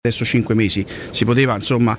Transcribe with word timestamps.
adesso 0.00 0.24
5 0.24 0.54
mesi, 0.54 0.86
si 1.10 1.24
poteva 1.24 1.56
insomma 1.56 1.98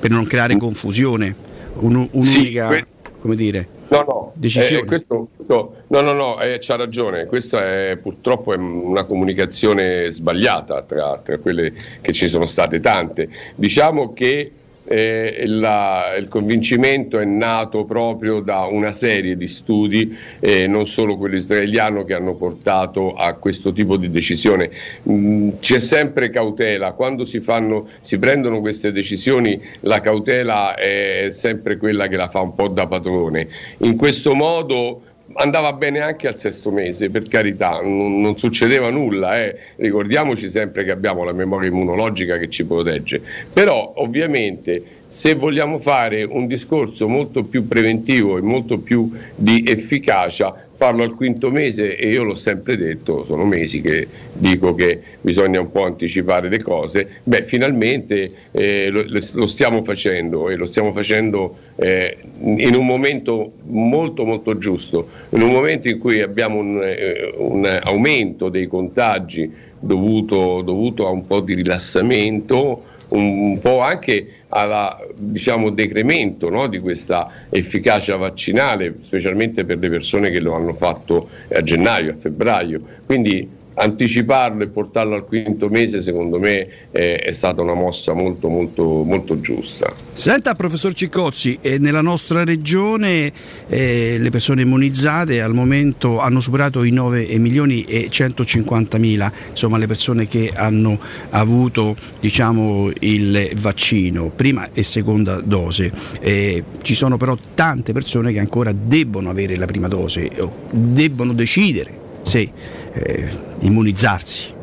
per 0.00 0.10
non 0.10 0.26
creare 0.26 0.56
confusione, 0.56 1.32
un, 1.74 2.08
un'unica, 2.10 2.72
sì, 2.72 2.84
come 3.20 3.36
dire, 3.36 3.68
No, 3.88 4.02
no, 4.02 4.32
decisione. 4.34 4.82
Eh, 4.82 4.84
questo, 4.84 5.28
questo, 5.32 5.76
no, 5.86 6.00
no, 6.00 6.12
no, 6.12 6.40
eh, 6.40 6.58
c'ha 6.60 6.74
ragione. 6.74 7.26
Questa 7.26 7.62
è 7.62 7.96
purtroppo 8.02 8.52
è 8.52 8.56
una 8.56 9.04
comunicazione 9.04 10.10
sbagliata 10.10 10.82
tra, 10.82 11.20
tra, 11.22 11.38
quelle 11.38 11.72
che 12.00 12.12
ci 12.12 12.26
sono 12.26 12.46
state 12.46 12.80
tante. 12.80 13.28
Diciamo 13.54 14.12
che 14.12 14.50
eh, 14.86 15.44
la, 15.46 16.14
il 16.18 16.28
convincimento 16.28 17.18
è 17.18 17.24
nato 17.24 17.84
proprio 17.84 18.40
da 18.40 18.64
una 18.64 18.92
serie 18.92 19.36
di 19.36 19.48
studi, 19.48 20.16
eh, 20.40 20.66
non 20.66 20.86
solo 20.86 21.16
quello 21.16 21.36
israeliano, 21.36 22.04
che 22.04 22.14
hanno 22.14 22.34
portato 22.34 23.14
a 23.14 23.34
questo 23.34 23.72
tipo 23.72 23.96
di 23.96 24.10
decisione. 24.10 24.70
Mm, 25.08 25.50
c'è 25.60 25.78
sempre 25.78 26.30
cautela, 26.30 26.92
quando 26.92 27.24
si, 27.24 27.40
fanno, 27.40 27.88
si 28.00 28.18
prendono 28.18 28.60
queste 28.60 28.92
decisioni 28.92 29.60
la 29.80 30.00
cautela 30.00 30.74
è 30.74 31.28
sempre 31.32 31.76
quella 31.76 32.06
che 32.08 32.16
la 32.16 32.28
fa 32.28 32.40
un 32.40 32.54
po' 32.54 32.68
da 32.68 32.86
padrone. 32.86 33.48
In 33.78 33.96
questo 33.96 34.34
modo 34.34 35.02
andava 35.36 35.72
bene 35.72 36.00
anche 36.00 36.28
al 36.28 36.36
sesto 36.38 36.70
mese, 36.70 37.10
per 37.10 37.28
carità, 37.28 37.80
non, 37.82 38.20
non 38.20 38.36
succedeva 38.36 38.90
nulla, 38.90 39.42
eh. 39.42 39.56
ricordiamoci 39.76 40.48
sempre 40.48 40.84
che 40.84 40.90
abbiamo 40.90 41.24
la 41.24 41.32
memoria 41.32 41.68
immunologica 41.68 42.38
che 42.38 42.48
ci 42.48 42.64
protegge, 42.64 43.20
però 43.52 43.92
ovviamente 43.96 44.94
se 45.08 45.34
vogliamo 45.34 45.78
fare 45.78 46.24
un 46.24 46.46
discorso 46.46 47.08
molto 47.08 47.44
più 47.44 47.68
preventivo 47.68 48.38
e 48.38 48.40
molto 48.40 48.78
più 48.78 49.10
di 49.34 49.62
efficacia, 49.66 50.65
farlo 50.76 51.02
al 51.02 51.14
quinto 51.14 51.50
mese 51.50 51.96
e 51.96 52.10
io 52.10 52.22
l'ho 52.22 52.34
sempre 52.34 52.76
detto, 52.76 53.24
sono 53.24 53.44
mesi 53.44 53.80
che 53.80 54.06
dico 54.32 54.74
che 54.74 55.00
bisogna 55.22 55.58
un 55.58 55.70
po' 55.70 55.84
anticipare 55.84 56.48
le 56.48 56.62
cose, 56.62 57.08
beh 57.22 57.44
finalmente 57.44 58.30
eh, 58.52 58.90
lo, 58.90 59.04
lo, 59.06 59.46
stiamo 59.46 59.82
facendo 59.82 60.50
e 60.50 60.56
lo 60.56 60.66
stiamo 60.66 60.92
facendo 60.92 61.56
eh, 61.76 62.18
in 62.40 62.74
un 62.74 62.84
momento 62.84 63.52
molto 63.64 64.24
molto 64.24 64.58
giusto, 64.58 65.08
in 65.30 65.40
un 65.40 65.50
momento 65.50 65.88
in 65.88 65.98
cui 65.98 66.20
abbiamo 66.20 66.58
un, 66.58 66.82
eh, 66.84 67.32
un 67.36 67.80
aumento 67.82 68.50
dei 68.50 68.66
contagi 68.66 69.50
dovuto, 69.80 70.60
dovuto, 70.60 71.06
a 71.06 71.10
un 71.10 71.26
po' 71.26 71.40
di 71.40 71.54
rilassamento, 71.54 72.84
un, 73.08 73.38
un 73.38 73.58
po' 73.58 73.80
anche 73.80 74.35
al 74.56 74.96
diciamo, 75.14 75.70
decremento 75.70 76.48
no, 76.48 76.66
di 76.66 76.78
questa 76.78 77.30
efficacia 77.50 78.16
vaccinale, 78.16 78.96
specialmente 79.00 79.64
per 79.64 79.78
le 79.78 79.88
persone 79.88 80.30
che 80.30 80.40
lo 80.40 80.54
hanno 80.54 80.72
fatto 80.72 81.28
a 81.52 81.62
gennaio, 81.62 82.12
a 82.12 82.16
febbraio. 82.16 82.80
Quindi 83.04 83.48
anticiparlo 83.78 84.62
e 84.62 84.68
portarlo 84.68 85.14
al 85.14 85.24
quinto 85.24 85.68
mese 85.68 86.00
secondo 86.00 86.38
me 86.38 86.66
eh, 86.90 87.16
è 87.16 87.32
stata 87.32 87.60
una 87.60 87.74
mossa 87.74 88.14
molto 88.14 88.48
molto 88.48 89.04
molto 89.04 89.40
giusta. 89.40 89.92
Senta 90.12 90.54
professor 90.54 90.94
Ciccozzi, 90.94 91.58
eh, 91.60 91.78
nella 91.78 92.00
nostra 92.00 92.42
regione 92.44 93.30
eh, 93.68 94.16
le 94.18 94.30
persone 94.30 94.62
immunizzate 94.62 95.42
al 95.42 95.52
momento 95.52 96.20
hanno 96.20 96.40
superato 96.40 96.84
i 96.84 96.90
9 96.90 97.38
milioni 97.38 97.84
e 97.84 98.08
150 98.08 98.98
mila, 98.98 99.30
insomma 99.50 99.76
le 99.76 99.86
persone 99.86 100.26
che 100.26 100.52
hanno 100.54 100.98
avuto 101.30 101.96
diciamo, 102.20 102.90
il 103.00 103.50
vaccino, 103.56 104.30
prima 104.34 104.70
e 104.72 104.82
seconda 104.82 105.40
dose. 105.40 105.92
Eh, 106.20 106.64
ci 106.80 106.94
sono 106.94 107.16
però 107.18 107.36
tante 107.54 107.92
persone 107.92 108.32
che 108.32 108.38
ancora 108.38 108.72
debbono 108.72 109.28
avere 109.28 109.56
la 109.56 109.66
prima 109.66 109.88
dose, 109.88 110.30
debbono 110.70 111.32
decidere 111.34 112.04
se 112.26 112.50
eh, 112.96 113.28
immunizzarsi. 113.60 114.54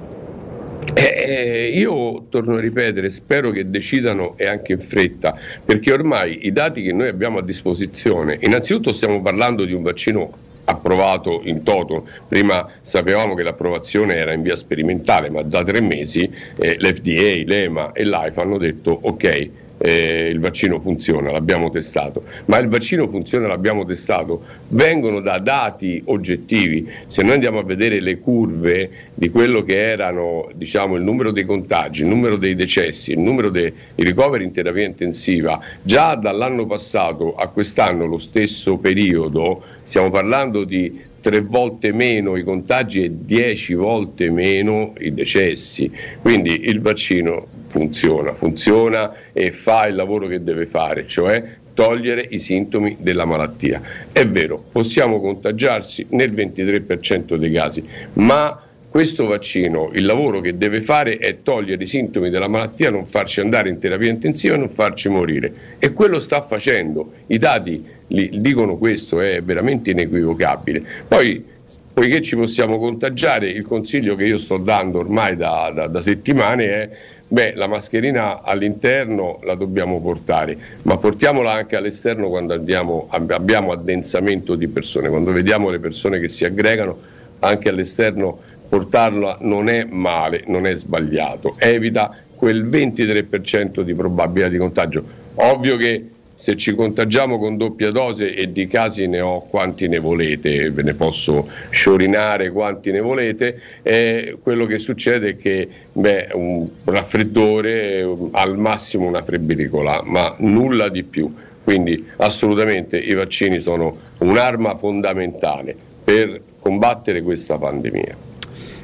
Eh, 0.93 1.01
eh, 1.15 1.77
io 1.77 2.25
torno 2.29 2.55
a 2.55 2.59
ripetere, 2.59 3.09
spero 3.09 3.51
che 3.51 3.69
decidano 3.69 4.33
e 4.37 4.47
anche 4.47 4.73
in 4.73 4.79
fretta, 4.79 5.35
perché 5.63 5.91
ormai 5.91 6.45
i 6.45 6.51
dati 6.51 6.81
che 6.81 6.91
noi 6.91 7.07
abbiamo 7.07 7.39
a 7.39 7.41
disposizione, 7.41 8.37
innanzitutto 8.41 8.91
stiamo 8.91 9.21
parlando 9.21 9.65
di 9.65 9.73
un 9.73 9.81
vaccino 9.81 10.31
approvato 10.65 11.41
in 11.43 11.63
toto, 11.63 12.07
prima 12.27 12.67
sapevamo 12.81 13.33
che 13.33 13.43
l'approvazione 13.43 14.15
era 14.15 14.33
in 14.33 14.41
via 14.41 14.55
sperimentale, 14.55 15.29
ma 15.29 15.41
da 15.41 15.63
tre 15.63 15.81
mesi 15.81 16.29
eh, 16.57 16.77
l'FDA, 16.79 17.43
l'EMA 17.45 17.91
e 17.91 18.03
l'AIFA 18.03 18.41
hanno 18.41 18.57
detto 18.57 18.97
ok, 19.01 19.49
eh, 19.85 20.29
il 20.29 20.39
vaccino 20.39 20.79
funziona, 20.79 21.29
l'abbiamo 21.29 21.69
testato, 21.69 22.23
ma 22.45 22.57
il 22.57 22.69
vaccino 22.69 23.05
funziona, 23.09 23.47
l'abbiamo 23.47 23.83
testato, 23.83 24.41
vengono 24.69 25.19
da 25.19 25.39
dati 25.39 26.01
oggettivi. 26.05 26.89
Se 27.07 27.21
noi 27.21 27.33
andiamo 27.33 27.59
a 27.59 27.63
vedere 27.63 27.99
le 27.99 28.17
curve 28.17 28.89
di 29.13 29.29
quello 29.29 29.61
che 29.61 29.75
erano 29.75 30.49
diciamo, 30.53 30.95
il 30.95 31.01
numero 31.01 31.31
dei 31.31 31.43
contagi, 31.43 32.03
il 32.03 32.07
numero 32.07 32.37
dei 32.37 32.55
decessi, 32.55 33.11
il 33.11 33.19
numero 33.19 33.49
dei 33.49 33.73
ricoveri 33.95 34.45
in 34.45 34.53
terapia 34.53 34.85
intensiva, 34.85 35.59
già 35.81 36.15
dall'anno 36.15 36.65
passato 36.65 37.35
a 37.35 37.49
quest'anno, 37.49 38.05
lo 38.05 38.19
stesso 38.19 38.77
periodo, 38.77 39.61
stiamo 39.83 40.09
parlando 40.09 40.63
di 40.63 41.11
tre 41.23 41.39
volte 41.39 41.93
meno 41.93 42.35
i 42.35 42.43
contagi 42.43 43.05
e 43.05 43.11
dieci 43.13 43.73
volte 43.73 44.29
meno 44.29 44.93
i 44.99 45.13
decessi. 45.13 45.89
Quindi 46.21 46.65
il 46.67 46.81
vaccino 46.81 47.47
funziona, 47.67 48.33
funziona 48.33 49.13
e 49.31 49.53
fa 49.53 49.87
il 49.87 49.95
lavoro 49.95 50.27
che 50.27 50.43
deve 50.43 50.65
fare, 50.65 51.07
cioè 51.07 51.41
togliere 51.73 52.27
i 52.29 52.39
sintomi 52.39 52.97
della 52.99 53.23
malattia. 53.23 53.81
È 54.11 54.27
vero, 54.27 54.61
possiamo 54.69 55.21
contagiarsi 55.21 56.07
nel 56.09 56.33
23% 56.33 57.35
dei 57.35 57.51
casi, 57.51 57.83
ma 58.15 58.61
questo 58.89 59.25
vaccino 59.25 59.89
il 59.93 60.05
lavoro 60.05 60.41
che 60.41 60.57
deve 60.57 60.81
fare 60.81 61.17
è 61.17 61.41
togliere 61.41 61.83
i 61.83 61.87
sintomi 61.87 62.29
della 62.29 62.49
malattia, 62.49 62.91
non 62.91 63.05
farci 63.05 63.39
andare 63.39 63.69
in 63.69 63.79
terapia 63.79 64.11
intensiva 64.11 64.57
non 64.57 64.69
farci 64.69 65.07
morire. 65.07 65.51
E 65.79 65.93
quello 65.93 66.19
sta 66.19 66.41
facendo. 66.43 67.13
I 67.27 67.39
dati 67.39 67.83
li 68.07 68.29
dicono 68.41 68.77
questo, 68.77 69.19
è 69.19 69.41
veramente 69.41 69.91
inequivocabile. 69.91 70.83
Poi 71.07 71.51
poiché 71.93 72.21
ci 72.21 72.35
possiamo 72.35 72.79
contagiare, 72.79 73.49
il 73.49 73.65
consiglio 73.65 74.15
che 74.15 74.25
io 74.25 74.37
sto 74.37 74.57
dando 74.57 74.99
ormai 74.99 75.35
da, 75.35 75.71
da, 75.73 75.87
da 75.87 76.01
settimane 76.01 76.65
è 76.65 76.89
Beh, 77.33 77.53
la 77.55 77.65
mascherina 77.65 78.43
all'interno 78.43 79.39
la 79.41 79.55
dobbiamo 79.55 79.99
portare, 79.99 80.55
ma 80.83 80.97
portiamola 80.97 81.51
anche 81.51 81.75
all'esterno 81.75 82.29
quando 82.29 82.53
andiamo, 82.53 83.07
abbiamo 83.09 83.71
addensamento 83.71 84.53
di 84.53 84.67
persone, 84.67 85.09
quando 85.09 85.31
vediamo 85.31 85.71
le 85.71 85.79
persone 85.79 86.19
che 86.19 86.29
si 86.29 86.45
aggregano, 86.45 86.95
anche 87.39 87.69
all'esterno 87.69 88.37
portarla 88.69 89.39
non 89.41 89.67
è 89.67 89.83
male, 89.83 90.43
non 90.45 90.67
è 90.67 90.75
sbagliato, 90.75 91.55
evita 91.57 92.15
quel 92.35 92.69
23% 92.69 93.81
di 93.81 93.95
probabilità 93.95 94.49
di 94.49 94.57
contagio. 94.57 95.03
Ovvio 95.35 95.75
che 95.75 96.09
se 96.43 96.57
ci 96.57 96.75
contagiamo 96.75 97.39
con 97.39 97.55
doppia 97.55 97.89
dose 97.89 98.35
e 98.35 98.51
di 98.51 98.67
casi 98.67 99.07
ne 99.07 99.21
ho 99.21 99.47
quanti 99.47 99.87
ne 99.87 99.99
volete, 99.99 100.71
ve 100.71 100.83
ne 100.83 100.93
posso 100.93 101.47
sciorinare 101.69 102.51
quanti 102.51 102.91
ne 102.91 102.99
volete, 102.99 103.61
eh, 103.81 104.35
quello 104.43 104.65
che 104.65 104.77
succede 104.77 105.29
è 105.29 105.37
che 105.37 105.69
beh, 105.93 106.31
un 106.33 106.67
raffreddore, 106.83 108.05
al 108.31 108.57
massimo 108.57 109.07
una 109.07 109.23
febbricola, 109.23 110.01
ma 110.03 110.35
nulla 110.39 110.89
di 110.89 111.03
più. 111.03 111.33
Quindi 111.63 112.09
assolutamente 112.17 112.97
i 112.97 113.13
vaccini 113.13 113.61
sono 113.61 113.95
un'arma 114.17 114.75
fondamentale 114.75 115.73
per 116.03 116.41
combattere 116.59 117.21
questa 117.21 117.57
pandemia. 117.57 118.17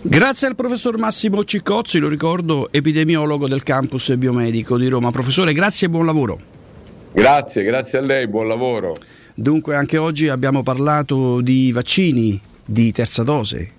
Grazie 0.02 0.48
al 0.48 0.56
professor 0.56 0.98
Massimo 0.98 1.44
Ciccozzi, 1.44 2.00
lo 2.00 2.08
ricordo, 2.08 2.70
epidemiologo 2.72 3.50
del 3.50 3.64
campus 3.64 4.16
biomedico 4.16 4.78
di 4.78 4.88
Roma. 4.88 5.12
Professore, 5.12 5.52
grazie 5.52 5.88
e 5.88 5.90
buon 5.90 6.06
lavoro. 6.06 6.59
Grazie, 7.12 7.64
grazie 7.64 7.98
a 7.98 8.02
lei, 8.02 8.28
buon 8.28 8.48
lavoro. 8.48 8.96
Dunque 9.34 9.76
anche 9.76 9.98
oggi 9.98 10.28
abbiamo 10.28 10.64
parlato 10.64 11.42
di 11.42 11.72
vaccini 11.72 12.40
di 12.64 12.92
terza 12.92 13.24
dose, 13.24 13.72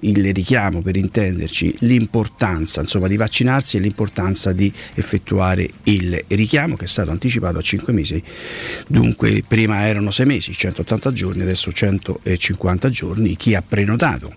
il 0.00 0.32
richiamo 0.32 0.80
per 0.80 0.96
intenderci, 0.96 1.76
l'importanza 1.80 2.80
insomma, 2.80 3.08
di 3.08 3.16
vaccinarsi 3.16 3.76
e 3.76 3.80
l'importanza 3.80 4.52
di 4.52 4.72
effettuare 4.94 5.68
il 5.84 6.24
richiamo 6.28 6.76
che 6.76 6.86
è 6.86 6.88
stato 6.88 7.10
anticipato 7.10 7.58
a 7.58 7.62
5 7.62 7.92
mesi, 7.92 8.22
dunque 8.86 9.44
prima 9.46 9.86
erano 9.86 10.10
6 10.10 10.24
mesi, 10.24 10.52
180 10.54 11.12
giorni, 11.12 11.42
adesso 11.42 11.70
150 11.70 12.88
giorni, 12.88 13.36
chi 13.36 13.54
ha 13.54 13.62
prenotato 13.66 14.32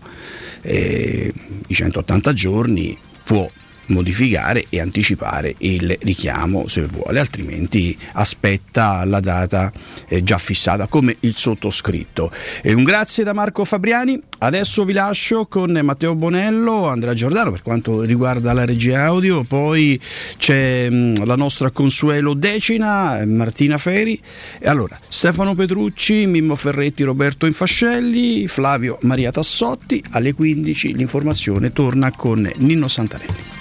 eh, 0.61 1.33
i 1.67 1.73
180 1.73 2.33
giorni 2.33 2.97
può 3.23 3.49
modificare 3.87 4.65
e 4.69 4.79
anticipare 4.79 5.55
il 5.59 5.97
richiamo 6.01 6.67
se 6.67 6.85
vuole, 6.85 7.19
altrimenti 7.19 7.97
aspetta 8.13 9.03
la 9.05 9.19
data 9.19 9.71
eh, 10.07 10.23
già 10.23 10.37
fissata 10.37 10.87
come 10.87 11.17
il 11.21 11.35
sottoscritto. 11.37 12.31
E 12.61 12.73
un 12.73 12.83
grazie 12.83 13.23
da 13.23 13.33
Marco 13.33 13.65
Fabriani, 13.65 14.19
adesso 14.39 14.85
vi 14.85 14.93
lascio 14.93 15.45
con 15.47 15.79
Matteo 15.83 16.15
Bonello, 16.15 16.87
Andrea 16.87 17.13
Giordano 17.13 17.51
per 17.51 17.61
quanto 17.61 18.01
riguarda 18.01 18.53
la 18.53 18.65
regia 18.65 19.05
audio, 19.05 19.43
poi 19.43 19.99
c'è 20.37 20.89
mh, 20.89 20.95
mm, 20.95 21.15
la 21.25 21.35
nostra 21.35 21.71
Consuelo 21.71 22.33
Decina, 22.33 23.23
Martina 23.25 23.77
Feri, 23.77 24.19
e 24.59 24.67
allora 24.69 24.99
Stefano 25.07 25.55
Petrucci, 25.55 26.25
Mimmo 26.25 26.55
Ferretti, 26.55 27.03
Roberto 27.03 27.45
Infascelli, 27.45 28.47
Flavio 28.47 28.97
Maria 29.01 29.31
Tassotti, 29.31 30.03
alle 30.11 30.33
15 30.33 30.95
l'informazione 30.95 31.71
torna 31.71 32.11
con 32.11 32.49
Nino 32.57 32.87
Santarelli. 32.87 33.60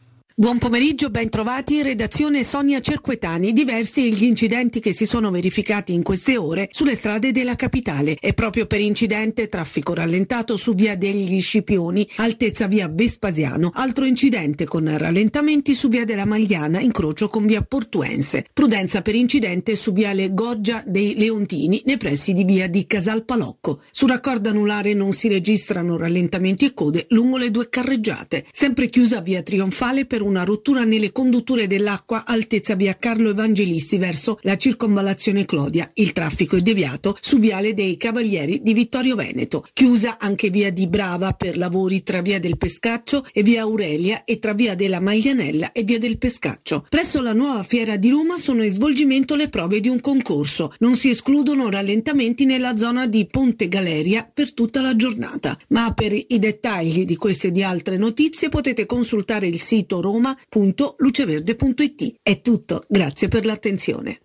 Buon 0.33 0.59
pomeriggio, 0.59 1.09
ben 1.09 1.29
trovati 1.29 1.75
in 1.75 1.83
redazione 1.83 2.45
Sonia 2.45 2.79
Cerquetani. 2.79 3.51
Diversi 3.51 4.13
gli 4.13 4.23
incidenti 4.23 4.79
che 4.79 4.93
si 4.93 5.05
sono 5.05 5.29
verificati 5.29 5.93
in 5.93 6.03
queste 6.03 6.37
ore 6.37 6.69
sulle 6.71 6.95
strade 6.95 7.33
della 7.33 7.57
capitale 7.57 8.15
e 8.17 8.33
proprio 8.33 8.65
per 8.65 8.79
incidente 8.79 9.49
traffico 9.49 9.93
rallentato 9.93 10.55
su 10.55 10.73
via 10.73 10.95
degli 10.95 11.41
Scipioni, 11.41 12.07
altezza 12.15 12.67
via 12.67 12.87
Vespasiano. 12.89 13.71
Altro 13.73 14.05
incidente 14.05 14.63
con 14.63 14.97
rallentamenti 14.97 15.75
su 15.75 15.89
via 15.89 16.05
della 16.05 16.23
Magliana, 16.23 16.79
incrocio 16.79 17.27
con 17.27 17.45
via 17.45 17.61
Portuense. 17.61 18.45
Prudenza 18.53 19.01
per 19.01 19.15
incidente 19.15 19.75
su 19.75 19.91
viale 19.91 20.33
Goggia 20.33 20.81
dei 20.87 21.15
Leontini, 21.17 21.81
nei 21.83 21.97
pressi 21.97 22.31
di 22.31 22.45
via 22.45 22.69
di 22.69 22.87
Casalpalocco. 22.87 23.81
Su 23.91 24.07
raccordo 24.07 24.47
anulare 24.47 24.93
non 24.93 25.11
si 25.11 25.27
registrano 25.27 25.97
rallentamenti 25.97 26.67
e 26.67 26.73
code 26.73 27.05
lungo 27.09 27.35
le 27.35 27.51
due 27.51 27.67
carreggiate. 27.67 28.45
Sempre 28.49 28.87
chiusa 28.87 29.19
via 29.19 29.43
Trionfale 29.43 30.05
per 30.05 30.19
un 30.21 30.31
una 30.31 30.45
rottura 30.45 30.85
nelle 30.85 31.11
condutture 31.11 31.67
dell'acqua 31.67 32.23
altezza 32.25 32.75
via 32.75 32.95
Carlo 32.97 33.31
Evangelisti 33.31 33.97
verso 33.97 34.39
la 34.43 34.55
circonvallazione 34.55 35.43
Clodia. 35.43 35.89
Il 35.95 36.13
traffico 36.13 36.55
è 36.55 36.61
deviato 36.61 37.17
su 37.19 37.37
viale 37.37 37.73
dei 37.73 37.97
Cavalieri 37.97 38.61
di 38.63 38.73
Vittorio 38.73 39.17
Veneto. 39.17 39.67
Chiusa 39.73 40.17
anche 40.17 40.49
via 40.49 40.71
di 40.71 40.87
Brava 40.87 41.33
per 41.33 41.57
lavori 41.57 42.01
tra 42.03 42.21
via 42.21 42.39
del 42.39 42.57
Pescaccio 42.57 43.25
e 43.33 43.43
via 43.43 43.63
Aurelia 43.63 44.23
e 44.23 44.39
tra 44.39 44.53
via 44.53 44.73
della 44.73 45.01
Maglianella 45.01 45.73
e 45.73 45.83
via 45.83 45.99
del 45.99 46.17
Pescaccio. 46.17 46.85
Presso 46.87 47.21
la 47.21 47.33
nuova 47.33 47.63
fiera 47.63 47.97
di 47.97 48.09
Roma 48.09 48.37
sono 48.37 48.63
in 48.63 48.71
svolgimento 48.71 49.35
le 49.35 49.49
prove 49.49 49.81
di 49.81 49.89
un 49.89 49.99
concorso. 49.99 50.73
Non 50.79 50.95
si 50.95 51.09
escludono 51.09 51.69
rallentamenti 51.69 52.45
nella 52.45 52.77
zona 52.77 53.05
di 53.05 53.27
Ponte 53.29 53.67
Galeria 53.67 54.29
per 54.33 54.53
tutta 54.53 54.79
la 54.79 54.95
giornata. 54.95 55.57
Ma 55.69 55.93
per 55.93 56.13
i 56.13 56.39
dettagli 56.39 57.03
di 57.03 57.17
queste 57.17 57.47
e 57.47 57.51
di 57.51 57.63
altre 57.63 57.97
notizie 57.97 58.47
potete 58.47 58.85
consultare 58.85 59.47
il 59.47 59.59
sito 59.59 59.99
Roma 59.99 60.10
roma.luceverde.it. 60.11 62.15
È 62.21 62.41
tutto, 62.41 62.83
grazie 62.87 63.27
per 63.27 63.45
l'attenzione. 63.45 64.19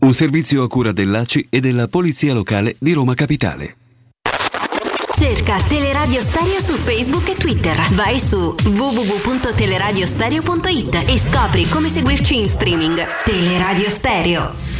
Un 0.00 0.14
servizio 0.14 0.62
a 0.62 0.68
cura 0.68 0.92
dell'ACI 0.92 1.48
e 1.50 1.60
della 1.60 1.88
Polizia 1.88 2.32
Locale 2.32 2.76
di 2.78 2.92
Roma 2.92 3.14
Capitale. 3.14 3.74
Cerca 5.14 5.62
Teleradio 5.64 6.22
Stereo 6.22 6.60
su 6.60 6.72
Facebook 6.72 7.28
e 7.28 7.34
Twitter. 7.34 7.76
Vai 7.92 8.18
su 8.18 8.56
www.teleradiostereo.it 8.64 11.04
e 11.06 11.18
scopri 11.18 11.68
come 11.68 11.90
seguirci 11.90 12.38
in 12.38 12.48
streaming. 12.48 12.98
Teleradio 13.24 13.90
Stereo. 13.90 14.79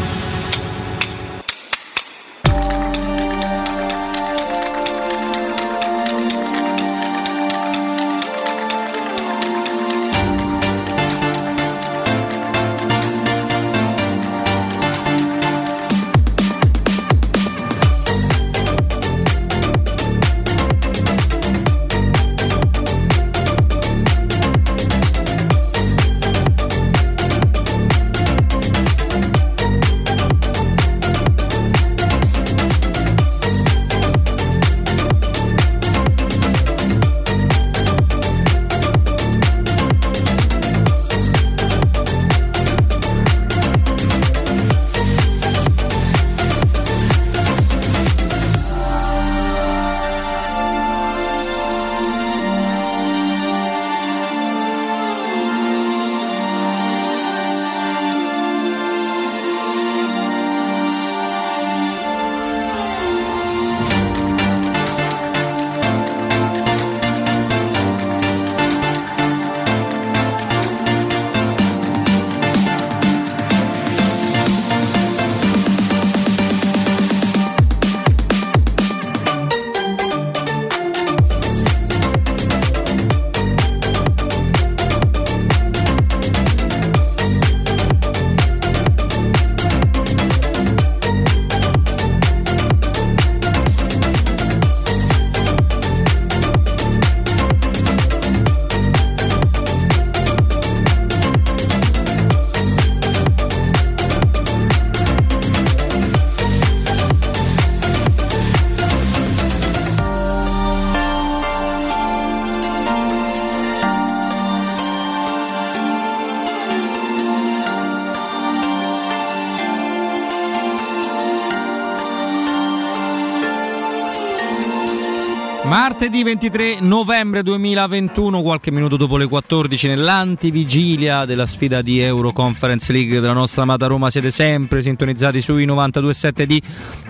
Martedì 126.01 126.23
23 126.23 126.79
novembre 126.79 127.43
2021, 127.43 128.41
qualche 128.41 128.71
minuto 128.71 128.97
dopo 128.97 129.17
le 129.17 129.27
14, 129.27 129.85
nell'antivigilia 129.85 131.25
della 131.25 131.45
sfida 131.45 131.83
di 131.83 131.99
Euro 131.99 132.31
Conference 132.31 132.91
League 132.91 133.19
della 133.19 133.33
nostra 133.33 133.61
amata 133.61 133.85
Roma, 133.85 134.09
siete 134.09 134.31
sempre 134.31 134.81
sintonizzati 134.81 135.41
sui 135.41 135.67
92.7 135.67 136.43
di 136.45 136.59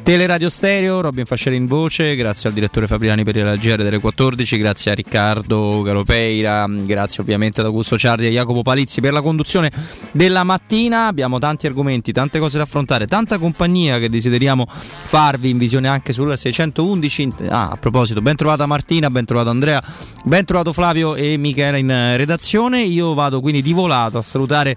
Teleradio 0.04 0.50
Stereo. 0.50 1.00
Robin 1.00 1.26
Fascere 1.26 1.56
in 1.56 1.68
voce, 1.68 2.16
grazie 2.16 2.50
al 2.50 2.56
direttore 2.56 2.88
Fabriani 2.88 3.24
per 3.24 3.36
il 3.36 3.58
GR 3.60 3.78
delle 3.84 4.00
14, 4.00 4.58
grazie 4.58 4.92
a 4.92 4.94
Riccardo 4.96 5.82
Galopeira, 5.84 6.66
grazie 6.68 7.22
ovviamente 7.22 7.60
ad 7.60 7.68
Augusto 7.68 7.98
Ciardi 7.98 8.26
e 8.26 8.32
Jacopo 8.32 8.64
Palizzi 8.64 9.00
per 9.00 9.14
la 9.14 9.22
conduzione 9.22 9.72
della 10.12 10.44
mattina. 10.44 11.08
Abbiamo 11.08 11.38
tanti 11.40 11.68
argomenti, 11.68 12.12
tante 12.12 12.40
cose 12.40 12.58
da 12.58 12.64
affrontare, 12.64 13.06
tanta 13.06 13.38
compagnia 13.38 14.00
che 14.00 14.10
desideriamo 14.10 14.66
farvi 14.68 15.50
in 15.50 15.58
visione 15.58 15.88
anche 15.88 16.14
sul 16.14 16.36
611. 16.36 17.34
Ah, 17.50 17.70
a 17.70 17.78
proposito, 17.78 18.22
ben 18.22 18.36
trovata 18.36 18.66
Martina. 18.66 19.10
Ben 19.10 19.26
trovato 19.26 19.50
Andrea, 19.50 19.82
ben 20.24 20.46
trovato 20.46 20.74
Flavio 20.74 21.16
e 21.16 21.38
Michele 21.38 21.80
in 21.80 22.14
redazione. 22.18 22.82
Io 22.82 23.14
vado 23.14 23.40
quindi 23.40 23.62
di 23.62 23.74
volato 23.74 24.18
a 24.18 24.22
salutare 24.24 24.76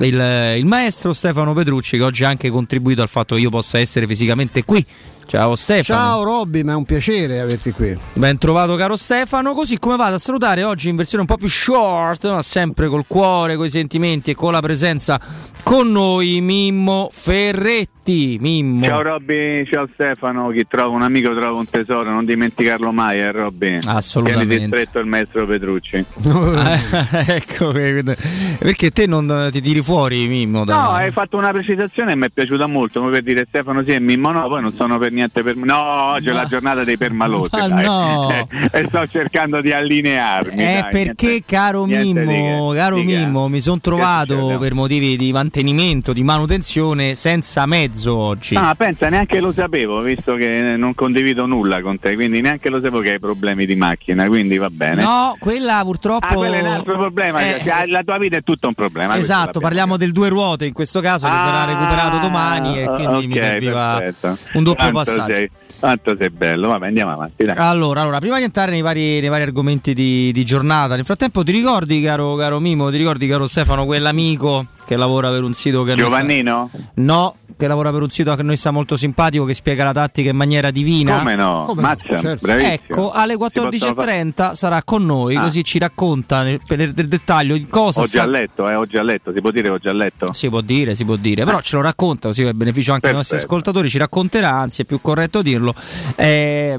il, 0.00 0.56
il 0.58 0.64
maestro 0.66 1.12
Stefano 1.12 1.52
Petrucci 1.52 1.96
che 1.96 2.02
oggi 2.02 2.24
ha 2.24 2.28
anche 2.28 2.50
contribuito 2.50 3.02
al 3.02 3.08
fatto 3.08 3.34
che 3.34 3.40
io 3.40 3.50
possa 3.50 3.78
essere 3.78 4.06
fisicamente 4.06 4.64
qui 4.64 4.84
Ciao 5.26 5.56
Stefano. 5.56 5.98
Ciao 5.98 6.22
Robby, 6.22 6.62
ma 6.62 6.72
è 6.72 6.76
un 6.76 6.84
piacere 6.84 7.40
averti 7.40 7.72
qui. 7.72 7.96
Ben 8.14 8.38
trovato 8.38 8.74
caro 8.76 8.96
Stefano, 8.96 9.54
così 9.54 9.78
come 9.78 9.96
vado 9.96 10.16
a 10.16 10.18
salutare 10.18 10.64
oggi 10.64 10.88
in 10.88 10.96
versione 10.96 11.22
un 11.22 11.26
po' 11.28 11.36
più 11.36 11.48
short, 11.48 12.30
ma 12.30 12.42
sempre 12.42 12.88
col 12.88 13.04
cuore, 13.06 13.56
con 13.56 13.66
i 13.66 13.70
sentimenti 13.70 14.30
e 14.30 14.34
con 14.34 14.52
la 14.52 14.60
presenza 14.60 15.20
con 15.64 15.90
noi 15.90 16.40
Mimmo 16.42 17.08
Ferretti. 17.10 17.92
Mimmo. 18.38 18.84
Ciao 18.84 19.00
Robby, 19.00 19.64
ciao 19.64 19.88
Stefano, 19.94 20.50
chi 20.50 20.66
trova 20.68 20.94
un 20.94 21.00
amico 21.00 21.34
trova 21.34 21.58
un 21.58 21.66
tesoro, 21.66 22.10
non 22.10 22.26
dimenticarlo 22.26 22.92
mai, 22.92 23.18
eh 23.18 23.32
Robby. 23.32 23.78
Assolutamente. 23.82 24.56
Tieni 24.56 24.66
stretto 24.66 24.98
il 24.98 25.06
maestro 25.06 25.46
Petrucci. 25.46 26.04
ecco, 27.26 27.72
perché 27.72 28.90
te 28.90 29.06
non 29.06 29.48
ti 29.50 29.62
tiri 29.62 29.80
fuori 29.80 30.28
Mimmo. 30.28 30.66
Da... 30.66 30.74
No, 30.74 30.90
hai 30.90 31.10
fatto 31.12 31.38
una 31.38 31.50
precisazione 31.50 32.12
e 32.12 32.16
mi 32.16 32.26
è 32.26 32.28
piaciuta 32.28 32.66
molto, 32.66 33.00
come 33.00 33.12
per 33.12 33.22
dire 33.22 33.46
Stefano 33.48 33.82
sì 33.82 33.92
e 33.92 34.00
Mimmo 34.00 34.32
no, 34.32 34.46
poi 34.48 34.60
non 34.60 34.74
sono 34.74 34.98
per 34.98 35.12
niente 35.14 35.42
per 35.42 35.56
No, 35.56 35.78
oggi 36.12 36.28
è 36.28 36.32
la 36.32 36.44
giornata 36.44 36.84
dei 36.84 36.96
permalotti. 36.98 37.56
Ma 37.58 37.68
dai. 37.68 37.84
no. 37.84 38.48
e 38.72 38.84
sto 38.88 39.06
cercando 39.06 39.60
di 39.60 39.72
allinearmi. 39.72 40.62
Eh, 40.62 40.80
dai, 40.80 40.90
perché 40.90 41.26
niente- 41.26 41.42
caro 41.46 41.84
niente 41.84 42.20
di 42.20 42.26
Mimmo, 42.26 42.70
che- 42.70 42.76
caro 42.78 42.96
di 42.96 43.04
Mimmo, 43.04 43.48
mi 43.48 43.60
sono 43.60 43.80
trovato 43.80 44.58
per 44.58 44.74
motivi 44.74 45.16
di 45.16 45.32
mantenimento, 45.32 46.12
di 46.12 46.22
manutenzione 46.22 47.14
senza 47.14 47.64
mezzo 47.66 48.14
oggi. 48.16 48.54
Ah, 48.56 48.74
pensa, 48.76 49.08
neanche 49.08 49.40
lo 49.40 49.52
sapevo, 49.52 50.00
visto 50.02 50.34
che 50.34 50.74
non 50.76 50.94
condivido 50.94 51.46
nulla 51.46 51.80
con 51.80 51.98
te, 51.98 52.14
quindi 52.14 52.40
neanche 52.40 52.68
lo 52.68 52.76
sapevo 52.76 53.00
che 53.00 53.12
hai 53.12 53.18
problemi 53.20 53.66
di 53.66 53.76
macchina, 53.76 54.26
quindi 54.26 54.58
va 54.58 54.68
bene. 54.70 55.02
No, 55.02 55.34
quella 55.38 55.80
purtroppo. 55.84 56.26
Ah, 56.26 56.34
quello 56.34 56.54
è 56.54 56.60
un 56.60 56.66
altro 56.66 56.96
problema, 56.98 57.40
Eh, 57.40 57.60
cioè, 57.62 57.86
la 57.86 58.02
tua 58.02 58.18
vita 58.18 58.36
è 58.36 58.42
tutto 58.42 58.68
un 58.68 58.74
problema. 58.74 59.16
Esatto, 59.16 59.60
parliamo 59.60 59.96
del 59.96 60.12
due 60.12 60.28
ruote 60.28 60.66
in 60.66 60.72
questo 60.72 61.00
caso 61.00 61.26
che 61.26 61.32
verrà 61.34 61.64
recuperato 61.64 62.18
domani 62.18 62.80
e 62.80 62.84
quindi 62.90 63.26
mi 63.26 63.34
Ah, 63.34 63.36
ok, 63.36 63.38
serviva 63.40 63.96
perfetto. 63.98 64.38
un 64.58 64.64
doppio 64.64 64.84
Tanto 64.84 64.98
passaggio. 65.04 65.34
Sei, 65.34 65.50
tanto 65.78 66.16
sei 66.16 66.30
bello, 66.30 66.68
vabbè 66.68 66.86
andiamo 66.86 67.12
avanti. 67.12 67.44
Dai. 67.44 67.54
Allora, 67.56 68.02
allora, 68.02 68.18
prima 68.18 68.38
di 68.38 68.44
entrare 68.44 68.70
nei 68.70 68.80
vari, 68.80 69.20
nei 69.20 69.28
vari 69.28 69.42
argomenti 69.42 69.94
di, 69.94 70.32
di 70.32 70.44
giornata, 70.44 70.96
nel 70.96 71.04
frattempo 71.04 71.42
ti 71.42 71.52
ricordi, 71.52 72.00
caro, 72.00 72.34
caro 72.34 72.58
Mimo, 72.60 72.90
ti 72.90 72.96
ricordi, 72.96 73.26
caro 73.26 73.46
Stefano, 73.46 73.84
quell'amico 73.84 74.66
che 74.86 74.96
lavora 74.96 75.30
per 75.30 75.42
un 75.42 75.52
sito 75.54 75.82
che 75.84 75.92
a 75.92 75.94
noi 75.96 76.06
sta- 76.08 76.18
Giovannino? 76.20 76.70
No, 76.94 77.36
che 77.56 77.66
lavora 77.68 77.90
per 77.92 78.02
un 78.02 78.10
sito 78.10 78.34
che 78.34 78.40
a 78.40 78.44
noi 78.44 78.56
sta 78.56 78.70
molto 78.70 78.96
simpatico, 78.96 79.44
che 79.44 79.54
spiega 79.54 79.84
la 79.84 79.92
tattica 79.92 80.30
in 80.30 80.36
maniera 80.36 80.70
divina. 80.70 81.18
Come 81.18 81.34
no? 81.36 81.72
Mazza, 81.76 82.36
bravissimo. 82.40 82.72
Ecco, 82.72 83.10
alle 83.12 83.32
Si 83.34 83.38
possono 83.38 83.68
14.30 83.70 84.52
sarà 84.54 84.82
con 84.82 85.04
noi, 85.04 85.36
Ah. 85.36 85.42
così 85.42 85.62
ci 85.64 85.78
racconta 85.78 86.42
nel, 86.42 86.60
nel- 86.68 86.92
nel 86.94 87.08
dettaglio 87.08 87.58
cosa 87.68 88.00
Ho 88.02 88.06
sta- 88.06 88.20
già 88.22 88.26
letto, 88.26 88.68
eh, 88.68 88.74
ho 88.74 88.86
già 88.86 89.02
letto, 89.02 89.32
si 89.34 89.40
può 89.40 89.50
dire 89.50 89.68
che 89.68 89.74
ho 89.74 89.78
già 89.78 89.92
letto? 89.92 90.32
Si 90.32 90.48
può 90.48 90.60
dire, 90.60 90.94
si 90.94 91.04
può 91.04 91.16
dire, 91.16 91.44
però 91.44 91.60
ce 91.60 91.76
lo 91.76 91.82
racconta 91.82 92.28
così 92.28 92.42
per 92.42 92.54
beneficio 92.54 92.92
anche 92.92 93.06
dei 93.08 93.16
nostri 93.16 93.36
Perfetto. 93.36 93.54
ascoltatori, 93.54 93.88
ci 93.90 93.98
racconterà, 93.98 94.50
anzi 94.50 94.82
è 94.82 94.84
più 94.84 95.00
corretto 95.00 95.42
dirlo, 95.42 95.74
eh, 96.16 96.78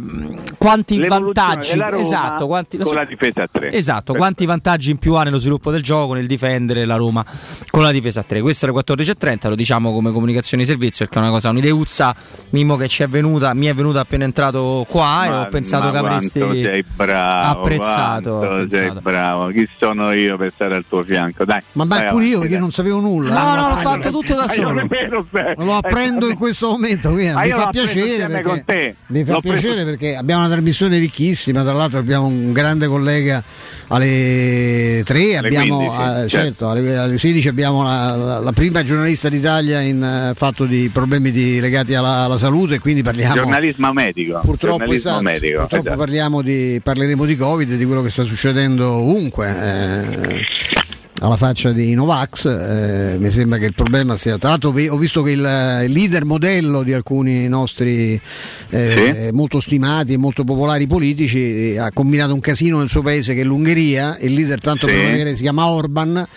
quanti 0.57 0.99
vantaggi, 1.07 1.71
della 1.71 1.89
Roma 1.89 2.01
esatto, 2.03 2.47
quanti, 2.47 2.77
con 2.77 2.93
la 2.93 3.05
difesa 3.05 3.43
a 3.43 3.47
tre. 3.51 3.71
Esatto, 3.71 4.13
quanti 4.13 4.45
vantaggi 4.45 4.91
in 4.91 4.97
più 4.97 5.13
ha 5.15 5.23
nello 5.23 5.37
sviluppo 5.39 5.71
del 5.71 5.81
gioco 5.83 6.13
nel 6.13 6.27
difendere 6.27 6.85
la 6.85 6.95
Roma 6.95 7.23
con 7.69 7.81
la 7.83 7.91
difesa 7.95 8.19
a 8.21 8.23
3. 8.23 8.41
Questo 8.41 8.65
alle 8.65 8.73
14.30, 8.75 9.49
lo 9.49 9.55
diciamo 9.55 9.91
come 9.93 10.11
comunicazione 10.11 10.63
di 10.63 10.69
servizio 10.69 11.05
perché 11.05 11.19
è 11.19 11.23
una 11.23 11.31
cosa, 11.31 11.49
un'ideuzza 11.49 12.15
Mimmo 12.51 12.75
che 12.77 12.87
ci 12.87 13.03
è 13.03 13.07
venuta, 13.07 13.53
mi 13.53 13.65
è 13.65 13.73
venuta 13.73 14.01
appena 14.01 14.23
entrato 14.23 14.85
qua 14.89 15.25
e 15.25 15.29
Ma- 15.29 15.41
ho 15.41 15.47
pensato 15.49 15.91
che 15.91 15.97
avresti 15.97 16.39
bravo, 16.95 17.59
apprezzato. 17.61 18.41
apprezzato. 18.41 18.69
sei 18.77 18.91
bravo. 19.01 19.47
Chi 19.49 19.67
sono 19.77 20.11
io 20.11 20.37
per 20.37 20.51
stare 20.53 20.75
al 20.75 20.85
tuo 20.87 21.03
fianco? 21.03 21.45
Dai. 21.45 21.61
Ma 21.73 21.85
beh, 21.85 21.97
vai 21.97 22.09
pure 22.09 22.25
io 22.25 22.37
perché 22.39 22.53
dai. 22.53 22.61
non 22.61 22.71
sapevo 22.71 22.99
nulla. 22.99 23.33
No, 23.33 23.53
eh, 23.53 23.57
no, 23.59 23.67
l'ho 23.69 23.75
lo 23.75 23.81
fatto 23.81 24.11
tutto 24.11 24.35
da 24.35 24.43
Ah, 24.43 24.47
solo. 24.47 24.87
Lo 25.57 25.75
apprendo 25.75 26.27
in 26.29 26.35
questo 26.35 26.69
momento, 26.69 27.09
quindi 27.11 27.27
Ah, 27.29 27.41
mi 27.41 27.49
fa 27.49 27.63
l'ho 27.65 27.69
piacere 27.71 28.27
perché, 28.27 28.41
con 28.41 28.63
te. 28.65 28.95
mi 29.07 29.23
fa 29.23 29.31
L'ho 29.33 29.39
preso- 29.41 29.59
piacere 29.61 29.83
perché 29.85 30.15
abbiamo 30.15 30.41
una 30.45 30.49
trasmissione 30.51 30.97
ricchissima, 30.99 31.63
tra 31.63 31.73
l'altro 31.73 31.99
abbiamo 31.99 32.25
un 32.27 32.51
grande 32.51 32.87
collega 32.87 33.43
alle 33.87 35.01
3, 35.05 35.37
abbiamo 35.37 35.77
15, 35.77 35.95
eh, 35.95 36.05
certo. 36.05 36.27
certo, 36.29 36.69
alle, 36.69 36.95
alle 36.97 37.17
16 37.17 37.47
abbiamo 37.47 37.83
la, 37.83 38.15
la- 38.15 38.39
la 38.39 38.51
prima 38.51 38.83
giornalista 38.83 39.29
d'Italia 39.29 39.79
in 39.81 40.01
eh, 40.03 40.33
fatto 40.35 40.65
di 40.65 40.89
problemi 40.91 41.31
di- 41.31 41.59
legati 41.59 41.93
alla, 41.93 42.23
alla 42.23 42.37
salute 42.37 42.75
e 42.75 42.79
quindi 42.79 43.01
parliamo 43.03 43.35
Giornalismo 43.35 43.93
medico. 43.93 44.39
Purtroppo, 44.43 44.77
Giornalismo 44.77 45.09
esatto, 45.11 45.23
medico. 45.23 45.59
purtroppo 45.59 45.83
esatto. 45.85 45.97
parliamo 45.99 46.41
di, 46.41 46.79
parleremo 46.83 47.25
di 47.25 47.35
Covid 47.35 47.71
e 47.71 47.77
di 47.77 47.85
quello 47.85 48.01
che 48.01 48.09
sta 48.09 48.23
succedendo 48.23 48.89
ovunque. 48.91 49.47
eh, 49.49 50.45
alla 51.21 51.37
faccia 51.37 51.71
di 51.71 51.93
Novax, 51.93 52.45
eh, 52.45 53.15
mi 53.17 53.31
sembra 53.31 53.57
che 53.57 53.65
il 53.65 53.73
problema 53.73 54.17
sia. 54.17 54.37
Tra 54.37 54.49
l'altro, 54.49 54.69
ho 54.69 54.97
visto 54.97 55.21
che 55.21 55.31
il, 55.31 55.39
il 55.85 55.91
leader 55.91 56.25
modello 56.25 56.83
di 56.83 56.93
alcuni 56.93 57.47
nostri 57.47 58.19
eh, 58.69 59.29
molto 59.31 59.59
stimati 59.59 60.13
e 60.13 60.17
molto 60.17 60.43
popolari 60.43 60.87
politici 60.87 61.71
eh, 61.71 61.79
ha 61.79 61.91
combinato 61.91 62.33
un 62.33 62.41
casino 62.41 62.79
nel 62.79 62.89
suo 62.89 63.01
paese 63.01 63.33
che 63.33 63.41
è 63.41 63.43
l'Ungheria. 63.43 64.17
Il 64.19 64.33
leader, 64.33 64.59
tanto 64.59 64.87
Sì. 64.87 64.93
per 64.93 65.35
si 65.35 65.41
chiama 65.41 65.67
Orban. 65.67 66.27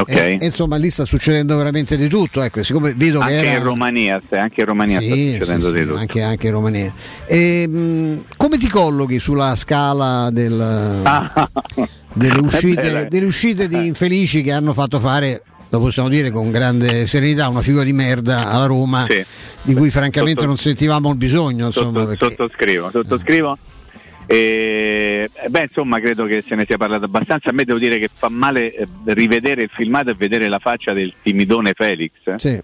Ok. 0.00 0.10
E, 0.10 0.36
e 0.40 0.44
insomma, 0.44 0.76
lì 0.76 0.90
sta 0.90 1.04
succedendo 1.04 1.56
veramente 1.56 1.96
di 1.96 2.08
tutto. 2.08 2.42
Ecco, 2.42 2.62
siccome 2.62 2.94
vedo 2.94 3.20
Anche 3.20 3.40
che 3.40 3.46
era... 3.46 3.58
in 3.58 3.62
Romania, 3.64 4.22
anche 4.30 4.60
in 4.60 4.66
Romania 4.66 5.00
sta 5.00 5.14
Sì, 5.14 5.30
succedendo 5.32 5.66
sì, 5.68 5.72
di 5.72 5.78
sì, 5.80 5.86
tutto. 5.86 5.98
Anche, 5.98 6.22
anche 6.22 6.46
in 6.46 6.52
Romania. 6.52 6.92
E, 7.26 7.66
mh, 7.68 8.24
come 8.36 8.58
ti 8.58 8.68
collochi 8.68 9.18
sulla 9.18 9.54
scala 9.56 10.28
del, 10.32 11.02
delle, 12.14 12.38
uscite, 12.38 13.00
Eh 13.02 13.06
delle 13.06 13.26
uscite 13.26 13.68
di 13.68 13.86
infelici 13.86 14.42
che 14.42 14.52
hanno 14.52 14.72
fatto 14.72 14.98
fare, 15.00 15.42
lo 15.68 15.78
possiamo 15.78 16.08
dire 16.08 16.30
con 16.30 16.50
grande 16.50 17.06
serenità, 17.06 17.48
una 17.48 17.60
figura 17.62 17.84
di 17.84 17.92
merda 17.92 18.48
alla 18.50 18.66
Roma, 18.66 19.06
Sì. 19.08 19.24
di 19.62 19.74
cui 19.74 19.90
francamente 19.90 20.40
Sotto- 20.40 20.46
non 20.46 20.56
sentivamo 20.56 21.10
il 21.10 21.16
bisogno. 21.16 21.66
Insomma, 21.66 22.00
Sotto- 22.00 22.06
perché- 22.16 22.28
sottoscrivo, 22.36 22.90
sottoscrivo. 22.90 23.58
E, 24.26 25.30
eh, 25.32 25.48
beh, 25.48 25.62
insomma, 25.62 26.00
credo 26.00 26.26
che 26.26 26.42
se 26.46 26.54
ne 26.54 26.64
sia 26.66 26.76
parlato 26.76 27.04
abbastanza. 27.04 27.50
A 27.50 27.52
me 27.52 27.64
devo 27.64 27.78
dire 27.78 27.98
che 27.98 28.08
fa 28.12 28.28
male 28.28 28.74
eh, 28.74 28.86
rivedere 29.06 29.62
il 29.62 29.70
filmato 29.72 30.10
e 30.10 30.14
vedere 30.14 30.48
la 30.48 30.58
faccia 30.58 30.92
del 30.92 31.12
timidone 31.22 31.72
Felix. 31.74 32.10
Sì. 32.36 32.60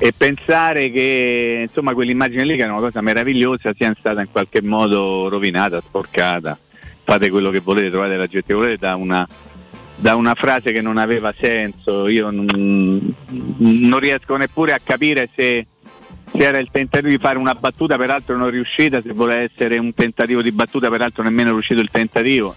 E 0.00 0.12
pensare 0.16 0.90
che 0.90 1.62
insomma 1.66 1.92
quell'immagine 1.92 2.44
lì 2.44 2.54
che 2.54 2.62
era 2.62 2.72
una 2.72 2.80
cosa 2.80 3.00
meravigliosa 3.00 3.72
sia 3.76 3.92
stata 3.98 4.20
in 4.20 4.30
qualche 4.30 4.62
modo 4.62 5.28
rovinata, 5.28 5.80
sporcata. 5.80 6.56
Fate 7.02 7.30
quello 7.30 7.50
che 7.50 7.60
volete, 7.60 7.90
trovate 7.90 8.16
l'aggettivo 8.16 8.60
che 8.60 8.64
volete 8.66 8.86
da 8.86 8.94
una, 8.94 9.26
da 9.96 10.14
una 10.14 10.34
frase 10.34 10.72
che 10.72 10.82
non 10.82 10.98
aveva 10.98 11.34
senso. 11.36 12.06
Io 12.06 12.30
non, 12.30 13.14
non 13.56 13.98
riesco 13.98 14.36
neppure 14.36 14.72
a 14.72 14.80
capire 14.82 15.28
se, 15.34 15.66
se 16.30 16.44
era 16.44 16.58
il 16.58 16.68
tentativo 16.70 17.10
di 17.10 17.18
fare 17.18 17.38
una 17.38 17.54
battuta, 17.54 17.96
peraltro 17.96 18.36
non 18.36 18.50
riuscita, 18.50 19.00
se 19.00 19.12
voleva 19.12 19.40
essere 19.40 19.78
un 19.78 19.92
tentativo 19.94 20.42
di 20.42 20.52
battuta, 20.52 20.88
peraltro 20.88 21.22
nemmeno 21.22 21.50
è 21.50 21.52
riuscito 21.52 21.80
il 21.80 21.90
tentativo. 21.90 22.54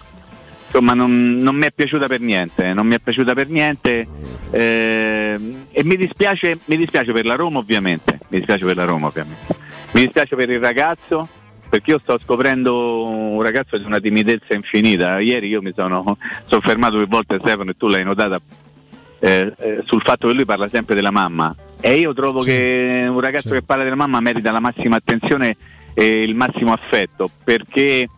Insomma, 0.66 0.94
non, 0.94 1.36
non 1.36 1.54
mi 1.54 1.66
è 1.66 1.72
piaciuta 1.72 2.06
per 2.06 2.20
niente, 2.20 2.72
non 2.72 2.86
mi 2.86 2.94
è 2.94 2.98
piaciuta 2.98 3.34
per 3.34 3.48
niente 3.48 4.06
eh, 4.50 5.38
e 5.70 5.84
mi 5.84 5.96
dispiace, 5.96 6.58
mi 6.64 6.78
dispiace 6.78 7.12
per 7.12 7.26
la 7.26 7.34
Roma 7.34 7.58
ovviamente, 7.58 8.18
mi 8.28 8.38
dispiace 8.38 8.64
per 8.64 8.76
la 8.76 8.84
Roma 8.84 9.08
ovviamente, 9.08 9.54
mi 9.90 10.00
dispiace 10.00 10.34
per 10.34 10.48
il 10.48 10.60
ragazzo 10.60 11.28
perché 11.68 11.90
io 11.90 11.98
sto 11.98 12.18
scoprendo 12.18 13.06
un 13.06 13.40
ragazzo 13.42 13.78
di 13.78 13.84
una 13.84 13.98
timidezza 13.98 14.54
infinita. 14.54 15.20
Ieri 15.20 15.48
io 15.48 15.62
mi 15.62 15.72
sono 15.74 16.16
soffermato 16.46 16.96
più 16.96 17.06
volte 17.06 17.38
Stefano 17.38 17.70
e 17.70 17.76
tu 17.76 17.88
l'hai 17.88 18.04
notata 18.04 18.40
eh, 19.18 19.52
eh, 19.58 19.80
sul 19.84 20.02
fatto 20.02 20.28
che 20.28 20.34
lui 20.34 20.44
parla 20.44 20.68
sempre 20.68 20.94
della 20.94 21.10
mamma 21.10 21.54
e 21.84 21.94
io 21.98 22.14
trovo 22.14 22.42
che 22.42 23.04
un 23.08 23.18
ragazzo 23.20 23.50
che 23.50 23.62
parla 23.62 23.82
della 23.82 23.96
mamma 23.96 24.20
merita 24.20 24.52
la 24.52 24.60
massima 24.60 24.96
attenzione 24.96 25.56
e 25.94 26.22
il 26.22 26.34
massimo 26.36 26.72
affetto 26.72 27.28
perché, 27.42 28.08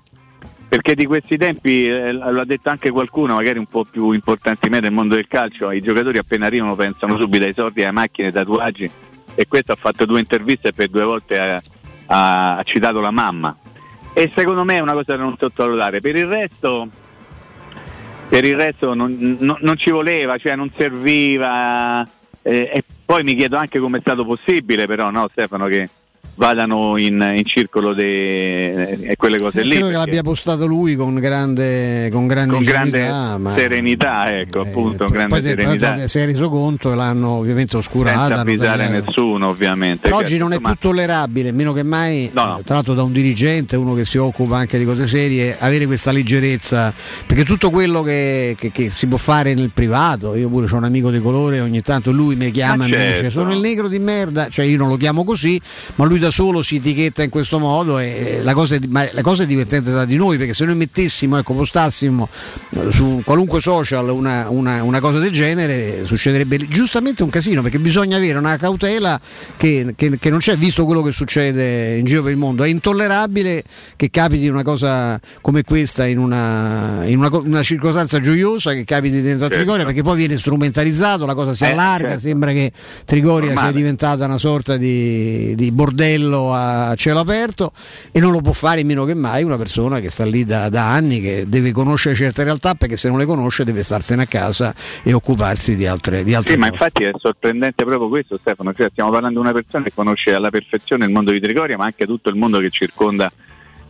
perché 0.69 0.95
di 0.95 1.07
questi 1.07 1.39
tempi, 1.39 1.87
eh, 1.89 2.13
lo 2.13 2.41
ha 2.41 2.45
detto 2.45 2.69
anche 2.69 2.91
qualcuno 2.91 3.35
magari 3.35 3.59
un 3.59 3.65
po' 3.67 3.85
più 3.85 4.13
importante 4.13 4.61
di 4.63 4.69
me 4.69 4.81
del 4.81 4.93
mondo 4.93 5.15
del 5.15 5.27
calcio, 5.27 5.71
i 5.71 5.81
giocatori 5.81 6.19
appena 6.19 6.45
arrivano 6.47 6.75
pensano 6.77 7.17
subito 7.17 7.45
ai 7.45 7.55
soldi, 7.55 7.83
alle 7.83 7.93
macchine, 7.93 8.27
ai 8.29 8.33
tatuaggi 8.35 8.91
e 9.35 9.47
questo 9.49 9.73
ha 9.73 9.77
fatto 9.77 10.05
due 10.05 10.19
interviste 10.21 10.69
e 10.69 10.73
per 10.75 10.89
due 10.89 11.03
volte 11.05 11.39
ha, 11.39 11.63
ha- 12.07 12.57
ha 12.57 12.63
citato 12.65 13.01
la 13.01 13.11
mamma 13.11 13.57
e 14.13 14.31
secondo 14.35 14.63
me 14.63 14.77
è 14.77 14.81
una 14.81 14.93
cosa 14.93 15.17
da 15.17 15.23
non 15.23 15.35
sottovalutare. 15.39 16.01
Per 16.01 16.15
il 16.17 16.27
resto 16.27 16.89
per 18.29 18.45
il 18.45 18.57
resto 18.57 18.95
non, 18.95 19.37
non- 19.41 19.59
non 19.61 19.77
ci 19.79 19.91
voleva, 19.91 20.37
cioè 20.39 20.55
non 20.55 20.71
serviva. 20.77 22.07
Eh, 22.47 22.71
e 22.73 22.85
poi 23.05 23.23
mi 23.25 23.35
chiedo 23.35 23.57
anche 23.57 23.79
come 23.79 23.99
è 23.99 24.01
stato 24.01 24.25
possibile, 24.25 24.87
però, 24.87 25.11
no, 25.11 25.29
Stefano, 25.33 25.67
che 25.67 25.89
vadano 26.37 26.97
in, 26.97 27.33
in 27.35 27.45
circolo 27.45 27.93
de, 27.93 28.91
e 29.03 29.17
quelle 29.17 29.39
cose 29.39 29.63
lì. 29.63 29.71
Credo 29.71 29.87
che 29.89 29.93
l'abbia 29.93 30.23
postato 30.23 30.67
lui 30.67 30.97
con 30.97 31.15
grande, 31.15 32.09
con 32.13 32.27
grande, 32.27 32.55
con 32.55 32.63
grande 32.63 33.11
serenità, 33.55 34.39
ecco, 34.39 34.61
appunto, 34.61 35.05
con 35.05 35.13
grande 35.15 35.43
serenità. 35.43 35.95
te- 35.95 36.09
si 36.09 36.19
è 36.19 36.25
reso 36.25 36.49
conto 36.49 36.93
e 36.93 36.95
l'hanno 36.97 37.31
ovviamente 37.31 37.77
oscurata. 37.77 38.27
senza 38.27 38.41
avvisare 38.41 38.89
nessuno, 38.89 39.49
ovviamente. 39.49 40.03
Però 40.09 40.17
Certo, 40.19 40.31
oggi 40.33 40.39
non 40.41 40.53
è 40.53 40.61
più 40.61 40.75
tollerabile, 40.79 41.53
meno 41.53 41.73
che 41.73 41.83
mai, 41.83 42.31
No, 42.33 42.45
no. 42.45 42.59
eh, 42.59 42.63
tra 42.65 42.75
l'altro 42.75 42.95
da 42.95 43.03
un 43.03 43.13
dirigente, 43.13 43.77
uno 43.77 43.95
che 43.95 44.05
si 44.05 44.19
occupa 44.19 44.57
anche 44.57 44.79
di 44.79 44.85
cose 44.85 45.07
serie, 45.07 45.57
avere 45.59 45.87
questa 45.87 46.11
leggerezza, 46.13 46.93
perché 47.27 47.45
tutto 47.45 47.71
quello 47.71 48.03
che, 48.03 48.55
che- 48.59 48.71
che 48.73 48.91
si 48.91 49.07
può 49.07 49.19
fare 49.19 49.55
nel 49.55 49.71
privato, 49.73 50.35
io 50.35 50.49
pure 50.49 50.67
ho 50.71 50.77
un 50.77 50.85
amico 50.85 51.11
di 51.11 51.21
colore, 51.21 51.61
ogni 51.61 51.81
tanto 51.83 52.11
lui 52.13 52.37
mi 52.37 52.51
chiama 52.51 52.77
Ma 52.77 52.85
e 52.87 52.89
mi 52.89 52.97
dice 52.97 53.15
certo. 53.15 53.31
sono 53.31 53.53
il 53.53 53.61
negro 53.61 53.89
di 53.89 53.99
merda, 53.99 54.49
cioè 54.49 54.65
io 54.65 54.77
non 54.77 54.89
lo 54.89 54.97
chiamo 54.97 55.25
così, 55.25 55.61
ma 55.97 56.05
lui 56.05 56.19
da 56.25 56.31
solo 56.31 56.63
si 56.63 56.77
etichetta 56.77 57.23
in 57.23 57.29
questo 57.31 57.59
modo 57.59 57.99
e 57.99 58.41
la 58.43 58.55
cosa, 58.55 58.77
è, 58.77 58.79
la 59.13 59.21
cosa 59.23 59.43
è 59.43 59.47
divertente 59.47 59.91
da 59.91 60.05
di 60.05 60.17
noi 60.17 60.39
perché 60.39 60.55
se 60.55 60.65
noi 60.65 60.75
mettessimo, 60.75 61.37
ecco, 61.39 61.53
postassimo 61.55 62.29
eh, 62.71 62.91
su 62.91 63.21
qualunque 63.25 63.61
social 63.61 64.09
una, 64.09 64.49
una, 64.49 64.83
una 64.83 65.01
cosa 65.01 65.19
del 65.19 65.31
genere 65.33 66.05
succederebbe 66.05 66.57
giustamente 66.69 67.23
un 67.23 67.31
casino 67.31 67.61
perché 67.63 67.79
bisogna 67.79 68.17
avere 68.17 68.39
una 68.39 68.57
cautela 68.57 69.21
che, 69.57 69.93
che, 69.97 70.19
che 70.19 70.31
non 70.31 70.39
c'è 70.39 70.57
visto 70.57 70.85
quello 70.87 71.03
che 71.03 71.13
succede 71.13 71.97
in 71.97 72.05
giro 72.07 72.23
per 72.23 72.33
il 72.33 72.39
mondo. 72.39 72.63
È 72.65 72.69
intollerabile 72.69 73.63
che 73.97 74.11
capiti 74.11 74.49
una 74.49 74.63
cosa 74.63 75.21
come 75.43 75.63
questa 75.63 76.07
in 76.07 76.19
una, 76.19 77.03
in 77.05 77.19
una, 77.19 77.29
una 77.37 77.63
circostanza 77.63 78.21
gioiosa 78.21 78.73
che 78.73 78.85
capiti 78.85 79.21
dentro 79.21 79.47
a 79.47 79.49
Certo. 79.49 79.57
Trigoria 79.57 79.85
perché 79.85 80.03
poi 80.03 80.17
viene 80.17 80.39
strumentalizzato, 80.39 81.27
la 81.27 81.35
cosa 81.35 81.55
si 81.55 81.65
Eh, 81.65 81.71
allarga, 81.71 82.09
certo. 82.09 82.27
sembra 82.27 82.53
che 82.53 82.73
Trigoria 83.05 83.49
sia 83.51 83.55
Normale. 83.55 83.77
diventata 83.77 84.25
una 84.25 84.39
sorta 84.39 84.77
di, 84.77 85.55
di 85.55 85.71
bordello 85.71 86.13
a 86.23 86.95
cielo 86.97 87.21
aperto 87.21 87.73
e 88.13 88.21
non 88.21 88.33
lo 88.33 88.41
può 88.41 88.53
fare 88.53 88.83
meno 88.85 89.05
che 89.05 89.15
mai 89.15 89.43
una 89.43 89.57
persona 89.57 90.01
che 90.01 90.11
sta 90.11 90.25
lì 90.25 90.45
da, 90.45 90.69
da 90.69 90.91
anni, 90.93 91.21
che 91.21 91.45
deve 91.49 91.73
conoscere 91.73 92.15
certe 92.15 92.45
realtà 92.45 92.75
perché 92.75 92.97
se 92.97 93.09
non 93.09 93.19
le 93.19 93.25
conosce 93.25 93.65
deve 93.65 93.83
starsene 93.83 94.23
a 94.23 94.27
casa 94.27 94.75
e 95.03 95.13
occuparsi 95.13 95.77
di 95.77 95.87
altre, 95.87 96.25
di 96.25 96.35
altre 96.35 96.55
Sì, 96.55 96.59
ma 96.59 96.69
cose. 96.71 96.83
infatti 96.85 97.05
è 97.05 97.11
sorprendente 97.17 97.85
proprio 97.85 98.09
questo 98.09 98.39
Stefano, 98.41 98.73
cioè 98.75 98.89
stiamo 98.91 99.11
parlando 99.11 99.41
di 99.41 99.45
una 99.47 99.55
persona 99.55 99.85
che 99.85 99.93
conosce 99.95 100.35
alla 100.35 100.51
perfezione 100.51 101.05
il 101.05 101.11
mondo 101.11 101.31
di 101.31 101.41
Trigoria, 101.41 101.77
ma 101.77 101.85
anche 101.85 102.07
tutto 102.07 102.29
il 102.29 102.37
mondo 102.37 102.59
che 102.61 102.71
circonda 102.71 103.31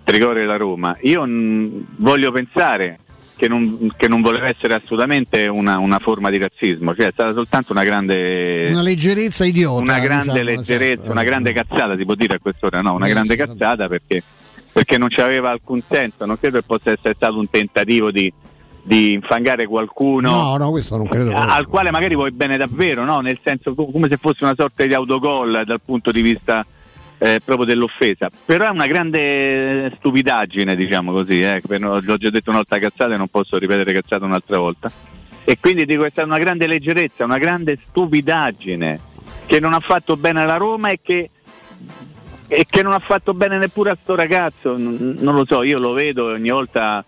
Trigoria 0.04 0.42
e 0.42 0.46
la 0.46 0.56
Roma. 0.56 0.96
Io 1.02 1.24
mh, 1.26 1.84
voglio 1.96 2.30
pensare 2.32 2.98
che 3.36 3.48
non, 3.48 3.90
che 3.96 4.08
non 4.08 4.20
voleva 4.20 4.46
essere 4.48 4.74
assolutamente 4.74 5.46
una, 5.46 5.78
una 5.78 5.98
forma 5.98 6.30
di 6.30 6.38
razzismo, 6.38 6.94
cioè 6.94 7.08
è 7.08 7.12
stata 7.12 7.32
soltanto 7.34 7.72
una 7.72 7.84
grande 7.84 8.68
Una 8.70 8.82
leggerezza 8.82 9.44
idiota. 9.44 9.80
una 9.82 9.98
grande 9.98 10.32
diciamo, 10.32 10.44
leggerezza, 10.50 10.92
esatto. 11.00 11.10
una 11.10 11.22
grande 11.24 11.52
cazzata, 11.52 11.96
si 11.96 12.04
può 12.04 12.14
dire 12.14 12.34
a 12.34 12.38
quest'ora, 12.38 12.80
no? 12.80 12.94
Una 12.94 13.06
Eh, 13.06 13.10
grande 13.10 13.36
cazzata 13.36 13.88
perché, 13.88 14.22
perché 14.72 14.98
non 14.98 15.08
c'aveva 15.10 15.50
alcun 15.50 15.80
senso, 15.88 16.24
non 16.26 16.38
credo 16.38 16.58
che 16.58 16.64
possa 16.66 16.90
essere 16.92 17.14
stato 17.14 17.38
un 17.38 17.48
tentativo 17.50 18.10
di, 18.10 18.32
di 18.82 19.12
infangare 19.12 19.66
qualcuno 19.66 20.30
No, 20.30 20.56
no, 20.56 20.70
questo 20.70 20.96
non 20.96 21.08
credo. 21.08 21.34
a- 21.36 21.54
al 21.54 21.66
quale 21.66 21.90
magari 21.90 22.14
vuoi 22.14 22.30
bene 22.30 22.56
davvero, 22.56 23.04
no? 23.04 23.20
nel 23.20 23.38
senso 23.42 23.74
co- 23.74 23.86
come 23.90 24.08
se 24.08 24.16
fosse 24.16 24.44
una 24.44 24.54
sorta 24.56 24.84
di 24.84 24.94
autogol 24.94 25.62
dal 25.66 25.80
punto 25.84 26.10
di 26.10 26.22
vista 26.22 26.64
eh, 27.24 27.40
proprio 27.42 27.64
dell'offesa. 27.64 28.28
Però 28.44 28.66
è 28.66 28.68
una 28.68 28.86
grande 28.86 29.90
stupidaggine, 29.96 30.76
diciamo 30.76 31.10
così, 31.10 31.42
eh, 31.42 31.62
l'ho 31.66 32.18
già 32.18 32.28
detto 32.28 32.50
una 32.50 32.58
volta 32.58 32.78
cazzata 32.78 33.14
e 33.14 33.16
non 33.16 33.28
posso 33.28 33.56
ripetere 33.56 33.94
cazzata 33.94 34.26
un'altra 34.26 34.58
volta. 34.58 34.92
E 35.42 35.56
quindi 35.58 35.86
dico 35.86 36.04
è 36.04 36.10
stata 36.10 36.26
una 36.26 36.38
grande 36.38 36.66
leggerezza, 36.66 37.24
una 37.24 37.38
grande 37.38 37.78
stupidaggine 37.78 39.00
che 39.46 39.58
non 39.58 39.72
ha 39.72 39.80
fatto 39.80 40.18
bene 40.18 40.42
alla 40.42 40.58
Roma 40.58 40.90
e 40.90 41.00
che, 41.02 41.30
e 42.46 42.66
che 42.68 42.82
non 42.82 42.92
ha 42.92 42.98
fatto 42.98 43.32
bene 43.32 43.56
neppure 43.56 43.90
a 43.90 43.96
sto 44.00 44.14
ragazzo. 44.14 44.76
Non 44.76 45.34
lo 45.34 45.46
so, 45.46 45.62
io 45.62 45.78
lo 45.78 45.92
vedo 45.92 46.26
ogni 46.26 46.50
volta 46.50 47.02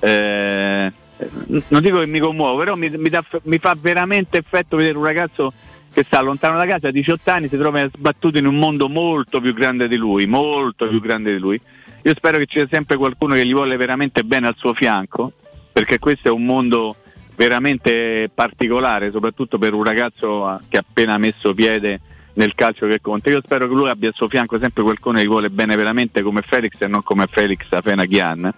eh, 0.00 0.92
non 1.68 1.82
dico 1.82 1.98
che 1.98 2.06
mi 2.06 2.20
commuovo, 2.20 2.58
però 2.58 2.74
mi, 2.74 2.88
mi 2.96 3.10
dà- 3.10 3.24
mi 3.42 3.58
fa 3.58 3.76
veramente 3.78 4.38
effetto 4.38 4.76
vedere 4.76 4.96
un 4.96 5.04
ragazzo 5.04 5.52
che 5.98 6.04
sta 6.04 6.20
lontano 6.20 6.56
da 6.56 6.64
casa 6.64 6.88
a 6.88 6.90
18 6.92 7.28
anni, 7.28 7.48
si 7.48 7.56
trova 7.56 7.84
sbattuto 7.88 8.38
in 8.38 8.46
un 8.46 8.54
mondo 8.54 8.88
molto 8.88 9.40
più 9.40 9.52
grande 9.52 9.88
di 9.88 9.96
lui, 9.96 10.26
molto 10.26 10.86
più 10.86 11.00
grande 11.00 11.32
di 11.32 11.40
lui. 11.40 11.60
Io 12.02 12.14
spero 12.14 12.38
che 12.38 12.46
ci 12.46 12.58
sia 12.58 12.68
sempre 12.70 12.96
qualcuno 12.96 13.34
che 13.34 13.44
gli 13.44 13.52
vuole 13.52 13.76
veramente 13.76 14.22
bene 14.22 14.46
al 14.46 14.54
suo 14.56 14.74
fianco, 14.74 15.32
perché 15.72 15.98
questo 15.98 16.28
è 16.28 16.30
un 16.30 16.44
mondo 16.44 16.94
veramente 17.34 18.30
particolare, 18.32 19.10
soprattutto 19.10 19.58
per 19.58 19.74
un 19.74 19.82
ragazzo 19.82 20.60
che 20.68 20.76
ha 20.76 20.84
appena 20.88 21.18
messo 21.18 21.52
piede 21.52 22.00
nel 22.34 22.54
calcio 22.54 22.86
che 22.86 23.00
conta. 23.00 23.30
Io 23.30 23.40
spero 23.44 23.66
che 23.66 23.74
lui 23.74 23.88
abbia 23.88 24.10
al 24.10 24.14
suo 24.14 24.28
fianco 24.28 24.56
sempre 24.60 24.84
qualcuno 24.84 25.18
che 25.18 25.24
gli 25.24 25.28
vuole 25.28 25.50
bene 25.50 25.74
veramente 25.74 26.22
come 26.22 26.42
Felix 26.42 26.74
e 26.78 26.86
non 26.86 27.02
come 27.02 27.26
Felix 27.28 27.66
Afenaghian 27.70 28.54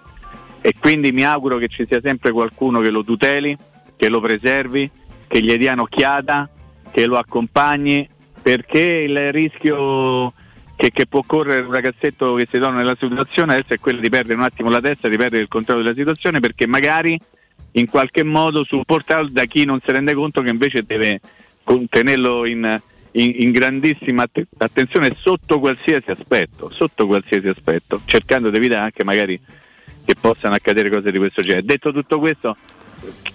e 0.61 0.75
quindi 0.79 1.11
mi 1.11 1.25
auguro 1.25 1.57
che 1.57 1.69
ci 1.69 1.87
sia 1.87 2.01
sempre 2.03 2.33
qualcuno 2.33 2.81
che 2.81 2.91
lo 2.91 3.03
tuteli, 3.03 3.57
che 3.97 4.11
lo 4.11 4.21
preservi, 4.21 4.91
che 5.27 5.41
gli 5.41 5.57
dia 5.57 5.73
un'occhiata, 5.73 6.51
che 6.91 7.07
lo 7.07 7.19
accompagni, 7.19 8.09
perché 8.43 8.81
il 8.81 9.33
rischio 9.33 10.33
che, 10.77 10.91
che 10.91 11.07
può 11.07 11.23
correre 11.27 11.67
un 11.67 11.73
ragazzetto 11.73 12.35
che 12.35 12.49
si 12.51 12.59
trova 12.59 12.77
nella 12.77 12.97
situazione 12.99 13.53
adesso 13.55 13.75
è 13.75 13.79
quello 13.79 14.01
di 14.01 14.09
perdere 14.09 14.35
un 14.35 14.45
attimo 14.45 14.71
la 14.71 14.81
testa, 14.81 15.09
di 15.09 15.17
perdere 15.17 15.43
il 15.43 15.49
controllo 15.49 15.83
della 15.83 15.95
situazione, 15.95 16.41
perché 16.41 16.67
magari 16.67 17.19
in 17.73 17.87
qualche 17.87 18.23
modo 18.23 18.65
supportato 18.65 19.29
da 19.31 19.45
chi 19.45 19.65
non 19.65 19.81
si 19.85 19.93
rende 19.93 20.15
conto 20.15 20.43
che 20.43 20.51
invece 20.51 20.83
deve 20.85 21.21
tenerlo 21.89 22.47
in, 22.47 22.81
in- 23.13 23.35
in 23.37 23.51
grandissima 23.53 24.23
att- 24.23 24.47
attenzione 24.59 25.15
sotto 25.19 25.61
qualsiasi 25.61 26.11
aspetto, 26.11 26.71
sotto 26.73 27.07
qualsiasi 27.07 27.49
aspetto, 27.49 28.01
cercando 28.07 28.51
di 28.51 28.57
evitare 28.57 28.85
anche 28.85 29.05
magari 29.05 29.41
che 30.05 30.15
possano 30.19 30.55
accadere 30.55 30.91
cose 30.91 31.13
di 31.13 31.19
questo 31.19 31.43
genere. 31.43 31.65
Detto 31.65 31.93
tutto 31.93 32.19
questo, 32.19 32.57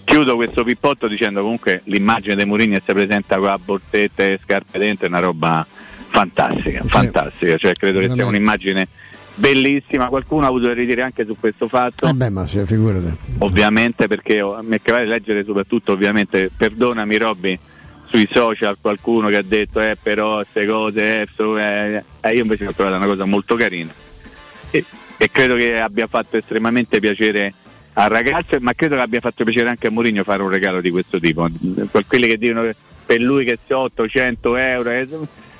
chiudo 0.04 0.36
questo 0.36 0.64
pippotto 0.64 1.08
dicendo 1.08 1.40
comunque 1.42 1.82
l'immagine 1.84 2.34
dei 2.34 2.44
Mourinho 2.44 2.78
si 2.84 2.92
presenta 2.92 3.36
con 3.36 3.46
la 3.46 3.58
borsetta 3.62 4.22
e 4.22 4.38
scarpe 4.42 4.78
dentro 4.78 5.06
è 5.06 5.08
una 5.08 5.18
roba 5.18 5.66
fantastica, 6.08 6.82
fantastica, 6.86 7.56
cioè 7.58 7.72
credo 7.74 7.98
che 8.00 8.10
sia 8.10 8.26
un'immagine 8.26 8.88
bellissima, 9.34 10.06
qualcuno 10.06 10.44
ha 10.46 10.48
avuto 10.48 10.68
da 10.68 10.72
ridire 10.72 11.02
anche 11.02 11.26
su 11.26 11.36
questo 11.38 11.68
fatto? 11.68 12.06
Eh 12.08 12.12
beh, 12.14 12.30
ma 12.30 12.46
sì, 12.46 12.62
figurati. 12.64 13.14
ovviamente 13.38 14.06
perché 14.06 14.40
ho- 14.40 14.58
mi 14.62 14.76
è 14.76 14.80
che 14.80 14.92
vale 14.92 15.04
leggere 15.06 15.44
soprattutto 15.44 15.92
ovviamente 15.92 16.50
perdonami 16.56 17.16
Robby 17.18 17.58
sui 18.04 18.26
social 18.32 18.78
qualcuno 18.80 19.28
che 19.28 19.36
ha 19.36 19.42
detto 19.42 19.80
eh 19.80 19.96
però 20.00 20.36
queste 20.36 20.64
cose 20.64 21.20
eh, 21.22 21.28
so- 21.34 21.58
eh, 21.58 22.02
eh, 22.20 22.34
io 22.34 22.42
invece 22.42 22.66
ho 22.66 22.72
trovato 22.72 22.96
una 22.96 23.06
cosa 23.06 23.24
molto 23.24 23.56
carina. 23.56 23.92
E, 24.70 24.84
e 25.18 25.30
credo 25.30 25.54
che 25.54 25.80
abbia 25.80 26.06
fatto 26.06 26.36
estremamente 26.36 26.98
piacere 27.00 27.52
al 27.98 28.10
ragazzo 28.10 28.56
ma 28.60 28.74
credo 28.74 28.96
che 28.96 29.00
abbia 29.00 29.20
fatto 29.20 29.42
piacere 29.44 29.68
anche 29.70 29.86
a 29.86 29.90
Mourinho 29.90 30.22
fare 30.22 30.42
un 30.42 30.50
regalo 30.50 30.80
di 30.80 30.90
questo 30.90 31.18
tipo 31.18 31.48
quelli 32.06 32.26
che 32.28 32.36
dicono 32.36 32.62
che 32.62 32.76
per 33.06 33.20
lui 33.20 33.44
che 33.44 33.58
sia 33.64 33.78
800 33.78 34.56
euro 34.56 34.90
eh, 34.90 35.08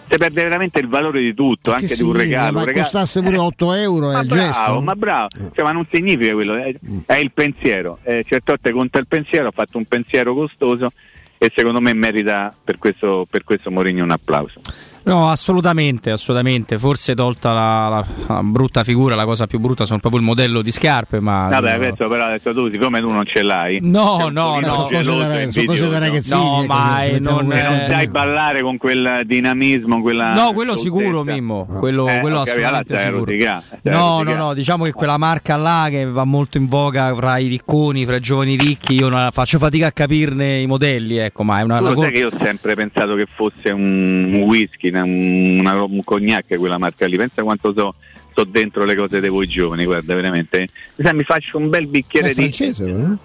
si 0.08 0.16
perde 0.18 0.42
veramente 0.42 0.78
il 0.78 0.86
valore 0.88 1.20
di 1.20 1.34
tutto 1.34 1.70
Che 1.70 1.76
anche 1.76 1.86
sì, 1.88 1.96
di 1.96 2.08
un 2.08 2.12
regalo 2.16 2.52
ma 2.52 2.58
un 2.60 2.66
regalo- 2.66 2.82
costasse 2.84 3.22
pure 3.22 3.38
8 3.38 3.72
euro 3.74 4.10
è 4.10 4.12
ma 4.12 4.20
il 4.20 4.26
bravo, 4.26 4.42
gesto. 4.44 4.80
ma 4.82 4.94
bravo, 4.94 5.28
cioè, 5.54 5.64
ma 5.64 5.72
non 5.72 5.86
significa 5.90 6.32
quello, 6.34 6.54
è, 6.56 6.74
è 7.06 7.14
il 7.16 7.32
pensiero. 7.32 7.98
Eh, 8.04 8.22
certe 8.24 8.52
volte 8.52 8.70
conta 8.70 8.98
il 9.00 9.06
pensiero, 9.08 9.48
ha 9.48 9.52
fatto 9.52 9.78
un 9.78 9.84
pensiero 9.84 10.32
costoso 10.34 10.92
e 11.38 11.50
secondo 11.54 11.80
me 11.80 11.92
merita 11.92 12.54
per 12.62 12.78
questo, 12.78 13.26
per 13.28 13.42
questo 13.42 13.70
Mourinho 13.72 14.04
un 14.04 14.10
applauso. 14.12 14.60
No, 15.06 15.30
assolutamente, 15.30 16.10
assolutamente. 16.10 16.78
Forse 16.80 17.14
tolta 17.14 17.52
la, 17.52 17.88
la- 17.88 18.06
la 18.26 18.42
brutta 18.42 18.82
figura, 18.82 19.14
la 19.14 19.24
cosa 19.24 19.46
più 19.46 19.60
brutta 19.60 19.86
sono 19.86 20.00
proprio 20.00 20.20
il 20.20 20.26
modello 20.26 20.62
di 20.62 20.72
scarpe, 20.72 21.20
ma 21.20 21.46
Vabbè, 21.48 21.68
no, 21.78 21.84
adesso 21.84 22.08
però 22.08 22.24
adesso 22.24 22.52
tu, 22.52 22.68
siccome 22.72 22.98
tu 23.00 23.10
non 23.10 23.24
ce 23.24 23.42
l'hai, 23.42 23.78
No, 23.82 24.28
no, 24.32 24.58
no. 24.58 24.64
sono 24.72 24.86
cose 24.88 25.04
da, 25.04 25.50
sono 25.52 25.66
cose 25.66 25.88
da 25.88 25.98
ragazzini. 25.98 26.40
No, 26.40 26.64
ecco, 26.64 27.06
ci 27.06 27.12
mettiamo 27.12 27.40
non- 27.40 27.52
E 27.52 27.62
non 27.62 27.86
sai 27.88 28.08
ballare 28.08 28.62
con 28.62 28.76
quel 28.78 29.20
dinamismo, 29.24 30.00
quella 30.00 30.34
No, 30.34 30.52
quello 30.52 30.76
stoltezza. 30.76 30.98
sicuro, 31.04 31.22
Mimmo. 31.22 31.66
Quello, 31.78 32.08
Eh, 32.08 32.18
quello 32.20 32.40
allora 32.40 32.50
assolutamente 32.50 32.98
sicuro. 32.98 33.24
rosicare, 33.26 33.60
stai 33.78 33.92
a 33.92 33.96
No, 33.96 34.22
no, 34.24 34.34
no, 34.34 34.54
diciamo 34.54 34.84
che 34.84 34.92
quella 34.92 35.18
marca 35.18 35.54
là 35.56 35.86
che 35.88 36.04
va 36.04 36.24
molto 36.24 36.58
in 36.58 36.66
voga 36.66 37.14
fra 37.14 37.38
i 37.38 37.46
ricconi, 37.46 38.04
fra 38.04 38.16
i 38.16 38.20
giovani 38.20 38.56
ricchi, 38.56 38.94
io 38.94 39.08
non 39.08 39.28
faccio 39.30 39.58
fatica 39.58 39.86
a 39.86 39.92
capirne 39.92 40.58
i 40.58 40.66
modelli, 40.66 41.16
ecco, 41.18 41.44
ma 41.44 41.60
è 41.60 41.62
una, 41.62 41.76
Tu 41.76 41.82
una 41.82 41.90
lo 41.90 41.96
co- 41.96 42.02
sai 42.02 42.10
che 42.12 42.18
io 42.18 42.26
ho 42.26 42.36
sempre 42.36 42.74
pensato 42.74 43.14
che 43.14 43.26
fosse 43.32 43.70
un 43.70 44.42
whisky, 44.46 44.90
una- 45.02 45.72
una- 45.72 45.82
un 45.82 46.02
cognac 46.04 46.54
quella 46.56 46.78
marca 46.78 47.06
lì, 47.06 47.16
pensa 47.16 47.42
quanto 47.42 47.72
so, 47.76 47.94
so 48.34 48.44
dentro 48.44 48.84
le 48.84 48.94
cose 48.96 49.20
di 49.20 49.28
voi 49.28 49.46
giovani, 49.46 49.84
guarda 49.84 50.14
veramente. 50.14 50.68
Mi 50.96 51.04
sa, 51.04 51.12
mi 51.12 51.24
faccio 51.24 51.58
un 51.58 51.68
bel 51.68 51.86
bicchiere 51.86 52.28
È 52.30 52.34
di... 52.34 52.34
francese, 52.42 52.84
no? 52.86 53.18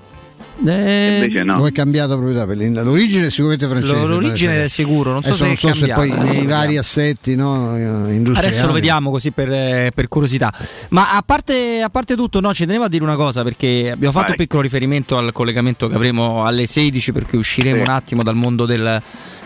Eh, 0.64 1.14
Invece 1.24 1.44
no. 1.44 1.58
O 1.58 1.66
è 1.66 1.72
cambiata 1.72 2.16
proprietà 2.16 2.46
per 2.46 2.56
l'origine 2.58 3.26
è 3.28 3.30
sicuramente 3.32 3.66
francese. 3.68 3.94
Lo- 3.94 4.06
l'origine 4.06 4.66
è 4.66 4.68
sicuro, 4.68 5.12
non 5.12 5.24
so 5.24 5.30
Adesso 5.30 5.44
se 5.44 5.44
non 5.46 5.54
è 5.54 5.74
so 5.74 5.86
se 5.86 5.94
poi 5.94 6.12
nei 6.12 6.46
vari 6.46 6.78
assetti 6.78 7.36
no, 7.36 7.76
eh, 7.76 8.14
industriali. 8.14 8.48
Adesso 8.48 8.68
lo 8.68 8.74
vediamo 8.74 9.10
così 9.10 9.32
per, 9.32 9.52
eh, 9.52 9.92
per 9.96 10.08
curiosità. 10.08 10.54
Ma 10.90 11.16
a 11.16 11.24
parte, 11.26 11.82
a 11.82 11.90
parte 11.90 12.16
tutto, 12.16 12.42
no, 12.42 12.54
ci 12.54 12.66
tenevo 12.68 12.84
a 12.84 12.90
dire 12.90 13.04
una 13.04 13.16
cosa 13.16 13.42
perché 13.44 13.90
abbiamo 13.92 14.12
fatto 14.12 14.28
Vai. 14.28 14.36
un 14.38 14.44
piccolo 14.46 14.62
riferimento 14.62 15.18
al 15.18 15.32
collegamento 15.32 15.88
che 15.88 15.96
avremo 15.96 16.46
alle 16.46 16.68
16 16.68 17.12
perché 17.12 17.38
usciremo 17.38 17.78
Sì. 17.78 17.82
un 17.82 17.90
attimo 17.96 18.22
dal 18.22 18.36
mondo 18.36 18.68
del, 18.68 19.02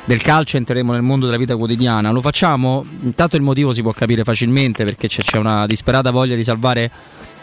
del 0.05 0.21
calcio 0.21 0.57
entreremo 0.57 0.93
nel 0.93 1.01
mondo 1.01 1.25
della 1.25 1.37
vita 1.37 1.57
quotidiana. 1.57 2.11
Lo 2.11 2.21
facciamo, 2.21 2.85
intanto 3.01 3.35
il 3.35 3.41
motivo 3.41 3.73
si 3.73 3.81
può 3.81 3.91
capire 3.91 4.23
facilmente 4.23 4.83
perché 4.83 5.07
c'è, 5.07 5.37
una 5.37 5.65
disperata 5.65 6.11
voglia 6.11 6.35
di 6.35 6.43
salvare 6.43 6.91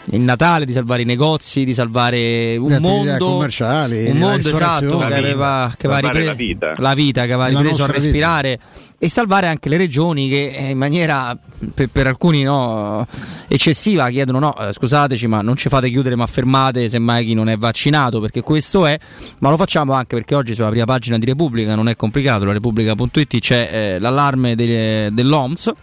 il 0.05 0.21
Natale, 0.21 0.65
di 0.65 0.73
salvare 0.73 1.03
i 1.03 1.05
negozi, 1.05 1.63
di 1.63 1.73
salvare 1.73 2.57
un 2.57 2.77
mondo 2.81 3.25
commerciali, 3.25 4.09
un 4.09 4.17
mondo 4.17 4.49
esatto 4.49 4.97
che 4.97 5.03
aveva, 5.05 5.73
che 5.77 5.87
aveva 5.87 6.01
Salvare 6.01 6.07
ripre- 6.07 6.23
la 6.25 6.33
vita. 6.33 6.73
la 6.77 6.93
vita 6.93 7.25
che 7.25 7.33
aveva 7.33 7.47
ripreso 7.59 7.83
a 7.83 7.87
respirare 7.87 8.59
e 9.03 9.09
salvare 9.09 9.47
anche 9.47 9.67
le 9.67 9.75
regioni 9.75 10.29
che 10.29 10.53
eh, 10.55 10.69
in 10.69 10.77
maniera 10.77 11.37
per, 11.73 11.89
per 11.89 12.07
alcuni 12.07 12.43
no, 12.43 13.05
eccessiva 13.49 14.07
chiedono 14.09 14.39
no 14.39 14.57
eh, 14.57 14.71
scusateci 14.71 15.27
ma 15.27 15.41
non 15.41 15.57
ci 15.57 15.67
fate 15.67 15.89
chiudere 15.89 16.15
ma 16.15 16.25
fermate 16.25 16.87
semmai 16.87 17.25
chi 17.25 17.33
non 17.33 17.49
è 17.49 17.57
vaccinato 17.57 18.21
perché 18.21 18.39
questo 18.39 18.85
è 18.85 18.97
ma 19.39 19.49
lo 19.49 19.57
facciamo 19.57 19.91
anche 19.91 20.15
perché 20.15 20.35
oggi 20.35 20.53
sulla 20.53 20.69
prima 20.69 20.85
pagina 20.85 21.17
di 21.17 21.25
Repubblica 21.25 21.75
non 21.75 21.89
è 21.89 21.97
complicato 21.97 22.45
la 22.45 22.53
Repubblica.it 22.53 23.39
c'è 23.39 23.69
eh, 23.73 23.99
l'allarme 23.99 24.55
de- 24.55 25.09
dell'OMS 25.11 25.73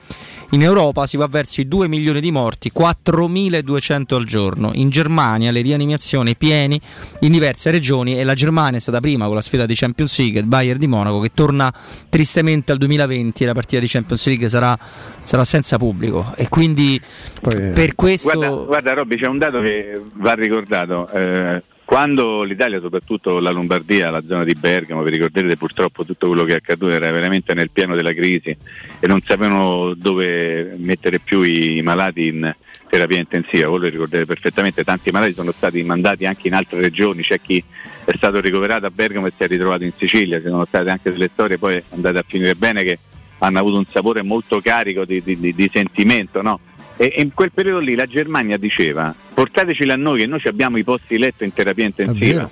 In 0.53 0.63
Europa 0.63 1.07
si 1.07 1.17
va 1.17 1.29
verso 1.29 1.61
i 1.61 1.69
2 1.69 1.87
milioni 1.87 2.21
di 2.21 2.33
morti, 2.33 2.73
4.200 2.77 4.15
al 4.17 4.25
giorno. 4.25 4.73
In 4.75 4.89
Germania 4.91 5.53
le 5.53 5.61
rianimazioni 5.61 6.35
pieni 6.35 6.81
in 7.21 7.31
diverse 7.31 7.71
regioni 7.71 8.19
e 8.19 8.25
la 8.25 8.35
Germania 8.35 8.79
è 8.79 8.81
stata 8.81 8.99
prima 8.99 9.27
con 9.27 9.37
la 9.37 9.43
sfida 9.43 9.65
di 9.65 9.77
Champions 9.77 10.19
League, 10.19 10.41
il 10.41 10.47
Bayern 10.47 10.81
di 10.81 10.89
Monaco 10.89 11.21
che 11.21 11.31
torna 11.33 11.73
tristemente 12.09 12.73
al 12.73 12.79
2020 12.79 13.45
e 13.45 13.47
la 13.47 13.53
partita 13.53 13.81
di 13.81 13.87
Champions 13.87 14.27
League 14.27 14.49
sarà, 14.49 14.77
sarà 15.23 15.45
senza 15.45 15.79
pubblico 15.79 16.33
e 16.35 16.49
quindi 16.49 17.01
Poi, 17.41 17.71
per 17.71 17.95
questo... 17.95 18.33
Guarda, 18.37 18.65
guarda 18.65 18.95
Robby 18.95 19.17
c'è 19.19 19.27
un 19.27 19.39
dato 19.39 19.61
che 19.61 20.03
va 20.15 20.33
ricordato. 20.33 21.09
Eh, 21.11 21.63
quando 21.91 22.45
l'Italia, 22.45 22.79
soprattutto 22.79 23.41
la 23.41 23.51
Lombardia, 23.51 24.11
la 24.11 24.23
zona 24.25 24.45
di 24.45 24.55
Bergamo, 24.55 25.03
vi 25.03 25.11
ricorderete 25.11 25.57
purtroppo 25.57 26.05
tutto 26.05 26.29
quello 26.29 26.45
che 26.45 26.53
è 26.53 26.57
accaduto 26.59 26.93
era 26.93 27.11
veramente 27.11 27.53
nel 27.53 27.73
piano 27.73 27.97
della 27.97 28.15
crisi 28.15 28.57
e 29.01 29.07
non 29.09 29.21
sapevano 29.23 29.95
dove 29.95 30.77
mettere 30.77 31.19
più 31.19 31.43
i 31.43 31.83
malati 31.83 32.29
in 32.29 32.55
terapia 32.89 33.19
intensiva, 33.19 33.67
voi 33.67 33.81
lo 33.81 33.89
ricordate 33.89 34.25
perfettamente, 34.25 34.85
tanti 34.85 35.11
malati 35.11 35.33
sono 35.33 35.51
stati 35.51 35.83
mandati 35.83 36.27
anche 36.27 36.47
in 36.47 36.55
altre 36.55 36.81
regioni, 36.81 37.23
c'è 37.23 37.41
chi 37.41 37.61
è 38.05 38.13
stato 38.15 38.39
ricoverato 38.39 38.87
a 38.87 38.91
Bergamo 38.91 39.27
e 39.27 39.33
si 39.37 39.43
è 39.43 39.49
ritrovato 39.49 39.83
in 39.83 39.93
Sicilia, 39.97 40.41
ci 40.41 40.47
sono 40.47 40.65
state 40.67 40.91
anche 40.91 41.11
delle 41.11 41.29
storie 41.33 41.59
poi 41.59 41.83
andate 41.89 42.19
a 42.19 42.25
finire 42.25 42.55
bene 42.55 42.85
che 42.85 43.01
hanno 43.39 43.59
avuto 43.59 43.79
un 43.79 43.87
sapore 43.91 44.23
molto 44.23 44.61
carico 44.61 45.05
di, 45.05 45.21
di, 45.25 45.37
di, 45.37 45.71
sentimento, 45.73 46.41
no? 46.41 46.61
E 47.01 47.15
in 47.17 47.33
quel 47.33 47.51
periodo 47.51 47.79
lì 47.79 47.95
la 47.95 48.05
Germania 48.05 48.59
diceva 48.59 49.15
portateceli 49.33 49.91
a 49.91 49.97
noi 49.97 50.19
che 50.19 50.27
noi 50.27 50.43
abbiamo 50.45 50.77
i 50.77 50.85
posti 50.85 51.17
letto 51.17 51.45
in 51.45 51.53
terapia 51.55 51.87
intensiva 51.87 52.47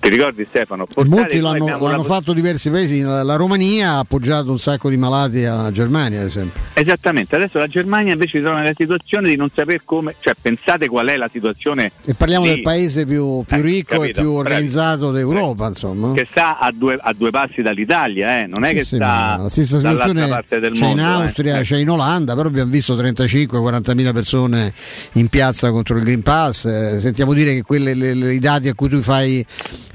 ti 0.00 0.08
ricordi 0.08 0.46
Stefano? 0.48 0.86
Molti 1.04 1.40
l'hanno, 1.40 1.66
l'hanno 1.66 2.02
fatto 2.04 2.32
diversi 2.32 2.70
paesi, 2.70 3.00
la, 3.02 3.36
Romania 3.36 3.92
ha 3.92 3.98
appoggiato 3.98 4.50
un 4.50 4.58
sacco 4.58 4.88
di 4.88 4.96
malati 4.96 5.44
alla 5.44 5.70
Germania 5.70 6.20
ad 6.20 6.26
esempio. 6.26 6.60
Esattamente, 6.72 7.34
adesso 7.34 7.58
la 7.58 7.66
Germania 7.66 8.12
invece 8.12 8.38
si 8.38 8.42
trova 8.42 8.58
nella 8.58 8.74
situazione 8.76 9.28
di 9.28 9.36
non 9.36 9.50
sapere 9.52 9.80
come, 9.84 10.14
cioè 10.20 10.34
pensate 10.40 10.88
qual 10.88 11.08
è 11.08 11.16
la 11.16 11.28
situazione. 11.30 11.90
E 12.04 12.14
parliamo 12.14 12.44
di... 12.44 12.52
del 12.52 12.62
paese 12.62 13.04
più, 13.04 13.42
più 13.44 13.56
eh, 13.56 13.60
ricco 13.60 13.98
capito, 13.98 14.20
e 14.20 14.22
più 14.22 14.32
organizzato 14.32 15.10
bravi. 15.10 15.16
d'Europa, 15.16 15.64
eh, 15.64 15.68
insomma. 15.68 16.12
Che 16.14 16.26
sta 16.30 16.58
a 16.58 16.70
due, 16.72 16.96
a 17.00 17.12
due 17.12 17.30
passi 17.30 17.62
dall'Italia, 17.62 18.40
eh? 18.40 18.46
non 18.46 18.64
è 18.64 18.68
sì, 18.68 18.74
che 18.74 18.84
sì, 18.84 18.94
sta 18.96 19.36
la 19.42 19.48
stessa 19.48 19.78
situazione 19.78 20.28
parte 20.28 20.60
del 20.60 20.72
c'è 20.72 20.84
mondo. 20.84 21.02
in 21.02 21.06
eh. 21.06 21.10
Austria, 21.10 21.60
c'è 21.60 21.76
in 21.78 21.90
Olanda, 21.90 22.34
però 22.34 22.48
abbiamo 22.48 22.70
visto 22.70 22.94
35-40 22.94 23.94
mila 23.94 24.12
persone 24.12 24.72
in 25.14 25.28
piazza 25.28 25.70
contro 25.70 25.96
il 25.96 26.04
Green 26.04 26.22
Pass. 26.22 26.66
Eh, 26.66 27.00
sentiamo 27.00 27.32
dire 27.32 27.52
che 27.54 27.62
quelle, 27.62 27.94
le, 27.94 28.14
le, 28.14 28.34
i 28.34 28.38
dati 28.38 28.68
a 28.68 28.74
cui 28.74 28.88
tu 28.88 29.00
fai 29.00 29.44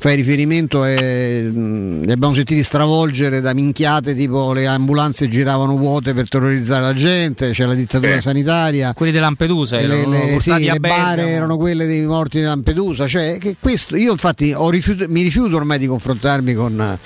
fai 0.03 0.17
riferimento 0.17 0.83
e 0.83 1.49
li 1.49 2.11
abbiamo 2.11 2.33
sentiti 2.33 2.61
stravolgere 2.61 3.39
da 3.39 3.53
minchiate 3.53 4.13
tipo 4.13 4.51
le 4.51 4.67
ambulanze 4.67 5.29
giravano 5.29 5.77
vuote 5.77 6.13
per 6.13 6.27
terrorizzare 6.27 6.81
la 6.81 6.93
gente, 6.93 7.51
c'è 7.51 7.65
la 7.65 7.73
dittatura 7.73 8.15
eh. 8.15 8.19
sanitaria. 8.19 8.93
Quelli 8.93 9.13
di 9.13 9.19
Lampedusa, 9.19 9.79
le, 9.79 10.05
le, 10.05 10.39
sì, 10.41 10.59
le 10.59 10.77
bare 10.81 11.29
erano 11.29 11.55
quelle 11.55 11.85
dei 11.85 12.01
morti 12.01 12.39
di 12.39 12.43
Lampedusa. 12.43 13.07
Cioè, 13.07 13.39
questo, 13.61 13.95
io 13.95 14.11
infatti 14.11 14.53
rifiuto, 14.71 15.05
mi 15.07 15.21
rifiuto 15.21 15.55
ormai 15.55 15.79
di 15.79 15.87
confrontarmi 15.87 16.53
con, 16.53 16.99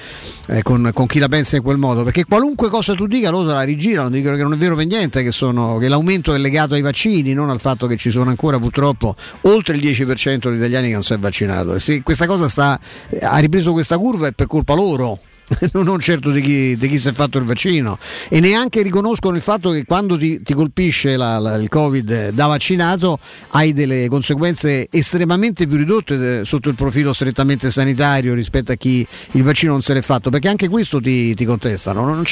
eh, 0.47 0.61
con, 0.63 0.89
con, 0.91 1.05
chi 1.05 1.19
la 1.19 1.27
pensa 1.27 1.57
in 1.57 1.61
quel 1.61 1.77
modo, 1.77 2.01
perché 2.01 2.25
qualunque 2.25 2.69
cosa 2.69 2.95
tu 2.95 3.05
dica 3.05 3.29
loro 3.29 3.49
la 3.49 3.61
rigirano, 3.61 4.09
dicono 4.09 4.35
che 4.35 4.41
non 4.41 4.53
è 4.53 4.57
vero 4.57 4.75
per 4.75 4.87
niente, 4.87 5.21
che, 5.21 5.31
sono, 5.31 5.77
che 5.77 5.87
l'aumento 5.87 6.33
è 6.33 6.39
legato 6.39 6.73
ai 6.73 6.81
vaccini, 6.81 7.33
non 7.33 7.51
al 7.51 7.59
fatto 7.59 7.85
che 7.85 7.95
ci 7.95 8.09
sono 8.09 8.31
ancora 8.31 8.57
purtroppo 8.57 9.15
oltre 9.41 9.75
il 9.75 9.83
10% 9.83 10.49
degli 10.49 10.57
italiani 10.57 10.87
che 10.87 10.93
non 10.93 11.03
si 11.03 11.13
è 11.13 11.19
vaccinato. 11.19 11.75
E 11.75 11.79
se 11.79 12.01
questa 12.01 12.25
cosa 12.25 12.49
sta 12.49 12.79
ha 13.21 13.37
ripreso 13.37 13.71
questa 13.71 13.97
curva 13.97 14.27
è 14.27 14.31
per 14.31 14.47
colpa 14.47 14.73
loro. 14.73 15.19
Non 15.71 15.99
certo 15.99 16.31
di 16.31 16.41
chi, 16.41 16.75
di 16.77 16.89
chi, 16.89 16.97
si 16.97 17.09
è 17.09 17.13
fatto 17.13 17.37
il 17.37 17.45
vaccino. 17.45 17.97
E 18.29 18.39
neanche 18.39 18.81
riconoscono 18.81 19.35
il 19.35 19.41
fatto 19.41 19.71
che 19.71 19.85
quando 19.85 20.17
ti, 20.17 20.41
ti 20.41 20.53
colpisce 20.53 21.15
la, 21.15 21.39
la, 21.39 21.55
il 21.55 21.69
covid 21.69 22.29
da 22.31 22.47
vaccinato 22.47 23.17
hai 23.49 23.73
delle 23.73 24.07
conseguenze 24.09 24.87
estremamente 24.91 25.67
più 25.67 25.77
ridotte 25.77 26.43
sotto 26.43 26.69
il 26.69 26.75
profilo 26.75 27.13
strettamente 27.13 27.71
sanitario 27.71 28.33
rispetto 28.33 28.71
a 28.71 28.75
chi 28.75 29.05
il 29.31 29.43
vaccino 29.43 29.71
non 29.71 29.81
se 29.81 29.93
l'è 29.93 30.01
fatto. 30.01 30.29
Perché 30.29 30.47
anche 30.47 30.67
questo 30.67 30.99
ti, 30.99 31.33
ti 31.33 31.45
contestano. 31.45 32.03
Non 32.05 32.23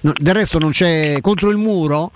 non, 0.00 0.12
del 0.18 0.34
resto 0.34 0.58
non 0.58 0.70
c'è 0.70 1.18
contro 1.20 1.50
il 1.50 1.56
muro 1.56 2.10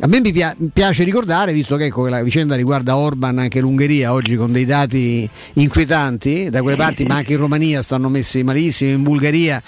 a 0.00 0.06
me 0.06 0.20
mi 0.20 0.32
piace 0.72 1.04
ricordare, 1.04 1.52
visto 1.52 1.76
che 1.76 1.86
ecco, 1.86 2.08
la 2.08 2.22
vicenda 2.22 2.56
riguarda 2.56 2.96
Orban 2.96 3.38
anche 3.38 3.60
l'Ungheria 3.60 4.12
oggi 4.12 4.34
con 4.36 4.52
dei 4.52 4.64
dati 4.64 5.28
inquietanti, 5.54 6.50
da 6.50 6.62
quelle 6.62 6.76
parti, 6.76 7.04
ma 7.04 7.16
anche 7.16 7.32
in 7.34 7.38
Romania 7.38 7.82
stanno 7.82 8.08
messi 8.08 8.42
malissimo, 8.42 8.90
in 8.90 9.02
Bulgaria 9.02 9.62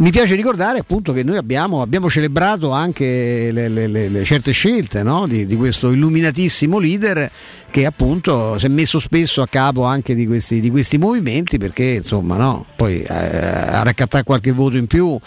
mi 0.00 0.10
piace 0.10 0.34
ricordare 0.34 0.78
appunto 0.78 1.12
che 1.12 1.22
noi 1.22 1.36
abbiamo, 1.36 1.82
abbiamo 1.82 2.08
celebrato 2.08 2.70
anche 2.70 3.50
le, 3.52 3.68
le, 3.68 3.86
le, 3.86 4.08
le 4.08 4.24
certe 4.24 4.50
scelte 4.52 5.02
no? 5.02 5.26
di, 5.26 5.44
di, 5.44 5.56
questo 5.56 5.90
illuminatissimo 5.90 6.78
leader 6.78 7.30
che 7.70 7.84
appunto 7.84 8.58
si 8.58 8.64
è 8.64 8.68
messo 8.70 8.98
spesso 8.98 9.42
a 9.42 9.46
capo 9.46 9.84
anche 9.84 10.14
di 10.14 10.26
questi, 10.26 10.60
di 10.60 10.70
questi 10.70 10.96
movimenti 10.96 11.58
perché 11.58 11.84
insomma 11.84 12.38
no? 12.38 12.64
poi 12.76 13.02
eh, 13.02 13.14
a 13.14 13.82
raccattare 13.82 14.24
qualche 14.24 14.52
voto 14.52 14.78
in 14.78 14.86
più 14.86 15.18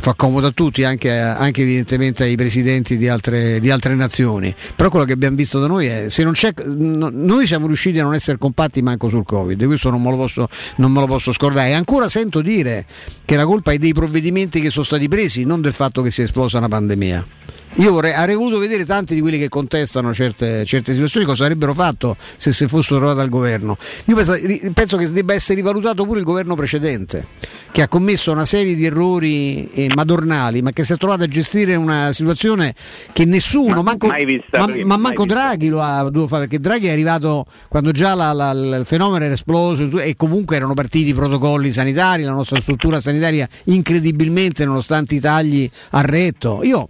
fa 0.00 0.14
comodo 0.14 0.46
a 0.46 0.50
tutti, 0.50 0.82
anche, 0.82 1.12
anche 1.12 1.60
evidentemente 1.60 2.24
ai 2.24 2.34
presidenti 2.34 2.96
di 2.96 3.06
altre, 3.06 3.60
di 3.60 3.70
altre, 3.70 3.94
nazioni. 3.94 4.54
Però 4.74 4.88
quello 4.88 5.04
che 5.04 5.12
abbiamo 5.12 5.36
visto 5.36 5.60
da 5.60 5.66
noi 5.66 5.86
è 5.86 6.08
se 6.08 6.24
non 6.24 6.32
c'è. 6.32 6.52
Noi 6.64 7.46
siamo 7.46 7.66
riusciti 7.66 7.98
a 8.00 8.04
non 8.04 8.14
essere 8.14 8.38
compatti 8.38 8.80
manco 8.80 9.08
sul 9.10 9.24
Covid, 9.24 9.62
questo 9.66 9.90
non 9.90 10.00
me 10.02 10.10
lo 10.10 10.16
posso, 10.16 10.48
me 10.76 10.88
lo 10.88 11.06
posso 11.06 11.32
scordare. 11.32 11.68
E 11.68 11.72
ancora 11.72 12.08
sento 12.08 12.40
dire 12.40 12.86
che 13.26 13.36
la 13.36 13.44
colpa 13.44 13.72
è 13.72 13.78
dei 13.78 13.92
provvedimenti 14.10 14.60
che 14.60 14.70
sono 14.70 14.84
stati 14.84 15.06
presi, 15.06 15.44
non 15.44 15.60
del 15.60 15.72
fatto 15.72 16.02
che 16.02 16.10
sia 16.10 16.24
esplosa 16.24 16.58
una 16.58 16.68
pandemia. 16.68 17.24
Io 17.74 17.92
vorrei, 17.92 18.12
avrei 18.12 18.34
voluto 18.34 18.58
vedere 18.58 18.84
tanti 18.84 19.14
di 19.14 19.20
quelli 19.20 19.38
che 19.38 19.48
contestano 19.48 20.12
certe, 20.12 20.64
certe 20.64 20.92
situazioni 20.92 21.24
cosa 21.24 21.44
avrebbero 21.44 21.72
fatto 21.72 22.16
se 22.36 22.52
si 22.52 22.66
fossero 22.66 22.98
trovati 22.98 23.20
al 23.20 23.28
governo. 23.28 23.76
Io 24.06 24.16
penso, 24.16 24.36
penso, 24.74 24.96
che 24.96 25.10
debba 25.10 25.34
essere 25.34 25.54
rivalutato 25.54 26.04
pure 26.04 26.18
il 26.18 26.24
governo 26.24 26.56
precedente, 26.56 27.26
che 27.70 27.82
ha 27.82 27.88
commesso 27.88 28.32
una 28.32 28.44
serie 28.44 28.74
di 28.74 28.84
errori 28.84 29.68
eh, 29.70 29.88
madornali, 29.94 30.62
ma 30.62 30.72
che 30.72 30.82
si 30.84 30.92
è 30.92 30.96
trovato 30.96 31.22
a 31.22 31.26
gestire 31.26 31.76
una 31.76 32.12
situazione 32.12 32.74
che 33.12 33.24
nessuno, 33.24 33.76
ma, 33.76 33.82
manco, 33.82 34.08
ma, 34.08 34.16
prima, 34.16 34.84
ma 34.84 34.96
manco 34.96 35.24
Draghi 35.24 35.68
lo 35.68 35.80
ha 35.80 36.02
dovuto 36.02 36.26
fare, 36.26 36.48
perché 36.48 36.60
Draghi 36.60 36.88
è 36.88 36.92
arrivato 36.92 37.46
quando 37.68 37.92
già 37.92 38.14
la, 38.14 38.32
la, 38.32 38.50
il 38.50 38.84
fenomeno 38.84 39.24
era 39.24 39.34
esploso 39.34 39.98
e 40.00 40.16
comunque 40.16 40.56
erano 40.56 40.74
partiti 40.74 41.10
i 41.10 41.14
protocolli 41.14 41.70
sanitari, 41.70 42.24
la 42.24 42.32
nostra 42.32 42.60
struttura 42.60 43.00
sanitaria 43.00 43.48
incredibilmente, 43.66 44.64
nonostante 44.64 45.14
i 45.14 45.20
tagli, 45.20 45.70
ha 45.90 46.00
retto. 46.02 46.60
Io 46.64 46.88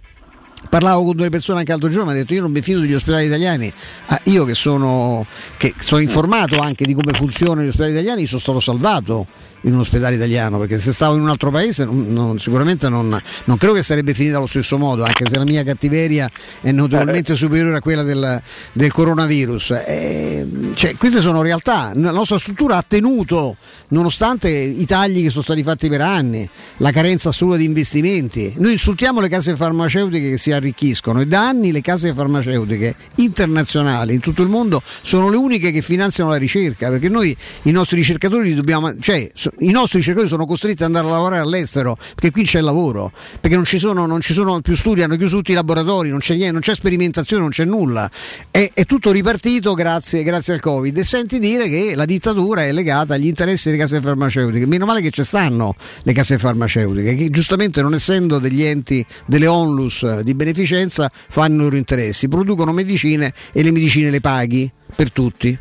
parlavo 0.71 1.03
con 1.03 1.17
due 1.17 1.29
persone 1.29 1.59
anche 1.59 1.71
l'altro 1.71 1.89
giorno 1.89 2.05
mi 2.05 2.11
ha 2.11 2.15
detto 2.21 2.33
io 2.33 2.39
non 2.39 2.49
mi 2.49 2.61
fido 2.61 2.79
degli 2.79 2.93
ospedali 2.93 3.25
italiani. 3.25 3.71
Ah, 4.05 4.21
io 4.23 4.45
che 4.45 4.53
sono, 4.53 5.25
che 5.57 5.73
sono 5.77 5.99
informato 5.99 6.59
anche 6.59 6.85
di 6.85 6.93
come 6.93 7.11
funzionano 7.11 7.61
gli 7.61 7.67
ospedali 7.67 7.91
italiani 7.91 8.25
sono 8.25 8.39
stato 8.39 8.61
salvato 8.61 9.27
in 9.61 9.73
un 9.73 9.79
ospedale 9.79 10.15
italiano, 10.15 10.57
perché 10.57 10.79
se 10.79 10.91
stavo 10.91 11.15
in 11.15 11.21
un 11.21 11.29
altro 11.29 11.51
paese 11.51 11.85
non, 11.85 12.11
non, 12.11 12.39
sicuramente 12.39 12.89
non, 12.89 13.19
non, 13.43 13.57
credo 13.57 13.73
che 13.73 13.83
sarebbe 13.83 14.13
finita 14.13 14.37
allo 14.37 14.47
stesso 14.47 14.77
modo, 14.77 15.03
anche 15.03 15.25
se 15.29 15.37
la 15.37 15.43
mia 15.43 15.63
cattiveria 15.63 16.29
è 16.61 16.71
notevolmente 16.71 17.35
superiore 17.35 17.77
a 17.77 17.79
quella 17.79 18.03
del, 18.03 18.41
del 18.71 18.91
coronavirus. 18.91 19.71
E, 19.85 20.47
cioè, 20.73 20.95
queste 20.95 21.21
sono 21.21 21.41
realtà, 21.41 21.91
la 21.95 22.11
nostra 22.11 22.39
struttura 22.39 22.77
ha 22.77 22.85
tenuto, 22.87 23.57
nonostante 23.89 24.49
i 24.49 24.85
tagli 24.85 25.23
che 25.23 25.29
sono 25.29 25.43
stati 25.43 25.63
fatti 25.63 25.89
per 25.89 26.01
anni, 26.01 26.47
la 26.77 26.91
carenza 26.91 27.29
assoluta 27.29 27.57
di 27.57 27.65
investimenti. 27.65 28.53
Noi 28.57 28.73
insultiamo 28.73 29.19
le 29.19 29.29
case 29.29 29.55
farmaceutiche 29.55 30.31
che 30.31 30.37
si 30.37 30.51
arricchiscono 30.51 31.21
e 31.21 31.27
da 31.27 31.47
anni 31.47 31.71
le 31.71 31.81
case 31.81 32.13
farmaceutiche 32.13 32.95
internazionali 33.15 34.13
in 34.13 34.19
tutto 34.19 34.41
il 34.41 34.49
mondo 34.49 34.81
sono 35.01 35.29
le 35.29 35.37
uniche 35.37 35.71
che 35.71 35.81
finanziano 35.81 36.29
la 36.29 36.37
ricerca, 36.37 36.89
perché 36.89 37.09
noi 37.09 37.35
i 37.63 37.71
nostri 37.71 37.97
ricercatori 37.97 38.53
dobbiamo... 38.53 38.97
Cioè, 38.97 39.29
i 39.59 39.71
nostri 39.71 39.99
ricercatori 39.99 40.29
sono 40.29 40.45
costretti 40.45 40.83
ad 40.83 40.87
andare 40.87 41.07
a 41.07 41.11
lavorare 41.11 41.41
all'estero 41.41 41.95
perché 41.95 42.31
qui 42.31 42.43
c'è 42.43 42.61
lavoro, 42.61 43.11
perché 43.39 43.55
non 43.55 43.65
ci 43.65 43.79
sono, 43.79 44.05
non 44.05 44.21
ci 44.21 44.33
sono 44.33 44.59
più 44.61 44.75
studi, 44.75 45.03
hanno 45.03 45.17
chiuso 45.17 45.37
tutti 45.37 45.51
i 45.51 45.55
laboratori, 45.55 46.09
non 46.09 46.19
c'è, 46.19 46.35
niente, 46.35 46.51
non 46.51 46.61
c'è 46.61 46.75
sperimentazione, 46.75 47.41
non 47.41 47.51
c'è 47.51 47.65
nulla. 47.65 48.09
È, 48.49 48.69
è 48.73 48.85
tutto 48.85 49.11
ripartito 49.11 49.73
grazie, 49.73 50.23
grazie, 50.23 50.53
al 50.53 50.59
Covid 50.59 50.97
e 50.97 51.03
senti 51.03 51.39
dire 51.39 51.67
che 51.67 51.93
la 51.95 52.05
dittatura 52.05 52.65
è 52.65 52.71
legata 52.71 53.13
agli 53.13 53.27
interessi 53.27 53.69
delle 53.69 53.81
case 53.81 54.01
farmaceutiche. 54.01 54.65
Meno 54.65 54.85
male 54.85 55.01
che 55.01 55.11
ci 55.11 55.23
stanno 55.23 55.75
le 56.03 56.13
case 56.13 56.37
farmaceutiche, 56.37 57.15
che 57.15 57.29
giustamente 57.29 57.81
non 57.81 57.93
essendo 57.93 58.39
degli 58.39 58.63
enti 58.63 59.05
delle 59.25 59.47
onlus 59.47 60.21
di 60.21 60.33
beneficenza 60.33 61.11
fanno 61.13 61.55
i 61.55 61.63
loro 61.63 61.75
interessi, 61.75 62.27
producono 62.27 62.71
medicine 62.71 63.33
e 63.51 63.63
le 63.63 63.71
medicine 63.71 64.09
le 64.09 64.21
paghi 64.21 64.71
per 64.95 65.11
tutti 65.11 65.57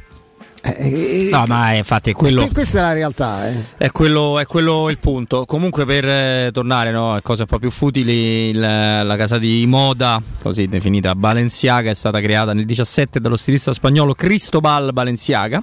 Eh, 0.62 1.28
No, 1.32 1.44
ma 1.46 1.72
eh, 1.72 1.78
infatti 1.78 2.10
è 2.10 2.12
quello. 2.12 2.42
que- 2.42 2.52
questa 2.52 2.78
è 2.78 2.82
la 2.82 2.92
realtà. 2.92 3.48
eh. 3.48 3.54
È 3.78 3.90
quello, 3.90 4.38
è 4.38 4.46
quello 4.46 4.88
il 4.90 4.98
punto. 4.98 5.44
Comunque 5.46 5.84
per 5.86 6.04
eh, 6.08 6.50
tornare 6.52 6.90
no, 6.90 7.14
a 7.14 7.20
cose 7.22 7.42
un 7.42 7.48
po' 7.48 7.58
più 7.58 7.70
futili, 7.70 8.48
il- 8.50 8.58
la 8.58 9.16
casa 9.16 9.38
di 9.38 9.64
moda, 9.66 10.20
così 10.42 10.66
definita 10.66 11.14
Balenciaga, 11.14 11.90
è 11.90 11.94
stata 11.94 12.20
creata 12.20 12.52
nel 12.52 12.66
17 12.66 13.20
dallo 13.20 13.36
stilista 13.36 13.72
spagnolo 13.72 14.14
Cristobal 14.14 14.92
Balenciaga, 14.92 15.62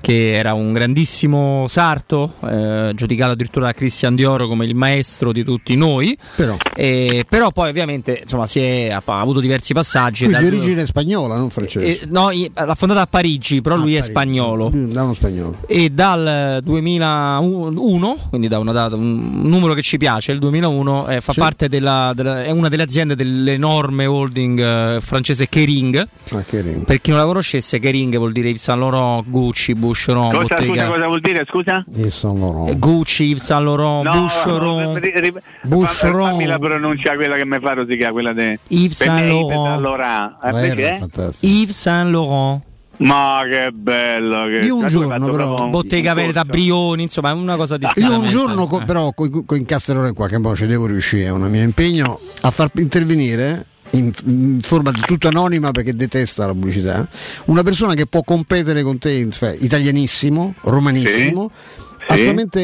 che 0.00 0.32
era 0.34 0.52
un 0.54 0.72
grandissimo 0.72 1.66
sarto, 1.68 2.34
eh, 2.44 2.92
giudicato 2.94 3.32
addirittura 3.32 3.66
da 3.66 3.72
Christian 3.72 4.14
Dioro 4.14 4.46
come 4.48 4.64
il 4.66 4.74
maestro 4.74 5.32
di 5.32 5.42
tutti 5.44 5.74
noi. 5.76 6.16
Però, 6.36 6.56
E- 6.76 7.24
però 7.28 7.50
poi 7.50 7.70
ovviamente 7.70 8.20
insomma, 8.22 8.46
si 8.46 8.60
è, 8.60 8.90
ha, 8.90 9.02
ha 9.04 9.20
avuto 9.20 9.40
diversi 9.40 9.72
passaggi. 9.72 10.24
quindi 10.24 10.42
dal- 10.42 10.50
di 10.50 10.56
origine 10.56 10.86
spagnola, 10.86 11.36
non 11.36 11.50
francese. 11.50 12.00
eh, 12.02 12.06
no, 12.10 12.28
l'ha 12.54 12.74
fondata 12.74 13.00
a 13.00 13.06
Parigi, 13.06 13.60
però 13.60 13.74
Ah, 13.74 13.78
lui 13.78 13.94
è 13.94 13.98
Parigi. 13.98 14.16
Spagnolo. 14.18 14.70
Mm, 14.74 14.84
Da 14.90 15.02
uno 15.04 15.14
spagnolo. 15.14 15.56
E 15.66 15.90
dal 15.90 16.60
2001, 16.62 18.16
quindi 18.30 18.48
da 18.48 18.58
una 18.58 18.72
data, 18.72 18.96
un 18.96 19.40
numero 19.42 19.74
che 19.74 19.82
ci 19.82 19.96
piace, 19.96 20.32
il 20.32 20.38
2001, 20.38 21.06
eh, 21.08 21.20
fa 21.20 21.32
Sì. 21.32 21.38
parte 21.38 21.68
della, 21.68 22.12
della- 22.14 22.42
è 22.44 22.50
una 22.50 22.68
delle 22.68 22.82
aziende 22.82 23.14
dell'enorme 23.14 24.06
holding 24.06 24.58
eh, 24.60 24.98
francese 25.00 25.48
Kering. 25.48 26.08
Ah, 26.32 26.42
che 26.42 26.60
ring. 26.60 26.84
Per 26.84 27.00
chi 27.00 27.10
non 27.10 27.20
la 27.20 27.26
conoscesse, 27.26 27.78
Kering 27.78 28.16
vuol 28.16 28.32
dire 28.32 28.48
Yves 28.48 28.62
Saint 28.62 28.80
Laurent, 28.80 29.24
Gucci, 29.28 29.74
Boucheron, 29.74 30.30
Cosa, 30.32 30.42
scusa, 30.46 30.54
Bottega. 30.66 30.86
cosa 30.86 31.06
vuol 31.06 31.20
dire? 31.20 31.44
Scusa? 31.48 31.84
Io 31.96 32.10
sono 32.10 32.66
Eh, 32.68 32.76
Gucci, 32.76 33.24
Yves 33.24 33.44
Saint 33.44 33.64
Laurent, 33.64 34.04
No, 34.04 34.12
Boucheron. 34.12 34.98
ri- 34.98 35.32
Boucheron. 35.62 36.30
Fammi 36.30 36.46
la 36.46 36.58
pronuncia 36.58 37.14
quella 37.14 37.36
che 37.36 37.46
mi 37.46 37.58
fa 37.60 37.72
rosicare, 37.74 38.12
quella 38.12 38.32
di 38.32 38.58
Yves 38.68 38.96
Saint 38.96 39.28
Laurent. 39.28 39.80
Laurent. 39.80 40.32
Eh, 40.42 40.50
perché? 40.50 41.00
Yves 41.40 41.76
Saint 41.78 42.10
Laurent, 42.10 42.62
Ma 42.98 43.42
che 43.48 43.70
bello! 43.72 44.46
Che... 44.46 44.66
Io 44.66 44.76
un 44.76 44.88
giorno, 44.88 45.30
però, 45.30 45.64
un- 45.64 45.70
Bottega 45.70 46.14
corso. 46.14 46.44
Brioni, 46.44 47.02
insomma, 47.04 47.30
è 47.30 47.32
una 47.32 47.56
cosa 47.56 47.76
di 47.76 47.86
Io 47.96 48.18
un 48.18 48.28
giorno, 48.28 48.66
co- 48.66 48.80
eh. 48.80 48.84
però, 48.84 49.12
con, 49.12 49.44
con 49.44 49.62
Castelloro 49.64 50.08
in 50.08 50.14
qualche 50.14 50.38
modo 50.38 50.56
ci 50.56 50.66
devo 50.66 50.86
riuscire, 50.86 51.24
è 51.26 51.30
un 51.30 51.42
mio 51.42 51.62
impegno, 51.62 52.18
a 52.40 52.50
far 52.50 52.70
intervenire 52.74 53.66
in, 53.90 54.10
in 54.24 54.58
forma 54.60 54.90
di 54.90 55.00
tutto 55.00 55.28
anonima 55.28 55.70
perché 55.70 55.94
detesta 55.94 56.46
la 56.46 56.52
pubblicità, 56.52 57.08
una 57.46 57.62
persona 57.62 57.94
che 57.94 58.06
può 58.06 58.22
competere 58.22 58.82
con 58.82 58.98
te, 58.98 59.28
cioè, 59.30 59.56
italianissimo, 59.60 60.54
romanissimo. 60.62 61.50
Sì. 61.54 61.86
Assolutamente 62.10 62.60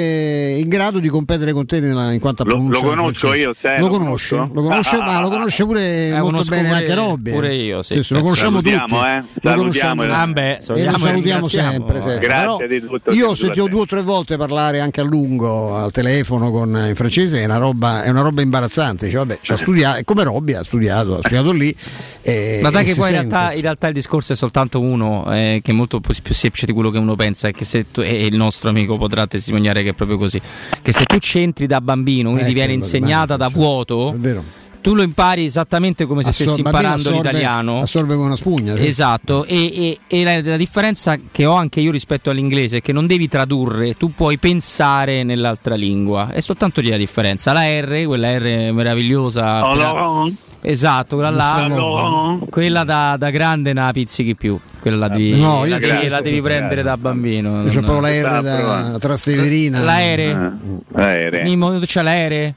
in 0.58 0.68
grado 0.68 0.98
di 0.98 1.08
competere 1.08 1.52
con 1.52 1.66
te 1.66 1.78
nella- 1.80 2.12
in 2.12 2.20
quanto 2.20 2.42
a 2.42 2.46
Lo- 2.46 2.56
lo 2.68 2.80
conosco 2.80 3.28
francese. 3.28 3.36
io, 3.44 3.54
sai, 3.58 3.78
lo 3.80 3.86
lo 3.88 3.92
conosce, 3.98 4.34
conosco? 4.36 4.54
lo 4.54 4.62
conosce, 4.62 4.96
ma 4.98 5.20
lo 5.20 5.28
conosce 5.30 5.64
pure 5.64 6.08
Eh, 6.08 6.18
molto 6.20 6.44
bene 6.44 6.68
pure- 6.68 6.80
anche 6.80 6.94
Robby. 6.94 7.30
eh. 7.30 7.32
pure 7.34 7.54
io, 7.54 7.82
sì, 7.82 7.94
lo 7.94 8.00
penso. 8.00 8.20
conosciamo 8.20 8.56
tutti. 8.62 8.70
Salutiamo, 8.72 9.06
eh. 9.06 9.16
Lo 9.16 9.22
Salutiamo, 9.50 9.56
conosciamo 9.56 10.02
eh. 10.04 10.10
Ah, 10.10 10.26
beh, 10.26 10.50
e 10.50 10.56
lo 10.56 10.62
salutiamo 10.64 10.96
e 10.96 10.98
salutiamo 10.98 11.48
sempre. 11.48 12.00
sempre. 12.00 12.18
Grazie 12.18 12.26
Però 12.28 12.66
di 12.66 12.80
tutto, 12.80 13.12
Io 13.12 13.28
ho 13.28 13.34
sentito 13.34 13.68
due 13.68 13.80
o 13.80 13.86
tre 13.86 14.02
volte 14.02 14.36
parlare 14.36 14.80
anche 14.80 15.00
a 15.00 15.04
lungo 15.04 15.76
al 15.76 15.90
telefono 15.90 16.50
con, 16.50 16.68
in 16.88 16.94
francese, 16.94 17.40
è 17.40 17.44
una 17.44 17.58
roba, 17.58 18.02
è 18.02 18.08
una 18.08 18.22
roba 18.22 18.40
imbarazzante. 18.40 19.08
Cioè, 19.08 19.18
vabbè, 19.18 19.38
ci 19.42 19.52
ha 19.52 19.56
studiato, 19.56 20.00
come 20.04 20.22
Robby 20.24 20.54
ha 20.54 20.62
studiato, 20.64 21.16
ha 21.16 21.20
studiato 21.20 21.52
lì. 21.52 21.74
e- 22.22 22.60
Ma 22.62 22.70
dai 22.70 22.84
e 22.84 22.86
che 22.86 22.94
poi 22.94 23.08
in 23.08 23.12
realtà, 23.12 23.52
in 23.52 23.60
realtà 23.60 23.88
il 23.88 23.94
discorso 23.94 24.32
è 24.32 24.36
soltanto 24.36 24.80
uno, 24.80 25.30
eh, 25.30 25.60
che 25.62 25.72
è 25.72 25.74
molto 25.74 26.00
più 26.00 26.14
semplice 26.34 26.64
di 26.64 26.72
quello 26.72 26.90
che 26.90 26.96
uno 26.98 27.14
pensa, 27.16 27.50
che 27.50 27.64
se 27.66 27.90
tu, 27.90 28.00
e 28.00 28.24
il 28.24 28.36
nostro 28.36 28.70
amico 28.70 28.96
potrà 28.96 29.26
testimoniare 29.38 29.82
che 29.82 29.90
è 29.90 29.92
proprio 29.94 30.16
così, 30.18 30.40
che 30.82 30.92
se 30.92 31.04
tu 31.04 31.18
c'entri 31.18 31.66
da 31.66 31.80
bambino, 31.80 32.30
quindi 32.30 32.44
Eh, 32.44 32.48
ti 32.48 32.54
viene 32.54 32.72
insegnata 32.72 33.36
da 33.36 33.46
certo. 33.46 33.60
vuoto, 33.60 34.12
È 34.12 34.16
vero. 34.16 34.42
Tu 34.84 34.94
lo 34.94 35.00
impari 35.00 35.46
esattamente 35.46 36.04
come 36.04 36.22
se 36.22 36.28
Assor- 36.28 36.48
stessi 36.48 36.60
imparando 36.60 37.08
assorbe- 37.08 37.16
l'italiano. 37.16 37.80
Assorbe 37.80 38.16
con 38.16 38.26
una 38.26 38.36
spugna. 38.36 38.76
sì. 38.76 38.86
Esatto, 38.86 39.46
e, 39.46 39.56
e- 39.74 39.98
e 40.06 40.24
la, 40.24 40.42
la 40.42 40.56
differenza 40.58 41.16
che 41.32 41.46
ho 41.46 41.54
anche 41.54 41.80
io 41.80 41.90
rispetto 41.90 42.28
all'inglese 42.28 42.76
è 42.76 42.80
che 42.82 42.92
non 42.92 43.06
devi 43.06 43.26
tradurre, 43.26 43.94
tu 43.96 44.12
puoi 44.14 44.36
pensare 44.36 45.22
nell'altra 45.22 45.74
lingua, 45.74 46.30
è 46.30 46.40
soltanto 46.40 46.82
lì 46.82 46.90
la 46.90 46.98
differenza. 46.98 47.52
La 47.54 47.62
R, 47.62 48.04
quella 48.04 48.36
R 48.38 48.72
meravigliosa, 48.72 49.66
Oh, 49.66 50.30
esatto, 50.60 51.16
quella 51.16 51.30
là, 51.30 52.38
quella 52.50 52.84
da, 52.84 53.16
da 53.18 53.30
grande 53.30 53.72
non 53.72 53.86
la 53.86 53.92
pizzichi 53.92 54.34
più, 54.36 54.58
quella 54.80 54.96
la 54.96 55.08
devi, 55.08 55.40
No, 55.40 55.64
io 55.64 55.70
la 55.70 55.78
devi- 55.78 56.08
la 56.08 56.20
devi 56.20 56.42
prendere 56.42 56.82
da 56.82 56.96
bambino. 56.98 57.64
C'è 57.66 57.80
proprio 57.80 58.00
la 58.00 58.10
R 58.10 58.40
da 58.42 58.56
provando. 58.56 58.98
Trasteverina. 58.98 59.80
L'aereo, 59.80 60.52
Eh, 60.96 61.02
aereo. 61.02 61.42
Mimmo, 61.44 61.78
tu 61.78 61.84
c'hai 61.86 62.04
l'aereo? 62.04 62.54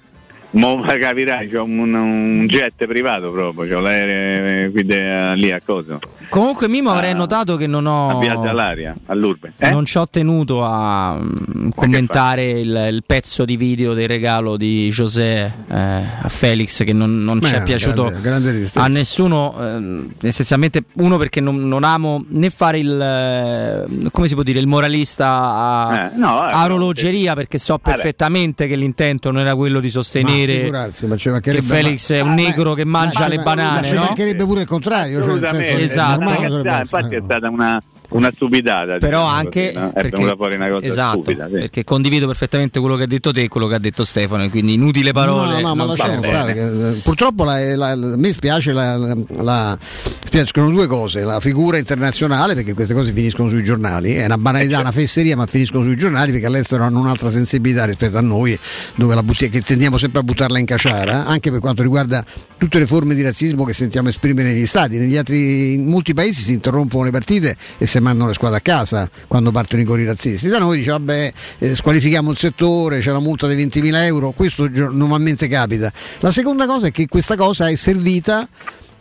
Mo 0.52 0.82
capirai, 0.88 1.50
c'ho 1.50 1.64
un, 1.64 1.94
un 1.94 2.46
jet 2.48 2.86
privato 2.86 3.32
proprio, 3.32 3.68
c'ho 3.76 3.80
l'aereo 3.82 4.68
eh, 4.68 4.72
qui 4.72 4.84
de- 4.86 5.36
lì 5.36 5.52
a 5.52 5.62
cosa? 5.64 6.00
Comunque 6.30 6.68
Mimo 6.68 6.92
avrei 6.92 7.12
Ah, 7.12 7.16
notato 7.16 7.56
che 7.56 7.68
non 7.68 7.86
ho... 7.86 8.20
All'aria, 8.20 8.94
all'Urbe. 9.06 9.54
Eh? 9.58 9.70
Non 9.70 9.86
ci 9.86 9.98
ho 9.98 10.08
tenuto 10.10 10.64
a 10.64 11.18
mm, 11.18 11.70
commentare 11.74 12.50
il, 12.50 12.88
il 12.92 13.04
pezzo 13.06 13.46
di 13.46 13.56
video 13.56 13.94
del 13.94 14.08
regalo 14.10 14.58
di 14.58 14.90
José 14.90 15.46
eh, 15.70 15.76
a 15.76 16.28
Felix 16.28 16.84
che 16.84 16.92
non, 16.94 17.18
non 17.18 17.42
ci 17.42 17.54
è 17.54 17.64
piaciuto 17.64 18.04
grande- 18.20 18.52
grande 18.52 18.70
a 18.74 18.88
nessuno, 18.88 19.56
ehm, 19.60 20.12
essenzialmente 20.22 20.84
uno 20.96 21.18
perché 21.18 21.40
non, 21.40 21.66
non 21.68 21.84
amo 21.86 22.26
né 22.30 22.50
fare 22.50 22.80
il, 22.80 23.00
eh, 23.02 24.10
come 24.12 24.28
si 24.28 24.34
può 24.34 24.44
dire, 24.44 24.60
il 24.60 24.68
moralista 24.68 25.28
a, 25.28 26.06
Eh, 26.14 26.18
no, 26.18 26.48
eh, 26.48 26.52
a 26.52 26.64
orologeria 26.66 27.36
perché 27.36 27.58
so 27.58 27.78
perfettamente 27.78 28.68
che 28.68 28.76
l'intento 28.76 29.32
non 29.32 29.42
era 29.42 29.56
quello 29.56 29.80
di 29.80 29.86
Ma 29.88 29.92
sostenere 29.94 30.37
mancherebbe- 30.46 31.42
che 31.42 31.62
Felix 31.62 32.12
è 32.12 32.20
un 32.22 32.30
ma- 32.30 32.36
negro 32.36 32.74
che 32.74 32.86
ma 32.86 33.00
mangia 33.00 33.28
le 33.28 33.38
banane, 33.38 33.80
Ma 33.80 33.82
ci 33.84 33.94
no? 33.96 34.02
mancherebbe 34.02 34.46
pure 34.46 34.62
il 34.62 34.68
contrario. 34.68 35.18
Cioè, 35.20 35.28
Assolutamente, 35.28 35.82
Esatto. 35.82 36.24
Infatti 36.24 37.16
è 37.16 37.22
stata 37.24 37.50
una, 37.50 37.82
una 38.10 38.32
stupidata. 38.34 38.98
però 38.98 39.20
diciamo 39.22 39.26
anche 39.28 39.72
così, 39.74 39.78
no? 39.84 39.90
è 39.90 39.94
perché, 39.94 40.10
venuta 40.16 40.36
fuori 40.36 40.56
una 40.56 40.70
cosa 40.70 40.86
esatto, 40.86 41.22
stupida. 41.22 41.46
sì. 41.48 41.54
perché 41.54 41.84
condivido 41.84 42.26
perfettamente 42.28 42.80
quello 42.80 42.96
che 42.96 43.04
ha 43.04 43.08
detto 43.08 43.32
te 43.32 43.44
e 43.44 43.48
quello 43.48 43.68
che 43.68 43.76
ha 43.76 43.80
detto 43.80 44.04
Stefano 44.04 44.44
e 44.44 44.50
quindi 44.50 44.74
inutili 44.74 45.12
parole 45.12 45.62
No, 45.62 45.68
no, 45.70 45.76
ma 45.76 45.86
lasciamo 45.86 46.24
stare, 46.24 46.56
eh, 46.56 47.00
purtroppo 47.04 47.44
la- 47.44 47.76
la- 47.76 47.96
la- 47.96 48.14
a 48.14 48.18
me 48.18 48.32
spiace 48.34 48.72
la, 48.74 48.96
la, 48.98 49.16
la- 49.42 49.78
spiacciono 50.24 50.70
due 50.70 50.88
cose, 50.88 51.24
la 51.24 51.40
figura 51.40 51.78
internazionale 51.78 52.54
perché 52.54 52.74
queste 52.74 52.94
cose 52.94 53.12
finiscono 53.12 53.50
sui 53.50 53.64
giornali, 53.64 54.14
è 54.16 54.26
una 54.26 54.38
banalità, 54.38 54.80
una 54.80 54.92
fesseria 54.92 55.36
ma 55.36 55.46
finiscono 55.46 55.84
sui 55.84 55.96
giornali 55.96 56.32
perché 56.32 56.46
all'estero 56.48 56.84
hanno 56.84 57.00
un'altra 57.00 57.30
sensibilità 57.32 57.86
rispetto 57.86 58.18
a 58.18 58.22
noi 58.22 58.58
dove 58.96 59.16
la 59.16 59.24
butti- 59.24 59.50
che 59.50 59.62
tendiamo 59.62 59.98
sempre 59.98 60.20
a 60.20 60.24
buttarla 60.24 60.60
in 60.60 60.66
caciara, 60.66 61.26
anche 61.26 61.52
per 61.52 61.60
quanto 61.60 61.82
riguarda 61.82 62.24
tutte 62.58 62.80
le 62.80 62.86
forme 62.88 63.16
di 63.16 63.22
razzismo 63.22 63.64
che 63.64 63.74
sentiamo 63.74 64.10
esprimere 64.10 64.52
negli 64.52 64.66
stati, 64.66 64.98
negli 64.98 65.16
altri, 65.18 65.74
in 65.74 65.86
molti 65.86 66.14
paesi 66.14 66.42
si 66.42 66.54
interrompono 66.54 67.04
le 67.04 67.12
partite 67.12 67.56
e 67.78 67.86
si 67.86 67.97
mandano 68.00 68.28
le 68.28 68.34
squadre 68.34 68.58
a 68.58 68.62
casa 68.62 69.10
quando 69.28 69.52
partono 69.52 69.82
i 69.82 69.86
cori 69.86 70.06
razzisti, 70.06 70.48
da 70.48 70.60
noi 70.60 70.78
dice 70.78 70.92
vabbè 70.92 71.34
eh, 71.60 71.76
squalifichiamo 71.76 72.32
il 72.32 72.38
settore, 72.38 73.00
c'è 73.00 73.12
la 73.12 73.20
multa 73.20 73.48
di 73.48 73.56
20.000 73.66 73.94
euro, 74.04 74.32
questo 74.32 74.70
normalmente 74.72 75.48
capita. 75.48 75.92
La 76.20 76.32
seconda 76.32 76.66
cosa 76.66 76.88
è 76.88 76.92
che 76.92 77.08
questa 77.08 77.36
cosa 77.36 77.68
è 77.70 77.76
servita 77.76 78.48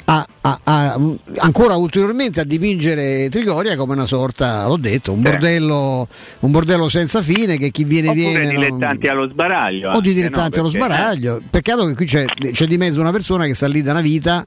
a, 0.09 0.25
a- 0.43 0.61
a- 0.63 1.01
ancora 1.39 1.75
ulteriormente 1.75 2.39
a 2.39 2.45
dipingere 2.45 3.29
Trigoria 3.29 3.75
come 3.77 3.95
una 3.95 4.07
sorta, 4.07 4.65
l'ho 4.67 4.77
detto, 4.77 5.13
un 5.13 5.21
bordello, 5.21 6.07
un 6.41 6.51
bordello 6.53 6.89
senza 6.89 7.23
fine 7.23 7.57
che 7.59 7.71
chi 7.71 7.83
viene 7.83 8.11
Oppure 8.11 8.23
viene. 8.25 8.45
non- 8.53 8.55
dilettanti 8.55 9.09
allo 9.09 9.29
sbaraglio. 9.29 9.91
o 9.91 10.01
di 10.01 10.15
dilettanti 10.15 10.59
no? 10.59 10.63
allo 10.63 10.71
Perché- 10.71 10.87
sbaraglio. 10.95 11.41
Peccato 11.51 11.87
che 11.87 11.95
qui 11.95 12.07
c'è, 12.07 12.25
c'è 12.53 12.67
di 12.67 12.77
mezzo 12.77 13.01
una 13.01 13.11
persona 13.11 13.47
che 13.47 13.55
sta 13.55 13.67
lì 13.67 13.83
da 13.83 13.91
una 13.91 14.01
vita. 14.01 14.47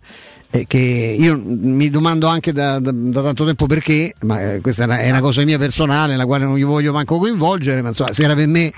Eh, 0.52 0.66
che 0.68 0.78
io 0.78 1.40
mi 1.44 1.90
domando 1.90 2.28
anche 2.28 2.52
da, 2.52 2.80
da- 2.80 2.92
da 2.92 3.22
tanto 3.22 3.46
tempo 3.46 3.66
perché, 3.68 4.14
ma 4.22 4.54
eh, 4.54 4.62
questa 4.62 4.84
è 4.84 4.86
una, 4.86 5.00
è 5.00 5.10
una 5.10 5.22
cosa 5.22 5.44
mia 5.44 5.58
personale, 5.58 6.16
la 6.16 6.26
quale 6.26 6.46
non 6.46 6.58
gli 6.58 6.64
voglio 6.64 6.92
manco 6.92 7.18
coinvolgere, 7.18 7.82
ma 7.82 7.90
insomma, 7.90 8.14
se 8.14 8.24
era 8.24 8.34
per 8.36 8.48
me 8.48 8.72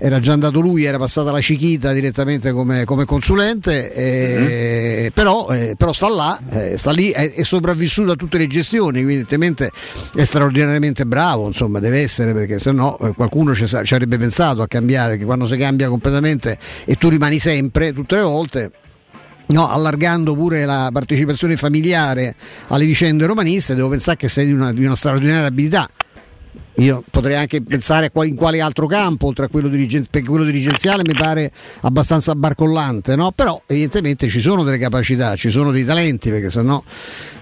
era 0.00 0.20
già 0.20 0.32
andato 0.32 0.60
lui, 0.60 0.84
era 0.84 0.96
passata 0.96 1.32
la 1.32 1.40
Cichita 1.40 1.92
direttamente 1.92 2.52
come, 2.52 2.84
come 2.84 3.04
consulente, 3.04 3.92
eh, 3.92 5.10
però, 5.12 5.48
eh, 5.50 5.74
però 5.76 5.92
sta 5.92 6.08
là, 6.08 6.40
eh, 6.50 6.78
sta 6.78 6.92
lì, 6.92 7.10
è, 7.10 7.32
è 7.32 7.42
sopravvissuto 7.42 8.12
a 8.12 8.14
tutte 8.14 8.38
le 8.38 8.46
gestioni, 8.46 9.02
quindi 9.02 9.14
evidentemente 9.14 9.72
è 10.14 10.24
straordinariamente 10.24 11.04
bravo, 11.04 11.46
insomma 11.46 11.80
deve 11.80 11.98
essere 11.98 12.32
perché 12.32 12.60
se 12.60 12.70
no 12.70 12.96
eh, 13.00 13.12
qualcuno 13.14 13.56
ci, 13.56 13.66
ci 13.66 13.74
avrebbe 13.94 14.18
pensato 14.18 14.62
a 14.62 14.68
cambiare, 14.68 15.10
perché 15.10 15.24
quando 15.24 15.46
si 15.46 15.56
cambia 15.56 15.88
completamente 15.88 16.56
e 16.84 16.94
tu 16.94 17.08
rimani 17.08 17.40
sempre, 17.40 17.92
tutte 17.92 18.14
le 18.14 18.22
volte, 18.22 18.70
No, 19.48 19.66
allargando 19.68 20.34
pure 20.34 20.64
la 20.66 20.90
partecipazione 20.92 21.56
familiare 21.56 22.34
alle 22.68 22.84
vicende 22.84 23.24
romaniste, 23.24 23.74
devo 23.74 23.88
pensare 23.88 24.16
che 24.18 24.28
sei 24.28 24.46
di 24.46 24.52
una, 24.52 24.72
di 24.72 24.84
una 24.84 24.94
straordinaria 24.94 25.46
abilità. 25.46 25.88
Io 26.76 27.02
potrei 27.10 27.34
anche 27.34 27.60
pensare 27.60 28.10
in 28.22 28.36
quale 28.36 28.60
altro 28.60 28.86
campo, 28.86 29.26
oltre 29.26 29.46
a 29.46 29.48
quello, 29.48 29.68
dirigen- 29.68 30.06
perché 30.08 30.28
quello 30.28 30.44
dirigenziale 30.44 31.02
mi 31.04 31.14
pare 31.14 31.50
abbastanza 31.80 32.34
barcollante, 32.36 33.16
no? 33.16 33.32
però 33.32 33.60
evidentemente 33.66 34.28
ci 34.28 34.40
sono 34.40 34.62
delle 34.62 34.78
capacità, 34.78 35.34
ci 35.34 35.50
sono 35.50 35.72
dei 35.72 35.84
talenti, 35.84 36.30
perché 36.30 36.50
sennò 36.50 36.80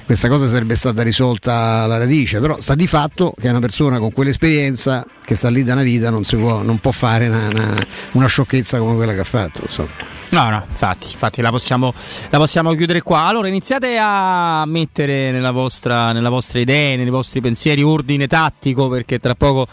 questa 0.07 0.29
cosa 0.29 0.49
sarebbe 0.49 0.75
stata 0.77 1.03
risolta 1.03 1.83
alla 1.83 1.99
radice, 1.99 2.39
però 2.41 2.61
sta 2.61 2.75
di 2.75 2.87
fatto 2.87 3.35
che 3.39 3.49
una 3.51 3.59
persona 3.59 3.99
con 3.99 4.11
quell'esperienza 4.13 5.05
che 5.23 5.35
sta 5.35 5.51
lì 5.51 5.65
da 5.65 5.75
una 5.75 5.83
vita 5.83 6.09
non, 6.09 6.23
può, 6.23 6.63
non 6.63 6.79
può 6.79 6.93
fare 6.93 7.29
una, 7.29 7.49
una- 7.49 7.87
una 8.13 8.27
sciocchezza 8.29 8.79
come 8.79 8.95
quella 8.95 9.13
che 9.13 9.21
ha 9.21 9.25
fatto. 9.25 9.61
insomma. 9.65 10.16
No, 10.37 10.51
no, 10.51 10.63
infatti, 10.69 11.13
infatti 11.13 11.41
la, 11.41 11.49
possiamo, 11.49 11.95
la 12.29 12.37
possiamo 12.37 12.75
chiudere 12.75 13.01
qua. 13.01 13.21
Allora 13.21 13.49
iniziate 13.49 13.97
a 13.99 14.65
mettere 14.67 15.31
nella 15.31 15.51
vostra, 15.51 16.13
nella 16.13 16.29
vostra 16.29 16.59
idea, 16.59 16.95
nei 16.95 17.09
vostri 17.09 17.41
pensieri 17.41 17.83
ordine 17.83 18.27
tattico 18.27 18.91
perché 18.91 19.19
tra 19.19 19.35
poco 19.35 19.67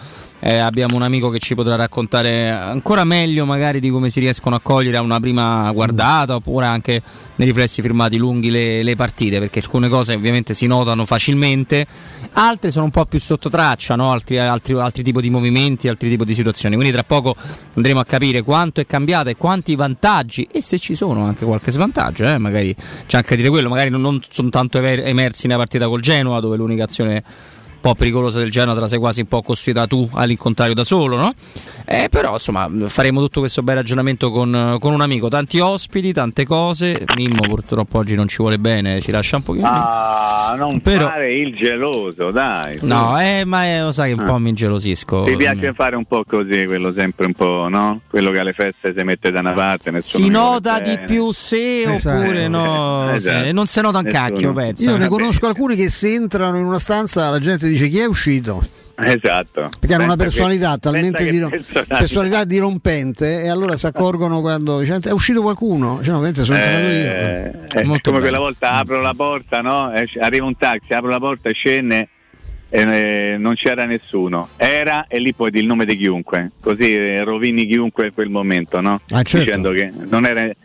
eh, 0.45 0.57
abbiamo 0.57 0.97
un 0.97 1.03
amico 1.03 1.29
che 1.29 1.39
ci 1.39 1.55
potrà 1.55 1.77
raccontare 1.77 2.49
ancora 2.49 3.05
meglio 3.05 3.45
magari 3.45 3.79
di 3.79 3.89
come 3.89 4.09
si 4.09 4.19
riescono 4.19 4.57
a 4.57 4.59
cogliere 4.59 4.97
a 4.97 5.01
una 5.01 5.17
prima 5.21 5.71
guardata 5.71 6.35
oppure 6.35 6.65
anche 6.65 7.01
nei 7.35 7.47
riflessi 7.47 7.81
firmati 7.81 8.17
lunghi 8.17 8.51
le, 8.51 8.83
le 8.83 8.95
partite 8.97 9.39
perché 9.39 9.59
alcune 9.59 9.87
cose 9.87 10.13
ovviamente 10.13 10.53
si 10.53 10.67
notano 10.67 11.05
facilmente, 11.05 11.87
altre 12.33 12.71
sono 12.71 12.83
un 12.83 12.91
po' 12.91 13.05
più 13.05 13.19
sotto 13.19 13.49
traccia, 13.49 13.95
no? 13.95 14.11
altri, 14.11 14.37
altri, 14.37 14.73
altri 14.73 15.01
tipi 15.01 15.21
di 15.21 15.29
movimenti, 15.29 15.87
altri 15.87 16.09
tipi 16.09 16.25
di 16.25 16.35
situazioni. 16.35 16.75
Quindi 16.75 16.93
tra 16.93 17.03
poco 17.03 17.35
andremo 17.75 18.01
a 18.01 18.05
capire 18.05 18.41
quanto 18.41 18.81
è 18.81 18.85
cambiata 18.85 19.29
e 19.29 19.37
quanti 19.37 19.75
vantaggi 19.75 20.45
e 20.51 20.61
se 20.61 20.77
ci 20.77 20.93
sono 20.93 21.23
anche 21.23 21.45
qualche 21.45 21.71
svantaggio, 21.71 22.25
eh? 22.25 22.37
magari 22.37 22.75
c'è 23.07 23.15
anche 23.15 23.35
a 23.35 23.37
dire 23.37 23.47
quello, 23.47 23.69
magari 23.69 23.89
non, 23.89 24.01
non 24.01 24.21
sono 24.29 24.49
tanto 24.49 24.77
emersi 24.79 25.47
nella 25.47 25.59
partita 25.59 25.87
col 25.87 26.01
Genoa 26.01 26.41
dove 26.41 26.57
l'unica 26.57 26.83
azione 26.83 27.23
po' 27.83 27.95
pericolosa 27.95 28.39
del 28.39 28.49
Genoa 28.49 28.73
te 28.73 28.79
la 28.79 28.87
sei 28.87 28.97
quasi 28.97 29.19
un 29.19 29.27
po' 29.27 29.41
costruita 29.41 29.85
tu 29.87 30.09
all'incontrario 30.13 30.73
da 30.73 30.85
solo, 30.85 31.17
no? 31.17 31.33
Eh, 31.85 32.07
però 32.09 32.35
insomma 32.35 32.69
faremo 32.87 33.19
tutto 33.19 33.41
questo 33.41 33.61
bel 33.61 33.75
ragionamento 33.75 34.31
con, 34.31 34.77
con, 34.79 34.93
un 34.93 35.01
amico, 35.01 35.27
tanti 35.27 35.59
ospiti, 35.59 36.13
tante 36.13 36.45
cose. 36.45 37.03
Mimmo 37.17 37.41
purtroppo 37.41 37.97
oggi 37.97 38.15
non 38.15 38.29
ci 38.29 38.37
vuole 38.37 38.57
bene, 38.57 39.01
ci 39.01 39.11
lascia 39.11 39.35
un 39.35 39.43
pochino. 39.43 39.67
Ah, 39.67 40.55
non 40.57 40.79
però... 40.79 41.09
fare 41.09 41.33
il 41.33 41.53
geloso, 41.53 42.31
dai. 42.31 42.79
No, 42.83 43.19
eh, 43.19 43.43
ma 43.43 43.65
è, 43.65 43.81
lo 43.81 43.91
sai 43.91 44.13
che 44.13 44.21
un 44.21 44.25
ah. 44.25 44.31
po' 44.31 44.37
mi 44.37 44.49
ingelosisco. 44.49 45.25
Ti 45.25 45.35
piace 45.35 45.73
fare 45.73 45.97
un 45.97 46.05
po' 46.05 46.23
così, 46.25 46.65
quello 46.65 46.93
sempre 46.93 47.25
un 47.25 47.33
po', 47.33 47.67
no? 47.69 47.99
Quello 48.09 48.31
che 48.31 48.39
alle 48.39 48.53
feste 48.53 48.93
si 48.95 49.03
mette 49.03 49.29
da 49.29 49.41
una 49.41 49.51
parte. 49.51 49.91
Si 49.99 50.29
nota 50.29 50.79
di 50.79 50.97
più 51.05 51.33
se 51.33 51.95
esatto. 51.95 52.17
oppure 52.17 52.47
no. 52.47 53.11
Esatto. 53.11 53.43
Se, 53.43 53.51
non 53.51 53.65
si 53.65 53.81
nota 53.81 53.97
un 53.97 54.05
nessuno. 54.05 54.23
cacchio, 54.23 54.53
penso. 54.53 54.89
Io 54.89 54.97
ne 54.97 55.09
conosco 55.09 55.47
alcuni 55.47 55.75
che 55.75 55.89
se 55.89 56.13
entrano 56.13 56.57
in 56.57 56.65
una 56.65 56.79
stanza 56.79 57.29
la 57.29 57.39
gente 57.39 57.71
dice 57.73 57.87
chi 57.87 57.99
è 57.99 58.05
uscito. 58.05 58.63
Esatto. 58.95 59.69
Perché 59.79 59.95
hanno 59.95 60.03
una 60.03 60.15
personalità 60.15 60.73
che, 60.73 60.79
talmente 60.79 61.29
di, 61.29 61.39
personalità. 61.39 61.97
personalità 61.97 62.43
dirompente 62.43 63.41
e 63.41 63.49
allora 63.49 63.75
si 63.75 63.87
accorgono 63.87 64.41
quando 64.41 64.79
dice, 64.79 64.99
è 65.01 65.11
uscito 65.11 65.41
qualcuno. 65.41 65.99
Cioè, 66.03 66.13
ovviamente 66.13 66.43
sono 66.43 66.59
entrato 66.59 66.83
io. 66.83 66.89
Eh, 66.91 67.63
è 67.65 67.83
come 67.83 67.99
bello. 68.01 68.19
quella 68.19 68.39
volta 68.39 68.73
apro 68.73 69.01
la 69.01 69.13
porta, 69.15 69.61
no? 69.61 69.91
arriva 70.19 70.45
un 70.45 70.57
taxi, 70.57 70.93
apro 70.93 71.09
la 71.09 71.19
porta 71.19 71.49
e 71.49 71.53
scende 71.53 72.09
e 72.69 72.81
eh, 72.81 73.37
non 73.37 73.55
c'era 73.55 73.85
nessuno. 73.85 74.49
Era 74.57 75.07
e 75.07 75.19
lì 75.19 75.33
poi 75.33 75.49
il 75.53 75.65
nome 75.65 75.85
di 75.85 75.97
chiunque, 75.97 76.51
così 76.61 76.95
eh, 76.95 77.23
rovini 77.23 77.65
chiunque 77.65 78.07
in 78.07 78.13
quel 78.13 78.29
momento, 78.29 78.79
no? 78.79 79.01
Ah, 79.09 79.23
certo. 79.23 79.39
Dicendo 79.39 79.71
che 79.71 79.91
non 80.07 80.25
era 80.25 80.43
eh, 80.43 80.55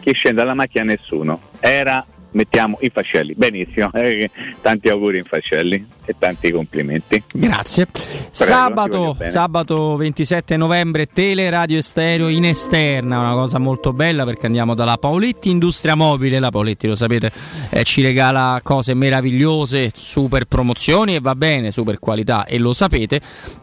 chi 0.00 0.12
scende 0.12 0.40
dalla 0.40 0.54
macchina 0.54 0.84
nessuno. 0.84 1.38
Era 1.60 2.04
mettiamo 2.30 2.78
i 2.80 2.90
fascelli. 2.90 3.34
Benissimo, 3.34 3.90
eh, 3.94 4.30
tanti 4.62 4.88
auguri 4.88 5.18
in 5.18 5.24
fascelli 5.24 5.96
e 6.08 6.14
tanti 6.18 6.50
complimenti. 6.50 7.22
Grazie. 7.34 7.86
Prego, 7.86 8.30
sabato, 8.32 9.16
sabato 9.26 9.96
27 9.96 10.56
novembre 10.56 11.06
Tele 11.06 11.50
Radio 11.50 11.82
Stereo 11.82 12.28
in 12.28 12.46
esterna, 12.46 13.18
una 13.18 13.32
cosa 13.32 13.58
molto 13.58 13.92
bella 13.92 14.24
perché 14.24 14.46
andiamo 14.46 14.74
dalla 14.74 14.96
Paoletti 14.96 15.50
Industria 15.50 15.94
Mobile, 15.94 16.38
la 16.38 16.50
Paoletti 16.50 16.86
lo 16.86 16.94
sapete 16.94 17.30
eh, 17.70 17.84
ci 17.84 18.02
regala 18.02 18.60
cose 18.62 18.94
meravigliose, 18.94 19.90
super 19.94 20.46
promozioni 20.46 21.14
e 21.14 21.20
va 21.20 21.34
bene, 21.34 21.70
super 21.70 21.98
qualità 21.98 22.46
e 22.46 22.58
lo 22.58 22.72
sapete, 22.72 23.20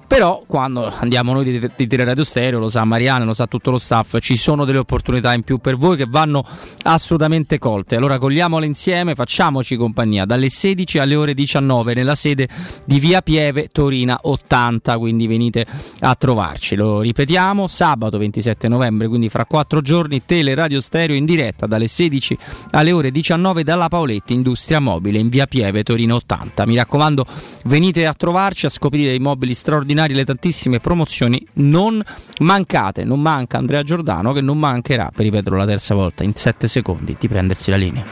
però 0.08 0.43
quando 0.45 0.91
andiamo 0.99 1.34
noi 1.34 1.43
di, 1.43 1.69
di 1.75 1.88
Tele 1.88 2.03
Radio 2.03 2.23
Stereo, 2.23 2.60
lo 2.60 2.69
sa 2.69 2.84
Mariana, 2.84 3.25
lo 3.25 3.34
sa 3.34 3.47
tutto 3.47 3.71
lo 3.71 3.77
staff, 3.77 4.19
ci 4.19 4.36
sono 4.36 4.65
delle 4.65 4.77
opportunità 4.77 5.34
in 5.34 5.41
più 5.41 5.58
per 5.58 5.77
voi 5.77 5.97
che 5.97 6.05
vanno 6.08 6.45
assolutamente 6.84 7.58
colte. 7.58 7.95
Allora 7.95 8.19
cogliamole 8.19 8.65
insieme, 8.65 9.15
facciamoci 9.15 9.75
compagnia 9.75 10.25
dalle 10.25 10.49
16 10.49 10.99
alle 10.99 11.15
ore 11.15 11.34
19 11.34 11.93
nella 11.95 12.15
sede 12.15 12.34
sede 12.35 12.47
di 12.83 12.99
Via 12.99 13.21
Pieve 13.21 13.69
Torina 13.71 14.19
80, 14.21 14.97
quindi 14.97 15.25
venite 15.25 15.65
a 16.01 16.13
trovarci. 16.15 16.75
Lo 16.75 16.99
ripetiamo, 16.99 17.67
sabato 17.67 18.17
27 18.17 18.67
novembre, 18.67 19.07
quindi 19.07 19.29
fra 19.29 19.45
quattro 19.45 19.81
giorni, 19.81 20.23
Tele 20.25 20.53
Radio 20.53 20.81
Stereo 20.81 21.15
in 21.15 21.25
diretta 21.25 21.65
dalle 21.65 21.87
16 21.87 22.37
alle 22.71 22.91
ore 22.91 23.09
19 23.09 23.63
dalla 23.63 23.87
Paoletti 23.87 24.33
Industria 24.33 24.79
Mobile 24.79 25.17
in 25.17 25.29
Via 25.29 25.47
Pieve 25.47 25.83
Torino 25.83 26.15
80. 26.15 26.65
Mi 26.67 26.75
raccomando, 26.75 27.25
venite 27.63 28.05
a 28.05 28.13
trovarci 28.13 28.65
a 28.65 28.69
scoprire 28.69 29.15
i 29.15 29.19
mobili 29.19 29.53
straordinari, 29.53 30.13
le 30.13 30.25
tantissime 30.25 30.79
promozioni. 30.79 31.43
Non 31.53 32.03
mancate, 32.39 33.05
non 33.05 33.21
manca 33.21 33.57
Andrea 33.57 33.83
Giordano 33.83 34.33
che 34.33 34.41
non 34.41 34.59
mancherà, 34.59 35.09
per 35.15 35.23
ripeterlo 35.25 35.57
la 35.57 35.65
terza 35.65 35.95
volta, 35.95 36.23
in 36.23 36.35
7 36.35 36.67
secondi 36.67 37.15
di 37.17 37.27
prendersi 37.27 37.69
la 37.69 37.77
linea. 37.77 38.03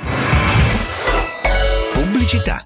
Pubblicità. 1.93 2.65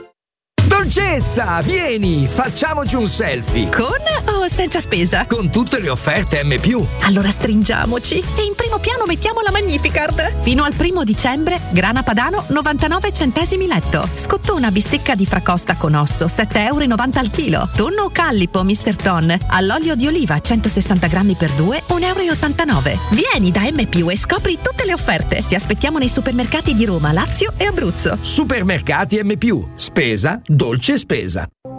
Dolcezza, 0.81 1.61
vieni, 1.61 2.25
facciamoci 2.25 2.95
un 2.95 3.07
selfie. 3.07 3.69
Con 3.69 4.01
o 4.25 4.47
senza 4.47 4.79
spesa? 4.79 5.27
Con 5.27 5.51
tutte 5.51 5.79
le 5.79 5.89
offerte 5.89 6.43
M. 6.43 6.55
Allora 7.01 7.29
stringiamoci 7.29 8.15
e 8.15 8.41
in 8.41 8.55
primo 8.55 8.79
piano 8.79 9.03
mettiamo 9.05 9.41
la 9.41 9.51
Magnificard. 9.51 10.41
Fino 10.41 10.63
al 10.63 10.73
primo 10.73 11.03
dicembre, 11.03 11.59
grana 11.69 12.01
padano 12.01 12.43
99 12.47 13.13
centesimi 13.13 13.67
letto. 13.67 14.09
Scottona 14.15 14.71
bistecca 14.71 15.13
di 15.13 15.27
fracosta 15.27 15.75
con 15.75 15.93
osso 15.93 16.25
7,90 16.25 16.57
euro 16.65 16.95
al 17.13 17.29
chilo. 17.29 17.69
Tonno 17.75 18.09
callipo 18.11 18.63
Mr. 18.63 18.95
Ton 18.95 19.37
all'olio 19.49 19.95
di 19.95 20.07
oliva 20.07 20.39
160 20.39 21.05
grammi 21.05 21.35
per 21.35 21.51
2 21.51 21.83
1,89 21.89 22.87
euro. 22.87 22.99
Vieni 23.11 23.51
da 23.51 23.61
M 23.61 24.09
e 24.09 24.17
scopri 24.17 24.57
tutte 24.59 24.85
le 24.85 24.93
offerte. 24.93 25.43
Ti 25.47 25.53
aspettiamo 25.53 25.99
nei 25.99 26.09
supermercati 26.09 26.73
di 26.73 26.85
Roma, 26.85 27.11
Lazio 27.11 27.53
e 27.55 27.65
Abruzzo. 27.65 28.17
Supermercati 28.19 29.21
M. 29.21 29.37
Spesa, 29.75 30.41
dolce 30.71 30.97
spesa. 30.97 31.49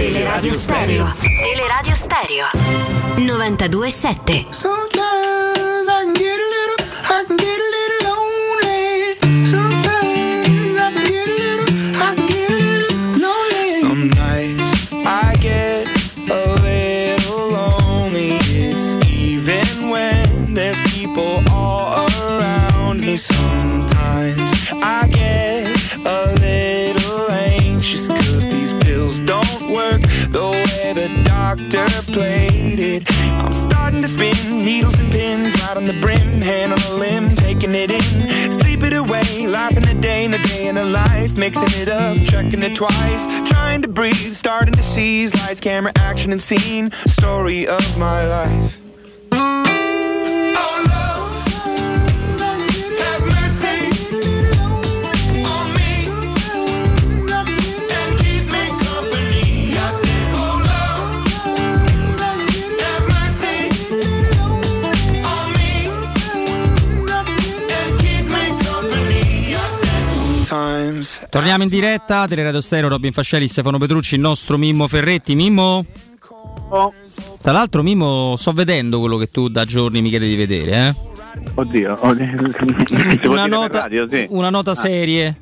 Teleradio 0.00 0.54
Stereo. 0.54 1.06
Teleradio 1.20 1.94
Stereo. 1.94 2.46
92.7. 3.18 4.46
Sometimes 4.50 5.09
hand 36.50 36.72
on 36.72 36.80
a 36.80 36.94
limb, 36.94 37.34
taking 37.36 37.74
it 37.74 37.90
in, 37.92 38.50
sleep 38.50 38.82
it 38.82 38.92
away, 38.92 39.46
laughing 39.46 39.86
a 39.86 39.94
day 40.00 40.24
in 40.24 40.34
a 40.34 40.42
day 40.48 40.66
in 40.66 40.76
a 40.76 40.84
life, 40.84 41.36
mixing 41.36 41.80
it 41.80 41.88
up, 41.88 42.16
checking 42.24 42.62
it 42.62 42.74
twice, 42.74 43.26
trying 43.48 43.80
to 43.82 43.88
breathe, 43.88 44.34
starting 44.34 44.74
to 44.74 44.82
seize 44.82 45.32
lights, 45.42 45.60
camera, 45.60 45.92
action, 45.96 46.32
and 46.32 46.42
scene. 46.42 46.90
Story 47.06 47.68
of 47.68 47.98
my 47.98 48.26
life. 48.26 48.79
Torniamo 71.30 71.62
in 71.62 71.68
diretta, 71.68 72.26
Teleradio 72.26 72.60
Stereo, 72.60 72.88
Robin 72.88 73.12
Fascelli, 73.12 73.46
Stefano 73.46 73.78
Petrucci, 73.78 74.16
il 74.16 74.20
nostro 74.20 74.58
Mimmo 74.58 74.88
Ferretti. 74.88 75.36
Mimmo? 75.36 75.84
Tra 77.40 77.52
l'altro 77.52 77.82
Mimmo, 77.84 78.34
sto 78.36 78.52
vedendo 78.52 78.98
quello 78.98 79.16
che 79.16 79.28
tu 79.28 79.48
da 79.48 79.64
giorni 79.64 80.02
mi 80.02 80.08
chiedi 80.08 80.28
di 80.28 80.34
vedere, 80.34 80.72
eh? 80.88 80.94
Oddio, 81.54 81.96
oddio. 82.02 83.30
Una 83.30 83.46
nota, 83.46 83.82
radio, 83.82 84.08
sì. 84.08 84.26
una 84.30 84.50
nota 84.50 84.72
Ah. 84.72 84.74
serie. 84.74 85.36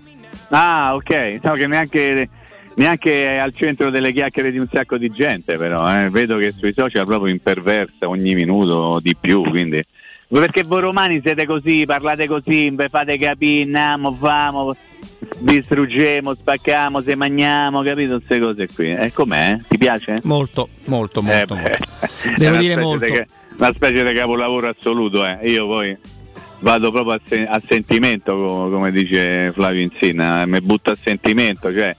Ah, 0.50 0.94
ok. 0.94 1.40
So 1.42 1.52
che 1.52 1.66
neanche, 1.66 2.28
neanche 2.76 3.26
è 3.26 3.36
al 3.38 3.54
centro 3.54 3.88
delle 3.88 4.12
chiacchiere 4.12 4.50
di 4.50 4.58
un 4.58 4.68
sacco 4.70 4.98
di 4.98 5.08
gente, 5.10 5.56
però. 5.56 5.88
eh. 6.04 6.10
Vedo 6.10 6.36
che 6.36 6.52
sui 6.52 6.74
social 6.74 7.06
proprio 7.06 7.32
imperversa 7.32 8.06
ogni 8.08 8.34
minuto 8.34 9.00
di 9.02 9.16
più, 9.18 9.42
quindi. 9.42 9.82
Perché 10.28 10.62
voi 10.64 10.82
romani 10.82 11.20
siete 11.22 11.46
così, 11.46 11.84
parlate 11.86 12.26
così, 12.26 12.74
fate 12.90 13.16
capire, 13.16 13.62
andiamo, 13.64 14.14
famo, 14.20 14.76
distruggiamo, 15.38 16.34
spacchiamo, 16.34 17.02
se 17.02 17.14
mangiamo, 17.14 17.82
capito? 17.82 18.16
Queste 18.16 18.38
cose 18.40 18.68
qui. 18.68 18.92
E 18.92 19.12
com'è? 19.12 19.58
Ti 19.68 19.78
piace? 19.78 20.18
Molto, 20.24 20.68
molto, 20.86 21.22
molto. 21.22 21.54
Eh, 21.54 21.60
beh, 21.64 21.78
Devo 22.36 22.56
dire 22.56 22.76
molto. 22.76 23.04
di 23.04 23.24
una 23.56 23.72
specie 23.72 24.04
di 24.04 24.12
capolavoro 24.14 24.68
assoluto, 24.68 25.24
eh. 25.24 25.38
Io 25.50 25.66
poi 25.66 25.96
vado 26.60 26.90
proprio 26.90 27.14
a, 27.14 27.20
sen- 27.24 27.46
a 27.48 27.60
sentimento, 27.64 28.34
co- 28.34 28.70
come 28.70 28.90
dice 28.90 29.52
Flavio 29.52 29.80
Insina, 29.82 30.44
mi 30.46 30.60
butto 30.60 30.90
a 30.90 30.96
sentimento, 31.00 31.72
cioè 31.72 31.94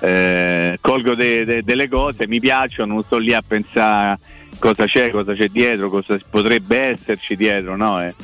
eh, 0.00 0.76
colgo 0.80 1.14
de- 1.14 1.44
de- 1.44 1.62
delle 1.62 1.88
cose, 1.88 2.26
mi 2.28 2.38
piacciono, 2.40 2.92
non 2.94 3.02
sto 3.02 3.16
lì 3.16 3.32
a 3.32 3.42
pensare 3.46 4.18
cosa 4.58 4.84
c'è, 4.86 5.10
cosa 5.10 5.32
c'è 5.34 5.48
dietro, 5.48 5.88
cosa 5.88 6.18
potrebbe 6.30 6.76
esserci 6.78 7.34
dietro, 7.36 7.76
no? 7.76 8.02
E, 8.02 8.14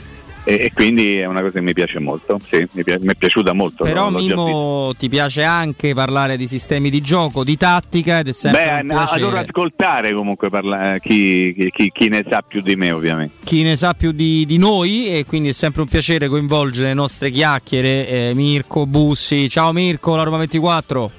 e- 0.45 0.55
e 0.55 0.73
quindi 0.75 1.17
è 1.19 1.27
una 1.27 1.41
cosa 1.41 1.53
che 1.55 1.61
mi 1.63 1.73
piace 1.73 1.99
molto, 1.99 2.39
sì, 2.49 2.67
mi, 2.73 2.83
pi- 2.83 2.97
mi 3.01 3.09
è 3.13 3.15
piaciuta 3.15 3.53
molto. 3.53 3.85
Però 3.85 4.11
vista. 4.11 4.35
Mimmo 4.35 4.93
ti 4.99 5.09
piace 5.09 5.43
anche 5.43 5.95
parlare 5.95 6.37
di 6.37 6.47
sistemi 6.47 6.91
di 6.91 7.01
gioco, 7.01 7.45
di 7.45 7.57
tattica 7.57 8.19
ed 8.21 8.29
è 8.29 8.33
sempre 8.33 8.65
Beh, 8.65 8.81
un 8.83 8.89
piacere. 8.89 9.21
adoro 9.23 9.39
ascoltare 9.39 10.13
comunque 10.15 10.49
parla- 10.49 10.95
eh, 10.95 11.01
chi, 11.01 11.53
chi- 11.55 11.71
chi- 11.71 11.91
chi 11.93 12.09
ne 12.09 12.25
sa 12.29 12.43
più 12.43 12.61
di 12.63 12.77
me 12.77 12.91
ovviamente. 12.91 13.35
chi 13.45 13.63
ne 13.63 13.77
sa 13.77 13.95
più 13.95 14.13
di, 14.13 14.45
di 14.47 14.59
noi 14.59 15.07
e 15.09 15.25
quindi 15.25 15.49
è 15.51 15.53
sempre 15.53 15.83
un 15.83 15.89
piacere 15.89 16.29
coinvolgere 16.29 16.89
le 16.89 16.95
nostre 16.95 17.31
chiacchiere. 17.31 18.09
eh, 18.09 18.33
Mirko 18.35 18.87
Bussi, 18.87 19.49
ciao 19.49 19.73
Mirko, 19.73 20.17
la 20.17 20.23
Roma 20.23 20.39
24. 20.39 21.11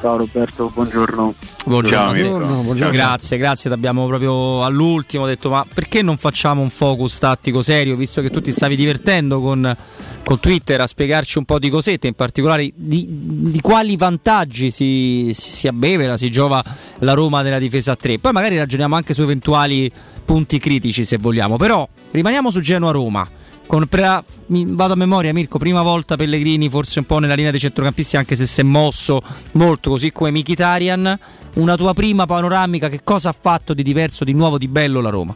Ciao 0.00 0.16
Roberto, 0.16 0.70
buongiorno. 0.72 1.34
Buongiorno, 1.66 2.44
Ciao, 2.44 2.62
Mirko. 2.72 2.88
Grazie, 2.88 3.36
grazie. 3.36 3.68
Ti 3.68 3.76
abbiamo 3.76 4.06
proprio 4.06 4.64
all'ultimo 4.64 5.26
detto: 5.26 5.50
ma 5.50 5.66
perché 5.72 6.00
non 6.00 6.16
facciamo 6.16 6.62
un 6.62 6.70
focus 6.70 7.18
tattico 7.18 7.60
serio? 7.60 7.96
Visto 7.96 8.22
che 8.22 8.30
tu 8.30 8.40
ti 8.40 8.50
stavi 8.50 8.76
divertendo 8.76 9.42
con, 9.42 9.76
con 10.24 10.40
Twitter 10.40 10.80
a 10.80 10.86
spiegarci 10.86 11.36
un 11.36 11.44
po' 11.44 11.58
di 11.58 11.68
cosette, 11.68 12.06
in 12.06 12.14
particolare 12.14 12.70
di, 12.74 13.06
di 13.08 13.60
quali 13.60 13.98
vantaggi 13.98 14.70
si, 14.70 15.32
si 15.34 15.68
abbevera, 15.68 16.16
si 16.16 16.30
giova 16.30 16.64
la 17.00 17.12
Roma 17.12 17.42
nella 17.42 17.58
difesa 17.58 17.92
a 17.92 17.96
3. 17.96 18.20
Poi 18.20 18.32
magari 18.32 18.56
ragioniamo 18.56 18.96
anche 18.96 19.12
su 19.12 19.20
eventuali 19.20 19.92
punti 20.24 20.58
critici 20.58 21.04
se 21.04 21.18
vogliamo. 21.18 21.58
Però 21.58 21.86
rimaniamo 22.12 22.50
su 22.50 22.60
Genoa-Roma. 22.60 23.28
Con 23.28 23.39
pre- 23.88 24.22
mi 24.46 24.64
vado 24.66 24.94
a 24.94 24.96
memoria, 24.96 25.32
Mirko, 25.32 25.58
prima 25.58 25.82
volta 25.82 26.16
Pellegrini 26.16 26.68
forse 26.68 26.98
un 26.98 27.06
po' 27.06 27.18
nella 27.18 27.34
linea 27.34 27.50
dei 27.50 27.60
centrocampisti, 27.60 28.16
anche 28.16 28.34
se 28.34 28.46
si 28.46 28.60
è 28.60 28.64
mosso 28.64 29.22
molto, 29.52 29.90
così 29.90 30.10
come 30.10 30.30
Mkhitaryan. 30.30 31.18
Una 31.54 31.76
tua 31.76 31.94
prima 31.94 32.26
panoramica, 32.26 32.88
che 32.88 33.00
cosa 33.04 33.30
ha 33.30 33.36
fatto 33.38 33.74
di 33.74 33.82
diverso, 33.82 34.24
di 34.24 34.32
nuovo, 34.32 34.58
di 34.58 34.68
bello 34.68 35.00
la 35.00 35.10
Roma? 35.10 35.34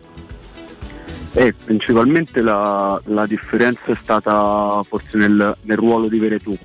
Eh, 1.33 1.53
principalmente 1.65 2.41
la, 2.41 3.01
la 3.07 3.27
differenza 3.27 3.87
è 3.87 3.95
stata 3.97 4.81
forse 4.89 5.17
nel, 5.17 5.57
nel 5.63 5.77
ruolo 5.77 6.09
di 6.09 6.19
Veretù, 6.19 6.57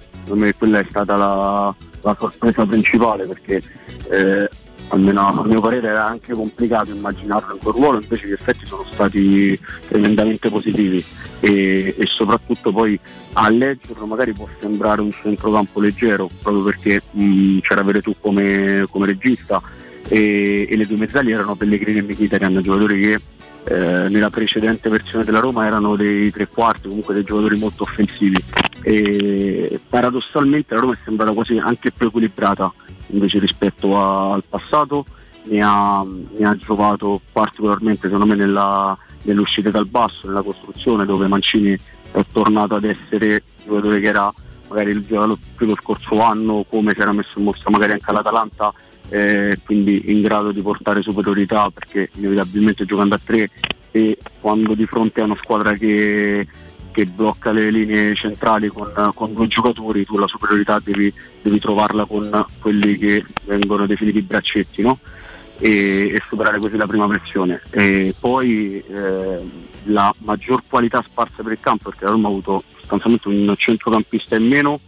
quella 0.58 0.80
è 0.80 0.86
stata 0.88 1.16
la, 1.16 1.76
la 2.02 2.18
sorpresa 2.20 2.66
principale 2.66 3.26
perché 3.26 3.64
eh, 4.10 4.50
almeno 4.90 5.28
a 5.28 5.46
mio 5.46 5.62
parere 5.62 5.88
era 5.88 6.06
anche 6.06 6.34
complicato 6.34 6.92
immaginarlo 6.92 7.54
in 7.54 7.60
quel 7.60 7.74
ruolo, 7.74 8.02
invece 8.02 8.28
gli 8.28 8.32
effetti 8.32 8.66
sono 8.66 8.86
stati 8.92 9.60
tremendamente 9.88 10.50
positivi 10.50 11.04
e, 11.40 11.96
e 11.98 12.06
soprattutto 12.06 12.72
poi 12.72 13.00
a 13.34 13.50
leggerlo 13.50 14.06
magari 14.06 14.34
può 14.34 14.48
sembrare 14.60 15.02
un 15.02 15.12
centrocampo 15.12 15.80
leggero 15.80 16.30
proprio 16.42 16.64
perché 16.64 17.02
mh, 17.12 17.60
c'era 17.60 17.84
Veretù 17.84 18.16
come, 18.20 18.86
come 18.90 19.06
regista 19.06 19.62
e, 20.08 20.68
e 20.70 20.76
le 20.76 20.88
due 20.88 20.98
mezzali 20.98 21.32
erano 21.32 21.56
Pellegrini 21.56 22.00
e 22.00 22.04
Mkhitaryan, 22.04 22.62
giocatori 22.62 23.00
che 23.00 23.20
eh, 23.66 24.10
nella 24.10 24.30
precedente 24.30 24.90
versione 24.90 25.24
della 25.24 25.40
Roma 25.40 25.66
erano 25.66 25.96
dei 25.96 26.32
tre 26.32 26.48
quarti, 26.48 26.88
comunque 26.88 27.14
dei 27.14 27.24
giocatori 27.24 27.58
molto 27.60 27.84
offensivi. 27.84 28.42
E 28.82 29.80
paradossalmente 29.88 30.74
la 30.74 30.80
Roma 30.80 30.94
è 30.94 30.98
sembrata 31.04 31.32
quasi 31.34 31.58
anche 31.58 31.92
più 31.92 32.08
equilibrata 32.08 32.72
invece 33.12 33.40
rispetto 33.40 33.98
a- 33.98 34.32
al 34.34 34.44
passato, 34.48 35.06
ne 35.44 35.62
ha, 35.62 36.04
ne 36.38 36.46
ha 36.46 36.56
giocato 36.56 37.22
particolarmente 37.32 38.08
secondo 38.08 38.26
me 38.26 38.36
nella, 38.36 38.98
nell'uscita 39.24 39.70
dal 39.70 39.88
basso, 39.88 40.28
nella 40.28 40.42
costruzione 40.42 41.06
dove 41.06 41.28
Mancini 41.28 41.78
è 42.12 42.26
tornato 42.32 42.76
ad 42.76 42.84
essere 42.84 43.28
il 43.28 43.44
giocatore 43.66 44.00
che 44.00 44.08
era 44.08 44.32
magari 44.68 44.92
il 44.92 45.06
giocatore 45.06 45.40
più 45.56 45.66
lo 45.66 45.76
scorso 45.76 46.22
anno, 46.22 46.66
come 46.70 46.94
si 46.94 47.02
era 47.02 47.12
messo 47.12 47.40
in 47.40 47.46
mostra 47.46 47.72
magari 47.72 47.94
anche 47.94 48.10
all'Atalanta, 48.10 48.74
eh, 49.10 49.60
quindi 49.66 50.12
in 50.12 50.22
grado 50.22 50.52
di 50.52 50.62
portare 50.62 51.02
superiorità 51.02 51.70
perché 51.72 52.10
inevitabilmente 52.16 52.86
giocando 52.86 53.16
a 53.16 53.20
tre 53.24 53.50
e 53.92 54.18
quando 54.40 54.76
di 54.76 54.86
fronte 54.86 55.22
a 55.22 55.26
una 55.26 55.38
squadra 55.42 55.74
che, 55.74 56.48
che 57.00 57.06
blocca 57.06 57.52
le 57.52 57.72
linee 57.72 58.14
centrali 58.14 58.68
con, 58.68 58.92
con 59.16 59.34
due 59.34 59.48
giocatori 59.48 60.04
tu 60.04 60.18
la 60.18 60.28
superiorità 60.28 60.80
devi, 60.84 61.12
devi 61.42 61.58
trovarla 61.58 62.04
con 62.04 62.46
quelli 62.60 62.98
che 62.98 63.24
vengono 63.46 63.86
definiti 63.86 64.22
braccetti 64.22 64.82
no? 64.82 65.00
e, 65.60 66.10
e 66.14 66.22
superare 66.28 66.60
così 66.60 66.76
la 66.76 66.88
prima 66.88 67.08
pressione 67.08 67.62
e 67.70 68.14
poi 68.20 68.84
eh, 68.86 69.40
la 69.84 70.14
maggior 70.20 70.64
qualità 70.68 71.02
sparsa 71.02 71.42
per 71.42 71.54
il 71.54 71.60
campo 71.62 71.90
perché 71.90 72.04
la 72.04 72.12
Roma 72.12 72.28
ha 72.28 72.32
avuto 72.32 72.64
sostanzialmente 72.80 73.28
un 73.30 73.56
centrocampista 73.58 74.36
in 74.36 74.48
meno 74.48 74.80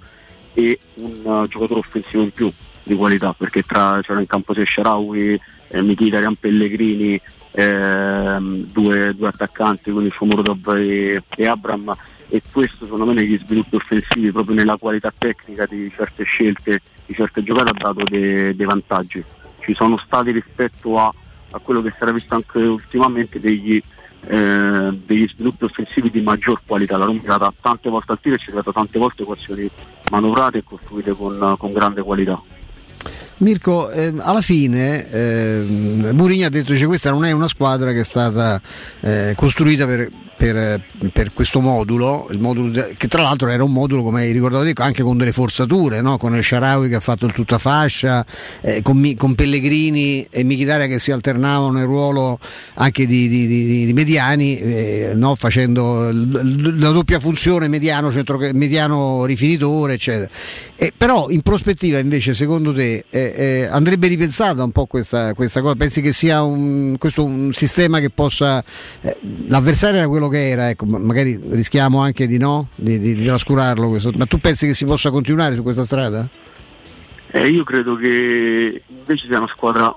e 0.53 0.77
un 0.95 1.21
uh, 1.23 1.47
giocatore 1.47 1.79
offensivo 1.79 2.23
in 2.23 2.31
più 2.31 2.51
di 2.83 2.93
qualità 2.93 3.31
perché 3.31 3.63
tra, 3.63 3.99
c'era 4.01 4.19
in 4.19 4.27
campo 4.27 4.53
sia 4.53 4.65
Sharawi, 4.65 5.39
eh, 5.69 5.81
Mkhitaryan, 5.81 6.35
Pellegrini, 6.35 7.21
ehm, 7.51 8.65
due, 8.71 9.13
due 9.15 9.27
attaccanti, 9.27 9.91
quindi 9.91 10.11
Shomurodov 10.11 10.75
e, 10.75 11.23
e 11.35 11.47
Abram 11.47 11.95
e 12.33 12.41
questo 12.49 12.85
secondo 12.85 13.05
me 13.05 13.13
negli 13.13 13.37
sviluppi 13.37 13.75
offensivi, 13.75 14.31
proprio 14.31 14.55
nella 14.55 14.77
qualità 14.77 15.13
tecnica 15.15 15.65
di 15.65 15.91
certe 15.93 16.23
scelte, 16.23 16.79
di 17.05 17.13
certe 17.13 17.43
giocate 17.43 17.71
ha 17.71 17.73
dato 17.73 18.05
dei, 18.05 18.55
dei 18.55 18.65
vantaggi. 18.65 19.21
Ci 19.59 19.73
sono 19.73 19.97
stati 19.97 20.31
rispetto 20.31 20.97
a, 20.97 21.13
a 21.51 21.59
quello 21.59 21.81
che 21.81 21.89
si 21.89 21.97
era 21.99 22.11
visto 22.11 22.33
anche 22.33 22.59
ultimamente 22.59 23.37
degli, 23.39 23.81
eh, 24.27 24.89
degli 25.05 25.27
sviluppi 25.27 25.65
offensivi 25.65 26.09
di 26.09 26.21
maggior 26.21 26.61
qualità. 26.65 26.95
La 26.95 27.03
Roma 27.03 27.19
è 27.19 27.21
stata 27.21 27.53
tante 27.59 27.89
volte 27.89 28.13
al 28.13 28.19
tiro 28.21 28.35
e 28.35 28.39
ci 28.39 28.47
è 28.47 28.51
stata 28.51 28.71
tante 28.71 28.97
volte 28.97 29.23
equazioni 29.23 29.69
manovrate 30.09 30.59
e 30.59 30.63
costruite 30.63 31.11
con, 31.11 31.55
con 31.57 31.73
grande 31.73 32.01
qualità. 32.01 32.41
Mirko, 33.37 33.89
ehm, 33.89 34.21
alla 34.23 34.41
fine 34.41 35.09
ehm, 35.09 36.09
Mourinho 36.13 36.45
ha 36.45 36.49
detto 36.49 36.73
che 36.73 36.85
questa 36.85 37.09
non 37.09 37.25
è 37.25 37.31
una 37.31 37.47
squadra 37.47 37.91
che 37.91 38.01
è 38.01 38.03
stata 38.03 38.61
eh, 39.01 39.33
costruita 39.35 39.85
per, 39.85 40.09
per- 40.41 40.81
per 41.13 41.33
questo 41.33 41.59
modulo, 41.59 42.27
modulo 42.39 42.87
che 42.97 43.07
tra 43.07 43.21
l'altro 43.21 43.47
era 43.49 43.63
un 43.63 43.71
modulo, 43.71 44.01
come 44.01 44.21
hai 44.21 44.31
ricordato 44.31 44.67
anche 44.81 45.03
con 45.03 45.15
delle 45.15 45.31
forzature, 45.31 46.01
no? 46.01 46.17
con 46.17 46.35
il 46.35 46.43
Sharawi 46.43 46.89
che 46.89 46.95
ha 46.95 46.99
fatto 46.99 47.27
il 47.27 47.31
tutta 47.31 47.59
fascia, 47.59 48.25
eh, 48.61 48.81
con, 48.81 49.13
con 49.17 49.35
Pellegrini 49.35 50.25
e 50.31 50.43
Michitaria 50.43 50.87
che 50.87 50.97
si 50.97 51.11
alternavano 51.11 51.73
nel 51.73 51.85
ruolo 51.85 52.39
anche 52.75 53.05
di, 53.05 53.27
di- 53.29 53.45
di- 53.45 53.85
di 53.85 53.93
mediani, 53.93 54.57
eh, 54.57 55.11
no? 55.13 55.35
facendo 55.35 56.09
l- 56.09 56.79
la 56.79 56.89
doppia 56.89 57.19
funzione 57.19 57.67
mediano, 57.67 58.11
centro- 58.11 58.39
mediano 58.53 59.25
rifinitore, 59.25 59.93
eccetera. 59.93 60.29
Eh, 60.75 60.91
però 60.97 61.29
in 61.29 61.41
prospettiva 61.41 61.99
invece 61.99 62.33
secondo 62.33 62.73
te 62.73 63.05
eh, 63.09 63.33
eh, 63.35 63.67
andrebbe 63.69 64.07
ripensata 64.07 64.63
un 64.63 64.71
po' 64.71 64.87
questa, 64.87 65.35
questa 65.35 65.61
cosa? 65.61 65.75
Pensi 65.75 66.01
che 66.01 66.11
sia 66.13 66.41
un, 66.41 66.95
questo 66.97 67.23
un 67.23 67.53
sistema 67.53 67.99
che 67.99 68.09
possa... 68.09 68.63
eh, 69.01 69.15
l'avversario 69.45 69.99
era 69.99 70.07
quello 70.07 70.27
che 70.31 70.49
era, 70.49 70.69
ecco, 70.69 70.85
ma- 70.85 70.97
magari 70.97 71.39
rischiamo 71.51 71.99
anche 71.99 72.25
di 72.25 72.39
no, 72.39 72.69
di, 72.73 72.97
di- 72.97 73.13
di 73.13 73.25
trascurarlo 73.25 73.87
questo. 73.89 74.11
Ma 74.17 74.25
tu 74.25 74.39
pensi 74.39 74.65
che 74.65 74.73
si 74.73 74.85
possa 74.85 75.11
continuare 75.11 75.53
su 75.53 75.61
questa 75.61 75.85
strada? 75.85 76.27
Eh, 77.29 77.47
io 77.49 77.63
credo 77.63 77.95
che 77.95 78.81
invece 78.87 79.27
sia 79.27 79.37
una 79.37 79.47
squadra 79.47 79.95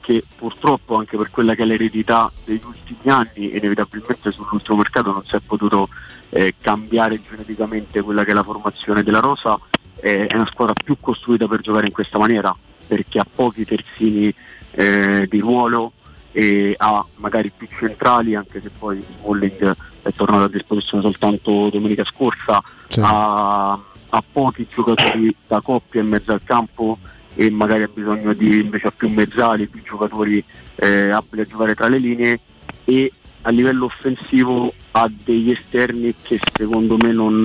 che 0.00 0.22
purtroppo 0.36 0.96
anche 0.96 1.16
per 1.16 1.30
quella 1.30 1.54
che 1.54 1.62
è 1.62 1.66
l'eredità 1.66 2.30
degli 2.44 2.60
ultimi 2.64 3.12
anni, 3.12 3.56
inevitabilmente 3.56 4.30
sull'ultimo 4.32 4.78
mercato 4.78 5.12
non 5.12 5.24
si 5.24 5.36
è 5.36 5.40
potuto 5.44 5.88
eh, 6.30 6.54
cambiare 6.60 7.20
geneticamente 7.28 8.02
quella 8.02 8.24
che 8.24 8.30
è 8.32 8.34
la 8.34 8.42
formazione 8.42 9.02
della 9.02 9.20
Rosa, 9.20 9.58
eh, 10.00 10.26
è 10.26 10.34
una 10.34 10.48
squadra 10.50 10.74
più 10.74 10.96
costruita 11.00 11.46
per 11.46 11.60
giocare 11.60 11.86
in 11.86 11.92
questa 11.92 12.18
maniera, 12.18 12.54
perché 12.86 13.18
ha 13.18 13.26
pochi 13.32 13.64
terzini 13.64 14.34
eh, 14.72 15.26
di 15.30 15.38
ruolo 15.38 15.92
e 16.36 16.74
ha 16.76 17.06
magari 17.18 17.52
più 17.56 17.68
centrali, 17.70 18.34
anche 18.34 18.60
se 18.60 18.68
poi 18.76 19.02
Smalling 19.20 19.76
è 20.02 20.12
tornato 20.12 20.44
a 20.44 20.48
disposizione 20.48 21.04
soltanto 21.04 21.70
domenica 21.70 22.04
scorsa, 22.04 22.60
ha, 22.98 23.78
ha 24.08 24.24
pochi 24.32 24.66
giocatori 24.68 25.34
da 25.46 25.60
coppia 25.60 26.00
in 26.00 26.08
mezzo 26.08 26.32
al 26.32 26.42
campo 26.42 26.98
e 27.36 27.50
magari 27.50 27.84
ha 27.84 27.90
bisogno 27.92 28.32
di 28.32 28.60
invece 28.60 28.88
ha 28.88 28.92
più 28.94 29.08
mezzali, 29.08 29.68
più 29.68 29.82
giocatori 29.84 30.44
eh, 30.74 31.10
abili 31.10 31.42
a 31.42 31.46
giocare 31.46 31.76
tra 31.76 31.86
le 31.86 31.98
linee 31.98 32.40
e 32.84 33.12
a 33.42 33.50
livello 33.50 33.84
offensivo 33.84 34.72
ha 34.90 35.08
degli 35.08 35.50
esterni 35.50 36.14
che 36.20 36.40
secondo 36.52 36.96
me 36.96 37.12
non, 37.12 37.40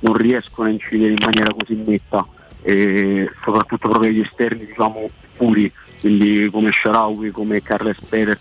non 0.00 0.14
riescono 0.14 0.68
a 0.68 0.72
incidere 0.72 1.12
in 1.12 1.24
maniera 1.24 1.54
così 1.54 1.74
netta 1.74 2.26
e 2.62 3.30
soprattutto 3.42 3.88
proprio 3.88 4.10
gli 4.10 4.20
esterni 4.20 4.66
diciamo 4.66 5.08
puri, 5.36 5.70
quindi 6.06 6.48
come 6.52 6.70
Sharawi, 6.70 7.32
come 7.32 7.62
Carles 7.62 7.98
Perez, 8.08 8.38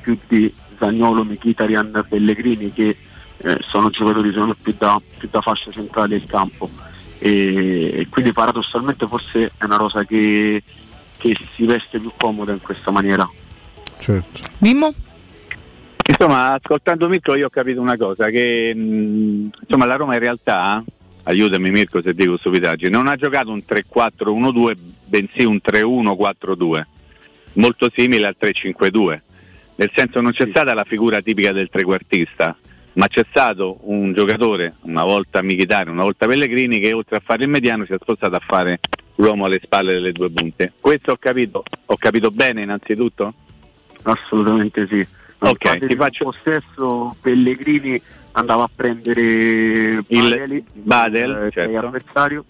più 0.00 0.18
di 0.26 0.52
Zagnolo, 0.76 1.22
Mkhitaryan, 1.22 2.04
Pellegrini 2.08 2.72
che 2.72 2.96
eh, 3.36 3.58
sono 3.60 3.90
giocatori 3.90 4.32
me 4.34 4.56
più 4.60 4.74
da, 4.76 5.00
più 5.16 5.28
da 5.30 5.40
fascia 5.40 5.70
centrale 5.70 6.18
del 6.18 6.26
campo 6.26 6.68
e, 7.20 7.92
e 7.94 8.06
quindi 8.10 8.32
paradossalmente 8.32 9.06
forse 9.06 9.52
è 9.56 9.64
una 9.66 9.76
rosa 9.76 10.02
che, 10.04 10.64
che 11.16 11.36
si 11.54 11.64
veste 11.64 12.00
più 12.00 12.10
comoda 12.16 12.50
in 12.50 12.60
questa 12.60 12.90
maniera. 12.90 13.28
Certo. 14.00 14.40
Mimmo? 14.58 14.92
Insomma, 16.08 16.54
ascoltando 16.54 17.08
Mirko 17.08 17.36
io 17.36 17.46
ho 17.46 17.50
capito 17.50 17.80
una 17.80 17.96
cosa, 17.96 18.30
che 18.30 18.74
mh, 18.74 19.50
insomma 19.60 19.84
la 19.84 19.94
Roma 19.94 20.14
in 20.14 20.20
realtà, 20.20 20.82
aiutami 21.22 21.70
Mirko 21.70 22.02
se 22.02 22.14
dico 22.14 22.36
stupidaggine, 22.36 22.90
non 22.90 23.06
ha 23.06 23.14
giocato 23.14 23.52
un 23.52 23.58
3-4-1-2, 23.58 24.76
bensì 25.10 25.44
un 25.44 25.60
3-1-4-2, 25.62 26.82
molto 27.54 27.90
simile 27.92 28.28
al 28.28 28.36
3-5-2, 28.40 29.20
nel 29.74 29.90
senso 29.94 30.20
non 30.20 30.32
c'è 30.32 30.46
stata 30.48 30.72
la 30.72 30.84
figura 30.84 31.20
tipica 31.20 31.52
del 31.52 31.68
trequartista, 31.68 32.56
ma 32.94 33.08
c'è 33.08 33.26
stato 33.28 33.78
un 33.82 34.12
giocatore, 34.12 34.74
una 34.82 35.04
volta 35.04 35.42
Michitari, 35.42 35.90
una 35.90 36.04
volta 36.04 36.26
Pellegrini, 36.26 36.78
che 36.78 36.92
oltre 36.92 37.16
a 37.16 37.22
fare 37.24 37.42
il 37.42 37.48
mediano 37.48 37.84
si 37.84 37.92
è 37.92 37.96
spostato 38.00 38.36
a 38.36 38.42
fare 38.44 38.78
l'uomo 39.16 39.44
alle 39.44 39.60
spalle 39.62 39.92
delle 39.92 40.12
due 40.12 40.30
punte. 40.30 40.72
Questo 40.80 41.12
ho 41.12 41.16
capito, 41.16 41.64
ho 41.86 41.96
capito 41.96 42.30
bene 42.30 42.62
innanzitutto? 42.62 43.34
Assolutamente 44.02 44.86
sì. 44.88 45.06
Ok, 45.42 45.86
ti 45.86 45.96
faccio 45.96 46.24
possesso 46.24 47.16
Pellegrini 47.20 48.00
andava 48.32 48.64
a 48.64 48.70
prendere 48.74 50.04
Il 50.06 50.32
Eh, 50.32 50.54
eh, 50.56 50.64
Badel, 50.72 51.48
che 51.50 51.62
è 51.62 51.66
certo. 51.66 51.86
avversario 51.86 52.44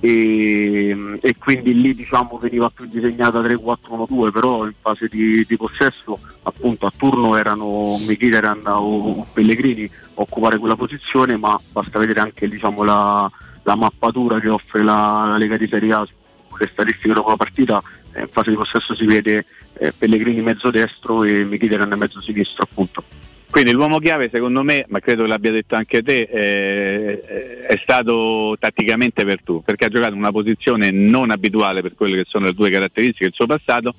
e, 0.00 1.18
e 1.20 1.36
quindi 1.36 1.80
lì 1.80 1.94
diciamo 1.94 2.38
veniva 2.38 2.70
più 2.70 2.86
disegnata 2.86 3.40
3-4-1-2 3.40 4.30
però 4.30 4.64
in 4.64 4.74
fase 4.80 5.08
di, 5.08 5.44
di 5.46 5.56
possesso 5.56 6.18
appunto 6.42 6.86
a 6.86 6.92
turno 6.96 7.36
erano 7.36 7.96
Mkhitaryan 7.98 8.62
o, 8.66 9.26
Pellegrini 9.32 9.84
a 9.84 9.90
occupare 10.14 10.58
quella 10.58 10.76
posizione 10.76 11.36
ma 11.36 11.58
basta 11.72 11.98
vedere 11.98 12.20
anche 12.20 12.48
diciamo, 12.48 12.84
la, 12.84 13.30
la 13.62 13.74
mappatura 13.74 14.38
che 14.38 14.48
offre 14.48 14.82
la, 14.82 15.26
la 15.28 15.36
Lega 15.36 15.56
di 15.56 15.68
Serie 15.68 15.92
A. 15.92 16.06
Sulle 16.48 16.70
statistiche 16.72 17.12
dopo 17.12 17.28
la 17.30 17.36
partita 17.36 17.82
eh, 18.12 18.22
in 18.22 18.28
fase 18.30 18.50
di 18.50 18.56
possesso 18.56 18.94
si 18.94 19.04
vede 19.04 19.44
eh, 19.78 19.92
Pellegrini 19.96 20.40
mezzo 20.40 20.70
destro 20.70 21.24
e 21.24 21.44
Mkhitaryan 21.44 21.92
mezzo 21.98 22.20
sinistro 22.20 22.62
appunto 22.62 23.04
Quindi 23.50 23.72
l'uomo 23.72 23.98
chiave 23.98 24.28
secondo 24.30 24.62
me, 24.62 24.84
ma 24.88 25.00
credo 25.00 25.22
che 25.22 25.28
l'abbia 25.28 25.50
detto 25.50 25.74
anche 25.74 26.02
te, 26.02 26.28
eh, 26.30 27.22
è 27.66 27.78
stato 27.82 28.56
tatticamente 28.58 29.24
per 29.24 29.42
tu, 29.42 29.62
perché 29.62 29.86
ha 29.86 29.88
giocato 29.88 30.12
in 30.12 30.18
una 30.18 30.30
posizione 30.32 30.90
non 30.90 31.30
abituale 31.30 31.80
per 31.80 31.94
quelle 31.94 32.16
che 32.16 32.24
sono 32.28 32.46
le 32.46 32.52
due 32.52 32.68
caratteristiche 32.70 33.24
del 33.24 33.32
suo 33.34 33.46
passato, 33.46 33.94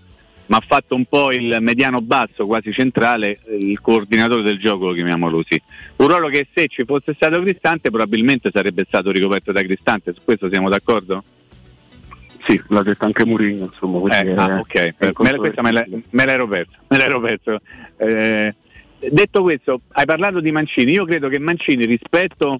ma 0.47 0.57
ha 0.57 0.63
fatto 0.65 0.95
un 0.95 1.05
po' 1.05 1.31
il 1.31 1.57
mediano 1.61 1.99
basso, 1.99 2.45
quasi 2.45 2.71
centrale, 2.71 3.39
il 3.59 3.79
coordinatore 3.81 4.43
del 4.43 4.59
gioco, 4.59 4.87
lo 4.87 4.93
chiamiamolo 4.93 5.37
così. 5.37 5.61
Un 5.97 6.07
ruolo 6.07 6.27
che 6.27 6.47
se 6.53 6.67
ci 6.67 6.85
fosse 6.85 7.13
stato 7.15 7.41
Cristante 7.41 7.89
probabilmente 7.89 8.51
sarebbe 8.53 8.85
stato 8.87 9.11
ricoperto 9.11 9.51
da 9.51 9.61
Cristante, 9.63 10.13
su 10.13 10.21
questo 10.23 10.47
siamo 10.47 10.69
d'accordo? 10.69 11.23
Sì, 12.45 12.59
l'ha 12.69 12.83
detto 12.83 13.05
anche 13.05 13.25
Mourinho, 13.25 13.65
insomma. 13.65 14.15
Eh, 14.15 14.21
è- 14.25 14.35
ah, 14.35 14.59
ok, 14.59 14.73
è 14.73 15.11
me, 15.19 15.35
questa 15.35 15.61
me, 15.61 15.71
la- 15.71 15.85
me 16.11 16.25
l'ero 16.25 16.47
perso. 16.47 16.77
Me 16.87 16.97
l'ero 16.97 17.19
perso. 17.19 17.59
Eh, 17.97 18.55
detto 18.99 19.41
questo, 19.41 19.81
hai 19.93 20.05
parlato 20.05 20.39
di 20.39 20.51
Mancini. 20.51 20.91
Io 20.91 21.05
credo 21.05 21.29
che 21.29 21.39
Mancini 21.39 21.85
rispetto 21.85 22.57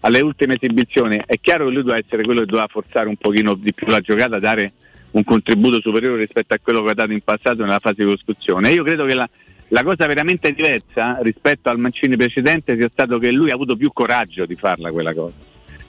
alle 0.00 0.20
ultime 0.20 0.54
esibizioni, 0.54 1.20
è 1.24 1.38
chiaro 1.40 1.66
che 1.66 1.72
lui 1.72 1.82
doveva 1.82 2.02
essere 2.04 2.22
quello 2.22 2.40
che 2.40 2.46
doveva 2.46 2.68
forzare 2.68 3.08
un 3.08 3.16
pochino 3.16 3.54
di 3.54 3.72
più 3.72 3.86
la 3.88 4.00
giocata, 4.00 4.38
dare 4.38 4.72
un 5.12 5.24
contributo 5.24 5.80
superiore 5.80 6.18
rispetto 6.18 6.54
a 6.54 6.58
quello 6.62 6.82
che 6.82 6.90
ha 6.90 6.94
dato 6.94 7.12
in 7.12 7.22
passato 7.22 7.62
nella 7.62 7.78
fase 7.78 8.04
di 8.04 8.10
costruzione. 8.10 8.70
Io 8.72 8.84
credo 8.84 9.04
che 9.04 9.14
la, 9.14 9.28
la 9.68 9.82
cosa 9.82 10.06
veramente 10.06 10.52
diversa 10.52 11.18
rispetto 11.22 11.70
al 11.70 11.78
Mancini 11.78 12.16
precedente 12.16 12.76
sia 12.76 12.88
stato 12.90 13.18
che 13.18 13.32
lui 13.32 13.50
ha 13.50 13.54
avuto 13.54 13.76
più 13.76 13.90
coraggio 13.92 14.46
di 14.46 14.54
farla 14.54 14.92
quella 14.92 15.14
cosa. 15.14 15.34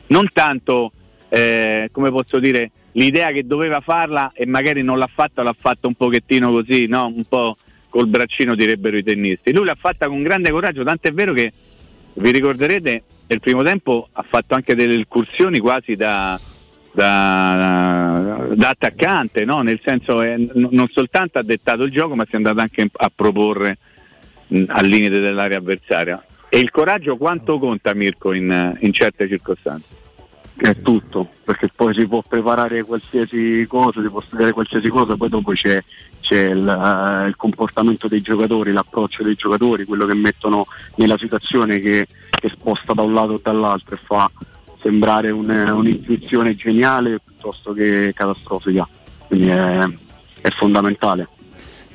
Non 0.08 0.30
tanto, 0.32 0.92
eh, 1.30 1.90
come 1.92 2.10
posso 2.10 2.40
dire, 2.40 2.72
l'idea 2.94 3.32
che 3.32 3.46
doveva 3.46 3.82
farla 3.82 4.32
e 4.34 4.46
magari 4.46 4.82
non 4.82 4.98
l'ha 4.98 5.10
fatta, 5.14 5.44
l'ha 5.44 5.56
fatta 5.58 5.88
un 5.88 5.96
pochettino 5.96 6.50
così, 6.52 6.88
no? 6.88 7.12
un 7.14 7.24
po' 7.28 7.56
col 7.98 8.08
braccino 8.10 8.54
direbbero 8.54 8.96
i 8.96 9.02
tennisti. 9.02 9.52
Lui 9.52 9.66
l'ha 9.66 9.74
fatta 9.74 10.08
con 10.08 10.22
grande 10.22 10.52
coraggio, 10.52 10.84
tant'è 10.84 11.12
vero 11.12 11.34
che 11.34 11.52
vi 12.14 12.32
ricorderete 12.32 13.02
nel 13.26 13.40
primo 13.40 13.64
tempo 13.64 14.08
ha 14.12 14.22
fatto 14.22 14.54
anche 14.54 14.76
delle 14.76 14.94
incursioni 14.94 15.58
quasi 15.58 15.96
da, 15.96 16.40
da, 16.92 18.50
da 18.54 18.70
attaccante, 18.70 19.46
no? 19.46 19.62
nel 19.62 19.80
senso 19.84 20.22
eh, 20.22 20.38
n- 20.38 20.68
non 20.70 20.88
soltanto 20.90 21.40
ha 21.40 21.44
dettato 21.44 21.86
il 21.86 21.92
gioco 21.92 22.14
ma 22.14 22.24
si 22.26 22.34
è 22.34 22.36
andato 22.36 22.60
anche 22.60 22.88
a 22.92 23.12
proporre 23.14 23.80
mh, 24.46 24.66
al 24.68 24.86
limite 24.86 25.20
dell'area 25.20 25.58
avversaria. 25.58 26.24
E 26.50 26.60
il 26.60 26.70
coraggio 26.70 27.18
quanto 27.18 27.58
conta 27.58 27.96
Mirko 27.96 28.32
in, 28.32 28.78
in 28.80 28.94
certe 28.94 29.28
circostanze? 29.28 30.07
È 30.58 30.82
tutto, 30.82 31.30
perché 31.44 31.70
poi 31.74 31.94
si 31.94 32.08
può 32.08 32.22
preparare 32.28 32.84
qualsiasi 32.84 33.66
cosa, 33.68 34.02
si 34.02 34.10
può 34.10 34.22
studiare 34.22 34.52
qualsiasi 34.52 34.90
cosa, 34.90 35.16
poi 35.16 35.30
dopo 35.30 35.52
c'è, 35.52 35.82
c'è 36.22 36.50
il, 36.50 36.68
eh, 36.68 37.28
il 37.28 37.36
comportamento 37.36 38.08
dei 38.08 38.22
giocatori, 38.22 38.72
l'approccio 38.72 39.24
dei 39.24 39.36
giocatori, 39.36 39.86
quello 39.86 40.06
che 40.06 40.16
mettono 40.16 40.66
nella 40.96 41.18
situazione 41.18 41.80
che, 41.80 42.08
che 42.30 42.50
sposta 42.50 42.94
da 42.94 43.04
un 43.04 43.14
lato 43.14 43.34
o 43.34 43.40
dall'altro 43.42 43.96
e 43.96 44.00
fa 44.02 44.30
sembrare 44.80 45.30
un- 45.30 45.50
un'intuizione 45.50 46.56
geniale 46.56 47.20
piuttosto 47.20 47.74
che 47.74 48.12
catastrofica. 48.16 48.88
Quindi 49.28 49.50
è, 49.50 49.88
è 50.42 50.50
fondamentale. 50.50 51.28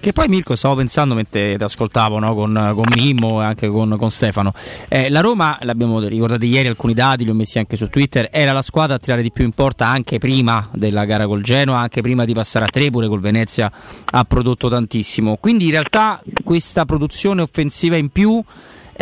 Che 0.03 0.13
poi 0.13 0.27
Mirko 0.27 0.57
stavo 0.57 0.75
pensando 0.75 1.15
mentre 1.15 1.57
ti 1.57 1.63
ascoltavo 1.63 2.19
no, 2.19 2.35
con, 2.35 2.73
con 2.75 2.87
Mimmo 2.93 3.41
e 3.41 3.45
anche 3.45 3.69
con, 3.69 3.95
con 3.97 4.11
Stefano. 4.11 4.53
Eh, 4.89 5.09
la 5.09 5.21
Roma, 5.21 5.57
l'abbiamo 5.61 6.01
ricordato 6.01 6.45
ieri 6.45 6.67
alcuni 6.67 6.93
dati, 6.93 7.23
li 7.23 7.31
ho 7.31 7.35
messi 7.35 7.61
anche 7.61 7.77
su 7.77 7.87
Twitter, 7.87 8.29
era 8.33 8.51
la 8.51 8.63
squadra 8.63 8.97
a 8.97 8.99
tirare 8.99 9.23
di 9.23 9.31
più 9.31 9.45
in 9.45 9.53
porta 9.53 9.87
anche 9.87 10.19
prima 10.19 10.69
della 10.73 11.05
gara 11.05 11.29
col 11.29 11.41
Genoa, 11.43 11.79
anche 11.79 12.03
prima 12.03 12.25
di 12.25 12.35
passare 12.35 12.65
a 12.65 12.69
tre, 12.69 12.91
col 12.91 13.21
Venezia 13.21 13.71
ha 14.05 14.25
prodotto 14.25 14.69
tantissimo. 14.69 15.37
Quindi 15.37 15.67
in 15.67 15.71
realtà 15.71 16.21
questa 16.43 16.85
produzione 16.85 17.41
offensiva 17.41 17.95
in 17.95 18.09
più 18.09 18.43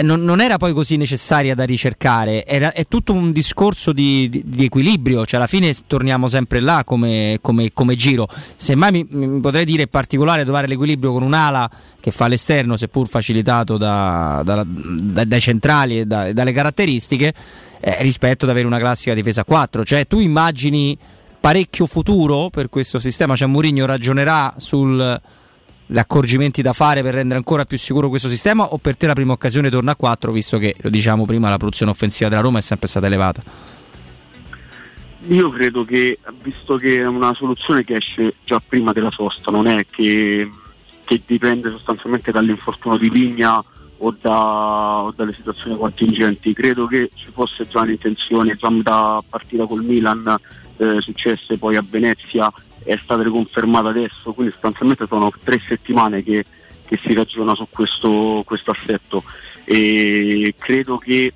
non, 0.03 0.22
non 0.22 0.41
era 0.41 0.57
poi 0.57 0.72
così 0.72 0.97
necessaria 0.97 1.55
da 1.55 1.64
ricercare, 1.64 2.47
era, 2.47 2.72
è 2.72 2.86
tutto 2.86 3.12
un 3.12 3.32
discorso 3.32 3.93
di, 3.93 4.28
di- 4.28 4.43
di 4.47 4.64
equilibrio, 4.64 5.26
cioè 5.26 5.38
alla 5.41 5.49
fine 5.49 5.74
torniamo 5.86 6.28
sempre 6.28 6.61
là 6.61 6.82
come, 6.84 7.38
come- 7.41 7.70
come 7.72 7.95
giro. 7.97 8.26
Semmai 8.57 8.93
mi, 8.93 9.07
mi 9.11 9.41
potrei 9.41 9.64
dire 9.64 9.88
particolare 9.88 10.45
trovare 10.45 10.66
l'equilibrio 10.68 11.12
con 11.12 11.22
un'ala 11.22 11.68
che 12.01 12.11
fa 12.12 12.28
l'esterno, 12.28 12.76
seppur 12.76 13.09
facilitato 13.09 13.76
da- 13.76 14.43
da- 14.45 14.64
da- 14.66 15.24
dai 15.24 15.41
centrali 15.41 15.99
e 16.01 16.07
da- 16.07 16.32
dalle 16.32 16.53
caratteristiche, 16.53 17.34
eh, 17.80 17.97
rispetto 18.01 18.45
ad 18.45 18.51
avere 18.53 18.66
una 18.66 18.78
classica 18.78 19.12
difesa 19.14 19.41
a 19.43 19.45
4. 19.45 19.84
Cioè 19.84 20.07
tu 20.07 20.20
immagini 20.20 20.97
parecchio 21.41 21.86
futuro 21.86 22.49
per 22.51 22.68
questo 22.68 23.01
sistema, 23.01 23.34
cioè 23.34 23.49
Mourinho 23.49 23.86
ragionerà 23.86 24.55
sul 24.59 25.20
gli 25.93 25.99
accorgimenti 25.99 26.62
da 26.62 26.72
fare 26.72 27.03
per 27.03 27.14
rendere 27.14 27.36
ancora 27.36 27.64
più 27.64 27.76
sicuro 27.76 28.09
questo 28.09 28.28
sistema 28.28 28.62
o 28.62 28.78
per 28.78 28.97
te 28.97 29.09
la 29.09 29.12
prima 29.12 29.32
occasione 29.32 29.70
torna 29.70 29.91
a 29.91 29.97
4 29.97 30.30
visto 30.30 30.57
che 30.57 30.76
lo 30.82 30.88
diciamo 30.88 31.26
prima 31.26 31.51
la 31.51 31.57
produzione 31.57 31.91
offensiva 31.91 32.28
della 32.28 32.43
Roma 32.43 32.59
è 32.59 32.62
sempre 32.62 32.86
stata 32.86 33.07
elevata? 33.07 33.43
Io 35.26 35.51
credo 35.51 35.84
che, 35.84 36.18
visto 36.43 36.76
che 36.76 36.99
è 37.01 37.07
una 37.07 37.34
soluzione 37.34 37.84
che 37.84 37.97
esce 37.97 38.36
già 38.45 38.62
prima 38.66 38.93
della 38.93 39.11
sosta, 39.11 39.51
non 39.51 39.66
è 39.66 39.84
che, 39.91 40.49
che 41.05 41.20
dipende 41.26 41.70
sostanzialmente 41.70 42.30
dall'infortunio 42.30 42.97
di 42.97 43.11
Vigna 43.11 43.62
o, 43.99 44.16
da- 44.18 45.03
o 45.03 45.12
dalle 45.14 45.32
situazioni 45.34 45.76
contingenti, 45.76 46.55
credo 46.55 46.86
che 46.86 47.11
ci 47.14 47.26
fosse 47.32 47.66
già 47.68 47.80
un'intenzione, 47.80 48.57
già 48.57 48.70
da 48.82 49.22
partita 49.28 49.66
col 49.66 49.84
Milan, 49.84 50.36
eh, 50.78 51.01
successe 51.01 51.59
poi 51.59 51.76
a 51.76 51.84
Venezia, 51.86 52.51
è 52.83 52.99
stata 53.03 53.22
riconfermata 53.22 53.89
adesso, 53.89 54.33
quindi 54.33 54.53
sostanzialmente 54.53 55.07
sono 55.07 55.31
tre 55.43 55.61
settimane 55.66 56.22
che, 56.22 56.45
che 56.85 56.99
si 57.03 57.12
ragiona 57.14 57.55
su 57.55 57.66
questo, 57.68 58.45
assetto. 58.66 59.22
E 59.64 60.55
credo 60.59 60.99
che 60.99 61.33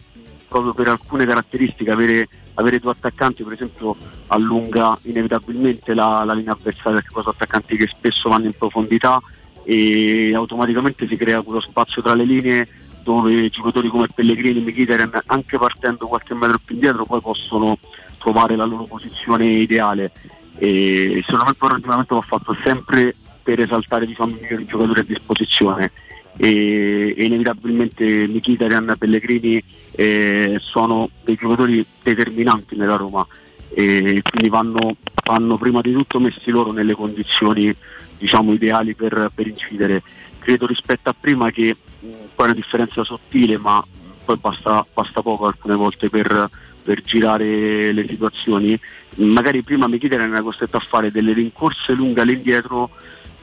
proprio 0.49 0.73
per 0.73 0.89
alcune 0.89 1.27
caratteristiche 1.27 1.91
avere, 1.91 2.29
avere 2.55 2.79
due 2.79 2.93
attaccanti 2.93 3.43
per 3.43 3.55
esempio 3.55 3.97
allunga 4.29 4.97
inevitabilmente 5.03 5.95
la, 5.95 6.23
la 6.25 6.33
linea 6.33 6.53
avversaria 6.53 7.01
perché 7.01 7.11
sono 7.11 7.31
attaccanti 7.31 7.77
che 7.77 7.89
spesso 7.89 8.29
vanno 8.29 8.47
in 8.47 8.55
profondità 8.57 9.21
e 9.65 10.33
automaticamente 10.33 11.09
si 11.09 11.17
crea 11.17 11.43
quello 11.43 11.61
spazio 11.61 12.03
tra 12.03 12.15
le 12.15 12.25
linee 12.25 12.69
dove 13.03 13.49
giocatori 13.49 13.89
come 13.89 14.07
Pellegrini 14.15 14.61
e 14.61 14.63
Mkhitaryan 14.63 15.23
anche 15.27 15.59
partendo 15.59 16.07
qualche 16.07 16.35
metro 16.35 16.61
più 16.65 16.75
indietro 16.77 17.05
poi 17.05 17.21
possono 17.21 17.77
trovare 18.19 18.55
la 18.55 18.65
loro 18.65 18.85
posizione 18.85 19.47
ideale 19.47 20.13
e 20.59 21.21
secondo 21.25 21.47
me 21.47 21.55
poi 21.55 21.69
il 21.69 21.75
ragionamento 21.75 22.15
va 22.15 22.21
fatto 22.21 22.57
sempre 22.63 23.15
per 23.43 23.61
esaltare 23.61 24.07
diciamo, 24.07 24.31
i 24.31 24.39
migliori 24.41 24.65
giocatori 24.65 25.01
a 25.01 25.05
disposizione 25.05 25.93
e, 26.37 27.15
e 27.17 27.25
inevitabilmente 27.25 28.27
Mkhitaryan 28.27 28.95
Pellegrini 28.99 29.63
eh, 29.93 30.57
sono 30.61 31.11
dei 31.23 31.37
giocatori 31.37 31.85
determinanti 32.03 32.77
nella 32.77 32.97
Roma 32.97 33.27
e 33.73 34.23
quindi 34.23 34.49
vanno, 34.49 34.97
vanno 35.25 35.59
prima 35.59 35.81
di 35.81 35.93
tutto 35.93 36.21
messi 36.21 36.51
loro 36.51 36.73
nelle 36.73 36.95
condizioni 36.95 37.75
diciamo, 38.19 38.53
ideali 38.53 38.95
per, 38.95 39.31
per 39.35 39.47
incidere. 39.47 40.03
Credo 40.39 40.67
rispetto 40.67 41.09
a 41.09 41.15
prima 41.19 41.51
che 41.51 41.77
mh, 42.01 42.07
poi 42.35 42.47
è 42.47 42.51
una 42.51 42.55
differenza 42.55 43.05
sottile 43.05 43.59
ma 43.59 43.85
poi 44.25 44.37
basta, 44.37 44.85
basta 44.93 45.23
poco 45.23 45.47
alcune 45.47 45.75
volte 45.75 46.09
per, 46.09 46.49
per 46.85 47.01
girare 47.01 47.93
le 47.93 48.07
situazioni. 48.07 48.78
Magari 49.16 49.62
prima 49.62 49.89
Mkhitaryan 49.89 50.30
era 50.30 50.43
costretto 50.43 50.76
a 50.76 50.85
fare 50.87 51.11
delle 51.11 51.32
rincorse 51.32 51.95
lunghe 51.95 52.20
all'indietro 52.20 52.91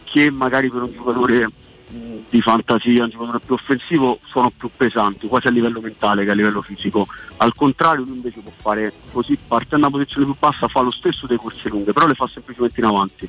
che 0.03 0.29
magari 0.29 0.69
per 0.69 0.83
un 0.83 0.91
giocatore 0.91 1.47
mh, 1.47 2.17
di 2.29 2.41
fantasia, 2.41 3.03
un 3.03 3.09
giocatore 3.09 3.39
più 3.39 3.55
offensivo, 3.55 4.19
sono 4.27 4.51
più 4.55 4.69
pesanti, 4.75 5.27
quasi 5.27 5.47
a 5.47 5.51
livello 5.51 5.81
mentale 5.81 6.23
che 6.23 6.31
a 6.31 6.33
livello 6.33 6.61
fisico. 6.61 7.07
Al 7.37 7.53
contrario, 7.55 8.03
lui 8.03 8.15
invece 8.15 8.41
può 8.41 8.51
fare 8.55 8.93
così, 9.11 9.37
partendo 9.47 9.87
da 9.87 9.87
una 9.87 9.97
posizione 9.97 10.25
più 10.25 10.35
bassa, 10.37 10.67
fa 10.67 10.81
lo 10.81 10.91
stesso 10.91 11.25
delle 11.25 11.39
corse 11.39 11.69
lunghe, 11.69 11.93
però 11.93 12.07
le 12.07 12.13
fa 12.13 12.27
semplicemente 12.27 12.79
in 12.79 12.85
avanti. 12.85 13.27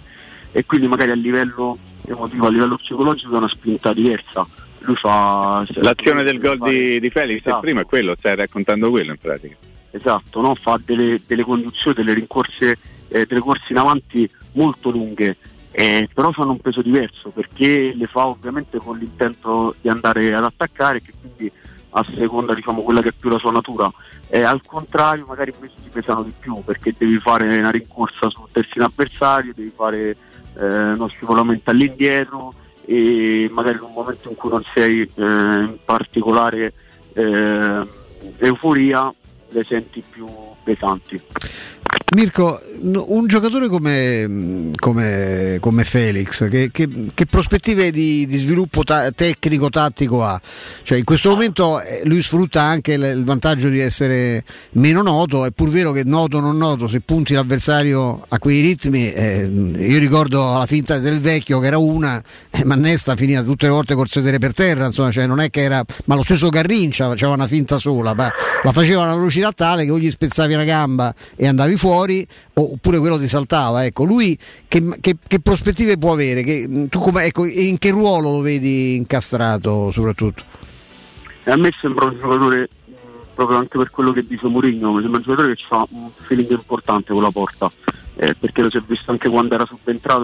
E 0.51 0.67
quindi 0.67 0.87
magari 0.87 1.13
a 1.13 1.15
livello 1.15 1.79
emotivo, 2.07 2.47
a 2.47 2.51
livello 2.51 2.77
psicologico 2.77 3.31
dà 3.31 3.39
una 3.39 3.49
spinta 3.49 3.93
diversa. 3.95 4.47
Lui 4.81 4.97
fa. 4.97 5.65
L'azione 5.75 6.25
del 6.25 6.41
gol 6.41 6.59
di, 6.59 6.99
di 6.99 7.11
Felix 7.11 7.39
Esatto. 7.39 7.55
il 7.55 7.61
primo 7.63 7.81
è 7.81 7.87
quello, 7.87 8.17
stai 8.19 8.35
raccontando 8.35 8.91
quello 8.91 9.13
in 9.13 9.19
pratica. 9.19 9.57
Esatto, 9.95 10.41
no? 10.41 10.55
fa 10.55 10.81
delle, 10.83 11.21
delle 11.27 11.43
conduzioni, 11.43 11.95
delle 11.95 12.15
rincorse, 12.15 12.79
eh, 13.09 13.27
delle 13.27 13.41
corse 13.41 13.73
in 13.73 13.77
avanti 13.77 14.29
molto 14.53 14.91
lunghe, 14.91 15.37
eh, 15.71 16.09
però 16.13 16.33
hanno 16.35 16.53
un 16.53 16.61
peso 16.61 16.81
diverso 16.81 17.29
perché 17.29 17.93
le 17.95 18.07
fa 18.07 18.27
ovviamente 18.27 18.79
con 18.79 18.97
l'intento 18.97 19.75
di 19.81 19.89
andare 19.89 20.35
ad 20.35 20.45
attaccare 20.45 21.03
che 21.03 21.13
quindi 21.21 21.53
a 21.91 22.05
seconda 22.15 22.55
diciamo 22.55 22.81
quella 22.81 23.03
che 23.03 23.11
è 23.11 23.13
più 23.19 23.29
la 23.29 23.39
sua 23.39 23.53
natura. 23.53 23.91
E 24.29 24.41
al 24.41 24.63
contrario 24.65 25.27
magari 25.27 25.53
questi 25.53 25.83
ti 25.83 25.91
pesano 25.91 26.23
di 26.23 26.33
più 26.39 26.63
perché 26.65 26.95
devi 26.97 27.19
fare 27.19 27.59
una 27.59 27.71
rincorsa 27.71 28.31
sul 28.31 28.49
terzino 28.51 28.87
avversario, 28.87 29.53
devi 29.55 29.73
fare 29.75 30.17
eh, 30.59 30.93
uno 30.93 31.09
scivolamento 31.09 31.69
all'indietro 31.69 32.55
e 32.87 33.49
magari 33.53 33.77
in 33.77 33.85
un 33.85 33.93
momento 33.93 34.31
in 34.31 34.37
cui 34.37 34.49
non 34.49 34.63
sei 34.73 35.03
eh, 35.03 35.23
in 35.23 35.77
particolare 35.85 36.73
eh, 37.13 37.87
euforia 38.39 39.13
le 39.53 39.65
senti 39.65 40.03
più 40.09 40.27
pesanti. 40.63 41.21
Mirko, 42.15 42.61
un 42.83 43.27
giocatore 43.27 43.69
come, 43.69 44.71
come- 44.77 45.57
come 45.61 45.83
Felix, 45.85 46.47
che, 46.51 46.69
che- 46.71 47.07
che 47.15 47.25
prospettive 47.25 47.91
di, 47.91 48.27
di 48.27 48.37
sviluppo 48.37 48.85
ta- 48.85 49.11
tecnico-tattico 49.11 50.23
ha? 50.23 50.39
Cioè, 50.83 50.99
in 50.99 51.05
questo 51.05 51.31
momento 51.31 51.81
eh, 51.81 52.03
lui 52.05 52.21
sfrutta 52.21 52.61
anche 52.61 52.93
il, 52.93 53.03
il 53.17 53.25
vantaggio 53.25 53.71
di 53.71 53.81
essere 53.81 54.45
meno 54.73 55.01
noto, 55.01 55.47
è 55.47 55.53
pur 55.53 55.71
vero 55.71 55.93
che 55.93 56.03
noto 56.05 56.37
o 56.37 56.41
non 56.41 56.59
noto, 56.59 56.87
se 56.87 57.01
punti 57.01 57.33
l'avversario 57.33 58.23
a 58.29 58.39
quei 58.39 58.61
ritmi, 58.61 59.11
eh, 59.11 59.47
io 59.47 59.99
ricordo 59.99 60.53
la 60.59 60.67
finta 60.67 60.99
del 60.99 61.19
vecchio 61.19 61.61
che 61.61 61.69
era 61.69 61.79
una, 61.79 62.23
eh, 62.51 62.63
Mannesta 62.67 63.17
finiva 63.17 63.43
tutte 63.43 63.65
le 63.65 63.73
volte 63.73 63.95
col 63.95 64.09
sedere 64.09 64.37
per 64.37 64.53
terra, 64.53 64.85
insomma, 64.85 65.11
cioè 65.11 65.27
non 65.27 65.41
è 65.41 65.49
che 65.49 65.63
era, 65.63 65.83
ma 66.05 66.15
lo 66.15 66.23
stesso 66.23 66.51
Garrincia 66.51 67.09
faceva 67.09 67.33
una 67.33 67.47
finta 67.47 67.79
sola, 67.79 68.13
ma 68.13 68.31
la 68.63 68.73
faceva 68.73 69.01
a 69.01 69.05
una 69.07 69.15
velocità 69.17 69.51
tale 69.53 69.87
che 69.87 69.91
o 69.91 69.99
gli 69.99 70.11
spezzavi 70.11 70.53
una 70.53 70.65
gamba 70.65 71.15
e 71.37 71.47
andavi 71.47 71.75
fuori 71.77 72.01
oppure 72.55 72.99
quello 72.99 73.19
ti 73.19 73.29
saltava. 73.29 73.85
Ecco, 73.85 74.05
lui 74.05 74.37
che, 74.69 74.87
che- 75.01 75.17
che 75.27 75.41
prospettive 75.41 75.97
può 75.99 76.13
avere? 76.13 76.43
Che- 76.43 76.87
tu 76.89 76.99
come, 76.99 77.25
ecco, 77.25 77.45
in 77.47 77.79
che 77.79 77.91
ruolo 77.91 78.31
lo 78.31 78.41
vedi 78.41 78.97
incastrato 78.97 79.91
soprattutto? 79.91 80.45
A 81.45 81.57
me 81.57 81.73
sembra 81.81 82.07
un 82.07 82.19
giocatore, 82.21 82.69
proprio 83.35 83.59
anche 83.59 83.77
per 83.79 83.91
quello 83.91 84.13
che 84.13 84.25
dice 84.25 84.47
Mourinho, 84.47 84.93
mi 84.93 85.01
sembra 85.01 85.19
un 85.19 85.25
giocatore 85.25 85.55
che 85.57 85.65
ha 85.71 85.85
un 85.91 86.11
feeling 86.11 86.51
importante 86.51 87.13
con 87.13 87.23
la 87.23 87.31
porta, 87.31 87.71
eh, 88.17 88.35
perché 88.35 88.63
lo 88.63 88.71
si 88.71 88.77
è 88.77 88.83
visto 88.87 89.11
anche 89.11 89.29
quando 89.29 89.55
era 89.55 89.67
subentrato, 89.67 90.23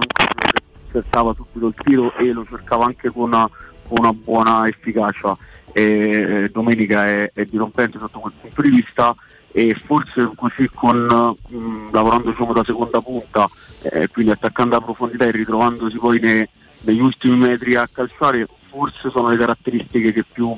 cercava 0.93 1.35
subito 1.35 1.67
il 1.67 1.75
tiro 1.85 2.15
e 2.17 2.33
lo 2.33 2.47
cercava 2.49 2.85
anche 2.85 3.11
con 3.11 3.25
una, 3.25 3.49
con 3.87 3.99
una 3.99 4.13
buona 4.13 4.69
efficacia. 4.69 5.37
E, 5.73 5.83
eh, 5.83 6.49
domenica 6.51 7.07
è, 7.07 7.31
è 7.35 7.45
dirompente 7.45 7.99
sotto 7.99 8.21
quel 8.21 8.33
punto 8.41 8.63
di 8.63 8.71
vista 8.71 9.15
e 9.53 9.75
forse 9.75 10.31
così 10.35 10.69
con 10.73 10.99
mh, 11.07 11.91
lavorando 11.91 12.31
diciamo, 12.31 12.53
da 12.53 12.65
seconda 12.65 13.01
punta, 13.01 13.49
eh, 13.83 14.09
quindi 14.09 14.33
attaccando 14.33 14.77
a 14.77 14.81
profondità 14.81 15.25
e 15.27 15.31
ritrovandosi 15.31 15.97
poi 15.99 16.21
ne- 16.21 16.49
negli 16.83 17.01
ultimi 17.01 17.37
metri 17.37 17.75
a 17.75 17.89
calciare, 17.91 18.47
forse 18.71 19.11
sono 19.11 19.31
le 19.31 19.37
caratteristiche 19.37 20.13
che 20.13 20.25
più, 20.25 20.55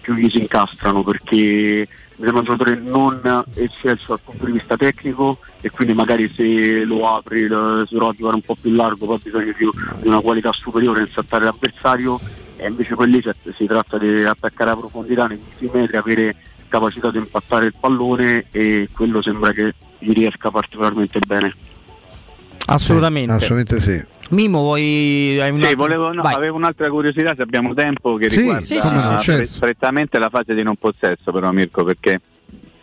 più 0.00 0.14
gli 0.14 0.28
si 0.28 0.38
incastrano 0.38 1.02
perché 1.02 1.88
mi 2.16 2.22
sembra 2.22 2.40
un 2.40 2.44
giocatore 2.44 2.76
non 2.76 3.44
eccelso 3.54 4.04
dal 4.08 4.20
punto 4.22 4.46
di 4.46 4.52
vista 4.52 4.76
tecnico 4.76 5.38
e 5.60 5.70
quindi 5.70 5.94
magari 5.94 6.32
se 6.32 6.84
lo 6.84 7.08
apri, 7.08 7.40
se 7.40 7.48
lo 7.48 8.08
a 8.08 8.12
giocare 8.12 8.36
un 8.36 8.40
po' 8.40 8.54
più 8.60 8.70
largo, 8.72 9.06
poi 9.06 9.16
ha 9.16 9.20
bisogno 9.20 9.52
di, 9.56 10.06
una 10.06 10.20
qualità 10.20 10.52
superiore 10.52 11.00
nel 11.00 11.10
saltare 11.12 11.44
l'avversario. 11.44 12.20
E 12.56 12.68
invece 12.68 12.94
poi 12.94 13.10
lì 13.10 13.20
si 13.56 13.66
tratta 13.66 13.98
di 13.98 14.22
attaccare 14.22 14.70
a 14.70 14.76
profondità 14.76 15.26
negli 15.26 15.40
ultimi 15.44 15.70
metri, 15.80 15.96
avere 15.96 16.36
capacità 16.78 17.10
di 17.12 17.18
impattare 17.18 17.66
il 17.66 17.74
pallone 17.78 18.46
e 18.50 18.88
quello 18.92 19.22
sembra 19.22 19.52
che 19.52 19.74
gli 19.98 20.12
riesca 20.12 20.50
particolarmente 20.50 21.20
bene. 21.24 21.54
Assolutamente. 22.66 23.32
assolutamente 23.32 23.78
sì. 23.80 24.02
Mimo, 24.30 24.60
vuoi. 24.60 25.38
Hai 25.40 25.50
un 25.50 25.58
Sì, 25.58 25.64
altro- 25.66 25.76
volevo- 25.76 26.12
no, 26.12 26.22
avevo 26.22 26.56
un'altra 26.56 26.88
curiosità 26.88 27.34
se 27.34 27.42
abbiamo 27.42 27.74
tempo 27.74 28.16
che 28.16 28.28
Sì, 28.30 28.38
riguarda 28.38 28.64
sì, 28.64 28.80
sì, 28.80 28.98
certo. 29.20 29.58
prettamente 29.60 30.18
la 30.18 30.30
fase 30.30 30.54
di 30.54 30.62
non 30.62 30.76
possesso 30.76 31.30
però 31.30 31.52
Mirko 31.52 31.84
perché 31.84 32.20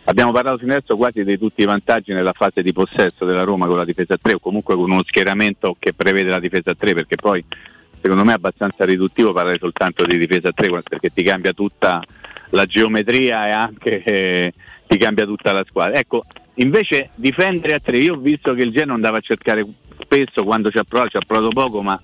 abbiamo 0.04 0.30
parlato 0.32 0.58
fino 0.58 0.72
adesso 0.72 0.96
quasi 0.96 1.24
di 1.24 1.36
tutti 1.38 1.62
i 1.62 1.64
vantaggi 1.64 2.12
nella 2.12 2.32
fase 2.32 2.62
di 2.62 2.72
possesso 2.72 3.24
della 3.24 3.42
Roma 3.42 3.66
con 3.66 3.76
la 3.76 3.84
difesa 3.84 4.14
a 4.14 4.18
3 4.22 4.34
o 4.34 4.38
comunque 4.38 4.76
con 4.76 4.88
uno 4.90 5.02
schieramento 5.04 5.76
che 5.78 5.92
prevede 5.92 6.30
la 6.30 6.38
difesa 6.40 6.70
a 6.70 6.76
3 6.78 6.94
perché 6.94 7.16
poi 7.16 7.44
secondo 8.00 8.22
me 8.24 8.32
è 8.32 8.36
abbastanza 8.36 8.84
riduttivo 8.84 9.32
parlare 9.32 9.58
soltanto 9.60 10.04
di 10.04 10.16
difesa 10.16 10.48
a 10.48 10.52
3 10.52 10.68
perché 10.88 11.10
ti 11.12 11.24
cambia 11.24 11.52
tutta 11.52 12.00
la 12.52 12.64
geometria 12.64 13.46
e 13.46 13.50
anche 13.50 14.02
eh, 14.02 14.52
ti 14.86 14.96
cambia 14.96 15.24
tutta 15.24 15.52
la 15.52 15.64
squadra. 15.66 15.98
Ecco, 15.98 16.24
invece 16.54 17.10
difendere 17.14 17.74
a 17.74 17.80
3 17.80 17.96
io 17.98 18.14
ho 18.14 18.18
visto 18.18 18.54
che 18.54 18.62
il 18.62 18.72
Genoa 18.72 18.94
andava 18.94 19.18
a 19.18 19.20
cercare 19.20 19.66
spesso 20.00 20.44
quando 20.44 20.70
ci 20.70 20.78
ha 20.78 20.84
provato, 20.84 21.10
ci 21.10 21.16
ha 21.16 21.22
provato 21.26 21.48
poco 21.50 21.82
ma 21.82 22.00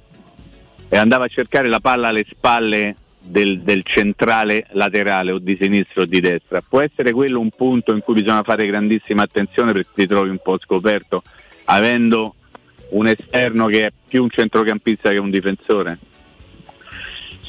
e 0.88 0.96
andava 0.96 1.24
a 1.24 1.28
cercare 1.28 1.68
la 1.68 1.80
palla 1.80 2.08
alle 2.08 2.24
spalle 2.28 2.96
del, 3.20 3.60
del 3.60 3.82
centrale 3.84 4.66
laterale 4.70 5.32
o 5.32 5.38
di 5.38 5.56
sinistra 5.60 6.02
o 6.02 6.04
di 6.06 6.20
destra. 6.20 6.62
Può 6.66 6.80
essere 6.80 7.12
quello 7.12 7.40
un 7.40 7.50
punto 7.50 7.92
in 7.92 8.00
cui 8.00 8.14
bisogna 8.14 8.42
fare 8.42 8.66
grandissima 8.66 9.22
attenzione 9.22 9.72
perché 9.72 9.90
ti 9.94 10.06
trovi 10.06 10.30
un 10.30 10.38
po' 10.42 10.58
scoperto 10.58 11.22
avendo 11.64 12.34
un 12.90 13.06
esterno 13.06 13.66
che 13.66 13.86
è 13.86 13.92
più 14.08 14.22
un 14.22 14.30
centrocampista 14.30 15.10
che 15.10 15.18
un 15.18 15.30
difensore. 15.30 15.98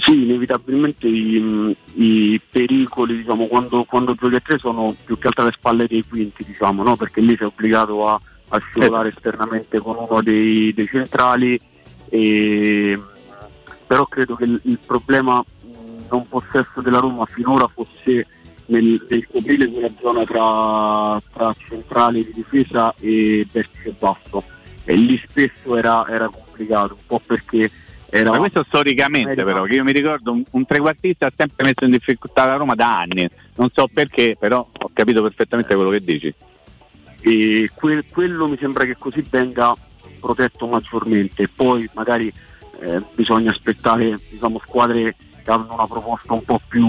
Sì, 0.02 0.24
inevitabilmente 0.24 1.08
i, 1.08 1.76
i 1.96 2.42
pericoli 2.50 3.18
diciamo, 3.18 3.48
quando, 3.48 3.84
quando 3.84 4.16
giochi 4.16 4.36
a 4.36 4.40
tre 4.40 4.58
sono 4.58 4.96
più 5.04 5.18
che 5.18 5.28
altro 5.28 5.44
alle 5.44 5.52
spalle 5.52 5.88
dei 5.88 6.06
quinti, 6.08 6.46
diciamo, 6.46 6.84
no? 6.84 6.96
perché 6.96 7.20
lì 7.20 7.36
sei 7.36 7.48
obbligato 7.48 8.08
a, 8.08 8.20
a 8.50 8.60
scivolare 8.60 9.10
esternamente 9.10 9.80
con 9.80 9.98
uno 9.98 10.22
dei, 10.22 10.74
dei 10.74 10.88
centrali, 10.88 11.60
e, 12.08 13.00
però 13.86 14.06
credo 14.06 14.36
che 14.36 14.46
il, 14.46 14.60
il 14.64 14.80
problema 14.86 15.44
non 16.10 16.28
possesso 16.28 16.82
della 16.82 17.00
Roma 17.00 17.26
finora 17.26 17.68
fosse 17.68 18.26
nel, 18.68 19.06
nel 19.10 19.28
coprire 19.28 19.68
quella 19.68 19.92
zona 20.00 20.24
tra, 20.24 21.22
tra 21.34 21.54
centrale 21.68 22.24
di 22.24 22.32
difesa 22.34 22.94
e 23.00 23.46
vertice 23.52 23.94
basso 23.98 24.44
e 24.86 24.96
lì 24.96 25.22
spesso 25.28 25.76
era, 25.76 26.08
era 26.08 26.30
complicato, 26.30 26.94
un 26.94 27.06
po' 27.06 27.22
perché 27.24 27.70
era 28.10 28.32
Ma 28.32 28.38
questo 28.38 28.64
storicamente 28.64 29.44
però, 29.44 29.64
che 29.64 29.76
io 29.76 29.84
mi 29.84 29.92
ricordo 29.92 30.32
un, 30.32 30.44
un 30.50 30.66
trequartista 30.66 31.28
ha 31.28 31.34
sempre 31.36 31.66
messo 31.66 31.86
in 31.86 31.92
difficoltà 31.92 32.46
la 32.46 32.56
Roma 32.56 32.76
da 32.76 33.00
anni, 33.00 33.28
non 33.56 33.70
so 33.72 33.88
perché, 33.92 34.36
però 34.40 34.68
ho 34.72 34.90
capito 34.94 35.22
perfettamente 35.22 35.76
quello 35.76 35.92
che 35.92 36.02
dici. 36.02 36.34
e 37.22 37.70
que- 37.74 38.06
quello 38.12 38.48
mi 38.48 38.58
sembra 38.60 38.86
che 38.86 38.96
così 38.98 39.24
venga 39.30 39.76
protetto 40.20 40.68
maggiormente. 40.68 41.48
Poi 41.48 41.90
magari 41.94 42.32
eh, 42.82 43.02
bisogna 43.14 43.52
aspettare 43.52 44.18
diciamo, 44.30 44.62
squadre 44.66 45.16
che 45.44 45.52
hanno 45.52 45.74
una 45.74 45.88
proposta 45.88 46.34
un 46.34 46.44
po' 46.44 46.60
più 46.68 46.86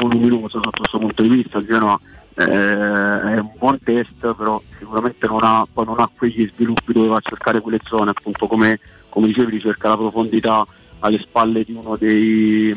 voluminosa 0.00 0.60
sotto 0.62 0.78
questo 0.78 0.98
punto 0.98 1.22
di 1.22 1.28
vista. 1.28 1.58
Il 1.58 1.66
Genoa 1.66 1.98
eh, 2.34 2.44
è 2.44 3.38
un 3.38 3.50
buon 3.58 3.78
test 3.78 4.34
però 4.34 4.60
sicuramente 4.78 5.26
non 5.26 5.40
ha, 5.42 5.66
non 5.74 6.00
ha 6.00 6.10
quegli 6.14 6.48
sviluppi 6.54 6.92
dove 6.92 7.08
va 7.08 7.16
a 7.16 7.22
cercare 7.22 7.60
quelle 7.60 7.80
zone 7.84 8.10
appunto 8.10 8.46
come, 8.46 8.78
come 9.12 9.26
dicevi 9.26 9.50
ricerca 9.50 9.88
la 9.88 9.98
profondità 9.98 10.66
alle 11.00 11.18
spalle 11.18 11.64
di 11.64 11.74
uno 11.74 11.96
dei, 11.96 12.74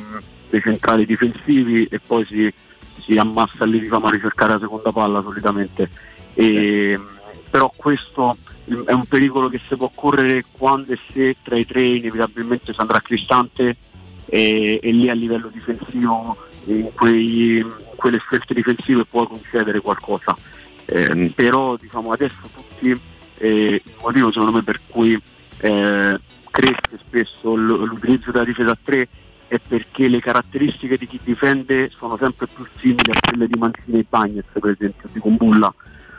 dei 0.50 0.62
centrali 0.62 1.06
difensivi 1.06 1.86
e 1.86 2.02
poi 2.06 2.26
si, 2.26 2.54
si 3.00 3.18
ammassa 3.18 3.64
lì 3.64 3.80
diciamo, 3.80 4.08
a 4.08 4.12
ricercare 4.12 4.54
la 4.54 4.60
seconda 4.60 4.92
palla 4.92 5.22
solitamente. 5.22 5.90
E, 6.34 7.00
però 7.50 7.72
questo 7.74 8.36
è 8.86 8.92
un 8.92 9.06
pericolo 9.06 9.48
che 9.48 9.62
si 9.66 9.78
può 9.78 9.90
correre 9.96 10.44
quando 10.52 10.92
e 10.92 11.00
se 11.10 11.38
tra 11.42 11.56
i 11.56 11.66
tre 11.66 11.84
inevitabilmente 11.84 12.74
si 12.74 12.82
andrà 12.82 13.00
Cristante 13.00 13.78
e, 14.26 14.80
e 14.84 14.92
lì 14.92 15.10
a 15.10 15.14
livello 15.14 15.48
difensivo 15.48 16.36
in, 16.66 16.90
quei- 16.94 17.60
in 17.60 17.72
quelle 17.96 18.20
scelte 18.20 18.54
difensive 18.54 19.06
può 19.06 19.26
concedere 19.26 19.80
qualcosa. 19.80 20.36
Eh, 20.88 21.32
però 21.34 21.78
diciamo 21.78 22.12
adesso 22.12 22.42
tutti 22.54 23.00
eh, 23.38 23.82
il 23.84 23.94
motivo 24.02 24.32
secondo 24.32 24.52
me 24.52 24.64
per 24.64 24.82
cui 24.88 25.20
eh, 25.60 26.20
cresce 26.52 26.98
spesso 26.98 27.56
l'utilizzo 27.56 28.32
della 28.32 28.46
difesa 28.46 28.72
a 28.72 28.78
3 28.82 29.08
è 29.48 29.60
perché 29.60 30.08
le 30.08 30.20
caratteristiche 30.20 30.98
di 30.98 31.08
chi 31.08 31.20
difende 31.24 31.92
sono 31.96 32.18
sempre 32.18 32.48
più 32.48 32.66
simili 32.78 33.12
a 33.12 33.20
quelle 33.20 33.48
di 33.48 33.58
Mancini 33.58 34.00
e 34.00 34.06
Bagnez 34.08 34.46
per 34.52 34.66
esempio 34.70 35.08
di 35.12 35.20
Kumbulla 35.20 35.74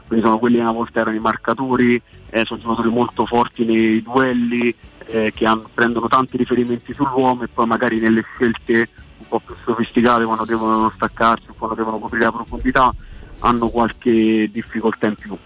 quindi 0.07 0.24
sono 0.24 0.39
quelli 0.39 0.57
che 0.57 0.62
una 0.62 0.72
volta 0.72 1.01
erano 1.01 1.16
i 1.16 1.20
marcatori, 1.20 2.01
eh, 2.30 2.45
sono 2.45 2.61
giocatori 2.61 2.89
molto 2.91 3.26
forti 3.26 3.64
nei 3.64 4.01
duelli, 4.03 4.72
eh, 5.07 5.32
che 5.34 5.47
hanno- 5.47 5.68
prendono 5.72 6.07
tanti 6.07 6.37
riferimenti 6.37 6.93
sull'uomo 6.95 7.43
e 7.43 7.49
poi 7.49 7.66
magari 7.66 7.99
nelle 7.99 8.22
scelte 8.22 8.89
un 9.18 9.26
po' 9.28 9.41
più 9.41 9.55
sofisticate 9.64 10.24
quando 10.24 10.45
devono 10.45 10.93
staccarsi, 10.95 11.47
quando 11.59 11.74
devono 11.74 11.99
coprire 11.99 12.24
la 12.24 12.32
profondità, 12.32 12.95
hanno 13.41 13.68
qualche 13.68 14.49
difficoltà 14.53 15.07
in 15.09 15.16
più. 15.16 15.37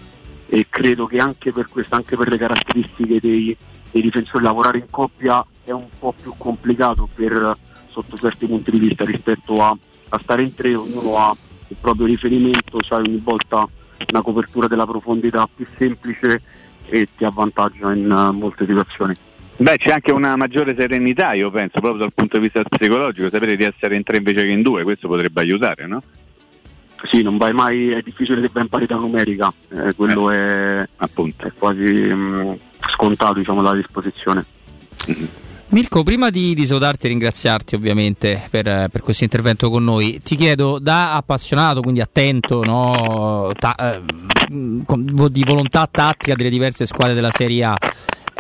E 0.47 0.67
credo 0.69 1.07
che 1.07 1.21
anche 1.21 1.53
per 1.53 1.69
questo, 1.69 1.95
anche 1.95 2.17
per 2.17 2.29
le 2.29 2.37
caratteristiche 2.37 3.19
dei, 3.19 3.57
dei 3.91 4.03
difensori, 4.03 4.45
lavorare 4.45 4.79
in 4.79 4.87
coppia 4.91 5.45
è 5.65 5.71
un 5.71 5.89
po' 5.99 6.15
più 6.21 6.33
complicato 6.37 7.09
per, 7.15 7.57
sotto 7.91 8.17
certi 8.17 8.47
punti 8.47 8.71
di 8.71 8.79
vista 8.79 9.05
rispetto 9.05 9.63
a, 9.63 9.77
a 10.11 10.21
stare 10.23 10.43
in 10.43 10.55
tre, 10.55 10.75
ognuno 10.75 11.19
ha 11.19 11.35
il 11.69 11.77
proprio 11.81 12.07
riferimento, 12.07 12.79
c'hai 12.81 13.03
ogni 13.07 13.21
volta 13.23 13.69
una 14.13 14.23
copertura 14.23 14.67
della 14.67 14.87
profondità 14.87 15.49
più 15.55 15.67
semplice 15.77 16.43
e 16.89 17.09
ti 17.17 17.25
avvantaggia 17.25 17.93
in 17.93 18.11
eh, 18.11 18.33
molte 18.33 18.67
situazioni. 18.67 19.15
Beh, 19.57 19.77
c'è 19.77 19.91
anche 19.91 20.11
una 20.11 20.37
maggiore 20.37 20.75
serenità, 20.75 21.35
io 21.35 21.51
penso, 21.51 21.81
proprio 21.81 22.01
dal 22.01 22.15
punto 22.15 22.39
di 22.39 22.45
vista 22.45 22.63
psicologico, 22.63 23.29
sapere 23.29 23.57
di 23.57 23.65
essere 23.65 23.95
in 23.95 24.03
tre 24.03 24.17
invece 24.17 24.45
che 24.45 24.51
in 24.51 24.63
due, 24.63 24.85
questo 24.85 25.07
potrebbe 25.07 25.41
aiutare, 25.43 25.87
no? 25.87 26.03
Sì, 27.05 27.23
non 27.23 27.37
vai 27.37 27.53
mai, 27.53 27.91
è 27.91 28.01
difficile 28.01 28.41
che 28.41 28.51
vai 28.53 28.63
in 28.63 28.69
parità 28.69 28.97
numerica, 28.97 29.53
eh, 29.69 29.95
quello 29.95 30.31
è, 30.31 30.81
è 30.81 31.53
quasi 31.59 31.85
mh, 31.85 32.59
scontato 32.89 33.35
diciamo 33.35 33.63
dalla 33.63 33.77
disposizione. 33.77 34.45
Mirko, 35.69 36.03
prima 36.03 36.31
di, 36.31 36.53
di 36.55 36.67
salutarti 36.67 37.07
e 37.07 37.11
ringraziarti 37.11 37.77
ovviamente 37.77 38.49
per, 38.51 38.89
per 38.91 39.03
questo 39.03 39.23
intervento 39.23 39.71
con 39.71 39.85
noi, 39.85 40.21
ti 40.21 40.35
chiedo 40.35 40.81
da 40.81 41.15
appassionato, 41.15 41.81
quindi 41.81 42.01
attento, 42.01 42.65
no, 42.65 43.53
ta- 43.57 43.77
eh, 43.77 44.03
di 44.49 45.45
volontà 45.45 45.87
tattica 45.89 46.35
delle 46.35 46.51
diverse 46.51 46.87
squadre 46.87 47.15
della 47.15 47.31
Serie 47.31 47.63
A, 47.63 47.77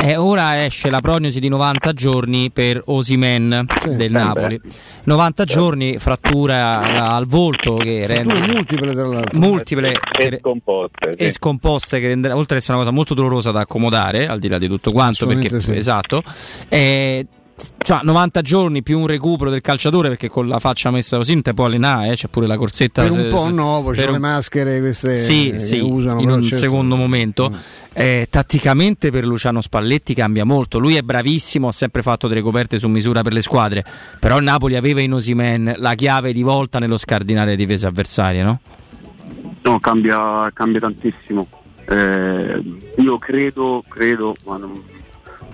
eh, 0.02 0.16
ora 0.16 0.64
esce 0.64 0.90
la 0.90 1.00
prognosi 1.00 1.40
di 1.40 1.48
90 1.48 1.92
giorni 1.92 2.50
per 2.50 2.82
Osimen 2.86 3.66
del 3.86 4.10
Napoli. 4.10 4.60
90 5.04 5.44
giorni, 5.44 5.98
frattura 5.98 7.14
al 7.14 7.26
volto 7.26 7.76
che 7.76 8.06
rende 8.06 8.34
Fratture 8.34 8.52
multiple 8.52 8.92
tra 8.92 9.06
l'altro. 9.06 9.38
multiple 9.38 10.00
e 10.18 10.38
scomposte. 10.38 11.14
e 11.16 11.30
scomposte 11.30 12.00
che 12.00 12.08
renderà, 12.08 12.36
oltre 12.36 12.56
ad 12.56 12.60
essere 12.62 12.76
una 12.76 12.84
cosa 12.84 12.96
molto 12.96 13.14
dolorosa 13.14 13.50
da 13.50 13.60
accomodare, 13.60 14.26
al 14.26 14.38
di 14.38 14.48
là 14.48 14.58
di 14.58 14.68
tutto 14.68 14.92
quanto, 14.92 15.26
perché 15.26 15.60
sì. 15.60 15.76
esatto. 15.76 16.22
eh, 16.68 17.26
cioè, 17.78 18.00
90 18.02 18.42
giorni 18.42 18.82
più 18.82 18.98
un 19.00 19.06
recupero 19.06 19.50
del 19.50 19.60
calciatore 19.60 20.08
perché 20.08 20.28
con 20.28 20.48
la 20.48 20.58
faccia 20.58 20.90
messa 20.90 21.16
così 21.16 21.32
non 21.34 21.42
te 21.42 21.54
può 21.54 21.66
allenare, 21.66 22.10
eh, 22.12 22.14
c'è 22.16 22.28
pure 22.28 22.46
la 22.46 22.56
corsetta. 22.56 23.02
Per 23.02 23.12
se- 23.12 23.20
un 23.20 23.28
po' 23.28 23.42
se- 23.44 23.50
no, 23.50 23.80
poi 23.82 23.94
per 23.94 23.94
c'è 23.96 24.06
un- 24.06 24.12
le 24.12 24.18
maschere 24.18 24.80
queste 24.80 25.16
sì, 25.16 25.50
che 25.52 25.58
sì, 25.58 25.78
usano 25.78 26.20
in 26.20 26.30
un 26.30 26.42
certo. 26.42 26.56
secondo 26.58 26.96
momento. 26.96 27.52
Eh, 27.92 28.28
tatticamente 28.30 29.10
per 29.10 29.24
Luciano 29.26 29.60
Spalletti 29.60 30.14
cambia 30.14 30.44
molto. 30.44 30.78
Lui 30.78 30.94
è 30.96 31.02
bravissimo, 31.02 31.68
ha 31.68 31.72
sempre 31.72 32.02
fatto 32.02 32.28
delle 32.28 32.40
coperte 32.40 32.78
su 32.78 32.88
misura 32.88 33.22
per 33.22 33.32
le 33.32 33.40
squadre. 33.40 33.84
Però 34.18 34.38
il 34.38 34.44
Napoli 34.44 34.76
aveva 34.76 35.00
in 35.00 35.12
Osimen 35.12 35.74
la 35.76 35.94
chiave 35.94 36.32
di 36.32 36.42
volta 36.42 36.78
nello 36.78 36.96
scardinare 36.96 37.50
le 37.50 37.56
difese 37.56 37.86
avversarie, 37.86 38.42
no? 38.44 38.60
No, 39.62 39.80
cambia, 39.80 40.50
cambia 40.54 40.80
tantissimo. 40.80 41.46
Eh, 41.88 42.62
io 42.98 43.18
credo, 43.18 43.82
credo, 43.88 44.34
ma 44.46 44.56
non, 44.56 44.80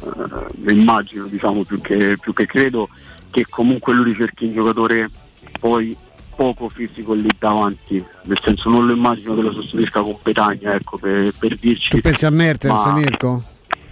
eh, 0.03 0.73
immagino 0.73 1.27
diciamo 1.27 1.65
più 1.65 1.81
che, 1.81 2.17
più 2.21 2.33
che 2.33 2.47
credo, 2.47 2.89
che 3.31 3.45
comunque 3.49 3.93
lui 3.95 4.05
ricerchi 4.05 4.47
un 4.47 4.55
giocatore 4.55 5.11
poi 5.59 5.97
poco 6.35 6.69
fisico 6.69 7.15
lì 7.15 7.29
davanti, 7.39 8.05
nel 8.25 8.39
senso 8.43 8.69
non 8.69 8.87
lo 8.87 8.93
immagino 8.93 9.35
che 9.35 9.41
lo 9.41 9.53
sostituisca 9.53 10.03
con 10.03 10.17
Petagna, 10.23 10.75
ecco, 10.75 10.99
per, 10.99 11.33
per 11.39 11.57
dirci. 11.57 11.89
Tu 11.91 12.01
pensi 12.01 12.27
a 12.27 12.31
Mertens, 12.31 12.85
Ma- 12.85 12.93
Mirko? 12.93 13.43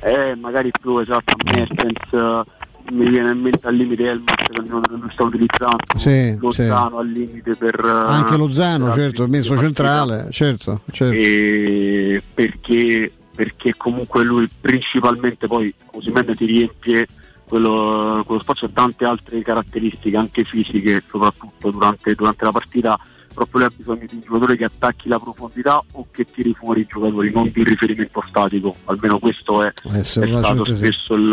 Eh, 0.01 0.35
magari 0.39 0.71
più 0.79 0.99
esatto 0.99 1.33
a 1.33 1.53
Mertens, 1.55 2.13
eh, 2.13 2.93
mi 2.93 3.09
viene 3.09 3.31
in 3.31 3.39
mente 3.39 3.67
al 3.67 3.75
limite 3.75 4.11
Elmas 4.11 4.35
che 4.37 4.61
non, 4.67 4.83
non 4.91 5.09
sta 5.11 5.23
utilizzando, 5.23 5.79
Sì, 5.97 6.37
Lozano 6.39 6.99
al 6.99 7.09
limite 7.09 7.57
per... 7.57 7.83
eh, 7.83 8.13
Anche 8.13 8.37
Lozano, 8.37 8.89
per 8.89 8.95
certo, 8.95 9.27
messo 9.27 9.57
centrale, 9.57 10.27
certo, 10.31 10.83
certo. 10.93 11.15
E 11.17 12.23
perché, 12.35 13.11
perché 13.35 13.75
comunque 13.77 14.25
lui 14.25 14.49
principalmente 14.61 15.47
poi 15.47 15.73
Osimhen 15.93 16.35
ti 16.37 16.45
riempie 16.47 17.07
quello, 17.47 18.23
quello 18.27 18.41
spazio 18.41 18.69
e 18.69 18.73
tante 18.73 19.05
altre 19.05 19.43
caratteristiche 19.43 20.17
anche 20.17 20.45
fisiche 20.45 21.03
soprattutto 21.09 21.71
durante, 21.71 22.15
durante 22.15 22.45
la 22.45 22.53
partita 22.53 22.99
proprio 23.35 23.63
lui 23.63 23.69
ha 23.69 23.73
bisogno 23.77 24.07
di 24.09 24.15
un 24.15 24.21
giocatore 24.21 24.57
che 24.57 24.65
attacchi 24.65 25.09
la 25.09 25.19
profondità 25.19 25.83
o 25.93 26.07
che 26.13 26.25
tiri 26.25 26.55
fuori 26.55 26.83
i 26.83 26.87
giocatori 26.89 27.33
non 27.33 27.51
di 27.53 27.65
riferimento 27.65 28.23
statico 28.29 28.77
almeno 28.85 29.19
questo 29.19 29.63
è, 29.63 29.73
Eh, 29.93 29.99
è 29.99 30.05
stato 30.05 30.65
sì. 30.65 30.75
spesso 30.77 31.15
il, 31.15 31.29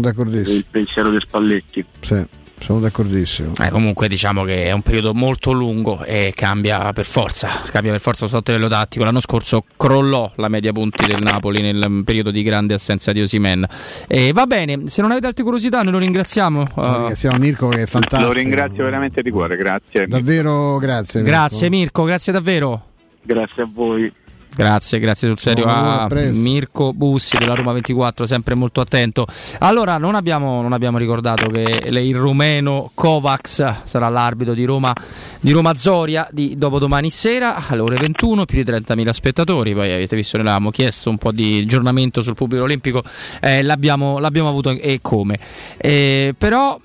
d'accordissimo. 0.00 0.56
il 0.56 0.64
pensiero 0.70 1.10
dei 1.10 1.20
Spalletti 1.20 1.84
Sì, 2.00 2.26
sono 2.64 2.80
d'accordissimo. 2.80 3.52
Eh, 3.60 3.68
comunque 3.68 4.08
diciamo 4.08 4.42
che 4.44 4.64
è 4.64 4.72
un 4.72 4.80
periodo 4.80 5.12
molto 5.12 5.52
lungo 5.52 6.02
e 6.02 6.32
cambia 6.34 6.94
per 6.94 7.04
forza, 7.04 7.48
cambia 7.70 7.90
per 7.90 8.00
forza 8.00 8.26
sotto 8.26 8.52
livello 8.52 8.70
tattico. 8.70 9.04
L'anno 9.04 9.20
scorso 9.20 9.64
crollò 9.76 10.32
la 10.36 10.48
media 10.48 10.72
punti 10.72 11.04
del 11.04 11.20
Napoli 11.22 11.60
nel 11.60 12.02
periodo 12.06 12.30
di 12.30 12.42
grande 12.42 12.72
assenza 12.72 13.12
di 13.12 13.20
Osimen. 13.20 13.66
E 14.08 14.32
va 14.32 14.46
bene, 14.46 14.84
se 14.86 15.02
non 15.02 15.10
avete 15.10 15.26
altre 15.26 15.44
curiosità 15.44 15.82
noi 15.82 15.92
lo 15.92 15.98
ringraziamo. 15.98 16.60
Uh, 16.74 16.82
Ringraziamo 16.82 17.36
Mirko 17.36 17.68
che 17.68 17.82
è 17.82 17.86
fantastico. 17.86 18.32
Lo 18.32 18.32
ringrazio 18.32 18.84
veramente 18.84 19.20
di 19.20 19.30
cuore, 19.30 19.56
grazie. 19.56 20.06
Davvero 20.06 20.78
grazie. 20.78 21.20
Mirko. 21.20 21.36
grazie 21.36 21.68
Mirko, 21.68 22.04
grazie 22.04 22.32
davvero. 22.32 22.82
grazie 23.20 23.62
a 23.62 23.68
voi 23.70 24.10
Grazie, 24.56 25.00
grazie 25.00 25.26
sul 25.28 25.38
serio 25.40 25.64
a. 25.66 26.06
Mirko 26.32 26.92
Bussi 26.92 27.36
della 27.36 27.54
Roma 27.54 27.72
24, 27.72 28.24
sempre 28.24 28.54
molto 28.54 28.80
attento. 28.80 29.26
Allora, 29.58 29.98
non 29.98 30.14
abbiamo, 30.14 30.62
non 30.62 30.72
abbiamo 30.72 30.96
ricordato 30.98 31.48
che 31.48 31.86
le- 31.90 32.04
il 32.06 32.14
rumeno 32.14 32.90
Kovacs 32.94 33.80
sarà 33.82 34.08
l'arbitro 34.08 34.54
di 34.54 34.64
Roma, 34.64 34.92
di 35.40 35.50
Roma 35.50 35.74
Zoria 35.74 36.28
di 36.30 36.54
dopodomani 36.56 37.10
sera 37.10 37.66
alle 37.66 37.80
ore 37.80 37.96
21, 37.96 38.44
più 38.44 38.62
di 38.62 38.70
30.000 38.70 39.12
spettatori. 39.12 39.74
Poi 39.74 39.92
avete 39.92 40.14
visto, 40.14 40.36
ne 40.36 40.42
avevamo 40.44 40.70
chiesto 40.70 41.10
un 41.10 41.18
po' 41.18 41.32
di 41.32 41.60
aggiornamento 41.64 42.22
sul 42.22 42.34
pubblico 42.34 42.62
olimpico, 42.62 43.02
eh, 43.40 43.62
l'abbiamo, 43.62 44.18
l'abbiamo 44.20 44.48
avuto 44.48 44.70
e 44.70 45.00
come. 45.02 45.36
Eh, 45.78 46.32
però 46.38 46.78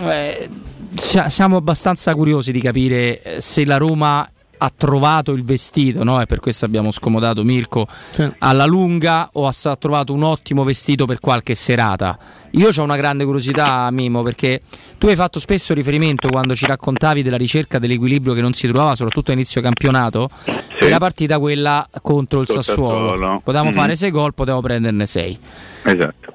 eh, 0.00 0.48
sia- 0.96 1.28
siamo 1.28 1.58
abbastanza 1.58 2.14
curiosi 2.14 2.52
di 2.52 2.60
capire 2.60 3.22
eh, 3.22 3.40
se 3.42 3.66
la 3.66 3.76
Roma 3.76 4.26
ha 4.62 4.72
trovato 4.76 5.32
il 5.32 5.42
vestito, 5.42 6.04
no? 6.04 6.20
E 6.20 6.26
per 6.26 6.38
questo 6.38 6.64
abbiamo 6.64 6.92
scomodato 6.92 7.42
Mirko 7.42 7.86
alla 8.38 8.64
lunga 8.64 9.28
o 9.32 9.48
ha 9.48 9.76
trovato 9.76 10.12
un 10.12 10.22
ottimo 10.22 10.62
vestito 10.62 11.04
per 11.04 11.18
qualche 11.18 11.56
serata. 11.56 12.16
Io 12.52 12.68
ho 12.74 12.82
una 12.82 12.96
grande 12.96 13.24
curiosità, 13.24 13.90
Mimo, 13.90 14.22
perché 14.22 14.60
tu 14.98 15.08
hai 15.08 15.16
fatto 15.16 15.40
spesso 15.40 15.74
riferimento 15.74 16.28
quando 16.28 16.54
ci 16.54 16.66
raccontavi 16.66 17.22
della 17.22 17.36
ricerca 17.38 17.80
dell'equilibrio 17.80 18.34
che 18.34 18.40
non 18.40 18.52
si 18.52 18.68
trovava, 18.68 18.94
soprattutto 18.94 19.30
a 19.32 19.34
inizio 19.34 19.60
campionato, 19.60 20.28
e 20.78 20.88
la 20.88 20.98
partita 20.98 21.38
quella 21.40 21.84
contro 22.00 22.40
il 22.42 22.46
Sassuolo. 22.46 23.08
Sassuolo. 23.08 23.40
Potevamo 23.42 23.70
Mhm. 23.70 23.76
fare 23.76 23.96
6 23.96 24.10
gol, 24.10 24.32
potevamo 24.34 24.62
prenderne 24.62 25.06
6. 25.06 25.38
Esatto. 25.82 26.31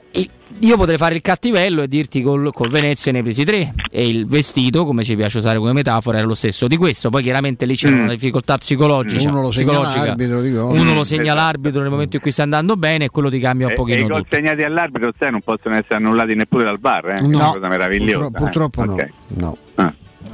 Io 0.62 0.76
potrei 0.76 0.98
fare 0.98 1.14
il 1.14 1.22
cattivello 1.22 1.84
e 1.84 1.88
dirti 1.88 2.22
col, 2.24 2.52
col 2.52 2.70
Venezia 2.70 3.12
ne 3.12 3.20
hai 3.20 3.24
presi 3.24 3.44
tre 3.46 3.74
e 3.92 4.08
il 4.10 4.26
vestito, 4.26 4.86
come 4.86 5.04
ci 5.04 5.16
piace 5.16 5.38
usare 5.38 5.60
come 5.60 5.72
metafora, 5.72 6.18
era 6.18 6.26
lo 6.26 6.34
stesso 6.34 6.68
di 6.68 6.78
questo. 6.78 7.10
Poi 7.12 7.22
chiaramente 7.22 7.66
lì 7.68 7.76
c'era 7.76 7.96
Mm. 7.96 8.02
una 8.04 8.14
difficoltà 8.14 8.58
psicologica. 8.58 9.30
Uno 9.30 9.42
lo 9.44 9.52
segna 9.52 9.80
l'arbitro, 9.80 10.42
dico. 10.42 10.66
Uno 10.66 10.94
lo 10.96 11.00
Mm, 11.02 11.04
segna 11.04 11.22
esatto. 11.22 11.38
l'arbitro 11.40 11.82
nel 11.82 11.90
momento 11.92 12.16
in 12.16 12.22
cui 12.24 12.32
sta 12.32 12.42
andando 12.44 12.76
bene 12.76 13.06
e 13.06 13.10
quello 13.10 13.30
ti 13.30 13.40
cambia 13.40 13.68
un 13.68 13.72
E, 13.72 13.76
e 13.76 13.78
pochino 13.78 14.00
i 14.00 14.08
gol 14.08 14.24
tutto. 14.24 14.36
segnati 14.36 14.64
all'arbitro 14.64 15.14
sai, 15.18 15.30
non 15.32 15.42
possono 15.42 15.76
essere 15.76 15.96
annullati 15.96 16.34
neppure 16.34 16.64
dal 16.64 16.80
bar, 16.80 17.10
eh? 17.10 17.22
No, 17.22 17.28
è 17.28 17.36
una 17.36 17.52
cosa 17.52 17.68
meravigliosa. 17.68 18.30
purtroppo- 18.32 18.82
eh. 18.82 18.86
purtroppo 18.86 18.92
Ok. 19.04 19.10
no. 19.40 19.58
Ah. 19.76 19.94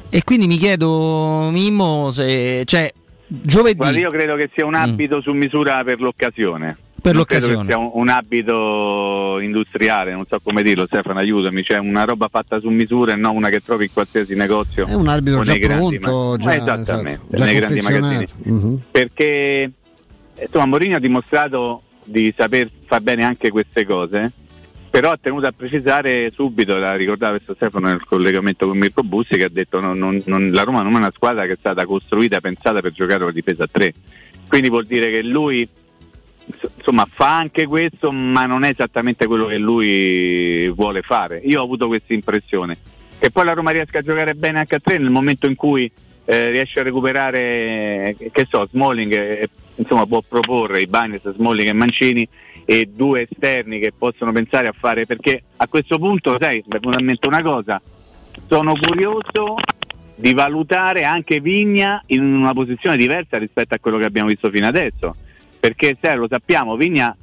E 0.09 0.23
quindi 0.23 0.47
mi 0.47 0.55
chiedo, 0.57 1.49
Mimmo, 1.51 2.11
se 2.11 2.63
cioè 2.65 2.89
giovedì 3.27 3.75
Guarda, 3.77 3.99
io 3.99 4.09
credo 4.09 4.35
che 4.35 4.49
sia 4.55 4.65
un 4.65 4.75
abito 4.75 5.19
su 5.21 5.33
misura 5.33 5.83
per 5.83 5.99
l'occasione. 5.99 6.77
Per 7.03 7.13
Non 7.13 7.25
credo 7.25 7.47
l'occasione. 7.47 7.67
che 7.67 7.73
sia 7.73 7.77
un, 7.77 7.89
un 8.01 8.07
abito 8.07 9.39
industriale, 9.41 10.13
non 10.13 10.23
so 10.25 10.39
come 10.41 10.63
dirlo, 10.63 10.85
Stefano, 10.85 11.19
aiutami, 11.19 11.61
cioè 11.61 11.77
una 11.77 12.05
roba 12.05 12.29
fatta 12.29 12.61
su 12.61 12.69
misura 12.69 13.11
e 13.11 13.15
non 13.17 13.35
una 13.35 13.49
che 13.49 13.59
trovi 13.59 13.83
in 13.85 13.91
qualsiasi 13.91 14.35
negozio. 14.35 14.85
È 14.85 14.93
un 14.93 15.09
arbitro 15.09 15.43
già 15.43 15.51
nei 15.51 15.59
grandi 15.59 15.99
pronto, 15.99 16.29
ma- 16.29 16.37
già, 16.37 16.55
esattamente, 16.55 17.19
esatto, 17.25 17.35
già 17.35 17.43
nei 17.43 17.55
grandi 17.55 17.81
magazzini. 17.81 18.27
Mhm. 18.43 18.81
Perché 18.89 19.71
insomma 20.41 20.65
Mourinho 20.65 20.95
ha 20.95 20.99
dimostrato 20.99 21.81
di 22.05 22.33
saper 22.37 22.69
far 22.85 23.01
bene 23.01 23.25
anche 23.25 23.49
queste 23.49 23.85
cose, 23.85 24.31
però 24.89 25.11
ha 25.11 25.17
tenuto 25.21 25.45
a 25.45 25.51
precisare 25.51 26.31
subito, 26.31 26.77
l'ha 26.77 26.95
ricordato 26.95 27.33
questo 27.33 27.53
Stefano 27.55 27.87
nel 27.87 28.05
collegamento 28.05 28.65
con 28.65 28.77
Mirko 28.77 29.03
Bussi, 29.03 29.35
che 29.35 29.43
ha 29.43 29.49
detto 29.51 29.81
non- 29.81 30.23
la 30.25 30.63
Roma 30.63 30.81
non 30.83 30.93
è 30.93 30.97
una 30.97 31.11
squadra 31.11 31.45
che 31.45 31.51
è 31.51 31.57
stata 31.59 31.85
costruita, 31.85 32.39
pensata 32.39 32.79
per 32.79 32.93
giocare 32.93 33.17
con 33.17 33.27
la 33.27 33.33
difesa 33.33 33.65
a 33.65 33.69
tre. 33.69 33.93
Quindi 34.47 34.69
vuol 34.69 34.85
dire 34.85 35.11
che 35.11 35.21
lui 35.21 35.67
insomma 36.77 37.05
fa 37.09 37.37
anche 37.37 37.65
questo, 37.65 38.11
ma 38.11 38.45
non 38.45 38.63
è 38.63 38.69
esattamente 38.69 39.25
quello 39.27 39.45
che 39.47 39.57
lui 39.57 40.69
vuole 40.69 41.01
fare. 41.01 41.41
Io 41.45 41.61
ho 41.61 41.63
avuto 41.63 41.87
questa 41.87 42.13
impressione. 42.13 42.77
Che 43.19 43.31
poi 43.31 43.45
la 43.45 43.53
Roma 43.53 43.71
riesca 43.71 43.99
a 43.99 44.01
giocare 44.01 44.35
bene 44.35 44.59
anche 44.59 44.75
a 44.75 44.79
tre 44.79 44.97
nel 44.97 45.09
momento 45.09 45.47
in 45.47 45.55
cui 45.55 45.89
eh, 46.25 46.49
riesce 46.51 46.79
a 46.79 46.83
recuperare, 46.83 48.15
che- 48.17 48.31
che 48.31 48.47
so, 48.49 48.67
Smalling, 48.71 49.11
eh, 49.11 49.49
insomma 49.75 50.05
può 50.05 50.21
proporre 50.21 50.81
i 50.81 50.87
Bagnets, 50.87 51.33
Smalling 51.33 51.69
e 51.69 51.73
Mancini 51.73 52.27
e 52.65 52.89
due 52.93 53.27
esterni 53.29 53.79
che 53.79 53.91
possono 53.97 54.31
pensare 54.31 54.67
a 54.67 54.73
fare, 54.77 55.05
perché 55.05 55.43
a 55.57 55.67
questo 55.67 55.97
punto, 55.97 56.37
sai, 56.39 56.63
mi 56.65 56.79
è 56.79 57.01
mente 57.01 57.27
una 57.27 57.41
cosa, 57.41 57.81
sono 58.47 58.73
curioso 58.73 59.55
di 60.15 60.33
valutare 60.33 61.03
anche 61.03 61.39
Vigna 61.39 62.01
in 62.07 62.23
una 62.23 62.53
posizione 62.53 62.95
diversa 62.97 63.37
rispetto 63.37 63.73
a 63.73 63.79
quello 63.79 63.97
che 63.97 64.05
abbiamo 64.05 64.29
visto 64.29 64.49
fino 64.49 64.67
adesso, 64.67 65.15
perché 65.63 65.95
se 65.97 66.13
lo 66.15 66.27
sappiamo, 66.29 66.75
Vigna 66.75 67.15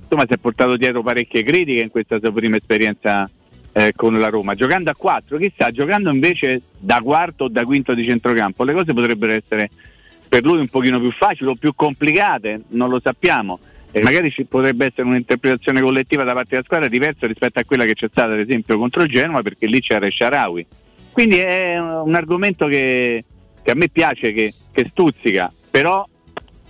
insomma 0.00 0.24
si 0.26 0.32
è 0.32 0.36
portato 0.36 0.76
dietro 0.76 1.04
parecchie 1.04 1.44
critiche 1.44 1.80
in 1.80 1.90
questa 1.90 2.18
sua 2.18 2.32
prima 2.32 2.56
esperienza 2.56 3.30
eh, 3.70 3.92
con 3.94 4.18
la 4.18 4.30
Roma, 4.30 4.56
giocando 4.56 4.90
a 4.90 4.96
4, 4.96 5.38
chissà, 5.38 5.70
giocando 5.70 6.10
invece 6.10 6.62
da 6.76 7.00
quarto 7.00 7.44
o 7.44 7.48
da 7.48 7.64
quinto 7.64 7.94
di 7.94 8.04
centrocampo, 8.04 8.64
le 8.64 8.72
cose 8.72 8.92
potrebbero 8.92 9.30
essere 9.30 9.70
per 10.28 10.42
lui 10.42 10.58
un 10.58 10.66
pochino 10.66 10.98
più 10.98 11.12
facili 11.12 11.48
o 11.48 11.54
più 11.54 11.72
complicate, 11.76 12.62
non 12.70 12.90
lo 12.90 12.98
sappiamo. 13.00 13.60
e 13.92 14.02
magari 14.02 14.32
ci 14.32 14.44
potrebbe 14.44 14.86
essere 14.86 15.06
un'interpretazione 15.06 15.80
collettiva 15.80 16.24
da 16.24 16.32
parte 16.32 16.48
della 16.50 16.64
squadra 16.64 16.88
diversa 16.88 17.28
rispetto 17.28 17.60
a 17.60 17.64
quella 17.64 17.84
che 17.84 17.94
c'è 17.94 18.08
stata 18.10 18.32
ad 18.32 18.40
esempio 18.40 18.76
contro 18.76 19.04
il 19.04 19.08
Genoa 19.08 19.40
perché 19.40 19.66
lì 19.66 19.78
c'era 19.80 20.10
Sharawi. 20.10 20.66
Quindi 21.12 21.36
è 21.36 21.78
un 21.78 22.16
argomento 22.16 22.66
che, 22.66 23.24
che 23.62 23.70
a 23.70 23.74
me 23.76 23.88
piace, 23.88 24.32
che, 24.32 24.52
che 24.72 24.88
stuzzica, 24.90 25.52
però 25.70 26.04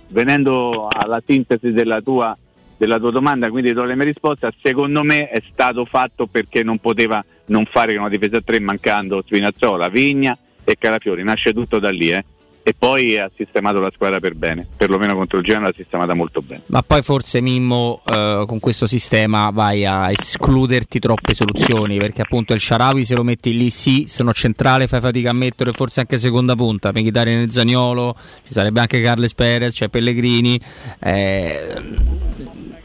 venendo 0.07 0.87
alla 0.87 1.21
sintesi 1.25 1.71
della 1.71 2.01
tua, 2.01 2.37
della 2.77 2.99
tua 2.99 3.11
domanda, 3.11 3.49
quindi 3.49 3.73
do 3.73 3.83
le 3.83 3.95
mie 3.95 4.05
risposte, 4.05 4.53
secondo 4.61 5.03
me 5.03 5.29
è 5.29 5.41
stato 5.51 5.85
fatto 5.85 6.27
perché 6.27 6.63
non 6.63 6.77
poteva 6.79 7.23
non 7.47 7.65
fare 7.65 7.95
una 7.95 8.09
difesa 8.09 8.37
a 8.37 8.41
3 8.41 8.59
mancando 8.59 9.23
Spinazzola, 9.25 9.89
Vigna 9.89 10.37
e 10.63 10.75
Calafiori, 10.77 11.23
nasce 11.23 11.53
tutto 11.53 11.79
da 11.79 11.89
lì. 11.89 12.11
Eh 12.11 12.25
e 12.67 12.73
poi 12.73 13.15
ha 13.19 13.29
sistemato 13.35 13.79
la 13.79 13.91
squadra 13.93 14.19
per 14.19 14.33
bene, 14.33 14.65
perlomeno 14.75 15.13
contro 15.13 15.37
il 15.37 15.43
Genoa 15.43 15.67
l'ha 15.67 15.73
sistemata 15.75 16.15
molto 16.15 16.41
bene. 16.41 16.63
Ma 16.65 16.81
poi 16.81 17.03
forse 17.03 17.39
Mimmo 17.39 18.01
eh, 18.03 18.43
con 18.47 18.59
questo 18.59 18.87
sistema 18.87 19.51
vai 19.51 19.85
a 19.85 20.09
escluderti 20.09 20.97
troppe 20.97 21.35
soluzioni, 21.35 21.99
perché 21.99 22.23
appunto 22.23 22.53
il 22.55 22.59
Sharawi 22.59 23.05
se 23.05 23.13
lo 23.13 23.21
metti 23.21 23.55
lì 23.55 23.69
sì, 23.69 24.05
sono 24.07 24.33
centrale, 24.33 24.87
fai 24.87 24.99
fatica 24.99 25.29
a 25.29 25.33
mettere 25.33 25.73
forse 25.73 25.99
anche 25.99 26.17
seconda 26.17 26.55
punta, 26.55 26.89
Mkhitaryan 26.89 27.37
nel 27.37 27.51
Zagnolo, 27.51 28.15
ci 28.17 28.51
sarebbe 28.51 28.79
anche 28.79 28.99
Carles 28.99 29.35
Perez, 29.35 29.69
c'è 29.69 29.77
cioè 29.77 29.89
Pellegrini. 29.89 30.59
Eh, 31.01 31.73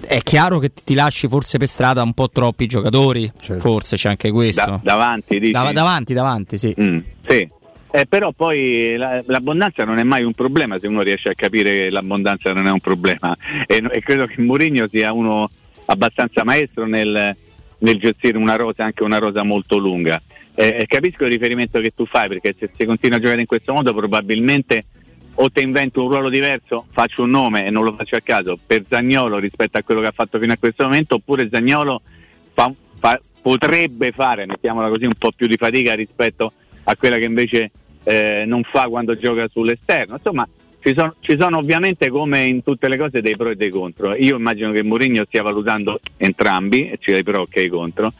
è 0.06 0.20
chiaro 0.20 0.58
che 0.58 0.72
ti 0.74 0.92
lasci 0.92 1.26
forse 1.26 1.56
per 1.56 1.68
strada 1.68 2.02
un 2.02 2.12
po' 2.12 2.28
troppi 2.28 2.66
giocatori, 2.66 3.32
certo. 3.40 3.60
forse 3.62 3.96
c'è 3.96 4.10
anche 4.10 4.30
questo. 4.30 4.72
Da, 4.72 4.80
davanti, 4.82 5.40
dici? 5.40 5.52
Da, 5.52 5.72
davanti, 5.72 6.12
davanti, 6.12 6.58
sì. 6.58 6.74
Mm, 6.78 6.98
sì. 7.26 7.48
Eh, 7.92 8.06
però 8.06 8.30
poi 8.30 8.94
la, 8.96 9.20
l'abbondanza 9.26 9.84
non 9.84 9.98
è 9.98 10.04
mai 10.04 10.22
un 10.22 10.32
problema 10.32 10.78
se 10.78 10.86
uno 10.86 11.02
riesce 11.02 11.30
a 11.30 11.34
capire 11.34 11.72
che 11.72 11.90
l'abbondanza 11.90 12.52
non 12.52 12.68
è 12.68 12.70
un 12.70 12.78
problema 12.78 13.36
e, 13.66 13.82
e 13.90 14.00
credo 14.00 14.26
che 14.26 14.40
Mourinho 14.40 14.86
sia 14.86 15.12
uno 15.12 15.50
abbastanza 15.86 16.44
maestro 16.44 16.86
nel, 16.86 17.36
nel, 17.78 17.98
gestire 17.98 18.38
una 18.38 18.54
rosa, 18.54 18.84
anche 18.84 19.02
una 19.02 19.18
rosa 19.18 19.42
molto 19.42 19.76
lunga. 19.76 20.22
Eh, 20.54 20.84
capisco 20.86 21.24
il 21.24 21.32
riferimento 21.32 21.80
che 21.80 21.90
tu 21.90 22.06
fai 22.06 22.28
perché 22.28 22.54
se 22.56 22.70
si 22.76 22.84
continua 22.84 23.16
a 23.16 23.20
giocare 23.20 23.40
in 23.40 23.46
questo 23.46 23.72
modo 23.72 23.92
probabilmente 23.92 24.84
o 25.34 25.50
ti 25.50 25.62
invento 25.62 26.02
un 26.02 26.10
ruolo 26.10 26.28
diverso, 26.28 26.86
faccio 26.92 27.22
un 27.22 27.30
nome 27.30 27.66
e 27.66 27.70
non 27.70 27.82
lo 27.82 27.94
faccio 27.94 28.14
a 28.14 28.20
caso 28.22 28.58
per 28.64 28.84
Zagnolo 28.88 29.38
rispetto 29.38 29.78
a 29.78 29.82
quello 29.82 30.00
che 30.00 30.08
ha 30.08 30.12
fatto 30.12 30.38
fino 30.38 30.52
a 30.52 30.56
questo 30.58 30.84
momento 30.84 31.16
oppure 31.16 31.48
Zagnolo 31.50 32.02
fa, 32.52 32.72
fa, 33.00 33.20
potrebbe 33.40 34.12
fare, 34.12 34.46
mettiamola 34.46 34.88
così, 34.88 35.06
un 35.06 35.14
po' 35.18 35.32
più 35.34 35.46
di 35.46 35.56
fatica 35.56 35.94
rispetto 35.94 36.52
a 36.84 36.96
quella 36.96 37.18
che 37.18 37.24
invece 37.24 37.70
eh, 38.04 38.44
non 38.46 38.62
fa 38.62 38.88
quando 38.88 39.16
gioca 39.16 39.48
sull'esterno. 39.48 40.16
Insomma, 40.16 40.48
ci 40.80 40.94
sono, 40.94 41.14
ci 41.20 41.36
sono, 41.38 41.58
ovviamente 41.58 42.08
come 42.08 42.46
in 42.46 42.62
tutte 42.62 42.88
le 42.88 42.96
cose 42.96 43.20
dei 43.20 43.36
pro 43.36 43.50
e 43.50 43.56
dei 43.56 43.70
contro. 43.70 44.14
Io 44.14 44.36
immagino 44.36 44.72
che 44.72 44.82
Mourinho 44.82 45.24
stia 45.26 45.42
valutando 45.42 46.00
entrambi, 46.16 46.90
e 46.90 46.98
ci 46.98 47.10
dai 47.12 47.22
pro 47.22 47.46
che 47.46 47.62
i 47.62 47.68
contro. 47.68 48.12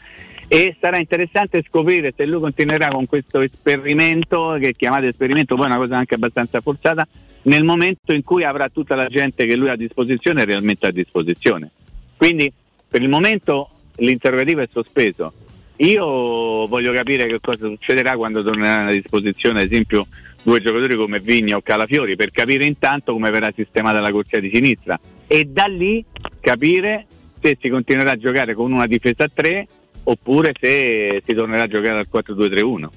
E 0.47 0.75
sarà 0.79 0.97
interessante 0.97 1.63
scoprire 1.65 2.13
se 2.15 2.25
lui 2.25 2.41
continuerà 2.41 2.89
con 2.89 3.05
questo 3.05 3.39
esperimento, 3.39 4.57
che 4.59 4.73
chiamate 4.73 5.07
esperimento, 5.07 5.55
poi 5.55 5.65
è 5.65 5.67
una 5.69 5.77
cosa 5.77 5.97
anche 5.97 6.15
abbastanza 6.15 6.61
forzata, 6.61 7.07
nel 7.43 7.63
momento 7.63 8.13
in 8.13 8.21
cui 8.21 8.43
avrà 8.43 8.69
tutta 8.69 8.93
la 8.95 9.07
gente 9.07 9.45
che 9.45 9.55
lui 9.55 9.69
ha 9.69 9.73
a 9.73 9.77
disposizione 9.77 10.45
realmente 10.45 10.85
a 10.85 10.91
disposizione. 10.91 11.71
Quindi 12.17 12.51
per 12.87 13.01
il 13.01 13.09
momento 13.09 13.69
l'interrogativo 13.95 14.61
è 14.61 14.67
sospeso. 14.69 15.33
Io 15.81 16.67
voglio 16.67 16.93
capire 16.93 17.25
che 17.25 17.39
cosa 17.39 17.65
succederà 17.65 18.15
quando 18.15 18.43
torneranno 18.43 18.89
a 18.89 18.93
disposizione, 18.93 19.61
ad 19.61 19.65
esempio, 19.65 20.05
due 20.43 20.61
giocatori 20.61 20.95
come 20.95 21.19
Vigna 21.19 21.55
o 21.57 21.61
Calafiori, 21.61 22.15
per 22.15 22.29
capire 22.29 22.65
intanto 22.65 23.13
come 23.13 23.31
verrà 23.31 23.51
sistemata 23.55 23.99
la 23.99 24.11
corsia 24.11 24.39
di 24.39 24.51
sinistra 24.53 24.99
e 25.25 25.45
da 25.45 25.65
lì 25.65 26.03
capire 26.39 27.07
se 27.41 27.57
si 27.59 27.69
continuerà 27.69 28.11
a 28.11 28.17
giocare 28.17 28.53
con 28.53 28.71
una 28.71 28.85
difesa 28.85 29.23
a 29.23 29.31
3 29.33 29.67
oppure 30.03 30.53
se 30.59 31.23
si 31.25 31.33
tornerà 31.33 31.63
a 31.63 31.67
giocare 31.67 31.97
al 31.97 32.07
4-2-3-1. 32.11 32.87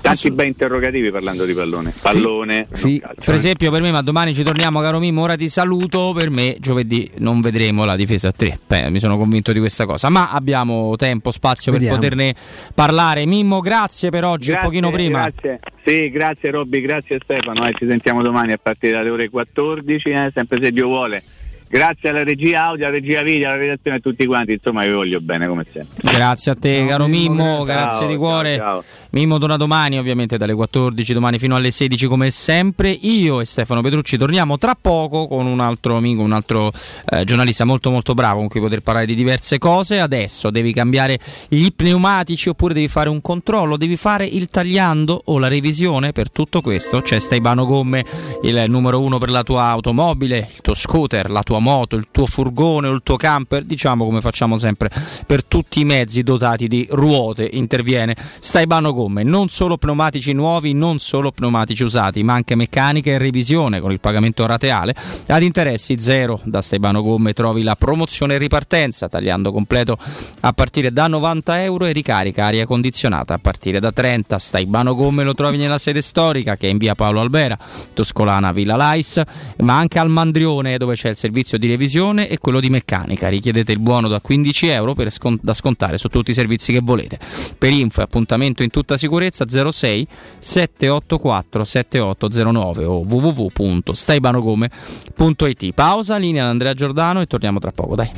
Tanti 0.00 0.30
bei 0.30 0.46
interrogativi 0.46 1.10
parlando 1.10 1.44
di 1.44 1.52
pallone. 1.52 1.92
Pallone. 2.00 2.66
Sì, 2.72 2.82
sì. 2.88 3.02
Per 3.24 3.34
esempio, 3.34 3.70
per 3.70 3.82
me, 3.82 3.90
ma 3.90 4.02
domani 4.02 4.34
ci 4.34 4.42
torniamo, 4.42 4.80
caro 4.80 4.98
Mimmo. 4.98 5.22
Ora 5.22 5.36
ti 5.36 5.48
saluto. 5.48 6.12
Per 6.14 6.30
me, 6.30 6.56
giovedì 6.60 7.10
non 7.18 7.40
vedremo 7.40 7.84
la 7.84 7.96
difesa 7.96 8.28
a 8.28 8.32
3. 8.32 8.58
Beh, 8.66 8.90
mi 8.90 8.98
sono 8.98 9.18
convinto 9.18 9.52
di 9.52 9.58
questa 9.58 9.86
cosa. 9.86 10.08
Ma 10.08 10.30
abbiamo 10.30 10.96
tempo, 10.96 11.30
spazio 11.30 11.72
Vediamo. 11.72 11.98
per 11.98 12.10
poterne 12.10 12.34
parlare. 12.74 13.26
Mimmo, 13.26 13.60
grazie 13.60 14.10
per 14.10 14.24
oggi, 14.24 14.48
grazie, 14.50 14.66
un 14.66 14.72
pochino 14.72 14.90
prima. 14.90 15.30
Grazie. 15.30 15.60
Sì, 15.84 16.10
grazie 16.10 16.50
Robby, 16.50 16.80
grazie 16.80 17.18
Stefano. 17.22 17.66
Eh, 17.66 17.74
ci 17.76 17.86
sentiamo 17.86 18.22
domani 18.22 18.52
a 18.52 18.58
partire 18.58 18.92
dalle 18.92 19.10
ore 19.10 19.28
14, 19.28 20.08
eh, 20.08 20.30
sempre 20.32 20.58
se 20.62 20.70
Dio 20.70 20.86
vuole 20.86 21.22
grazie 21.68 22.08
alla 22.08 22.24
regia 22.24 22.64
audio, 22.64 22.86
alla 22.86 22.94
regia 22.94 23.22
video, 23.22 23.48
alla 23.48 23.56
redazione 23.56 23.98
a 23.98 24.00
tutti 24.00 24.26
quanti, 24.26 24.52
insomma 24.52 24.84
vi 24.84 24.92
voglio 24.92 25.20
bene 25.20 25.46
come 25.46 25.64
sempre. 25.70 26.10
Grazie 26.12 26.52
a 26.52 26.54
te 26.54 26.78
ciao, 26.78 26.88
caro 26.88 27.06
Mimmo, 27.06 27.62
grazie 27.64 28.00
ciao, 28.00 28.08
di 28.08 28.16
cuore. 28.16 28.56
Ciao, 28.56 28.84
Mimmo 29.10 29.38
torna 29.38 29.56
domani 29.56 29.98
ovviamente 29.98 30.38
dalle 30.38 30.54
14 30.54 31.12
domani 31.12 31.38
fino 31.38 31.56
alle 31.56 31.70
16 31.70 32.06
come 32.06 32.30
sempre. 32.30 32.90
Io 32.90 33.40
e 33.40 33.44
Stefano 33.44 33.82
Petrucci 33.82 34.16
torniamo 34.16 34.58
tra 34.58 34.76
poco 34.80 35.26
con 35.26 35.46
un 35.46 35.60
altro 35.60 35.96
amico, 35.96 36.22
un 36.22 36.32
altro 36.32 36.72
eh, 37.10 37.24
giornalista 37.24 37.64
molto 37.64 37.90
molto 37.90 38.14
bravo 38.14 38.38
con 38.38 38.48
cui 38.48 38.60
poter 38.60 38.80
parlare 38.80 39.06
di 39.06 39.14
diverse 39.14 39.58
cose. 39.58 40.00
Adesso 40.00 40.50
devi 40.50 40.72
cambiare 40.72 41.18
gli 41.48 41.68
pneumatici 41.74 42.48
oppure 42.48 42.74
devi 42.74 42.88
fare 42.88 43.08
un 43.08 43.20
controllo, 43.20 43.76
devi 43.76 43.96
fare 43.96 44.24
il 44.24 44.48
tagliando 44.48 45.22
o 45.26 45.38
la 45.38 45.48
revisione. 45.48 46.12
Per 46.12 46.30
tutto 46.30 46.60
questo 46.60 47.02
c'è 47.02 47.18
Staibano 47.18 47.66
Gomme, 47.66 48.04
il 48.42 48.64
numero 48.68 49.00
uno 49.00 49.18
per 49.18 49.30
la 49.30 49.42
tua 49.42 49.64
automobile, 49.64 50.48
il 50.52 50.60
tuo 50.60 50.74
scooter, 50.74 51.30
la 51.30 51.42
tua 51.42 51.57
tua 51.58 51.60
moto, 51.60 51.96
il 51.96 52.08
tuo 52.10 52.26
furgone 52.26 52.88
o 52.88 52.92
il 52.92 53.00
tuo 53.02 53.16
camper, 53.16 53.64
diciamo 53.64 54.04
come 54.04 54.20
facciamo 54.20 54.56
sempre 54.56 54.90
per 55.26 55.44
tutti 55.44 55.80
i 55.80 55.84
mezzi 55.84 56.22
dotati 56.22 56.68
di 56.68 56.86
ruote, 56.90 57.48
interviene 57.52 58.16
Staibano 58.40 58.92
Gomme, 58.92 59.22
non 59.22 59.48
solo 59.48 59.76
pneumatici 59.76 60.32
nuovi, 60.32 60.72
non 60.72 60.98
solo 60.98 61.32
pneumatici 61.32 61.82
usati, 61.82 62.22
ma 62.22 62.34
anche 62.34 62.54
meccanica 62.54 63.10
e 63.10 63.18
revisione 63.18 63.80
con 63.80 63.92
il 63.92 64.00
pagamento 64.00 64.46
rateale 64.46 64.94
ad 65.26 65.42
interessi 65.42 65.98
zero. 65.98 66.40
Da 66.44 66.62
Staibano 66.62 67.02
Gomme 67.02 67.32
trovi 67.32 67.62
la 67.62 67.74
promozione 67.74 68.38
ripartenza, 68.38 69.08
tagliando 69.08 69.52
completo 69.52 69.98
a 70.40 70.52
partire 70.52 70.92
da 70.92 71.08
90 71.08 71.62
euro 71.62 71.84
e 71.86 71.92
ricarica 71.92 72.46
aria 72.46 72.66
condizionata 72.66 73.34
a 73.34 73.38
partire 73.38 73.80
da 73.80 73.92
30. 73.92 74.38
Staibano 74.38 74.94
Gomme 74.94 75.24
lo 75.24 75.34
trovi 75.34 75.56
nella 75.56 75.78
sede 75.78 76.02
storica 76.02 76.56
che 76.56 76.68
è 76.68 76.70
in 76.70 76.78
via 76.78 76.94
Paolo 76.94 77.20
Albera, 77.20 77.58
Toscolana 77.92 78.52
Villa 78.52 78.76
Lais, 78.76 79.20
ma 79.58 79.76
anche 79.76 79.98
al 79.98 80.08
Mandrione 80.08 80.78
dove 80.78 80.94
c'è 80.94 81.10
il 81.10 81.16
servizio 81.16 81.47
servizio 81.48 81.58
di 81.58 81.68
revisione 81.68 82.28
e 82.28 82.38
quello 82.38 82.60
di 82.60 82.68
meccanica. 82.68 83.28
Richiedete 83.28 83.72
il 83.72 83.78
buono 83.78 84.08
da 84.08 84.20
15 84.20 84.66
euro 84.68 84.94
scont- 85.08 85.40
da 85.42 85.54
scontare 85.54 85.96
su 85.96 86.08
tutti 86.08 86.32
i 86.32 86.34
servizi 86.34 86.72
che 86.72 86.80
volete. 86.82 87.18
Per 87.56 87.72
info 87.72 88.00
e 88.00 88.02
appuntamento 88.04 88.62
in 88.62 88.68
tutta 88.70 88.98
sicurezza 88.98 89.46
06 89.48 90.06
784 90.38 91.64
7809 91.64 92.84
o 92.84 93.00
www.staibanogome.it. 93.00 95.72
Pausa, 95.72 96.18
linea 96.18 96.44
ad 96.44 96.50
Andrea 96.50 96.74
Giordano 96.74 97.22
e 97.22 97.26
torniamo 97.26 97.58
tra 97.58 97.72
poco, 97.72 97.94
dai. 97.94 98.10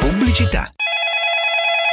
Pubblicità. 0.00 0.72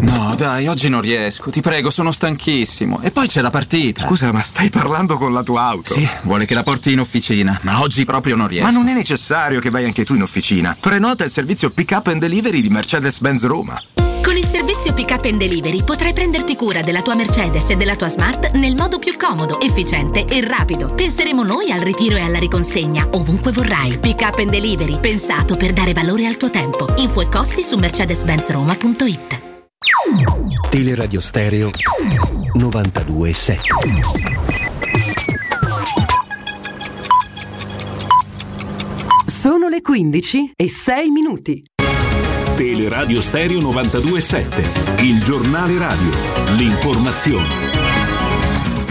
No, 0.00 0.34
dai, 0.36 0.66
oggi 0.66 0.88
non 0.88 1.00
riesco. 1.00 1.50
Ti 1.50 1.60
prego, 1.60 1.88
sono 1.90 2.10
stanchissimo. 2.10 3.00
E 3.00 3.12
poi 3.12 3.28
c'è 3.28 3.40
la 3.40 3.50
partita. 3.50 4.02
Scusa, 4.02 4.32
ma 4.32 4.42
stai 4.42 4.68
parlando 4.68 5.16
con 5.16 5.32
la 5.32 5.42
tua 5.42 5.62
auto? 5.62 5.94
Sì, 5.94 6.06
vuole 6.22 6.46
che 6.46 6.54
la 6.54 6.64
porti 6.64 6.92
in 6.92 7.00
officina, 7.00 7.58
ma 7.62 7.80
oggi 7.80 8.04
proprio 8.04 8.34
non 8.34 8.48
riesco. 8.48 8.66
Ma 8.66 8.72
non 8.72 8.88
è 8.88 8.92
necessario 8.92 9.60
che 9.60 9.70
vai 9.70 9.84
anche 9.84 10.04
tu 10.04 10.14
in 10.14 10.22
officina. 10.22 10.76
Prenota 10.78 11.22
il 11.22 11.30
servizio 11.30 11.70
Pick 11.70 11.92
Up 11.92 12.08
and 12.08 12.20
Delivery 12.20 12.60
di 12.60 12.70
Mercedes-Benz 12.70 13.44
Roma. 13.44 13.80
Con 14.22 14.36
il 14.36 14.46
servizio 14.46 14.92
Pick 14.94 15.10
Up 15.12 15.24
and 15.26 15.38
Delivery 15.38 15.84
potrai 15.84 16.12
prenderti 16.12 16.56
cura 16.56 16.80
della 16.80 17.02
tua 17.02 17.14
Mercedes 17.14 17.68
e 17.70 17.76
della 17.76 17.94
tua 17.94 18.08
Smart 18.08 18.52
nel 18.54 18.74
modo 18.74 18.98
più 18.98 19.12
comodo, 19.16 19.60
efficiente 19.60 20.24
e 20.24 20.44
rapido. 20.44 20.92
Penseremo 20.92 21.44
noi 21.44 21.70
al 21.70 21.80
ritiro 21.80 22.16
e 22.16 22.22
alla 22.22 22.38
riconsegna 22.38 23.06
ovunque 23.12 23.52
vorrai. 23.52 23.96
Pick 23.98 24.22
Up 24.22 24.38
and 24.38 24.50
Delivery, 24.50 24.98
pensato 24.98 25.56
per 25.56 25.72
dare 25.72 25.92
valore 25.92 26.26
al 26.26 26.36
tuo 26.36 26.50
tempo. 26.50 26.92
Info 26.96 27.20
e 27.20 27.28
costi 27.28 27.62
su 27.62 27.76
mercedes-benzroma.it. 27.76 29.53
Teleradio 30.70 31.20
Stereo 31.20 31.70
927. 32.54 33.60
Sono 39.26 39.68
le 39.68 39.80
15 39.80 40.52
e 40.56 40.68
6 40.68 41.10
minuti. 41.10 41.64
Teleradio 42.56 43.20
Stereo 43.20 43.60
927, 43.60 45.02
il 45.02 45.22
giornale 45.22 45.78
radio, 45.78 46.10
l'informazione. 46.56 47.73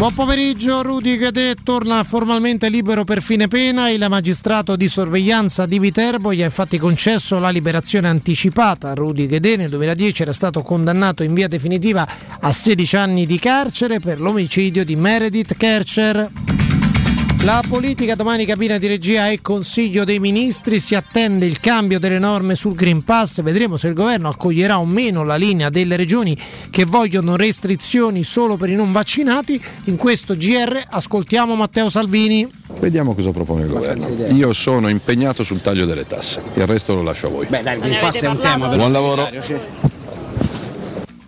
Buon 0.03 0.15
pomeriggio, 0.15 0.81
Rudy 0.81 1.15
Cadet 1.15 1.63
torna 1.63 2.03
formalmente 2.03 2.67
libero 2.67 3.05
per 3.05 3.21
fine 3.21 3.47
pena. 3.47 3.89
Il 3.89 4.05
magistrato 4.09 4.75
di 4.75 4.89
sorveglianza 4.89 5.65
di 5.65 5.79
Viterbo 5.79 6.33
gli 6.33 6.41
ha 6.41 6.45
infatti 6.45 6.77
concesso 6.77 7.39
la 7.39 7.47
liberazione 7.47 8.09
anticipata. 8.09 8.93
Rudy 8.93 9.27
Cadet 9.27 9.59
nel 9.59 9.69
2010 9.69 10.23
era 10.23 10.33
stato 10.33 10.61
condannato 10.61 11.23
in 11.23 11.33
via 11.33 11.47
definitiva 11.47 12.05
a 12.37 12.51
16 12.51 12.95
anni 12.97 13.25
di 13.25 13.39
carcere 13.39 14.01
per 14.01 14.19
l'omicidio 14.19 14.83
di 14.83 14.97
Meredith 14.97 15.55
Kercher. 15.55 16.29
La 17.43 17.61
politica 17.67 18.15
domani 18.15 18.45
cabina 18.45 18.77
di 18.77 18.87
regia 18.87 19.29
e 19.29 19.41
Consiglio 19.41 20.05
dei 20.05 20.17
Ministri 20.19 20.79
si 20.79 20.95
attende 20.95 21.45
il 21.45 21.59
cambio 21.59 21.99
delle 21.99 22.17
norme 22.17 22.55
sul 22.55 22.73
Green 22.73 23.03
Pass, 23.03 23.41
vedremo 23.41 23.75
se 23.75 23.89
il 23.89 23.93
governo 23.93 24.29
accoglierà 24.29 24.79
o 24.79 24.85
meno 24.85 25.25
la 25.25 25.35
linea 25.35 25.69
delle 25.69 25.97
regioni 25.97 26.37
che 26.69 26.85
vogliono 26.85 27.35
restrizioni 27.35 28.23
solo 28.23 28.55
per 28.55 28.69
i 28.69 28.75
non 28.75 28.93
vaccinati. 28.93 29.61
In 29.85 29.97
questo 29.97 30.37
GR 30.37 30.85
ascoltiamo 30.89 31.53
Matteo 31.55 31.89
Salvini. 31.89 32.49
Vediamo 32.79 33.13
cosa 33.13 33.31
propone 33.31 33.63
il 33.63 33.67
governo. 33.67 34.07
Io 34.33 34.53
sono 34.53 34.87
impegnato 34.87 35.43
sul 35.43 35.61
taglio 35.61 35.85
delle 35.85 36.07
tasse, 36.07 36.41
il 36.53 36.65
resto 36.65 36.95
lo 36.95 37.03
lascio 37.03 37.27
a 37.27 37.29
voi. 37.29 37.45
Beh, 37.47 37.61
dai, 37.61 37.75
il 37.75 37.81
Green 37.81 37.99
Pass 37.99 38.21
è 38.21 38.27
un 38.27 38.39
tema 38.39 38.69
Buon 38.69 38.93
lavoro. 38.93 39.29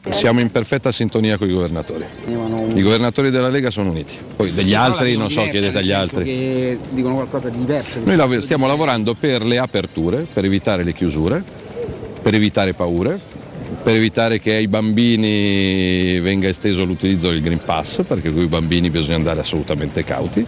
Siamo 0.10 0.40
in 0.40 0.52
perfetta 0.52 0.92
sintonia 0.92 1.38
con 1.38 1.50
i 1.50 1.54
governatori. 1.54 2.04
I 2.74 2.82
governatori 2.82 3.30
della 3.30 3.50
Lega 3.50 3.70
sono 3.70 3.90
uniti, 3.90 4.16
poi 4.36 4.54
degli 4.54 4.74
altri 4.74 5.18
non 5.18 5.30
so, 5.30 5.42
chiedete 5.44 5.78
agli 5.78 5.92
altri. 5.92 6.78
Dicono 6.90 7.16
qualcosa 7.16 7.50
di 7.50 7.58
diverso. 7.58 8.00
Noi 8.04 8.42
stiamo 8.42 8.68
lavorando 8.68 9.14
per 9.14 9.44
le 9.44 9.58
aperture, 9.58 10.26
per 10.32 10.46
evitare 10.46 10.84
le 10.84 10.94
chiusure, 10.94 11.44
per 12.22 12.34
evitare 12.34 12.74
paure, 12.74 13.20
per 13.84 13.96
evitare 13.96 14.40
che 14.40 14.54
ai 14.56 14.68
bambini 14.68 16.20
venga 16.20 16.48
esteso 16.48 16.86
l'utilizzo 16.86 17.30
del 17.30 17.42
Green 17.42 17.62
Pass, 17.64 18.02
perché 18.08 18.32
con 18.32 18.42
i 18.42 18.48
bambini 18.48 18.90
bisogna 18.90 19.16
andare 19.16 19.40
assolutamente 19.40 20.04
cauti, 20.04 20.46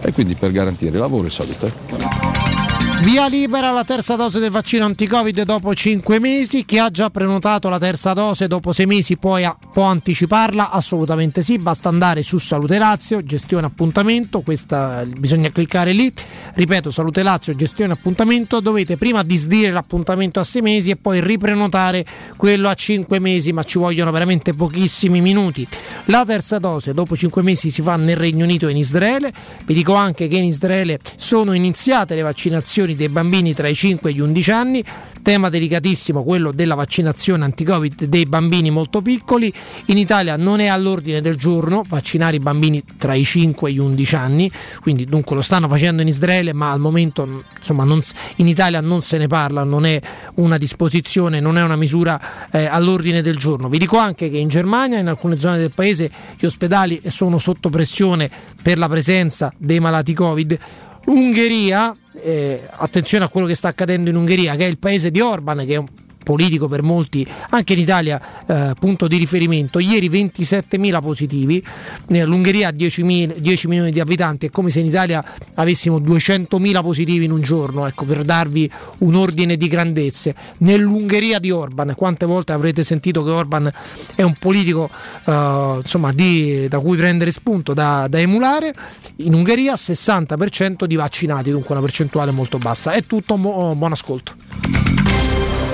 e 0.00 0.12
quindi 0.12 0.34
per 0.34 0.52
garantire 0.52 0.98
lavoro 0.98 1.26
e 1.26 1.30
salute. 1.30 2.61
Via 3.02 3.26
libera 3.26 3.72
la 3.72 3.82
terza 3.82 4.14
dose 4.14 4.38
del 4.38 4.52
vaccino 4.52 4.84
anti-Covid 4.84 5.42
dopo 5.42 5.74
5 5.74 6.20
mesi. 6.20 6.64
Chi 6.64 6.78
ha 6.78 6.88
già 6.88 7.10
prenotato 7.10 7.68
la 7.68 7.78
terza 7.78 8.12
dose 8.12 8.46
dopo 8.46 8.72
6 8.72 8.86
mesi 8.86 9.16
può, 9.16 9.38
può 9.72 9.82
anticiparla? 9.86 10.70
Assolutamente 10.70 11.42
sì, 11.42 11.58
basta 11.58 11.88
andare 11.88 12.22
su 12.22 12.38
Salute 12.38 12.78
Lazio, 12.78 13.24
gestione 13.24 13.66
appuntamento, 13.66 14.42
questa, 14.42 15.04
bisogna 15.04 15.50
cliccare 15.50 15.92
lì. 15.92 16.12
Ripeto, 16.54 16.92
Salute 16.92 17.24
Lazio, 17.24 17.56
gestione 17.56 17.92
appuntamento, 17.92 18.60
dovete 18.60 18.96
prima 18.96 19.24
disdire 19.24 19.72
l'appuntamento 19.72 20.38
a 20.38 20.44
6 20.44 20.62
mesi 20.62 20.90
e 20.90 20.96
poi 20.96 21.20
riprenotare 21.20 22.06
quello 22.36 22.68
a 22.68 22.74
5 22.74 23.18
mesi, 23.18 23.52
ma 23.52 23.64
ci 23.64 23.78
vogliono 23.78 24.12
veramente 24.12 24.54
pochissimi 24.54 25.20
minuti. 25.20 25.66
La 26.04 26.24
terza 26.24 26.60
dose 26.60 26.94
dopo 26.94 27.16
5 27.16 27.42
mesi 27.42 27.72
si 27.72 27.82
fa 27.82 27.96
nel 27.96 28.16
Regno 28.16 28.44
Unito 28.44 28.68
e 28.68 28.70
in 28.70 28.76
Israele. 28.76 29.32
Vi 29.64 29.74
dico 29.74 29.94
anche 29.94 30.28
che 30.28 30.36
in 30.36 30.44
Israele 30.44 31.00
sono 31.16 31.52
iniziate 31.52 32.14
le 32.14 32.22
vaccinazioni 32.22 32.90
dei 32.94 33.08
bambini 33.08 33.54
tra 33.54 33.68
i 33.68 33.74
5 33.74 34.10
e 34.10 34.14
gli 34.14 34.20
11 34.20 34.50
anni, 34.50 34.84
tema 35.22 35.48
delicatissimo 35.48 36.22
quello 36.24 36.52
della 36.52 36.74
vaccinazione 36.74 37.44
anti-Covid 37.44 38.04
dei 38.04 38.26
bambini 38.26 38.70
molto 38.70 39.02
piccoli. 39.02 39.52
In 39.86 39.98
Italia 39.98 40.36
non 40.36 40.60
è 40.60 40.66
all'ordine 40.66 41.20
del 41.20 41.36
giorno 41.36 41.84
vaccinare 41.86 42.36
i 42.36 42.40
bambini 42.40 42.82
tra 42.98 43.14
i 43.14 43.24
5 43.24 43.70
e 43.70 43.72
gli 43.72 43.78
11 43.78 44.14
anni, 44.16 44.50
quindi 44.80 45.04
dunque 45.04 45.36
lo 45.36 45.42
stanno 45.42 45.68
facendo 45.68 46.02
in 46.02 46.08
Israele, 46.08 46.52
ma 46.52 46.70
al 46.70 46.80
momento 46.80 47.44
insomma, 47.56 47.84
non, 47.84 48.02
in 48.36 48.48
Italia 48.48 48.80
non 48.80 49.02
se 49.02 49.18
ne 49.18 49.26
parla, 49.26 49.64
non 49.64 49.86
è 49.86 50.00
una 50.36 50.58
disposizione, 50.58 51.40
non 51.40 51.58
è 51.58 51.62
una 51.62 51.76
misura 51.76 52.20
eh, 52.50 52.66
all'ordine 52.66 53.22
del 53.22 53.36
giorno. 53.36 53.68
Vi 53.68 53.78
dico 53.78 53.98
anche 53.98 54.28
che 54.28 54.38
in 54.38 54.48
Germania, 54.48 54.98
in 54.98 55.08
alcune 55.08 55.38
zone 55.38 55.58
del 55.58 55.72
paese, 55.72 56.10
gli 56.38 56.46
ospedali 56.46 57.00
sono 57.08 57.38
sotto 57.38 57.70
pressione 57.70 58.30
per 58.62 58.78
la 58.78 58.88
presenza 58.88 59.52
dei 59.56 59.80
malati 59.80 60.12
Covid. 60.12 60.58
Ungheria, 61.06 61.94
eh, 62.14 62.68
attenzione 62.70 63.24
a 63.24 63.28
quello 63.28 63.46
che 63.46 63.54
sta 63.54 63.68
accadendo 63.68 64.10
in 64.10 64.16
Ungheria, 64.16 64.54
che 64.56 64.66
è 64.66 64.68
il 64.68 64.78
paese 64.78 65.10
di 65.10 65.20
Orban, 65.20 65.64
che 65.66 65.74
è 65.74 65.76
un 65.76 65.88
politico 66.22 66.68
per 66.68 66.82
molti, 66.82 67.26
anche 67.50 67.72
in 67.72 67.78
Italia 67.78 68.20
eh, 68.46 68.74
punto 68.78 69.08
di 69.08 69.16
riferimento. 69.16 69.78
Ieri 69.78 70.08
27.000 70.08 71.00
positivi, 71.00 71.64
l'Ungheria 72.08 72.68
ha 72.68 72.72
10, 72.72 73.34
10, 73.38 73.68
milioni 73.68 73.90
di 73.90 74.00
abitanti, 74.00 74.46
è 74.46 74.50
come 74.50 74.70
se 74.70 74.80
in 74.80 74.86
Italia 74.86 75.24
avessimo 75.54 75.98
200.000 75.98 76.82
positivi 76.82 77.24
in 77.24 77.30
un 77.30 77.40
giorno, 77.40 77.86
ecco, 77.86 78.04
per 78.04 78.24
darvi 78.24 78.70
un 78.98 79.14
ordine 79.14 79.56
di 79.56 79.68
grandezze. 79.68 80.34
Nell'Ungheria 80.58 81.38
di 81.38 81.50
Orban, 81.50 81.94
quante 81.96 82.26
volte 82.26 82.52
avrete 82.52 82.84
sentito 82.84 83.22
che 83.22 83.30
Orban 83.30 83.70
è 84.14 84.22
un 84.22 84.34
politico 84.34 84.88
eh, 85.24 85.78
insomma, 85.80 86.12
di, 86.12 86.66
da 86.68 86.78
cui 86.78 86.96
prendere 86.96 87.30
spunto, 87.30 87.74
da, 87.74 88.06
da 88.08 88.20
emulare, 88.20 88.74
in 89.16 89.34
Ungheria 89.34 89.74
60% 89.74 90.84
di 90.84 90.96
vaccinati, 90.96 91.50
dunque 91.50 91.74
una 91.74 91.80
percentuale 91.80 92.30
molto 92.30 92.58
bassa. 92.58 92.92
È 92.92 93.04
tutto, 93.04 93.36
buon 93.36 93.92
ascolto. 93.92 94.34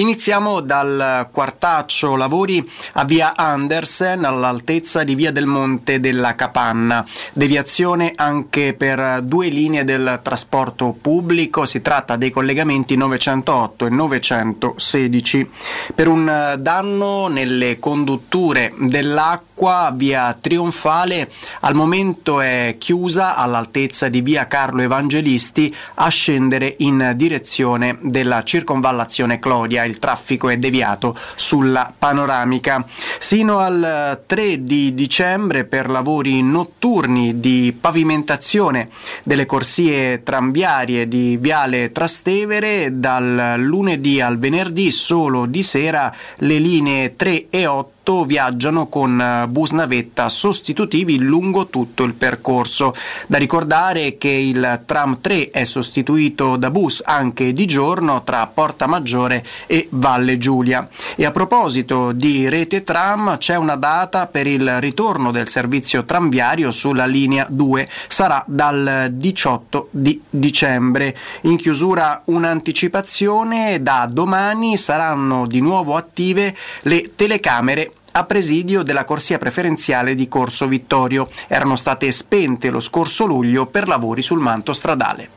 Iniziamo 0.00 0.60
dal 0.60 1.28
quartaccio 1.30 2.16
lavori 2.16 2.66
a 2.92 3.04
via 3.04 3.36
Andersen 3.36 4.24
all'altezza 4.24 5.04
di 5.04 5.14
via 5.14 5.30
del 5.30 5.44
Monte 5.44 6.00
della 6.00 6.34
Capanna. 6.34 7.04
Deviazione 7.34 8.12
anche 8.16 8.72
per 8.72 9.20
due 9.20 9.48
linee 9.48 9.84
del 9.84 10.20
trasporto 10.22 10.96
pubblico, 10.98 11.66
si 11.66 11.82
tratta 11.82 12.16
dei 12.16 12.30
collegamenti 12.30 12.96
908 12.96 13.84
e 13.84 13.90
916. 13.90 15.50
Per 15.94 16.08
un 16.08 16.54
danno 16.58 17.28
nelle 17.28 17.78
condutture 17.78 18.72
dell'acqua 18.78 19.92
via 19.94 20.34
Trionfale 20.40 21.30
al 21.60 21.74
momento 21.74 22.40
è 22.40 22.76
chiusa 22.78 23.36
all'altezza 23.36 24.08
di 24.08 24.22
via 24.22 24.46
Carlo 24.46 24.80
Evangelisti 24.80 25.76
a 25.96 26.08
scendere 26.08 26.76
in 26.78 27.12
direzione 27.16 27.98
della 28.00 28.42
circonvallazione 28.42 29.38
Clodia 29.38 29.88
il 29.90 29.98
traffico 29.98 30.48
è 30.48 30.56
deviato 30.56 31.16
sulla 31.34 31.92
panoramica. 31.96 32.84
Sino 33.18 33.58
al 33.58 34.22
3 34.26 34.64
di 34.64 34.94
dicembre 34.94 35.64
per 35.64 35.90
lavori 35.90 36.42
notturni 36.42 37.40
di 37.40 37.76
pavimentazione 37.78 38.88
delle 39.22 39.46
corsie 39.46 40.22
tranviarie 40.22 41.06
di 41.08 41.36
Viale 41.36 41.92
Trastevere 41.92 42.98
dal 42.98 43.56
lunedì 43.58 44.20
al 44.20 44.38
venerdì 44.38 44.90
solo 44.90 45.46
di 45.46 45.62
sera 45.62 46.14
le 46.36 46.58
linee 46.58 47.16
3 47.16 47.46
e 47.50 47.66
8 47.66 47.99
viaggiano 48.24 48.88
con 48.88 49.46
bus 49.48 49.70
navetta 49.70 50.28
sostitutivi 50.28 51.18
lungo 51.18 51.68
tutto 51.68 52.02
il 52.04 52.14
percorso. 52.14 52.94
Da 53.26 53.38
ricordare 53.38 54.18
che 54.18 54.28
il 54.28 54.82
tram 54.84 55.20
3 55.20 55.50
è 55.50 55.64
sostituito 55.64 56.56
da 56.56 56.70
bus 56.70 57.02
anche 57.04 57.52
di 57.52 57.66
giorno 57.66 58.22
tra 58.24 58.46
Porta 58.46 58.86
Maggiore 58.86 59.44
e 59.66 59.86
Valle 59.90 60.38
Giulia. 60.38 60.88
E 61.14 61.24
a 61.24 61.30
proposito 61.30 62.12
di 62.12 62.48
rete 62.48 62.82
tram 62.82 63.38
c'è 63.38 63.56
una 63.56 63.76
data 63.76 64.26
per 64.26 64.46
il 64.46 64.80
ritorno 64.80 65.30
del 65.30 65.48
servizio 65.48 66.04
tranviario 66.04 66.72
sulla 66.72 67.06
linea 67.06 67.46
2, 67.48 67.88
sarà 68.08 68.42
dal 68.46 69.08
18 69.12 69.88
di 69.92 70.20
dicembre. 70.28 71.16
In 71.42 71.56
chiusura 71.56 72.22
un'anticipazione, 72.24 73.82
da 73.82 74.08
domani 74.10 74.76
saranno 74.76 75.46
di 75.46 75.60
nuovo 75.60 75.96
attive 75.96 76.56
le 76.82 77.14
telecamere 77.14 77.92
a 78.12 78.24
presidio 78.24 78.82
della 78.82 79.04
corsia 79.04 79.38
preferenziale 79.38 80.14
di 80.14 80.28
Corso 80.28 80.66
Vittorio. 80.66 81.28
Erano 81.46 81.76
state 81.76 82.10
spente 82.12 82.70
lo 82.70 82.80
scorso 82.80 83.24
luglio 83.24 83.66
per 83.66 83.88
lavori 83.88 84.22
sul 84.22 84.40
manto 84.40 84.72
stradale. 84.72 85.30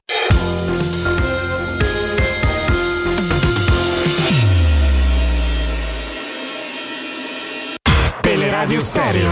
Teleradio 8.21 8.79
Stereo 8.79 9.31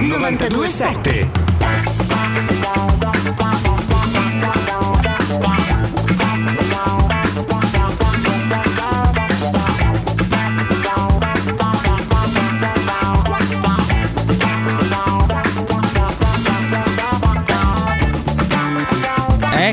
927 0.00 1.30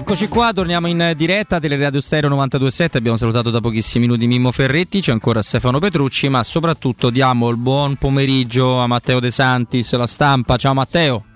Eccoci 0.10 0.27
qua, 0.27 0.52
torniamo 0.52 0.88
in 0.88 1.14
diretta 1.15 1.60
Teleradio 1.60 2.02
Stereo 2.02 2.30
927. 2.30 2.98
Abbiamo 2.98 3.15
salutato 3.15 3.52
da 3.52 3.60
pochissimi 3.60 4.07
minuti 4.07 4.26
Mimmo 4.26 4.52
Ferretti, 4.52 5.02
c'è 5.02 5.11
ancora 5.11 5.44
Stefano 5.44 5.77
Petrucci, 5.77 6.30
ma 6.30 6.41
soprattutto 6.41 7.11
diamo 7.11 7.48
il 7.49 7.57
buon 7.57 7.95
pomeriggio 7.95 8.80
a 8.80 8.88
Matteo 8.88 9.19
De 9.19 9.30
Santis, 9.30 9.94
la 9.94 10.07
stampa. 10.07 10.57
Ciao 10.57 10.73
Matteo. 10.73 11.28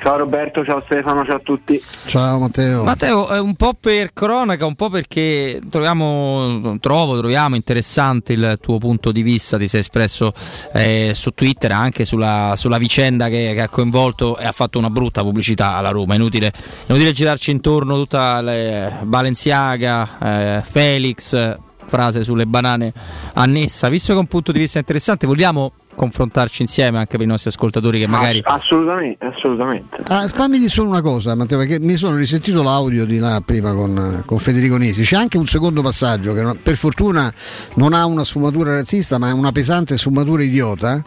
Ciao 0.00 0.18
Roberto, 0.18 0.64
ciao 0.64 0.82
Stefano, 0.84 1.24
ciao 1.24 1.36
a 1.36 1.40
tutti. 1.40 1.82
Ciao 2.06 2.38
Matteo. 2.38 2.84
Matteo, 2.84 3.42
un 3.42 3.54
po' 3.54 3.72
per 3.78 4.12
cronaca, 4.12 4.66
un 4.66 4.74
po' 4.74 4.90
perché 4.90 5.60
troviamo, 5.70 6.76
trovo, 6.78 7.18
troviamo 7.18 7.54
interessante 7.54 8.34
il 8.34 8.58
tuo 8.60 8.78
punto 8.78 9.12
di 9.12 9.22
vista, 9.22 9.56
ti 9.56 9.66
sei 9.66 9.80
espresso 9.80 10.32
eh, 10.72 11.12
su 11.14 11.30
Twitter 11.30 11.72
anche 11.72 12.04
sulla, 12.04 12.52
sulla 12.56 12.78
vicenda 12.78 13.28
che, 13.28 13.52
che, 13.54 13.62
ha 13.62 13.68
coinvolto 13.68 14.36
e 14.36 14.44
ha 14.44 14.52
fatto 14.52 14.78
una 14.78 14.90
brutta 14.90 15.22
pubblicità 15.22 15.76
alla 15.76 15.90
Roma, 15.90 16.14
inutile, 16.14 16.52
inutile 16.86 17.12
girarci 17.12 17.50
intorno 17.50 17.96
tutta 17.96 18.42
le, 18.42 19.00
Balenciaga, 19.04 20.18
eh, 20.58 20.62
Felix, 20.64 21.56
frase 21.86 22.24
sulle 22.24 22.46
banane 22.46 22.92
annessa, 23.34 23.88
visto 23.88 24.12
che 24.12 24.18
è 24.18 24.20
un 24.20 24.26
punto 24.26 24.52
di 24.52 24.58
vista 24.58 24.78
interessante, 24.78 25.26
vogliamo 25.26 25.72
confrontarci 25.94 26.62
insieme 26.62 26.98
anche 26.98 27.16
per 27.16 27.26
i 27.26 27.28
nostri 27.28 27.50
ascoltatori 27.50 27.98
che 27.98 28.06
magari... 28.06 28.40
Assolutamente, 28.44 29.24
assolutamente. 29.24 29.96
Ah, 30.08 30.26
fammi 30.28 30.58
di 30.58 30.68
solo 30.68 30.88
una 30.88 31.02
cosa, 31.02 31.34
Matteo, 31.34 31.58
perché 31.58 31.78
mi 31.80 31.96
sono 31.96 32.16
risentito 32.16 32.62
l'audio 32.62 33.04
di 33.04 33.18
là 33.18 33.40
prima 33.44 33.72
con, 33.72 34.22
con 34.26 34.38
Federico 34.38 34.76
Nesi. 34.76 35.02
C'è 35.02 35.16
anche 35.16 35.38
un 35.38 35.46
secondo 35.46 35.82
passaggio 35.82 36.32
che 36.34 36.42
per 36.62 36.76
fortuna 36.76 37.32
non 37.74 37.92
ha 37.92 38.04
una 38.06 38.24
sfumatura 38.24 38.74
razzista, 38.74 39.18
ma 39.18 39.28
è 39.28 39.32
una 39.32 39.52
pesante 39.52 39.96
sfumatura 39.96 40.42
idiota. 40.42 41.02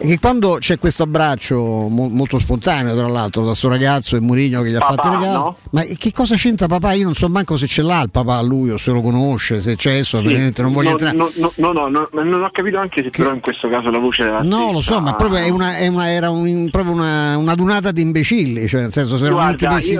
E 0.00 0.06
che 0.06 0.18
quando 0.20 0.58
c'è 0.60 0.78
questo 0.78 1.02
abbraccio 1.02 1.56
mo- 1.58 2.08
molto 2.08 2.38
spontaneo, 2.38 2.94
tra 2.96 3.08
l'altro, 3.08 3.44
da 3.44 3.54
sto 3.54 3.68
ragazzo 3.68 4.14
e 4.16 4.20
Murigno 4.20 4.62
che 4.62 4.70
gli 4.70 4.74
ha 4.76 4.78
Papà, 4.78 4.94
fatto 4.94 5.08
il 5.08 5.14
regalo. 5.20 5.38
no? 5.38 5.56
Ma 5.70 5.82
che 5.82 6.12
cosa 6.12 6.36
c'entra 6.36 6.66
papà? 6.68 6.92
Io 6.92 7.04
non 7.04 7.14
so 7.14 7.28
manco 7.28 7.56
se 7.56 7.66
ce 7.66 7.82
l'ha 7.82 8.02
il 8.02 8.10
papà 8.10 8.40
lui 8.42 8.70
o 8.70 8.76
se 8.76 8.92
lo 8.92 9.00
conosce, 9.00 9.60
se 9.60 9.74
c'è 9.74 9.98
esso, 9.98 10.18
Sì, 10.20 10.24
ovviamente 10.26 10.62
non 10.62 10.72
voglio 10.72 10.90
no, 10.90 10.98
entrare. 10.98 11.16
no, 11.16 11.30
no, 11.56 11.72
no, 11.72 11.88
no, 11.88 12.08
non 12.22 12.42
ho 12.44 12.50
capito 12.52 12.78
anche 12.78 13.02
se 13.02 13.10
però 13.10 13.32
in 13.34 13.40
questo 13.40 13.68
caso 13.68 13.90
la 13.90 13.98
voce 13.98 14.27
No, 14.42 14.72
lo 14.72 14.80
so, 14.80 15.00
ma 15.00 15.14
proprio 15.14 15.38
è 15.40 15.48
una, 15.48 15.76
è 15.76 15.88
una- 15.88 16.10
era 16.10 16.30
un- 16.30 16.68
proprio 16.70 16.92
una, 16.94 17.36
una 17.36 17.54
dunata 17.54 17.90
di 17.92 18.02
imbecilli, 18.02 18.66
cioè 18.68 18.82
nel 18.82 18.92
senso 18.92 19.16
se 19.16 19.26
erano 19.26 19.40
tutti 19.50 19.64
messi 19.74 19.94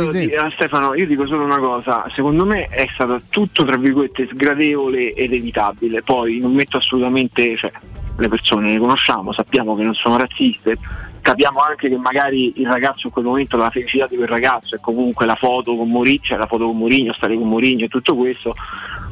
eh, 0.47 0.51
Stefano, 0.55 0.95
io 0.95 1.07
dico 1.07 1.27
solo 1.27 1.45
una 1.45 1.59
cosa, 1.59 2.05
secondo 2.15 2.45
me 2.45 2.67
è 2.67 2.87
stato 2.95 3.21
tutto 3.31 3.65
tra 3.65 3.77
virgolette 3.77 4.29
sgradevole 4.33 5.13
ed 5.13 5.33
evitabile, 5.33 6.03
poi 6.03 6.39
non 6.39 6.53
metto 6.53 6.77
assolutamente, 6.77 7.57
cioè, 7.57 7.71
le 8.17 8.29
persone 8.29 8.73
le 8.73 8.79
conosciamo, 8.79 9.33
sappiamo 9.33 9.75
che 9.77 9.83
non 9.83 9.95
sono 9.95 10.17
razziste, 10.17 10.77
capiamo 11.21 11.61
anche 11.61 11.89
che 11.89 11.97
magari 11.97 12.61
il 12.61 12.67
ragazzo 12.67 13.07
in 13.07 13.13
quel 13.13 13.25
momento, 13.25 13.57
la 13.57 13.71
felicità 13.71 14.07
di 14.07 14.17
quel 14.17 14.29
ragazzo 14.29 14.75
è 14.75 14.79
comunque 14.81 15.27
la 15.27 15.37
foto 15.37 15.77
con 15.77 15.89
Mourinho, 15.89 16.21
cioè 16.23 16.39
la 16.39 16.47
foto 16.47 16.67
con 16.67 16.77
Mourinho, 16.77 17.13
stare 17.13 17.37
con 17.37 17.49
Mourinho 17.49 17.85
e 17.85 17.89
tutto 17.89 18.17
questo, 18.17 18.55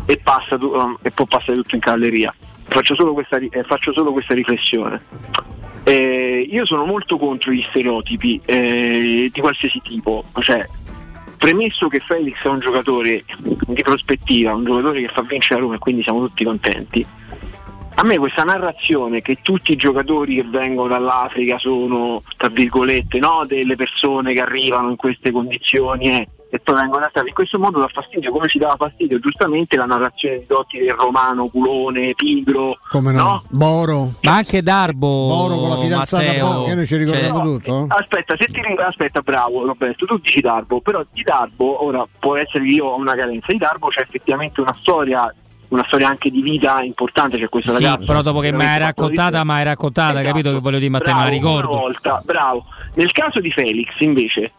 e, 0.06 0.18
passa 0.22 0.56
um, 0.58 0.96
e 1.02 1.10
può 1.10 1.24
passare 1.26 1.54
tutto 1.54 1.74
in 1.74 1.80
galleria. 1.80 2.34
Faccio 2.68 2.94
solo 2.94 3.12
questa, 3.12 3.36
eh, 3.38 3.62
faccio 3.64 3.92
solo 3.92 4.12
questa 4.12 4.34
riflessione. 4.34 5.00
Eh, 5.84 6.46
io 6.50 6.66
sono 6.66 6.84
molto 6.84 7.16
contro 7.16 7.52
gli 7.52 7.64
stereotipi 7.68 8.40
eh, 8.44 9.30
di 9.32 9.40
qualsiasi 9.40 9.80
tipo, 9.82 10.24
cioè 10.40 10.66
premesso 11.36 11.86
che 11.86 12.00
Felix 12.00 12.42
è 12.42 12.48
un 12.48 12.58
giocatore 12.58 13.24
di 13.38 13.82
prospettiva, 13.82 14.54
un 14.54 14.64
giocatore 14.64 15.02
che 15.02 15.08
fa 15.08 15.22
vincere 15.22 15.60
a 15.60 15.62
Roma 15.62 15.76
e 15.76 15.78
quindi 15.78 16.02
siamo 16.02 16.26
tutti 16.26 16.44
contenti, 16.44 17.06
a 17.98 18.04
me 18.04 18.18
questa 18.18 18.42
narrazione 18.42 19.22
che 19.22 19.38
tutti 19.40 19.72
i 19.72 19.76
giocatori 19.76 20.34
che 20.34 20.42
vengono 20.42 20.88
dall'Africa 20.88 21.58
sono, 21.58 22.22
tra 22.36 22.48
virgolette, 22.48 23.18
no, 23.18 23.44
delle 23.46 23.74
persone 23.74 24.34
che 24.34 24.40
arrivano 24.40 24.90
in 24.90 24.96
queste 24.96 25.30
condizioni 25.30 26.10
eh, 26.10 26.28
e 26.48 26.60
poi 26.60 26.76
vengono 26.76 27.00
lasciati 27.00 27.28
in 27.28 27.34
questo 27.34 27.58
modo 27.58 27.80
dà 27.80 27.88
fastidio, 27.88 28.30
come 28.30 28.48
ci 28.48 28.58
dava 28.58 28.76
fastidio 28.76 29.18
giustamente 29.18 29.76
la 29.76 29.84
narrazione 29.84 30.38
di 30.38 30.44
Dotti 30.46 30.78
del 30.78 30.94
romano, 30.94 31.48
culone, 31.48 32.14
pigro, 32.14 32.78
Come 32.88 33.12
no? 33.12 33.42
Boro. 33.50 34.12
Ma 34.22 34.36
anche 34.36 34.62
Darbo. 34.62 35.06
Boro 35.28 35.56
con 35.56 35.68
la 35.70 35.76
fidanzata 35.76 36.22
che 36.24 36.74
noi 36.74 36.86
ci 36.86 36.96
ricordiamo 36.96 37.38
cioè, 37.38 37.44
tutto? 37.44 37.86
Aspetta, 37.88 38.34
se 38.38 38.46
ti 38.46 38.60
aspetta, 38.60 39.20
bravo 39.20 39.66
Roberto, 39.66 40.06
tu 40.06 40.18
dici 40.18 40.40
Darbo, 40.40 40.80
però 40.80 41.04
di 41.12 41.22
Darbo, 41.22 41.84
ora 41.84 42.06
può 42.18 42.36
essere 42.36 42.64
che 42.64 42.72
io 42.72 42.86
ho 42.86 42.96
una 42.96 43.14
carenza, 43.14 43.50
di 43.50 43.58
Darbo 43.58 43.88
c'è 43.88 44.02
effettivamente 44.02 44.60
una 44.60 44.74
storia, 44.78 45.32
una 45.68 45.84
storia 45.88 46.08
anche 46.08 46.30
di 46.30 46.42
vita 46.42 46.80
importante, 46.82 47.38
c'è 47.38 47.48
questo 47.48 47.72
Sì, 47.72 47.82
ragazzo. 47.82 48.04
però 48.04 48.22
dopo 48.22 48.38
che 48.38 48.52
mi 48.52 48.64
hai 48.64 48.78
raccontata, 48.78 49.44
mi 49.44 49.50
hai 49.52 49.64
raccontata, 49.64 50.20
Esatto. 50.20 50.26
capito 50.28 50.52
che 50.52 50.60
voglio 50.60 50.78
dire, 50.78 50.90
Matteo, 50.90 51.14
me 51.16 51.22
la 51.24 51.28
ricordo. 51.28 51.70
Una 51.70 51.80
volta, 51.80 52.22
bravo. 52.24 52.64
Nel 52.94 53.10
caso 53.12 53.40
di 53.40 53.50
Felix, 53.50 53.88
invece, 53.98 54.52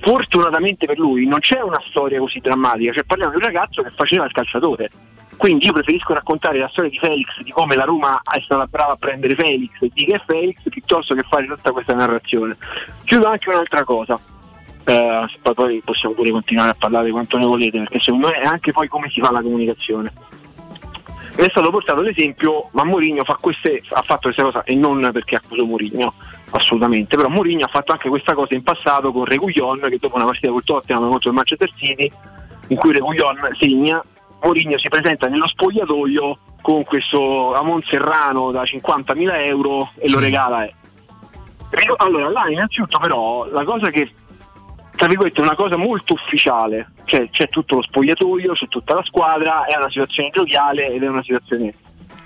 fortunatamente 0.00 0.86
per 0.86 0.98
lui 0.98 1.26
non 1.26 1.40
c'è 1.40 1.60
una 1.60 1.82
storia 1.86 2.18
così 2.18 2.40
drammatica, 2.40 2.92
cioè 2.92 3.04
parliamo 3.04 3.32
di 3.32 3.38
un 3.38 3.44
ragazzo 3.44 3.82
che 3.82 3.90
faceva 3.90 4.24
il 4.24 4.32
calciatore. 4.32 4.90
Quindi 5.36 5.66
io 5.66 5.72
preferisco 5.72 6.14
raccontare 6.14 6.58
la 6.58 6.68
storia 6.68 6.90
di 6.90 6.98
Felix, 6.98 7.40
di 7.42 7.52
come 7.52 7.76
la 7.76 7.84
Roma 7.84 8.20
è 8.22 8.40
stata 8.40 8.66
brava 8.66 8.92
a 8.92 8.96
prendere 8.96 9.36
Felix 9.36 9.70
e 9.80 9.90
di 9.94 10.04
che 10.04 10.14
è 10.14 10.22
Felix, 10.26 10.56
piuttosto 10.68 11.14
che 11.14 11.22
fare 11.22 11.46
tutta 11.46 11.70
questa 11.70 11.94
narrazione. 11.94 12.56
Chiudo 13.04 13.26
anche 13.26 13.48
un'altra 13.48 13.84
cosa. 13.84 14.18
Eh, 14.84 15.26
poi, 15.54 15.80
possiamo 15.84 16.14
pure 16.16 16.30
continuare 16.30 16.70
a 16.70 16.76
parlare 16.76 17.10
quanto 17.10 17.38
ne 17.38 17.44
volete, 17.44 17.78
perché 17.78 18.00
secondo 18.00 18.28
me 18.28 18.32
è 18.32 18.46
anche 18.46 18.72
poi 18.72 18.88
come 18.88 19.10
si 19.10 19.20
fa 19.20 19.30
la 19.30 19.40
comunicazione. 19.40 20.12
Mi 21.36 21.44
è 21.44 21.50
stato 21.50 21.70
portato 21.70 22.00
l'esempio, 22.00 22.68
ma 22.72 22.82
Mourinho 22.82 23.22
fa 23.22 23.38
ha 23.38 24.02
fatto 24.02 24.22
questa 24.22 24.42
cosa 24.42 24.64
e 24.64 24.74
non 24.74 25.08
perché 25.12 25.36
accuso 25.36 25.64
Mourinho, 25.64 26.14
assolutamente, 26.50 27.16
però 27.16 27.28
Mourinho 27.28 27.64
ha 27.64 27.68
fatto 27.68 27.92
anche 27.92 28.08
questa 28.08 28.34
cosa 28.34 28.54
in 28.54 28.62
passato 28.62 29.12
con 29.12 29.24
Reguillon 29.24 29.80
che 29.80 29.98
dopo 29.98 30.16
una 30.16 30.24
partita 30.24 30.50
col 30.50 30.64
Tottenham 30.64 31.08
contro 31.08 31.30
il 31.30 31.36
Manchester 31.36 31.70
City, 31.76 32.10
in 32.68 32.76
cui 32.76 32.92
Reguillon 32.92 33.36
segna, 33.58 34.02
Mourinho 34.42 34.78
si 34.78 34.88
presenta 34.88 35.28
nello 35.28 35.48
spogliatoio 35.48 36.38
con 36.60 36.84
questo 36.84 37.54
Amon 37.54 37.82
Serrano 37.82 38.50
da 38.50 38.62
50.000 38.62 39.44
euro 39.44 39.90
e 39.96 40.10
lo 40.10 40.18
regala. 40.18 40.64
eh. 40.64 40.74
Allora, 41.96 42.30
là 42.30 42.48
innanzitutto 42.48 42.98
però 42.98 43.46
la 43.50 43.62
cosa 43.64 43.90
che 43.90 44.10
tra 44.98 45.06
virgolette 45.06 45.40
è 45.40 45.44
una 45.44 45.54
cosa 45.54 45.76
molto 45.76 46.14
ufficiale, 46.14 46.90
cioè 47.04 47.28
c'è 47.30 47.48
tutto 47.48 47.76
lo 47.76 47.82
spogliatoio, 47.82 48.52
c'è 48.52 48.66
tutta 48.66 48.94
la 48.94 49.04
squadra, 49.04 49.64
è 49.64 49.76
una 49.76 49.88
situazione 49.88 50.30
gioviale 50.30 50.88
ed 50.88 51.04
è 51.04 51.08
una 51.08 51.22
situazione. 51.22 51.72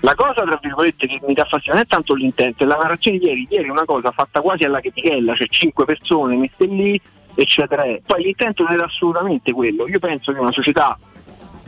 La 0.03 0.15
cosa 0.15 0.43
tra 0.43 0.59
virgolette 0.61 1.07
che 1.07 1.21
mi 1.25 1.33
dà 1.33 1.45
fastidio 1.45 1.75
non 1.75 1.83
è 1.83 1.85
tanto 1.87 2.13
l'intento, 2.13 2.63
è 2.63 2.67
la 2.67 2.75
narrazione 2.75 3.19
di 3.19 3.25
ieri, 3.25 3.47
ieri 3.49 3.69
è 3.69 3.71
una 3.71 3.85
cosa 3.85 4.11
fatta 4.11 4.41
quasi 4.41 4.65
alla 4.65 4.81
chetichella, 4.81 5.33
cioè 5.33 5.47
cinque 5.47 5.85
persone 5.85 6.35
messe 6.35 6.65
lì, 6.65 6.99
eccetera. 7.33 7.83
Poi 8.05 8.21
l'intento 8.21 8.63
non 8.63 8.73
era 8.73 8.83
assolutamente 8.83 9.53
quello. 9.53 9.87
Io 9.87 9.99
penso 9.99 10.33
che 10.33 10.39
una 10.39 10.51
società, 10.51 10.99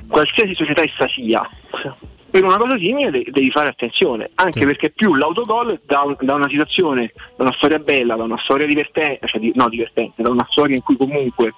qualsiasi 0.09 0.53
società 0.53 0.81
essa 0.81 1.07
sia, 1.07 1.49
per 2.29 2.43
una 2.43 2.57
cosa 2.57 2.77
simile 2.77 3.09
de- 3.09 3.25
devi 3.31 3.49
fare 3.51 3.69
attenzione, 3.69 4.29
anche 4.35 4.65
perché 4.65 4.89
più 4.89 5.15
l'autogol 5.15 5.79
da, 5.85 6.03
da 6.19 6.35
una 6.35 6.49
situazione, 6.49 7.13
da 7.37 7.43
una 7.43 7.53
storia 7.53 7.79
bella, 7.79 8.17
da 8.17 8.23
una 8.23 8.39
storia 8.39 8.65
divertente, 8.65 9.25
cioè 9.27 9.39
di- 9.39 9.53
no 9.55 9.69
divertente, 9.69 10.21
da 10.21 10.29
una 10.29 10.45
storia 10.49 10.75
in 10.75 10.83
cui 10.83 10.97
comunque 10.97 11.53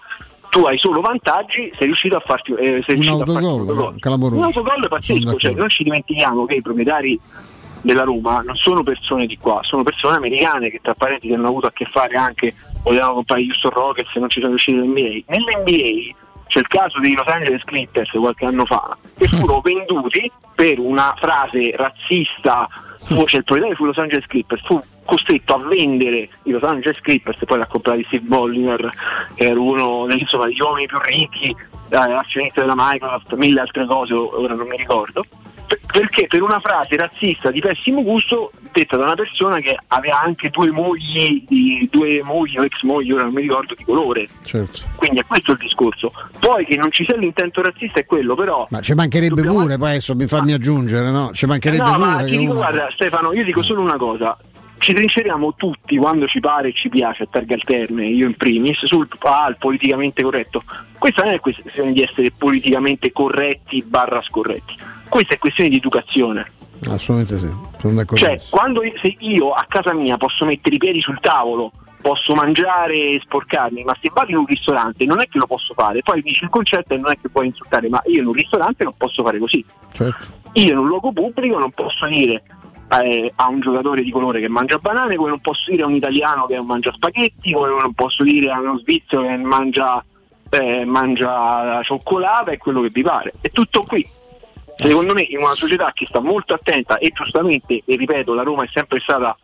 tu 0.49 0.63
hai 0.65 0.77
solo 0.77 1.01
vantaggi, 1.01 1.71
sei 1.77 1.87
riuscito 1.87 2.15
a 2.15 2.23
farti, 2.25 2.53
eh, 2.53 2.83
sei 2.85 2.97
Un 2.97 3.07
autogol, 3.07 3.61
un 3.61 3.69
autogol. 3.69 4.33
Un 4.33 4.43
autogol 4.43 4.87
pazzesco, 4.87 5.35
cioè, 5.37 5.53
non 5.53 5.69
ci 5.69 5.83
dimentichiamo 5.83 6.45
che 6.45 6.55
i 6.55 6.61
proprietari 6.61 7.19
della 7.81 8.03
Roma 8.03 8.41
non 8.41 8.55
sono 8.55 8.83
persone 8.83 9.25
di 9.25 9.37
qua, 9.37 9.59
sono 9.63 9.83
persone 9.83 10.17
americane 10.17 10.69
che 10.69 10.79
tra 10.81 10.93
parentesi 10.93 11.33
hanno 11.33 11.47
avuto 11.47 11.67
a 11.67 11.71
che 11.71 11.85
fare 11.85 12.15
anche, 12.15 12.53
volevano 12.83 13.15
comprare 13.15 13.41
Houston 13.43 13.71
Rockets 13.71 14.15
e 14.15 14.19
non 14.19 14.29
ci 14.29 14.39
sono 14.39 14.51
riusciti 14.51 14.77
nell'NBA. 14.77 15.23
Nell'NBA 15.27 16.15
c'è 16.47 16.59
il 16.59 16.67
caso 16.67 16.99
dei 16.99 17.13
Los 17.13 17.27
Angeles 17.27 17.63
Clippers 17.63 18.09
qualche 18.11 18.45
anno 18.45 18.65
fa, 18.65 18.97
che 19.17 19.27
furono 19.27 19.61
venduti 19.61 20.31
per 20.55 20.79
una 20.79 21.13
frase 21.17 21.71
razzista, 21.75 22.67
fu, 22.99 23.25
cioè 23.25 23.39
il 23.39 23.43
proprietario 23.43 23.75
fu 23.75 23.85
Los 23.85 23.97
Angeles 23.97 24.25
Clippers, 24.25 24.65
fu 24.65 24.81
costretto 25.07 25.55
a 25.55 25.57
vendere 25.67 26.29
i 26.43 26.51
Los 26.51 26.61
Angeles 26.63 26.99
Clippers 26.99 27.41
e 27.41 27.45
poi 27.45 27.57
l'ha 27.57 27.65
comprati 27.65 28.03
Steve 28.07 28.25
Bollinger, 28.27 28.89
che 29.33 29.45
era 29.45 29.59
uno 29.59 30.05
degli, 30.05 30.19
insomma, 30.21 30.45
degli 30.45 30.59
uomini 30.61 30.85
più 30.85 30.99
ricchi, 31.01 31.55
eh, 31.89 31.95
azionista 31.95 32.61
della 32.61 32.73
Microsoft, 32.75 33.33
mille 33.35 33.61
altre 33.61 33.85
cose, 33.85 34.13
ora 34.13 34.53
non 34.53 34.67
mi 34.67 34.77
ricordo. 34.77 35.23
Per- 35.67 35.79
Perché 35.91 36.27
per 36.27 36.41
una 36.43 36.59
frase 36.61 36.95
razzista 36.95 37.49
di 37.51 37.59
pessimo 37.59 38.01
gusto 38.03 38.51
detta 38.71 38.95
da 38.97 39.05
una 39.05 39.15
persona 39.15 39.59
che 39.59 39.77
aveva 39.87 40.21
anche 40.21 40.49
due 40.49 40.71
mogli, 40.71 41.43
due 41.89 42.21
mogli 42.23 42.57
o 42.57 42.63
ex 42.63 42.83
mogli, 42.83 43.11
ora 43.11 43.23
non 43.23 43.33
mi 43.33 43.41
ricordo, 43.41 43.73
di 43.75 43.83
colore. 43.83 44.29
Certo. 44.45 44.81
Quindi 44.95 45.19
è 45.19 45.25
questo 45.25 45.53
il 45.53 45.57
discorso. 45.57 46.11
Poi 46.39 46.65
che 46.65 46.77
non 46.77 46.91
ci 46.91 47.03
sia 47.03 47.17
l'intento 47.17 47.61
razzista 47.61 47.99
è 47.99 48.05
quello, 48.05 48.35
però. 48.35 48.65
Ma 48.69 48.79
ci 48.79 48.93
mancherebbe 48.93 49.41
pure, 49.43 49.77
poi 49.77 49.89
adesso 49.89 50.15
mi 50.15 50.27
fammi 50.27 50.53
aggiungere, 50.53 51.09
no? 51.09 51.31
Ci 51.33 51.45
mancherebbe 51.47 51.83
No, 51.83 51.93
pure 51.95 52.05
ma 52.05 52.17
ti 52.23 52.31
dico, 52.37 52.41
uno- 52.43 52.53
guarda, 52.53 52.89
Stefano, 52.93 53.33
io 53.33 53.43
dico 53.43 53.61
solo 53.63 53.81
una 53.81 53.97
cosa. 53.97 54.37
Ci 54.77 54.93
trinceriamo 54.93 55.55
tutti 55.55 55.97
quando 55.97 56.27
ci 56.27 56.39
pare 56.39 56.69
e 56.69 56.73
ci 56.73 56.87
piace 56.87 57.23
a 57.23 57.27
targhe 57.29 57.55
alterne, 57.55 58.07
io 58.07 58.27
in 58.27 58.35
primis, 58.35 58.85
sul 58.85 59.07
ah, 59.21 59.55
politicamente 59.57 60.23
corretto. 60.23 60.63
Questa 60.97 61.23
non 61.23 61.33
è 61.33 61.39
questione 61.39 61.93
di 61.93 62.01
essere 62.01 62.31
politicamente 62.31 63.11
corretti 63.11 63.83
barra 63.83 64.21
scorretti, 64.21 64.75
questa 65.09 65.33
è 65.33 65.37
questione 65.37 65.69
di 65.69 65.77
educazione. 65.77 66.51
Assolutamente 66.89 67.39
sì, 67.39 67.49
sono 67.79 67.93
d'accordo. 67.95 68.23
Cioè, 68.23 68.39
quando 68.49 68.81
se 69.01 69.15
io 69.19 69.51
a 69.51 69.65
casa 69.67 69.93
mia 69.93 70.17
posso 70.17 70.45
mettere 70.45 70.75
i 70.75 70.79
piedi 70.79 71.01
sul 71.01 71.19
tavolo, 71.19 71.71
posso 71.99 72.35
mangiare 72.35 72.93
e 72.93 73.19
sporcarmi, 73.21 73.83
ma 73.83 73.97
se 73.99 74.11
vado 74.13 74.31
in 74.31 74.37
un 74.37 74.45
ristorante 74.45 75.05
non 75.05 75.19
è 75.19 75.27
che 75.27 75.39
lo 75.39 75.47
posso 75.47 75.73
fare. 75.73 76.01
Poi 76.03 76.21
dice 76.21 76.45
il 76.45 76.51
concetto 76.51 76.93
e 76.93 76.97
non 76.97 77.11
è 77.11 77.17
che 77.19 77.29
puoi 77.29 77.47
insultare, 77.47 77.89
ma 77.89 78.01
io 78.05 78.21
in 78.21 78.27
un 78.27 78.33
ristorante 78.33 78.83
non 78.83 78.93
posso 78.95 79.23
fare 79.23 79.39
così. 79.39 79.65
Certo. 79.91 80.25
Io 80.53 80.71
in 80.71 80.77
un 80.77 80.87
luogo 80.87 81.11
pubblico 81.11 81.57
non 81.57 81.71
posso 81.71 82.05
dire 82.07 82.43
eh, 82.89 83.31
a 83.35 83.47
un 83.49 83.59
giocatore 83.59 84.01
di 84.01 84.11
colore 84.11 84.39
che 84.39 84.47
mangia 84.47 84.77
banane, 84.77 85.15
come 85.15 85.29
non 85.29 85.39
posso 85.39 85.69
dire 85.71 85.83
a 85.83 85.87
un 85.87 85.95
italiano 85.95 86.45
che 86.45 86.59
mangia 86.61 86.91
spaghetti, 86.93 87.51
come 87.51 87.67
non 87.67 87.93
posso 87.93 88.23
dire 88.23 88.51
a 88.51 88.59
uno 88.59 88.77
svizzero 88.79 89.23
che 89.23 89.37
mangia, 89.37 90.03
eh, 90.49 90.85
mangia 90.85 91.81
cioccolata 91.83 92.51
e 92.51 92.57
quello 92.57 92.81
che 92.81 92.89
vi 92.91 93.01
pare. 93.01 93.33
È 93.41 93.49
tutto 93.51 93.83
qui. 93.83 94.07
Secondo 94.77 95.13
me 95.13 95.23
in 95.23 95.39
una 95.39 95.55
società 95.55 95.89
che 95.91 96.05
sta 96.05 96.19
molto 96.19 96.53
attenta 96.53 96.97
e 96.99 97.09
giustamente, 97.09 97.81
e 97.83 97.95
ripeto, 97.95 98.33
la 98.33 98.43
Roma 98.43 98.63
è 98.63 98.69
sempre 98.71 98.99
stata 98.99 99.35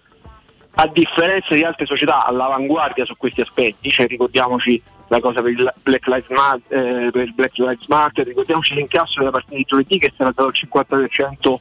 a 0.75 0.87
differenza 0.87 1.53
di 1.53 1.63
altre 1.63 1.85
società 1.85 2.25
all'avanguardia 2.25 3.05
su 3.05 3.15
questi 3.17 3.41
aspetti, 3.41 3.89
cioè 3.89 4.07
ricordiamoci 4.07 4.81
la 5.07 5.19
cosa 5.19 5.41
per 5.41 5.51
il 5.51 5.73
Black 5.83 6.07
Lives 6.07 6.29
Matter, 6.29 7.13
eh, 7.15 7.31
Black 7.33 7.57
Lives 7.57 7.87
Matter 7.87 8.25
ricordiamoci 8.25 8.73
l'incasso 8.73 9.19
della 9.19 9.31
partita 9.31 9.55
di 9.55 9.65
giovedì 9.67 9.99
che 9.99 10.11
sarà 10.15 10.31
dato 10.31 10.47
il 10.47 10.55
50% 10.71 11.57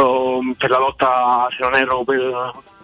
oh, 0.00 0.40
per 0.56 0.70
la 0.70 0.78
lotta, 0.78 1.48
se 1.56 1.62
non 1.62 1.74
erro, 1.74 2.04
per, 2.04 2.18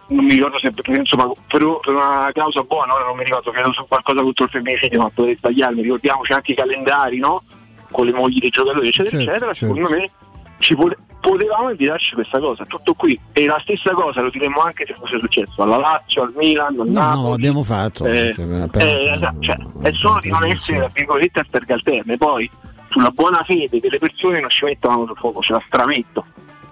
non 0.09 0.25
mi 0.25 0.31
ricordo 0.35 0.59
se 0.59 0.71
per, 0.73 0.89
insomma, 0.97 1.27
per, 1.27 1.63
per 1.81 1.95
una 1.95 2.31
causa 2.33 2.63
buona, 2.63 2.95
ora 2.95 3.05
non 3.07 3.17
mi 3.17 3.25
ricordo, 3.25 3.51
credo 3.51 3.73
su 3.73 3.85
qualcosa 3.87 4.21
contro 4.23 4.45
il 4.45 4.51
femminicidio, 4.51 5.01
ma 5.01 5.11
potrei 5.11 5.37
sbagliarmi, 5.37 5.83
ricordiamoci 5.83 6.33
anche 6.33 6.53
i 6.53 6.55
calendari, 6.55 7.19
no? 7.19 7.43
Con 7.91 8.07
le 8.07 8.13
mogli 8.13 8.39
dei 8.39 8.51
giocatori, 8.51 8.89
eccetera, 8.89 9.11
Certo, 9.17 9.31
eccetera, 9.31 9.53
certo. 9.53 9.75
secondo 9.75 9.89
me 9.97 10.11
ci 10.59 10.75
pote- 10.75 10.97
potevamo 11.21 11.71
evitarci 11.71 12.15
questa 12.15 12.39
cosa, 12.39 12.65
tutto 12.67 12.95
qui. 12.95 13.19
E 13.33 13.47
la 13.47 13.59
stessa 13.63 13.93
cosa 13.93 14.21
lo 14.21 14.31
diremmo 14.31 14.61
anche 14.61 14.85
se 14.87 14.95
fosse 14.95 15.19
successo 15.19 15.63
alla 15.63 15.77
Lazio, 15.79 16.23
al 16.23 16.33
Milan, 16.37 16.79
al 16.81 16.87
No, 16.89 17.01
Napoli. 17.01 17.23
no, 17.23 17.29
l'abbiamo 17.31 17.63
fatto. 17.63 18.05
Eh, 18.07 18.35
perché 18.37 18.79
eh, 19.01 19.13
esatto, 19.15 19.41
cioè, 19.41 19.57
è 19.83 19.93
solo 19.93 20.21
di 20.21 20.29
non 20.31 20.45
essere 20.45 20.79
tra 20.79 20.91
virgolette 20.93 21.41
a 21.41 21.47
targhe 21.51 21.73
alterne, 21.73 22.17
poi 22.17 22.51
sulla 22.91 23.11
buona 23.11 23.43
fede 23.43 23.81
delle 23.81 23.99
persone 23.99 24.41
non 24.41 24.51
ci 24.51 24.65
mettono 24.65 25.07
sul 25.07 25.17
fuoco, 25.17 25.41
ce 25.41 25.53
la 25.53 25.63
strametto. 25.67 26.25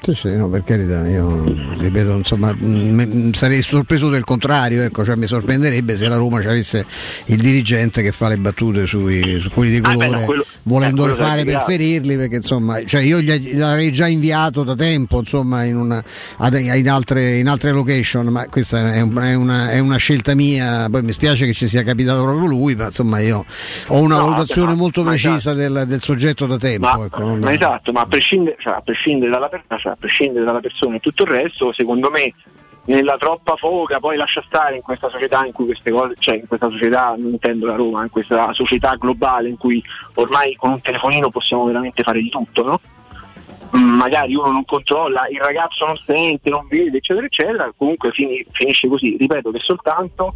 Sì, 0.04 0.14
sì, 0.14 0.34
no, 0.36 0.48
per 0.48 0.64
carità, 0.64 1.06
io 1.06 1.44
ripeto, 1.78 2.16
insomma, 2.16 2.52
mh, 2.52 3.34
sarei 3.34 3.62
sorpreso 3.62 4.10
del 4.10 4.24
contrario, 4.24 4.82
ecco, 4.82 5.04
cioè 5.04 5.14
mi 5.14 5.28
sorprenderebbe 5.28 5.96
se 5.96 6.08
la 6.08 6.16
Roma 6.16 6.40
ci 6.40 6.48
avesse 6.48 6.84
il 7.26 7.40
dirigente 7.40 8.02
che 8.02 8.10
fa 8.10 8.26
le 8.26 8.36
battute 8.36 8.88
sui, 8.88 9.38
su 9.40 9.48
quelli 9.50 9.70
di 9.70 9.76
Ah, 9.76 9.90
beh, 9.90 9.94
colore, 9.94 10.18
no, 10.18 10.24
quello- 10.24 10.44
volendole 10.64 11.12
fare 11.12 11.44
per 11.44 11.60
ferirli, 11.60 12.16
perché 12.16 12.36
insomma, 12.36 12.82
cioè 12.84 13.00
io 13.02 13.20
gli- 13.20 13.56
l'avrei 13.56 13.92
già 13.92 14.08
inviato 14.08 14.64
da 14.64 14.74
tempo, 14.74 15.20
insomma, 15.20 15.62
in, 15.62 15.76
una, 15.76 16.02
in, 16.58 16.88
altre, 16.90 17.36
in 17.36 17.46
altre 17.48 17.70
location, 17.70 18.26
ma 18.26 18.46
questa 18.46 18.94
è, 18.94 19.00
un- 19.02 19.16
è 19.16 19.34
una, 19.34 19.70
è 19.70 19.78
una 19.78 19.98
scelta 19.98 20.34
mia, 20.34 20.88
poi 20.90 21.02
mi 21.02 21.12
spiace 21.12 21.46
che 21.46 21.52
ci 21.52 21.68
sia 21.68 21.84
capitato 21.84 22.22
proprio 22.24 22.46
lui, 22.48 22.74
ma 22.74 22.86
insomma 22.86 23.20
io 23.20 23.44
ho 23.86 24.00
una 24.00 24.16
No, 24.16 24.22
valutazione 24.30 24.72
ma- 24.72 24.78
molto 24.78 25.04
ma 25.04 25.10
precisa 25.10 25.54
del, 25.54 25.84
del 25.86 26.00
soggetto 26.02 26.46
da 26.46 26.56
tempo. 26.58 26.86
Ma, 26.86 27.04
ecco, 27.04 27.20
non- 27.24 27.46
esatto, 27.48 27.92
ma 27.92 28.00
a 28.00 28.06
prescindere, 28.06 28.56
cioè, 28.58 28.72
a 28.74 28.80
prescindere 28.80 29.30
dalla, 29.30 29.46
per- 29.48 29.62
cioè, 29.78 29.90
a 29.92 29.96
prescindere 29.96 30.44
dalla 30.44 30.60
persona 30.60 30.96
e 30.96 31.00
tutto 31.00 31.22
il 31.22 31.30
resto, 31.30 31.72
secondo 31.72 32.10
me 32.10 32.32
nella 32.84 33.16
troppa 33.16 33.54
foga 33.54 34.00
poi 34.00 34.16
lascia 34.16 34.42
stare 34.44 34.76
in 34.76 34.82
questa 34.82 35.08
società 35.08 35.46
in 35.46 35.52
cui 35.52 35.66
queste 35.66 35.90
cose, 35.90 36.14
cioè 36.18 36.36
in 36.36 36.48
questa 36.48 36.68
società, 36.68 37.14
non 37.16 37.30
intendo 37.30 37.66
la 37.66 37.76
Roma, 37.76 38.02
in 38.02 38.10
questa 38.10 38.52
società 38.52 38.96
globale 38.96 39.48
in 39.48 39.56
cui 39.56 39.82
ormai 40.14 40.56
con 40.56 40.70
un 40.72 40.80
telefonino 40.80 41.28
possiamo 41.28 41.64
veramente 41.64 42.02
fare 42.02 42.20
di 42.20 42.28
tutto, 42.28 42.64
no? 42.64 42.80
Mm, 43.76 43.94
Magari 43.94 44.34
uno 44.34 44.50
non 44.50 44.64
controlla, 44.64 45.28
il 45.28 45.40
ragazzo 45.40 45.86
non 45.86 45.96
sente, 45.96 46.50
non 46.50 46.66
vede, 46.68 46.98
eccetera, 46.98 47.24
eccetera, 47.24 47.72
comunque 47.76 48.10
fini- 48.10 48.44
finisce 48.50 48.88
così. 48.88 49.16
Ripeto 49.16 49.50
che 49.50 49.60
soltanto 49.60 50.34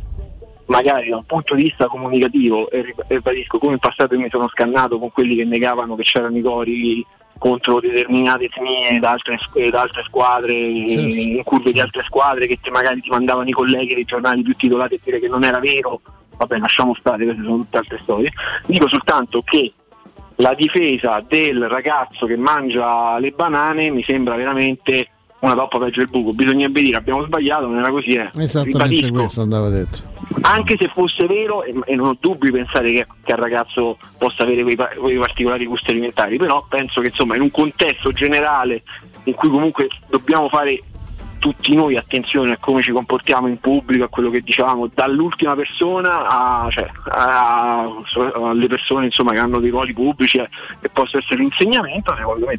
magari 0.66 1.11
da 1.11 1.16
un 1.16 1.24
punto 1.24 1.55
di 1.55 1.65
vista 1.65 1.87
comunicativo, 1.87 2.70
e 2.70 2.83
rib- 2.83 3.05
ribadisco 3.09 3.59
come 3.59 3.74
in 3.74 3.78
passato 3.78 4.15
io 4.15 4.20
mi 4.20 4.31
sono 4.31 4.49
scannato 4.49 4.99
con 4.99 5.11
quelli 5.11 5.37
che 5.37 5.45
negavano 5.45 5.97
che 5.97 6.03
c'erano 6.03 6.37
i 6.37 6.43
cori 6.43 7.07
contro 7.38 7.80
determinate 7.80 8.44
etnie 8.44 8.98
da 8.98 9.10
altre, 9.10 9.38
da 9.70 9.82
altre 9.82 10.02
squadre, 10.06 10.52
in 10.54 11.42
curve 11.44 11.72
di 11.72 11.80
altre 11.80 12.02
squadre 12.04 12.46
che 12.46 12.58
ti- 12.62 12.70
magari 12.70 13.00
ti 13.00 13.10
mandavano 13.10 13.48
i 13.48 13.52
colleghi 13.52 13.94
dei 13.94 14.04
giornali 14.04 14.42
più 14.42 14.54
titolati 14.54 14.94
a 14.94 14.98
dire 15.02 15.20
che 15.20 15.28
non 15.28 15.44
era 15.44 15.58
vero, 15.58 16.00
vabbè 16.36 16.58
lasciamo 16.58 16.94
stare, 16.98 17.24
queste 17.24 17.42
sono 17.42 17.56
tutte 17.58 17.76
altre 17.78 17.98
storie. 18.02 18.32
Dico 18.66 18.88
soltanto 18.88 19.42
che 19.42 19.72
la 20.36 20.54
difesa 20.54 21.24
del 21.26 21.66
ragazzo 21.68 22.26
che 22.26 22.36
mangia 22.36 23.18
le 23.18 23.30
banane 23.30 23.90
mi 23.90 24.02
sembra 24.02 24.34
veramente 24.36 25.08
una 25.40 25.54
toppa 25.54 25.78
peggio 25.78 26.00
del 26.00 26.08
buco. 26.08 26.32
Bisognerebbe 26.32 26.80
dire 26.80 26.96
abbiamo 26.96 27.24
sbagliato, 27.24 27.66
non 27.66 27.78
era 27.78 27.90
così. 27.90 28.14
Eh. 28.14 28.30
Esattamente 28.36 29.10
questo 29.10 29.42
andava 29.42 29.68
detto. 29.68 30.14
Anche 30.43 30.77
se 30.78 30.89
fosse 30.89 31.27
vero, 31.27 31.62
e, 31.62 31.94
non 31.94 32.09
ho 32.09 32.16
dubbi 32.19 32.51
pensare 32.51 32.93
che, 32.93 33.07
che 33.24 33.32
al 33.32 33.39
ragazzo 33.39 33.98
possa 34.19 34.43
avere 34.43 34.62
quei, 34.62 34.77
quei 34.77 35.16
particolari 35.16 35.66
gusti 35.66 35.90
alimentari, 35.90 36.36
però 36.36 36.65
penso 36.69 37.01
che 37.01 37.09
insomma 37.09 37.36
in 37.36 37.43
un 37.43 37.51
contesto 37.51 38.12
generale 38.12 38.82
in 39.24 39.35
cui 39.35 39.48
comunque 39.48 39.89
dobbiamo 40.09 40.48
fare 40.48 40.82
tutti 41.39 41.74
noi 41.74 41.97
attenzione 41.97 42.53
a 42.53 42.59
come 42.59 42.82
ci 42.82 42.90
comportiamo 42.93 43.47
in 43.47 43.59
pubblico, 43.59 44.05
a 44.05 44.09
quello 44.09 44.31
che 44.31 44.40
diciamo, 44.40 44.89
dall'ultima 44.93 45.55
persona 45.55 46.27
a, 46.27 46.69
cioè, 46.70 46.89
a- 47.11 47.85
alle 48.35 48.66
persone 48.66 49.07
insomma, 49.07 49.32
che 49.32 49.39
hanno 49.39 49.61
dei 49.61 49.70
ruoli 49.70 49.93
pubblici 49.93 50.39
eh, 50.39 50.48
che 50.81 50.89
possa 50.89 51.19
essere 51.19 51.40
l'insegnamento, 51.40 52.15
secondo 52.16 52.47
me 52.47 52.59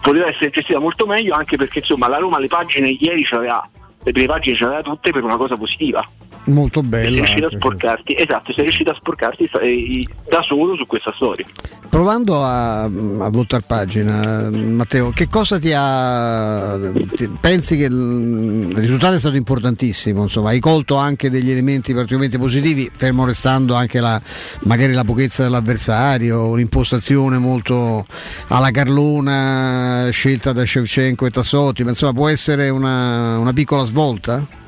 poteva 0.00 0.26
essere 0.26 0.50
gestita 0.50 0.78
molto 0.78 1.06
meglio 1.06 1.34
anche 1.34 1.56
perché 1.56 1.78
insomma 1.78 2.08
la 2.08 2.18
Roma 2.18 2.38
le 2.38 2.48
pagine 2.48 2.88
ieri 2.88 3.24
ce 3.24 3.36
l'aveva, 3.36 3.66
le 4.02 4.12
prime 4.12 4.26
pagine 4.26 4.56
ce 4.56 4.64
l'aveva 4.64 4.82
tutte 4.82 5.10
per 5.10 5.22
una 5.22 5.36
cosa 5.36 5.56
positiva. 5.56 6.04
Molto 6.44 6.80
sei 6.80 6.88
bella. 6.88 7.16
riuscito 7.16 7.46
a 7.46 7.50
sporcarti, 7.50 8.16
esatto, 8.18 8.52
sei 8.52 8.64
riuscito 8.64 8.90
a 8.90 8.94
sporcarti 8.94 9.48
eh, 9.60 10.06
da 10.28 10.42
solo 10.42 10.76
su 10.76 10.86
questa 10.86 11.12
storia. 11.14 11.46
Provando 11.88 12.42
a, 12.42 12.82
a 12.82 13.28
voltare 13.30 13.62
pagina, 13.66 14.48
Matteo, 14.50 15.10
che 15.10 15.28
cosa 15.28 15.58
ti 15.58 15.72
ha. 15.74 16.78
ti- 17.14 17.30
pensi 17.40 17.76
che 17.76 17.84
il, 17.84 18.68
il 18.70 18.76
risultato 18.76 19.14
è 19.14 19.18
stato 19.18 19.36
importantissimo? 19.36 20.22
Insomma, 20.22 20.48
hai 20.48 20.58
colto 20.58 20.96
anche 20.96 21.30
degli 21.30 21.50
elementi 21.50 21.92
particolarmente 21.92 22.38
positivi, 22.38 22.90
fermo 22.92 23.24
restando 23.24 23.74
anche 23.74 24.00
la, 24.00 24.20
magari 24.60 24.94
la 24.94 25.04
pochezza 25.04 25.42
dell'avversario, 25.44 26.48
un'impostazione 26.48 27.38
molto 27.38 28.04
alla 28.48 28.70
Carlona 28.70 30.08
scelta 30.10 30.52
da 30.52 30.64
Shevchenko 30.64 31.26
e 31.26 31.30
Tassotti, 31.30 31.84
ma 31.84 31.90
insomma 31.90 32.14
può 32.14 32.28
essere 32.28 32.68
una, 32.70 33.38
una 33.38 33.52
piccola 33.52 33.84
svolta? 33.84 34.60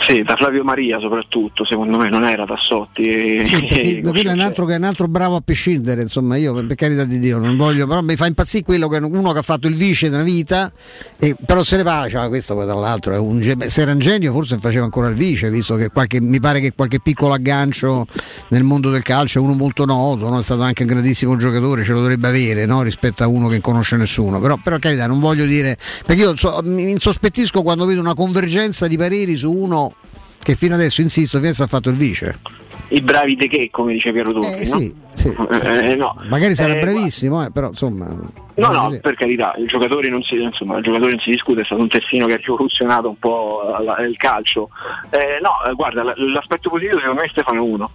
Sì, 0.00 0.22
da 0.22 0.36
Flavio 0.36 0.62
Maria 0.64 0.98
soprattutto, 1.00 1.64
secondo 1.64 1.98
me 1.98 2.08
non 2.08 2.24
era 2.24 2.44
Tassotti. 2.44 3.44
Sì, 3.44 3.66
e- 3.66 4.00
quello 4.00 4.30
è 4.30 4.32
un, 4.32 4.40
altro, 4.40 4.64
che 4.64 4.74
è 4.74 4.76
un 4.76 4.84
altro 4.84 5.08
bravo 5.08 5.36
a 5.36 5.40
prescindere, 5.44 6.02
insomma, 6.02 6.36
io 6.36 6.54
per 6.64 6.76
carità 6.76 7.04
di 7.04 7.18
Dio 7.18 7.38
non 7.38 7.56
voglio, 7.56 7.86
però 7.86 8.00
mi 8.00 8.16
fa 8.16 8.26
impazzire 8.26 8.64
quello 8.64 8.88
che 8.88 8.98
uno 8.98 9.32
che 9.32 9.38
ha 9.38 9.42
fatto 9.42 9.66
il 9.66 9.74
vice 9.74 10.08
nella 10.08 10.22
vita, 10.22 10.72
e, 11.18 11.36
però 11.44 11.62
se 11.62 11.76
ne 11.76 11.82
va, 11.82 12.06
cioè, 12.08 12.28
questo 12.28 12.54
poi 12.54 12.64
tra 12.64 12.74
l'altro 12.74 13.14
è 13.14 13.18
un 13.18 13.42
se 13.66 13.82
era 13.82 13.92
un 13.92 13.98
genio 13.98 14.32
forse 14.32 14.58
faceva 14.58 14.84
ancora 14.84 15.08
il 15.08 15.14
vice, 15.14 15.50
visto 15.50 15.74
che 15.76 15.90
qualche, 15.90 16.20
mi 16.20 16.40
pare 16.40 16.60
che 16.60 16.72
qualche 16.74 17.00
piccolo 17.00 17.32
aggancio 17.32 18.06
nel 18.48 18.62
mondo 18.62 18.90
del 18.90 19.02
calcio 19.02 19.38
è 19.38 19.42
uno 19.42 19.54
molto 19.54 19.84
noto, 19.84 20.28
no? 20.28 20.38
è 20.38 20.42
stato 20.42 20.62
anche 20.62 20.82
un 20.82 20.88
grandissimo 20.88 21.36
giocatore, 21.36 21.84
ce 21.84 21.92
lo 21.92 22.00
dovrebbe 22.00 22.28
avere 22.28 22.66
no? 22.66 22.82
rispetto 22.82 23.22
a 23.22 23.26
uno 23.26 23.48
che 23.48 23.60
conosce 23.60 23.96
nessuno, 23.96 24.40
però 24.40 24.56
per 24.62 24.78
carità 24.78 25.06
non 25.06 25.20
voglio 25.20 25.44
dire, 25.44 25.76
perché 26.06 26.22
io 26.22 26.36
so- 26.36 26.60
mi 26.62 26.90
insospettisco 26.90 27.62
quando 27.62 27.84
vedo 27.84 28.00
una 28.00 28.14
convergenza 28.14 28.86
di 28.86 28.96
pareri 28.96 29.36
su 29.36 29.52
uno 29.52 29.87
che 30.42 30.54
fino 30.56 30.74
adesso, 30.74 31.00
insisto, 31.00 31.36
adesso 31.36 31.62
ha 31.62 31.66
fatto 31.66 31.90
il 31.90 31.96
vice. 31.96 32.40
I 32.90 33.02
bravi 33.02 33.36
de 33.36 33.48
che, 33.48 33.68
come 33.70 33.92
dice 33.92 34.12
Piero 34.12 34.30
Turchi, 34.32 34.60
Eh, 34.60 34.64
sì, 34.64 34.94
sì. 35.14 35.34
no? 35.36 35.48
Eh, 35.50 35.94
no. 35.94 36.16
Magari 36.30 36.54
sarà 36.54 36.72
Eh, 36.74 36.78
bravissimo, 36.80 37.44
eh, 37.44 37.50
però 37.50 37.68
insomma. 37.68 38.06
No, 38.06 38.72
no, 38.72 38.98
per 39.02 39.14
carità, 39.14 39.54
il 39.58 39.66
giocatore 39.66 40.08
non 40.08 40.22
si, 40.22 40.36
insomma, 40.40 40.78
il 40.78 40.82
giocatore 40.84 41.10
non 41.10 41.20
si 41.20 41.30
discute, 41.30 41.60
è 41.60 41.64
stato 41.64 41.82
un 41.82 41.88
terzino 41.88 42.26
che 42.26 42.32
ha 42.32 42.36
rivoluzionato 42.38 43.08
un 43.10 43.18
po' 43.18 43.60
il 44.08 44.16
calcio. 44.16 44.70
Eh, 45.10 45.38
no, 45.42 45.62
eh, 45.70 45.74
guarda, 45.74 46.02
l'aspetto 46.16 46.70
positivo 46.70 46.98
secondo 46.98 47.20
me 47.20 47.26
è 47.26 47.30
Stefano 47.30 47.62
1. 47.62 47.90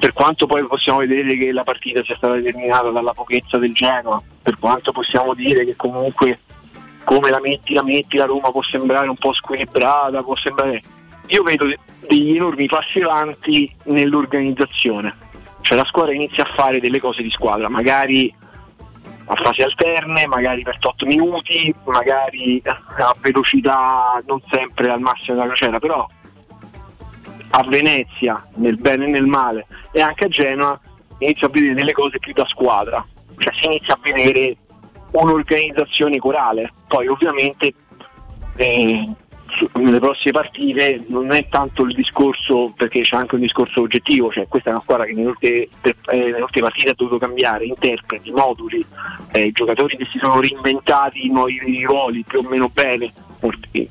Per 0.00 0.12
quanto 0.12 0.46
poi 0.46 0.66
possiamo 0.66 0.98
vedere 0.98 1.36
che 1.36 1.52
la 1.52 1.62
partita 1.62 2.02
sia 2.02 2.16
stata 2.16 2.34
determinata 2.34 2.90
dalla 2.90 3.12
pochezza 3.12 3.56
del 3.58 3.72
Genoa, 3.72 4.20
per 4.42 4.58
quanto 4.58 4.90
possiamo 4.90 5.32
dire 5.34 5.64
che 5.64 5.76
comunque 5.76 6.40
come 7.04 7.30
la 7.30 7.40
metti, 7.40 7.72
la 7.72 7.84
metti, 7.84 8.16
la 8.16 8.24
Roma 8.24 8.50
può 8.50 8.62
sembrare 8.62 9.08
un 9.08 9.16
po' 9.16 9.32
squilibrata, 9.32 10.22
può 10.22 10.34
sembrare. 10.36 10.82
Io 11.26 11.42
vedo 11.42 11.66
de- 11.66 11.78
degli 12.06 12.36
enormi 12.36 12.66
passi 12.66 13.00
avanti 13.00 13.72
nell'organizzazione. 13.84 15.16
Cioè 15.60 15.78
la 15.78 15.84
squadra 15.84 16.14
inizia 16.14 16.44
a 16.44 16.52
fare 16.54 16.80
delle 16.80 17.00
cose 17.00 17.22
di 17.22 17.30
squadra, 17.30 17.68
magari 17.68 18.32
a 19.26 19.34
fasi 19.34 19.62
alterne, 19.62 20.26
magari 20.26 20.62
per 20.62 20.76
8 20.78 21.06
minuti, 21.06 21.74
magari 21.84 22.60
a 22.64 23.16
velocità 23.20 24.22
non 24.26 24.42
sempre 24.50 24.90
al 24.90 25.00
massimo 25.00 25.36
della 25.36 25.46
crociera, 25.48 25.78
però 25.78 26.06
a 27.50 27.64
Venezia, 27.66 28.42
nel 28.56 28.76
bene 28.76 29.06
e 29.06 29.10
nel 29.10 29.26
male, 29.26 29.66
e 29.92 30.02
anche 30.02 30.24
a 30.24 30.28
Genoa 30.28 30.78
inizia 31.18 31.46
a 31.46 31.50
vedere 31.50 31.74
delle 31.74 31.92
cose 31.92 32.18
più 32.18 32.32
da 32.32 32.44
squadra, 32.46 33.04
cioè 33.38 33.52
si 33.54 33.66
inizia 33.66 33.94
a 33.94 33.98
vedere 34.02 34.56
un'organizzazione 35.12 36.18
corale. 36.18 36.72
Poi 36.86 37.06
ovviamente 37.06 37.72
eh, 38.56 39.08
nelle 39.74 39.98
prossime 39.98 40.32
partite 40.32 41.04
non 41.08 41.30
è 41.32 41.48
tanto 41.48 41.82
il 41.84 41.94
discorso, 41.94 42.72
perché 42.76 43.02
c'è 43.02 43.16
anche 43.16 43.34
un 43.34 43.40
discorso 43.42 43.82
oggettivo, 43.82 44.30
cioè 44.32 44.48
questa 44.48 44.70
è 44.70 44.72
una 44.72 44.82
squadra 44.82 45.04
che 45.04 45.14
nelle 45.14 45.28
ultime, 45.28 45.52
eh, 45.52 45.68
nelle 46.12 46.40
ultime 46.40 46.66
partite 46.66 46.90
ha 46.90 46.94
dovuto 46.96 47.18
cambiare 47.18 47.64
interpreti, 47.64 48.30
moduli, 48.30 48.84
eh, 49.32 49.52
giocatori 49.52 49.96
che 49.96 50.06
si 50.10 50.18
sono 50.18 50.40
reinventati 50.40 51.30
nuovi 51.30 51.84
ruoli 51.84 52.24
più 52.26 52.40
o 52.40 52.48
meno 52.48 52.68
bene, 52.72 53.12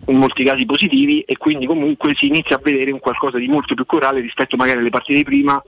in 0.08 0.18
molti 0.18 0.44
casi 0.44 0.66
positivi, 0.66 1.22
e 1.22 1.38
quindi 1.38 1.66
comunque 1.66 2.14
si 2.16 2.28
inizia 2.28 2.56
a 2.56 2.62
vedere 2.62 2.92
un 2.92 3.00
qualcosa 3.00 3.38
di 3.38 3.48
molto 3.48 3.76
più 3.76 3.86
corale 3.86 4.20
rispetto 4.20 4.56
magari 4.58 4.80
alle 4.80 4.90
partite 4.90 5.20
di 5.20 5.24
prima, 5.24 5.62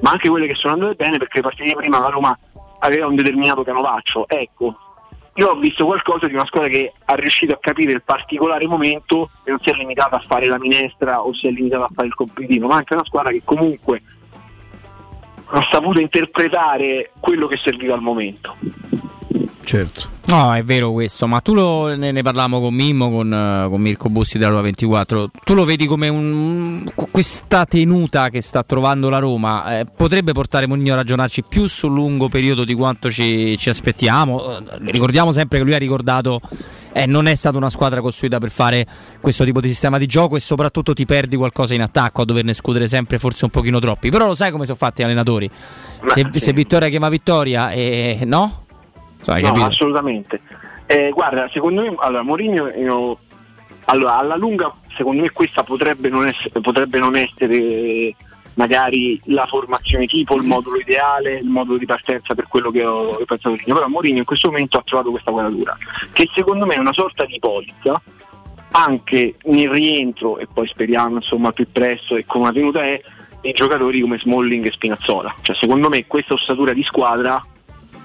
ma 0.00 0.10
anche 0.10 0.28
quelle 0.28 0.46
che 0.46 0.54
sono 0.54 0.74
andate 0.74 0.94
bene 0.94 1.18
perché 1.18 1.36
le 1.36 1.42
partite 1.42 1.68
di 1.68 1.74
prima 1.74 1.98
la 1.98 2.08
Roma 2.08 2.38
aveva 2.80 3.06
un 3.06 3.14
determinato 3.14 3.62
canovaccio. 3.62 4.28
Ecco, 4.28 4.76
io 5.36 5.50
ho 5.50 5.56
visto 5.56 5.84
qualcosa 5.84 6.26
di 6.26 6.34
una 6.34 6.46
squadra 6.46 6.68
che 6.68 6.92
ha 7.04 7.14
riuscito 7.14 7.54
a 7.54 7.58
capire 7.60 7.92
il 7.92 8.02
particolare 8.02 8.66
momento 8.66 9.30
e 9.42 9.50
non 9.50 9.58
si 9.60 9.70
è 9.70 9.74
limitata 9.74 10.16
a 10.16 10.24
fare 10.24 10.46
la 10.46 10.58
minestra 10.58 11.22
o 11.22 11.34
si 11.34 11.48
è 11.48 11.50
limitata 11.50 11.84
a 11.84 11.90
fare 11.92 12.06
il 12.06 12.14
compitino, 12.14 12.68
ma 12.68 12.76
anche 12.76 12.94
una 12.94 13.04
squadra 13.04 13.32
che 13.32 13.42
comunque 13.44 14.02
ha 15.46 15.66
saputo 15.70 15.98
interpretare 15.98 17.10
quello 17.18 17.48
che 17.48 17.56
serviva 17.56 17.94
al 17.94 18.00
momento. 18.00 18.56
Certo. 19.64 20.12
No, 20.26 20.54
è 20.54 20.62
vero 20.62 20.92
questo, 20.92 21.26
ma 21.26 21.40
tu 21.40 21.52
lo, 21.52 21.94
ne, 21.94 22.10
ne 22.10 22.22
parlavamo 22.22 22.60
con 22.60 22.72
Mimmo, 22.72 23.10
con, 23.10 23.30
uh, 23.30 23.68
con 23.68 23.80
Mirko 23.80 24.08
Bussi 24.08 24.38
della 24.38 24.50
Roma 24.50 24.62
24, 24.62 25.30
tu 25.44 25.54
lo 25.54 25.64
vedi 25.64 25.86
come 25.86 26.08
un, 26.08 26.84
questa 27.10 27.66
tenuta 27.66 28.30
che 28.30 28.40
sta 28.40 28.62
trovando 28.62 29.10
la 29.10 29.18
Roma 29.18 29.80
eh, 29.80 29.84
potrebbe 29.84 30.32
portare 30.32 30.66
Mourinho 30.66 30.94
a 30.94 30.96
ragionarci 30.96 31.44
più 31.44 31.66
sul 31.66 31.92
lungo 31.92 32.28
periodo 32.28 32.64
di 32.64 32.74
quanto 32.74 33.10
ci, 33.10 33.56
ci 33.58 33.68
aspettiamo. 33.68 34.36
Uh, 34.36 34.64
ricordiamo 34.90 35.30
sempre 35.30 35.58
che 35.58 35.64
lui 35.64 35.74
ha 35.74 35.78
ricordato 35.78 36.40
eh, 36.94 37.06
non 37.06 37.26
è 37.26 37.34
stata 37.34 37.56
una 37.56 37.70
squadra 37.70 38.00
costruita 38.00 38.38
per 38.38 38.50
fare 38.50 38.86
questo 39.20 39.44
tipo 39.44 39.60
di 39.60 39.68
sistema 39.68 39.98
di 39.98 40.06
gioco 40.06 40.36
e 40.36 40.40
soprattutto 40.40 40.94
ti 40.94 41.04
perdi 41.04 41.36
qualcosa 41.36 41.74
in 41.74 41.82
attacco 41.82 42.22
a 42.22 42.24
doverne 42.24 42.54
scudere 42.54 42.88
sempre 42.88 43.18
forse 43.18 43.44
un 43.44 43.50
pochino 43.50 43.78
troppi. 43.78 44.10
Però 44.10 44.26
lo 44.26 44.34
sai 44.34 44.50
come 44.52 44.64
sono 44.64 44.78
fatti 44.78 45.02
gli 45.02 45.04
allenatori. 45.04 45.50
Se, 46.06 46.28
se 46.32 46.52
vittoria 46.52 46.88
chiama 46.88 47.08
vittoria, 47.08 47.70
eh, 47.70 48.20
no? 48.24 48.63
Sai, 49.24 49.40
no, 49.40 49.48
capito? 49.48 49.66
assolutamente. 49.66 50.40
Eh, 50.84 51.10
guarda, 51.14 51.48
secondo 51.50 51.80
me, 51.80 51.94
allora, 51.98 52.22
Mourinho, 52.22 52.68
io, 52.68 53.18
allora, 53.86 54.18
alla 54.18 54.36
lunga, 54.36 54.70
secondo 54.94 55.22
me 55.22 55.30
questa 55.30 55.62
potrebbe 55.62 56.10
non 56.10 56.26
essere, 56.26 56.60
potrebbe 56.60 56.98
non 56.98 57.16
essere 57.16 58.14
magari 58.54 59.18
la 59.24 59.46
formazione 59.46 60.04
tipo, 60.04 60.36
il 60.36 60.42
modulo 60.42 60.76
ideale, 60.76 61.38
il 61.38 61.48
modulo 61.48 61.78
di 61.78 61.86
partenza 61.86 62.34
per 62.34 62.48
quello 62.48 62.70
che 62.70 62.84
ho, 62.84 63.16
pensato 63.24 63.56
prima, 63.56 63.76
però 63.76 63.88
Mourinho 63.88 64.18
in 64.18 64.24
questo 64.26 64.50
momento 64.50 64.76
ha 64.76 64.82
trovato 64.84 65.10
questa 65.10 65.30
quadratura, 65.30 65.74
che 66.12 66.28
secondo 66.34 66.66
me 66.66 66.74
è 66.74 66.78
una 66.78 66.92
sorta 66.92 67.24
di 67.24 67.38
polizza, 67.38 68.00
anche 68.72 69.36
nel 69.44 69.70
rientro, 69.70 70.36
e 70.36 70.46
poi 70.52 70.68
speriamo 70.68 71.16
insomma 71.16 71.50
più 71.50 71.66
presto 71.72 72.16
e 72.16 72.26
come 72.26 72.44
la 72.44 72.52
tenuta 72.52 72.82
è, 72.82 73.00
di 73.40 73.52
giocatori 73.52 74.00
come 74.00 74.18
Smalling 74.18 74.66
e 74.66 74.70
Spinazzola. 74.70 75.34
Cioè, 75.40 75.56
secondo 75.56 75.88
me 75.88 76.06
questa 76.06 76.34
ossatura 76.34 76.74
di 76.74 76.82
squadra 76.82 77.42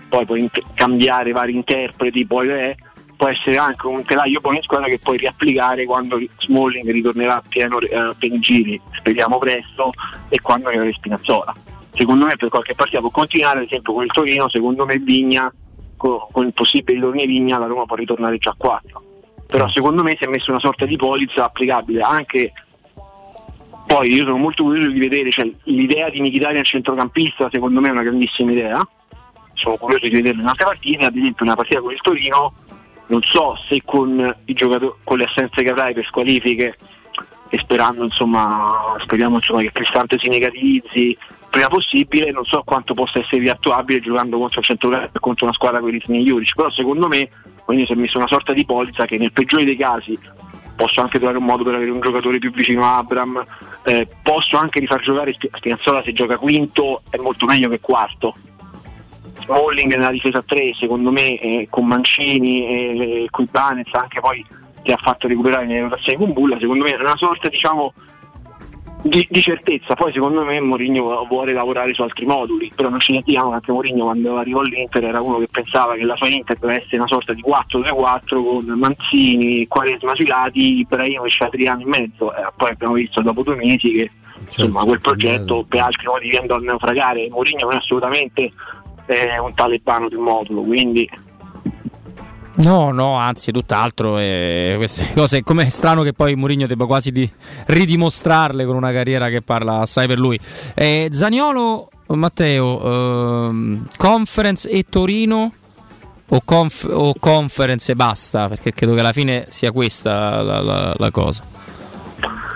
poi 0.10 0.26
puoi 0.26 0.50
cambiare 0.74 1.32
vari 1.32 1.54
interpreti, 1.54 2.26
poi 2.26 2.50
è, 2.50 2.76
può 3.16 3.28
essere 3.28 3.58
anche 3.58 3.88
un 3.88 4.04
telaio 4.04 4.42
poi 4.42 4.58
in 4.58 4.62
squadra 4.64 4.88
che 4.88 5.00
puoi 5.00 5.18
riapplicare 5.18 5.86
quando 5.86 6.20
Smalling 6.40 6.90
ritornerà 6.90 7.42
pieno 7.48 7.80
eh, 7.80 7.90
per 8.18 8.32
i 8.32 8.40
giri, 8.40 8.80
speriamo 8.92 9.38
presto, 9.38 9.92
e 10.28 10.40
quando 10.42 10.70
arriva 10.70 10.90
Spinazzola. 10.92 11.56
Secondo 11.92 12.26
me 12.26 12.36
per 12.36 12.50
qualche 12.50 12.76
partita 12.76 13.00
può 13.00 13.10
continuare, 13.10 13.60
ad 13.60 13.66
esempio 13.66 13.94
con 13.94 14.04
il 14.04 14.12
Torino, 14.12 14.50
secondo 14.50 14.86
me 14.86 14.98
Vigna, 14.98 15.54
con, 15.96 16.20
con 16.32 16.46
il 16.46 16.54
possibile 16.54 17.12
di 17.12 17.26
Vigna, 17.26 17.58
la 17.58 17.66
Roma 17.66 17.86
può 17.86 17.96
ritornare 17.96 18.38
già 18.38 18.52
a 18.52 18.56
4. 18.58 19.04
Però 19.48 19.68
secondo 19.70 20.04
me 20.04 20.16
si 20.18 20.26
è 20.26 20.28
messo 20.28 20.52
una 20.52 20.60
sorta 20.60 20.86
di 20.86 20.96
polizza 20.96 21.46
applicabile 21.46 22.02
anche 22.02 22.54
poi 23.86 24.14
io 24.14 24.24
sono 24.24 24.38
molto 24.38 24.62
curioso 24.62 24.92
di 24.92 25.00
vedere 25.00 25.32
cioè, 25.32 25.52
l'idea 25.64 26.12
di 26.12 26.22
Mkhitaryan 26.22 26.64
centrocampista 26.64 27.50
secondo 27.52 27.82
me 27.82 27.88
è 27.88 27.92
una 27.92 28.04
grandissima 28.04 28.52
idea 28.52 28.88
sono 29.60 29.78
curioso 29.78 30.08
di 30.08 30.16
vederlo 30.16 30.42
in 30.42 30.48
altre 30.48 30.66
partite, 30.66 31.06
ad 31.06 31.16
esempio 31.16 31.46
una 31.46 31.56
partita 31.56 31.82
con 31.82 31.92
il 31.92 32.02
Torino, 32.02 32.54
non 33.08 33.22
so 33.22 33.58
se 33.68 33.82
con, 33.84 34.36
con 35.04 35.18
le 35.18 35.24
assenze 35.24 35.62
che 35.62 35.70
avrai 35.70 35.94
per 35.94 36.06
squalifiche 36.06 36.78
e 37.50 37.58
sperando 37.58 38.04
insomma, 38.04 38.96
speriamo 39.00 39.36
insomma, 39.36 39.62
che 39.62 39.72
Cristante 39.72 40.18
si 40.20 40.30
negativizzi 40.30 41.18
prima 41.50 41.68
possibile, 41.68 42.32
non 42.32 42.46
so 42.46 42.62
quanto 42.64 42.94
possa 42.94 43.20
essere 43.20 43.42
riattuabile 43.42 44.00
giocando 44.00 44.38
contro 44.38 44.60
il 44.60 44.66
centrocampo 44.66 45.20
contro 45.20 45.46
una 45.46 45.56
squadra 45.56 45.80
con 45.80 45.90
i 45.90 45.94
ritmi 45.94 46.24
Juric, 46.24 46.54
però 46.54 46.70
secondo 46.70 47.08
me 47.08 47.30
quindi 47.66 47.86
si 47.86 47.94
è 47.94 47.96
messo 47.96 48.18
una 48.18 48.28
sorta 48.28 48.54
di 48.54 48.66
polizza 48.66 49.06
che 49.06 49.18
nel 49.18 49.32
peggiore 49.32 49.66
dei 49.66 49.76
casi 49.76 50.18
posso 50.76 51.02
anche 51.02 51.18
trovare 51.18 51.40
un 51.40 51.46
modo 51.46 51.64
per 51.64 51.76
avere 51.76 51.92
un 51.92 52.00
giocatore 52.00 52.38
più 52.38 52.52
vicino 52.52 52.86
a 52.86 52.98
Abram, 52.98 53.44
eh, 53.84 54.08
posso 54.24 54.56
anche 54.56 54.80
rifar 54.80 55.02
giocare 55.02 55.34
Spinazzola 55.34 56.02
se 56.04 56.14
gioca 56.14 56.38
quinto 56.38 57.02
è 57.10 57.18
molto 57.18 57.46
meglio 57.46 57.68
che 57.68 57.82
quarto, 57.82 58.34
Smalling 59.42 59.96
nella 59.96 60.12
difesa 60.12 60.42
3 60.42 60.74
secondo 60.78 61.12
me 61.12 61.40
eh, 61.40 61.68
con 61.70 61.86
Mancini 61.86 62.68
e, 62.68 63.24
e 63.24 63.28
con 63.30 63.48
Banez 63.50 63.94
anche 63.94 64.20
poi 64.20 64.46
che 64.82 64.94
ha 64.94 64.98
fatto 64.98 65.28
recuperare 65.28 65.66
nelle 65.66 65.82
rotazioni 65.82 66.18
con 66.18 66.34
Bulla 66.34 66.58
secondo 66.58 66.84
me 66.84 66.92
è 66.92 67.00
una 67.00 67.18
sorta 67.18 67.50
diciamo 67.50 67.94
di, 69.02 69.26
di, 69.30 69.42
certezza, 69.42 69.96
poi 69.96 70.12
secondo 70.12 70.44
me 70.44 70.60
Mourinho 70.60 71.26
vuole 71.30 71.54
lavorare 71.54 71.94
su 71.94 72.02
altri 72.02 72.26
moduli, 72.26 72.70
però 72.76 72.90
non 72.90 73.00
ci 73.00 73.14
sentiamo 73.14 73.54
anche 73.54 73.72
Mourinho 73.72 74.04
quando 74.04 74.38
arrivò 74.38 74.60
all'Inter 74.60 75.06
era 75.06 75.22
uno 75.22 75.38
che 75.38 75.48
pensava 75.50 75.96
che 75.96 76.04
la 76.04 76.18
sua 76.18 76.28
Inter 76.28 76.58
doveva 76.58 76.80
essere 76.80 76.98
una 76.98 77.08
sorta 77.08 77.32
di 77.34 77.42
4-3-4 77.42 78.44
con 78.44 78.66
Manzini, 78.78 79.68
Quaresma 79.68 80.16
sui 80.16 80.28
lati, 80.28 80.80
Ibrahimovic 80.80 81.40
e 81.40 81.46
Adriano 81.46 81.82
in 81.82 81.88
mezzo, 81.88 82.36
eh, 82.36 82.52
poi 82.58 82.72
abbiamo 82.72 82.96
visto 82.96 83.22
dopo 83.22 83.42
due 83.42 83.56
mesi 83.56 83.92
che 83.92 84.12
certo, 84.34 84.62
insomma, 84.64 84.84
quel 84.84 85.00
progetto 85.00 85.66
per 85.68 85.82
altri 85.82 86.06
motivi 86.06 86.36
andò 86.36 86.56
a 86.56 86.60
naufragare, 86.60 87.30
Mourinho 87.30 87.64
non 87.64 87.74
è 87.74 87.78
assolutamente 87.78 88.52
è 89.18 89.38
un 89.38 89.54
talebano 89.54 90.08
di 90.08 90.16
modulo, 90.16 90.62
quindi 90.62 91.10
No, 92.60 92.92
no, 92.92 93.14
anzi, 93.16 93.52
tutt'altro. 93.52 94.18
E 94.18 94.74
queste 94.78 95.12
cose, 95.16 95.44
come 95.44 95.66
è 95.66 95.70
strano 95.70 96.04
che 96.04 96.14
poi 96.14 96.36
Mourinho 96.36 96.68
debba 96.68 96.86
quasi 96.86 97.12
di 97.12 97.30
ridimostrarle 97.68 98.66
con 98.66 98.76
una 98.76 98.92
carriera 98.92 99.30
che 99.30 99.42
parla 99.42 99.80
assai 99.80 100.08
per 100.08 100.20
lui. 100.20 100.40
Eh, 100.76 101.10
Zaniolo, 101.12 101.90
Matteo, 102.08 103.48
ehm, 103.48 103.88
conference 103.98 104.70
e 104.70 104.84
Torino 104.84 105.54
o, 106.28 106.42
conf- 106.44 106.90
o, 106.92 107.14
conference 107.20 107.92
e 107.92 107.96
basta? 107.96 108.48
Perché 108.48 108.74
credo 108.74 108.94
che 108.94 109.00
alla 109.00 109.14
fine 109.14 109.46
sia 109.48 109.72
questa 109.72 110.42
la, 110.42 110.62
la, 110.62 110.94
la 110.98 111.12
cosa. 111.12 111.44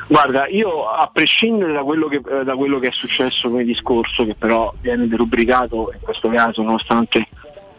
Guarda, 0.07 0.47
io 0.47 0.87
a 0.89 1.09
prescindere 1.11 1.73
da 1.73 1.81
quello, 1.81 2.07
che, 2.07 2.21
eh, 2.29 2.43
da 2.43 2.55
quello 2.55 2.79
che, 2.79 2.87
è 2.87 2.91
successo 2.91 3.49
come 3.49 3.63
discorso, 3.63 4.25
che 4.25 4.35
però 4.35 4.73
viene 4.81 5.07
derubricato 5.07 5.91
in 5.93 5.99
questo 6.01 6.29
caso, 6.29 6.61
nonostante 6.61 7.27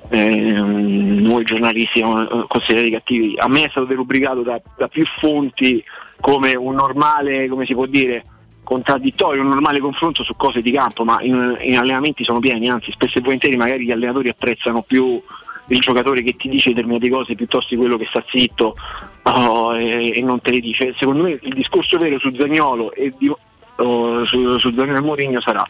eh, 0.08 0.52
noi 0.52 1.44
giornalisti 1.44 1.98
siamo 1.98 2.22
eh, 2.22 2.44
considerati 2.48 2.90
cattivi, 2.90 3.34
a 3.36 3.48
me 3.48 3.64
è 3.64 3.68
stato 3.68 3.86
derubricato 3.86 4.42
da, 4.42 4.60
da 4.76 4.88
più 4.88 5.04
fonti 5.18 5.82
come 6.20 6.54
un 6.54 6.74
normale, 6.74 7.48
come 7.48 7.66
si 7.66 7.74
può 7.74 7.86
dire, 7.86 8.24
contraddittorio, 8.62 9.42
un 9.42 9.48
normale 9.48 9.78
confronto 9.78 10.24
su 10.24 10.34
cose 10.36 10.62
di 10.62 10.72
campo, 10.72 11.04
ma 11.04 11.20
in, 11.20 11.56
in, 11.60 11.76
allenamenti 11.76 12.24
sono 12.24 12.40
pieni, 12.40 12.68
anzi 12.68 12.90
spesso 12.90 13.18
e 13.18 13.20
volentieri 13.20 13.56
magari 13.56 13.84
gli 13.84 13.92
allenatori 13.92 14.30
apprezzano 14.30 14.82
più 14.82 15.22
il 15.68 15.80
giocatore 15.80 16.22
che 16.22 16.32
ti 16.32 16.48
dice 16.48 16.70
determinate 16.70 17.08
cose 17.08 17.34
piuttosto 17.34 17.74
di 17.74 17.80
quello 17.80 17.96
che 17.96 18.06
sta 18.06 18.22
zitto 18.26 18.76
oh, 19.22 19.76
e, 19.76 20.16
e, 20.16 20.20
non 20.22 20.40
te 20.40 20.50
le 20.50 20.60
dice. 20.60 20.94
Secondo 20.98 21.24
me 21.24 21.38
il 21.40 21.54
discorso 21.54 21.96
vero 21.98 22.18
su 22.18 22.32
Zagnolo 22.34 22.92
e 22.92 23.12
di, 23.16 23.28
oh, 23.28 24.24
su, 24.26 24.58
su 24.58 24.72
Zagnolo 24.74 24.98
e 24.98 25.00
Mourinho 25.00 25.40
sarà 25.40 25.64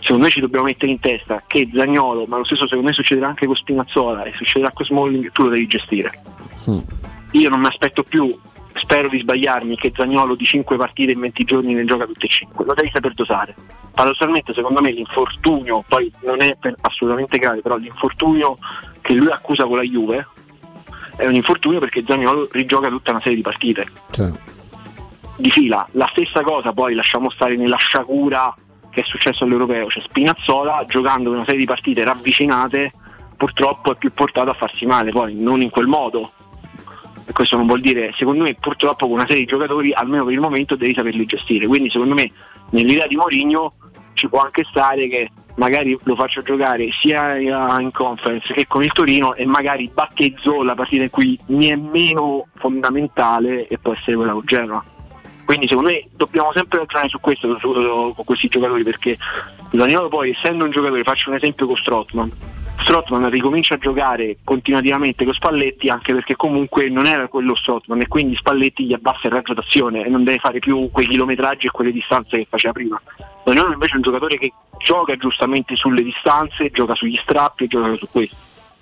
secondo 0.00 0.24
me 0.24 0.30
ci 0.30 0.40
dobbiamo 0.40 0.64
mettere 0.64 0.90
in 0.90 0.98
testa 0.98 1.42
che 1.46 1.68
Zagnolo, 1.72 2.24
ma 2.26 2.38
lo 2.38 2.44
stesso 2.44 2.66
secondo 2.66 2.88
me 2.88 2.92
succederà 2.92 3.28
anche 3.28 3.46
con 3.46 3.54
Spinazzola 3.54 4.24
e 4.24 4.32
succederà 4.34 4.70
con 4.72 4.84
Smalling, 4.84 5.30
tu 5.30 5.44
lo 5.44 5.50
devi 5.50 5.66
gestire. 5.66 6.10
Mm. 6.68 6.78
Io 7.32 7.48
non 7.48 7.60
mi 7.60 7.66
aspetto 7.66 8.02
più, 8.02 8.36
spero 8.74 9.08
di 9.08 9.20
sbagliarmi, 9.20 9.76
che 9.76 9.92
Zagnolo 9.94 10.34
di 10.34 10.44
5 10.44 10.76
partite 10.76 11.12
in 11.12 11.20
20 11.20 11.44
giorni 11.44 11.74
ne 11.74 11.84
gioca 11.84 12.06
tutte 12.06 12.26
e 12.26 12.28
5, 12.28 12.64
lo 12.64 12.74
devi 12.74 12.90
saper 12.92 13.14
dosare. 13.14 13.54
Paradossalmente 13.94 14.54
secondo 14.54 14.80
me 14.80 14.90
l'infortunio, 14.90 15.84
poi 15.86 16.10
non 16.24 16.40
è 16.40 16.56
assolutamente 16.80 17.38
grave, 17.38 17.60
però 17.60 17.76
l'infortunio 17.76 18.58
che 19.00 19.14
lui 19.14 19.30
accusa 19.30 19.64
con 19.64 19.76
la 19.76 19.82
Juve 19.82 20.26
è 21.16 21.26
un 21.26 21.34
infortunio 21.34 21.80
perché 21.80 22.02
Zagnolo 22.06 22.48
rigioca 22.50 22.88
tutta 22.88 23.10
una 23.10 23.20
serie 23.20 23.36
di 23.36 23.42
partite. 23.42 23.86
Cioè. 24.10 24.32
Di 25.36 25.50
fila. 25.50 25.86
La 25.92 26.08
stessa 26.10 26.42
cosa 26.42 26.72
poi 26.72 26.94
lasciamo 26.94 27.30
stare 27.30 27.56
nella 27.56 27.76
sciagura 27.76 28.54
che 28.90 29.02
è 29.02 29.04
successo 29.04 29.44
all'Europeo, 29.44 29.88
cioè 29.88 30.02
Spinazzola 30.02 30.84
giocando 30.86 31.30
una 31.30 31.44
serie 31.44 31.60
di 31.60 31.66
partite 31.66 32.04
ravvicinate 32.04 32.92
purtroppo 33.36 33.92
è 33.92 33.96
più 33.96 34.12
portato 34.12 34.50
a 34.50 34.54
farsi 34.54 34.84
male, 34.84 35.12
poi 35.12 35.34
non 35.34 35.62
in 35.62 35.70
quel 35.70 35.86
modo. 35.86 36.30
E 37.24 37.32
questo 37.32 37.56
non 37.56 37.66
vuol 37.66 37.80
dire, 37.80 38.12
secondo 38.14 38.42
me 38.42 38.54
purtroppo 38.54 39.06
con 39.06 39.14
una 39.14 39.26
serie 39.26 39.44
di 39.44 39.48
giocatori 39.48 39.92
almeno 39.92 40.24
per 40.24 40.34
il 40.34 40.40
momento 40.40 40.76
devi 40.76 40.92
saperli 40.92 41.24
gestire. 41.24 41.66
Quindi 41.66 41.88
secondo 41.88 42.14
me 42.14 42.30
nell'idea 42.70 43.06
di 43.06 43.16
Mourinho 43.16 43.72
ci 44.12 44.28
può 44.28 44.40
anche 44.40 44.66
stare 44.68 45.08
che 45.08 45.30
magari 45.60 45.96
lo 46.04 46.16
faccio 46.16 46.40
giocare 46.40 46.88
sia 46.90 47.36
in 47.36 47.90
conference 47.92 48.54
che 48.54 48.66
con 48.66 48.82
il 48.82 48.90
Torino 48.92 49.34
e 49.34 49.44
magari 49.44 49.90
battezzo 49.92 50.62
la 50.62 50.74
partita 50.74 51.02
in 51.02 51.10
cui 51.10 51.38
mi 51.48 51.66
è 51.66 51.76
meno 51.76 52.46
fondamentale 52.56 53.68
e 53.68 53.76
può 53.76 53.92
essere 53.92 54.16
quella 54.16 54.32
con 54.32 54.42
Genoa. 54.46 54.82
Quindi 55.44 55.68
secondo 55.68 55.90
me 55.90 56.02
dobbiamo 56.16 56.50
sempre 56.54 56.78
ragionare 56.78 57.10
su 57.10 57.20
questo 57.20 57.58
su, 57.58 57.74
su, 57.74 58.12
con 58.14 58.24
questi 58.24 58.48
giocatori 58.48 58.82
perché 58.82 59.18
Daniolo 59.70 60.08
poi 60.08 60.30
essendo 60.30 60.64
un 60.64 60.70
giocatore, 60.70 61.02
faccio 61.02 61.28
un 61.28 61.36
esempio 61.36 61.66
con 61.66 61.76
Strotman, 61.76 62.32
Strotman 62.82 63.28
ricomincia 63.30 63.74
a 63.74 63.78
giocare 63.78 64.38
continuativamente 64.42 65.24
con 65.24 65.34
Spalletti 65.34 65.88
anche 65.88 66.12
perché 66.12 66.36
comunque 66.36 66.88
non 66.88 67.06
era 67.06 67.28
quello 67.28 67.54
Strotman 67.54 68.00
e 68.00 68.08
quindi 68.08 68.36
Spalletti 68.36 68.84
gli 68.84 68.92
abbassa 68.92 69.26
il 69.26 69.32
raggio 69.32 69.54
d'azione 69.54 70.04
e 70.04 70.08
non 70.08 70.24
deve 70.24 70.38
fare 70.38 70.58
più 70.58 70.88
quei 70.90 71.06
chilometraggi 71.06 71.66
e 71.66 71.70
quelle 71.70 71.92
distanze 71.92 72.38
che 72.38 72.46
faceva 72.48 72.72
prima. 72.72 73.00
Daniolo 73.44 73.72
invece 73.72 73.92
è 73.92 73.96
un 73.96 74.02
giocatore 74.02 74.38
che 74.38 74.52
gioca 74.78 75.16
giustamente 75.16 75.76
sulle 75.76 76.02
distanze, 76.02 76.70
gioca 76.70 76.94
sugli 76.94 77.16
strappi 77.16 77.64
e 77.64 77.68
gioca 77.68 77.94
su 77.94 78.08
questo. 78.10 78.36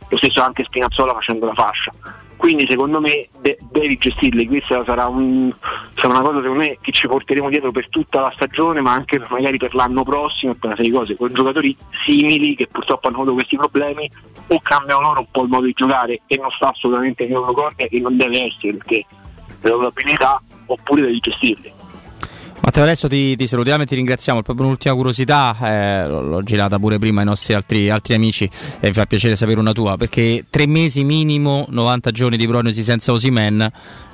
Lo 0.08 0.16
stesso 0.16 0.42
anche 0.42 0.64
Spinazzola 0.64 1.12
facendo 1.12 1.46
la 1.46 1.54
fascia. 1.54 1.92
Quindi 2.38 2.66
secondo 2.68 3.00
me 3.00 3.28
de- 3.40 3.58
devi 3.70 3.98
gestirli, 3.98 4.46
questa 4.46 4.84
sarà, 4.84 5.08
un, 5.08 5.52
sarà, 5.96 6.14
una 6.14 6.22
cosa 6.22 6.40
secondo 6.40 6.62
me 6.62 6.78
che 6.80 6.92
ci 6.92 7.08
porteremo 7.08 7.48
dietro 7.50 7.72
per 7.72 7.88
tutta 7.88 8.20
la 8.20 8.32
stagione 8.32 8.80
ma 8.80 8.92
anche 8.92 9.20
magari 9.28 9.58
per 9.58 9.74
l'anno 9.74 10.04
prossimo 10.04 10.54
per 10.54 10.66
una 10.66 10.76
serie 10.76 10.92
di 10.92 10.96
cose, 10.96 11.16
con 11.16 11.34
giocatori 11.34 11.76
simili 12.06 12.54
che 12.54 12.68
purtroppo 12.68 13.08
hanno 13.08 13.16
avuto 13.16 13.34
questi 13.34 13.56
problemi 13.56 14.08
o 14.46 14.60
cambiano 14.62 15.00
loro 15.00 15.20
un 15.20 15.26
po' 15.32 15.42
il 15.42 15.48
modo 15.48 15.66
di 15.66 15.72
giocare 15.74 16.20
e 16.28 16.36
non 16.36 16.50
sta 16.52 16.70
assolutamente 16.70 17.24
in 17.24 17.32
loro 17.32 17.52
corte 17.52 17.88
e 17.88 18.00
non 18.00 18.16
deve 18.16 18.44
essere 18.44 18.76
perché 18.76 19.04
le 19.60 19.68
loro 19.68 19.88
abilità 19.88 20.40
oppure 20.66 21.02
devi 21.02 21.18
gestirli. 21.18 21.72
Matteo 22.60 22.82
adesso 22.82 23.08
ti, 23.08 23.36
ti, 23.36 23.46
salutiamo 23.46 23.82
e 23.82 23.86
ti 23.86 23.94
ringraziamo. 23.94 24.42
Proprio 24.42 24.66
un'ultima 24.66 24.94
curiosità, 24.94 25.56
eh, 25.62 26.06
l'ho 26.06 26.42
girata 26.42 26.78
pure 26.78 26.98
prima 26.98 27.20
ai 27.20 27.26
nostri 27.26 27.54
altri, 27.54 27.88
altri 27.88 28.14
amici 28.14 28.50
e 28.80 28.88
mi 28.88 28.92
fa 28.92 29.06
piacere 29.06 29.36
sapere 29.36 29.58
una 29.60 29.72
tua, 29.72 29.96
perché 29.96 30.44
tre 30.50 30.66
mesi 30.66 31.04
minimo, 31.04 31.66
90 31.68 32.10
giorni 32.10 32.36
di 32.36 32.46
prognosi 32.46 32.82
senza 32.82 33.12
Osimen 33.12 33.70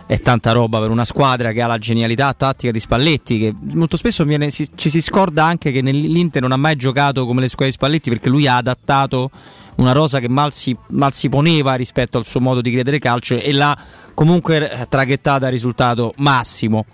è 0.06 0.20
tanta 0.20 0.52
roba 0.52 0.80
per 0.80 0.90
una 0.90 1.04
squadra 1.04 1.52
che 1.52 1.62
ha 1.62 1.66
la 1.66 1.78
genialità 1.78 2.32
tattica 2.34 2.70
di 2.70 2.80
Spalletti, 2.80 3.38
che 3.38 3.54
molto 3.72 3.96
spesso 3.96 4.24
viene, 4.24 4.50
si, 4.50 4.68
ci 4.74 4.90
si 4.90 5.00
scorda 5.00 5.44
anche 5.44 5.72
che 5.72 5.80
nell'Inter 5.80 6.42
non 6.42 6.52
ha 6.52 6.56
mai 6.56 6.76
giocato 6.76 7.24
come 7.24 7.40
le 7.40 7.48
squadre 7.48 7.68
di 7.68 7.74
Spalletti 7.74 8.10
perché 8.10 8.28
lui 8.28 8.46
ha 8.46 8.56
adattato 8.56 9.30
una 9.76 9.92
rosa 9.92 10.20
che 10.20 10.28
mal 10.28 10.52
si, 10.52 10.76
mal 10.88 11.12
si 11.12 11.28
poneva 11.28 11.74
rispetto 11.74 12.18
al 12.18 12.26
suo 12.26 12.40
modo 12.40 12.60
di 12.60 12.70
credere 12.70 12.98
calcio 12.98 13.36
e 13.36 13.52
l'ha 13.52 13.76
comunque 14.12 14.86
traghettata 14.88 15.46
a 15.46 15.50
risultato 15.50 16.12
massimo 16.18 16.84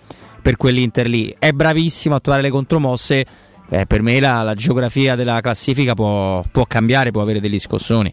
per 0.41 0.57
quell'Inter 0.57 1.07
lì. 1.07 1.35
È 1.39 1.53
bravissimo 1.53 2.15
a 2.15 2.21
trovare 2.21 2.43
le 2.43 2.51
contromosse. 2.51 3.25
Eh, 3.73 3.87
per 3.87 4.03
me 4.03 4.19
la, 4.19 4.43
la, 4.43 4.55
geografia 4.55 5.15
della 5.15 5.41
classifica 5.41 5.95
può, 5.95 6.43
può, 6.51 6.65
cambiare, 6.67 7.13
può 7.13 7.23
avere 7.23 7.41
degli 7.41 7.59
scossoni. 7.59 8.13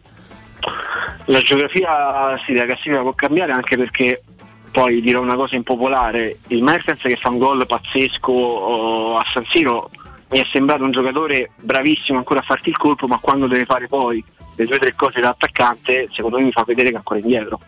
La 1.24 1.40
geografia 1.40 2.38
sì, 2.44 2.52
della 2.52 2.66
classifica 2.66 3.00
può 3.00 3.12
cambiare 3.12 3.52
anche 3.52 3.76
perché 3.76 4.22
poi 4.70 5.00
dirò 5.00 5.20
una 5.20 5.34
cosa 5.34 5.56
impopolare, 5.56 6.38
il 6.48 6.62
Mertens 6.62 7.00
che 7.00 7.16
fa 7.16 7.30
un 7.30 7.38
gol 7.38 7.66
pazzesco 7.66 8.32
oh, 8.32 9.16
a 9.16 9.24
San 9.32 9.44
Siro 9.50 9.90
mi 10.30 10.38
è 10.38 10.46
sembrato 10.52 10.84
un 10.84 10.90
giocatore 10.90 11.50
bravissimo 11.60 12.18
ancora 12.18 12.40
a 12.40 12.42
farti 12.42 12.68
il 12.68 12.76
colpo, 12.76 13.06
ma 13.06 13.18
quando 13.18 13.46
deve 13.46 13.64
fare 13.64 13.86
poi 13.86 14.22
le 14.56 14.64
due 14.66 14.76
o 14.76 14.78
tre 14.78 14.94
cose 14.94 15.20
da 15.20 15.30
attaccante, 15.30 16.08
secondo 16.12 16.38
me 16.38 16.44
mi 16.44 16.52
fa 16.52 16.64
vedere 16.64 16.88
che 16.88 16.94
è 16.94 16.98
ancora 16.98 17.20
indietro. 17.20 17.60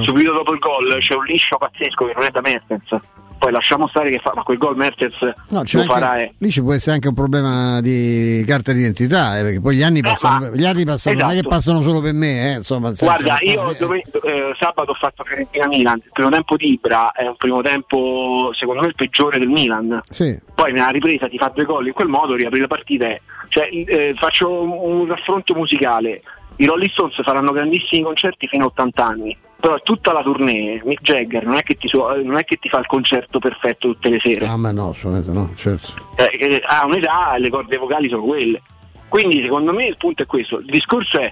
Subito 0.00 0.32
dopo 0.32 0.52
il 0.52 0.58
gol 0.58 0.96
c'è 0.98 1.14
un 1.14 1.24
liscio 1.24 1.58
pazzesco 1.58 2.06
che 2.06 2.12
non 2.16 2.24
è 2.24 2.30
da 2.30 2.40
Mertens 2.40 2.98
poi 3.40 3.52
lasciamo 3.52 3.88
stare 3.88 4.10
che 4.10 4.18
fa, 4.18 4.32
ma 4.34 4.42
quel 4.42 4.58
gol 4.58 4.76
Mertens 4.76 5.16
no, 5.48 5.62
lo 5.64 5.82
farà. 5.84 6.16
È... 6.16 6.30
Lì 6.36 6.50
ci 6.50 6.60
può 6.60 6.74
essere 6.74 6.96
anche 6.96 7.08
un 7.08 7.14
problema 7.14 7.80
di 7.80 8.44
carta 8.46 8.72
d'identità, 8.72 9.38
eh, 9.38 9.42
perché 9.42 9.60
poi 9.62 9.76
gli 9.76 9.82
anni 9.82 10.02
passano, 10.02 10.48
eh, 10.48 10.56
gli 10.56 10.66
anni 10.66 10.84
passano 10.84 11.16
esatto. 11.16 11.16
non 11.16 11.30
è 11.30 11.32
che 11.32 11.38
esatto. 11.38 11.48
passano 11.48 11.80
solo 11.80 12.00
per 12.02 12.12
me. 12.12 12.52
Eh, 12.52 12.56
insomma, 12.56 12.92
Guarda, 12.92 13.38
io 13.40 13.74
dove, 13.78 14.02
eh, 14.24 14.54
sabato 14.58 14.90
ho 14.90 14.94
fatto 14.94 15.24
Fiorentina 15.24 15.66
Milan, 15.68 15.96
il 16.04 16.10
primo 16.12 16.28
tempo 16.28 16.56
di 16.56 16.72
Ibra 16.72 17.12
è 17.12 17.26
un 17.26 17.36
primo 17.36 17.62
tempo 17.62 18.50
secondo 18.54 18.82
me 18.82 18.88
il 18.88 18.94
peggiore 18.94 19.38
del 19.38 19.48
Milan. 19.48 20.02
Sì. 20.10 20.38
Poi 20.54 20.72
nella 20.72 20.90
ripresa 20.90 21.26
ti 21.26 21.38
fa 21.38 21.50
due 21.54 21.64
gol 21.64 21.86
in 21.86 21.94
quel 21.94 22.08
modo, 22.08 22.34
riapri 22.34 22.60
la 22.60 22.66
partita. 22.66 23.06
Cioè, 23.48 23.70
eh, 23.72 24.12
faccio 24.18 24.50
un, 24.50 24.70
un 24.70 25.06
raffronto 25.06 25.54
musicale. 25.54 26.20
I 26.56 26.66
Rolling 26.66 26.90
Stones 26.90 27.18
faranno 27.22 27.52
grandissimi 27.52 28.02
concerti 28.02 28.46
fino 28.48 28.64
a 28.64 28.66
80 28.66 29.02
anni 29.06 29.36
però 29.60 29.78
tutta 29.82 30.12
la 30.12 30.22
tournée 30.22 30.80
Mick 30.84 31.02
Jagger 31.02 31.44
non 31.44 31.56
è, 31.56 31.62
che 31.62 31.74
ti, 31.74 31.88
non 31.92 32.36
è 32.36 32.44
che 32.44 32.56
ti 32.56 32.68
fa 32.68 32.78
il 32.78 32.86
concerto 32.86 33.38
perfetto 33.38 33.88
tutte 33.88 34.08
le 34.08 34.18
sere. 34.20 34.46
Ah 34.46 34.56
ma 34.56 34.72
no 34.72 34.90
assolutamente 34.90 35.32
no 35.32 35.52
certo. 35.54 35.92
Eh, 36.16 36.62
ha 36.64 36.84
un'età 36.86 37.34
e 37.34 37.40
le 37.40 37.50
corde 37.50 37.76
vocali 37.76 38.08
sono 38.08 38.22
quelle. 38.22 38.62
Quindi 39.08 39.42
secondo 39.42 39.72
me 39.72 39.86
il 39.86 39.96
punto 39.96 40.22
è 40.22 40.26
questo. 40.26 40.58
Il 40.58 40.66
discorso 40.66 41.20
è 41.20 41.30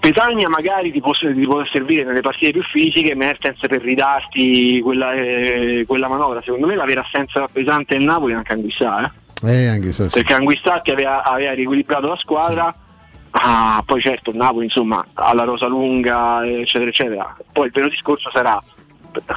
Petagna 0.00 0.48
magari 0.48 0.92
ti 0.92 1.00
può, 1.00 1.12
ti 1.12 1.44
può 1.44 1.64
servire 1.66 2.04
nelle 2.04 2.20
partite 2.20 2.52
più 2.52 2.62
fisiche 2.62 3.14
Mertens 3.14 3.58
per 3.60 3.82
ridarti 3.82 4.80
quella, 4.80 5.12
eh, 5.12 5.84
quella 5.86 6.08
manovra. 6.08 6.40
Secondo 6.42 6.66
me 6.66 6.76
la 6.76 6.84
vera 6.84 7.02
assenza 7.02 7.48
pesante 7.50 7.96
del 7.96 8.04
Napoli 8.04 8.32
è 8.32 8.36
anche 8.36 8.52
Anguissà 8.52 9.12
eh? 9.44 9.52
eh 9.52 9.66
Anguissà 9.68 10.08
sì. 10.08 10.18
perché 10.18 10.34
Anguissà 10.34 10.80
che 10.80 10.92
aveva, 10.92 11.22
aveva 11.22 11.52
riequilibrato 11.52 12.06
la 12.06 12.18
squadra 12.18 12.74
sì 12.74 12.86
Ah, 13.30 13.82
poi 13.84 14.00
certo 14.00 14.32
Napoli 14.34 14.64
insomma 14.64 15.04
ha 15.14 15.34
la 15.34 15.44
rosa 15.44 15.66
lunga 15.66 16.46
eccetera 16.46 16.90
eccetera. 16.90 17.36
Poi 17.52 17.66
il 17.66 17.72
vero 17.72 17.88
discorso 17.88 18.30
sarà 18.30 18.62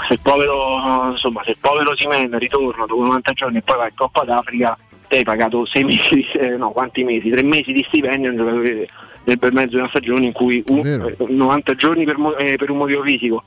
se 0.08 0.14
il 0.14 0.20
povero 0.22 1.10
insomma 1.12 1.42
se 1.44 1.52
il 1.52 1.58
povero 1.60 1.96
Simen 1.96 2.38
ritorna 2.38 2.86
dopo 2.86 3.04
90 3.04 3.32
giorni 3.34 3.58
e 3.58 3.62
poi 3.62 3.78
va 3.78 3.86
in 3.86 3.96
Coppa 3.96 4.24
d'Africa 4.24 4.78
te 5.08 5.18
hai 5.18 5.24
pagato 5.24 5.66
6 5.66 5.84
mesi 5.84 6.28
eh, 6.34 6.58
no 6.58 6.72
quanti 6.72 7.04
mesi? 7.04 7.30
3 7.30 7.44
mesi 7.44 7.72
di 7.72 7.84
stipendio 7.88 8.30
a 8.30 8.32
un 8.32 8.38
giocatore 8.38 8.90
del 9.24 9.38
bel 9.38 9.54
mezzo 9.54 9.70
di 9.70 9.76
una 9.78 9.90
stagione 9.90 10.26
in 10.26 10.32
cui 10.32 10.64
un, 10.68 10.80
eh, 10.86 11.16
90 11.28 11.76
giorni 11.76 12.06
per, 12.06 12.18
eh, 12.40 12.56
per, 12.58 12.70
un 12.72 12.78
motivo 12.78 13.04
fisico. 13.04 13.44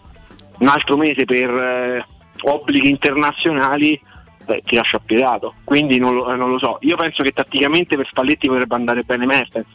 Un 0.59 0.69
altro 0.69 0.97
mese 0.97 1.25
per 1.25 1.51
eh, 1.51 2.07
obblighi 2.43 2.89
internazionali 2.89 4.01
beh, 4.45 4.63
ti 4.65 4.77
lascia 4.77 4.99
appiedato 4.99 5.55
quindi 5.65 5.99
non 5.99 6.15
lo, 6.15 6.33
eh, 6.33 6.37
non 6.37 6.51
lo 6.51 6.59
so. 6.59 6.79
Io 6.83 6.97
penso 6.97 7.23
che 7.23 7.33
tatticamente 7.33 7.97
per 7.97 8.07
Spalletti 8.07 8.47
potrebbe 8.47 8.75
andare 8.75 9.03
bene 9.03 9.27
Mertens 9.27 9.67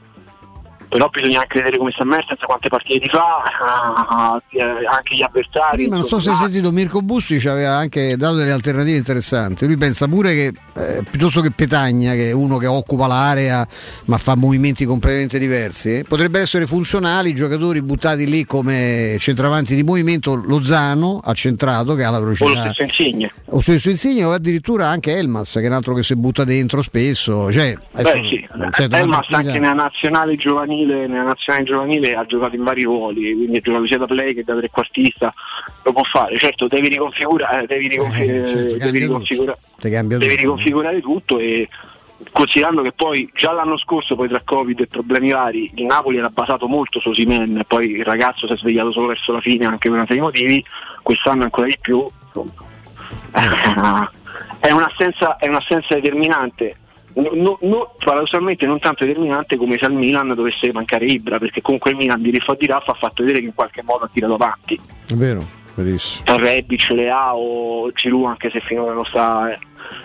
però 0.89 1.07
bisogna 1.09 1.41
anche 1.41 1.59
vedere 1.59 1.77
come 1.77 1.91
sta 1.91 2.03
Mertens, 2.03 2.39
quante 2.39 2.67
partite 2.67 2.99
ti 2.99 3.09
fa, 3.09 3.43
anche 4.89 5.15
gli 5.15 5.21
avversari. 5.21 5.83
Prima 5.83 5.97
non 5.97 6.05
so 6.05 6.19
se 6.19 6.31
hai 6.31 6.35
sentito 6.35 6.71
Mirko 6.71 7.01
Bussi 7.01 7.39
ci 7.39 7.47
aveva 7.47 7.75
anche 7.75 8.17
dato 8.17 8.35
delle 8.35 8.51
alternative 8.51 8.97
interessanti. 8.97 9.67
Lui 9.67 9.77
pensa 9.77 10.07
pure 10.07 10.33
che 10.33 10.53
eh, 10.73 11.03
piuttosto 11.09 11.41
che 11.41 11.51
Petagna, 11.51 12.13
che 12.13 12.29
è 12.29 12.31
uno 12.31 12.57
che 12.57 12.65
occupa 12.65 13.05
l'area 13.05 13.65
ma 14.05 14.17
fa 14.17 14.35
movimenti 14.35 14.85
completamente 14.85 15.37
diversi, 15.37 15.99
eh, 15.99 16.05
potrebbero 16.07 16.43
essere 16.43 16.65
funzionali 16.65 17.33
giocatori 17.33 17.81
buttati 17.83 18.25
lì 18.27 18.45
come 18.45 19.15
centravanti 19.19 19.75
di 19.75 19.83
movimento, 19.83 20.33
Lozano 20.33 21.21
accentrato 21.23 21.93
che 21.93 22.03
ha 22.03 22.09
la 22.09 22.19
velocità. 22.19 22.49
O 22.49 22.53
lo 22.53 22.59
stesso 22.59 22.81
Insigne. 22.81 23.31
O 23.45 23.59
stesso 23.59 23.89
Insigne 23.89 24.23
o 24.23 24.31
addirittura 24.31 24.87
anche 24.87 25.15
Elmas 25.15 25.53
che 25.53 25.61
è 25.61 25.67
un 25.67 25.73
altro 25.73 25.93
che 25.93 26.01
si 26.01 26.15
butta 26.15 26.43
dentro 26.43 26.81
spesso. 26.81 27.51
Cioè, 27.51 27.75
Beh, 27.91 28.23
sì. 28.25 28.47
Elmas 28.89 29.29
anche 29.29 29.59
nella 29.59 29.73
nazionale 29.73 30.35
giovanile 30.35 30.78
giovanile, 30.79 31.07
nella 31.07 31.23
nazionale 31.23 31.65
giovanile 31.65 32.13
ha 32.13 32.25
giocato 32.25 32.55
in 32.55 32.63
vari 32.63 32.83
ruoli, 32.83 33.33
quindi 33.33 33.57
ha 33.57 33.61
giocato 33.61 33.87
sia 33.87 33.97
da 33.97 34.05
play 34.05 34.33
che 34.33 34.43
da 34.43 34.55
trequartista, 34.55 35.33
lo 35.83 35.91
può 35.91 36.03
fare, 36.03 36.35
certo 36.37 36.67
devi 36.67 36.87
riconfigurare, 36.87 37.65
devi, 37.65 37.87
riconfi- 37.87 38.21
eh, 38.21 38.45
certo, 38.45 38.77
devi, 38.77 38.99
riconfigura- 38.99 39.57
devi 39.81 40.35
riconfigurare 40.35 41.01
tutto 41.01 41.39
e 41.39 41.67
considerando 42.31 42.81
che 42.81 42.91
poi 42.91 43.29
già 43.33 43.53
l'anno 43.53 43.77
scorso 43.77 44.15
poi 44.15 44.27
tra 44.27 44.41
Covid 44.43 44.81
e 44.81 44.87
problemi 44.87 45.31
vari 45.31 45.71
il 45.75 45.85
Napoli 45.85 46.17
era 46.17 46.27
basato 46.27 46.67
molto 46.67 46.99
su 46.99 47.13
Simen 47.13 47.63
poi 47.65 47.91
il 47.91 48.03
ragazzo 48.03 48.45
si 48.45 48.51
è 48.51 48.57
svegliato 48.57 48.91
solo 48.91 49.07
verso 49.07 49.31
la 49.31 49.39
fine 49.39 49.65
anche 49.65 49.87
per 49.87 49.97
una 49.97 50.05
serie 50.05 50.17
di 50.17 50.27
motivi 50.27 50.65
quest'anno 51.01 51.43
ancora 51.43 51.67
di 51.67 51.77
più 51.79 52.05
è, 54.59 54.71
un'assenza, 54.71 55.37
è 55.37 55.47
un'assenza 55.47 55.95
determinante 55.95 56.75
no, 57.33 57.57
no, 57.61 57.93
paradossalmente 57.97 58.65
non 58.65 58.79
tanto 58.79 59.05
determinante 59.05 59.57
come 59.57 59.77
se 59.77 59.85
al 59.85 59.93
Milan 59.93 60.33
dovesse 60.33 60.71
mancare 60.71 61.05
Ibra, 61.05 61.39
perché 61.39 61.61
comunque 61.61 61.91
il 61.91 61.97
Milan 61.97 62.21
di 62.21 62.31
Riffo 62.31 62.55
di 62.55 62.65
Raffa 62.65 62.91
ha 62.91 62.95
fatto 62.95 63.21
vedere 63.21 63.39
che 63.39 63.47
in 63.47 63.53
qualche 63.53 63.83
modo 63.83 64.05
ha 64.05 64.09
tirato 64.11 64.33
avanti. 64.33 64.79
È 65.07 65.13
vero, 65.13 65.45
verissimo. 65.75 66.37
Rebic, 66.37 66.89
Leao, 66.89 67.91
Giroud, 67.93 68.25
anche 68.25 68.49
se 68.49 68.59
finora 68.61 68.93
non 68.93 69.05
sta. 69.05 69.51
Eh. 69.51 69.59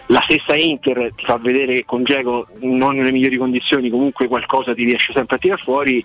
La 0.07 0.21
stessa 0.23 0.55
Inter 0.55 1.13
ti 1.15 1.25
fa 1.25 1.37
vedere 1.37 1.75
che 1.75 1.85
con 1.85 2.05
Geco 2.05 2.47
non 2.61 2.97
nelle 2.97 3.13
migliori 3.13 3.37
condizioni, 3.37 3.91
comunque 3.91 4.29
qualcosa 4.29 4.75
ti 4.75 4.85
riesce 4.85 5.13
sempre 5.13 5.37
a 5.37 5.39
tirare 5.39 5.63
fuori 5.63 6.05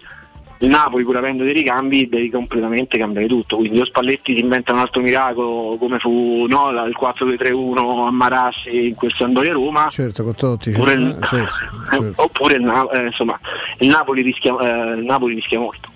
il 0.62 0.68
Napoli 0.68 1.04
pur 1.04 1.16
avendo 1.18 1.44
dei 1.44 1.54
ricambi 1.54 2.10
devi 2.10 2.30
completamente 2.30 2.98
cambiare 2.98 3.28
tutto. 3.28 3.58
Quindi 3.58 3.78
lo 3.78 3.86
Spalletti 3.86 4.36
si 4.36 4.42
inventa 4.42 4.74
un 4.74 4.80
altro 4.80 5.02
miracolo 5.02 5.78
come 5.78 6.00
fu 6.00 6.46
no, 6.48 6.70
il 6.70 6.98
4-2-3-1 7.00 8.06
a 8.06 8.12
Marassi 8.12 8.88
in 8.88 8.96
quel 8.96 9.14
Sandoria 9.14 9.54
Roma. 9.54 9.88
Certo 9.90 10.24
con 10.24 10.36
Totti 10.36 10.72
oppure, 10.76 10.94
il, 10.94 11.18
certo, 11.22 11.54
certo. 11.90 12.22
oppure 12.22 12.56
il, 12.56 12.90
eh, 12.94 13.06
insomma, 13.06 13.40
il, 13.80 13.88
Napoli 13.88 14.22
rischia, 14.22 14.58
eh, 14.58 15.00
il 15.00 15.06
Napoli 15.06 15.36
rischia 15.36 15.60
molto 15.60 15.90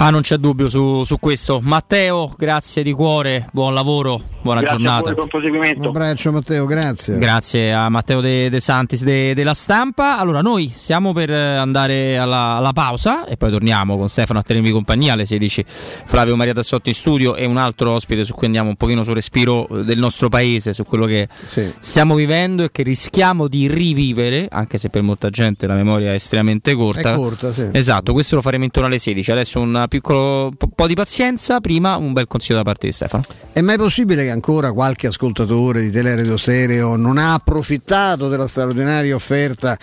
Ah, 0.00 0.10
non 0.10 0.20
c'è 0.20 0.36
dubbio 0.36 0.68
su, 0.68 1.02
su, 1.02 1.18
questo. 1.18 1.58
Matteo, 1.60 2.32
grazie 2.38 2.84
di 2.84 2.92
cuore, 2.92 3.48
buon 3.50 3.74
lavoro, 3.74 4.22
buona 4.42 4.60
grazie 4.60 4.78
giornata. 4.78 5.12
Un 5.76 5.84
abbraccio 5.86 6.30
Matteo, 6.30 6.66
grazie. 6.66 7.18
Grazie 7.18 7.72
a 7.72 7.88
Matteo 7.88 8.20
De, 8.20 8.48
De 8.48 8.60
Santis 8.60 9.02
de, 9.02 9.34
della 9.34 9.54
stampa. 9.54 10.16
Allora, 10.18 10.40
noi 10.40 10.72
siamo 10.72 11.12
per 11.12 11.30
andare 11.30 12.16
alla, 12.16 12.54
alla, 12.54 12.72
pausa 12.72 13.26
e 13.26 13.36
poi 13.36 13.50
torniamo 13.50 13.98
con 13.98 14.08
Stefano 14.08 14.38
a 14.38 14.42
tenervi 14.42 14.70
compagnia 14.70 15.14
alle 15.14 15.26
16. 15.26 15.64
Flavio 15.66 16.36
Maria 16.36 16.54
Tassotti 16.54 16.90
in 16.90 16.94
studio 16.94 17.34
e 17.34 17.44
un 17.44 17.56
altro 17.56 17.90
ospite 17.90 18.24
su 18.24 18.34
cui 18.34 18.46
andiamo 18.46 18.68
un 18.68 18.76
pochino 18.76 19.02
sul 19.02 19.14
respiro 19.14 19.66
del 19.68 19.98
nostro 19.98 20.28
paese, 20.28 20.74
su 20.74 20.84
quello 20.84 21.06
che 21.06 21.26
sì. 21.44 21.72
stiamo 21.80 22.14
vivendo 22.14 22.62
e 22.62 22.70
che 22.70 22.84
rischiamo 22.84 23.48
di 23.48 23.66
rivivere, 23.66 24.46
anche 24.48 24.78
se 24.78 24.90
per 24.90 25.02
molta 25.02 25.28
gente 25.28 25.66
la 25.66 25.74
memoria 25.74 26.12
è 26.12 26.14
estremamente 26.14 26.72
corta. 26.74 27.14
È 27.14 27.16
corta, 27.16 27.52
sì. 27.52 27.68
Esatto, 27.72 28.12
questo 28.12 28.36
lo 28.36 28.42
faremo 28.42 28.62
intorno 28.62 28.86
alle 28.86 29.00
16. 29.00 29.32
Adesso 29.32 29.58
un 29.58 29.86
piccolo 29.88 30.52
po', 30.74 30.86
di 30.86 30.94
pazienza, 30.94 31.60
prima 31.60 31.96
un 31.96 32.12
bel 32.12 32.26
consiglio 32.26 32.58
da 32.58 32.64
parte 32.64 32.86
di 32.86 32.92
Stefano. 32.92 33.24
È 33.52 33.60
mai 33.60 33.76
possibile 33.76 34.24
che 34.24 34.30
ancora 34.30 34.72
qualche 34.72 35.08
ascoltatore 35.08 35.80
di 35.80 35.90
Teleradio 35.90 36.36
Stereo 36.36 36.96
non 36.96 37.18
ha 37.18 37.34
approfittato 37.34 38.28
della 38.28 38.46
straordinaria 38.46 39.14
offerta 39.14 39.76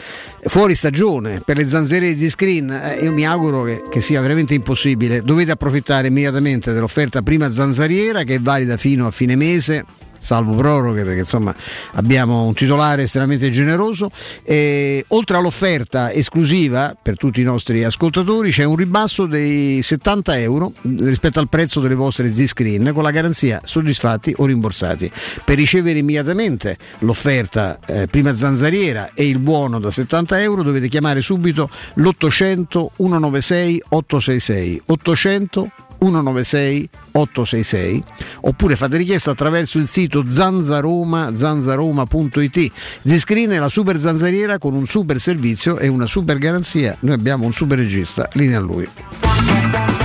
fuori 0.44 0.76
stagione 0.76 1.42
per 1.44 1.58
le 1.58 1.68
zanzere 1.68 2.14
di 2.14 2.30
screen, 2.30 2.72
eh, 2.72 3.00
io 3.02 3.12
mi 3.12 3.26
auguro 3.26 3.64
che, 3.64 3.84
che 3.90 4.00
sia 4.00 4.22
veramente 4.22 4.54
impossibile. 4.54 5.22
Dovete 5.22 5.52
approfittare 5.52 6.08
immediatamente 6.08 6.72
dell'offerta 6.72 7.22
prima 7.22 7.52
zanzariera 7.52 8.24
che 8.24 8.36
è 8.36 8.40
valida 8.40 8.78
fino 8.78 9.06
a 9.08 9.12
fine 9.12 9.36
mese 9.36 9.86
salvo 10.26 10.56
proroghe 10.56 11.04
perché 11.04 11.20
insomma 11.20 11.56
abbiamo 11.94 12.44
un 12.44 12.54
titolare 12.54 13.04
estremamente 13.04 13.50
generoso. 13.52 14.10
E, 14.44 15.06
oltre 15.10 15.38
all'offerta 15.38 16.12
esclusiva 16.12 16.96
per 17.00 17.18
tutti 17.18 17.40
i 17.42 17.44
nostri 17.44 17.84
ascoltatori 17.84 18.52
c'è 18.52 18.64
un 18.64 18.76
ribasso 18.76 19.26
dei 19.28 19.82
70 19.82 20.40
euro 20.40 20.74
rispetto 20.98 21.40
al 21.40 21.48
prezzo 21.48 21.80
delle 21.80 21.96
vostre 21.96 22.32
Z-Screen 22.32 22.92
con 22.94 23.04
la 23.04 23.12
garanzia 23.12 23.62
soddisfatti 23.64 24.34
o 24.38 24.46
rimborsati. 24.46 25.10
Per 25.44 25.56
ricevere 25.56 26.00
immediatamente 26.00 26.78
l'offerta 27.00 27.80
eh, 27.86 28.08
prima 28.08 28.34
zanzariera 28.34 29.10
e 29.14 29.28
il 29.28 29.40
buono 29.40 29.80
da 29.80 29.92
70 29.92 30.42
euro 30.42 30.64
dovete 30.64 30.88
chiamare 30.88 31.22
subito 31.22 31.70
l'800 31.96 32.88
196 32.98 33.84
866 33.90 34.82
800 34.88 35.72
196 36.00 36.90
866 37.12 38.04
oppure 38.42 38.76
fate 38.76 38.98
richiesta 38.98 39.32
attraverso 39.32 39.78
il 39.78 39.88
sito 39.88 40.24
zanzaroma 40.28 41.36
zanzaroma.it 41.36 42.72
Ziscreen 43.02 43.52
è 43.52 43.60
la 43.60 43.70
super 43.70 44.00
zanzariera 44.00 44.58
con 44.58 44.74
un 44.74 44.86
super 44.86 45.20
servizio 45.20 45.78
e 45.78 45.88
una 45.88 46.06
super 46.06 46.38
garanzia. 46.38 46.96
Noi 47.02 47.14
abbiamo 47.14 47.46
un 47.46 47.54
super 47.54 47.78
regista 47.78 48.28
linea 48.34 48.58
a 48.58 48.62
lui 48.62 50.05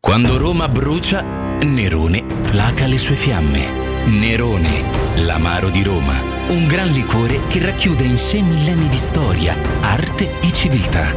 Quando 0.00 0.38
Roma 0.38 0.66
brucia, 0.66 1.20
Nerone 1.60 2.24
placa 2.24 2.86
le 2.86 2.96
sue 2.96 3.16
fiamme. 3.16 4.06
Nerone, 4.06 4.82
l'amaro 5.16 5.68
di 5.68 5.82
Roma. 5.82 6.14
Un 6.48 6.66
gran 6.66 6.88
liquore 6.88 7.42
che 7.46 7.62
racchiude 7.62 8.04
in 8.04 8.16
sé 8.16 8.40
millenni 8.40 8.88
di 8.88 8.96
storia, 8.96 9.54
arte 9.82 10.40
e 10.40 10.50
civiltà. 10.52 11.14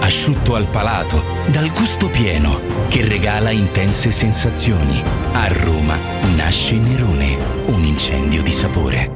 Asciutto 0.00 0.54
al 0.54 0.68
palato, 0.68 1.24
dal 1.46 1.72
gusto 1.72 2.10
pieno, 2.10 2.60
che 2.88 3.08
regala 3.08 3.48
intense 3.52 4.10
sensazioni. 4.10 5.02
A 5.32 5.48
Roma 5.48 5.98
nasce 6.36 6.74
Nerone, 6.74 7.38
un 7.68 7.82
incendio 7.84 8.42
di 8.42 8.52
sapore. 8.52 9.10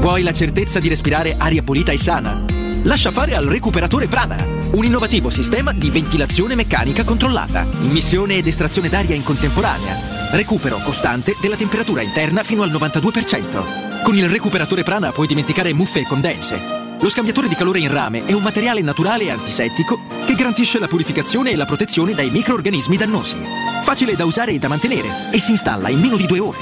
Vuoi 0.00 0.22
la 0.22 0.32
certezza 0.32 0.78
di 0.78 0.86
respirare 0.86 1.34
aria 1.36 1.64
pulita 1.64 1.90
e 1.90 1.98
sana? 1.98 2.57
Lascia 2.82 3.10
fare 3.10 3.34
al 3.34 3.44
recuperatore 3.44 4.06
Prana, 4.06 4.36
un 4.72 4.84
innovativo 4.84 5.30
sistema 5.30 5.72
di 5.72 5.90
ventilazione 5.90 6.54
meccanica 6.54 7.04
controllata, 7.04 7.66
immissione 7.80 8.36
ed 8.36 8.46
estrazione 8.46 8.88
d'aria 8.88 9.14
in 9.14 9.24
contemporanea, 9.24 9.96
recupero 10.32 10.78
costante 10.78 11.36
della 11.40 11.56
temperatura 11.56 12.02
interna 12.02 12.42
fino 12.42 12.62
al 12.62 12.70
92%. 12.70 14.02
Con 14.02 14.16
il 14.16 14.28
recuperatore 14.28 14.84
Prana 14.84 15.10
puoi 15.10 15.26
dimenticare 15.26 15.72
muffe 15.72 16.00
e 16.00 16.06
condense. 16.06 16.76
Lo 17.00 17.10
scambiatore 17.10 17.48
di 17.48 17.54
calore 17.54 17.80
in 17.80 17.92
rame 17.92 18.24
è 18.24 18.32
un 18.32 18.42
materiale 18.42 18.80
naturale 18.80 19.24
e 19.24 19.30
antisettico 19.30 20.00
che 20.24 20.34
garantisce 20.34 20.78
la 20.78 20.88
purificazione 20.88 21.50
e 21.50 21.56
la 21.56 21.66
protezione 21.66 22.14
dai 22.14 22.30
microorganismi 22.30 22.96
dannosi. 22.96 23.36
Facile 23.82 24.16
da 24.16 24.24
usare 24.24 24.52
e 24.52 24.58
da 24.58 24.68
mantenere 24.68 25.08
e 25.32 25.38
si 25.38 25.50
installa 25.50 25.90
in 25.90 26.00
meno 26.00 26.16
di 26.16 26.26
due 26.26 26.38
ore. 26.38 26.58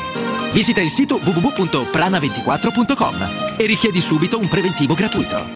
Visita 0.52 0.80
il 0.80 0.90
sito 0.90 1.20
www.prana24.com 1.22 3.56
e 3.58 3.66
richiedi 3.66 4.00
subito 4.00 4.38
un 4.38 4.48
preventivo 4.48 4.94
gratuito. 4.94 5.55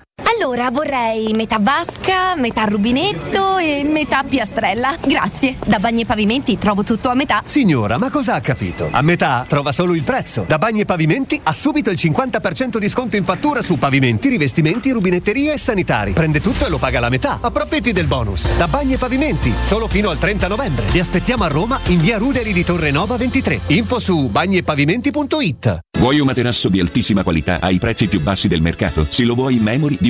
Allora 0.35 0.69
vorrei 0.71 1.33
metà 1.33 1.57
vasca, 1.59 2.35
metà 2.37 2.63
rubinetto 2.63 3.57
e 3.57 3.83
metà 3.83 4.23
piastrella. 4.23 4.93
Grazie. 5.05 5.57
Da 5.65 5.77
Bagni 5.79 6.01
e 6.01 6.05
Pavimenti 6.05 6.57
trovo 6.57 6.83
tutto 6.83 7.09
a 7.09 7.15
metà. 7.15 7.41
Signora, 7.43 7.97
ma 7.97 8.09
cosa 8.09 8.35
ha 8.35 8.39
capito? 8.39 8.87
A 8.91 9.01
metà 9.01 9.43
trova 9.47 9.71
solo 9.71 9.93
il 9.93 10.03
prezzo. 10.03 10.45
Da 10.47 10.57
Bagni 10.57 10.81
e 10.81 10.85
Pavimenti 10.85 11.39
ha 11.43 11.53
subito 11.53 11.89
il 11.89 11.97
50% 11.99 12.77
di 12.77 12.87
sconto 12.87 13.17
in 13.17 13.23
fattura 13.23 13.61
su 13.61 13.77
pavimenti, 13.77 14.29
rivestimenti, 14.29 14.91
rubinetterie 14.91 15.53
e 15.53 15.57
sanitari. 15.57 16.13
Prende 16.13 16.39
tutto 16.39 16.65
e 16.65 16.69
lo 16.69 16.77
paga 16.77 16.99
la 16.99 17.09
metà. 17.09 17.39
Approfitti 17.41 17.91
del 17.91 18.05
bonus. 18.05 18.55
Da 18.55 18.67
Bagni 18.67 18.93
e 18.93 18.97
Pavimenti, 18.97 19.53
solo 19.59 19.87
fino 19.87 20.09
al 20.09 20.17
30 20.17 20.47
novembre. 20.47 20.85
Vi 20.91 20.99
aspettiamo 20.99 21.43
a 21.43 21.47
Roma 21.47 21.79
in 21.87 21.99
via 21.99 22.17
Ruderi 22.17 22.53
di 22.53 22.63
Torre 22.63 22.91
Nova 22.91 23.17
23. 23.17 23.59
Info 23.67 23.99
su 23.99 24.29
bagniepavimenti.it. 24.29 25.79
Vuoi 26.01 26.19
un 26.19 26.25
materasso 26.25 26.67
di 26.67 26.79
altissima 26.79 27.21
qualità 27.21 27.59
ai 27.61 27.77
prezzi 27.77 28.07
più 28.07 28.21
bassi 28.21 28.47
del 28.47 28.61
mercato? 28.61 29.05
Se 29.07 29.23
lo 29.23 29.35
vuoi 29.35 29.57
in 29.57 29.61
memory 29.61 29.97
di 29.99 30.09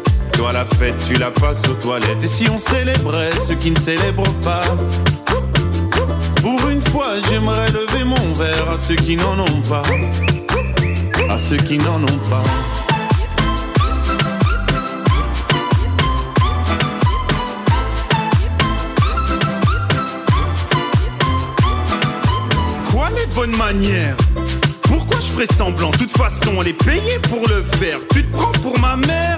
Toi 0.33 0.51
la 0.53 0.65
fête, 0.65 0.95
tu 1.07 1.13
la 1.15 1.29
passes 1.29 1.67
aux 1.67 1.73
toilettes. 1.73 2.23
Et 2.23 2.27
si 2.27 2.49
on 2.49 2.57
célébrait 2.57 3.31
ceux 3.47 3.55
qui 3.55 3.71
ne 3.71 3.79
célèbrent 3.79 4.33
pas? 4.43 4.61
Pour 6.41 6.69
une 6.69 6.81
fois, 6.81 7.19
j'aimerais 7.29 7.67
lever 7.71 8.03
mon 8.03 8.33
verre 8.33 8.71
à 8.73 8.77
ceux 8.77 8.95
qui 8.95 9.15
n'en 9.15 9.39
ont 9.39 9.61
pas. 9.69 9.83
À 11.29 11.37
ceux 11.37 11.57
qui 11.57 11.77
n'en 11.77 12.01
ont 12.01 12.19
pas. 12.29 12.43
Quoi 22.91 23.09
les 23.11 23.25
bonnes 23.35 23.55
manières? 23.55 24.17
Pourquoi 24.81 25.19
je 25.21 25.27
ferais 25.27 25.45
semblant? 25.55 25.91
De 25.91 25.97
toute 25.97 26.17
façon, 26.17 26.59
elle 26.61 26.69
est 26.69 26.83
payée 26.83 27.19
pour 27.29 27.47
le 27.47 27.63
faire. 27.63 27.99
Tu 28.13 28.25
te 28.25 28.35
prends 28.35 28.51
pour 28.63 28.79
ma 28.79 28.97
mère? 28.97 29.37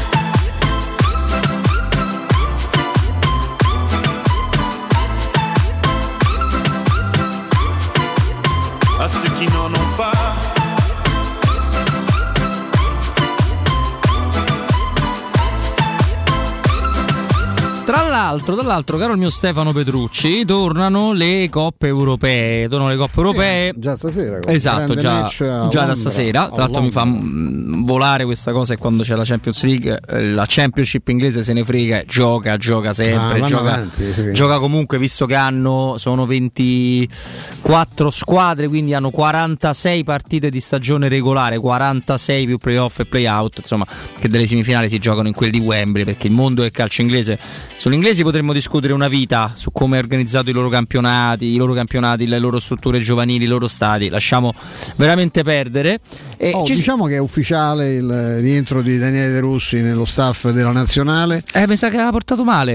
Tra 17.91 18.07
l'altro, 18.07 18.55
tra 18.55 18.65
l'altro, 18.65 18.95
caro 18.95 19.11
il 19.11 19.19
mio 19.19 19.29
Stefano 19.29 19.73
Petrucci, 19.73 20.45
tornano 20.45 21.11
le 21.11 21.49
coppe 21.49 21.87
europee. 21.87 22.69
Tornano 22.69 22.89
le 22.89 22.95
coppe 22.95 23.17
europee. 23.17 23.73
già 23.75 23.97
stasera. 23.97 24.39
Esatto, 24.45 24.95
già, 24.95 25.25
già 25.27 25.67
da 25.67 25.93
stasera. 25.93 26.47
Tra 26.47 26.61
l'altro 26.61 26.81
mi 26.83 26.89
fa 26.89 27.03
mm, 27.03 27.83
volare 27.83 28.23
questa 28.23 28.53
cosa 28.53 28.75
è 28.75 28.77
quando 28.77 29.03
c'è 29.03 29.15
la 29.15 29.25
Champions 29.25 29.63
League, 29.63 29.99
eh, 30.07 30.31
la 30.31 30.45
Championship 30.47 31.05
inglese 31.09 31.43
se 31.43 31.51
ne 31.51 31.65
frega, 31.65 32.05
gioca, 32.05 32.55
gioca 32.55 32.91
Ah, 32.91 32.93
sempre, 32.93 33.39
vanno 33.39 33.47
gioca, 33.47 33.73
avanti, 33.73 34.13
sì. 34.13 34.31
gioca 34.31 34.59
comunque 34.59 34.97
visto 34.97 35.25
che 35.25 35.35
hanno 35.35 35.95
sono 35.97 36.25
24 36.25 38.09
squadre, 38.09 38.69
quindi 38.69 38.93
hanno 38.93 39.11
46 39.11 40.05
partite 40.05 40.49
di 40.49 40.61
stagione 40.61 41.09
regolare, 41.09 41.57
46 41.57 42.45
più 42.45 42.57
playoff 42.57 42.99
e 42.99 43.05
playout, 43.05 43.57
insomma, 43.57 43.85
che 44.17 44.29
delle 44.29 44.47
semifinali 44.47 44.87
si 44.87 44.97
giocano 44.97 45.27
in 45.27 45.33
quelli 45.33 45.51
di 45.51 45.59
Wembley, 45.59 46.05
perché 46.05 46.27
il 46.27 46.33
mondo 46.33 46.61
del 46.61 46.71
calcio 46.71 47.01
inglese 47.01 47.37
sugli 47.81 47.95
inglesi 47.95 48.21
potremmo 48.21 48.53
discutere 48.53 48.93
una 48.93 49.07
vita 49.07 49.53
su 49.55 49.71
come 49.71 49.97
è 49.97 49.99
organizzato 49.99 50.51
i 50.51 50.53
loro 50.53 50.69
campionati, 50.69 51.45
i 51.51 51.55
loro 51.55 51.73
campionati, 51.73 52.27
le 52.27 52.37
loro 52.37 52.59
strutture 52.59 52.99
giovanili, 52.99 53.45
i 53.45 53.47
loro 53.47 53.67
stadi. 53.67 54.07
Lasciamo 54.07 54.53
veramente 54.97 55.41
perdere. 55.41 55.97
E 56.37 56.51
Oh, 56.53 56.63
ci- 56.63 56.75
diciamo 56.75 57.07
che 57.07 57.15
è 57.15 57.17
ufficiale 57.17 57.93
il 57.95 58.37
rientro 58.39 58.83
di 58.83 58.99
Daniele 58.99 59.31
De 59.31 59.39
Rossi 59.39 59.79
nello 59.79 60.05
staff 60.05 60.49
della 60.51 60.69
nazionale. 60.71 61.43
Eh, 61.53 61.65
mi 61.67 61.75
sa 61.75 61.89
che 61.89 61.97
ha 61.97 62.11
portato 62.11 62.43
male 62.43 62.71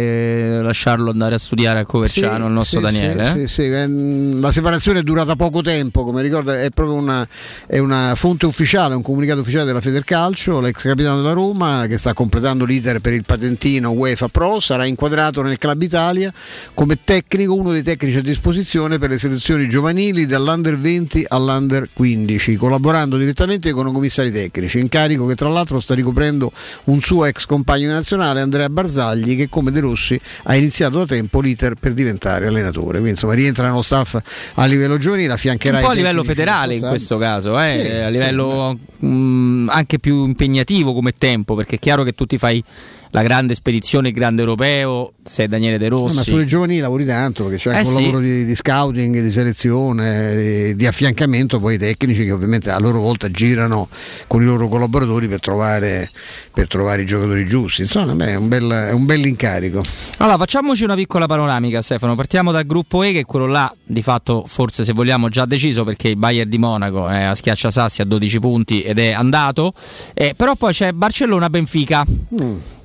eh, 0.59 0.63
lasciarlo 0.63 1.11
andare 1.13 1.37
a 1.37 1.39
studiare 1.39 1.79
a 1.79 1.85
Coverciano, 1.85 2.39
Sì, 2.41 2.45
il 2.47 2.53
nostro 2.53 2.79
sì, 2.79 2.85
Daniele. 2.85 3.27
sì, 3.31 3.39
eh? 3.43 3.47
sì, 3.47 3.55
sì, 3.55 3.63
ehm, 3.71 4.41
La 4.41 4.51
separazione 4.51 4.99
è 4.99 5.03
durata 5.05 5.37
poco 5.37 5.63
tempo, 5.63 6.03
come 6.03 6.21
ricorda, 6.21 6.61
è 6.61 6.71
proprio 6.71 6.97
una, 6.97 7.25
è 7.69 7.79
una 7.79 8.15
fonte 8.17 8.47
ufficiale, 8.47 8.97
un 8.97 9.03
comunicato 9.03 9.39
ufficiale 9.39 9.67
della 9.67 9.81
Federcalcio. 9.81 10.59
L'ex 10.59 10.83
capitano 10.83 11.19
della 11.19 11.33
Roma, 11.33 11.85
che 11.87 11.97
sta 11.97 12.13
completando 12.13 12.65
l'iter 12.65 12.99
per 12.99 13.13
il 13.13 13.23
patentino 13.25 13.91
UEFA 13.93 14.27
Pro, 14.27 14.59
sarà 14.59 14.85
inquadrato 14.97 15.43
nel 15.43 15.59
Club 15.59 15.83
Italia. 15.83 16.33
Come 16.75 16.99
tecnico, 17.05 17.55
uno 17.55 17.71
dei 17.71 17.83
tecnici 17.83 18.17
a 18.17 18.23
disposizione 18.23 18.99
per 18.99 19.11
le 19.11 19.19
selezioni 19.19 19.69
giovanili 19.69 20.25
dall'Under 20.27 20.79
20 20.79 21.27
all'Under 21.29 21.89
15, 21.93 22.57
collaborando 22.57 23.17
direttamente 23.19 23.71
con 23.73 23.87
i 23.87 23.93
commissari 23.93 24.33
tecnici, 24.33 24.79
incarico 24.79 25.27
che 25.27 25.35
tra 25.35 25.49
l'altro 25.49 25.79
sta 25.79 25.95
ricoprendo 25.95 26.51
un 26.85 27.01
suo 27.01 27.27
ex 27.27 27.45
compagno 27.45 27.93
nazionale, 27.93 28.41
Andrea 28.41 28.69
Barzagli, 28.71 29.37
che 29.37 29.49
come 29.49 29.71
De 29.71 29.81
Rossi 29.81 30.19
ha 30.45 30.57
iniziato 30.57 30.99
da 30.99 31.07
tempo 31.07 31.41
l'iter 31.41 31.75
per 31.75 31.93
diventare 31.93 32.47
allenatore. 32.47 32.93
Quindi 32.93 33.11
insomma 33.11 33.35
rientra 33.35 33.67
nello 33.69 33.83
staff 33.83 34.17
a 34.55 34.65
livello 34.65 34.97
giovanile, 34.97 35.35
affiancherà 35.35 35.77
un 35.79 35.83
po' 35.85 35.91
a 35.91 35.95
livello 35.95 36.25
federale 36.25 36.75
in 36.75 36.81
questo 36.81 37.19
caso, 37.19 37.61
eh, 37.61 37.79
Sì, 37.79 37.93
a 37.93 38.07
sì, 38.07 38.13
livello 38.13 38.79
mh, 38.99 39.69
anche 39.71 39.99
più 39.99 40.25
impegnativo 40.25 40.95
come 40.95 41.13
tempo, 41.17 41.55
perché 41.55 41.77
è 41.77 41.79
chiaro 41.79 42.03
che 42.03 42.13
tu 42.13 42.25
ti 42.25 42.39
fai 42.39 42.63
la 43.11 43.23
grande 43.23 43.55
spedizione, 43.55 44.09
il 44.09 44.15
grande 44.15 44.43
europeo, 44.43 45.13
sei 45.25 45.49
Daniele 45.49 45.79
De 45.79 45.89
No, 45.89 45.99
Rossi. 46.01 46.17
ma 46.17 46.23
sulle 46.23 46.45
giovani 46.45 46.79
lavori 46.79 47.05
tanto 47.07 47.45
perché 47.45 47.59
c'è 47.59 47.71
Eh 47.71 47.77
anche 47.77 47.89
un 47.89 47.95
sì. 47.95 48.01
lavoro 48.03 48.21
di, 48.21 48.45
di 48.45 48.55
scouting, 48.55 49.21
di 49.21 49.31
selezione, 49.31 50.37
di, 50.37 50.77
di 50.77 50.87
affiancamento 50.87 51.59
poi 51.61 51.75
i 51.75 51.79
tecnici 51.79 52.25
che 52.25 52.33
ovviamente 52.33 52.71
a 52.71 52.79
loro 52.79 53.01
volta 53.01 53.31
girano 53.31 53.89
con 54.27 54.43
i 54.43 54.45
loro 54.45 54.69
collaboratori 54.69 55.29
per 55.29 55.41
trovare, 55.41 56.11
per 56.53 56.67
trovare 56.69 57.03
i 57.03 57.07
giocatori 57.07 57.47
giusti. 57.47 57.83
Insomma, 57.83 58.15
beh, 58.15 58.27
è 58.29 58.35
un 58.35 58.49
bel, 58.49 58.71
è 58.71 58.93
un 58.93 59.05
bel 59.07 59.25
incarico. 59.27 59.83
Allora, 60.19 60.37
facciamoci 60.39 60.85
una 60.85 60.95
piccola 60.95 61.27
panoramica, 61.27 61.81
Stefano. 61.83 62.15
Partiamo 62.15 62.53
dal 62.53 62.67
gruppo 62.67 63.03
E, 63.03 63.13
che 63.13 63.21
è 63.21 63.25
quello 63.25 63.47
là, 63.47 63.73
di 63.83 64.03
fatto, 64.03 64.45
forse 64.47 64.85
se 64.85 64.93
vogliamo, 64.93 65.29
già 65.29 65.45
deciso 65.47 65.85
perché 65.85 66.09
il 66.09 66.17
Bayern 66.17 66.49
di 66.49 66.59
Monaco 66.59 67.09
è 67.09 67.23
a 67.23 67.35
schiaccia 67.35 67.71
sassi 67.71 68.01
a 68.03 68.05
12 68.05 68.41
punti 68.41 68.83
ed 68.83 68.99
è 68.99 69.13
andato. 69.13 69.73
Eh, 70.15 70.35
però 70.37 70.55
poi 70.55 70.73
c'è 70.73 70.93
Barcellona-Benfica. 70.93 72.05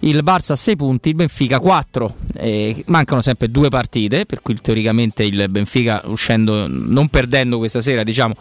Il 0.03 0.23
Barça 0.23 0.53
a 0.53 0.55
6 0.55 0.75
punti, 0.75 1.09
il 1.09 1.15
Benfica 1.15 1.59
4. 1.59 2.15
Eh, 2.37 2.83
mancano 2.87 3.21
sempre 3.21 3.49
due 3.51 3.69
partite, 3.69 4.25
per 4.25 4.41
cui 4.41 4.55
teoricamente 4.59 5.23
il 5.23 5.47
Benfica, 5.49 6.01
uscendo, 6.05 6.65
non 6.67 7.07
perdendo 7.09 7.59
questa 7.59 7.81
sera, 7.81 8.03
diciamo, 8.03 8.33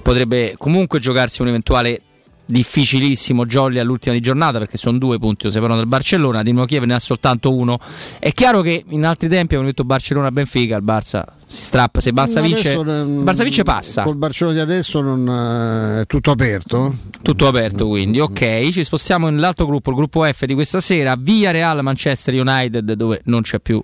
potrebbe 0.00 0.54
comunque 0.56 1.00
giocarsi 1.00 1.42
un 1.42 1.48
eventuale 1.48 2.02
difficilissimo 2.48 3.44
Jolly 3.44 3.78
all'ultima 3.78 4.14
di 4.14 4.20
giornata 4.20 4.58
perché 4.58 4.78
sono 4.78 4.96
due 4.96 5.18
punti 5.18 5.44
lo 5.44 5.50
separano 5.50 5.76
dal 5.78 5.86
Barcellona, 5.86 6.42
Dinamo 6.42 6.64
Kiev 6.64 6.84
ne 6.84 6.94
ha 6.94 6.98
soltanto 6.98 7.54
uno. 7.54 7.78
È 8.18 8.32
chiaro 8.32 8.62
che 8.62 8.84
in 8.88 9.04
altri 9.04 9.28
tempi 9.28 9.54
abbiamo 9.54 9.66
detto 9.66 9.84
Barcellona-Benfica, 9.84 10.76
il 10.76 10.84
Barça 10.84 11.24
si 11.46 11.62
strappa, 11.62 12.00
se 12.00 12.10
Barça 12.10 12.40
vince, 12.40 12.74
Barça 12.74 13.42
vince 13.42 13.62
passa. 13.62 14.02
Col 14.02 14.16
Barcellona 14.16 14.56
di 14.56 14.62
adesso 14.62 15.00
non, 15.00 15.28
eh, 15.28 16.00
è 16.02 16.06
tutto 16.06 16.30
aperto? 16.30 16.94
Tutto 17.22 17.46
aperto 17.46 17.86
quindi, 17.86 18.18
ok, 18.18 18.70
ci 18.70 18.82
spostiamo 18.82 19.28
nell'altro 19.28 19.66
gruppo, 19.66 19.90
il 19.90 19.96
gruppo 19.96 20.24
F 20.24 20.44
di 20.46 20.54
questa 20.54 20.80
sera, 20.80 21.16
via 21.18 21.50
Real 21.50 21.82
Manchester 21.82 22.34
United 22.34 22.92
dove 22.92 23.20
non 23.24 23.42
c'è 23.42 23.60
più 23.60 23.82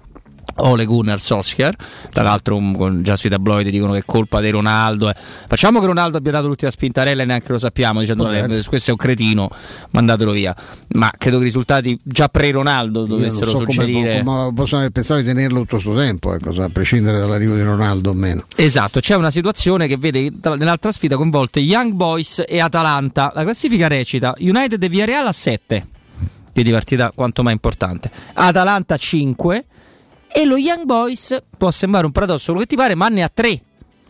Ole 0.59 0.85
Gunnar 0.85 1.21
Solskjaer 1.21 1.77
tra 2.13 2.23
l'altro 2.23 2.61
già 3.01 3.17
sui 3.17 3.31
tabloidi 3.31 3.71
dicono 3.71 3.93
che 3.93 3.99
è 3.99 4.03
colpa 4.05 4.41
di 4.41 4.51
Ronaldo 4.51 5.09
eh. 5.09 5.15
facciamo 5.47 5.81
che 5.81 5.87
Ronaldo 5.87 6.17
abbia 6.17 6.33
dato 6.33 6.47
l'ultima 6.47 6.71
spintarella 6.71 7.23
e 7.23 7.27
neanche 7.27 7.53
lo 7.53 7.59
sappiamo 7.59 8.01
dicendo 8.01 8.25
questo 8.69 8.91
è 8.91 8.93
un 8.93 8.97
cretino 8.97 9.49
mandatelo 9.91 10.33
via. 10.33 10.55
Ma 10.95 11.11
credo 11.17 11.37
che 11.37 11.43
i 11.43 11.47
risultati 11.47 11.99
già 12.03 12.29
pre-Ronaldo 12.29 13.05
dovessero 13.05 13.51
so 13.53 13.57
suggerire 13.59 14.23
come, 14.23 14.53
possono 14.55 14.81
aver 14.81 14.93
pensato 14.93 15.21
di 15.21 15.27
tenerlo 15.27 15.61
tutto 15.61 15.77
questo 15.77 15.95
tempo 15.95 16.35
ecco, 16.35 16.51
a 16.63 16.69
prescindere 16.69 17.19
dall'arrivo 17.19 17.55
di 17.55 17.63
Ronaldo 17.63 18.11
o 18.11 18.15
meno. 18.15 18.47
Esatto 18.57 19.01
c'è 19.01 19.15
una 19.15 19.31
situazione 19.31 19.87
che 19.87 19.97
vede 19.97 20.31
nell'altra 20.57 20.93
sfida 20.93 21.17
coinvolte 21.17 21.61
Young 21.61 21.93
Boys 21.93 22.43
e 22.47 22.61
Atalanta. 22.61 23.33
La 23.35 23.43
classifica 23.43 23.89
recita 23.89 24.35
United 24.39 24.83
e 24.83 24.89
Villarreal 24.89 25.27
a 25.27 25.33
7 25.33 25.87
di 26.53 26.71
partita 26.71 27.11
quanto 27.13 27.43
mai 27.43 27.53
importante. 27.53 28.11
Atalanta 28.35 28.97
5 28.97 29.65
e 30.37 30.45
lo 30.45 30.57
Young 30.57 30.83
Boys 30.85 31.41
può 31.57 31.71
sembrare 31.71 32.07
un 32.07 32.11
paradosso 32.11 32.47
quello 32.47 32.63
che 32.63 32.67
ti 32.67 32.75
pare, 32.75 32.97
ma 32.97 33.07
ne 33.07 33.23
ha 33.23 33.31
tre 33.33 33.61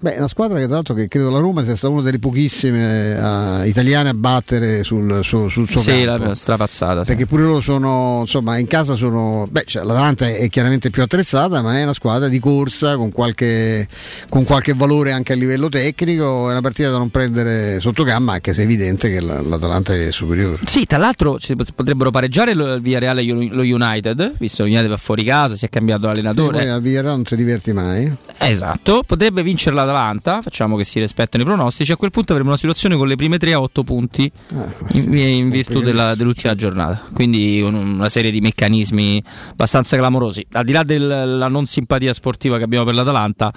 Beh, 0.05 0.17
una 0.19 0.29
squadra 0.29 0.59
che 0.59 0.67
tra 0.67 0.75
l'altro 0.75 0.93
che 0.93 1.09
credo 1.09 1.31
la 1.31 1.39
Roma 1.39 1.65
sia 1.65 1.75
stata 1.75 1.95
una 1.95 2.03
delle 2.03 2.19
pochissime 2.19 3.15
uh, 3.15 3.67
italiane 3.67 4.11
a 4.11 4.13
battere 4.13 4.85
sul, 4.85 5.21
su, 5.25 5.49
sul 5.49 5.67
suo 5.67 5.81
sì, 5.81 6.05
campo. 6.05 6.25
la 6.25 6.35
strapazzata. 6.35 7.05
Sì. 7.05 7.13
Perché 7.13 7.25
pure 7.25 7.45
loro 7.45 7.63
sono, 7.63 8.19
insomma, 8.21 8.59
in 8.59 8.67
casa 8.67 8.97
sono... 8.97 9.47
Beh, 9.51 9.65
cioè, 9.67 9.83
l'Atalanta 9.83 10.29
è, 10.29 10.47
chiaramente 10.51 10.91
più 10.91 11.01
attrezzata, 11.01 11.63
ma 11.63 11.79
è 11.79 11.85
una 11.85 11.95
squadra 11.95 12.29
di 12.29 12.39
corsa 12.39 12.99
con 12.99 13.13
qualche, 13.13 13.89
con 14.29 14.45
qualche, 14.45 14.75
valore 14.75 15.13
anche 15.13 15.33
a 15.33 15.37
livello 15.37 15.71
tecnico. 15.71 16.49
È 16.49 16.51
una 16.51 16.61
partita 16.61 16.91
da 16.91 16.99
non 16.99 17.09
prendere 17.09 17.81
sotto 17.81 18.03
gamma, 18.03 18.35
anche 18.35 18.53
se 18.53 18.61
è 18.61 18.65
evidente 18.67 19.11
che 19.11 19.23
la, 19.23 19.41
l'Atalanta 19.41 19.95
è 19.95 20.11
superiore. 20.11 20.59
Sì, 20.67 20.85
tra 20.85 20.99
l'altro 20.99 21.39
ci 21.39 21.57
potrebbero 21.57 22.11
pareggiare 22.11 22.51
il 22.51 22.79
Villarreal 22.83 23.21
e 23.21 23.25
lo 23.25 23.63
United, 23.63 24.35
visto 24.37 24.65
che 24.65 24.69
United 24.69 24.91
va 24.91 24.99
fuori 24.99 25.25
casa, 25.25 25.55
si 25.55 25.65
è 25.65 25.71
cambiato 25.71 26.09
l'allenatore. 26.09 26.59
Sì, 26.59 26.65
poi 26.65 26.73
a 26.75 26.79
Villarreal 26.79 27.15
non 27.15 27.25
si 27.25 27.37
diverti 27.37 27.73
mai. 27.73 28.15
Esatto, 28.37 29.03
potrebbe 29.07 29.43
vincere 29.43 29.75
l'Atalanta 29.75 29.93
l'Atalanta, 29.95 30.43
facciamo 30.43 30.77
che 30.77 30.85
si 30.85 30.99
rispettano 30.99 31.45
i 31.45 31.47
pronostici, 31.47 31.93
a 31.93 31.97
quel 31.97 32.11
punto 32.11 32.33
avremo 32.33 32.51
una 32.51 32.59
situazione 32.59 32.97
con 32.97 33.07
le 33.07 33.15
prime 33.15 33.39
tre 33.39 33.53
a 33.53 33.61
8 33.61 33.83
punti 33.85 34.31
eh, 34.53 34.99
in, 34.99 35.17
in, 35.17 35.51
virtù 35.51 35.81
della, 35.81 36.15
dell'ultima 36.15 36.55
giornata. 36.55 37.03
Quindi 37.13 37.61
una 37.63 38.09
serie 38.09 38.31
di 38.31 38.41
meccanismi 38.41 39.23
abbastanza 39.51 39.97
clamorosi. 39.97 40.45
Al 40.53 40.65
di 40.65 40.73
là 40.73 40.83
della 40.83 41.49
non 41.49 41.67
simpatia 41.67 42.13
sportiva 42.13 42.59
che 42.59 42.65
abbiamo 42.65 42.85
per 42.85 42.95
l'Atalanta, 42.95 43.53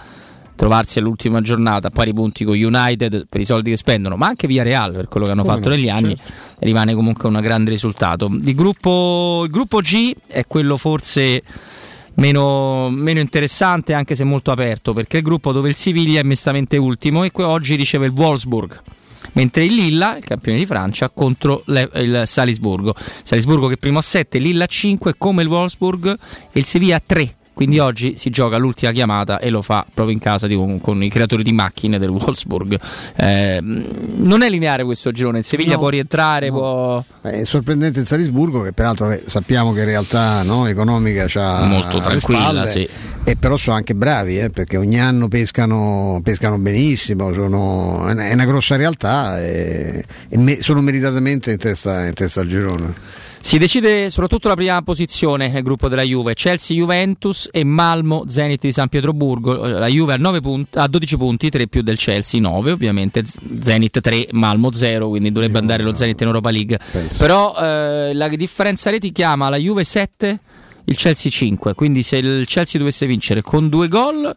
trovarsi 0.56 1.00
all'ultima 1.00 1.40
giornata 1.42 1.88
a 1.88 1.92
pari 1.92 2.14
punti 2.14 2.44
con 2.44 2.58
United 2.58 3.28
per 3.30 3.40
i 3.40 3.46
soldi 3.46 3.70
che 3.70 3.78
spendono, 3.78 4.16
ma 4.18 4.28
anche 4.28 4.48
via 4.48 4.64
Real 4.64 4.92
per 4.92 5.08
quello 5.08 5.26
che 5.26 5.32
hanno 5.32 5.44
Come 5.44 5.56
fatto 5.56 5.70
no, 5.70 5.76
negli 5.76 5.90
anni, 5.90 6.16
certo. 6.16 6.34
rimane 6.60 6.94
comunque 6.94 7.30
un 7.30 7.40
grande 7.42 7.70
risultato. 7.70 8.26
Il 8.26 8.56
gruppo, 8.56 9.44
il 9.46 9.52
gruppo 9.52 9.80
G 9.80 10.14
è 10.28 10.46
quello 10.46 10.78
forse 10.78 11.42
meno, 12.18 12.90
meno, 12.90 13.20
interessante 13.20 13.94
anche 13.94 14.16
se 14.16 14.24
molto 14.24 14.52
aperto 14.52 14.94
perché 14.94 15.18
è 15.18 15.20
il 15.20 15.26
gruppo 15.26 15.52
dove 15.52 15.70
il 15.70 15.76
Siviglia 15.76 16.20
è 16.20 16.24
mestamente 16.24 16.78
ultimo 16.78 17.24
e 17.24 17.32
oggi 17.36 17.76
riceve 17.76 18.06
il 18.06 18.12
Wolfsburg 18.12 18.82
mentre 19.34 19.66
il 19.66 19.74
Lilla, 19.74 20.18
il 20.18 20.24
campione 20.24 20.58
di 20.58 20.66
Francia, 20.66 21.10
contro 21.10 21.62
le, 21.66 21.90
il 21.96 22.24
Salisburgo. 22.26 22.96
Salisburgo 23.22 23.68
che 23.68 23.78
primo 23.78 24.00
a 24.00 24.02
7, 24.02 24.40
Lilla 24.40 24.64
a 24.64 24.68
5 24.68 25.16
come 25.18 25.44
il 25.44 25.48
Wolfsburg 25.48 26.18
e 26.52 26.60
il 26.60 26.66
Siviglia 26.66 26.96
a 26.96 27.02
3 27.06 27.36
quindi 27.58 27.80
oggi 27.80 28.14
si 28.18 28.30
gioca 28.30 28.58
l'ultima 28.58 28.92
chiamata 28.92 29.40
e 29.40 29.50
lo 29.50 29.64
fa 29.64 29.84
proprio 29.92 30.14
in 30.14 30.22
casa 30.22 30.46
di, 30.46 30.54
con, 30.54 30.80
con, 30.80 31.02
i 31.02 31.10
creatori 31.10 31.42
di 31.42 31.54
macchine 31.54 31.98
del 31.98 32.10
Wolfsburg. 32.10 32.80
Eh, 33.16 33.60
non 33.62 34.44
è 34.44 34.50
lineare 34.50 34.84
questo 34.84 35.12
girone, 35.12 35.40
il 35.40 35.44
Seviglia 35.44 35.74
no, 35.74 35.80
può 35.80 35.90
rientrare. 35.90 36.52
No. 36.52 36.54
Può... 36.54 37.04
È 37.22 37.44
sorprendente 37.46 38.02
il 38.02 38.06
Salisburgo, 38.06 38.62
che 38.62 38.74
peraltro 38.74 39.10
eh, 39.10 39.24
sappiamo 39.26 39.74
che 39.74 39.80
in 39.80 39.86
realtà 39.86 40.44
no, 40.44 40.68
economica 40.68 41.26
c'ha 41.28 41.64
molto 41.64 42.00
tranquilla, 42.00 42.42
spalle, 42.42 42.68
sì. 42.68 42.88
e 43.24 43.36
però 43.38 43.58
sono 43.58 43.76
anche 43.76 43.96
bravi 43.96 44.38
eh, 44.38 44.50
perché 44.52 44.78
ogni 44.78 45.02
anno 45.02 45.28
pescano, 45.28 46.22
pescano 46.24 46.60
benissimo, 46.60 47.34
sono, 47.34 48.06
è 48.06 48.34
una 48.34 48.46
grossa 48.46 48.76
realtà 48.76 49.44
e, 49.44 50.06
e 50.30 50.38
me, 50.38 50.62
sono 50.62 50.82
meritatamente 50.82 51.54
in 51.54 51.58
testa, 51.58 52.06
in 52.06 52.14
testa 52.14 52.42
al 52.42 52.48
girone. 52.48 53.26
Si 53.42 53.58
decide 53.58 54.10
soprattutto 54.10 54.48
la 54.50 54.56
prima 54.56 54.82
posizione 54.82 55.48
nel 55.48 55.64
gruppo 55.64 55.88
della 55.88 56.02
Juve, 56.02 56.34
Chelsea 56.34 56.76
Juventus 56.76 57.48
e 57.52 57.64
Malmo 57.64 58.26
Zenit 58.28 58.62
di 58.62 58.72
San 58.72 58.90
Pietroburgo. 58.90 59.54
La 59.54 59.88
Juve 59.88 60.14
ha, 60.14 60.40
punti, 60.42 60.78
ha 60.78 60.88
12 60.88 61.18
punti, 61.18 61.50
3 61.50 61.68
più 61.68 61.82
del 61.82 61.98
Chelsea, 61.98 62.42
9 62.42 62.72
ovviamente, 62.72 63.24
Zenit 63.60 64.02
3, 64.02 64.28
Malmo 64.32 64.72
0, 64.72 65.10
quindi 65.10 65.32
dovrebbe 65.32 65.60
andare 65.60 65.84
lo 65.84 65.96
Zenit 65.96 66.20
in 66.22 66.28
Europa 66.28 66.50
League. 66.50 66.80
Però 67.18 67.56
eh, 67.58 68.14
la 68.14 68.28
differenza 68.30 68.90
reti 68.90 69.12
chiama 69.12 69.50
la 69.50 69.58
Juve 69.58 69.84
7, 69.84 70.40
il 70.86 70.96
Chelsea 70.96 71.32
5, 71.32 71.74
quindi 71.74 72.04
se 72.04 72.18
il 72.18 72.46
Chelsea 72.48 72.80
dovesse 72.80 73.06
vincere 73.06 73.42
con 73.42 73.70
due 73.70 73.88
gol 73.88 74.36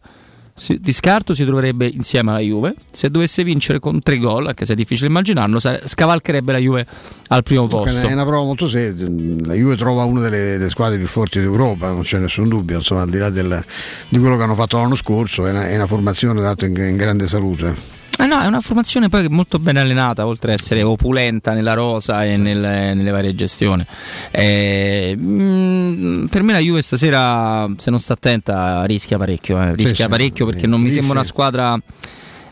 di 0.78 0.92
scarto 0.92 1.34
si 1.34 1.44
troverebbe 1.44 1.86
insieme 1.86 2.30
alla 2.30 2.40
Juve. 2.40 2.74
Se 2.92 3.10
dovesse 3.10 3.42
vincere 3.44 3.78
con 3.78 4.02
tre 4.02 4.18
gol, 4.18 4.46
anche 4.46 4.64
se 4.64 4.74
è 4.74 4.76
difficile 4.76 5.08
immaginarlo, 5.08 5.58
scavalcherebbe 5.58 6.52
la 6.52 6.58
Juve 6.58 6.86
al 7.28 7.42
primo 7.42 7.66
posto. 7.66 8.06
È 8.06 8.12
una 8.12 8.24
prova 8.24 8.44
molto 8.44 8.68
seria. 8.68 9.06
La 9.46 9.54
Juve 9.54 9.76
trova 9.76 10.04
una 10.04 10.20
delle, 10.20 10.58
delle, 10.58 10.70
squadre 10.70 10.98
più 10.98 11.06
forti 11.06 11.40
d'Europa, 11.40 11.90
non 11.90 12.02
c'è 12.02 12.18
nessun 12.18 12.48
dubbio. 12.48 12.76
Insomma, 12.76 13.02
al 13.02 13.10
di 13.10 13.18
là 13.18 13.30
del, 13.30 13.64
di 14.08 14.18
quello 14.18 14.36
che 14.36 14.42
hanno 14.42 14.54
fatto 14.54 14.76
l'anno 14.76 14.96
scorso, 14.96 15.46
è 15.46 15.50
una, 15.50 15.68
è 15.68 15.76
una 15.76 15.86
formazione 15.86 16.40
data 16.40 16.66
in, 16.66 16.76
in 16.76 16.96
grande 16.96 17.26
salute. 17.26 17.98
Ah 18.20 18.26
no, 18.26 18.38
è 18.38 18.46
una 18.46 18.60
formazione 18.60 19.08
poi 19.08 19.26
molto 19.30 19.58
ben 19.58 19.78
allenata, 19.78 20.26
oltre 20.26 20.52
ad 20.52 20.58
essere 20.58 20.82
opulenta 20.82 21.54
nella 21.54 21.72
rosa 21.72 22.22
e 22.22 22.36
nelle, 22.36 22.92
nelle 22.92 23.10
varie 23.10 23.34
gestioni. 23.34 23.82
Eh, 24.30 25.16
mh, 25.16 25.24
mm, 25.24 26.26
per 26.26 26.42
me 26.42 26.52
la 26.52 26.58
Juve 26.58 26.82
stasera, 26.82 27.66
se 27.78 27.88
non 27.88 27.98
sta 27.98 28.12
attenta, 28.12 28.84
rischia 28.84 29.16
parecchio. 29.16 29.58
Eh. 29.62 29.74
Rischia 29.74 30.04
sì, 30.04 30.10
parecchio 30.10 30.44
sì, 30.44 30.52
perché 30.52 30.66
non 30.66 30.82
mi 30.82 30.90
sembra 30.90 31.12
una 31.12 31.24
squadra 31.24 31.80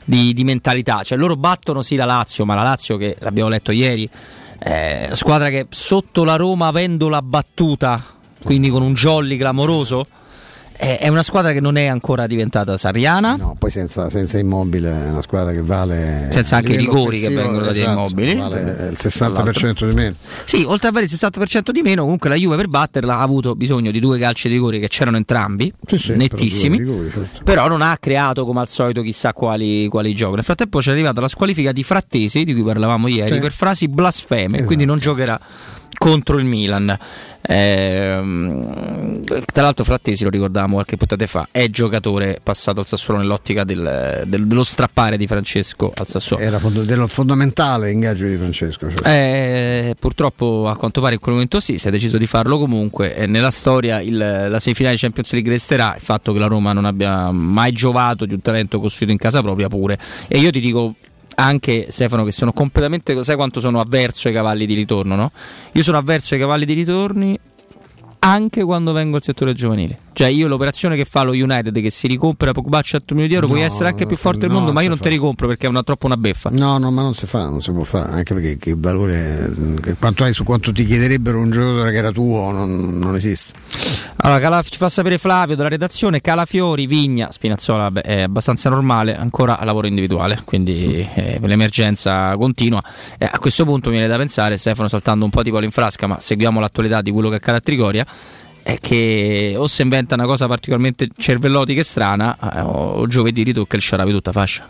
di, 0.07 0.33
di, 0.33 0.43
mentalità. 0.43 1.03
Cioè 1.03 1.19
loro 1.19 1.37
battono 1.37 1.83
sì 1.83 1.97
la 1.97 2.07
Lazio, 2.07 2.47
ma 2.47 2.55
la 2.55 2.63
Lazio 2.63 2.97
che 2.97 3.15
l'abbiamo 3.19 3.51
letto 3.51 3.71
ieri, 3.71 4.09
è 4.59 5.03
una 5.05 5.15
squadra 5.17 5.51
che 5.51 5.67
sotto 5.69 6.25
la 6.25 6.37
Roma 6.37 6.69
avendola 6.69 7.21
battuta, 7.21 8.03
quindi 8.43 8.71
con 8.71 8.81
un 8.81 8.95
jolly 8.95 9.37
clamoroso 9.37 10.07
è 10.79 11.09
una 11.09 11.25
squadra 11.25 11.51
che 11.53 11.61
non 11.61 11.77
è 11.77 11.87
ancora 11.87 12.29
diventata 12.29 12.77
sariana. 12.77 13.35
No, 13.35 13.57
poi 13.59 13.69
senza, 13.69 14.09
senza 14.09 14.39
immobile 14.39 14.89
è 14.89 15.11
una 15.11 15.23
squadra 15.23 15.53
che 15.53 15.61
vale. 15.61 16.29
Senza 16.31 16.57
anche 16.57 16.75
i 16.75 16.77
rigori 16.77 17.19
che 17.19 17.31
vengono 17.31 17.65
dagli 17.65 17.81
esatto, 17.81 17.99
immobili. 17.99 18.37
Vale 18.37 18.89
il 18.91 18.97
60% 18.97 19.89
di 19.89 19.95
meno. 19.95 20.15
Sì, 20.45 20.63
oltre 20.63 20.89
ad 20.89 20.95
avere 20.95 21.07
il 21.07 21.19
60% 21.19 21.71
di 21.71 21.83
meno, 21.83 22.03
comunque 22.03 22.29
la 22.29 22.37
Juve 22.37 22.55
per 22.55 22.69
batterla 22.69 23.17
ha 23.17 23.23
avuto 23.23 23.57
bisogno 23.57 23.91
di 23.91 23.99
due 23.99 24.21
calci 24.21 24.47
di 24.47 24.55
rigori 24.55 24.79
che 24.79 24.87
c'erano 24.87 25.17
entrambi, 25.17 25.73
sì, 25.85 25.99
sì, 25.99 26.15
nettissimi. 26.15 26.79
Rigori, 26.79 27.11
certo. 27.13 27.41
Però 27.43 27.67
non 27.67 27.83
ha 27.83 27.97
creato 27.99 28.45
come 28.45 28.61
al 28.61 28.69
solito 28.69 29.03
chissà 29.03 29.33
quali, 29.33 29.89
quali 29.89 30.15
giochi. 30.15 30.37
Nel 30.37 30.45
frattempo 30.45 30.79
c'è 30.79 30.93
arrivata 30.93 31.21
la 31.21 31.29
squalifica 31.29 31.73
di 31.73 31.83
Frattesi, 31.83 32.45
di 32.45 32.55
cui 32.55 32.63
parlavamo 32.63 33.09
ieri, 33.09 33.35
sì. 33.35 33.41
per 33.41 33.53
frasi 33.53 33.89
blasfeme, 33.89 34.55
esatto. 34.55 34.65
quindi 34.65 34.85
non 34.85 34.99
giocherà 34.99 35.41
contro 35.99 36.39
il 36.39 36.45
Milan. 36.45 36.97
Eh, 37.51 39.21
tra 39.53 39.63
l'altro 39.63 39.85
Frattesi 39.85 40.25
lo 40.25 40.29
ricordavamo 40.29 40.75
qualche 40.75 40.97
puntata 40.97 41.27
fa 41.27 41.49
è 41.51 41.71
giocatore 41.71 42.41
passato 42.43 42.81
al 42.81 42.87
Sassuolo 42.87 43.21
nell'ottica 43.21 43.65
del, 43.65 44.25
del, 44.27 44.47
dello 44.47 44.65
strappare 44.65 45.17
di 45.17 45.27
Francesco 45.27 45.93
al 45.95 46.07
Sassuolo 46.07 46.43
era 46.43 46.59
fond- 46.59 46.83
dello 46.83 47.07
fondamentale 47.07 47.91
ingaggio 47.91 48.27
di 48.27 48.37
Francesco 48.37 48.93
cioè. 48.93 49.09
eh, 49.09 49.95
purtroppo 49.99 50.69
a 50.69 50.77
quanto 50.77 51.01
pare 51.01 51.15
in 51.15 51.21
quel 51.21 51.35
momento 51.35 51.59
sì 51.59 51.79
si 51.79 51.89
è 51.89 51.91
deciso 51.91 52.19
di 52.19 52.27
farlo 52.27 52.59
comunque 52.59 53.15
e 53.17 53.27
nella 53.27 53.51
storia 53.51 54.01
il, 54.01 54.17
la 54.17 54.61
semifinale 54.61 54.97
di 54.97 55.01
Champions 55.01 55.33
League 55.33 55.51
resterà 55.51 55.95
il 55.95 56.03
fatto 56.03 56.33
che 56.33 56.39
la 56.41 56.49
Roma 56.49 56.75
non 56.75 56.85
abbia 56.85 57.31
mai 57.31 57.73
giovato 57.73 58.27
di 58.27 58.35
un 58.35 58.43
talento 58.43 58.79
costruito 58.79 59.13
in 59.13 59.19
casa 59.19 59.41
propria 59.41 59.69
pure 59.69 59.97
e 60.27 60.39
io 60.39 60.51
ti 60.51 60.61
dico 60.61 60.95
anche 61.39 61.87
Stefano 61.91 62.25
che 62.25 62.33
sono 62.33 62.53
completamente 62.53 63.23
sai 63.23 63.37
quanto 63.37 63.61
sono 63.61 63.81
avverso 63.81 64.29
ai 64.29 64.35
cavalli 64.35 64.67
di 64.67 64.75
ritorno 64.75 65.15
no? 65.15 65.31
io 65.73 65.83
sono 65.83 65.97
avverso 65.97 66.35
ai 66.35 66.41
cavalli 66.41 66.65
di 66.65 66.73
ritorni 66.73 67.39
anche 68.21 68.65
quando 68.65 68.93
vengo 68.93 69.17
al 69.17 69.23
settore 69.23 69.53
giovanile 69.53 69.99
cioè 70.19 70.27
io 70.27 70.49
l'operazione 70.49 70.97
che 70.97 71.05
fa 71.05 71.23
lo 71.23 71.31
United 71.31 71.81
che 71.81 71.91
si 71.91 72.09
ricompra 72.09 72.51
Pogba 72.51 72.79
a 72.79 72.83
100 72.83 73.15
milioni 73.15 73.29
di 73.29 73.35
euro 73.37 73.47
no, 73.47 73.53
puoi 73.53 73.65
essere 73.65 73.89
anche 73.89 74.05
più 74.05 74.17
forte 74.17 74.41
del 74.41 74.51
mondo 74.51 74.73
ma 74.73 74.81
io 74.81 74.89
non 74.89 74.99
te 74.99 75.11
ricompro 75.11 75.47
perché 75.47 75.67
è 75.67 75.69
una, 75.69 75.85
troppo 75.85 76.07
una 76.07 76.17
beffa. 76.17 76.51
No 76.51 76.77
no 76.79 76.91
ma 76.91 77.03
non 77.03 77.15
si 77.15 77.25
fa 77.25 77.49
non 77.49 77.63
si 77.63 77.71
può 77.71 77.85
fare 77.85 78.11
anche 78.11 78.35
perché 78.35 78.57
che 78.57 78.75
valore 78.77 79.55
che 79.81 79.95
quanto 79.95 80.25
hai 80.25 80.33
su 80.33 80.43
quanto 80.43 80.73
ti 80.73 80.85
chiederebbero 80.85 81.39
un 81.39 81.53
giocatore 81.53 81.93
che 81.93 81.99
era 81.99 82.11
tuo 82.11 82.51
non, 82.51 82.99
non 82.99 83.15
esiste. 83.15 83.53
Allora, 84.21 84.41
Cala- 84.41 84.63
ci 84.63 84.77
fa 84.77 84.89
sapere 84.89 85.17
Flavio 85.17 85.55
della 85.55 85.69
redazione, 85.69 86.21
Calafiori, 86.21 86.89
Vigna, 86.89 87.31
Spinazzola 87.31 87.85
vabbè, 87.85 88.01
è 88.01 88.21
abbastanza 88.23 88.69
normale, 88.69 89.17
ancora 89.17 89.61
a 89.61 89.65
lavoro 89.65 89.87
individuale, 89.87 90.43
quindi 90.45 91.09
eh, 91.15 91.39
l'emergenza 91.41 92.37
continua. 92.37 92.83
Eh, 93.17 93.29
a 93.31 93.39
questo 93.39 93.65
punto 93.65 93.91
mi 93.91 93.97
viene 93.97 94.11
da 94.11 94.19
pensare, 94.19 94.57
Stefano 94.57 94.89
saltando 94.89 95.25
un 95.25 95.31
po' 95.31 95.45
di 95.45 95.51
polo 95.51 95.65
in 95.65 95.71
frasca, 95.71 96.09
ma 96.09 96.19
seguiamo 96.19 96.59
l'attualità 96.59 97.01
di 97.01 97.13
quello 97.13 97.29
che 97.29 97.37
accade 97.37 97.59
a 97.59 97.61
Trigoria, 97.61 98.05
è 98.69 98.79
che 98.79 99.55
o 99.57 99.67
si 99.67 99.81
inventa 99.81 100.15
una 100.15 100.27
cosa 100.27 100.47
particolarmente 100.47 101.09
cervellotica 101.17 101.81
e 101.81 101.85
strana, 101.85 102.37
eh, 102.55 102.61
o 102.61 103.07
giovedì 103.07 103.43
ritocca 103.43 103.77
il 103.77 103.83
Sharawi 103.83 104.13
tutta 104.13 104.31
fascia. 104.31 104.67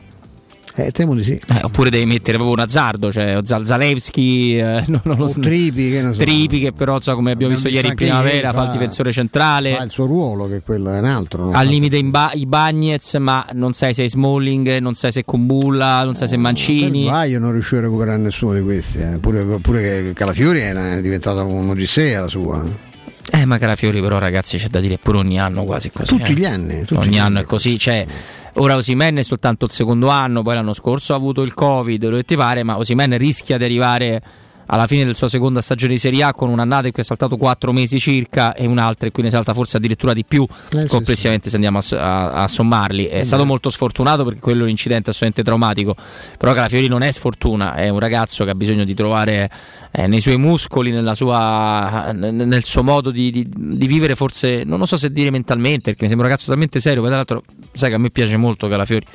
Eh, 0.77 0.93
temo 0.93 1.17
di 1.17 1.25
sì. 1.25 1.33
Eh, 1.33 1.61
oppure 1.63 1.91
devi 1.91 2.07
mettere 2.07 2.37
proprio 2.37 2.55
un 2.55 2.61
azzardo, 2.61 3.11
cioè 3.11 3.37
o 3.37 3.45
Zal- 3.45 3.67
Zalewski, 3.67 4.57
eh, 4.57 4.85
non, 4.87 5.01
non 5.03 5.17
lo 5.17 5.27
so. 5.27 5.41
Tripi, 5.41 5.91
che 5.91 6.01
so. 6.13 6.19
Tripi 6.21 6.61
che 6.61 6.73
però 6.73 7.01
so, 7.01 7.17
come 7.17 7.33
abbiamo 7.33 7.53
visto 7.53 7.67
ieri 7.67 7.89
in 7.89 7.95
primavera 7.97 8.53
fa 8.53 8.67
il 8.67 8.71
difensore 8.71 9.11
centrale. 9.11 9.75
Fa 9.75 9.83
il 9.83 9.91
suo 9.91 10.07
ruolo, 10.07 10.47
che 10.47 10.61
quello 10.61 10.93
è 10.93 10.99
un 11.01 11.05
altro. 11.05 11.51
Al 11.51 11.67
limite 11.67 11.97
in 11.97 12.11
ba- 12.11 12.31
i 12.35 12.47
Bagnets, 12.47 13.15
ma 13.15 13.45
non 13.55 13.73
sai 13.73 13.95
se 13.95 14.05
è 14.05 14.09
Smalling, 14.09 14.79
non 14.79 14.95
sai 14.95 15.11
se 15.11 15.21
è 15.21 15.25
Kumbulla, 15.25 16.05
non 16.05 16.15
sai 16.15 16.29
se 16.29 16.37
è 16.37 16.39
Mancini. 16.39 17.07
Ma 17.07 17.25
io 17.25 17.41
non 17.41 17.51
riuscivo 17.51 17.81
a 17.81 17.85
recuperare 17.85 18.19
nessuno 18.19 18.53
di 18.55 18.63
questi. 18.63 18.99
eh. 18.99 19.19
Pure, 19.19 19.43
pure 19.61 19.81
che 19.83 20.13
Calafiori 20.15 20.61
è 20.61 21.01
diventata 21.01 21.43
un'odissea 21.43 22.21
la 22.21 22.29
sua. 22.29 22.87
Eh, 23.31 23.45
ma 23.45 23.59
Calafiori, 23.59 24.01
però, 24.01 24.19
ragazzi, 24.19 24.57
c'è 24.59 24.69
da 24.69 24.81
dire 24.81 24.99
pure 24.99 25.19
ogni 25.19 25.39
anno 25.39 25.65
quasi 25.65 25.91
così. 25.93 26.17
Tutti 26.17 26.33
eh. 26.33 26.35
gli 26.35 26.45
anni. 26.45 26.85
tutti 26.85 26.95
ogni 27.01 27.17
gli 27.17 27.19
anno 27.19 27.41
è 27.41 27.45
così. 27.45 27.79
Cioè, 27.79 28.07
ora 28.55 28.77
Osimen 28.77 29.17
è 29.17 29.23
soltanto 29.23 29.67
il 29.67 29.71
secondo 29.71 30.09
anno, 30.09 30.43
poi 30.43 30.55
l'anno 30.55 30.73
scorso 30.73 31.13
ha 31.13 31.17
avuto 31.17 31.43
il 31.43 31.53
Covid, 31.55 32.25
ti 32.25 32.37
pare, 32.37 32.63
ma 32.63 32.79
Osimen 32.79 33.17
rischia 33.19 33.59
di 33.59 33.65
arrivare 33.65 34.23
alla 34.71 34.87
fine 34.87 35.05
della 35.05 35.15
sua 35.17 35.29
seconda 35.31 35.63
stagione 35.63 35.95
di 35.95 35.99
Serie 35.99 36.23
A 36.25 36.33
con 36.35 36.51
un'annata 36.51 36.87
in 36.89 36.93
cui 36.93 37.01
è 37.03 37.05
saltato 37.05 37.39
4 37.39 37.73
mesi 37.73 37.99
circa 37.99 38.53
e 38.55 38.67
un'altra 38.67 39.07
in 39.07 39.13
cui 39.13 39.23
ne 39.23 39.31
salta 39.31 39.55
forse 39.55 39.79
addirittura 39.79 40.13
di 40.13 40.27
più 40.27 40.47
Eh, 40.75 40.81
sì, 40.83 40.87
complessivamente 40.89 41.49
se 41.49 41.55
andiamo 41.55 41.79
a, 41.79 41.83
a- 41.97 42.33
a 42.43 42.49
sommarli. 42.49 43.07
È 43.07 43.21
Eh, 43.21 43.25
stato 43.25 43.43
beh. 43.45 43.49
molto 43.49 43.71
sfortunato 43.71 44.25
perché 44.25 44.41
quello 44.41 44.61
è 44.61 44.65
un 44.65 44.69
incidente 44.69 45.09
assolutamente 45.09 45.43
traumatico, 45.43 45.97
però 46.37 46.53
Calafiori 46.53 46.87
non 46.87 47.01
è 47.01 47.11
sfortuna, 47.11 47.77
è 47.77 47.89
un 47.89 47.99
ragazzo 47.99 48.45
che 48.45 48.51
ha 48.51 48.55
bisogno 48.55 48.85
di 48.85 48.93
trovare 48.95 49.49
eh, 49.91 50.07
nei 50.07 50.21
suoi 50.21 50.37
muscoli, 50.39 50.91
nella 50.91 51.15
sua, 51.15 52.13
nel 52.13 52.65
suo 52.65 52.83
modo 52.83 53.11
di, 53.11 53.31
di- 53.31 53.49
di 53.51 53.87
vivere 53.87 54.15
forse, 54.15 54.63
non 54.65 54.79
lo 54.79 54.87
so 54.87 54.97
se 54.97 55.11
dire 55.13 55.31
mentalmente, 55.31 55.91
perché 55.91 56.03
mi 56.03 56.09
sembra 56.09 56.27
un 56.27 56.33
ragazzo 56.33 56.51
talmente 56.51 56.81
serio, 56.81 56.99
poi 57.01 57.09
tra 57.09 57.17
l'altro 57.17 57.43
sai 57.73 57.89
che 57.91 57.95
a 57.95 57.99
me 57.99 58.11
piace 58.11 58.37
molto 58.37 58.69
Calafiori 58.69 59.07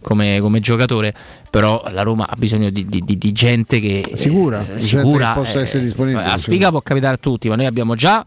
come, 0.00 0.38
come 0.40 0.60
giocatore, 0.60 1.14
però 1.50 1.82
la 1.90 2.02
Roma 2.02 2.26
ha 2.28 2.36
bisogno 2.36 2.70
di, 2.70 2.86
di- 2.86 3.32
gente 3.32 3.80
che 3.80 4.02
Sicura, 4.14 4.60
eh, 4.60 4.64
gente 4.64 4.78
sicura 4.80 5.32
che 5.34 5.40
possa 5.40 5.60
essere 5.60 5.82
disponibile, 5.84 6.24
A 6.24 6.36
sì. 6.36 6.44
sfiga 6.44 6.70
può 6.70 6.80
capitare 6.80 7.14
a 7.14 7.18
tutti, 7.18 7.48
ma 7.48 7.56
noi 7.56 7.66
abbiamo 7.66 7.94
già 7.94 8.24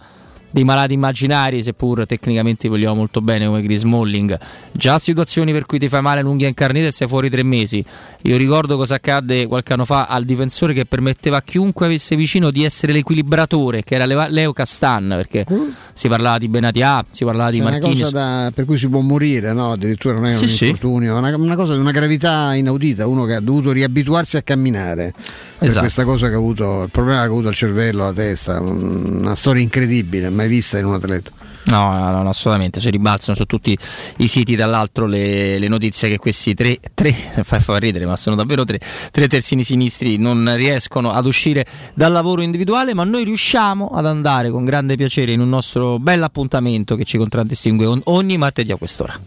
dei 0.52 0.64
malati 0.64 0.94
immaginari, 0.94 1.62
seppur 1.64 2.06
tecnicamente 2.06 2.64
li 2.64 2.70
vogliamo 2.70 2.96
molto 2.96 3.20
bene 3.22 3.46
come 3.46 3.62
Chris 3.62 3.82
Smalling, 3.82 4.38
già 4.72 4.98
situazioni 5.00 5.52
per 5.52 5.66
cui 5.66 5.80
ti 5.80 5.90
fai 5.90 6.02
male 6.02 6.22
l'unghia 6.22 6.48
incarnita 6.48 6.88
e 6.88 6.92
sei 6.92 7.08
fuori 7.08 7.30
tre 7.30 7.44
mesi. 7.44 7.84
Io 8.24 8.38
ricordo 8.38 8.78
cosa 8.78 8.96
accadde 8.96 9.48
qualche 9.48 9.74
anno 9.74 9.84
fa 9.86 10.06
al 10.06 10.24
difensore 10.24 10.74
che 10.74 10.86
permetteva 10.86 11.38
a 11.38 11.42
chiunque 11.42 11.86
avesse 11.88 12.16
vicino 12.16 12.52
di 12.52 12.64
essere 12.64 12.94
l'equilibratore, 12.94 13.84
che 13.84 13.96
era 13.96 14.06
Leo- 14.06 14.54
Castan, 14.54 15.08
perché 15.18 15.46
si 15.94 16.08
parlava 16.08 16.38
di 16.38 16.48
Benatia, 16.48 17.04
si 17.10 17.26
parlava 17.26 17.52
di 17.52 17.60
una 17.60 17.72
Marchini. 17.72 18.00
cosa 18.00 18.10
da- 18.12 18.52
per 18.54 18.64
cui 18.66 18.78
si 18.78 18.88
può 18.88 19.02
morire, 19.02 19.52
no? 19.54 19.72
addirittura 19.74 20.14
non 20.14 20.28
è 20.28 20.34
Sì, 20.34 20.44
un 20.44 20.50
sì. 20.50 20.66
infortunio, 20.68 21.18
una, 21.18 21.36
una 21.36 21.56
cosa 21.56 21.74
di 21.74 21.80
una 21.80 21.92
gravità 21.92 22.54
inaudita, 22.56 23.06
uno 23.08 23.26
che 23.26 23.34
ha 23.36 23.42
dovuto 23.42 23.72
riabituarsi 23.72 24.38
a 24.38 24.42
camminare 24.42 25.14
per 25.58 25.68
Esatto. 25.68 25.82
questa 25.82 26.04
cosa 26.06 26.28
che 26.28 26.34
ha 26.34 26.38
avuto, 26.38 26.84
il 26.84 26.90
problema 26.90 27.20
che 27.20 27.26
ha 27.26 27.30
avuto 27.30 27.48
al 27.50 27.54
cervello, 27.54 28.04
alla 28.04 28.14
testa, 28.14 28.60
una 28.62 29.36
storia 29.36 29.62
incredibile, 29.62 30.30
mai 30.36 30.48
vista 30.48 30.78
in 30.78 30.86
un 30.86 30.94
atleta. 30.94 31.32
No, 31.66 31.98
no, 31.98 32.22
no, 32.22 32.30
assolutamente, 32.30 32.80
si 32.80 32.92
ribalzano 32.92 33.36
su 33.36 33.46
tutti 33.46 33.76
i 34.18 34.28
siti 34.28 34.56
dall'altro 34.56 35.08
le, 35.08 35.58
le 35.58 35.68
notizie 35.68 36.10
che 36.10 36.18
questi 36.18 36.54
tre, 36.54 36.78
tre 36.94 37.12
fa, 37.44 37.60
fa 37.60 37.78
ridere, 37.78 38.06
ma 38.06 38.16
sono 38.16 38.36
davvero 38.36 38.64
tre, 38.64 38.80
tre 39.12 39.28
terzini 39.28 39.64
sinistri 39.64 40.18
non 40.18 40.54
riescono 40.56 41.12
ad 41.12 41.26
uscire 41.26 41.66
dal 41.96 42.12
lavoro 42.12 42.42
individuale, 42.42 42.94
ma 42.94 43.04
noi 43.04 43.24
riusciamo 43.24 43.90
ad 43.90 44.06
andare 44.06 44.52
con 44.52 44.64
grande 44.64 44.96
piacere 44.96 45.32
in 45.32 45.40
un 45.40 45.50
nostro 45.50 45.98
bel 45.98 46.22
appuntamento 46.22 46.96
che 46.96 47.04
ci 47.04 47.18
contraddistingue 47.18 47.86
on- 47.86 48.02
ogni 48.06 48.38
martedì 48.38 48.72
a 48.72 48.76
quest'ora. 48.76 49.20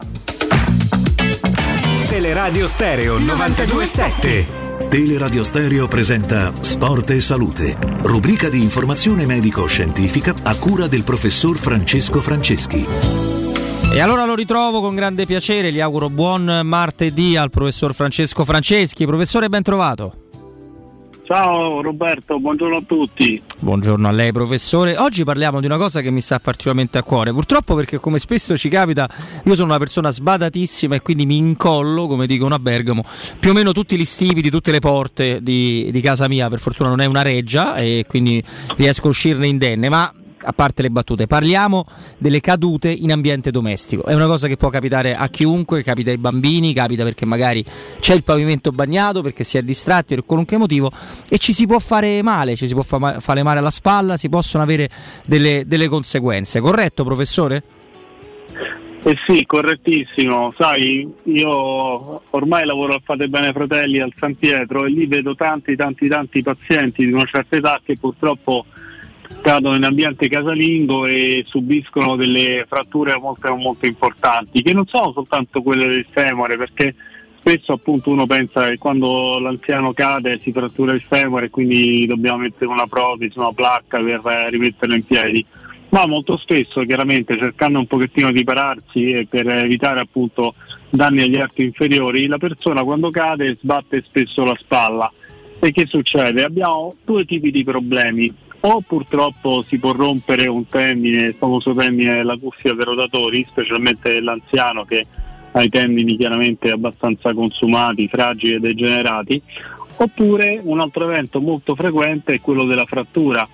Teleradio 2.08 2.66
Stereo 2.68 3.18
927. 3.18 4.67
Teleradio 4.86 5.44
Stereo 5.44 5.86
presenta 5.86 6.50
Sport 6.58 7.10
e 7.10 7.20
Salute, 7.20 7.76
rubrica 8.04 8.48
di 8.48 8.62
informazione 8.62 9.26
medico-scientifica 9.26 10.34
a 10.44 10.56
cura 10.56 10.86
del 10.86 11.04
professor 11.04 11.58
Francesco 11.58 12.22
Franceschi. 12.22 12.86
E 13.92 14.00
allora 14.00 14.24
lo 14.24 14.34
ritrovo 14.34 14.80
con 14.80 14.94
grande 14.94 15.26
piacere, 15.26 15.72
gli 15.72 15.80
auguro 15.80 16.08
buon 16.08 16.62
martedì 16.64 17.36
al 17.36 17.50
professor 17.50 17.94
Francesco 17.94 18.46
Franceschi. 18.46 19.04
Professore, 19.04 19.50
ben 19.50 19.62
trovato. 19.62 20.27
Ciao 21.28 21.82
Roberto, 21.82 22.40
buongiorno 22.40 22.76
a 22.76 22.82
tutti. 22.86 23.42
Buongiorno 23.58 24.08
a 24.08 24.10
lei 24.10 24.32
professore. 24.32 24.96
Oggi 24.96 25.24
parliamo 25.24 25.60
di 25.60 25.66
una 25.66 25.76
cosa 25.76 26.00
che 26.00 26.10
mi 26.10 26.22
sta 26.22 26.40
particolarmente 26.40 26.96
a 26.96 27.02
cuore, 27.02 27.34
purtroppo 27.34 27.74
perché 27.74 27.98
come 27.98 28.18
spesso 28.18 28.56
ci 28.56 28.70
capita, 28.70 29.06
io 29.44 29.54
sono 29.54 29.68
una 29.68 29.76
persona 29.76 30.10
sbadatissima 30.10 30.94
e 30.94 31.02
quindi 31.02 31.26
mi 31.26 31.36
incollo, 31.36 32.06
come 32.06 32.26
dicono 32.26 32.54
a 32.54 32.58
Bergamo, 32.58 33.04
più 33.38 33.50
o 33.50 33.52
meno 33.52 33.72
tutti 33.72 33.98
gli 33.98 34.06
stivi 34.06 34.40
di 34.40 34.48
tutte 34.48 34.70
le 34.70 34.78
porte 34.78 35.42
di, 35.42 35.90
di 35.92 36.00
casa 36.00 36.28
mia, 36.28 36.48
per 36.48 36.60
fortuna 36.60 36.88
non 36.88 37.02
è 37.02 37.04
una 37.04 37.20
reggia 37.20 37.76
e 37.76 38.06
quindi 38.08 38.42
riesco 38.76 39.08
a 39.08 39.10
uscirne 39.10 39.48
indenne, 39.48 39.90
ma 39.90 40.10
a 40.48 40.52
parte 40.54 40.80
le 40.80 40.88
battute, 40.88 41.26
parliamo 41.26 41.84
delle 42.16 42.40
cadute 42.40 42.90
in 42.90 43.12
ambiente 43.12 43.50
domestico. 43.50 44.04
È 44.06 44.14
una 44.14 44.26
cosa 44.26 44.48
che 44.48 44.56
può 44.56 44.70
capitare 44.70 45.14
a 45.14 45.28
chiunque, 45.28 45.82
capita 45.82 46.10
ai 46.10 46.16
bambini, 46.16 46.72
capita 46.72 47.04
perché 47.04 47.26
magari 47.26 47.62
c'è 48.00 48.14
il 48.14 48.24
pavimento 48.24 48.70
bagnato, 48.70 49.20
perché 49.20 49.44
si 49.44 49.58
è 49.58 49.62
distratti 49.62 50.14
per 50.14 50.24
qualunque 50.24 50.56
motivo 50.56 50.90
e 51.28 51.36
ci 51.36 51.52
si 51.52 51.66
può 51.66 51.78
fare 51.78 52.22
male, 52.22 52.56
ci 52.56 52.66
si 52.66 52.72
può 52.72 52.82
fa- 52.82 53.20
fare 53.20 53.42
male 53.42 53.58
alla 53.58 53.70
spalla, 53.70 54.16
si 54.16 54.30
possono 54.30 54.62
avere 54.62 54.88
delle, 55.26 55.64
delle 55.66 55.88
conseguenze. 55.88 56.60
Corretto, 56.60 57.04
professore? 57.04 57.62
Eh 59.04 59.16
sì, 59.26 59.44
correttissimo. 59.44 60.54
Sai, 60.56 61.06
io 61.24 62.22
ormai 62.30 62.64
lavoro 62.64 62.94
al 62.94 63.02
Fate 63.04 63.28
Bene 63.28 63.52
Fratelli 63.52 64.00
al 64.00 64.12
San 64.16 64.34
Pietro 64.34 64.86
e 64.86 64.90
lì 64.90 65.06
vedo 65.06 65.34
tanti, 65.34 65.76
tanti, 65.76 66.08
tanti 66.08 66.42
pazienti 66.42 67.04
di 67.04 67.12
una 67.12 67.26
certa 67.26 67.56
età 67.56 67.80
che 67.84 67.96
purtroppo 68.00 68.64
cadono 69.40 69.76
in 69.76 69.84
ambiente 69.84 70.28
casalingo 70.28 71.06
e 71.06 71.44
subiscono 71.46 72.16
delle 72.16 72.64
fratture 72.68 73.16
molto, 73.18 73.54
molto 73.56 73.86
importanti, 73.86 74.62
che 74.62 74.72
non 74.72 74.86
sono 74.86 75.12
soltanto 75.12 75.62
quelle 75.62 75.88
del 75.88 76.06
femore, 76.10 76.56
perché 76.56 76.94
spesso 77.38 77.72
appunto 77.72 78.10
uno 78.10 78.26
pensa 78.26 78.68
che 78.68 78.78
quando 78.78 79.38
l'anziano 79.38 79.92
cade 79.92 80.38
si 80.40 80.52
frattura 80.52 80.92
il 80.92 81.00
femore 81.00 81.46
e 81.46 81.50
quindi 81.50 82.04
dobbiamo 82.06 82.38
mettere 82.38 82.70
una 82.70 82.86
protesi, 82.86 83.38
una 83.38 83.52
placca 83.52 84.02
per 84.02 84.20
eh, 84.24 84.50
rimetterlo 84.50 84.94
in 84.94 85.04
piedi. 85.04 85.44
Ma 85.90 86.06
molto 86.06 86.36
spesso, 86.36 86.82
chiaramente, 86.82 87.38
cercando 87.38 87.78
un 87.78 87.86
pochettino 87.86 88.30
di 88.30 88.44
pararsi 88.44 89.10
e 89.10 89.26
per 89.26 89.48
evitare 89.48 90.00
appunto 90.00 90.54
danni 90.90 91.22
agli 91.22 91.38
arti 91.38 91.64
inferiori, 91.64 92.26
la 92.26 92.36
persona 92.36 92.82
quando 92.82 93.08
cade 93.08 93.56
sbatte 93.58 94.02
spesso 94.06 94.44
la 94.44 94.56
spalla. 94.58 95.10
E 95.60 95.72
che 95.72 95.86
succede? 95.86 96.44
Abbiamo 96.44 96.94
due 97.04 97.24
tipi 97.24 97.50
di 97.50 97.64
problemi. 97.64 98.32
O 98.60 98.80
purtroppo 98.80 99.62
si 99.62 99.78
può 99.78 99.92
rompere 99.92 100.48
un 100.48 100.66
tendine, 100.66 101.26
il 101.26 101.34
famoso 101.34 101.74
tendine 101.74 102.16
della 102.16 102.36
cuffia 102.36 102.74
per 102.74 102.88
rotatori, 102.88 103.46
specialmente 103.48 104.20
l'anziano 104.20 104.84
che 104.84 105.04
ha 105.52 105.62
i 105.62 105.68
tendini 105.68 106.16
chiaramente 106.16 106.70
abbastanza 106.70 107.32
consumati, 107.32 108.08
fragili 108.08 108.54
e 108.54 108.58
degenerati, 108.58 109.40
oppure 109.96 110.60
un 110.62 110.80
altro 110.80 111.04
evento 111.04 111.40
molto 111.40 111.76
frequente 111.76 112.34
è 112.34 112.40
quello 112.40 112.64
della 112.64 112.84
frattura, 112.84 113.48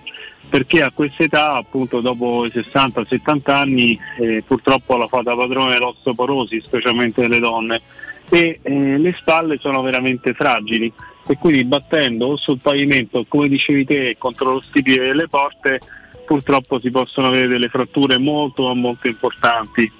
perché 0.49 0.81
a 0.81 0.91
questa 0.91 1.23
età, 1.23 1.53
appunto 1.53 2.01
dopo 2.01 2.45
i 2.45 2.51
60-70 2.53 3.51
anni, 3.51 3.99
eh, 4.19 4.43
purtroppo 4.45 4.97
la 4.97 5.07
fata 5.07 5.35
padrone 5.35 5.75
è 5.75 5.79
l'osteoporosi, 5.79 6.61
specialmente 6.61 7.21
delle 7.21 7.39
donne, 7.39 7.81
e 8.29 8.59
eh, 8.61 8.97
le 8.97 9.13
spalle 9.13 9.57
sono 9.59 9.83
veramente 9.83 10.33
fragili 10.33 10.91
e 11.27 11.37
quindi 11.37 11.63
battendo 11.65 12.27
o 12.27 12.37
sul 12.37 12.59
pavimento, 12.61 13.25
come 13.27 13.47
dicevi 13.47 13.85
te, 13.85 14.15
contro 14.17 14.53
lo 14.53 14.63
stipite 14.67 15.01
delle 15.01 15.27
porte, 15.27 15.79
purtroppo 16.25 16.79
si 16.79 16.89
possono 16.89 17.27
avere 17.27 17.47
delle 17.47 17.69
fratture 17.69 18.17
molto 18.17 18.73
molto 18.73 19.07
importanti. 19.07 19.91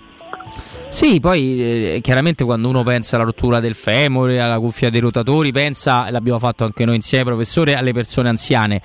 Sì, 0.87 1.19
poi 1.19 1.95
eh, 1.95 1.99
chiaramente 2.01 2.43
quando 2.43 2.69
uno 2.69 2.83
pensa 2.83 3.15
alla 3.15 3.25
rottura 3.25 3.59
del 3.59 3.75
femore, 3.75 4.39
alla 4.39 4.59
cuffia 4.59 4.89
dei 4.89 5.01
rotatori, 5.01 5.51
pensa, 5.51 6.09
l'abbiamo 6.09 6.39
fatto 6.39 6.63
anche 6.63 6.85
noi 6.85 6.95
insieme 6.95 7.25
professore, 7.25 7.75
alle 7.75 7.91
persone 7.91 8.29
anziane. 8.29 8.81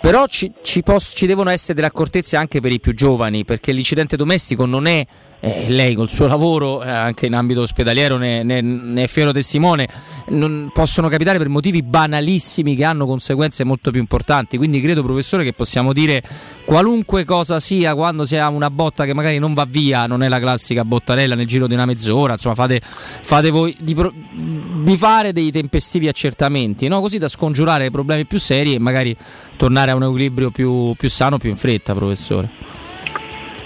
Però 0.00 0.26
ci, 0.26 0.52
ci 0.62 0.82
pos- 0.82 1.14
ci 1.16 1.26
devono 1.26 1.50
essere 1.50 1.74
delle 1.74 1.88
accortezze 1.88 2.36
anche 2.36 2.60
per 2.60 2.70
i 2.70 2.78
più 2.78 2.94
giovani, 2.94 3.44
perché 3.44 3.72
l'incidente 3.72 4.16
domestico 4.16 4.64
non 4.66 4.86
è 4.86 5.04
eh, 5.40 5.66
lei 5.68 5.94
col 5.94 6.10
suo 6.10 6.26
lavoro 6.26 6.82
eh, 6.82 6.90
anche 6.90 7.26
in 7.26 7.34
ambito 7.34 7.62
ospedaliero 7.62 8.16
ne, 8.16 8.42
ne, 8.42 8.60
ne 8.60 9.04
è 9.04 9.06
fiero 9.06 9.30
testimone, 9.32 9.88
non, 10.28 10.70
possono 10.72 11.08
capitare 11.08 11.38
per 11.38 11.48
motivi 11.48 11.82
banalissimi 11.82 12.74
che 12.74 12.84
hanno 12.84 13.06
conseguenze 13.06 13.64
molto 13.64 13.90
più 13.90 14.00
importanti. 14.00 14.56
Quindi 14.56 14.80
credo, 14.80 15.02
professore, 15.02 15.44
che 15.44 15.52
possiamo 15.52 15.92
dire 15.92 16.22
qualunque 16.64 17.24
cosa 17.24 17.60
sia 17.60 17.94
quando 17.94 18.24
si 18.24 18.36
ha 18.36 18.48
una 18.48 18.70
botta 18.70 19.04
che 19.04 19.14
magari 19.14 19.38
non 19.38 19.54
va 19.54 19.64
via, 19.64 20.06
non 20.06 20.22
è 20.22 20.28
la 20.28 20.40
classica 20.40 20.84
bottarella 20.84 21.34
nel 21.34 21.46
giro 21.46 21.66
di 21.66 21.74
una 21.74 21.86
mezz'ora, 21.86 22.32
insomma 22.32 22.54
fate, 22.54 22.80
fate 22.82 23.50
voi 23.50 23.74
di, 23.78 23.96
di, 24.82 24.96
fare 24.96 25.32
dei 25.32 25.52
tempestivi 25.52 26.08
accertamenti, 26.08 26.88
no? 26.88 27.00
così 27.00 27.18
da 27.18 27.28
scongiurare 27.28 27.90
problemi 27.90 28.24
più 28.24 28.38
seri 28.38 28.74
e 28.74 28.78
magari 28.78 29.16
tornare 29.56 29.92
a 29.92 29.94
un 29.94 30.02
equilibrio 30.02 30.50
più, 30.50 30.94
più 30.98 31.08
sano, 31.08 31.38
più 31.38 31.50
in 31.50 31.56
fretta, 31.56 31.94
professore. 31.94 32.87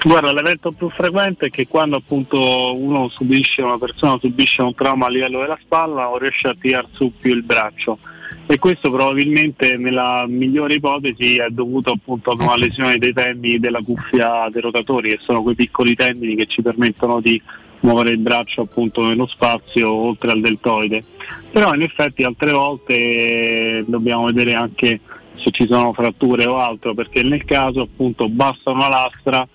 Guarda, 0.04 0.32
l'evento 0.32 0.72
più 0.72 0.90
frequente 0.90 1.46
è 1.46 1.50
che 1.50 1.68
quando 1.68 1.94
appunto 1.94 2.76
uno 2.76 3.08
subisce, 3.08 3.62
una 3.62 3.78
persona 3.78 4.18
subisce 4.20 4.60
un 4.60 4.74
trauma 4.74 5.06
a 5.06 5.08
livello 5.08 5.38
della 5.38 5.58
spalla 5.62 6.04
non 6.04 6.18
riesce 6.18 6.48
a 6.48 6.56
tirare 6.60 6.88
su 6.90 7.12
più 7.16 7.32
il 7.32 7.44
braccio. 7.44 7.98
E 8.46 8.58
questo 8.58 8.90
probabilmente 8.90 9.76
nella 9.76 10.24
migliore 10.26 10.74
ipotesi 10.74 11.36
è 11.36 11.48
dovuto 11.50 11.92
appunto 11.92 12.32
ad 12.32 12.40
una 12.40 12.56
lesione 12.56 12.98
dei 12.98 13.12
tendini 13.12 13.60
della 13.60 13.78
cuffia 13.78 14.48
dei 14.50 14.60
rotatori 14.60 15.10
che 15.10 15.18
sono 15.22 15.40
quei 15.42 15.54
piccoli 15.54 15.94
tendini 15.94 16.34
che 16.34 16.46
ci 16.46 16.62
permettono 16.62 17.20
di 17.20 17.40
muovere 17.80 18.10
il 18.10 18.18
braccio 18.18 18.62
appunto 18.62 19.06
nello 19.06 19.28
spazio 19.28 19.88
oltre 19.92 20.32
al 20.32 20.40
deltoide. 20.40 21.04
Però 21.52 21.72
in 21.74 21.82
effetti 21.82 22.24
altre 22.24 22.50
volte 22.50 23.84
dobbiamo 23.86 24.24
vedere 24.24 24.54
anche 24.54 24.98
se 25.36 25.50
ci 25.52 25.64
sono 25.68 25.92
fratture 25.92 26.44
o 26.46 26.58
altro 26.58 26.92
perché 26.92 27.22
nel 27.22 27.44
caso 27.44 27.82
appunto 27.82 28.28
basta 28.28 28.70
una 28.72 28.88
lastra 28.88 29.46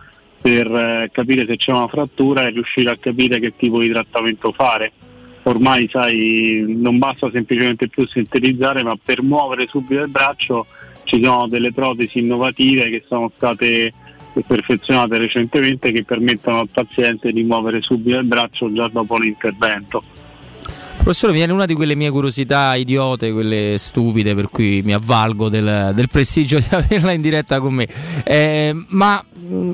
per 0.41 0.71
eh, 0.71 1.09
capire 1.11 1.45
se 1.47 1.57
c'è 1.57 1.71
una 1.71 1.87
frattura 1.87 2.43
e 2.47 2.51
riuscire 2.51 2.89
a 2.89 2.97
capire 2.97 3.39
che 3.39 3.53
tipo 3.55 3.79
di 3.79 3.89
trattamento 3.89 4.51
fare. 4.51 4.91
Ormai 5.43 5.87
sai, 5.89 6.63
non 6.67 6.97
basta 6.97 7.29
semplicemente 7.31 7.87
più 7.87 8.05
sintetizzare, 8.05 8.83
ma 8.83 8.97
per 9.01 9.21
muovere 9.21 9.67
subito 9.67 10.01
il 10.01 10.09
braccio 10.09 10.65
ci 11.03 11.23
sono 11.23 11.47
delle 11.47 11.71
protesi 11.71 12.19
innovative 12.19 12.89
che 12.89 13.03
sono 13.07 13.31
state 13.33 13.93
perfezionate 14.45 15.17
recentemente 15.17 15.91
che 15.91 16.03
permettono 16.03 16.59
al 16.59 16.69
paziente 16.69 17.31
di 17.31 17.43
muovere 17.43 17.81
subito 17.81 18.17
il 18.17 18.27
braccio 18.27 18.71
già 18.71 18.87
dopo 18.89 19.17
l'intervento. 19.17 20.03
Professore, 20.97 21.31
viene 21.31 21.53
una 21.53 21.65
di 21.65 21.73
quelle 21.73 21.95
mie 21.95 22.09
curiosità 22.09 22.75
idiote, 22.75 23.31
quelle 23.31 23.75
stupide, 23.77 24.35
per 24.35 24.49
cui 24.49 24.81
mi 24.83 24.93
avvalgo 24.93 25.47
del, 25.47 25.91
del 25.95 26.09
prestigio 26.09 26.59
di 26.59 26.67
averla 26.69 27.11
in 27.13 27.21
diretta 27.21 27.59
con 27.59 27.73
me. 27.73 27.87
Eh, 28.23 28.75
ma 28.89 29.23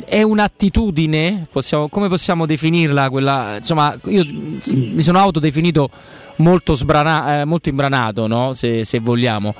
è 0.06 0.22
un'attitudine? 0.22 1.48
Possiamo, 1.52 1.88
come 1.88 2.08
possiamo 2.08 2.46
definirla? 2.46 3.10
Quella, 3.10 3.56
insomma, 3.58 3.98
io 4.06 4.26
mi 4.26 5.02
sono 5.02 5.20
autodefinito 5.20 5.90
molto, 6.38 6.74
sbrana, 6.74 7.42
eh, 7.42 7.46
molto 7.46 7.70
imbranato, 7.70 8.28
no? 8.28 8.54
se, 8.54 8.86
se, 8.86 9.00
vogliamo. 9.00 9.56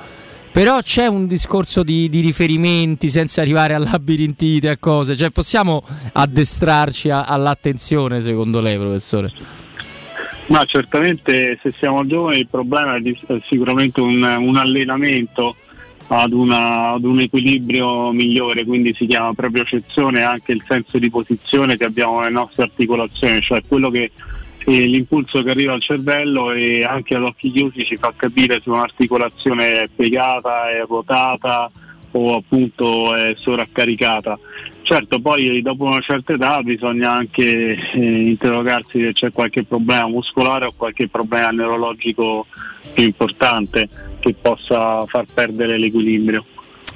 Però 0.52 0.80
c'è 0.80 1.06
un 1.06 1.26
discorso 1.26 1.82
di, 1.82 2.08
di, 2.08 2.20
riferimenti 2.20 3.08
senza 3.08 3.40
arrivare 3.40 3.74
a 3.74 3.78
labirintite, 3.78 4.68
a 4.68 4.76
cose. 4.78 5.16
Cioè, 5.16 5.30
possiamo 5.30 5.82
addestrarci 6.12 7.10
a, 7.10 7.24
all'attenzione, 7.24 8.20
secondo 8.20 8.60
lei, 8.60 8.76
professore? 8.76 9.32
Ma 10.46 10.64
certamente 10.66 11.58
se 11.62 11.72
siamo 11.72 12.04
giovani 12.06 12.40
il 12.40 12.48
problema 12.48 12.96
è 12.96 13.40
sicuramente 13.44 14.00
un, 14.00 14.22
un 14.22 14.56
allenamento 14.56 15.56
ad, 16.08 16.32
una, 16.32 16.90
ad, 16.90 17.04
un 17.04 17.20
equilibrio 17.20 18.12
migliore, 18.12 18.64
quindi 18.64 18.92
si 18.94 19.06
chiama 19.06 19.32
proprio 19.32 19.64
cezione 19.64 20.22
anche 20.22 20.52
il 20.52 20.62
senso 20.68 20.98
di 20.98 21.08
posizione 21.08 21.76
che 21.76 21.84
abbiamo 21.84 22.20
nelle 22.20 22.32
nostre 22.32 22.64
articolazioni, 22.64 23.40
cioè 23.40 23.62
quello 23.66 23.90
che 23.90 24.10
l'impulso 24.66 25.42
che 25.42 25.50
arriva 25.50 25.72
al 25.72 25.82
cervello 25.82 26.52
e 26.52 26.84
anche 26.84 27.14
ad 27.14 27.22
occhi 27.22 27.50
chiusi 27.50 27.84
ci 27.84 27.96
fa 27.96 28.12
capire 28.14 28.60
se 28.62 28.70
un'articolazione 28.70 29.82
è 29.82 29.88
piegata, 29.94 30.70
è 30.70 30.84
ruotata 30.86 31.70
o 32.16 32.36
appunto 32.36 33.14
è 33.14 33.34
sovraccaricata. 33.36 34.38
Certo, 34.82 35.20
poi 35.20 35.62
dopo 35.62 35.84
una 35.84 36.00
certa 36.00 36.34
età 36.34 36.62
bisogna 36.62 37.10
anche 37.12 37.76
eh, 37.92 38.28
interrogarsi 38.28 39.00
se 39.00 39.12
c'è 39.12 39.32
qualche 39.32 39.64
problema 39.64 40.08
muscolare 40.08 40.66
o 40.66 40.74
qualche 40.76 41.08
problema 41.08 41.50
neurologico 41.50 42.46
più 42.92 43.04
importante 43.04 43.88
che 44.20 44.34
possa 44.34 45.04
far 45.06 45.24
perdere 45.32 45.78
l'equilibrio. 45.78 46.44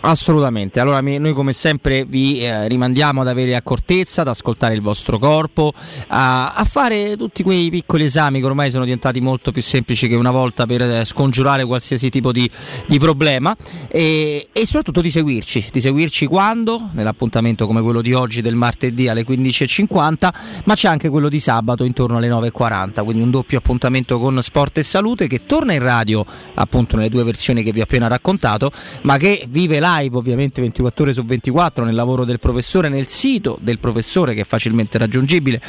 Assolutamente, 0.00 0.78
allora 0.78 1.00
noi 1.00 1.32
come 1.32 1.52
sempre 1.52 2.04
vi 2.04 2.40
eh, 2.40 2.68
rimandiamo 2.68 3.20
ad 3.20 3.26
avere 3.26 3.56
accortezza, 3.56 4.20
ad 4.20 4.28
ascoltare 4.28 4.74
il 4.74 4.80
vostro 4.80 5.18
corpo, 5.18 5.72
a, 6.08 6.52
a, 6.52 6.64
fare 6.64 7.16
tutti 7.16 7.42
quei 7.42 7.68
piccoli 7.68 8.04
esami 8.04 8.38
che 8.38 8.46
ormai 8.46 8.70
sono 8.70 8.84
diventati 8.84 9.20
molto 9.20 9.50
più 9.50 9.60
semplici 9.60 10.06
che 10.06 10.14
una 10.14 10.30
volta 10.30 10.66
per 10.66 10.82
eh, 10.82 11.04
scongiurare 11.04 11.64
qualsiasi 11.64 12.10
tipo 12.10 12.30
di, 12.30 12.48
di 12.86 12.98
problema. 13.00 13.56
E, 13.88 14.46
e, 14.52 14.66
soprattutto 14.66 15.00
di 15.00 15.10
seguirci, 15.10 15.68
di 15.72 15.80
seguirci 15.80 16.26
quando? 16.26 16.90
Nell'appuntamento 16.92 17.66
come 17.66 17.82
quello 17.82 18.00
di 18.00 18.12
oggi 18.12 18.40
del 18.40 18.54
martedì 18.54 19.08
alle 19.08 19.24
15.50, 19.24 20.28
ma 20.64 20.74
c'è 20.74 20.86
anche 20.86 21.08
quello 21.08 21.28
di 21.28 21.40
sabato 21.40 21.82
intorno 21.82 22.18
alle 22.18 22.28
9.40, 22.28 23.02
quindi 23.02 23.22
un 23.22 23.30
doppio 23.30 23.58
appuntamento 23.58 24.20
con 24.20 24.40
Sport 24.40 24.78
e 24.78 24.82
Salute 24.84 25.26
che 25.26 25.44
torna 25.44 25.72
in 25.72 25.82
radio 25.82 26.24
appunto 26.54 26.94
nelle 26.94 27.08
due 27.08 27.24
versioni 27.24 27.64
che 27.64 27.72
vi 27.72 27.80
ho 27.80 27.82
appena 27.82 28.06
raccontato, 28.06 28.70
ma 29.02 29.16
che 29.16 29.44
vive 29.48 29.80
la 29.80 29.87
live 29.88 30.16
ovviamente 30.16 30.60
24 30.60 31.04
ore 31.04 31.12
su 31.12 31.24
24 31.24 31.84
nel 31.84 31.94
lavoro 31.94 32.24
del 32.24 32.38
professore 32.38 32.88
nel 32.88 33.08
sito 33.08 33.58
del 33.60 33.78
professore 33.78 34.34
che 34.34 34.40
è 34.42 34.44
facilmente 34.44 34.98
raggiungibile 34.98 35.60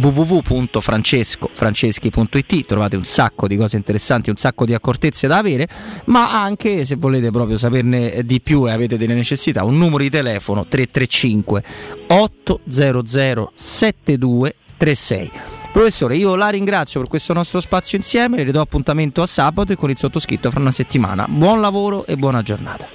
www.francescofranceschi.it 0.00 2.66
trovate 2.66 2.96
un 2.96 3.04
sacco 3.04 3.46
di 3.46 3.56
cose 3.56 3.76
interessanti 3.76 4.30
un 4.30 4.36
sacco 4.36 4.64
di 4.64 4.72
accortezze 4.74 5.26
da 5.26 5.38
avere 5.38 5.68
ma 6.06 6.40
anche 6.40 6.84
se 6.84 6.96
volete 6.96 7.30
proprio 7.30 7.58
saperne 7.58 8.22
di 8.24 8.40
più 8.40 8.66
e 8.68 8.72
avete 8.72 8.96
delle 8.96 9.14
necessità 9.14 9.64
un 9.64 9.76
numero 9.76 10.02
di 10.02 10.10
telefono 10.10 10.66
335 10.66 11.62
800 12.08 13.52
7236 13.54 15.30
Professore, 15.74 16.16
io 16.16 16.36
la 16.36 16.50
ringrazio 16.50 17.00
per 17.00 17.08
questo 17.08 17.32
nostro 17.32 17.58
spazio 17.58 17.98
insieme, 17.98 18.44
le 18.44 18.52
do 18.52 18.60
appuntamento 18.60 19.22
a 19.22 19.26
sabato 19.26 19.72
e 19.72 19.76
con 19.76 19.90
il 19.90 19.98
sottoscritto 19.98 20.52
fra 20.52 20.60
una 20.60 20.70
settimana. 20.70 21.26
Buon 21.28 21.60
lavoro 21.60 22.06
e 22.06 22.16
buona 22.16 22.42
giornata. 22.42 22.86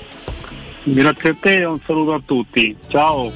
Grazie 0.83 1.29
a 1.29 1.35
te 1.39 1.57
e 1.57 1.65
un 1.65 1.79
saluto 1.85 2.13
a 2.13 2.21
tutti. 2.23 2.75
Ciao. 2.87 3.31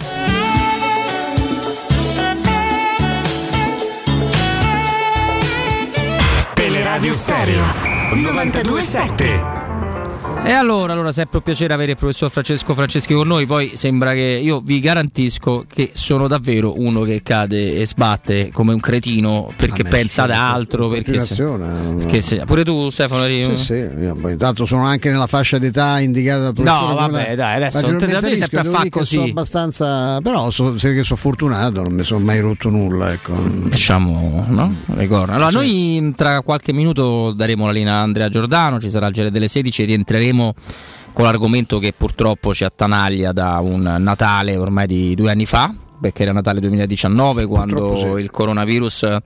Teleradio 6.54 7.14
Stereo 7.14 7.64
927 8.14 9.63
e 10.46 10.52
allora, 10.52 10.92
allora, 10.92 11.14
sempre 11.14 11.38
un 11.38 11.44
piacere 11.44 11.74
avere 11.74 11.92
il 11.92 11.98
professor 11.98 12.30
Francesco 12.30 12.74
Franceschi 12.74 13.14
con 13.14 13.28
noi. 13.28 13.46
Poi 13.46 13.72
sembra 13.76 14.12
che 14.14 14.40
io 14.44 14.60
vi 14.60 14.82
garantisco 14.82 15.66
che 15.68 15.92
sono 15.94 16.28
davvero 16.28 16.80
uno 16.80 17.04
che 17.04 17.22
cade 17.24 17.78
e 17.78 17.88
sbatte 17.88 18.50
come 18.52 18.74
un 18.74 18.82
cretino 18.82 19.52
perché 19.56 19.84
pensa 19.84 20.24
ad 20.24 20.32
altro. 20.32 20.90
Perché 20.90 21.20
se, 21.20 21.42
perché 21.42 22.22
se, 22.22 22.44
pure 22.46 22.66
tu, 22.66 22.90
Stefano, 22.90 23.24
eri... 23.24 23.58
Sì, 23.58 23.64
sì, 23.64 23.74
io, 23.74 24.18
intanto 24.28 24.66
sono 24.66 24.84
anche 24.84 25.10
nella 25.10 25.28
fascia 25.28 25.58
d'età 25.58 26.00
indicata 26.00 26.44
dal 26.44 26.54
professore. 26.54 26.88
No, 26.88 26.96
vabbè, 26.96 27.36
dai, 27.36 27.56
adesso 27.56 27.82
non 27.82 27.98
te 27.98 28.08
devi 28.08 28.36
sempre 28.36 28.60
a 28.60 28.64
fare 28.66 28.90
così. 28.90 29.16
Sono 29.16 29.30
abbastanza, 29.30 30.20
però 30.22 30.50
so, 30.50 30.78
se 30.78 30.94
che 30.94 31.04
sono 31.04 31.20
fortunato, 31.20 31.84
non 31.84 31.94
mi 31.94 32.04
sono 32.04 32.20
mai 32.20 32.42
rotto 32.42 32.70
nulla. 32.70 33.14
Ecco. 33.14 33.34
Diciamo, 33.70 34.46
no? 34.50 34.76
Ricordo. 34.96 35.32
Allora, 35.32 35.50
sì. 35.50 35.56
noi 35.56 36.14
tra 36.18 36.42
qualche 36.42 36.74
minuto 36.74 37.32
daremo 37.32 37.66
la 37.66 37.72
linea 37.72 37.94
a 37.94 38.02
Andrea 38.02 38.28
Giordano, 38.28 38.80
ci 38.82 38.90
sarà 38.90 39.08
il 39.08 39.14
giro 39.14 39.30
delle 39.30 39.48
16 39.48 39.86
rientreremo 39.86 40.33
chiuderemo 40.34 40.54
con 41.14 41.26
l'argomento 41.26 41.78
che 41.78 41.94
purtroppo 41.96 42.54
ci 42.54 42.64
attanaglia 42.64 43.32
da 43.32 43.60
un 43.60 43.98
Natale 44.00 44.58
ormai 44.58 44.88
di 44.88 45.14
due 45.14 45.30
anni 45.30 45.46
fa, 45.46 45.72
perché 46.02 46.24
era 46.24 46.34
Natale 46.34 46.60
2019 46.60 47.46
quando 47.46 47.96
sì. 47.96 48.06
il 48.22 48.32
coronavirus 48.32 49.18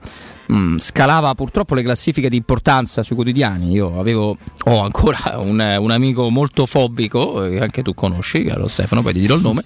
mh, 0.48 0.54
mm, 0.54 0.76
scalava 0.76 1.34
purtroppo 1.34 1.74
le 1.74 1.82
classifiche 1.82 2.28
di 2.28 2.36
importanza 2.36 3.02
sui 3.02 3.16
quotidiani. 3.16 3.70
Io 3.72 3.98
avevo, 3.98 4.36
ho 4.64 4.80
ancora 4.80 5.38
un, 5.38 5.76
un 5.80 5.90
amico 5.90 6.28
molto 6.28 6.66
fobico, 6.66 7.48
che 7.48 7.58
anche 7.58 7.82
tu 7.82 7.94
conosci, 7.94 8.44
caro 8.44 8.66
Stefano, 8.66 9.00
poi 9.00 9.14
ti 9.14 9.20
dirò 9.20 9.36
il 9.36 9.42
nome, 9.42 9.62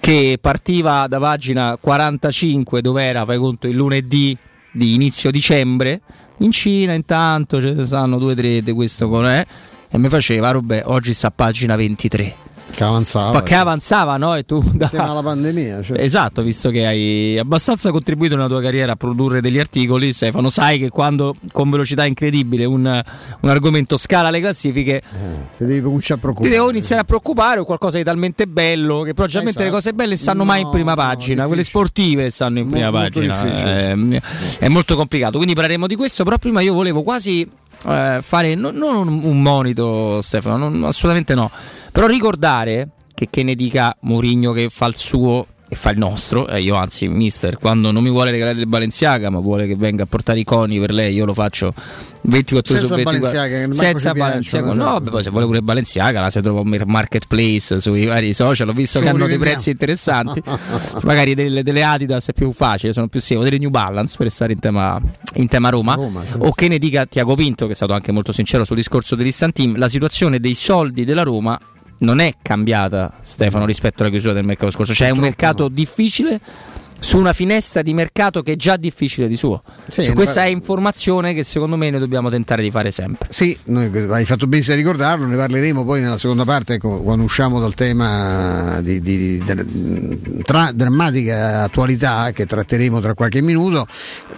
che 0.00 0.38
partiva 0.40 1.06
da 1.08 1.18
pagina 1.18 1.76
45 1.78 2.80
dove 2.80 3.02
era, 3.02 3.26
fai 3.26 3.36
conto, 3.36 3.68
il 3.68 3.76
lunedì 3.76 4.36
di 4.72 4.94
inizio 4.94 5.30
dicembre. 5.30 6.00
In 6.38 6.52
Cina 6.52 6.94
intanto 6.94 7.60
ce 7.60 7.74
ne 7.74 7.84
stanno 7.84 8.16
due 8.16 8.32
o 8.32 8.34
tre 8.34 8.62
di 8.62 8.72
questo 8.72 9.10
con 9.10 9.26
eh, 9.26 9.46
e 9.90 9.98
mi 9.98 10.08
faceva, 10.08 10.52
vabbè, 10.52 10.82
oggi 10.86 11.12
sta 11.12 11.28
a 11.28 11.32
pagina 11.34 11.76
23. 11.76 12.34
Che 12.70 12.84
avanzava. 12.84 13.32
Ma 13.32 13.42
che 13.42 13.56
avanzava, 13.56 14.16
no? 14.16 14.36
E 14.36 14.44
tu 14.44 14.62
da... 14.74 14.84
Insieme 14.84 15.08
alla 15.08 15.22
pandemia. 15.24 15.82
Cioè. 15.82 16.00
Esatto, 16.00 16.40
visto 16.40 16.70
che 16.70 16.86
hai 16.86 17.36
abbastanza 17.36 17.90
contribuito 17.90 18.36
nella 18.36 18.46
tua 18.46 18.62
carriera 18.62 18.92
a 18.92 18.94
produrre 18.94 19.40
degli 19.40 19.58
articoli, 19.58 20.12
Stefano, 20.12 20.50
sai 20.50 20.78
che 20.78 20.88
quando 20.88 21.34
con 21.50 21.68
velocità 21.68 22.04
incredibile 22.06 22.64
un, 22.64 23.02
un 23.40 23.48
argomento 23.48 23.96
scala 23.96 24.30
le 24.30 24.38
classifiche, 24.38 24.98
Eh, 25.02 25.02
ti 25.56 25.64
devi 25.64 25.80
cominciare 25.82 26.12
a 26.14 26.14
ti 26.14 26.20
preoccupare. 26.20 26.54
devo 26.54 26.70
iniziare 26.70 27.02
a 27.02 27.04
preoccupare 27.04 27.58
o 27.58 27.64
qualcosa 27.64 27.96
di 27.96 28.04
talmente 28.04 28.46
bello 28.46 29.00
che 29.02 29.14
probabilmente 29.14 29.50
Esatto. 29.50 29.64
le 29.64 29.70
cose 29.72 29.92
belle 29.92 30.14
stanno 30.14 30.44
mai 30.44 30.60
in 30.60 30.70
prima 30.70 30.94
pagina, 30.94 31.46
quelle 31.48 31.64
sportive 31.64 32.30
stanno 32.30 32.60
in 32.60 32.70
prima 32.70 32.88
molto 32.92 33.18
pagina. 33.18 33.42
difficile. 33.42 33.90
Eh, 33.90 34.22
è 34.60 34.68
molto 34.68 34.94
complicato. 34.94 35.38
Quindi 35.38 35.54
parleremo 35.54 35.88
di 35.88 35.96
questo, 35.96 36.22
però 36.22 36.38
prima 36.38 36.60
io 36.60 36.72
volevo 36.72 37.02
quasi 37.02 37.50
eh, 37.86 38.18
fare 38.22 38.54
no- 38.54 38.70
non 38.70 38.96
un, 39.08 39.20
un 39.24 39.42
monito, 39.42 40.20
Stefano, 40.22 40.68
non- 40.68 40.84
assolutamente 40.84 41.34
no. 41.34 41.50
Però 41.92 42.06
ricordare 42.06 42.88
che, 43.14 43.28
che 43.30 43.42
ne 43.42 43.54
dica 43.54 43.96
Mourinho 44.00 44.52
che 44.52 44.68
fa 44.70 44.86
il 44.86 44.96
suo 44.96 45.46
e 45.72 45.76
fa 45.76 45.90
il 45.90 45.98
nostro, 45.98 46.48
eh, 46.48 46.60
io 46.60 46.74
anzi, 46.74 47.06
mister, 47.06 47.56
quando 47.56 47.92
non 47.92 48.02
mi 48.02 48.10
vuole 48.10 48.32
regalare 48.32 48.58
il 48.58 48.66
Balenciaga, 48.66 49.30
ma 49.30 49.38
vuole 49.38 49.68
che 49.68 49.76
venga 49.76 50.02
a 50.02 50.06
portare 50.06 50.40
i 50.40 50.44
coni 50.44 50.80
per 50.80 50.90
lei, 50.90 51.14
io 51.14 51.24
lo 51.24 51.32
faccio 51.32 51.72
24 52.22 52.74
Senza 52.74 52.86
su 52.88 52.94
24. 52.96 53.30
Balenciaga, 53.30 53.72
senza 53.72 54.10
ci 54.10 54.18
Balenciaga. 54.18 54.72
No, 54.72 55.00
beh, 55.00 55.10
poi 55.10 55.22
se 55.22 55.30
vuole 55.30 55.46
pure 55.46 55.62
Balenciaga, 55.62 56.22
la 56.22 56.28
si 56.28 56.40
trova 56.40 56.62
un 56.62 56.82
marketplace 56.86 57.78
sui 57.78 58.06
vari 58.06 58.32
social, 58.32 58.68
ho 58.68 58.72
visto 58.72 58.98
che 58.98 59.10
hanno 59.10 59.28
dei 59.28 59.38
prezzi 59.38 59.70
interessanti. 59.70 60.42
Magari 61.04 61.34
delle, 61.34 61.62
delle 61.62 61.84
Adidas 61.84 62.26
è 62.26 62.32
più 62.32 62.50
facile, 62.50 62.92
sono 62.92 63.06
più 63.06 63.20
semplici, 63.20 63.50
delle 63.50 63.62
New 63.62 63.70
Balance 63.70 64.16
per 64.18 64.28
stare 64.28 64.52
in 64.52 64.58
tema, 64.58 65.00
in 65.34 65.46
tema 65.46 65.68
Roma. 65.68 65.96
certo. 65.96 66.46
O 66.46 66.52
che 66.52 66.66
ne 66.66 66.78
dica 66.78 67.06
Tiago 67.06 67.36
Pinto, 67.36 67.66
che 67.66 67.72
è 67.72 67.76
stato 67.76 67.92
anche 67.92 68.10
molto 68.10 68.32
sincero 68.32 68.64
sul 68.64 68.74
discorso 68.74 69.14
dell'Instant 69.14 69.54
Team, 69.54 69.78
la 69.78 69.88
situazione 69.88 70.40
dei 70.40 70.54
soldi 70.54 71.04
della 71.04 71.22
Roma 71.22 71.56
non 72.00 72.18
è 72.20 72.34
cambiata, 72.40 73.12
Stefano, 73.22 73.64
rispetto 73.64 74.02
alla 74.02 74.10
chiusura 74.10 74.34
del 74.34 74.44
mercato 74.44 74.70
scorso. 74.70 74.92
C'è 74.92 75.10
un 75.10 75.18
mercato 75.18 75.68
difficile 75.68 76.40
su 77.00 77.16
una 77.18 77.32
finestra 77.32 77.82
di 77.82 77.92
mercato 77.94 78.42
che 78.42 78.52
è 78.52 78.56
già 78.56 78.76
difficile 78.76 79.26
di 79.26 79.36
suo. 79.36 79.62
Sì, 79.90 80.04
Cioè, 80.04 80.12
questa 80.14 80.44
è 80.44 80.48
informazione 80.48 81.34
che 81.34 81.42
secondo 81.42 81.76
me 81.76 81.90
noi 81.90 81.98
dobbiamo 81.98 82.28
tentare 82.30 82.62
di 82.62 82.70
fare 82.70 82.90
sempre. 82.90 83.26
Sì, 83.30 83.56
noi, 83.64 83.90
hai 84.10 84.24
fatto 84.26 84.46
benissimo 84.46 84.74
a 84.74 84.78
ricordarlo, 84.78 85.26
ne 85.26 85.34
parleremo 85.36 85.84
poi 85.84 86.00
nella 86.02 86.18
seconda 86.18 86.44
parte 86.44 86.74
ecco, 86.74 87.00
quando 87.00 87.24
usciamo 87.24 87.58
dal 87.58 87.74
tema 87.74 88.80
di, 88.82 89.00
di- 89.00 89.42
di- 89.42 90.42
tra- 90.44 90.70
drammatica 90.72 91.62
attualità 91.62 92.30
che 92.32 92.44
tratteremo 92.46 93.00
tra 93.00 93.14
qualche 93.14 93.40
minuto, 93.40 93.86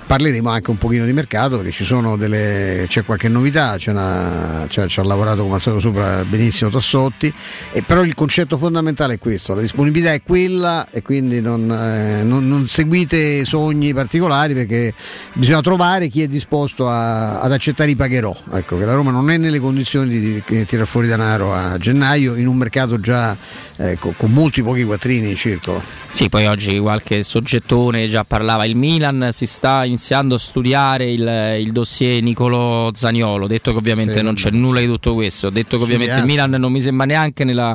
parleremo 0.07 0.49
anche 0.49 0.71
un 0.71 0.79
pochino 0.79 1.05
di 1.05 1.13
mercato 1.13 1.57
perché 1.57 1.73
ci 1.73 1.85
sono 1.85 2.17
delle, 2.17 2.87
c'è 2.89 3.05
qualche 3.05 3.29
novità, 3.29 3.75
c'è 3.77 3.91
una- 3.91 4.67
c'è- 4.69 4.87
ci 4.87 5.01
ha 5.01 5.03
lavorato 5.05 5.43
come 5.43 5.55
al 5.57 5.61
solito 5.61 5.81
sopra 5.83 6.25
benissimo 6.25 6.71
Tassotti, 6.71 7.33
e 7.73 7.83
però 7.83 8.03
il 8.03 8.15
concetto 8.15 8.57
fondamentale 8.57 9.15
è 9.15 9.19
questo, 9.19 9.55
la 9.55 9.61
disponibilità 9.63 10.13
è 10.13 10.23
quella 10.23 10.87
e 10.91 11.03
quindi 11.03 11.41
non, 11.41 11.71
eh, 11.71 12.23
non- 12.23 12.51
non 12.53 12.67
seguite 12.67 13.45
sogni 13.45 13.93
particolari 13.93 14.55
perché 14.55 14.95
bisogna 15.33 15.61
trovare 15.61 16.09
chi 16.09 16.23
è 16.23 16.29
disposto 16.29 16.89
a- 16.89 17.41
ad 17.41 17.53
accettare 17.53 17.91
i 17.91 17.97
pagherò. 17.97 18.35
Ecco, 18.53 18.79
che 18.79 18.85
la 18.85 18.95
Roma 18.95 19.11
non 19.11 19.31
è 19.31 19.37
nelle 19.37 19.59
condizioni 19.59 20.09
di, 20.09 20.43
di 20.47 20.65
tirare 20.67 20.87
fuori 20.87 21.07
denaro 21.07 21.55
a 21.55 21.79
gennaio 21.79 22.37
in 22.37 22.47
un 22.47 22.57
mercato 22.57 23.01
già 23.01 23.37
ecco, 23.77 24.15
con 24.17 24.31
molti 24.31 24.63
pochi 24.63 24.85
quattrini 24.85 25.31
in 25.31 25.37
circolo. 25.37 25.83
Sì, 26.13 26.29
poi 26.29 26.47
oggi 26.47 26.79
qualche 26.79 27.23
soggettone 27.23 28.07
già 28.07 28.23
parlava. 28.25 28.67
Il 28.67 28.77
Milan 28.77 29.31
si 29.33 29.47
sta 29.47 29.85
iniziando 29.85 30.35
a 30.35 30.39
studiare 30.39 31.11
il, 31.11 31.57
il 31.59 31.73
dossier 31.73 32.23
Nicolo 32.23 32.91
Zaniolo. 32.95 33.47
Detto 33.47 33.73
che 33.73 33.79
ovviamente 33.79 34.19
Sì, 34.19 34.23
non 34.23 34.35
c'è 34.35 34.51
nulla 34.51 34.81
di 34.81 34.87
tutto 34.87 35.15
questo. 35.15 35.49
Detto 35.49 35.79
che 35.79 35.85
ovviamente 35.85 36.19
il. 36.19 36.27
Milan 36.27 36.51
non 36.51 36.71
mi 36.71 36.81
sembra 36.83 37.07
neanche 37.07 37.45
nella. 37.45 37.75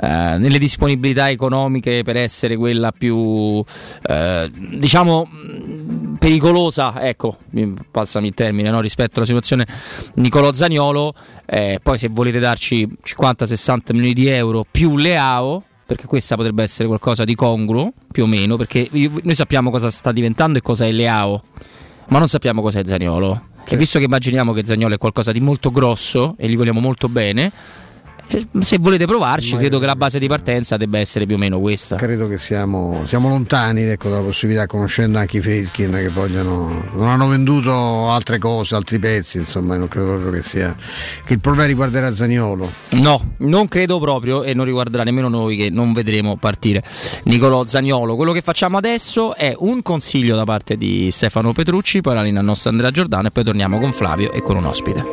Eh, 0.00 0.36
nelle 0.38 0.58
disponibilità 0.58 1.28
economiche 1.30 2.02
per 2.04 2.16
essere 2.16 2.56
quella 2.56 2.92
più 2.92 3.62
eh, 4.06 4.50
diciamo 4.52 5.24
mh, 5.24 6.14
pericolosa 6.18 7.02
ecco 7.02 7.38
mi- 7.50 7.74
passami 7.90 8.28
il 8.28 8.34
termine 8.34 8.70
no, 8.70 8.80
rispetto 8.80 9.16
alla 9.16 9.26
situazione 9.26 9.66
Nicolò 10.14 10.52
Zaniolo 10.52 11.14
eh, 11.46 11.80
poi 11.82 11.98
se 11.98 12.08
volete 12.08 12.38
darci 12.38 12.88
50-60 13.04 13.78
milioni 13.92 14.12
di 14.12 14.28
euro 14.28 14.64
più 14.70 14.96
Leao 14.96 15.64
perché 15.84 16.06
questa 16.06 16.36
potrebbe 16.36 16.62
essere 16.62 16.86
qualcosa 16.86 17.24
di 17.24 17.34
congruo 17.34 17.92
più 18.12 18.24
o 18.24 18.26
meno 18.26 18.56
perché 18.56 18.86
io- 18.90 19.10
noi 19.22 19.34
sappiamo 19.34 19.70
cosa 19.70 19.90
sta 19.90 20.12
diventando 20.12 20.58
e 20.58 20.62
cosa 20.62 20.86
è 20.86 20.92
Leao 20.92 21.42
ma 22.08 22.18
non 22.18 22.28
sappiamo 22.28 22.62
cos'è 22.62 22.82
Zaniolo. 22.86 23.48
E 23.70 23.76
visto 23.76 23.98
che 23.98 24.06
immaginiamo 24.06 24.54
che 24.54 24.64
Zagnolo 24.64 24.94
è 24.94 24.96
qualcosa 24.96 25.30
di 25.30 25.40
molto 25.40 25.70
grosso 25.70 26.36
e 26.38 26.48
gli 26.48 26.56
vogliamo 26.56 26.80
molto 26.80 27.10
bene 27.10 27.52
se 28.60 28.78
volete 28.78 29.06
provarci, 29.06 29.54
Ma 29.54 29.60
credo 29.60 29.78
che 29.78 29.86
la 29.86 29.96
base 29.96 30.18
di 30.18 30.28
partenza 30.28 30.76
debba 30.76 30.98
essere 30.98 31.26
più 31.26 31.36
o 31.36 31.38
meno 31.38 31.58
questa. 31.60 31.96
Credo 31.96 32.28
che 32.28 32.38
siamo, 32.38 33.02
siamo 33.06 33.28
lontani 33.28 33.82
ecco, 33.82 34.08
dalla 34.08 34.22
possibilità, 34.22 34.66
conoscendo 34.66 35.18
anche 35.18 35.38
i 35.38 35.40
Friedkin 35.40 35.92
che 35.92 36.08
vogliono, 36.08 36.84
non 36.92 37.08
hanno 37.08 37.28
venduto 37.28 38.10
altre 38.10 38.38
cose, 38.38 38.74
altri 38.74 38.98
pezzi, 38.98 39.38
insomma, 39.38 39.76
non 39.76 39.88
credo 39.88 40.08
proprio 40.08 40.30
che 40.32 40.42
sia 40.42 40.76
che 41.24 41.32
il 41.32 41.40
problema 41.40 41.66
riguarderà 41.66 42.12
Zaniolo. 42.12 42.70
No, 42.90 43.34
non 43.38 43.68
credo 43.68 43.98
proprio 43.98 44.42
e 44.42 44.54
non 44.54 44.64
riguarderà 44.64 45.04
nemmeno 45.04 45.28
noi 45.28 45.56
che 45.56 45.70
non 45.70 45.92
vedremo 45.92 46.36
partire 46.36 46.82
Nicolò 47.24 47.64
Zagnolo. 47.66 48.16
Quello 48.16 48.32
che 48.32 48.40
facciamo 48.40 48.76
adesso 48.76 49.34
è 49.34 49.54
un 49.58 49.82
consiglio 49.82 50.36
da 50.36 50.44
parte 50.44 50.76
di 50.76 51.10
Stefano 51.10 51.52
Petrucci, 51.52 52.00
poi 52.00 52.14
la 52.14 52.22
linea 52.22 52.40
al 52.40 52.46
nostro 52.46 52.70
Andrea 52.70 52.90
Giordano 52.90 53.28
e 53.28 53.30
poi 53.30 53.44
torniamo 53.44 53.78
con 53.78 53.92
Flavio 53.92 54.32
e 54.32 54.42
con 54.42 54.56
un 54.56 54.64
ospite. 54.64 55.04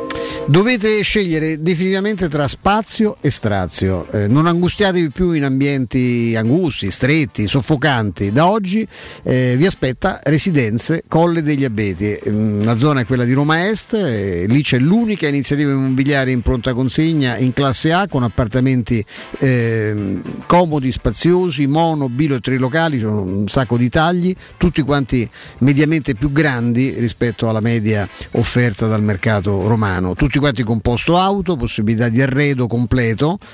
Dovete 0.47 1.01
scegliere 1.01 1.59
definitivamente 1.59 2.27
tra 2.29 2.47
spazio 2.47 3.04
e 3.21 3.29
strazio. 3.29 4.07
Eh, 4.11 4.27
non 4.27 4.47
angustiatevi 4.47 5.09
più 5.09 5.31
in 5.31 5.43
ambienti 5.43 6.33
angusti, 6.35 6.89
stretti, 6.89 7.47
soffocanti. 7.47 8.31
Da 8.31 8.47
oggi 8.47 8.87
eh, 9.23 9.53
vi 9.57 9.65
aspetta 9.65 10.19
Residenze 10.23 11.03
Colle 11.07 11.43
degli 11.43 11.63
Abeti. 11.63 12.17
Mm, 12.27 12.63
La 12.63 12.77
zona 12.77 13.01
è 13.01 13.05
quella 13.05 13.23
di 13.23 13.33
Roma 13.33 13.67
Est, 13.69 13.93
eh, 13.93 14.45
lì 14.47 14.63
c'è 14.63 14.79
l'unica 14.79 15.27
iniziativa 15.27 15.71
immobiliare 15.71 16.31
in 16.31 16.41
pronta 16.41 16.73
consegna 16.73 17.37
in 17.37 17.53
classe 17.53 17.91
A 17.91 18.07
con 18.07 18.23
appartamenti 18.23 19.05
ehm, 19.39 20.21
comodi, 20.47 20.91
spaziosi, 20.91 21.67
mono, 21.67 22.09
bilo 22.09 22.35
e 22.35 22.39
trilocali, 22.39 22.99
sono 22.99 23.21
un 23.21 23.47
sacco 23.47 23.77
di 23.77 23.89
tagli, 23.89 24.35
tutti 24.57 24.81
quanti 24.81 25.29
mediamente 25.59 26.15
più 26.15 26.31
grandi 26.31 26.95
rispetto 26.97 27.49
alla 27.49 27.61
media 27.61 28.07
offerta 28.31 28.87
dal 28.87 29.03
mercato 29.03 29.67
romano. 29.67 30.15
Tutti 30.15 30.39
quanti 30.39 30.63
con 30.63 30.79
posto 30.79 31.17
auto, 31.17 31.55
possibilità 31.55 32.09
di 32.09 32.21
arredo 32.21 32.65
completo 32.67 32.93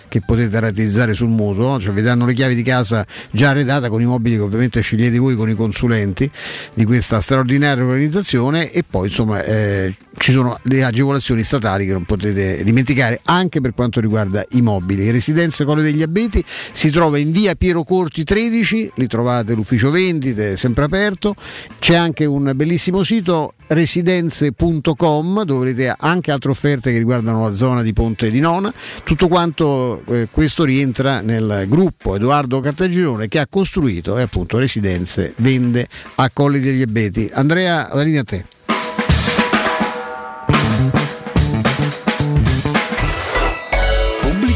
che 0.08 0.22
potete 0.22 0.60
rateizzare 0.60 1.14
sul 1.14 1.30
mutuo, 1.30 1.80
cioè 1.80 1.94
vi 1.94 2.02
danno 2.02 2.26
le 2.26 2.34
chiavi 2.34 2.56
di 2.56 2.64
casa 2.64 3.06
già 3.32 3.50
arredata 3.50 3.90
con 3.90 4.02
i 4.02 4.06
mobili 4.06 4.36
che 4.36 4.42
ovviamente 4.42 4.82
scegliete 4.82 5.18
voi 5.18 5.36
con 5.36 5.50
i 5.50 5.56
consulenti 5.56 6.30
di 6.74 6.86
questa 6.86 7.22
straordinaria 7.22 7.84
organizzazione 7.84 8.72
e 8.72 8.84
poi 8.90 9.08
insomma 9.08 9.44
eh, 9.44 9.94
ci 10.18 10.32
sono 10.32 10.60
le 10.64 10.84
agevolazioni 10.84 11.44
statali 11.44 11.86
che 11.86 11.92
non 11.92 12.04
potete 12.04 12.64
dimenticare 12.64 13.22
anche 13.24 13.62
per 13.62 13.74
quanto 13.74 14.00
riguarda 14.00 14.46
i 14.52 14.62
mobili. 14.62 15.10
Residenza 15.10 15.66
Colle 15.66 15.82
degli 15.82 16.02
Abeti 16.02 16.44
si 16.72 16.90
trova 16.90 17.18
in 17.18 17.32
via 17.32 17.56
Piero 17.56 17.84
Corti 17.84 18.24
13, 18.24 18.92
lì 18.96 19.08
trovate 19.08 19.54
l'ufficio 19.54 19.90
vendite 19.90 20.58
sempre 20.58 20.84
aperto, 20.86 21.36
c'è 21.80 21.96
anche 21.96 22.26
un 22.26 22.52
bellissimo 22.56 23.04
sito 23.04 23.54
residenze.com 23.74 25.44
dove 25.44 25.70
avrete 25.70 25.96
anche 25.98 26.32
altre 26.32 26.52
offerte 26.52 26.92
che 26.92 26.98
riguardano 26.98 27.44
la 27.44 27.54
zona 27.54 27.82
di 27.82 27.94
Ponte 27.94 28.30
di 28.30 28.40
Nona. 28.40 28.74
Tutto 29.04 29.28
quanto 29.28 30.04
eh, 30.06 30.28
questo 30.30 30.64
rientra 30.64 31.22
nel 31.22 31.66
gruppo 31.68 32.16
Edoardo 32.16 32.60
Cartagirone 32.60 33.28
che 33.28 33.40
ha 33.40 33.48
costruito 33.50 34.18
e 34.18 34.24
appunto 34.24 34.58
Residenze 34.58 35.34
vende 35.38 35.88
a 36.16 36.30
Colli 36.32 36.60
degli 36.60 36.82
Abeti. 36.82 37.30
Andrea, 37.34 37.90
la 37.94 38.02
linea 38.02 38.22
a 38.22 38.26
te. 38.26 38.46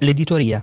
l'editoria. 0.00 0.62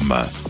del 0.00 0.08
materasso.com 0.08 0.49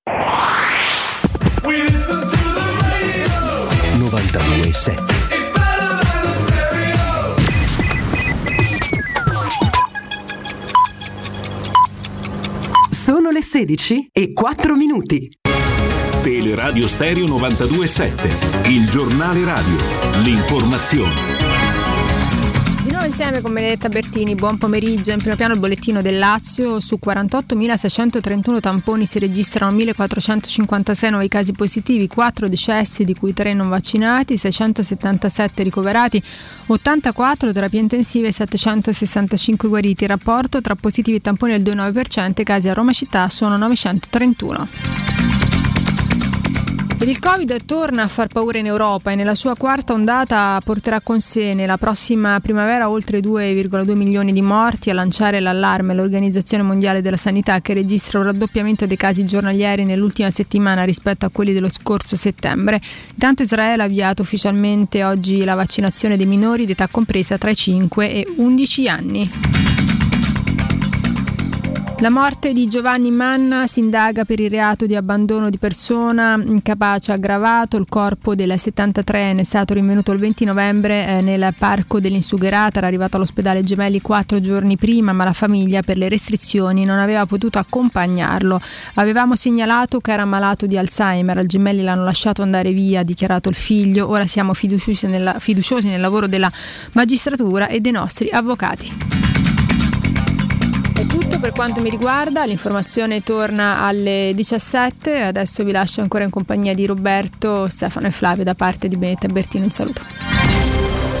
92.7 4.31 5.03
Sono 12.89 13.29
le 13.29 13.41
16 13.41 14.09
e 14.13 14.31
4 14.31 14.75
minuti. 14.75 15.29
Teleradio 16.21 16.87
Stereo 16.87 17.25
92.7, 17.25 18.69
il 18.69 18.89
giornale 18.89 19.43
radio, 19.43 19.75
l'informazione. 20.23 21.50
Insieme 23.11 23.41
con 23.41 23.51
Benedetta 23.51 23.89
Bertini, 23.89 24.35
buon 24.35 24.57
pomeriggio. 24.57 25.11
In 25.11 25.17
primo 25.17 25.35
piano 25.35 25.53
il 25.53 25.59
bollettino 25.59 26.01
del 26.01 26.17
Lazio, 26.17 26.79
su 26.79 26.97
48.631 26.97 28.61
tamponi 28.61 29.05
si 29.05 29.19
registrano 29.19 29.75
1.456 29.77 31.09
nuovi 31.09 31.27
casi 31.27 31.51
positivi, 31.51 32.07
4 32.07 32.47
decessi 32.47 33.03
di 33.03 33.13
cui 33.13 33.33
3 33.33 33.53
non 33.53 33.67
vaccinati, 33.67 34.37
677 34.37 35.61
ricoverati, 35.61 36.23
84 36.67 37.51
terapie 37.51 37.81
intensive 37.81 38.29
e 38.29 38.31
765 38.31 39.67
guariti. 39.67 40.03
Il 40.03 40.09
rapporto 40.09 40.61
tra 40.61 40.75
positivi 40.75 41.17
e 41.17 41.21
tamponi 41.21 41.51
è 41.51 41.59
del 41.59 41.75
2,9%, 41.75 42.39
i 42.39 42.43
casi 42.45 42.69
a 42.69 42.73
Roma 42.73 42.93
città 42.93 43.27
sono 43.27 43.57
931. 43.57 45.40
Ed 47.01 47.09
il 47.09 47.17
Covid 47.17 47.65
torna 47.65 48.03
a 48.03 48.07
far 48.07 48.27
paura 48.27 48.59
in 48.59 48.67
Europa 48.67 49.09
e 49.09 49.15
nella 49.15 49.33
sua 49.33 49.55
quarta 49.55 49.93
ondata 49.93 50.61
porterà 50.63 51.01
con 51.01 51.19
sé 51.19 51.55
nella 51.55 51.79
prossima 51.79 52.39
primavera 52.39 52.91
oltre 52.91 53.21
2,2 53.21 53.95
milioni 53.95 54.31
di 54.31 54.43
morti 54.43 54.91
a 54.91 54.93
lanciare 54.93 55.39
l'allarme 55.39 55.95
l'Organizzazione 55.95 56.61
Mondiale 56.61 57.01
della 57.01 57.17
Sanità 57.17 57.59
che 57.59 57.73
registra 57.73 58.19
un 58.19 58.25
raddoppiamento 58.25 58.85
dei 58.85 58.97
casi 58.97 59.25
giornalieri 59.25 59.83
nell'ultima 59.83 60.29
settimana 60.29 60.83
rispetto 60.83 61.25
a 61.25 61.29
quelli 61.29 61.53
dello 61.53 61.69
scorso 61.71 62.15
settembre. 62.15 62.79
Intanto 63.13 63.41
Israele 63.41 63.81
ha 63.81 63.85
avviato 63.85 64.21
ufficialmente 64.21 65.03
oggi 65.03 65.43
la 65.43 65.55
vaccinazione 65.55 66.17
dei 66.17 66.27
minori 66.27 66.67
di 66.67 66.73
età 66.73 66.87
compresa 66.87 67.39
tra 67.39 67.49
i 67.49 67.55
5 67.55 68.13
e 68.13 68.27
11 68.37 68.87
anni. 68.87 69.90
La 72.01 72.09
morte 72.09 72.51
di 72.51 72.67
Giovanni 72.67 73.11
Manna 73.11 73.67
si 73.67 73.77
indaga 73.77 74.25
per 74.25 74.39
il 74.39 74.49
reato 74.49 74.87
di 74.87 74.95
abbandono 74.95 75.51
di 75.51 75.59
persona 75.59 76.33
incapace 76.33 77.11
aggravato. 77.11 77.77
Il 77.77 77.85
corpo 77.87 78.33
della 78.33 78.55
73enne 78.55 79.37
è 79.37 79.43
stato 79.43 79.75
rinvenuto 79.75 80.11
il 80.11 80.17
20 80.17 80.45
novembre 80.45 81.05
eh, 81.05 81.21
nel 81.21 81.53
parco 81.55 81.99
dell'Insugherata. 81.99 82.79
Era 82.79 82.87
arrivato 82.87 83.17
all'ospedale 83.17 83.61
Gemelli 83.61 84.01
quattro 84.01 84.39
giorni 84.39 84.77
prima, 84.77 85.13
ma 85.13 85.25
la 85.25 85.33
famiglia 85.33 85.83
per 85.83 85.97
le 85.97 86.09
restrizioni 86.09 86.85
non 86.85 86.97
aveva 86.97 87.27
potuto 87.27 87.59
accompagnarlo. 87.59 88.59
Avevamo 88.95 89.35
segnalato 89.35 89.99
che 89.99 90.11
era 90.11 90.25
malato 90.25 90.65
di 90.65 90.79
Alzheimer. 90.79 91.37
Al 91.37 91.45
Gemelli 91.45 91.83
l'hanno 91.83 92.03
lasciato 92.03 92.41
andare 92.41 92.71
via, 92.71 93.01
ha 93.01 93.03
dichiarato 93.03 93.47
il 93.47 93.55
figlio. 93.55 94.09
Ora 94.09 94.25
siamo 94.25 94.55
fiduciosi, 94.55 95.05
nella, 95.05 95.37
fiduciosi 95.37 95.87
nel 95.87 96.01
lavoro 96.01 96.25
della 96.25 96.51
magistratura 96.93 97.67
e 97.67 97.79
dei 97.79 97.91
nostri 97.91 98.31
avvocati. 98.31 99.40
Per 101.41 101.53
quanto 101.53 101.81
mi 101.81 101.89
riguarda, 101.89 102.45
l'informazione 102.45 103.23
torna 103.23 103.81
alle 103.81 104.31
17, 104.35 105.21
adesso 105.21 105.63
vi 105.63 105.71
lascio 105.71 106.01
ancora 106.01 106.23
in 106.23 106.29
compagnia 106.29 106.75
di 106.75 106.85
Roberto, 106.85 107.67
Stefano 107.67 108.05
e 108.05 108.11
Flavio 108.11 108.43
da 108.43 108.53
parte 108.53 108.87
di 108.87 108.95
Benetta 108.95 109.27
Bertino, 109.27 109.63
un 109.63 109.71
saluto. 109.71 110.03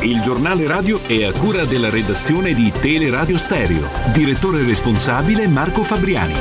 Il 0.03 0.21
giornale 0.21 0.67
radio 0.67 1.01
è 1.07 1.23
a 1.23 1.31
cura 1.31 1.65
della 1.65 1.89
redazione 1.89 2.53
di 2.53 2.71
Teleradio 2.71 3.35
Stereo. 3.35 3.87
Direttore 4.13 4.63
responsabile 4.63 5.47
Marco 5.47 5.81
Fabriani. 5.81 6.35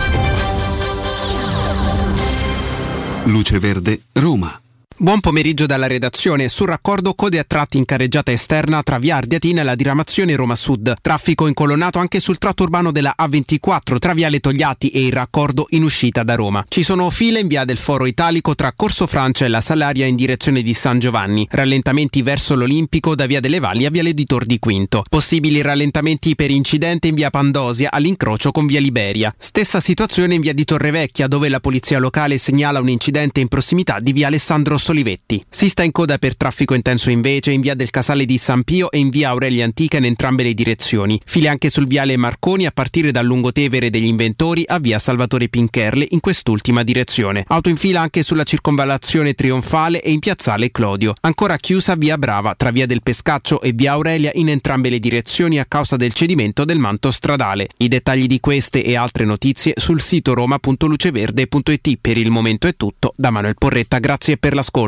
Luce 3.24 3.58
Verde, 3.58 4.02
Roma. 4.12 4.60
Buon 5.02 5.20
pomeriggio 5.20 5.64
dalla 5.64 5.86
redazione. 5.86 6.50
Sul 6.50 6.66
raccordo 6.66 7.14
code 7.14 7.38
a 7.38 7.44
tratti 7.44 7.78
in 7.78 7.86
carreggiata 7.86 8.32
esterna 8.32 8.82
tra 8.82 8.98
via 8.98 9.16
Ardiatina 9.16 9.62
e 9.62 9.64
la 9.64 9.74
diramazione 9.74 10.36
Roma 10.36 10.54
Sud. 10.54 10.94
Traffico 11.00 11.46
incolonnato 11.46 11.98
anche 11.98 12.20
sul 12.20 12.36
tratto 12.36 12.64
urbano 12.64 12.92
della 12.92 13.14
A24 13.18 13.96
tra 13.98 14.12
viale 14.12 14.40
Togliatti 14.40 14.90
e 14.90 15.06
il 15.06 15.12
raccordo 15.12 15.68
in 15.70 15.84
uscita 15.84 16.22
da 16.22 16.34
Roma. 16.34 16.62
Ci 16.68 16.82
sono 16.82 17.08
file 17.08 17.40
in 17.40 17.46
via 17.46 17.64
del 17.64 17.78
Foro 17.78 18.04
Italico 18.04 18.54
tra 18.54 18.74
Corso 18.76 19.06
Francia 19.06 19.46
e 19.46 19.48
la 19.48 19.62
Salaria 19.62 20.04
in 20.04 20.16
direzione 20.16 20.60
di 20.60 20.74
San 20.74 20.98
Giovanni. 20.98 21.48
Rallentamenti 21.50 22.20
verso 22.20 22.54
l'Olimpico 22.54 23.14
da 23.14 23.24
via 23.24 23.40
delle 23.40 23.58
Valli 23.58 23.86
a 23.86 23.90
viale 23.90 24.12
di 24.12 24.26
Tor 24.26 24.44
di 24.44 24.58
Quinto. 24.58 25.02
Possibili 25.08 25.62
rallentamenti 25.62 26.34
per 26.34 26.50
incidente 26.50 27.08
in 27.08 27.14
via 27.14 27.30
Pandosia 27.30 27.90
all'incrocio 27.90 28.50
con 28.50 28.66
via 28.66 28.80
Liberia. 28.80 29.34
Stessa 29.38 29.80
situazione 29.80 30.34
in 30.34 30.42
via 30.42 30.52
di 30.52 30.64
Torrevecchia 30.64 31.26
dove 31.26 31.48
la 31.48 31.60
polizia 31.60 31.98
locale 31.98 32.36
segnala 32.36 32.80
un 32.80 32.90
incidente 32.90 33.40
in 33.40 33.48
prossimità 33.48 33.98
di 33.98 34.12
via 34.12 34.26
Alessandro 34.26 34.76
Solivetti. 34.90 35.44
Si 35.48 35.68
sta 35.68 35.84
in 35.84 35.92
coda 35.92 36.18
per 36.18 36.36
traffico 36.36 36.74
intenso 36.74 37.10
invece 37.10 37.52
in 37.52 37.60
via 37.60 37.76
del 37.76 37.90
Casale 37.90 38.26
di 38.26 38.36
San 38.38 38.64
Pio 38.64 38.90
e 38.90 38.98
in 38.98 39.08
via 39.08 39.28
Aurelia 39.28 39.64
Antica 39.64 39.98
in 39.98 40.04
entrambe 40.04 40.42
le 40.42 40.52
direzioni. 40.52 41.20
File 41.24 41.46
anche 41.46 41.70
sul 41.70 41.86
viale 41.86 42.16
Marconi 42.16 42.66
a 42.66 42.72
partire 42.72 43.12
dal 43.12 43.24
Lungotevere 43.24 43.88
degli 43.88 44.06
Inventori 44.06 44.64
a 44.66 44.80
via 44.80 44.98
Salvatore 44.98 45.48
Pincherle 45.48 46.08
in 46.10 46.18
quest'ultima 46.18 46.82
direzione. 46.82 47.44
Auto 47.46 47.68
in 47.68 47.76
fila 47.76 48.00
anche 48.00 48.24
sulla 48.24 48.42
circonvallazione 48.42 49.34
Trionfale 49.34 50.02
e 50.02 50.10
in 50.10 50.18
piazzale 50.18 50.72
Clodio. 50.72 51.14
Ancora 51.20 51.56
chiusa 51.56 51.94
via 51.94 52.18
Brava 52.18 52.56
tra 52.56 52.72
via 52.72 52.86
del 52.86 53.04
Pescaccio 53.04 53.62
e 53.62 53.70
via 53.72 53.92
Aurelia 53.92 54.32
in 54.34 54.48
entrambe 54.48 54.88
le 54.88 54.98
direzioni 54.98 55.60
a 55.60 55.66
causa 55.66 55.94
del 55.94 56.14
cedimento 56.14 56.64
del 56.64 56.78
manto 56.78 57.12
stradale. 57.12 57.68
I 57.76 57.86
dettagli 57.86 58.26
di 58.26 58.40
queste 58.40 58.82
e 58.82 58.96
altre 58.96 59.24
notizie 59.24 59.74
sul 59.76 60.00
sito 60.00 60.34
roma.luceverde.it. 60.34 61.98
Per 62.00 62.18
il 62.18 62.30
momento 62.32 62.66
è 62.66 62.74
tutto. 62.74 63.12
Da 63.14 63.30
Manuel 63.30 63.54
Porretta, 63.56 64.00
grazie 64.00 64.36
per 64.36 64.52
l'ascolto. 64.52 64.78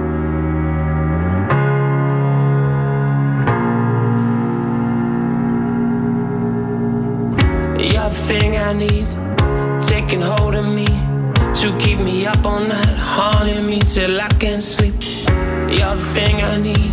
You're 7.77 8.09
the 8.09 8.15
thing 8.27 8.57
I 8.57 8.73
need, 8.73 9.07
taking 9.81 10.21
hold 10.21 10.55
of 10.55 10.65
me 10.65 10.85
to 11.61 11.73
keep 11.77 11.99
me 11.99 12.25
up 12.25 12.45
all 12.45 12.59
night, 12.59 12.85
haunting 12.97 13.65
me 13.65 13.79
till 13.79 14.19
I 14.19 14.27
can't 14.37 14.61
sleep. 14.61 14.95
You're 15.69 15.95
the 15.95 16.09
thing 16.13 16.43
I 16.43 16.59
need. 16.59 16.91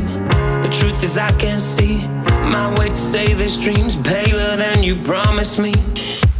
The 0.63 0.69
truth 0.69 1.03
is 1.03 1.19
I 1.19 1.31
can't 1.39 1.61
see 1.61 2.07
my 2.27 2.75
way 2.79 2.89
to 2.89 2.95
save 2.95 3.39
this 3.39 3.57
dream's 3.57 3.97
paler 3.97 4.57
than 4.57 4.83
you 4.83 4.97
promised 5.03 5.59
me. 5.59 5.73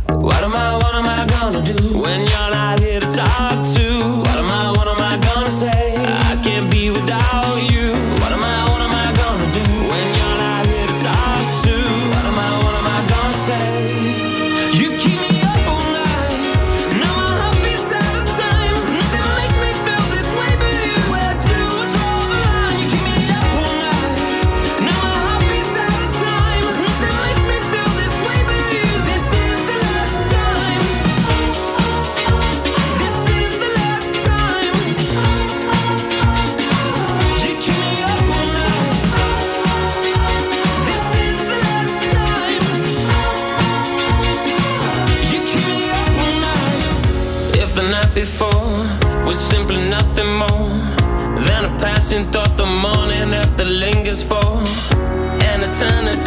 What 0.09 0.43
am 0.45 0.55
I? 0.55 0.77
What 0.77 0.95
am 0.95 1.07
I 1.07 1.27
gonna 1.27 1.63
do 1.63 1.99
when 1.99 2.21
you're 2.21 2.51
not 2.51 2.81
here 2.81 3.01
to 3.01 3.11
talk 3.11 3.65
to? 3.77 4.30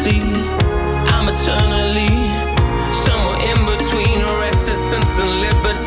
see 0.04 0.33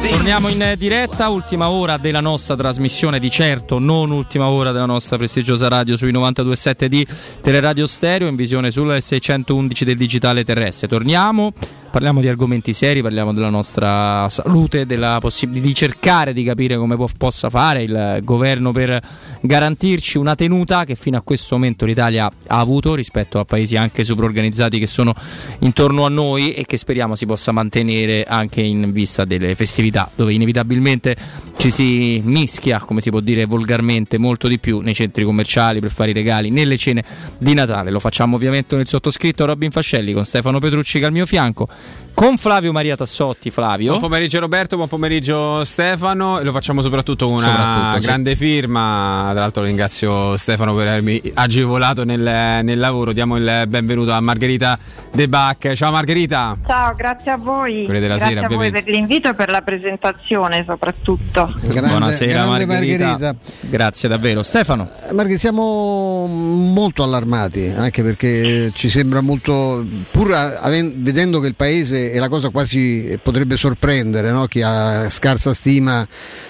Torniamo 0.08 0.48
in 0.48 0.74
diretta, 0.78 1.28
ultima 1.30 1.68
ora 1.68 1.96
della 1.98 2.20
nostra 2.20 2.54
trasmissione, 2.54 3.18
di 3.18 3.28
certo 3.28 3.80
non 3.80 4.12
ultima 4.12 4.48
ora 4.48 4.70
della 4.70 4.86
nostra 4.86 5.16
prestigiosa 5.16 5.66
radio 5.66 5.96
sui 5.96 6.12
92.7 6.12 6.84
di 6.86 7.04
Teleradio 7.40 7.86
Stereo 7.86 8.28
in 8.28 8.36
visione 8.36 8.70
sulle 8.70 9.00
611 9.00 9.84
del 9.84 9.96
digitale 9.96 10.44
terrestre. 10.44 10.86
Torniamo, 10.86 11.52
parliamo 11.90 12.20
di 12.20 12.28
argomenti 12.28 12.72
seri, 12.72 13.02
parliamo 13.02 13.32
della 13.32 13.50
nostra 13.50 14.28
salute, 14.28 14.86
della 14.86 15.18
possibilità 15.20 15.66
di 15.66 15.74
cercare 15.74 16.32
di 16.32 16.44
capire 16.44 16.76
come 16.76 16.94
può- 16.94 17.08
possa 17.16 17.50
fare 17.50 17.82
il 17.82 18.20
governo 18.22 18.70
per 18.70 19.00
garantirci 19.40 20.18
una 20.18 20.36
tenuta 20.36 20.84
che 20.84 20.94
fino 20.94 21.16
a 21.16 21.22
questo 21.22 21.56
momento 21.56 21.84
l'Italia 21.84 22.26
ha 22.26 22.58
avuto 22.58 22.94
rispetto 22.94 23.40
a 23.40 23.44
paesi 23.44 23.76
anche 23.76 24.04
super 24.04 24.24
organizzati 24.24 24.78
che 24.78 24.86
sono 24.86 25.12
intorno 25.60 26.04
a 26.04 26.08
noi 26.08 26.52
e 26.52 26.64
che 26.64 26.76
speriamo 26.76 27.16
si 27.16 27.26
possa 27.26 27.50
mantenere 27.52 28.24
anche 28.24 28.60
in 28.60 28.92
vista 28.92 29.24
delle 29.24 29.54
festività 29.54 29.95
dove 30.14 30.32
inevitabilmente 30.32 31.16
ci 31.56 31.70
si 31.70 32.20
mischia, 32.24 32.78
come 32.78 33.00
si 33.00 33.10
può 33.10 33.20
dire 33.20 33.46
volgarmente, 33.46 34.18
molto 34.18 34.48
di 34.48 34.58
più 34.58 34.80
nei 34.80 34.94
centri 34.94 35.24
commerciali 35.24 35.80
per 35.80 35.90
fare 35.90 36.10
i 36.10 36.12
regali, 36.12 36.50
nelle 36.50 36.76
cene 36.76 37.04
di 37.38 37.54
Natale. 37.54 37.90
Lo 37.90 38.00
facciamo 38.00 38.36
ovviamente 38.36 38.76
il 38.76 38.86
sottoscritto 38.86 39.44
Robin 39.46 39.70
Fascelli, 39.70 40.12
con 40.12 40.24
Stefano 40.24 40.58
Petrucci 40.58 40.98
che 40.98 41.06
al 41.06 41.12
mio 41.12 41.26
fianco, 41.26 41.68
con 42.16 42.38
Flavio 42.38 42.72
Maria 42.72 42.96
Tassotti. 42.96 43.50
Flavio. 43.50 43.90
Buon 43.90 44.00
pomeriggio 44.00 44.40
Roberto, 44.40 44.76
buon 44.76 44.88
pomeriggio 44.88 45.62
Stefano 45.64 46.40
e 46.40 46.44
lo 46.44 46.52
facciamo 46.52 46.80
soprattutto 46.80 47.26
con 47.26 47.36
una 47.36 47.46
Soprattutto, 47.46 48.00
sì. 48.00 48.06
grande 48.06 48.36
firma. 48.36 49.28
Tra 49.32 49.40
l'altro 49.40 49.62
ringrazio 49.64 50.34
Stefano 50.38 50.74
per 50.74 50.88
avermi 50.88 51.20
agevolato 51.34 52.04
nel, 52.04 52.64
nel 52.64 52.78
lavoro. 52.78 53.12
Diamo 53.12 53.36
il 53.36 53.64
benvenuto 53.68 54.12
a 54.12 54.20
Margherita 54.20 54.78
De 55.12 55.28
Bac. 55.28 55.72
Ciao 55.74 55.92
Margherita. 55.92 56.56
Ciao, 56.66 56.94
grazie 56.94 57.32
a 57.32 57.36
voi. 57.36 57.84
Quelle 57.84 58.00
della 58.00 58.16
grazie 58.16 58.34
sera, 58.34 58.46
a 58.46 58.48
voi 58.48 58.56
ovviamente. 58.56 58.84
per 58.90 58.94
l'invito 58.94 59.28
e 59.28 59.34
per 59.34 59.50
la 59.50 59.60
presentazione 59.60 60.64
soprattutto. 60.66 61.54
Buonasera 61.60 62.32
grande 62.32 62.64
Margherita. 62.64 63.06
Margherita. 63.08 63.36
Grazie 63.60 64.08
davvero. 64.08 64.42
Stefano. 64.42 64.88
Margherita, 65.12 65.38
siamo 65.38 66.26
molto 66.26 67.02
allarmati, 67.02 67.66
anche 67.76 68.02
perché 68.02 68.72
ci 68.74 68.88
sembra 68.88 69.20
molto, 69.20 69.84
pur 70.10 70.32
aven- 70.32 70.94
vedendo 71.02 71.40
che 71.40 71.48
il 71.48 71.54
paese 71.54 72.04
è 72.10 72.18
la 72.18 72.28
cosa 72.28 72.50
quasi 72.50 73.18
potrebbe 73.22 73.56
sorprendere 73.56 74.30
no? 74.30 74.46
chi 74.46 74.62
ha 74.62 75.08
scarsa 75.10 75.54
stima 75.54 76.06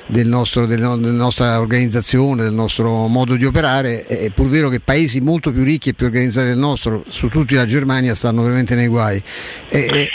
del 0.06 0.26
nostro, 0.26 0.66
del, 0.66 0.78
della 0.78 1.12
nostra 1.12 1.58
organizzazione, 1.60 2.42
del 2.42 2.52
nostro 2.52 3.06
modo 3.06 3.36
di 3.36 3.44
operare, 3.44 4.04
è 4.04 4.30
pur 4.30 4.48
vero 4.48 4.68
che 4.68 4.80
paesi 4.80 5.20
molto 5.20 5.52
più 5.52 5.64
ricchi 5.64 5.90
e 5.90 5.94
più 5.94 6.06
organizzati 6.06 6.48
del 6.48 6.58
nostro, 6.58 7.04
su 7.08 7.28
tutti 7.28 7.54
la 7.54 7.66
Germania, 7.66 8.14
stanno 8.14 8.42
veramente 8.42 8.74
nei 8.74 8.88
guai. 8.88 9.22
E, 9.68 9.78
e 9.78 10.10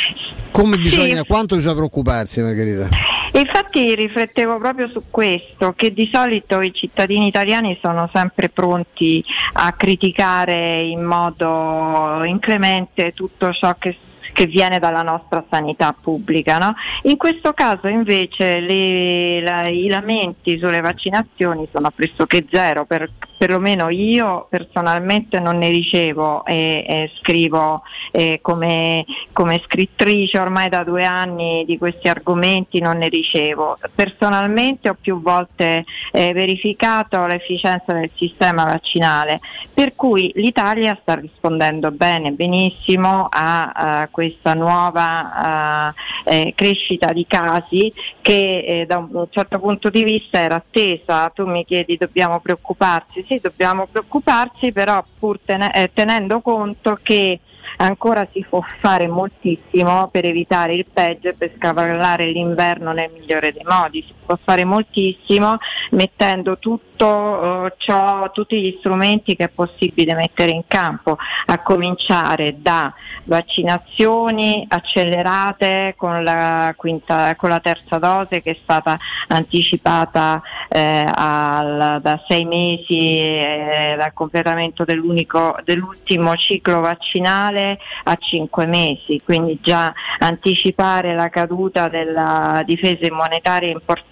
come 0.52 0.78
bisogna, 0.78 1.18
sì. 1.18 1.26
quanto 1.26 1.56
bisogna 1.56 1.76
preoccuparsi 1.76 2.42
Margherita? 2.42 2.90
Infatti 3.34 3.96
riflettevo 3.96 4.58
proprio 4.58 4.90
su 4.90 5.04
questo, 5.10 5.74
che 5.76 5.94
di 5.94 6.10
solito 6.12 6.60
i 6.60 6.74
cittadini 6.74 7.28
italiani 7.28 7.78
sono 7.82 8.10
sempre 8.14 8.50
pronti 8.50 9.24
a 9.54 9.72
criticare 9.72 10.82
in 10.82 11.04
modo 11.04 12.24
inclemente 12.26 13.14
tutto 13.14 13.54
ciò 13.54 13.74
che 13.80 13.96
che 14.32 14.46
viene 14.46 14.80
dalla 14.80 15.02
nostra 15.04 15.44
sanità 15.50 15.96
pubblica. 16.00 16.58
No? 16.58 16.74
In 17.04 17.18
questo 17.18 17.54
caso 17.54 17.88
invece 17.88 18.60
le, 18.60 19.42
la, 19.42 19.68
i 19.68 19.88
lamenti 19.88 20.58
sulle 20.58 20.82
vaccinazioni 20.82 21.68
sono 21.72 21.92
pressoché 21.92 22.46
zero, 22.50 22.86
per, 22.86 23.10
perlomeno 23.42 23.90
io 23.90 24.46
personalmente 24.52 25.40
non 25.40 25.58
ne 25.58 25.70
ricevo 25.70 26.46
e, 26.46 26.86
e 26.88 27.12
scrivo 27.18 27.82
eh, 28.12 28.38
come, 28.40 29.04
come, 29.34 29.60
scrittrice 29.66 30.38
ormai 30.38 30.70
da 30.70 30.84
due 30.84 31.06
anni 31.06 31.66
di 31.66 31.80
questi 31.80 32.08
argomenti, 32.08 32.80
non 32.80 33.00
ne 33.00 33.10
ricevo. 33.10 33.80
Personalmente 33.96 34.90
ho 34.90 34.96
più 35.00 35.20
volte 35.24 35.86
eh, 36.12 36.34
verificato 36.34 37.26
l'efficienza 37.26 37.94
del 37.94 38.12
sistema 38.14 38.66
vaccinale, 38.66 39.40
per 39.74 39.96
cui 39.96 40.32
l'Italia 40.36 40.96
sta 41.02 41.16
rispondendo 41.16 41.90
bene, 41.90 42.34
benissimo 42.34 43.28
a, 43.28 43.72
a 43.72 44.08
questa 44.12 44.54
nuova 44.54 45.90
uh, 46.26 46.30
eh, 46.30 46.54
crescita 46.56 47.12
di 47.12 47.26
casi 47.26 47.92
che 48.22 48.64
eh, 48.68 48.86
da 48.86 48.98
un 48.98 49.28
certo 49.32 49.58
punto 49.58 49.90
di 49.90 50.04
vista 50.04 50.40
era 50.40 50.58
attesa. 50.58 51.32
Tu 51.34 51.48
mi 51.48 51.66
chiedi 51.66 51.98
dobbiamo 51.98 52.40
preoccuparsi, 52.40 53.26
sì 53.32 53.40
dobbiamo 53.42 53.88
preoccuparsi 53.90 54.74
però 54.74 55.02
pur 55.18 55.40
ten- 55.44 55.70
eh, 55.74 55.90
tenendo 55.94 56.42
conto 56.42 57.00
che 57.02 57.40
ancora 57.78 58.28
si 58.30 58.46
può 58.48 58.62
fare 58.80 59.08
moltissimo 59.08 60.10
per 60.10 60.26
evitare 60.26 60.74
il 60.74 60.86
peggio 60.92 61.30
e 61.30 61.34
per 61.34 61.54
scavallare 61.56 62.26
l'inverno 62.26 62.92
nel 62.92 63.10
migliore 63.14 63.54
dei 63.54 63.64
modi. 63.64 64.02
Si 64.02 64.14
può 64.32 64.40
fare 64.42 64.64
moltissimo 64.64 65.58
mettendo 65.92 66.58
tutto 66.58 67.06
uh, 67.06 67.72
ciò, 67.78 68.32
tutti 68.32 68.62
gli 68.62 68.78
strumenti 68.80 69.36
che 69.36 69.46
è 69.46 69.50
possibile 69.50 70.14
mettere 70.14 70.52
in 70.52 70.64
campo, 70.68 71.18
a 71.48 71.60
cominciare 71.62 72.56
da 72.60 72.94
vaccinazioni 73.26 74.66
accelerate 74.70 75.96
con 75.98 76.24
la, 76.24 76.74
quinta, 76.78 77.36
con 77.36 77.50
la 77.50 77.60
terza 77.60 77.98
dose 77.98 78.42
che 78.42 78.52
è 78.52 78.58
stata 78.62 78.98
anticipata 79.28 80.42
eh, 80.70 81.10
al, 81.14 82.00
da 82.02 82.22
sei 82.28 82.46
mesi 82.46 83.20
eh, 83.20 83.96
dal 83.98 84.14
completamento 84.14 84.86
dell'ultimo 84.86 86.36
ciclo 86.36 86.80
vaccinale 86.80 87.80
a 88.04 88.16
cinque 88.16 88.66
mesi, 88.66 89.22
quindi 89.24 89.60
già 89.62 89.94
anticipare 90.20 91.14
la 91.16 91.30
caduta 91.30 91.90
della 91.90 92.62
difesa 92.66 93.12
monetaria 93.12 93.70
è 93.70 93.72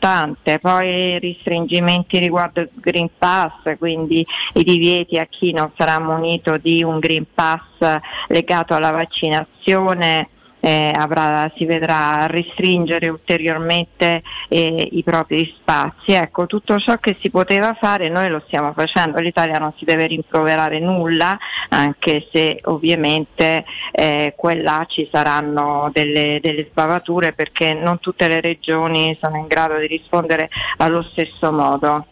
importante, 0.10 0.60
poi 0.60 1.20
ristringimenti 1.20 2.18
riguardo 2.18 2.62
il 2.62 2.70
Green 2.74 3.10
Pass, 3.18 3.78
quindi 3.78 4.26
i 4.54 4.64
divieti 4.64 5.18
a 5.18 5.26
chi 5.26 5.52
non 5.54 5.72
sarà 5.78 6.00
munito 6.00 6.58
di 6.58 6.84
un 6.84 7.00
Green 7.00 7.26
Pass 7.32 8.00
legato 8.28 8.74
alla 8.74 8.92
vaccinazione 8.92 10.30
eh, 10.60 10.92
avrà, 10.96 11.52
si 11.56 11.66
vedrà 11.66 12.28
restringere 12.28 13.08
ulteriormente 13.08 14.22
eh, 14.48 14.88
i 14.92 15.04
propri 15.04 15.54
spazi. 15.58 16.12
Ecco, 16.12 16.46
tutto 16.46 16.80
ciò 16.80 16.98
che 16.98 17.16
si 17.20 17.30
poteva 17.30 17.74
fare 17.74 18.10
noi 18.10 18.30
lo 18.30 18.42
stiamo 18.46 18.74
facendo, 18.74 19.20
l'Italia 19.20 19.60
non 19.60 19.74
si 19.78 19.86
deve 19.86 20.08
rimproverare 20.08 20.80
nulla, 20.80 21.38
anche 21.70 22.28
se 22.32 22.60
ovviamente 22.64 23.66
eh, 23.92 24.34
quella 24.36 24.86
ci 24.88 25.08
saranno 25.10 25.90
delle, 25.94 26.40
delle 26.42 26.68
sbavature 26.70 27.34
perché 27.34 27.74
non 27.74 28.00
tutte 28.00 28.28
le 28.28 28.42
regioni 28.42 29.18
sono 29.20 29.38
in 29.38 29.48
grado 29.48 29.78
di 29.78 29.88
rispondere 29.88 30.50
allo 30.78 31.02
stesso 31.04 31.52
modo. 31.52 32.06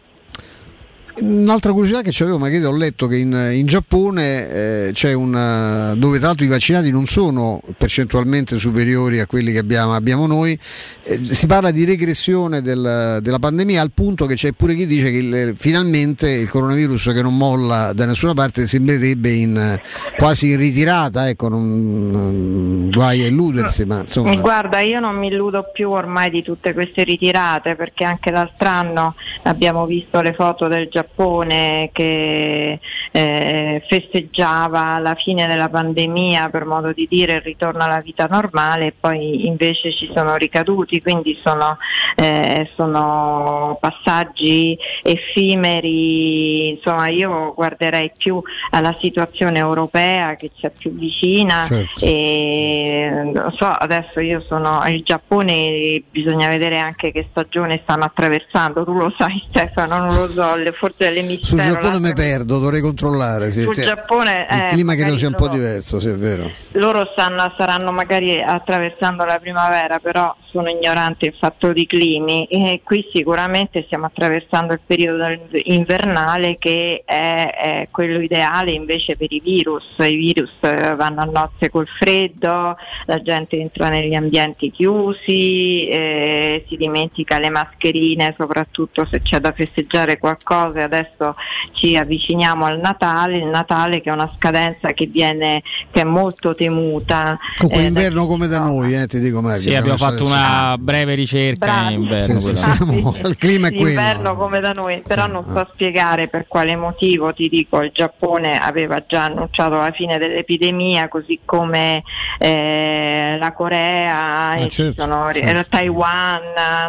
Un'altra 1.19 1.71
curiosità 1.71 2.03
che 2.03 2.15
avevo, 2.21 2.37
magari 2.37 2.63
ho 2.63 2.75
letto 2.75 3.07
che 3.07 3.17
in, 3.17 3.51
in 3.53 3.65
Giappone 3.65 4.49
eh, 4.49 4.89
c'è 4.93 5.13
una, 5.13 5.95
dove 5.95 6.19
tra 6.19 6.27
l'altro 6.27 6.45
i 6.45 6.47
vaccinati 6.47 6.91
non 6.91 7.05
sono 7.05 7.59
percentualmente 7.75 8.59
superiori 8.59 9.19
a 9.19 9.25
quelli 9.25 9.51
che 9.51 9.57
abbiamo, 9.57 9.95
abbiamo 9.95 10.27
noi, 10.27 10.57
eh, 11.01 11.25
si 11.25 11.47
parla 11.47 11.71
di 11.71 11.85
regressione 11.85 12.61
del, 12.61 13.17
della 13.21 13.39
pandemia 13.39 13.81
al 13.81 13.89
punto 13.91 14.27
che 14.27 14.35
c'è 14.35 14.51
pure 14.51 14.75
chi 14.75 14.85
dice 14.85 15.09
che 15.09 15.17
il, 15.17 15.55
finalmente 15.57 16.29
il 16.29 16.51
coronavirus 16.51 17.11
che 17.11 17.23
non 17.23 17.35
molla 17.35 17.93
da 17.93 18.05
nessuna 18.05 18.35
parte 18.35 18.67
sembrerebbe 18.67 19.31
in, 19.31 19.79
quasi 20.17 20.51
in 20.51 20.57
ritirata, 20.57 21.27
ecco, 21.29 21.49
non, 21.49 22.11
non 22.11 22.89
guai 22.91 23.23
a 23.23 23.25
illudersi. 23.27 23.85
Ma, 23.85 24.01
insomma. 24.01 24.35
Guarda, 24.35 24.81
io 24.81 24.99
non 24.99 25.15
mi 25.15 25.27
illudo 25.27 25.71
più 25.73 25.89
ormai 25.89 26.29
di 26.29 26.43
tutte 26.43 26.73
queste 26.73 27.03
ritirate 27.03 27.75
perché 27.75 28.03
anche 28.03 28.29
l'altro 28.29 28.67
anno 28.69 29.15
abbiamo 29.43 29.87
visto 29.87 30.21
le 30.21 30.33
foto 30.33 30.67
del 30.67 30.87
Giappone 30.87 31.05
Giappone 31.07 31.89
che 31.93 32.79
eh, 33.11 33.83
festeggiava 33.87 34.99
la 34.99 35.15
fine 35.15 35.47
della 35.47 35.69
pandemia 35.69 36.49
per 36.49 36.65
modo 36.65 36.91
di 36.91 37.07
dire 37.09 37.35
il 37.35 37.41
ritorno 37.41 37.83
alla 37.83 38.01
vita 38.01 38.27
normale 38.29 38.87
e 38.87 38.93
poi 38.99 39.47
invece 39.47 39.91
ci 39.93 40.09
sono 40.13 40.35
ricaduti, 40.35 41.01
quindi 41.01 41.39
sono, 41.41 41.77
eh, 42.15 42.69
sono 42.75 43.77
passaggi 43.79 44.77
effimeri, 45.01 46.69
insomma 46.71 47.07
io 47.07 47.53
guarderei 47.55 48.11
più 48.15 48.41
alla 48.71 48.95
situazione 48.99 49.59
europea 49.59 50.35
che 50.35 50.51
c'è 50.59 50.71
più 50.71 50.93
vicina 50.93 51.63
certo. 51.63 52.05
e 52.05 53.09
non 53.33 53.53
so, 53.57 53.65
adesso 53.65 54.19
io 54.19 54.41
sono 54.41 54.83
il 54.87 55.03
Giappone, 55.03 56.03
bisogna 56.09 56.49
vedere 56.49 56.77
anche 56.77 57.11
che 57.11 57.27
stagione 57.29 57.79
stanno 57.83 58.03
attraversando, 58.03 58.83
tu 58.83 58.93
lo 58.93 59.13
sai 59.17 59.43
Stefano, 59.47 59.99
non 59.99 60.07
lo 60.07 60.27
so, 60.27 60.55
forse 60.73 60.96
delle 60.97 61.21
mistero. 61.21 61.45
Sul 61.45 61.61
Giappone 61.61 61.99
mi 61.99 62.13
perdo, 62.13 62.59
dovrei 62.59 62.81
controllare. 62.81 63.51
Sì, 63.51 63.63
Sul 63.63 63.73
sì. 63.73 63.83
Giappone, 63.83 64.47
il 64.49 64.57
eh, 64.57 64.67
clima 64.71 64.95
credo 64.95 65.17
sia 65.17 65.27
un 65.27 65.35
loro, 65.37 65.49
po' 65.49 65.55
diverso, 65.55 65.99
sì, 65.99 66.07
è 66.07 66.15
vero. 66.15 66.49
Loro 66.71 67.07
stanno, 67.11 67.53
saranno 67.55 67.91
magari 67.91 68.41
attraversando 68.41 69.23
la 69.23 69.39
primavera, 69.39 69.99
però 69.99 70.35
sono 70.49 70.69
ignorante 70.69 71.25
in 71.27 71.33
fatto 71.37 71.73
di 71.73 71.85
climi 71.85 72.45
e 72.45 72.81
qui 72.83 73.07
sicuramente 73.13 73.83
stiamo 73.85 74.05
attraversando 74.05 74.73
il 74.73 74.79
periodo 74.85 75.25
invernale 75.63 76.57
che 76.57 77.03
è, 77.05 77.53
è 77.55 77.87
quello 77.91 78.19
ideale 78.19 78.71
invece 78.71 79.15
per 79.15 79.31
i 79.31 79.39
virus. 79.39 79.85
I 79.97 80.15
virus 80.15 80.51
eh, 80.61 80.95
vanno 80.95 81.21
a 81.21 81.25
nozze 81.25 81.69
col 81.69 81.87
freddo, 81.87 82.75
la 83.05 83.21
gente 83.21 83.57
entra 83.59 83.89
negli 83.89 84.13
ambienti 84.13 84.71
chiusi, 84.71 85.87
eh, 85.87 86.65
si 86.67 86.75
dimentica 86.77 87.39
le 87.39 87.49
mascherine, 87.49 88.33
soprattutto 88.37 89.05
se 89.05 89.21
c'è 89.21 89.39
da 89.39 89.51
festeggiare 89.51 90.17
qualcosa 90.17 90.83
adesso 90.83 91.35
ci 91.73 91.95
avviciniamo 91.95 92.65
al 92.65 92.79
Natale, 92.79 93.37
il 93.37 93.45
Natale 93.45 94.01
che 94.01 94.09
è 94.09 94.13
una 94.13 94.31
scadenza 94.33 94.89
che 94.93 95.05
viene 95.05 95.61
che 95.91 96.01
è 96.01 96.03
molto 96.03 96.55
temuta. 96.55 97.37
Comunque 97.57 97.83
eh, 97.83 97.87
inverno 97.87 98.21
da 98.21 98.27
come 98.27 98.47
da 98.47 98.59
noi, 98.59 98.95
eh, 98.95 99.07
ti 99.07 99.19
dico 99.19 99.41
Mario. 99.41 99.61
Sì, 99.61 99.75
abbiamo 99.75 99.97
fatto 99.97 100.25
una 100.25 100.36
breve 100.77 101.13
ricerca 101.15 101.89
in 101.89 102.01
inverno. 102.01 102.39
Sì, 102.39 102.55
sì, 102.55 102.55
siamo, 102.55 103.15
il 103.23 103.37
clima 103.37 103.67
è 103.67 103.73
quello. 103.73 103.89
Inverno 103.89 104.35
come 104.35 104.59
da 104.59 104.71
noi, 104.71 105.01
però 105.05 105.25
sì, 105.25 105.31
non 105.31 105.43
so 105.45 105.59
ah. 105.59 105.67
spiegare 105.71 106.27
per 106.27 106.47
quale 106.47 106.75
motivo, 106.75 107.33
ti 107.33 107.49
dico, 107.49 107.81
il 107.81 107.91
Giappone 107.93 108.57
aveva 108.57 109.03
già 109.05 109.25
annunciato 109.25 109.75
la 109.75 109.91
fine 109.91 110.17
dell'epidemia, 110.17 111.07
così 111.07 111.39
come 111.45 112.03
eh, 112.39 113.35
la 113.39 113.51
Corea, 113.53 114.51
ah, 114.51 114.67
certo, 114.67 115.01
sono, 115.01 115.31
certo. 115.33 115.69
Taiwan, 115.69 116.41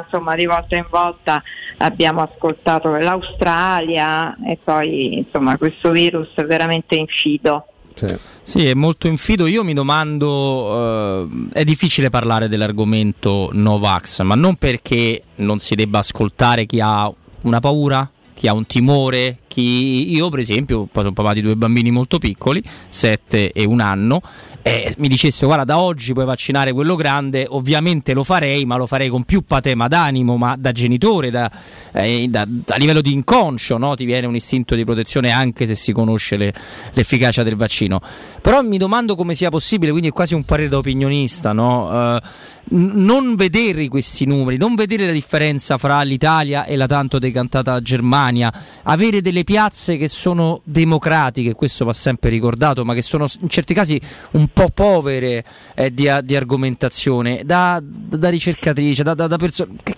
insomma 0.05 0.35
di 0.35 0.47
volta 0.47 0.77
in 0.77 0.87
volta 0.89 1.43
abbiamo 1.79 2.23
ascoltato 2.23 2.97
l'Australia 2.97 4.37
e 4.45 4.59
poi 4.63 5.19
insomma 5.19 5.57
questo 5.57 5.91
virus 5.91 6.35
è 6.35 6.45
veramente 6.45 6.97
infido. 6.97 7.67
Sì. 8.43 8.67
è 8.67 8.75
molto 8.75 9.09
infido. 9.09 9.47
Io 9.47 9.65
mi 9.65 9.75
domando, 9.75 11.27
eh, 11.27 11.49
è 11.53 11.65
difficile 11.65 12.11
parlare 12.11 12.49
dell'argomento 12.49 13.51
Novax, 13.53 14.23
ma 14.23 14.35
non 14.35 14.57
perché 14.57 15.23
non 15.37 15.59
si 15.59 15.75
debba 15.75 15.99
ascoltare 15.99 16.67
chi 16.67 16.81
ha 16.81 17.13
una 17.43 17.61
paura, 17.61 18.09
chi 18.35 18.47
ha 18.47 18.53
un 18.53 18.67
timore, 18.67 19.39
chi. 19.59 20.13
Io, 20.15 20.29
per 20.29 20.39
esempio, 20.39 20.89
sono 20.93 21.13
papà 21.13 21.33
di 21.35 21.41
due 21.41 21.57
bambini 21.57 21.91
molto 21.91 22.19
piccoli, 22.19 22.63
7 22.89 23.53
e 23.53 23.65
un 23.65 23.81
anno. 23.81 24.23
E 24.63 24.95
mi 24.99 25.09
dicesse 25.09 25.47
guarda 25.47 25.65
da 25.65 25.79
oggi 25.79 26.13
puoi 26.13 26.27
vaccinare 26.27 26.73
quello 26.73 26.95
grande 26.95 27.47
ovviamente 27.49 28.13
lo 28.13 28.23
farei 28.23 28.67
ma 28.67 28.77
lo 28.77 28.87
farei 28.87 29.09
con 29.09 29.23
più 29.23 29.43
patema 29.43 29.89
d'animo 29.89 30.37
ma 30.37 30.57
da 30.59 30.73
genitore 30.73 31.31
da, 31.31 31.51
eh, 31.93 32.27
da, 32.29 32.47
a 32.67 32.77
livello 32.77 33.01
di 33.01 33.13
inconscio 33.13 33.79
no? 33.79 33.95
ti 33.95 34.05
viene 34.05 34.27
un 34.27 34.35
istinto 34.35 34.75
di 34.75 34.85
protezione 34.85 35.31
anche 35.31 35.65
se 35.65 35.75
si 35.75 35.93
conosce 35.93 36.37
le, 36.37 36.53
l'efficacia 36.93 37.45
del 37.45 37.55
vaccino 37.55 38.01
però 38.43 38.61
mi 38.61 38.77
domando 38.79 39.15
come 39.15 39.35
sia 39.35 39.49
possibile 39.49 39.91
quindi 39.91 40.09
è 40.09 40.13
quasi 40.13 40.35
un 40.35 40.43
parere 40.43 40.69
da 40.69 40.79
opinionista 40.79 41.53
no? 41.53 42.17
uh, 42.17 42.19
non 42.71 43.35
vedere 43.35 43.89
questi 43.89 44.25
numeri, 44.25 44.57
non 44.57 44.75
vedere 44.75 45.07
la 45.07 45.13
differenza 45.13 45.79
fra 45.79 46.03
l'Italia 46.03 46.65
e 46.65 46.77
la 46.77 46.87
tanto 46.87 47.19
decantata 47.19 47.81
Germania, 47.81 48.53
avere 48.83 49.21
delle 49.21 49.45
piazze 49.49 49.97
che 49.97 50.09
sono 50.09 50.61
democratiche, 50.63 51.55
questo 51.55 51.87
va 51.87 51.95
sempre 51.95 52.29
ricordato, 52.29 52.85
ma 52.85 52.93
che 52.93 53.01
sono 53.01 53.27
in 53.41 53.49
certi 53.49 53.73
casi 53.73 53.99
un 54.33 54.49
po' 54.49 54.69
povere 54.69 55.43
eh, 55.75 55.91
di, 55.91 56.07
di, 56.23 56.37
argomentazione, 56.37 57.41
da, 57.47 57.81
da 57.83 58.29
ricercatrice, 58.29 59.03
da, 59.03 59.15
da, 59.15 59.27
da 59.27 59.39
persone 59.39 59.71
che 59.83 59.97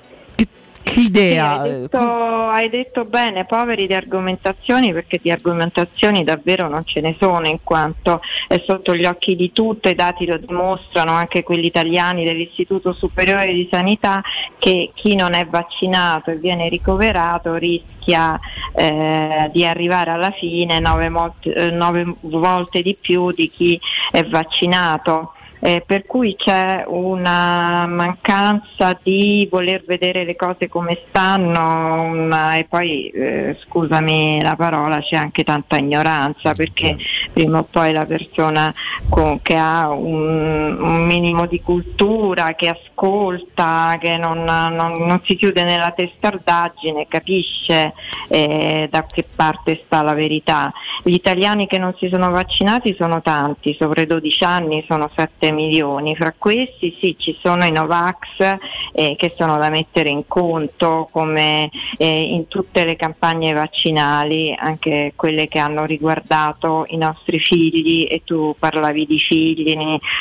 idea? 0.99 1.63
Sì, 1.63 1.69
hai, 1.69 1.81
detto, 1.81 1.99
hai, 1.99 2.69
detto, 2.69 3.05
bene, 3.05 3.45
poveri 3.45 3.87
di 3.87 3.95
argomentazioni, 3.95 4.93
perché 4.93 5.19
di 5.23 5.31
argomentazioni 5.31 6.25
davvero 6.25 6.69
non 6.69 6.85
ce 6.85 7.01
ne 7.01 7.17
sono, 7.19 7.47
in 7.47 7.59
quanto 7.63 8.21
è 8.49 8.61
sotto 8.65 8.95
gli 8.95 9.05
occhi 9.05 9.37
di 9.37 9.53
tutti, 9.53 9.89
i 9.89 9.95
dati 9.95 10.27
lo 10.27 10.39
dimostrano, 10.39 11.13
anche 11.13 11.43
quelli 11.43 11.67
italiani 11.67 12.25
dell'Istituto 12.25 12.93
Superiore 12.93 13.53
di 13.53 13.69
Sanità, 13.71 14.23
che 14.59 14.91
chi 14.95 15.15
non 15.15 15.35
è 15.35 15.47
vaccinato 15.47 16.31
e 16.31 16.37
viene 16.37 16.69
ricoverato 16.69 17.55
rischia 17.55 18.39
eh, 18.75 19.51
di 19.53 19.65
arrivare 19.65 20.11
alla 20.11 20.31
fine 20.31 20.81
nove, 20.81 21.09
molte, 21.09 21.53
eh, 21.53 21.71
nove 21.71 22.15
volte 22.21 22.83
di 22.83 22.97
più 23.01 23.31
di 23.33 23.51
chi 23.51 23.81
è 24.11 24.25
vaccinato 24.25 25.35
eh, 25.61 25.83
per 25.85 26.07
cui 26.07 26.37
c'è 26.37 26.85
una 26.87 27.87
mancanza 27.87 28.99
di 29.03 29.47
voler 29.51 29.85
vedere 29.87 30.25
le 30.25 30.35
cose 30.37 30.69
come 30.69 30.99
stanno 31.07 32.03
una, 32.03 32.57
e 32.57 32.65
poi 32.65 33.09
eh, 33.09 33.57
scusami 33.67 34.41
la 34.41 34.57
parola 34.57 35.01
c'è 35.01 35.17
anche 35.17 35.45
tanta 35.45 35.77
ignoranza 35.77 36.55
perché 36.55 36.97
prima 37.33 37.59
o 37.59 37.67
poi 37.71 37.93
la 37.93 38.07
persona 38.07 38.73
con, 39.09 39.43
che 39.43 39.57
ha 39.57 39.91
un, 39.91 40.79
un, 40.81 41.07
minimo 41.07 41.47
di 41.47 41.61
cultura, 41.61 42.55
che 42.55 42.69
ascolta, 42.69 43.97
che 44.01 44.17
non, 44.17 44.45
non, 44.45 44.97
non 44.99 45.21
si 45.25 45.37
chiude 45.37 45.65
nella 45.65 45.91
testardaggine 45.91 47.07
capisce 47.09 47.93
eh, 48.29 48.89
da 48.91 49.05
che 49.05 49.25
parte 49.35 49.83
sta 49.85 50.03
la 50.03 50.15
verità. 50.15 50.73
Gli 51.03 51.15
italiani 51.15 51.67
che 51.67 51.79
non 51.79 51.95
si 51.99 52.09
sono 52.09 52.31
vaccinati 52.31 52.95
sono 52.95 53.21
tanti, 53.21 53.75
sopra 53.79 54.03
i 54.03 54.07
12 54.07 54.45
anni 54.45 54.85
sono 54.87 55.11
7 55.15 55.50
milioni, 55.53 56.17
fra 56.17 56.35
questi 56.37 56.97
sì 57.01 57.17
ci 57.19 57.37
sono 57.41 57.65
i 57.65 57.71
Novax 57.71 58.59
eh, 58.93 59.17
che 59.17 59.35
sono 59.37 59.59
da 59.59 59.71
mettere 59.71 60.09
in 60.09 60.27
conto 60.27 61.09
come 61.11 61.71
eh, 61.99 62.23
in 62.23 62.49
tutte 62.49 62.85
le 62.85 62.97
campagne 62.97 63.53
vaccinali, 63.53 64.55
anche 64.57 65.13
quelle 65.17 65.49
che 65.49 65.59
hanno 65.59 65.85
riguardato 65.85 66.85
i 66.89 66.97
nostri 66.97 67.39
figli 67.39 68.07
e 68.11 68.23
tu 68.25 68.55
parlavi 68.59 69.07
di 69.07 69.19
figli, 69.19 69.77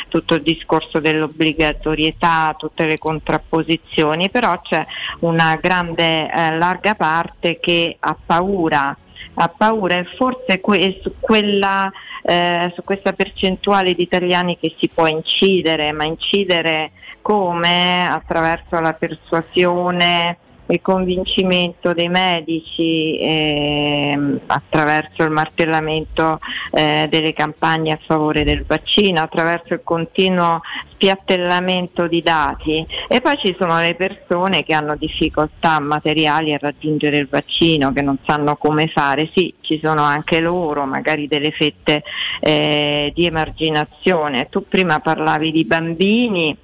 tutto 0.07 0.35
il 0.35 0.41
discorso 0.41 0.99
dell'obbligatorietà, 0.99 2.55
tutte 2.57 2.85
le 2.85 2.97
contrapposizioni, 2.97 4.29
però 4.29 4.59
c'è 4.61 4.85
una 5.19 5.57
grande 5.61 6.31
eh, 6.31 6.57
larga 6.57 6.95
parte 6.95 7.59
che 7.59 7.97
ha 7.99 8.15
paura 8.25 8.95
ha 9.35 9.47
paura 9.47 9.97
e 9.97 10.05
forse 10.05 10.59
que- 10.59 10.99
su, 11.01 11.13
quella, 11.19 11.91
eh, 12.23 12.71
su 12.75 12.83
questa 12.83 13.13
percentuale 13.13 13.93
di 13.93 14.01
italiani 14.01 14.57
che 14.57 14.75
si 14.77 14.87
può 14.87 15.07
incidere, 15.07 15.91
ma 15.91 16.03
incidere 16.03 16.91
come? 17.21 18.07
Attraverso 18.09 18.79
la 18.79 18.93
persuasione 18.93 20.37
il 20.69 20.81
convincimento 20.81 21.93
dei 21.93 22.09
medici 22.09 23.17
eh, 23.17 24.39
attraverso 24.47 25.23
il 25.23 25.31
martellamento 25.31 26.39
eh, 26.71 27.07
delle 27.09 27.33
campagne 27.33 27.91
a 27.91 27.99
favore 28.01 28.43
del 28.43 28.63
vaccino, 28.65 29.21
attraverso 29.21 29.73
il 29.73 29.81
continuo 29.83 30.61
spiattellamento 30.91 32.07
di 32.07 32.21
dati 32.21 32.85
e 33.07 33.21
poi 33.21 33.37
ci 33.37 33.55
sono 33.57 33.79
le 33.79 33.95
persone 33.95 34.63
che 34.63 34.73
hanno 34.73 34.95
difficoltà 34.95 35.79
materiali 35.79 36.53
a 36.53 36.59
raggiungere 36.59 37.17
il 37.17 37.27
vaccino, 37.27 37.93
che 37.93 38.01
non 38.01 38.17
sanno 38.25 38.55
come 38.57 38.87
fare, 38.87 39.29
sì, 39.33 39.53
ci 39.61 39.79
sono 39.81 40.03
anche 40.03 40.39
loro, 40.39 40.85
magari 40.85 41.27
delle 41.27 41.51
fette 41.51 42.03
eh, 42.41 43.11
di 43.15 43.25
emarginazione. 43.25 44.49
Tu 44.49 44.65
prima 44.67 44.99
parlavi 44.99 45.51
di 45.51 45.63
bambini 45.63 46.57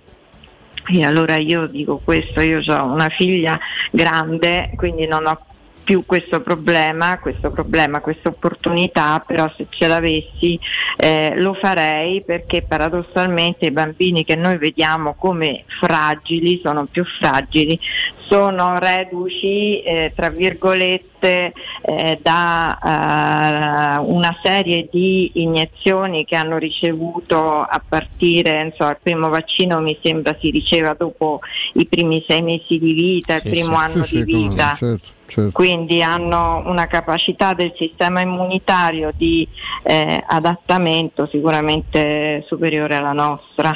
e 0.87 1.03
allora 1.03 1.37
io 1.37 1.67
dico 1.67 1.99
questo, 2.03 2.41
io 2.41 2.61
ho 2.65 2.83
una 2.85 3.09
figlia 3.09 3.59
grande, 3.91 4.71
quindi 4.75 5.07
non 5.07 5.25
ho 5.25 5.39
più 5.85 6.03
questo 6.05 6.41
problema, 6.41 7.19
questo 7.19 7.51
problema, 7.51 8.01
questa 8.01 8.29
opportunità, 8.29 9.23
però 9.25 9.49
se 9.55 9.67
ce 9.69 9.87
l'avessi 9.87 10.59
eh, 10.97 11.33
lo 11.37 11.53
farei 11.53 12.23
perché 12.23 12.63
paradossalmente 12.63 13.67
i 13.67 13.71
bambini 13.71 14.25
che 14.25 14.35
noi 14.35 14.57
vediamo 14.57 15.13
come 15.13 15.63
fragili 15.79 16.59
sono 16.61 16.85
più 16.85 17.05
fragili, 17.05 17.79
sono 18.27 18.79
reduci 18.79 19.81
eh, 19.81 20.11
tra 20.15 20.29
virgolette 20.29 21.53
eh, 21.81 22.19
da 22.21 23.99
uh, 24.01 24.13
una 24.13 24.35
serie 24.41 24.87
di 24.91 25.31
iniezioni 25.35 26.25
che 26.25 26.35
hanno 26.35 26.57
ricevuto 26.57 27.61
a 27.61 27.81
partire, 27.87 28.61
insomma, 28.61 28.91
il 28.91 28.97
primo 29.01 29.29
vaccino 29.29 29.79
mi 29.81 29.97
sembra 30.01 30.35
si 30.39 30.49
riceva 30.49 30.93
dopo 30.93 31.41
i 31.73 31.85
primi 31.85 32.23
sei 32.27 32.41
mesi 32.41 32.79
di 32.79 32.93
vita, 32.93 33.37
sì, 33.37 33.47
il 33.47 33.53
primo 33.53 33.77
sì, 33.77 33.83
anno 33.83 34.03
sì, 34.03 34.23
di 34.23 34.33
vita. 34.33 34.73
Certo, 34.73 35.13
certo. 35.25 35.51
Quindi 35.51 36.01
hanno 36.01 36.63
una 36.65 36.87
capacità 36.87 37.53
del 37.53 37.73
sistema 37.75 38.21
immunitario 38.21 39.11
di 39.15 39.47
eh, 39.83 40.23
adattamento 40.25 41.27
sicuramente 41.27 42.43
superiore 42.47 42.95
alla 42.95 43.13
nostra 43.13 43.75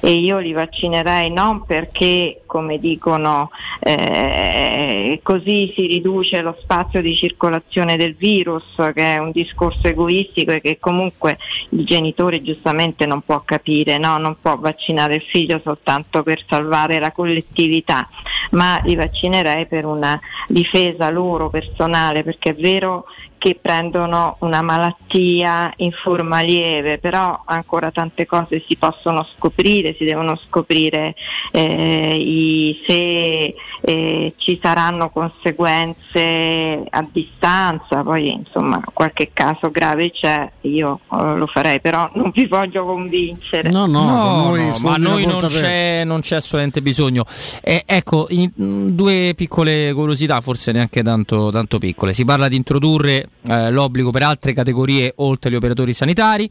e 0.00 0.12
io 0.12 0.38
li 0.38 0.52
vaccinerei 0.52 1.30
non 1.30 1.64
perché, 1.64 2.42
come 2.46 2.78
dicono, 2.78 3.50
eh, 3.80 5.20
così 5.22 5.72
si 5.74 5.86
riduce 5.86 6.40
lo 6.40 6.56
spazio 6.60 7.02
di 7.02 7.14
circolazione 7.14 7.96
del 7.96 8.14
virus, 8.14 8.74
che 8.76 9.14
è 9.14 9.18
un 9.18 9.30
discorso 9.30 9.88
egoistico 9.88 10.52
e 10.52 10.60
che 10.60 10.78
comunque 10.78 11.38
il 11.70 11.84
genitore 11.84 12.42
giustamente 12.42 13.06
non 13.06 13.22
può 13.22 13.42
capire, 13.44 13.98
no? 13.98 14.18
non 14.18 14.36
può 14.40 14.56
vaccinare 14.56 15.16
il 15.16 15.22
figlio 15.22 15.60
soltanto 15.62 16.22
per 16.22 16.42
salvare 16.46 16.98
la 16.98 17.12
collettività, 17.12 18.08
ma 18.50 18.80
li 18.84 18.94
vaccinerei 18.94 19.66
per 19.66 19.84
una 19.84 20.18
difesa 20.48 21.10
loro 21.10 21.50
personale, 21.50 22.22
perché 22.22 22.50
è 22.50 22.54
vero 22.54 23.04
che 23.44 23.58
prendono 23.60 24.36
una 24.38 24.62
malattia 24.62 25.70
in 25.76 25.92
forma 25.92 26.40
lieve, 26.40 26.96
però 26.96 27.42
ancora 27.44 27.90
tante 27.90 28.24
cose 28.24 28.64
si 28.66 28.74
possono 28.76 29.28
scoprire, 29.36 29.94
si 29.98 30.06
devono 30.06 30.34
scoprire 30.46 31.14
eh, 31.52 32.16
i, 32.18 32.82
se 32.86 33.54
eh, 33.82 34.32
ci 34.38 34.58
saranno 34.62 35.10
conseguenze 35.10 36.86
a 36.88 37.06
distanza, 37.12 38.02
poi 38.02 38.32
insomma 38.32 38.80
qualche 38.94 39.28
caso 39.34 39.70
grave 39.70 40.10
c'è, 40.10 40.50
io 40.62 41.00
eh, 41.12 41.34
lo 41.36 41.46
farei, 41.46 41.82
però 41.82 42.08
non 42.14 42.30
vi 42.32 42.46
voglio 42.46 42.86
convincere. 42.86 43.68
No, 43.68 43.84
no, 43.84 44.04
no, 44.04 44.44
noi 44.44 44.68
no 44.68 44.78
ma 44.80 44.96
noi 44.96 45.26
non 45.26 45.46
c'è, 45.48 46.02
non 46.04 46.20
c'è, 46.20 46.36
assolutamente 46.36 46.80
bisogno. 46.80 47.26
Eh, 47.60 47.82
ecco, 47.84 48.24
in, 48.30 48.50
due 48.54 49.34
piccole 49.36 49.92
curiosità, 49.92 50.40
forse 50.40 50.72
neanche 50.72 51.02
tanto, 51.02 51.50
tanto 51.50 51.78
piccole. 51.78 52.14
Si 52.14 52.24
parla 52.24 52.48
di 52.48 52.56
introdurre 52.56 53.28
eh, 53.42 53.70
l'obbligo 53.70 54.10
per 54.10 54.22
altre 54.22 54.52
categorie 54.52 55.12
oltre 55.16 55.50
gli 55.50 55.54
operatori 55.54 55.92
sanitari, 55.92 56.50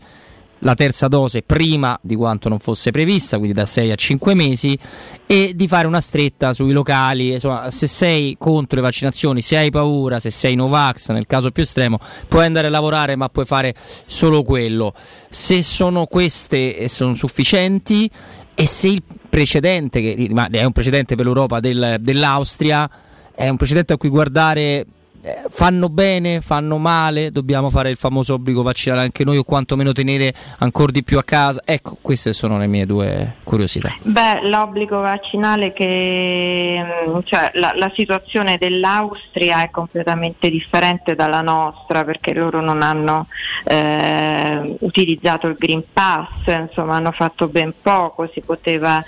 la 0.63 0.75
terza 0.75 1.07
dose 1.07 1.41
prima 1.41 1.97
di 2.01 2.15
quanto 2.15 2.49
non 2.49 2.59
fosse 2.59 2.91
prevista, 2.91 3.37
quindi 3.37 3.53
da 3.53 3.65
6 3.65 3.91
a 3.91 3.95
5 3.95 4.33
mesi, 4.33 4.77
e 5.25 5.51
di 5.55 5.67
fare 5.67 5.87
una 5.87 6.01
stretta 6.01 6.53
sui 6.53 6.71
locali. 6.71 7.33
Insomma, 7.33 7.69
se 7.69 7.87
sei 7.87 8.35
contro 8.39 8.77
le 8.77 8.81
vaccinazioni, 8.81 9.41
se 9.41 9.57
hai 9.57 9.69
paura, 9.69 10.19
se 10.19 10.29
sei 10.29 10.55
Novax, 10.55 11.09
nel 11.09 11.27
caso 11.27 11.51
più 11.51 11.63
estremo, 11.63 11.99
puoi 12.27 12.45
andare 12.45 12.67
a 12.67 12.69
lavorare, 12.69 13.15
ma 13.15 13.29
puoi 13.29 13.45
fare 13.45 13.75
solo 14.05 14.41
quello. 14.43 14.93
Se 15.29 15.61
sono 15.61 16.05
queste 16.05 16.77
e 16.77 16.87
sono 16.87 17.13
sufficienti, 17.13 18.09
e 18.55 18.67
se 18.67 18.87
il 18.87 19.03
precedente, 19.29 20.01
che 20.01 20.29
è 20.51 20.63
un 20.63 20.71
precedente 20.71 21.15
per 21.15 21.25
l'Europa 21.25 21.59
del, 21.59 21.97
dell'Austria, 21.99 22.89
è 23.35 23.49
un 23.49 23.57
precedente 23.57 23.93
a 23.93 23.97
cui 23.97 24.09
guardare 24.09 24.85
fanno 25.49 25.89
bene, 25.89 26.41
fanno 26.41 26.77
male, 26.77 27.31
dobbiamo 27.31 27.69
fare 27.69 27.89
il 27.89 27.95
famoso 27.95 28.33
obbligo 28.33 28.61
vaccinale 28.61 29.01
anche 29.01 29.23
noi 29.23 29.37
o 29.37 29.43
quantomeno 29.43 29.93
tenere 29.93 30.33
ancora 30.59 30.91
di 30.91 31.03
più 31.03 31.17
a 31.17 31.23
casa. 31.23 31.61
Ecco, 31.63 31.97
queste 32.01 32.33
sono 32.33 32.57
le 32.57 32.67
mie 32.67 32.85
due 32.85 33.35
curiosità. 33.43 33.93
Beh, 34.01 34.47
l'obbligo 34.49 34.99
vaccinale 34.99 35.71
che 35.71 36.81
mm, 37.07 37.19
cioè, 37.23 37.51
la, 37.53 37.73
la 37.75 37.91
situazione 37.95 38.57
dell'Austria 38.57 39.63
è 39.63 39.69
completamente 39.69 40.49
differente 40.49 41.15
dalla 41.15 41.41
nostra 41.41 42.03
perché 42.03 42.33
loro 42.33 42.59
non 42.59 42.81
hanno 42.81 43.27
eh, 43.63 44.75
utilizzato 44.79 45.47
il 45.47 45.55
Green 45.57 45.83
Pass, 45.91 46.47
insomma 46.47 46.95
hanno 46.95 47.11
fatto 47.11 47.47
ben 47.47 47.73
poco, 47.81 48.29
si 48.33 48.41
poteva 48.41 49.03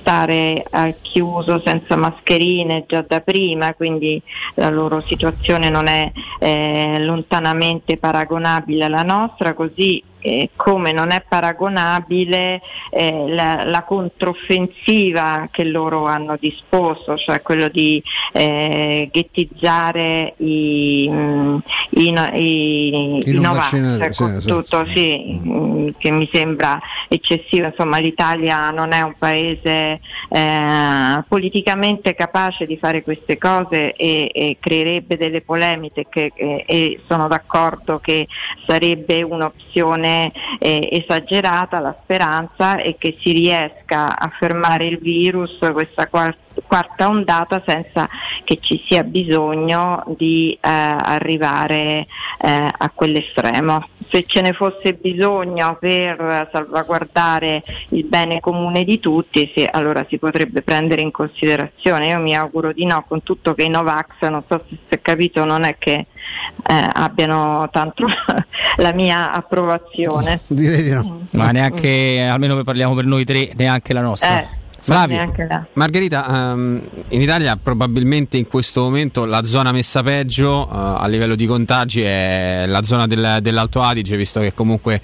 stare 0.00 0.64
al 0.70 0.96
chiuso 1.00 1.60
senza 1.64 1.94
mascherine 1.96 2.84
già 2.86 3.04
da 3.06 3.20
prima, 3.20 3.74
quindi 3.74 4.20
la 4.54 4.70
loro 4.70 5.00
situazione 5.00 5.59
non 5.68 5.86
è 5.88 6.10
eh, 6.38 7.04
lontanamente 7.04 7.96
paragonabile 7.96 8.84
alla 8.84 9.02
nostra, 9.02 9.52
così 9.52 10.02
eh, 10.20 10.50
come 10.54 10.92
non 10.92 11.10
è 11.10 11.22
paragonabile 11.26 12.60
eh, 12.90 13.24
la, 13.28 13.64
la, 13.64 13.82
controffensiva 13.84 15.48
che 15.50 15.64
loro 15.64 16.06
hanno 16.06 16.36
disposto, 16.38 17.16
cioè 17.16 17.40
quello 17.42 17.68
di 17.68 18.02
eh, 18.32 19.08
ghettizzare 19.10 20.34
i, 20.38 21.08
mm, 21.10 21.56
i, 21.90 22.14
i, 22.34 23.30
i 23.30 23.40
Novax, 23.40 24.16
con 24.16 24.40
tutto, 24.44 24.86
sì, 24.86 25.40
mm, 25.42 25.88
che 25.98 26.10
mi 26.10 26.28
sembra 26.32 26.78
eccessivo, 27.08 27.66
insomma 27.66 27.98
l'Italia 27.98 28.70
non 28.70 28.92
è 28.92 29.00
un 29.00 29.14
paese 29.18 30.00
eh, 30.28 31.24
politicamente 31.26 32.14
capace 32.14 32.66
di 32.66 32.76
fare 32.76 33.02
queste 33.02 33.38
cose 33.38 33.94
e, 33.94 34.30
e 34.32 34.56
creerebbe 34.60 35.16
delle 35.16 35.40
polemiche 35.40 36.06
che, 36.08 36.30
e 36.34 37.00
sono 37.06 37.26
d'accordo 37.26 37.98
che 37.98 38.26
sarebbe 38.66 39.22
un'opzione 39.22 40.09
eh, 40.58 40.88
esagerata 40.90 41.78
la 41.80 41.96
speranza 42.02 42.76
è 42.76 42.96
che 42.96 43.16
si 43.20 43.32
riesca 43.32 44.18
a 44.18 44.28
fermare 44.28 44.86
il 44.86 44.98
virus, 44.98 45.58
questa 45.72 46.06
quarta 46.08 46.49
quarta 46.66 47.08
ondata 47.08 47.62
senza 47.64 48.08
che 48.44 48.58
ci 48.60 48.82
sia 48.86 49.02
bisogno 49.02 50.02
di 50.16 50.52
eh, 50.52 50.68
arrivare 50.68 52.06
eh, 52.40 52.70
a 52.76 52.90
quell'estremo. 52.92 53.86
Se 54.08 54.24
ce 54.24 54.40
ne 54.40 54.52
fosse 54.52 54.94
bisogno 54.94 55.76
per 55.78 56.48
salvaguardare 56.50 57.62
il 57.90 58.04
bene 58.04 58.40
comune 58.40 58.82
di 58.82 58.98
tutti, 58.98 59.50
sì, 59.54 59.66
allora 59.70 60.04
si 60.08 60.18
potrebbe 60.18 60.62
prendere 60.62 61.00
in 61.00 61.12
considerazione. 61.12 62.08
Io 62.08 62.18
mi 62.18 62.34
auguro 62.34 62.72
di 62.72 62.84
no, 62.86 63.04
con 63.06 63.22
tutto 63.22 63.54
che 63.54 63.62
i 63.62 63.68
Novax, 63.68 64.06
non 64.22 64.42
so 64.48 64.64
se 64.68 64.76
si 64.88 64.94
è 64.94 65.00
capito, 65.00 65.44
non 65.44 65.62
è 65.62 65.76
che 65.78 65.92
eh, 65.92 66.90
abbiano 66.92 67.68
tanto 67.70 68.06
la 68.78 68.92
mia 68.92 69.32
approvazione. 69.32 70.40
Direi 70.48 70.82
di 70.82 70.92
no. 70.92 71.20
Ma 71.34 71.52
neanche, 71.52 72.26
almeno 72.28 72.60
parliamo 72.64 72.94
per 72.94 73.04
noi 73.04 73.24
tre, 73.24 73.52
neanche 73.54 73.92
la 73.92 74.02
nostra. 74.02 74.58
Flavio, 74.82 75.32
Margherita, 75.74 76.52
um, 76.52 76.80
in 77.10 77.20
Italia 77.20 77.58
probabilmente 77.62 78.38
in 78.38 78.46
questo 78.48 78.80
momento 78.80 79.26
la 79.26 79.44
zona 79.44 79.72
messa 79.72 80.02
peggio 80.02 80.66
uh, 80.68 80.74
a 80.96 81.06
livello 81.06 81.34
di 81.34 81.46
contagi 81.46 82.00
è 82.00 82.64
la 82.66 82.82
zona 82.82 83.06
del, 83.06 83.38
dell'Alto 83.42 83.82
Adige, 83.82 84.16
visto 84.16 84.40
che 84.40 84.54
comunque 84.54 85.00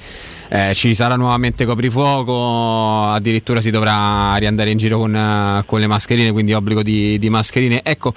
eh, 0.48 0.72
ci 0.74 0.94
sarà 0.94 1.16
nuovamente 1.16 1.66
coprifuoco, 1.66 3.12
addirittura 3.12 3.60
si 3.60 3.70
dovrà 3.70 4.34
riandare 4.36 4.70
in 4.70 4.78
giro 4.78 4.98
con, 4.98 5.14
uh, 5.14 5.64
con 5.66 5.80
le 5.80 5.86
mascherine, 5.86 6.32
quindi 6.32 6.54
obbligo 6.54 6.82
di, 6.82 7.18
di 7.18 7.28
mascherine. 7.28 7.82
Ecco, 7.82 8.14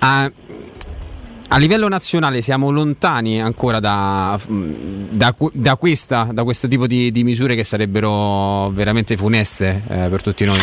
uh, 0.00 0.32
a 1.54 1.56
livello 1.58 1.88
nazionale 1.88 2.42
siamo 2.42 2.70
lontani 2.70 3.40
ancora 3.40 3.78
da, 3.78 4.36
da, 4.48 5.32
da, 5.52 5.76
questa, 5.76 6.28
da 6.32 6.42
questo 6.42 6.66
tipo 6.66 6.88
di, 6.88 7.12
di, 7.12 7.22
misure 7.22 7.54
che 7.54 7.62
sarebbero 7.62 8.70
veramente 8.70 9.16
funeste 9.16 9.80
eh, 9.86 10.08
per 10.08 10.20
tutti 10.20 10.44
noi. 10.44 10.58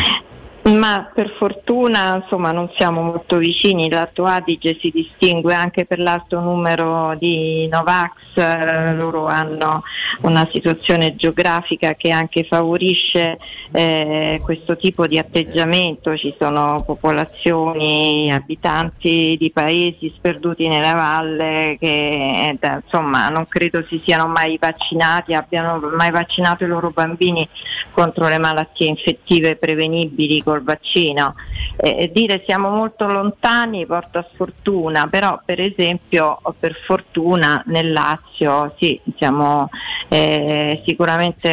Ma 0.63 1.09
per 1.11 1.31
fortuna 1.31 2.17
insomma, 2.17 2.51
non 2.51 2.69
siamo 2.75 3.01
molto 3.01 3.37
vicini, 3.37 3.89
l'Alto 3.89 4.25
Adige 4.25 4.77
si 4.79 4.91
distingue 4.93 5.55
anche 5.55 5.85
per 5.85 5.97
l'alto 5.97 6.39
numero 6.39 7.15
di 7.17 7.67
Novax, 7.67 8.35
eh, 8.35 8.93
loro 8.93 9.25
hanno 9.25 9.81
una 10.21 10.47
situazione 10.51 11.15
geografica 11.15 11.95
che 11.95 12.11
anche 12.11 12.43
favorisce 12.43 13.39
eh, 13.71 14.39
questo 14.43 14.77
tipo 14.77 15.07
di 15.07 15.17
atteggiamento, 15.17 16.15
ci 16.15 16.35
sono 16.37 16.83
popolazioni, 16.85 18.31
abitanti 18.31 19.35
di 19.39 19.49
paesi 19.51 20.13
sperduti 20.15 20.67
nella 20.67 20.93
valle 20.93 21.75
che 21.79 22.51
eh, 22.61 22.79
insomma, 22.83 23.29
non 23.29 23.47
credo 23.47 23.83
si 23.87 23.97
siano 23.97 24.27
mai 24.27 24.59
vaccinati, 24.61 25.33
abbiano 25.33 25.79
mai 25.97 26.11
vaccinato 26.11 26.65
i 26.65 26.67
loro 26.67 26.91
bambini 26.91 27.47
contro 27.89 28.27
le 28.27 28.37
malattie 28.37 28.87
infettive 28.87 29.55
prevenibili 29.55 30.43
col 30.51 30.63
vaccino. 30.63 31.35
Eh, 31.77 32.11
dire 32.13 32.43
siamo 32.45 32.69
molto 32.69 33.07
lontani 33.07 33.85
porta 33.85 34.27
sfortuna, 34.31 35.07
però 35.07 35.39
per 35.43 35.59
esempio 35.61 36.39
per 36.59 36.75
fortuna 36.75 37.63
nel 37.67 37.91
Lazio 37.91 38.73
sì, 38.77 38.99
siamo 39.17 39.69
eh, 40.09 40.81
sicuramente 40.85 41.47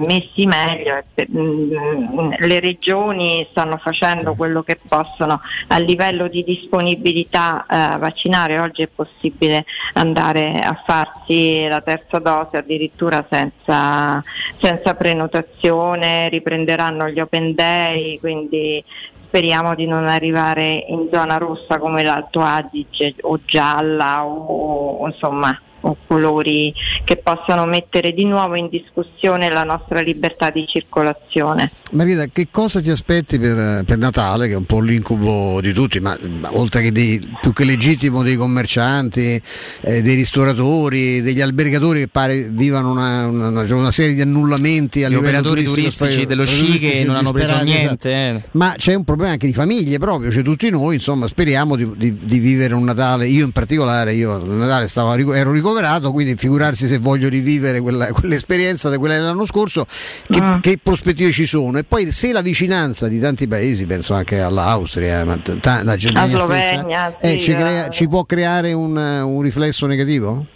messi 0.00 0.46
meglio, 0.46 1.02
mm, 1.30 2.32
le 2.38 2.60
regioni 2.60 3.46
stanno 3.50 3.76
facendo 3.76 4.34
quello 4.34 4.62
che 4.62 4.78
possono 4.88 5.40
a 5.68 5.78
livello 5.78 6.26
di 6.28 6.42
disponibilità 6.42 7.66
eh, 7.68 7.98
vaccinare, 7.98 8.58
oggi 8.58 8.82
è 8.82 8.88
possibile 8.88 9.64
andare 9.94 10.60
a 10.60 10.80
farsi 10.84 11.66
la 11.68 11.80
terza 11.80 12.18
dose 12.18 12.56
addirittura 12.56 13.24
senza, 13.28 14.22
senza 14.58 14.94
prenotazione, 14.94 16.28
riprenderanno 16.28 17.08
gli 17.08 17.20
open 17.20 17.54
day, 17.58 18.20
quindi 18.20 18.82
speriamo 19.20 19.74
di 19.74 19.86
non 19.86 20.06
arrivare 20.06 20.84
in 20.88 21.08
zona 21.12 21.36
rossa 21.38 21.78
come 21.78 22.04
l'Alto 22.04 22.40
Adige 22.40 23.16
o 23.22 23.40
gialla 23.44 24.24
o, 24.24 25.00
o 25.00 25.06
insomma 25.06 25.60
o 25.88 25.96
colori 26.06 26.72
che 27.04 27.16
possano 27.16 27.66
mettere 27.66 28.12
di 28.12 28.24
nuovo 28.24 28.54
in 28.54 28.68
discussione 28.68 29.48
la 29.50 29.64
nostra 29.64 30.00
libertà 30.00 30.50
di 30.50 30.66
circolazione. 30.66 31.70
Marita, 31.92 32.26
che 32.26 32.48
cosa 32.50 32.80
ti 32.80 32.90
aspetti 32.90 33.38
per, 33.38 33.84
per 33.84 33.96
Natale, 33.96 34.46
che 34.46 34.52
è 34.52 34.56
un 34.56 34.66
po' 34.66 34.80
l'incubo 34.80 35.60
di 35.60 35.72
tutti, 35.72 36.00
ma, 36.00 36.16
ma 36.40 36.50
oltre 36.52 36.82
che 36.82 36.92
dei, 36.92 37.36
più 37.40 37.52
che 37.52 37.64
legittimo 37.64 38.22
dei 38.22 38.36
commercianti, 38.36 39.40
eh, 39.80 40.02
dei 40.02 40.14
ristoratori, 40.14 41.22
degli 41.22 41.40
albergatori 41.40 42.00
che 42.00 42.08
pare 42.08 42.48
vivano 42.50 42.90
una, 42.90 43.26
una, 43.26 43.74
una 43.74 43.90
serie 43.90 44.14
di 44.14 44.20
annullamenti 44.20 45.04
a 45.04 45.08
Gli 45.08 45.14
operatori 45.14 45.64
turistici 45.64 46.26
dello 46.26 46.44
sci 46.44 46.78
che 46.78 47.04
non 47.04 47.16
hanno 47.16 47.32
preso 47.32 47.58
niente. 47.62 48.10
Eh. 48.10 48.40
Ma 48.52 48.74
c'è 48.76 48.94
un 48.94 49.04
problema 49.04 49.32
anche 49.32 49.46
di 49.46 49.54
famiglie 49.54 49.98
proprio, 49.98 50.30
cioè 50.30 50.42
tutti 50.42 50.68
noi 50.68 50.96
insomma 50.96 51.26
speriamo 51.26 51.74
di, 51.76 51.90
di, 51.96 52.18
di 52.22 52.38
vivere 52.38 52.74
un 52.74 52.84
Natale, 52.84 53.26
io 53.26 53.44
in 53.44 53.52
particolare, 53.52 54.14
io 54.14 54.34
a 54.34 54.38
Natale 54.38 54.88
stavo, 54.88 55.14
ero 55.34 55.52
ricoverato 55.52 55.77
ricoverato, 55.78 56.12
quindi 56.12 56.34
figurarsi 56.36 56.86
se 56.86 56.98
voglio 56.98 57.28
rivivere 57.28 57.80
quella, 57.80 58.08
quell'esperienza 58.12 58.90
di 58.90 58.96
quella 58.96 59.14
dell'anno 59.14 59.44
scorso, 59.44 59.86
che, 60.28 60.38
ah. 60.38 60.58
che, 60.60 60.78
prospettive 60.82 61.30
ci 61.32 61.46
sono. 61.46 61.78
E 61.78 61.84
poi 61.84 62.10
se 62.10 62.32
la 62.32 62.40
vicinanza 62.40 63.08
di 63.08 63.18
tanti 63.18 63.46
paesi, 63.46 63.86
penso 63.86 64.14
anche 64.14 64.40
all'Austria, 64.40 65.24
la 65.24 65.96
Germania 65.96 66.38
Slovenia, 66.38 67.10
stessa, 67.10 67.34
eh, 67.34 67.38
ci, 67.38 67.54
crea, 67.54 67.88
ci, 67.88 68.08
può 68.08 68.24
creare 68.24 68.72
un, 68.72 68.96
un 68.96 69.40
riflesso 69.40 69.86
negativo? 69.86 70.46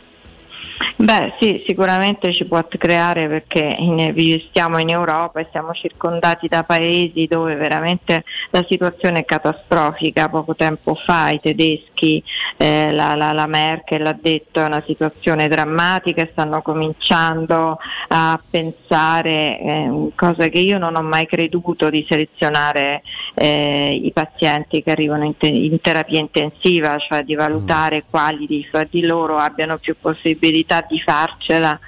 Beh 0.96 1.34
sì, 1.38 1.62
sicuramente 1.64 2.32
ci 2.32 2.44
può 2.44 2.64
creare 2.66 3.28
perché 3.28 3.76
in, 3.78 4.12
stiamo 4.48 4.78
in 4.78 4.88
Europa 4.90 5.40
e 5.40 5.46
siamo 5.50 5.72
circondati 5.72 6.48
da 6.48 6.64
paesi 6.64 7.26
dove 7.26 7.54
veramente 7.54 8.24
la 8.50 8.64
situazione 8.68 9.20
è 9.20 9.24
catastrofica. 9.24 10.28
Poco 10.28 10.54
tempo 10.54 10.94
fa 10.94 11.30
i 11.30 11.40
tedeschi, 11.40 12.22
eh, 12.56 12.92
la, 12.92 13.14
la, 13.14 13.32
la, 13.32 13.46
Merkel 13.46 14.06
ha 14.06 14.16
detto 14.18 14.60
è 14.60 14.64
una 14.64 14.82
situazione 14.86 15.48
drammatica 15.48 16.22
e 16.22 16.28
stanno 16.32 16.62
cominciando 16.62 17.78
a 18.08 18.40
pensare, 18.50 19.60
eh, 19.60 20.10
cosa 20.14 20.48
che 20.48 20.58
io 20.58 20.78
non 20.78 20.96
ho 20.96 21.02
mai 21.02 21.26
creduto, 21.26 21.90
di 21.90 22.04
selezionare 22.08 23.02
eh, 23.34 24.00
i 24.02 24.10
pazienti 24.12 24.82
che 24.82 24.90
arrivano 24.90 25.24
in, 25.24 25.36
te- 25.36 25.48
in, 25.48 25.80
terapia 25.80 26.18
intensiva, 26.18 26.96
cioè 26.98 27.22
di 27.24 27.34
valutare 27.34 28.04
quali 28.08 28.46
di, 28.46 28.66
di 28.88 29.04
loro 29.04 29.38
abbiano 29.38 29.78
più 29.78 29.96
possibilità 30.00 30.71
di 30.80 31.00
farcela 31.00 31.78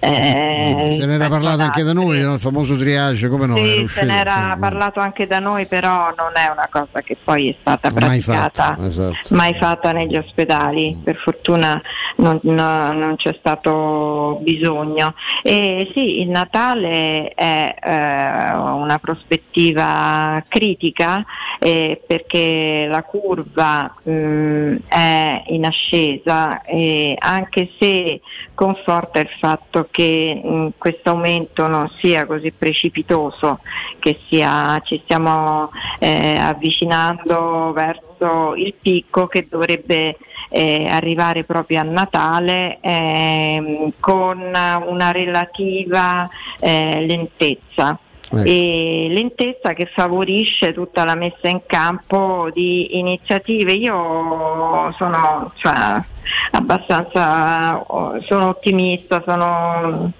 Eh, 0.00 0.88
Se 0.92 1.06
ne 1.06 1.14
era 1.14 1.28
parlato 1.28 1.62
anche 1.62 1.82
da 1.82 1.92
noi, 1.92 2.20
no? 2.20 2.34
il 2.34 2.38
famoso 2.38 2.76
triage, 2.76 3.28
come 3.28 3.46
no? 3.46 3.56
era 3.56 3.66
Sì, 3.66 3.82
uscito, 3.82 4.00
se 4.00 4.06
ne 4.06 4.18
era 4.20 4.50
sì. 4.54 4.60
parlato 4.60 5.00
anche 5.00 5.26
da 5.26 5.38
noi, 5.38 5.66
però 5.66 6.12
non 6.16 6.32
è 6.34 6.48
una 6.52 6.68
cosa 6.70 7.00
che 7.02 7.16
poi 7.22 7.48
è 7.50 7.56
stata 7.60 7.90
Mai 7.90 7.98
praticata 7.98 8.62
fatto, 8.62 8.82
esatto. 8.84 9.16
mai 9.34 9.54
fatta 9.54 9.92
negli 9.92 10.16
ospedali, 10.16 10.96
per 11.02 11.16
fortuna 11.16 11.80
non, 12.16 12.38
no- 12.42 12.92
non 12.92 13.16
c'è 13.16 13.34
stato 13.38 14.38
bisogno. 14.42 15.14
E 15.42 15.90
sì, 15.94 16.20
il 16.20 16.28
Natale 16.28 17.30
è 17.34 17.74
eh, 17.82 18.54
una 18.56 18.98
prospettiva 19.00 20.42
critica 20.48 21.24
eh, 21.58 22.00
perché 22.06 22.86
la 22.88 23.02
curva 23.02 23.92
mh, 24.02 24.74
è 24.88 25.42
in 25.48 25.64
ascesa 25.64 26.62
e 26.62 27.16
anche 27.18 27.70
se 27.78 28.20
conforta 28.54 29.20
il 29.20 29.28
fatto 29.38 29.87
che 29.90 30.40
mh, 30.42 30.68
questo 30.78 31.10
aumento 31.10 31.66
non 31.66 31.90
sia 31.98 32.26
così 32.26 32.52
precipitoso, 32.52 33.60
che 33.98 34.18
sia, 34.28 34.80
ci 34.84 35.00
stiamo 35.04 35.70
eh, 35.98 36.36
avvicinando 36.36 37.72
verso 37.72 38.54
il 38.56 38.74
picco 38.80 39.26
che 39.26 39.46
dovrebbe 39.48 40.16
eh, 40.50 40.86
arrivare 40.88 41.44
proprio 41.44 41.80
a 41.80 41.84
Natale 41.84 42.78
ehm, 42.80 43.92
con 44.00 44.38
una 44.40 45.10
relativa 45.12 46.28
eh, 46.60 47.04
lentezza. 47.06 47.98
Ecco. 48.30 48.42
E 48.44 49.08
lentezza 49.10 49.72
che 49.72 49.86
favorisce 49.86 50.74
tutta 50.74 51.04
la 51.04 51.14
messa 51.14 51.48
in 51.48 51.62
campo 51.64 52.50
di 52.52 52.98
iniziative. 52.98 53.72
Io 53.72 54.92
sono 54.96 55.52
cioè, 55.56 56.02
abbastanza 56.50 57.78
oh, 57.78 58.20
sono 58.20 58.48
ottimista, 58.48 59.22
sono 59.24 60.12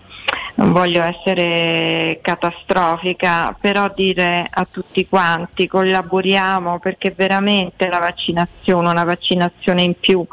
non 0.59 0.73
voglio 0.73 1.03
essere 1.03 2.19
catastrofica, 2.21 3.57
però 3.61 3.93
dire 3.95 4.45
a 4.51 4.67
tutti 4.69 5.07
quanti 5.07 5.69
collaboriamo 5.69 6.81
perché 6.81 7.13
veramente 7.17 7.89
la 7.89 8.01
vaccinazione, 8.01 8.89
una 8.89 9.05
vaccinazione 9.05 9.83
in 9.83 9.95
più, 9.99 10.25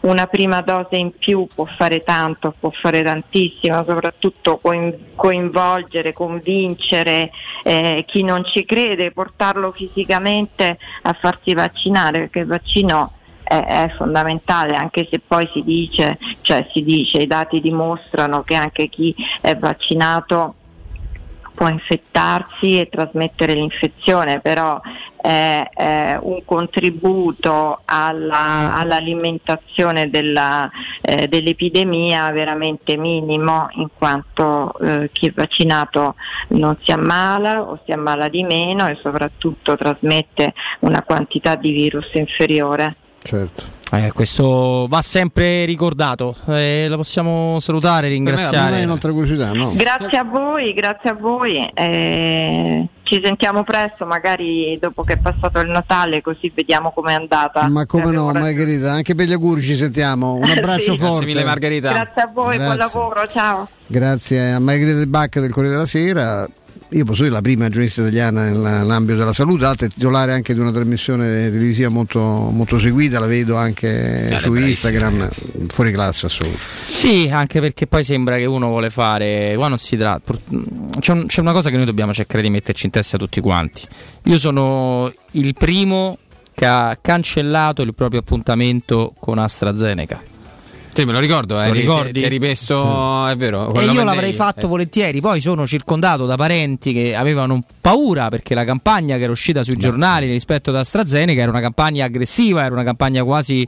una 0.00 0.26
prima 0.26 0.62
dose 0.62 0.96
in 0.96 1.12
più 1.16 1.46
può 1.54 1.66
fare 1.66 2.02
tanto, 2.02 2.54
può 2.58 2.70
fare 2.70 3.02
tantissimo, 3.02 3.84
soprattutto 3.86 4.56
coin- 4.56 4.96
coinvolgere, 5.14 6.14
convincere 6.14 7.30
eh, 7.62 8.04
chi 8.06 8.22
non 8.22 8.42
ci 8.42 8.64
crede, 8.64 9.12
portarlo 9.12 9.70
fisicamente 9.70 10.78
a 11.02 11.12
farsi 11.12 11.52
vaccinare 11.52 12.20
perché 12.20 12.38
il 12.38 12.46
vaccino 12.46 13.12
è, 13.44 13.92
fondamentale 13.96 14.74
anche 14.74 15.06
se 15.10 15.20
poi 15.20 15.48
si 15.52 15.62
dice, 15.62 16.18
cioè 16.40 16.66
si 16.72 16.82
dice, 16.82 17.18
i 17.18 17.26
dati 17.26 17.60
dimostrano 17.60 18.42
che 18.42 18.54
anche 18.54 18.88
chi 18.88 19.14
è 19.40 19.56
vaccinato 19.56 20.54
può 21.54 21.68
infettarsi 21.68 22.80
e 22.80 22.88
trasmettere 22.88 23.54
l'infezione, 23.54 24.40
però 24.40 24.80
è, 25.16 25.70
è 25.72 26.18
un 26.20 26.44
contributo 26.44 27.80
alla- 27.84 28.74
all'alimentazione 28.74 30.10
della, 30.10 30.68
eh, 31.00 31.28
dell'epidemia 31.28 32.30
veramente 32.32 32.96
minimo, 32.96 33.68
in 33.74 33.88
quanto 33.96 34.76
eh, 34.80 35.10
chi 35.12 35.28
è 35.28 35.32
vaccinato 35.32 36.16
non 36.48 36.76
si 36.82 36.90
ammala 36.90 37.62
o 37.62 37.78
si 37.84 37.92
ammala 37.92 38.28
di 38.28 38.42
meno 38.42 38.88
e 38.88 38.98
soprattutto 39.00 39.76
trasmette 39.76 40.52
una 40.80 41.02
quantità 41.02 41.54
di 41.54 41.72
virus 41.72 42.12
inferiore. 42.14 42.96
Certo. 43.26 43.62
Eh, 43.92 44.10
questo 44.12 44.86
va 44.88 45.00
sempre 45.00 45.64
ricordato. 45.64 46.36
Eh, 46.48 46.86
lo 46.88 46.96
possiamo 46.98 47.58
salutare, 47.58 48.08
ringraziare. 48.08 48.84
Curiosità, 48.98 49.52
no? 49.52 49.72
Grazie 49.74 50.18
a 50.18 50.24
voi, 50.24 50.74
grazie 50.74 51.10
a 51.10 51.14
voi. 51.14 51.70
eh, 51.74 52.86
ci 53.04 53.20
sentiamo 53.24 53.62
presto, 53.64 54.04
magari 54.04 54.76
dopo 54.80 55.04
che 55.04 55.14
è 55.14 55.16
passato 55.18 55.58
il 55.60 55.70
Natale, 55.70 56.20
così 56.22 56.50
vediamo 56.54 56.90
com'è 56.90 57.14
andata. 57.14 57.66
Ma 57.68 57.86
come 57.86 58.10
no, 58.10 58.30
Margherita, 58.32 58.92
anche 58.92 59.14
per 59.14 59.26
gli 59.26 59.32
auguri 59.32 59.62
ci 59.62 59.74
sentiamo. 59.74 60.34
Un 60.34 60.44
abbraccio 60.50 60.92
Sì. 60.92 60.98
forte. 60.98 61.32
Grazie 61.32 62.22
a 62.22 62.30
voi, 62.32 62.56
buon 62.56 62.74
Grazie. 62.74 62.76
lavoro, 62.76 63.26
ciao. 63.26 63.68
Grazie 63.86 64.52
a 64.52 64.58
Margherita 64.58 64.98
De 64.98 65.06
Bacca 65.06 65.40
del 65.40 65.52
Corriere 65.52 65.76
della 65.76 65.86
Sera. 65.86 66.46
Io 66.94 67.04
posso 67.04 67.22
dire 67.22 67.34
la 67.34 67.40
prima 67.40 67.66
giornalista 67.68 68.02
italiana 68.02 68.50
nell'ambito 68.50 69.18
della 69.18 69.32
salute, 69.32 69.64
altra 69.64 69.86
è 69.86 69.90
titolare 69.90 70.30
anche 70.30 70.54
di 70.54 70.60
una 70.60 70.70
trasmissione 70.70 71.50
televisiva 71.50 71.88
molto, 71.88 72.20
molto 72.20 72.78
seguita, 72.78 73.18
la 73.18 73.26
vedo 73.26 73.56
anche 73.56 74.28
Eh, 74.28 74.40
su 74.40 74.54
Instagram, 74.54 75.28
fuori 75.68 75.90
classe 75.90 76.26
assoluto. 76.26 76.56
Sì, 76.86 77.28
anche 77.32 77.58
perché 77.60 77.88
poi 77.88 78.04
sembra 78.04 78.36
che 78.36 78.44
uno 78.44 78.68
vuole 78.68 78.90
fare. 78.90 79.54
Qua 79.56 79.66
non 79.66 79.78
si 79.78 79.96
tratta. 79.96 80.34
C'è, 81.00 81.12
un- 81.12 81.26
c'è 81.26 81.40
una 81.40 81.50
cosa 81.52 81.68
che 81.70 81.76
noi 81.76 81.84
dobbiamo 81.84 82.12
cercare 82.14 82.42
di 82.44 82.50
metterci 82.50 82.86
in 82.86 82.92
testa 82.92 83.18
tutti 83.18 83.40
quanti. 83.40 83.82
Io 84.24 84.38
sono 84.38 85.10
il 85.32 85.52
primo 85.54 86.18
che 86.54 86.64
ha 86.64 86.96
cancellato 87.00 87.82
il 87.82 87.92
proprio 87.92 88.20
appuntamento 88.20 89.12
con 89.18 89.38
AstraZeneca. 89.38 90.22
Sì, 90.94 91.04
me 91.04 91.10
lo 91.12 91.18
ricordo, 91.18 91.60
eh, 91.60 91.68
lo 91.82 92.04
ti- 92.12 92.22
hai 92.22 92.28
rimesso, 92.28 93.26
è 93.26 93.34
vero. 93.36 93.74
E 93.74 93.80
io 93.80 93.86
Mandei. 93.86 94.04
l'avrei 94.04 94.32
fatto 94.32 94.66
Eh, 94.66 94.68
volentieri, 94.68 95.20
poi 95.20 95.40
sono 95.40 95.66
circondato 95.66 96.24
da 96.24 96.36
parenti 96.36 96.92
che 96.92 97.16
avevano 97.16 97.64
paura 97.80 98.28
perché 98.28 98.54
la 98.54 98.64
campagna 98.64 99.16
che 99.16 99.24
era 99.24 99.32
uscita 99.32 99.64
sui 99.64 99.76
giornali 99.76 100.28
rispetto 100.30 100.70
ad 100.70 100.76
AstraZeneca 100.76 101.40
era 101.40 101.50
una 101.50 101.60
campagna 101.60 102.04
aggressiva, 102.04 102.64
era 102.64 102.72
una 102.72 102.84
campagna 102.84 103.24
quasi 103.24 103.66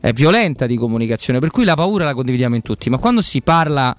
eh, 0.00 0.12
violenta 0.12 0.66
di 0.66 0.76
comunicazione, 0.76 1.38
per 1.38 1.50
cui 1.50 1.64
la 1.64 1.74
paura 1.76 2.06
la 2.06 2.12
condividiamo 2.14 2.56
in 2.56 2.62
tutti, 2.62 2.90
ma 2.90 2.98
quando 2.98 3.22
si 3.22 3.40
parla 3.40 3.94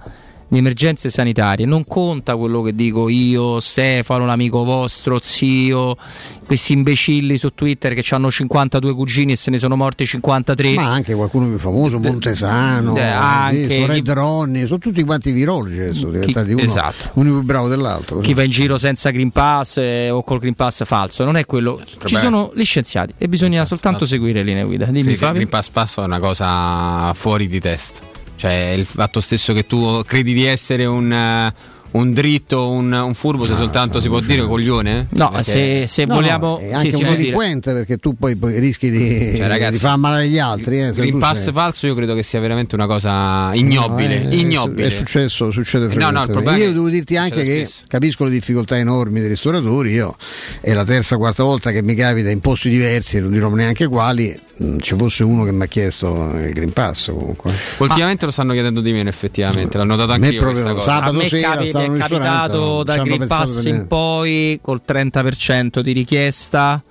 di 0.48 0.58
emergenze 0.60 1.10
sanitarie 1.10 1.66
non 1.66 1.86
conta 1.86 2.36
quello 2.36 2.62
che 2.62 2.76
dico 2.76 3.10
io, 3.10 3.60
Stefano, 3.60 4.26
l'amico 4.26 4.64
vostro, 4.64 5.20
zio, 5.22 5.98
questi 6.46 6.74
imbecilli 6.74 7.38
su 7.38 7.50
Twitter 7.54 7.94
che 7.94 8.06
hanno 8.14 8.30
52 8.30 8.94
cugini 8.94 9.32
e 9.32 9.36
se 9.36 9.50
ne 9.52 9.58
sono 9.58 9.76
morti 9.76 10.06
53. 10.06 10.74
Ma 10.74 10.92
anche 10.92 11.14
qualcuno 11.16 11.48
più 11.48 11.58
famoso, 11.58 12.00
Montesano, 12.00 12.96
Eh, 12.96 13.02
anche 13.02 13.68
visto, 13.68 13.86
Red 13.88 14.14
chi- 14.14 14.66
sono 14.68 14.80
tutti 14.80 15.04
quanti 15.04 15.32
virologi 15.32 15.80
adesso, 15.80 16.00
sono 16.02 16.12
diventati 16.12 16.52
uno, 16.54 16.62
esatto. 16.62 17.10
uno 17.14 17.32
più 17.32 17.42
bravo 17.42 17.68
dell'altro. 17.68 18.20
chi 18.20 18.34
va 18.34 18.44
in 18.44 18.52
giro 18.52 18.78
senza 18.78 19.10
Green 19.10 19.32
Pass 19.32 19.78
eh, 19.78 20.10
o 20.10 20.24
col 20.24 20.40
Green 20.40 20.56
Pass 20.56 20.86
falso, 20.86 21.24
non 21.24 21.36
è 21.38 21.46
quello. 21.46 21.82
Ci 21.86 22.14
Vabbè. 22.14 22.24
sono 22.24 22.52
gli 22.56 22.64
scienziati 22.64 23.14
e 23.18 23.28
bisogna 23.28 23.66
soltanto 23.66 24.06
seguire 24.06 24.40
le 24.40 24.46
linee 24.46 24.64
guida. 24.64 24.86
Dimmi 24.86 25.16
Green 25.16 25.50
Pass 25.50 25.70
Pass 25.70 25.98
è 26.00 26.04
una 26.04 26.20
cosa 26.20 27.14
fuori 27.14 27.48
di 27.48 27.60
testa. 27.60 28.14
Cioè, 28.36 28.74
il 28.76 28.86
fatto 28.86 29.22
stesso 29.22 29.54
che 29.54 29.66
tu 29.66 30.02
credi 30.04 30.34
di 30.34 30.46
essere 30.46 30.86
un, 30.86 31.12
eh, 31.12 31.54
un 31.96 32.14
dritto, 32.14 32.70
un, 32.70 32.92
un 32.92 33.14
furbo, 33.14 33.46
se 33.46 33.56
soltanto 33.56 34.02
si 34.02 34.08
può 34.10 34.20
dire 34.20 34.46
coglione? 34.46 35.08
No, 35.12 35.30
Perché- 35.30 35.44
se, 35.44 35.88
se 35.88 36.06
No, 36.06 36.16
vogliamo. 36.16 36.48
no, 36.48 36.58
è 36.58 36.68
sì, 36.68 36.74
anche 36.74 36.92
si 36.92 37.04
un 37.04 37.10
delinquente 37.10 37.74
perché 37.74 37.98
tu 37.98 38.16
poi, 38.18 38.36
poi 38.36 38.60
rischi 38.60 38.90
di, 38.90 39.36
Cioè, 39.38 39.48
ragazzi, 39.48 39.72
di 39.74 39.78
far 39.80 39.98
male 39.98 40.24
agli 40.24 40.38
altri. 40.38 40.82
Eh, 40.82 40.92
Green 40.92 41.18
Pass 41.18 41.44
sei- 41.44 41.54
falso 41.54 41.88
io 41.88 41.96
credo 41.96 42.14
che 42.14 42.24
sia 42.24 42.40
veramente 42.40 42.76
una 42.76 42.86
cosa 42.86 43.52
ignobile. 43.54 44.20
No, 44.24 44.30
è- 44.30 44.34
ignobile. 44.36 44.88
È 44.88 44.92
successo, 44.92 45.52
succede 45.52 45.86
Eh, 45.90 45.96
no, 45.96 46.10
no, 46.12 46.26
Io 46.56 46.72
devo 46.74 46.90
dirti 46.90 47.16
anche 47.18 47.44
che 47.44 47.66
spesso. 47.66 47.84
capisco 47.88 48.24
le 48.26 48.30
difficoltà 48.32 48.78
enormi 48.78 49.20
dei 49.22 49.30
ristoratori. 49.30 49.92
Io 49.94 50.16
è 50.62 50.74
la 50.74 50.84
terza, 50.84 51.16
quarta 51.18 51.44
volta 51.44 51.72
che 51.72 51.82
mi 51.82 51.96
capita 51.96 52.30
in 52.30 52.42
posti 52.42 52.70
diversi, 52.70 53.20
non 53.20 53.32
dirò 53.32 53.50
neanche 53.50 53.88
quali. 53.88 54.38
Ci 54.80 54.96
fosse 54.96 55.26
uno 55.26 55.44
che 55.44 55.52
mi 55.52 55.64
ha 55.64 55.66
chiesto 55.66 56.32
il 56.38 56.54
Green 56.54 56.72
Pass 56.72 57.08
comunque. 57.10 57.54
Ultimamente 57.80 58.24
lo 58.26 58.32
stanno 58.32 58.54
chiedendo 58.54 58.80
di 58.80 58.94
meno, 58.94 59.10
effettivamente. 59.10 59.78
A 59.78 59.84
me 59.84 59.94
anche 59.96 60.28
io 60.30 60.40
proprio 60.40 60.64
questa 60.64 60.74
cosa. 60.74 60.92
A 60.92 60.96
sabato 60.96 61.14
me 61.18 61.28
sera 61.28 61.50
capi- 61.56 61.68
stavo 61.68 61.84
mi 61.84 61.85
in 61.85 61.85
è 61.86 61.98
capitato 61.98 62.84
hanno 62.86 63.04
Green 63.04 63.28
Pass 63.28 63.64
per 63.64 63.74
in 63.74 63.88
poi 63.88 64.60
col 64.62 64.82
30% 64.88 65.80
di 65.80 65.92
richiesta 65.92 66.82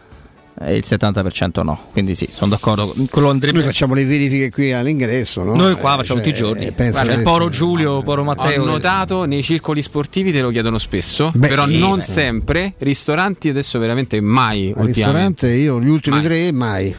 e 0.60 0.76
il 0.76 0.84
70% 0.86 1.64
no. 1.64 1.86
Quindi 1.90 2.14
sì, 2.14 2.28
sono 2.31 2.50
d'accordo. 2.52 2.94
Quello 3.10 3.28
andrebbe. 3.28 3.56
Noi 3.58 3.66
facciamo 3.66 3.92
le 3.94 4.05
verifiche 4.05 4.50
qui 4.50 4.73
all'ingresso, 4.73 5.42
no? 5.42 5.56
Noi 5.56 5.74
qua 5.74 5.94
Eh, 5.94 5.97
facciamo 5.97 6.20
cioè, 6.20 6.28
tutti 6.28 6.28
i 6.28 6.32
giorni. 6.32 6.66
eh, 6.66 6.90
Guarda, 6.90 7.12
il 7.12 7.23
Poro 7.23 7.48
Giulio, 7.48 8.02
Poro 8.02 8.23
Matteo. 8.23 8.62
Ho 8.62 8.66
notato 8.66 9.24
nei 9.24 9.42
circoli 9.42 9.82
sportivi 9.82 10.31
te 10.31 10.40
lo 10.40 10.50
chiedono 10.50 10.78
spesso, 10.78 11.32
Beh, 11.34 11.48
però 11.48 11.66
sì, 11.66 11.78
non 11.78 11.98
beh. 11.98 12.05
sempre. 12.05 12.74
Ristoranti 12.78 13.48
adesso 13.48 13.81
veramente 13.81 14.20
mai. 14.20 14.73
Al 14.76 14.86
ristorante 14.86 15.50
io 15.50 15.81
gli 15.81 15.89
ultimi 15.89 16.16
Mai. 16.16 16.24
tre 16.24 16.52
mai. 16.52 16.94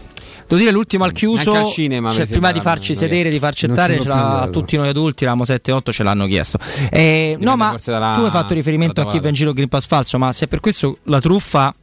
Devo 0.47 0.59
dire 0.59 0.71
l'ultimo 0.71 1.03
al 1.05 1.11
chiuso, 1.11 1.53
al 1.53 1.65
cinema, 1.65 2.11
cioè, 2.11 2.27
prima 2.27 2.51
di 2.51 2.61
farci 2.61 2.93
sedere, 2.93 3.29
di 3.29 3.39
farci 3.39 3.65
l'ha- 3.67 3.83
andato. 3.83 4.51
tutti 4.51 4.77
noi 4.77 4.87
adulti, 4.89 5.23
eravamo 5.23 5.43
7-8, 5.45 5.91
ce 5.91 6.03
l'hanno 6.03 6.27
chiesto. 6.27 6.59
Eh, 6.91 7.35
no, 7.39 7.55
ma 7.55 7.75
dalla- 7.83 8.13
tu 8.17 8.23
hai 8.23 8.29
fatto 8.29 8.53
riferimento 8.53 9.01
a 9.01 9.07
chi 9.07 9.19
va 9.19 9.29
in 9.29 9.33
giro 9.33 9.53
Green 9.53 9.69
Pass 9.69 9.87
falso, 9.87 10.17
ma 10.19 10.31
se 10.31 10.47
per 10.47 10.59
questo 10.59 10.99
la 11.03 11.19
truffa 11.19 11.73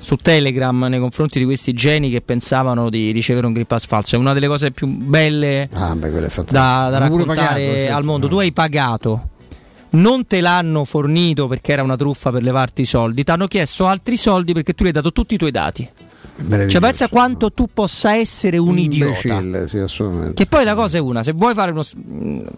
su 0.00 0.16
Telegram 0.16 0.84
nei 0.88 0.98
confronti 0.98 1.38
di 1.38 1.44
questi 1.44 1.72
geni 1.74 2.10
che 2.10 2.20
pensavano 2.20 2.90
di 2.90 3.12
ricevere 3.12 3.46
un 3.46 3.52
Green 3.52 3.66
Pass 3.68 3.86
falso 3.86 4.16
è 4.16 4.18
una 4.18 4.32
delle 4.32 4.48
cose 4.48 4.72
più 4.72 4.88
belle 4.88 5.68
Ah, 5.72 5.94
beh, 5.94 6.10
da, 6.48 6.88
da 6.90 6.98
raccontare 6.98 7.26
pagato, 7.36 7.56
certo. 7.60 7.94
al 7.94 8.02
mondo. 8.04 8.26
Tu 8.26 8.38
hai 8.38 8.50
pagato, 8.52 9.28
non 9.90 10.26
te 10.26 10.40
l'hanno 10.40 10.84
fornito 10.84 11.46
perché 11.46 11.70
era 11.72 11.84
una 11.84 11.94
truffa 11.96 12.32
per 12.32 12.42
levarti 12.42 12.82
i 12.82 12.84
soldi, 12.84 13.22
ti 13.22 13.30
hanno 13.30 13.46
chiesto 13.46 13.86
altri 13.86 14.16
soldi 14.16 14.52
perché 14.52 14.72
tu 14.72 14.82
gli 14.82 14.88
hai 14.88 14.92
dato 14.92 15.12
tutti 15.12 15.34
i 15.34 15.38
tuoi 15.38 15.52
dati. 15.52 15.88
Cioè, 16.34 16.80
pensa 16.80 17.08
quanto 17.08 17.52
tu 17.52 17.68
possa 17.72 18.14
essere 18.14 18.56
un 18.58 18.78
idiota. 18.78 19.34
Imbecille, 19.34 19.68
sì, 19.68 19.78
assolutamente. 19.78 20.34
Che 20.34 20.46
poi 20.46 20.64
la 20.64 20.74
cosa 20.74 20.96
è 20.96 21.00
una, 21.00 21.22
se 21.22 21.32
vuoi 21.32 21.54
fare 21.54 21.70
uno. 21.70 21.84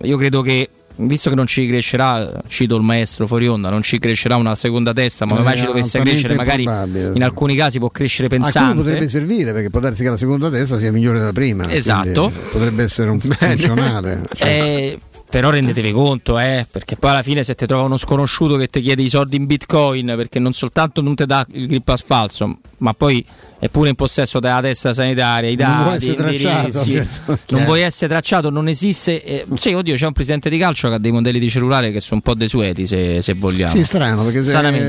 Io 0.02 0.16
credo 0.16 0.42
che 0.42 0.68
visto 0.96 1.28
che 1.30 1.36
non 1.36 1.46
ci 1.46 1.66
crescerà, 1.66 2.30
cito 2.48 2.76
il 2.76 2.82
maestro 2.82 3.26
fuori 3.26 3.46
onda, 3.48 3.70
non 3.70 3.82
ci 3.82 3.98
crescerà 3.98 4.36
una 4.36 4.54
seconda 4.54 4.92
testa, 4.92 5.26
ma 5.26 5.40
mai 5.40 5.56
ci 5.58 5.66
dovesse 5.66 5.98
crescere, 6.00 6.34
magari 6.34 6.62
in 6.62 7.22
alcuni 7.22 7.56
casi 7.56 7.78
può 7.78 7.90
crescere 7.90 8.26
A 8.26 8.30
cui 8.30 8.38
pensante. 8.40 8.76
potrebbe 8.82 9.08
servire 9.08 9.52
perché 9.52 9.70
può 9.70 9.80
darsi 9.80 10.02
che 10.02 10.10
la 10.10 10.16
seconda 10.16 10.50
testa 10.50 10.78
sia 10.78 10.92
migliore 10.92 11.18
della 11.18 11.32
prima. 11.32 11.70
Esatto. 11.70 12.32
Potrebbe 12.52 12.82
essere 12.84 13.10
un 13.10 13.20
funzionale. 13.20 14.22
Cioè, 14.34 14.42
Eh, 14.54 14.98
però 15.28 15.50
rendetevi 15.50 15.90
conto, 15.90 16.38
eh, 16.38 16.64
perché 16.70 16.94
poi 16.96 17.10
alla 17.10 17.22
fine 17.22 17.42
se 17.42 17.54
ti 17.56 17.66
trova 17.66 17.82
uno 17.84 17.96
sconosciuto 17.96 18.56
che 18.56 18.68
ti 18.68 18.80
chiede 18.80 19.02
i 19.02 19.08
soldi 19.08 19.36
in 19.36 19.46
bitcoin, 19.46 20.12
perché 20.16 20.38
non 20.38 20.52
soltanto 20.52 21.00
non 21.00 21.14
ti 21.16 21.26
dà 21.26 21.44
il 21.52 21.82
pass 21.82 22.04
falso, 22.06 22.58
ma 22.78 22.94
poi 22.94 23.24
è 23.58 23.68
pure 23.68 23.88
in 23.88 23.94
possesso 23.96 24.38
della 24.38 24.60
testa 24.60 24.92
sanitaria, 24.92 25.48
i 25.50 25.56
Non 25.56 25.82
vuole 25.82 25.90
dati, 25.92 25.96
essere 25.96 26.16
tracciato, 26.16 26.66
indirizzi. 26.78 26.92
certo. 27.26 27.54
non 27.56 27.64
vuoi 27.64 27.80
essere 27.80 28.10
tracciato, 28.12 28.50
non 28.50 28.68
esiste. 28.68 29.24
eh, 29.24 29.44
sì, 29.56 29.72
oddio, 29.72 29.96
c'è 29.96 30.06
un 30.06 30.12
presidente 30.12 30.48
di 30.50 30.58
calcio 30.58 30.83
che 30.88 30.94
ha 30.94 30.98
dei 30.98 31.12
modelli 31.12 31.38
di 31.38 31.48
cellulare 31.48 31.90
che 31.92 32.00
sono 32.00 32.20
un 32.24 32.32
po' 32.32 32.34
desueti, 32.38 32.86
se, 32.86 33.20
se 33.22 33.34
vogliamo. 33.34 33.70
Sì, 33.74 33.84
strano 33.84 34.24
perché 34.24 34.40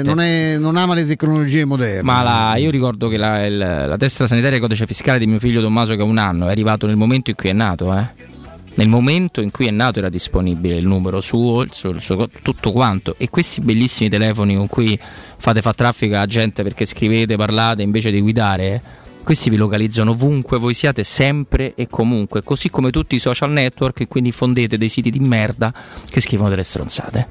non, 0.03 0.19
è- 0.19 0.57
non 0.57 0.75
ama 0.77 0.93
le 0.93 1.06
tecnologie 1.06 1.65
moderne. 1.65 2.01
Ma 2.03 2.22
la- 2.24 2.56
io 2.57 2.69
ricordo 2.72 3.07
che 3.07 3.17
la, 3.17 3.45
il- 3.45 3.57
la 3.57 3.95
testa 3.98 4.27
sanitaria 4.27 4.57
e 4.57 4.61
codice 4.61 4.85
fiscale 4.85 5.19
di 5.19 5.27
mio 5.27 5.40
figlio 5.40 5.61
Tommaso 5.61 5.95
che 5.95 6.01
ha 6.01 6.06
un 6.06 6.17
anno 6.17 6.48
è 6.48 6.51
arrivato 6.51 6.88
nel 6.88 6.95
momento 6.95 7.30
in 7.30 7.35
cui 7.35 7.49
è 7.49 7.53
nato, 7.53 7.93
eh. 7.98 8.33
Nel 8.77 8.90
momento 8.90 9.40
in 9.41 9.51
cui 9.51 9.67
è 9.67 9.72
nato 9.72 9.99
era 9.99 10.09
disponibile 10.09 10.75
il 10.75 10.85
numero 10.85 11.22
suo, 11.22 11.61
il 11.61 11.69
suo- 11.72 11.91
il 11.91 12.01
suo- 12.01 12.30
tutto 12.41 12.72
quanto. 12.74 13.15
E 13.17 13.30
questi 13.30 13.61
bellissimi 13.61 14.09
telefoni 14.09 14.53
con 14.57 14.67
cui 14.67 14.99
fate 15.38 15.61
fa 15.61 15.72
traffico 15.74 16.15
alla 16.15 16.25
gente 16.25 16.61
perché 16.61 16.83
scrivete, 16.85 17.38
parlate 17.38 17.83
invece 17.83 18.11
di 18.11 18.19
guidare, 18.19 18.82
questi 19.26 19.50
vi 19.50 19.56
localizzano 19.58 20.12
ovunque 20.12 20.60
voi 20.60 20.76
siate, 20.76 21.04
sempre 21.04 21.74
e 21.76 21.88
comunque, 21.90 22.44
così 22.44 22.70
come 22.70 22.92
tutti 22.92 23.16
i 23.16 23.20
social 23.20 23.50
network 23.52 24.02
e 24.02 24.08
quindi 24.08 24.32
fondete 24.32 24.78
dei 24.78 24.88
siti 24.88 25.10
di 25.10 25.20
merda 25.20 25.74
che 26.08 26.22
scrivono 26.22 26.50
delle 26.50 26.62
stronzate. 26.62 27.28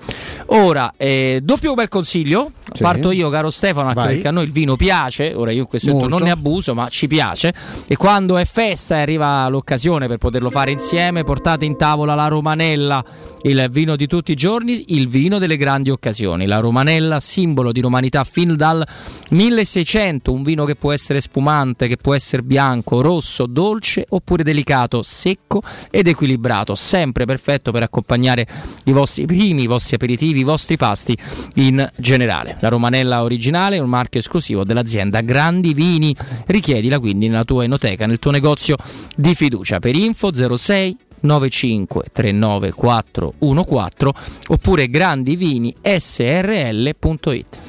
Ora, 0.46 0.92
eh, 0.96 1.38
doppio 1.40 1.74
bel 1.74 1.86
consiglio, 1.88 2.50
Sì. 2.72 2.82
parto 2.82 3.12
io 3.12 3.30
caro 3.30 3.48
Stefano, 3.48 3.86
anche 3.86 4.00
Vai. 4.00 4.12
perché 4.14 4.28
a 4.28 4.32
noi 4.32 4.44
il 4.44 4.52
vino 4.52 4.74
piace, 4.74 5.32
ora 5.34 5.52
io 5.52 5.60
in 5.60 5.66
questo 5.66 5.92
momento 5.92 6.08
non 6.16 6.22
ne 6.26 6.32
abuso, 6.32 6.74
ma 6.74 6.88
ci 6.88 7.06
piace 7.06 7.54
e 7.86 7.96
quando 7.96 8.36
è 8.38 8.44
festa 8.44 8.96
e 8.96 9.02
arriva 9.02 9.46
l'occasione 9.48 10.08
per 10.08 10.18
poterlo 10.18 10.50
fare 10.50 10.72
insieme, 10.72 11.22
portate 11.22 11.64
in 11.64 11.76
tavola 11.76 12.16
la 12.16 12.26
Romanella, 12.26 13.04
il 13.42 13.68
vino 13.70 13.94
di 13.94 14.08
tutti 14.08 14.32
i 14.32 14.34
giorni, 14.34 14.94
il 14.96 15.06
vino 15.08 15.38
delle 15.38 15.56
grandi 15.56 15.90
occasioni. 15.90 16.46
La 16.46 16.58
Romanella, 16.58 17.20
simbolo 17.20 17.70
di 17.70 17.80
romanità 17.80 18.24
fin 18.24 18.56
dal 18.56 18.84
1600, 19.30 20.32
un 20.32 20.42
vino 20.42 20.64
che 20.64 20.74
può 20.74 20.92
essere 20.92 21.20
spumante, 21.20 21.83
che 21.86 21.96
può 21.96 22.14
essere 22.14 22.42
bianco, 22.42 23.00
rosso, 23.00 23.46
dolce 23.46 24.04
oppure 24.08 24.42
delicato, 24.42 25.02
secco 25.02 25.62
ed 25.90 26.06
equilibrato, 26.06 26.74
sempre 26.74 27.24
perfetto 27.24 27.70
per 27.72 27.82
accompagnare 27.82 28.46
i 28.84 28.92
vostri 28.92 29.26
primi, 29.26 29.62
i 29.62 29.66
vostri 29.66 29.96
aperitivi, 29.96 30.40
i 30.40 30.44
vostri 30.44 30.76
pasti 30.76 31.16
in 31.56 31.90
generale. 31.96 32.56
La 32.60 32.68
Romanella 32.68 33.22
originale 33.22 33.76
è 33.76 33.80
un 33.80 33.88
marchio 33.88 34.20
esclusivo 34.20 34.64
dell'azienda 34.64 35.20
Grandi 35.20 35.74
Vini. 35.74 36.14
Richiedila 36.46 36.98
quindi 36.98 37.28
nella 37.28 37.44
tua 37.44 37.64
enoteca, 37.64 38.06
nel 38.06 38.18
tuo 38.18 38.30
negozio 38.30 38.76
di 39.16 39.34
fiducia. 39.34 39.78
Per 39.78 39.94
info 39.94 40.32
06 40.34 40.98
95 41.24 42.04
39 42.12 42.72
414 42.72 44.12
oppure 44.48 44.88
grandivini 44.88 45.74
srl.it. 45.82 47.60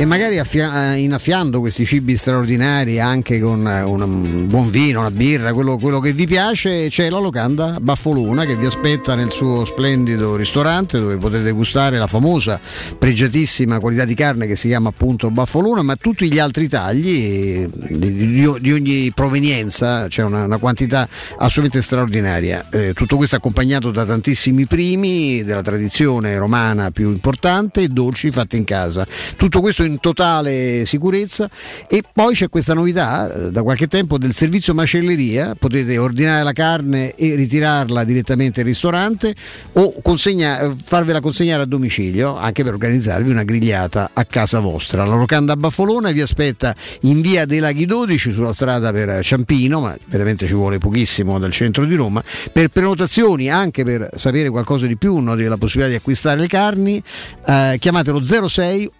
E 0.00 0.04
magari 0.04 0.38
affia- 0.38 0.92
eh, 0.92 0.98
innaffiando 1.00 1.58
questi 1.58 1.84
cibi 1.84 2.16
straordinari 2.16 3.00
anche 3.00 3.40
con 3.40 3.66
eh, 3.66 3.82
un, 3.82 4.46
buon 4.46 4.70
vino, 4.70 5.00
una 5.00 5.10
birra, 5.10 5.52
quello, 5.52 5.76
quello 5.76 5.98
che 5.98 6.12
vi 6.12 6.24
piace, 6.24 6.86
c'è 6.88 7.10
la 7.10 7.18
locanda 7.18 7.78
Baffoluna 7.80 8.44
che 8.44 8.54
vi 8.54 8.66
aspetta 8.66 9.16
nel 9.16 9.32
suo 9.32 9.64
splendido 9.64 10.36
ristorante 10.36 11.00
dove 11.00 11.16
potete 11.16 11.50
gustare 11.50 11.98
la 11.98 12.06
famosa, 12.06 12.60
pregiatissima 12.96 13.80
qualità 13.80 14.04
di 14.04 14.14
carne 14.14 14.46
che 14.46 14.54
si 14.54 14.68
chiama 14.68 14.90
appunto 14.90 15.32
Baffoluna, 15.32 15.82
ma 15.82 15.96
tutti 15.96 16.30
gli 16.30 16.38
altri 16.38 16.68
tagli 16.68 17.08
eh, 17.08 17.68
di, 17.88 18.30
di- 18.60 18.72
ogni 18.72 19.10
provenienza, 19.12 20.06
c'è 20.06 20.22
una, 20.22 20.44
una 20.44 20.58
quantità 20.58 21.08
assolutamente 21.38 21.82
straordinaria. 21.82 22.68
Eh, 22.70 22.92
tutto 22.92 23.16
questo 23.16 23.34
accompagnato 23.34 23.90
da 23.90 24.04
tantissimi 24.04 24.64
primi 24.66 25.42
della 25.42 25.62
tradizione 25.62 26.38
romana 26.38 26.92
più 26.92 27.10
importante 27.10 27.80
e 27.80 27.88
dolci 27.88 28.30
fatti 28.30 28.56
in 28.56 28.62
casa. 28.62 29.04
Tutto 29.34 29.60
questo 29.60 29.86
in 29.87 29.87
totale 29.96 30.84
sicurezza 30.86 31.48
e 31.88 32.02
poi 32.12 32.34
c'è 32.34 32.48
questa 32.48 32.74
novità 32.74 33.32
eh, 33.32 33.50
da 33.50 33.62
qualche 33.62 33.86
tempo 33.86 34.18
del 34.18 34.34
servizio 34.34 34.74
macelleria, 34.74 35.54
potete 35.58 35.98
ordinare 35.98 36.42
la 36.42 36.52
carne 36.52 37.14
e 37.14 37.34
ritirarla 37.34 38.04
direttamente 38.04 38.60
al 38.60 38.66
ristorante 38.66 39.34
o 39.72 39.94
consegna- 40.02 40.60
eh, 40.60 40.72
farvela 40.82 41.20
consegnare 41.20 41.62
a 41.62 41.66
domicilio 41.66 42.36
anche 42.36 42.62
per 42.62 42.72
organizzarvi 42.74 43.30
una 43.30 43.44
grigliata 43.44 44.10
a 44.12 44.24
casa 44.24 44.60
vostra. 44.60 45.04
La 45.04 45.16
locanda 45.16 45.56
Baffolona 45.56 46.10
vi 46.10 46.20
aspetta 46.20 46.74
in 47.02 47.20
via 47.20 47.44
dei 47.44 47.58
Laghi 47.58 47.86
12 47.86 48.32
sulla 48.32 48.52
strada 48.52 48.92
per 48.92 49.22
Ciampino, 49.22 49.80
ma 49.80 49.96
veramente 50.06 50.46
ci 50.46 50.54
vuole 50.54 50.78
pochissimo 50.78 51.38
dal 51.38 51.52
centro 51.52 51.84
di 51.84 51.94
Roma. 51.94 52.22
Per 52.52 52.68
prenotazioni, 52.68 53.50
anche 53.50 53.84
per 53.84 54.10
sapere 54.14 54.50
qualcosa 54.50 54.86
di 54.86 54.96
più 54.96 55.16
no, 55.18 55.34
della 55.34 55.56
possibilità 55.56 55.90
di 55.90 55.98
acquistare 55.98 56.40
le 56.40 56.46
carni, 56.46 57.02
eh, 57.46 57.76
chiamatelo 57.78 58.22
06 58.22 58.90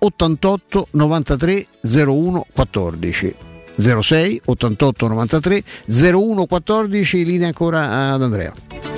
88 0.78 0.88
93 0.90 1.66
01 1.82 2.46
14. 2.52 3.36
06 3.76 4.40
88 4.44 5.08
93 5.08 5.62
01 5.86 6.46
14 6.46 7.24
linea 7.24 7.46
ancora 7.46 8.12
ad 8.12 8.22
Andrea. 8.22 8.97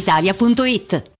brispalitalia.it. 0.00 1.19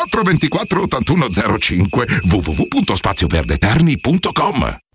424 0.09 0.81
8105 0.81 2.05
www.spazioverdeterni.com 2.29 4.90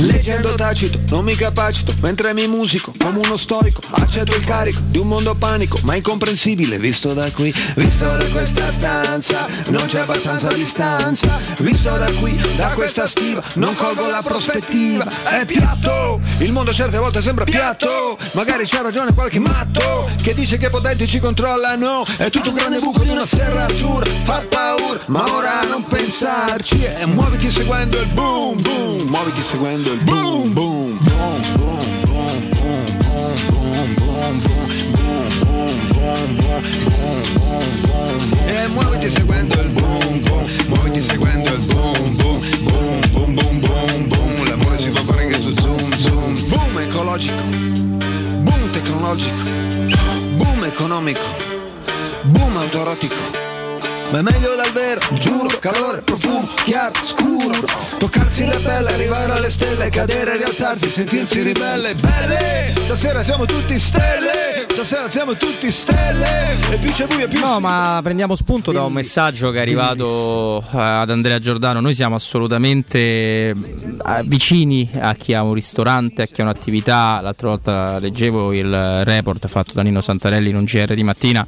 Leggendo 0.00 0.54
tacito, 0.54 0.98
non 1.08 1.24
mi 1.24 1.34
capacito, 1.34 1.94
mentre 2.00 2.32
mi 2.32 2.46
musico 2.46 2.92
come 2.96 3.18
uno 3.18 3.36
storico, 3.36 3.82
accetto 3.90 4.34
il 4.34 4.42
carico 4.44 4.80
di 4.86 4.96
un 4.96 5.08
mondo 5.08 5.34
panico, 5.34 5.78
ma 5.82 5.94
incomprensibile 5.94 6.78
visto 6.78 7.12
da 7.12 7.30
qui, 7.30 7.52
visto 7.76 8.06
da 8.06 8.24
questa 8.30 8.72
stanza, 8.72 9.46
non 9.66 9.84
c'è 9.86 10.00
abbastanza 10.00 10.50
distanza, 10.54 11.38
visto 11.58 11.90
da 11.90 12.10
qui, 12.12 12.34
da 12.56 12.68
questa 12.68 13.06
stiva, 13.06 13.42
non 13.54 13.74
colgo 13.74 14.06
la 14.06 14.22
prospettiva, 14.22 15.06
è 15.24 15.44
piatto, 15.44 16.18
il 16.38 16.52
mondo 16.52 16.72
certe 16.72 16.96
volte 16.96 17.20
sembra 17.20 17.44
piatto, 17.44 18.16
magari 18.32 18.64
c'ha 18.66 18.80
ragione 18.80 19.12
qualche 19.12 19.38
matto, 19.38 20.08
che 20.22 20.32
dice 20.32 20.56
che 20.56 20.66
i 20.66 20.70
potenti 20.70 21.06
ci 21.06 21.18
controllano, 21.18 22.04
è 22.16 22.30
tutto 22.30 22.48
un 22.48 22.54
grande 22.54 22.78
buco 22.78 23.02
di 23.02 23.10
una 23.10 23.26
serratura, 23.26 24.06
fa 24.22 24.46
paura, 24.48 24.98
ma 25.06 25.30
ora 25.30 25.62
non 25.68 25.84
pensarci, 25.84 26.84
e 26.84 27.04
muoviti 27.04 27.50
seguendo 27.50 28.00
il 28.00 28.06
boom 28.06 28.62
boom, 28.62 29.08
muoviti 29.08 29.42
seguendo 29.42 29.89
il 29.92 30.04
boom 30.04 30.52
boom 30.52 30.98
boom 30.98 31.42
boom 31.56 31.86
boom 32.10 32.48
boom 32.50 32.96
boom 33.00 33.40
boom 33.56 33.90
boom 33.96 34.36
boom 35.90 36.36
boom 36.36 38.30
e 38.46 38.68
muoviti 38.68 39.10
seguendo 39.10 39.60
il 39.60 39.68
boom 39.70 40.20
boom 40.20 40.46
muoviti 40.68 41.00
seguendo 41.00 41.52
il 41.52 41.60
boom 41.60 42.16
boom 42.16 42.40
boom 42.62 43.00
boom 43.10 43.34
boom 43.34 43.60
boom 43.60 44.08
boom 44.08 44.48
l'amore 44.48 44.78
si 44.78 44.90
può 44.90 45.02
fare 45.02 45.24
anche 45.24 45.40
su 45.40 45.52
zoom 45.60 45.96
zoom 45.96 46.46
boom 46.46 46.78
ecologico 46.78 47.42
boom 48.42 48.70
tecnologico 48.70 49.42
boom 50.36 50.64
economico 50.64 51.26
boom 52.22 52.56
autorotico 52.56 53.39
ma 54.10 54.18
è 54.18 54.22
meglio 54.22 54.56
dal 54.56 54.72
vero, 54.72 55.00
giuro, 55.12 55.56
calore, 55.60 56.02
profumo, 56.02 56.48
chiaro, 56.64 56.92
scuro. 57.04 57.54
Toccarsi 57.98 58.44
la 58.44 58.58
pelle, 58.62 58.92
arrivare 58.92 59.32
alle 59.32 59.50
stelle, 59.50 59.88
cadere, 59.88 60.36
rialzarsi, 60.36 60.88
sentirsi 60.90 61.42
ribelle 61.42 61.94
Belle, 61.94 62.70
stasera 62.70 63.22
siamo 63.22 63.44
tutti 63.44 63.78
stelle, 63.78 64.66
stasera 64.68 65.08
siamo 65.08 65.34
tutti 65.34 65.70
stelle. 65.70 66.56
E 66.72 66.76
più 66.78 66.90
c'è 66.90 67.06
buio 67.06 67.28
più 67.28 67.38
No, 67.38 67.60
ma 67.60 68.00
prendiamo 68.02 68.34
spunto 68.34 68.72
da 68.72 68.82
un 68.82 68.92
messaggio 68.92 69.50
che 69.50 69.58
è 69.58 69.60
arrivato 69.60 70.60
eh, 70.60 70.78
ad 70.78 71.10
Andrea 71.10 71.38
Giordano. 71.38 71.78
Noi 71.78 71.94
siamo 71.94 72.16
assolutamente 72.16 72.98
eh, 72.98 73.54
vicini 74.24 74.90
a 74.98 75.14
chi 75.14 75.34
ha 75.34 75.42
un 75.44 75.54
ristorante, 75.54 76.22
a 76.22 76.26
chi 76.26 76.40
ha 76.40 76.44
un'attività. 76.44 77.20
L'altra 77.22 77.48
volta 77.48 77.98
leggevo 78.00 78.52
il 78.52 79.04
report 79.04 79.46
fatto 79.46 79.72
da 79.74 79.82
Nino 79.82 80.00
Santarelli 80.00 80.50
in 80.50 80.56
un 80.56 80.64
GR 80.64 80.94
di 80.94 81.02
mattina 81.04 81.46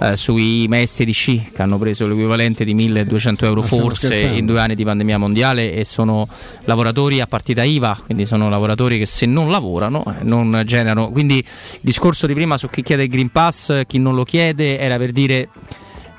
eh, 0.00 0.16
sui 0.16 0.66
maestri 0.68 1.04
di 1.04 1.12
sci 1.12 1.50
che 1.54 1.62
hanno 1.62 1.78
preso 1.78 2.06
l'equivalente 2.06 2.64
di 2.64 2.74
1200 2.74 3.44
euro 3.44 3.62
forse 3.62 4.14
in 4.16 4.46
due 4.46 4.58
anni 4.60 4.74
di 4.74 4.84
pandemia 4.84 5.18
mondiale 5.18 5.74
e 5.74 5.84
sono 5.84 6.26
lavoratori 6.64 7.20
a 7.20 7.26
partita 7.26 7.62
IVA, 7.62 7.98
quindi 8.06 8.24
sono 8.26 8.48
lavoratori 8.48 8.98
che 8.98 9.06
se 9.06 9.26
non 9.26 9.50
lavorano 9.50 10.02
eh, 10.06 10.24
non 10.24 10.62
generano. 10.64 11.10
Quindi 11.10 11.36
il 11.38 11.44
discorso 11.80 12.26
di 12.26 12.34
prima 12.34 12.56
su 12.56 12.68
chi 12.68 12.82
chiede 12.82 13.02
il 13.04 13.08
Green 13.10 13.30
Pass, 13.30 13.82
chi 13.86 13.98
non 13.98 14.14
lo 14.14 14.24
chiede, 14.24 14.78
era 14.78 14.96
per 14.96 15.12
dire 15.12 15.48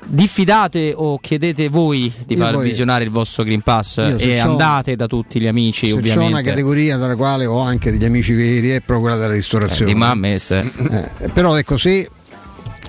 diffidate 0.04 0.92
o 0.96 1.18
chiedete 1.18 1.68
voi 1.68 2.12
di 2.26 2.34
Io 2.34 2.40
far 2.40 2.54
poi- 2.54 2.64
visionare 2.64 3.04
il 3.04 3.10
vostro 3.10 3.44
Green 3.44 3.60
Pass 3.62 3.98
e 4.18 4.38
andate 4.38 4.96
da 4.96 5.06
tutti 5.06 5.40
gli 5.40 5.46
amici 5.46 5.86
Se 5.88 5.92
c'è 5.92 5.98
ovviamente. 5.98 6.32
una 6.32 6.42
categoria 6.42 6.96
tra 6.98 7.06
la 7.06 7.16
quale 7.16 7.46
ho 7.46 7.58
anche 7.60 7.90
degli 7.90 8.04
amici 8.04 8.32
veri 8.34 8.70
è 8.70 8.80
proprio 8.80 9.00
quella 9.00 9.16
della 9.16 9.32
ristorazione. 9.34 9.90
Eh, 9.90 9.94
di 9.94 9.98
mamme, 9.98 10.34
Eh, 10.34 11.10
però 11.32 11.56
ecco 11.56 11.76
se, 11.76 12.08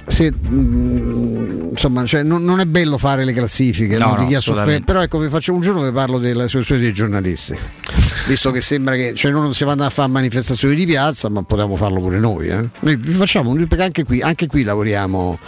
se, 0.06 0.34
mm, 0.34 1.70
insomma 1.72 2.06
cioè, 2.06 2.24
non, 2.24 2.44
non 2.44 2.60
è 2.60 2.66
bello 2.66 2.98
fare 2.98 3.24
le 3.24 3.34
classifiche 3.34 3.98
No, 3.98 4.16
no, 4.16 4.28
assolutamente. 4.36 4.84
però 4.84 5.02
ecco 5.02 5.18
vi 5.20 5.30
faccio 5.30 5.54
un 5.54 5.62
giorno 5.62 5.82
vi 5.82 5.92
parlo 5.92 6.18
della 6.20 6.48
situazione 6.48 6.82
dei 6.82 6.94
giornalisti 6.94 7.58
visto 8.28 8.52
che 8.52 8.62
sembra 8.62 8.96
che 8.96 9.14
cioè, 9.16 9.32
noi 9.32 9.42
non 9.42 9.54
si 9.54 9.64
vanno 9.64 9.86
a 9.86 9.90
fare 9.90 10.10
manifestazioni 10.10 10.76
di 10.76 10.86
piazza 10.86 11.30
ma 11.30 11.44
potevamo 11.44 11.76
farlo 11.76 12.00
pure 12.00 12.20
noi 12.20 12.48
eh. 12.48 12.70
noi 12.80 12.96
vi 12.98 13.14
facciamo 13.14 13.54
perché 13.54 13.84
anche 13.84 14.04
qui, 14.04 14.22
anche 14.22 14.48
qui 14.48 14.64
lavoriamo 14.64 15.40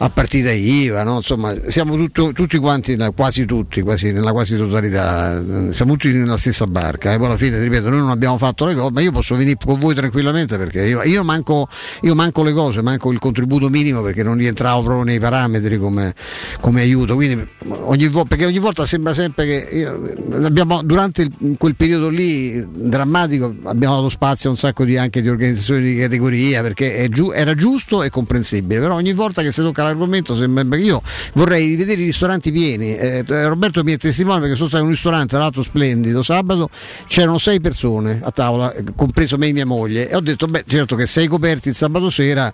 a 0.00 0.08
partita 0.10 0.52
IVA, 0.52 1.02
no? 1.02 1.16
insomma 1.16 1.54
siamo 1.66 1.96
tutto- 1.96 2.32
tutti 2.32 2.56
quanti, 2.58 2.96
quasi 3.16 3.44
tutti, 3.46 3.80
quasi, 3.82 4.12
nella 4.12 4.30
quasi 4.30 4.56
totalità, 4.56 5.36
eh, 5.38 5.72
siamo 5.74 5.92
tutti 5.96 6.12
nella 6.12 6.36
stessa 6.36 6.66
barca 6.66 7.12
e 7.12 7.16
poi 7.16 7.26
alla 7.26 7.36
fine, 7.36 7.60
ripeto, 7.60 7.90
noi 7.90 7.98
non 7.98 8.10
abbiamo 8.10 8.38
fatto 8.38 8.64
le 8.64 8.74
cose, 8.74 8.92
ma 8.92 9.00
io 9.00 9.10
posso 9.10 9.34
venire 9.34 9.56
con 9.64 9.78
voi 9.80 9.94
tranquillamente 9.96 10.56
perché 10.56 10.84
io, 10.86 11.02
io 11.02 11.24
manco, 11.24 11.66
io 12.02 12.14
manco 12.14 12.44
le 12.44 12.52
cose, 12.52 12.80
manco 12.80 13.10
il 13.10 13.18
contributo 13.18 13.68
minimo 13.70 14.00
perché 14.02 14.22
non 14.22 14.36
rientravo 14.36 14.82
proprio 14.82 15.02
nei 15.04 15.18
parametri 15.18 15.78
come, 15.78 16.14
come 16.60 16.80
aiuto, 16.82 17.16
quindi 17.16 17.44
ogni, 17.68 18.06
vo- 18.06 18.24
perché 18.24 18.44
ogni 18.46 18.58
volta 18.58 18.86
sembra 18.86 19.14
sempre 19.14 19.46
che 19.46 19.76
io- 19.78 20.44
abbiamo, 20.44 20.80
durante 20.84 21.22
il- 21.22 21.56
quel 21.58 21.74
periodo 21.74 22.08
lì 22.08 22.64
drammatico 22.70 23.52
abbiamo 23.64 23.96
dato 23.96 24.08
spazio 24.10 24.48
a 24.48 24.52
un 24.52 24.58
sacco 24.58 24.84
di, 24.84 24.96
anche 24.96 25.22
di 25.22 25.28
organizzazioni 25.28 25.94
di 25.94 25.96
categoria 26.00 26.62
perché 26.62 27.08
giu- 27.10 27.32
era 27.34 27.54
giusto 27.56 28.04
e 28.04 28.10
comprensibile, 28.10 28.78
però 28.78 28.94
ogni 28.94 29.12
volta 29.12 29.42
che 29.42 29.50
si 29.50 29.60
tocca 29.60 29.86
l'argomento 29.88 30.34
sembra 30.34 30.64
perché 30.64 30.84
io 30.84 31.02
vorrei 31.34 31.76
vedere 31.76 32.02
i 32.02 32.04
ristoranti 32.04 32.52
pieni. 32.52 32.96
Eh, 32.96 33.24
Roberto 33.26 33.82
mi 33.82 33.92
è 33.92 33.96
testimone 33.96 34.40
perché 34.40 34.56
sono 34.56 34.68
stato 34.68 34.82
in 34.82 34.88
un 34.90 34.94
ristorante, 34.94 35.28
tra 35.28 35.38
l'altro 35.38 35.62
splendido, 35.62 36.22
sabato 36.22 36.68
c'erano 37.06 37.38
sei 37.38 37.60
persone 37.60 38.20
a 38.22 38.30
tavola, 38.30 38.72
eh, 38.72 38.84
compreso 38.94 39.36
me 39.36 39.48
e 39.48 39.52
mia 39.52 39.66
moglie, 39.66 40.08
e 40.08 40.14
ho 40.14 40.20
detto, 40.20 40.46
beh, 40.46 40.64
certo 40.66 40.96
che 40.96 41.06
sei 41.06 41.26
coperti 41.26 41.68
il 41.68 41.74
sabato 41.74 42.10
sera 42.10 42.52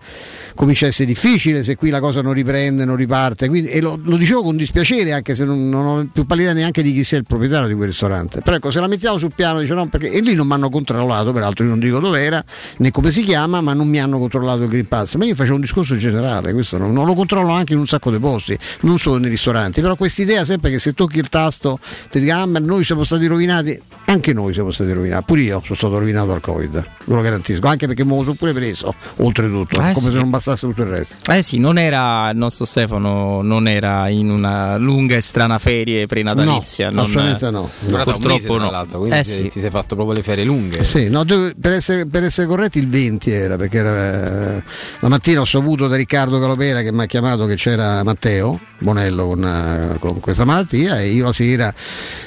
comincia 0.55 0.87
a 0.87 0.89
essere 0.89 1.07
difficile 1.07 1.65
se 1.65 1.77
qui 1.77 1.91
la 1.91 2.01
cosa 2.01 2.23
non 2.23 2.33
riprende, 2.33 2.85
non 2.85 2.97
riparte. 2.97 3.49
Quindi, 3.49 3.69
e 3.69 3.81
lo, 3.81 3.99
lo 4.03 4.17
dicevo 4.17 4.43
con 4.43 4.57
dispiacere, 4.57 5.13
anche 5.13 5.35
se 5.35 5.45
non, 5.45 5.69
non 5.69 5.87
ho 5.87 6.09
più 6.13 6.25
pallida 6.25 6.53
neanche 6.53 6.83
di 6.83 6.93
chi 6.93 7.05
sia 7.05 7.19
il 7.19 7.25
proprietario 7.25 7.69
di 7.69 7.75
quel 7.75 7.89
ristorante. 7.89 8.41
Però 8.41 8.57
ecco, 8.57 8.71
se 8.71 8.81
la 8.81 8.87
mettiamo 8.87 9.19
sul 9.19 9.33
piano, 9.35 9.61
dice 9.61 9.75
no, 9.75 9.87
perché 9.89 10.11
e 10.11 10.21
lì 10.21 10.35
non 10.35 10.47
mi 10.47 10.53
hanno 10.55 10.71
controllato, 10.71 11.33
peraltro 11.33 11.65
io 11.65 11.71
non 11.71 11.81
dico 11.81 11.99
dove 11.99 12.21
era, 12.23 12.43
né 12.79 12.91
come 12.91 13.11
si 13.11 13.23
chiama, 13.23 13.61
ma 13.61 13.75
non 13.75 13.89
mi 13.89 14.01
hanno 14.01 14.19
controllato 14.19 14.63
il 14.63 14.69
Green 14.69 14.87
Pass. 14.87 15.17
Ma 15.17 15.25
io 15.25 15.35
facevo 15.35 15.57
un 15.57 15.61
discorso 15.61 15.97
generale, 15.97 16.53
questo 16.53 16.79
non, 16.79 16.93
non 16.93 17.05
lo 17.07 17.15
controllo 17.15 17.24
anche 17.29 17.73
in 17.73 17.79
un 17.79 17.87
sacco 17.87 18.11
di 18.11 18.19
posti, 18.19 18.57
non 18.81 18.99
solo 18.99 19.19
nei 19.19 19.31
ristoranti. 19.31 19.81
Però 19.81 19.97
questa 19.97 20.23
idea 20.23 20.45
sempre 20.45 20.71
che 20.71 20.79
se 20.79 20.93
tocchi 20.93 21.19
il 21.19 21.29
tasto 21.29 21.79
ti 22.11 22.21
dica 22.21 22.39
ah, 22.39 22.47
ma 22.47 22.59
noi 22.59 22.85
siamo 22.85 23.05
stati 23.05 23.27
rovinati, 23.27 23.81
anche 24.07 24.33
noi 24.33 24.53
siamo 24.53 24.71
stati 24.71 24.93
rovinati, 24.93 25.25
pure 25.27 25.41
io 25.41 25.61
sono 25.63 25.75
stato 25.75 25.99
rovinato 25.99 26.33
al 26.33 26.41
Covid, 26.41 26.71
ve 26.73 27.15
lo 27.15 27.21
garantisco, 27.21 27.67
anche 27.67 27.87
perché 27.87 28.05
me 28.05 28.17
lo 28.17 28.23
sono 28.23 28.35
pure 28.35 28.53
preso, 28.53 28.95
oltretutto, 29.17 29.77
Eh, 29.81 29.93
come 29.93 30.07
sì. 30.07 30.11
se 30.11 30.17
non 30.19 30.31
bastasse 30.31 30.67
tutto 30.67 30.83
il 30.83 30.89
resto. 30.89 31.33
Eh 31.33 31.43
sì, 31.43 31.59
non 31.59 31.79
era 31.79 32.29
il 32.31 32.37
nostro 32.37 32.65
Stefano, 32.65 33.41
non 33.43 33.67
era 33.69 34.09
in 34.09 34.31
una 34.31 34.77
lunga 34.77 35.17
e 35.17 35.21
strana 35.21 35.59
ferie 35.59 36.07
prenatalizia. 36.07 36.91
No, 36.91 36.97
non- 36.97 37.05
assolutamente 37.05 37.51
no. 37.51 37.63
Mese, 37.89 38.05
purtroppo 38.05 38.59
no. 38.59 38.71
l'altro, 38.71 38.99
quindi 38.99 39.17
Eh 39.19 39.23
ti- 39.23 39.31
sì. 39.31 39.49
ti 39.49 39.61
sei 39.61 39.71
fatto 39.71 39.95
proprio 39.95 40.17
le 40.17 40.23
ferie 40.23 40.45
lunghe. 40.45 40.85
Sì, 40.85 41.09
no, 41.09 41.25
tu- 41.25 41.53
per, 41.59 41.73
essere, 41.73 42.07
per 42.07 42.25
essere 42.25 42.47
corretti 42.47 42.79
il 42.79 42.89
20 42.89 43.31
era, 43.31 43.57
perché 43.57 43.79
era, 43.79 44.57
eh, 44.59 44.63
la 45.01 45.09
mattina 45.09 45.41
ho 45.41 45.45
saputo 45.45 45.89
da 45.89 45.97
Riccardo 45.97 46.39
Calopera 46.39 46.83
che 46.83 46.93
mi 46.93 47.03
ha 47.03 47.07
chiamato 47.15 47.47
che 47.47 47.55
c'era 47.55 48.03
Matteo 48.03 48.59
Bonello 48.81 49.29
con, 49.29 49.45
eh, 49.45 49.99
con 50.01 50.19
questa 50.19 50.45
malattia 50.45 50.99
e 50.99 51.11
io 51.11 51.27
la 51.27 51.33
sera 51.33 51.73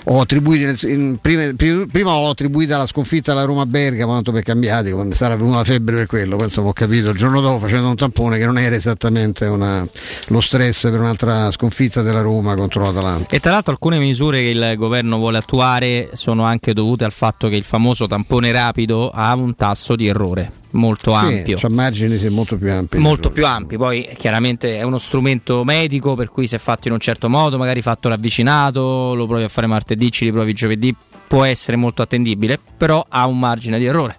ho 0.06 0.22
attribuito, 0.22 0.88
in- 0.88 1.18
prima, 1.20 1.52
prima- 1.54 2.12
l'ho 2.12 2.30
attribuita 2.30 2.76
alla 2.76 2.86
sconfitta 2.86 3.34
alla 3.34 3.44
Roma 3.44 3.66
Bergamo, 3.66 4.14
tanto 4.14 4.32
per 4.32 4.44
cambiati, 4.44 4.92
come 4.92 5.14
sarà 5.14 5.36
venuta 5.36 5.58
la 5.58 5.64
febbre 5.66 5.98
per 5.98 6.06
quello, 6.06 6.38
poi 6.38 6.46
insomma 6.46 6.70
ho 6.70 6.74
capito 6.74 7.10
il 7.10 7.18
giorno 7.18 7.42
dopo 7.42 7.60
facendo 7.60 7.90
un 7.90 7.96
tampone 7.98 8.38
che 8.38 8.46
non 8.46 8.58
era 8.58 8.76
esattamente 8.76 9.46
una- 9.46 9.86
lo 10.28 10.40
stress 10.40 10.84
per 10.84 11.00
un'altra 11.02 11.52
sconfitta 11.52 12.02
della 12.02 12.22
Roma 12.22 12.56
contro 12.56 12.82
l'Atalanta. 12.82 13.36
E 13.36 13.42
tra 13.42 13.52
l'altro 13.52 13.74
alcune 13.74 14.00
misure 14.00 14.40
che 14.40 14.48
il 14.48 14.76
governo 14.78 15.18
vuole 15.18 15.40
attuare 15.40 16.12
sono 16.14 16.44
anche 16.44 16.74
dovute 16.74 17.04
al 17.04 17.12
fatto 17.12 17.50
che 17.50 17.58
il 17.58 17.66
famoso 17.66 18.08
tampone 18.08 18.54
rapido 18.54 19.10
ha 19.14 19.36
un 19.36 19.54
tasso 19.54 19.98
di 19.98 20.08
errore 20.08 20.52
molto 20.78 21.14
Sì, 21.18 21.26
ampio. 21.26 21.58
c'ha 21.58 21.70
margini 21.70 22.18
sì, 22.18 22.30
molto 22.30 22.58
più 22.58 22.72
ampi. 22.72 22.98
Molto 23.00 23.32
più 23.32 23.46
ampi, 23.46 23.78
poi 23.78 24.08
chiaramente 24.18 24.78
è 24.78 24.84
uno 24.84 24.98
strumento 24.98 25.64
medico 25.64 26.16
per 26.16 26.30
cui 26.30 26.48
se 26.48 26.58
fatto 26.60 26.88
in 26.88 26.94
un 26.94 27.00
certo 27.00 27.30
modo, 27.30 27.58
magari 27.58 27.82
fatto 27.82 28.08
ravvicinato, 28.10 29.14
lo 29.14 29.28
provi 29.28 29.44
a 29.44 29.50
fare 29.50 29.68
martedì, 29.68 30.12
ci 30.12 30.26
riprovi 30.26 30.54
giovedì, 30.54 30.96
può 31.28 31.44
essere 31.44 31.76
molto 31.78 32.02
attendibile, 32.02 32.58
però 32.78 33.06
ha 33.08 33.26
un 33.28 33.38
margine 33.38 33.78
di 33.80 33.86
errore. 33.86 34.18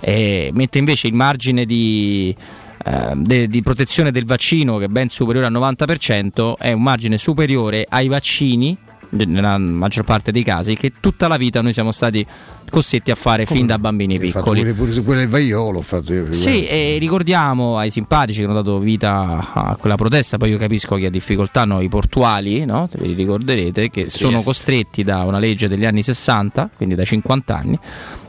E 0.00 0.50
mentre 0.54 0.78
invece 0.78 1.06
il 1.08 1.14
margine 1.14 1.64
di, 1.64 2.34
eh, 2.84 3.10
de- 3.14 3.48
di 3.48 3.62
protezione 3.62 4.12
del 4.12 4.26
vaccino, 4.26 4.76
che 4.78 4.84
è 4.84 4.88
ben 4.88 5.08
superiore 5.08 5.46
al 5.46 5.52
90%, 5.52 6.56
è 6.58 6.72
un 6.72 6.82
margine 6.82 7.16
superiore 7.18 7.84
ai 7.88 8.08
vaccini, 8.08 8.76
nella 9.24 9.58
maggior 9.58 10.04
parte 10.04 10.32
dei 10.32 10.42
casi, 10.42 10.74
che 10.76 10.92
tutta 11.00 11.28
la 11.28 11.36
vita 11.36 11.60
noi 11.60 11.72
siamo 11.72 11.92
stati 11.92 12.24
costretti 12.70 13.10
a 13.10 13.14
fare 13.14 13.46
fin 13.46 13.66
da 13.66 13.78
bambini 13.78 14.18
piccoli. 14.18 14.60
pure, 14.60 14.72
pure 14.72 14.92
su 14.92 15.04
quello 15.04 15.20
del 15.20 15.28
vaiolo 15.28 15.78
ho 15.78 15.82
fatto 15.82 16.12
io. 16.12 16.32
Sì, 16.32 16.66
e 16.66 16.96
ricordiamo 16.98 17.78
ai 17.78 17.90
simpatici 17.90 18.40
che 18.40 18.44
hanno 18.44 18.54
dato 18.54 18.78
vita 18.78 19.52
a 19.52 19.76
quella 19.76 19.96
protesta, 19.96 20.36
poi 20.36 20.50
io 20.50 20.58
capisco 20.58 20.96
che 20.96 21.06
ha 21.06 21.10
difficoltà 21.10 21.64
hanno 21.66 21.80
i 21.80 21.88
portuali, 21.88 22.64
no? 22.64 22.88
Se 22.90 22.98
vi 23.00 23.12
ricorderete, 23.12 23.90
che 23.90 24.08
sono 24.08 24.42
costretti 24.42 25.02
da 25.02 25.22
una 25.22 25.38
legge 25.38 25.68
degli 25.68 25.84
anni 25.84 26.02
60, 26.02 26.70
quindi 26.76 26.94
da 26.94 27.04
50 27.04 27.56
anni, 27.56 27.78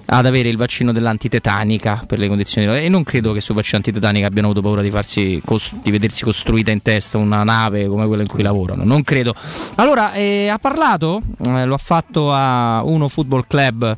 ad 0.09 0.25
avere 0.25 0.49
il 0.49 0.57
vaccino 0.57 0.91
dell'antitetanica 0.91 2.03
per 2.07 2.19
le 2.19 2.27
condizioni 2.27 2.67
e 2.77 2.89
non 2.89 3.03
credo 3.03 3.33
che 3.33 3.41
sul 3.41 3.55
vaccino 3.55 3.77
antitetanica 3.77 4.27
abbiano 4.27 4.47
avuto 4.47 4.61
paura 4.61 4.81
di, 4.81 4.89
farsi 4.89 5.41
di 5.81 5.91
vedersi 5.91 6.23
costruita 6.23 6.71
in 6.71 6.81
testa 6.81 7.17
una 7.17 7.43
nave 7.43 7.87
come 7.87 8.07
quella 8.07 8.21
in 8.21 8.27
cui 8.27 8.43
lavorano, 8.43 8.83
non 8.83 9.03
credo. 9.03 9.33
Allora, 9.75 10.13
eh, 10.13 10.47
ha 10.47 10.57
parlato, 10.57 11.21
eh, 11.45 11.65
lo 11.65 11.73
ha 11.73 11.79
fatto 11.79 12.31
a 12.31 12.81
Uno 12.83 13.07
Football 13.07 13.45
Club 13.47 13.97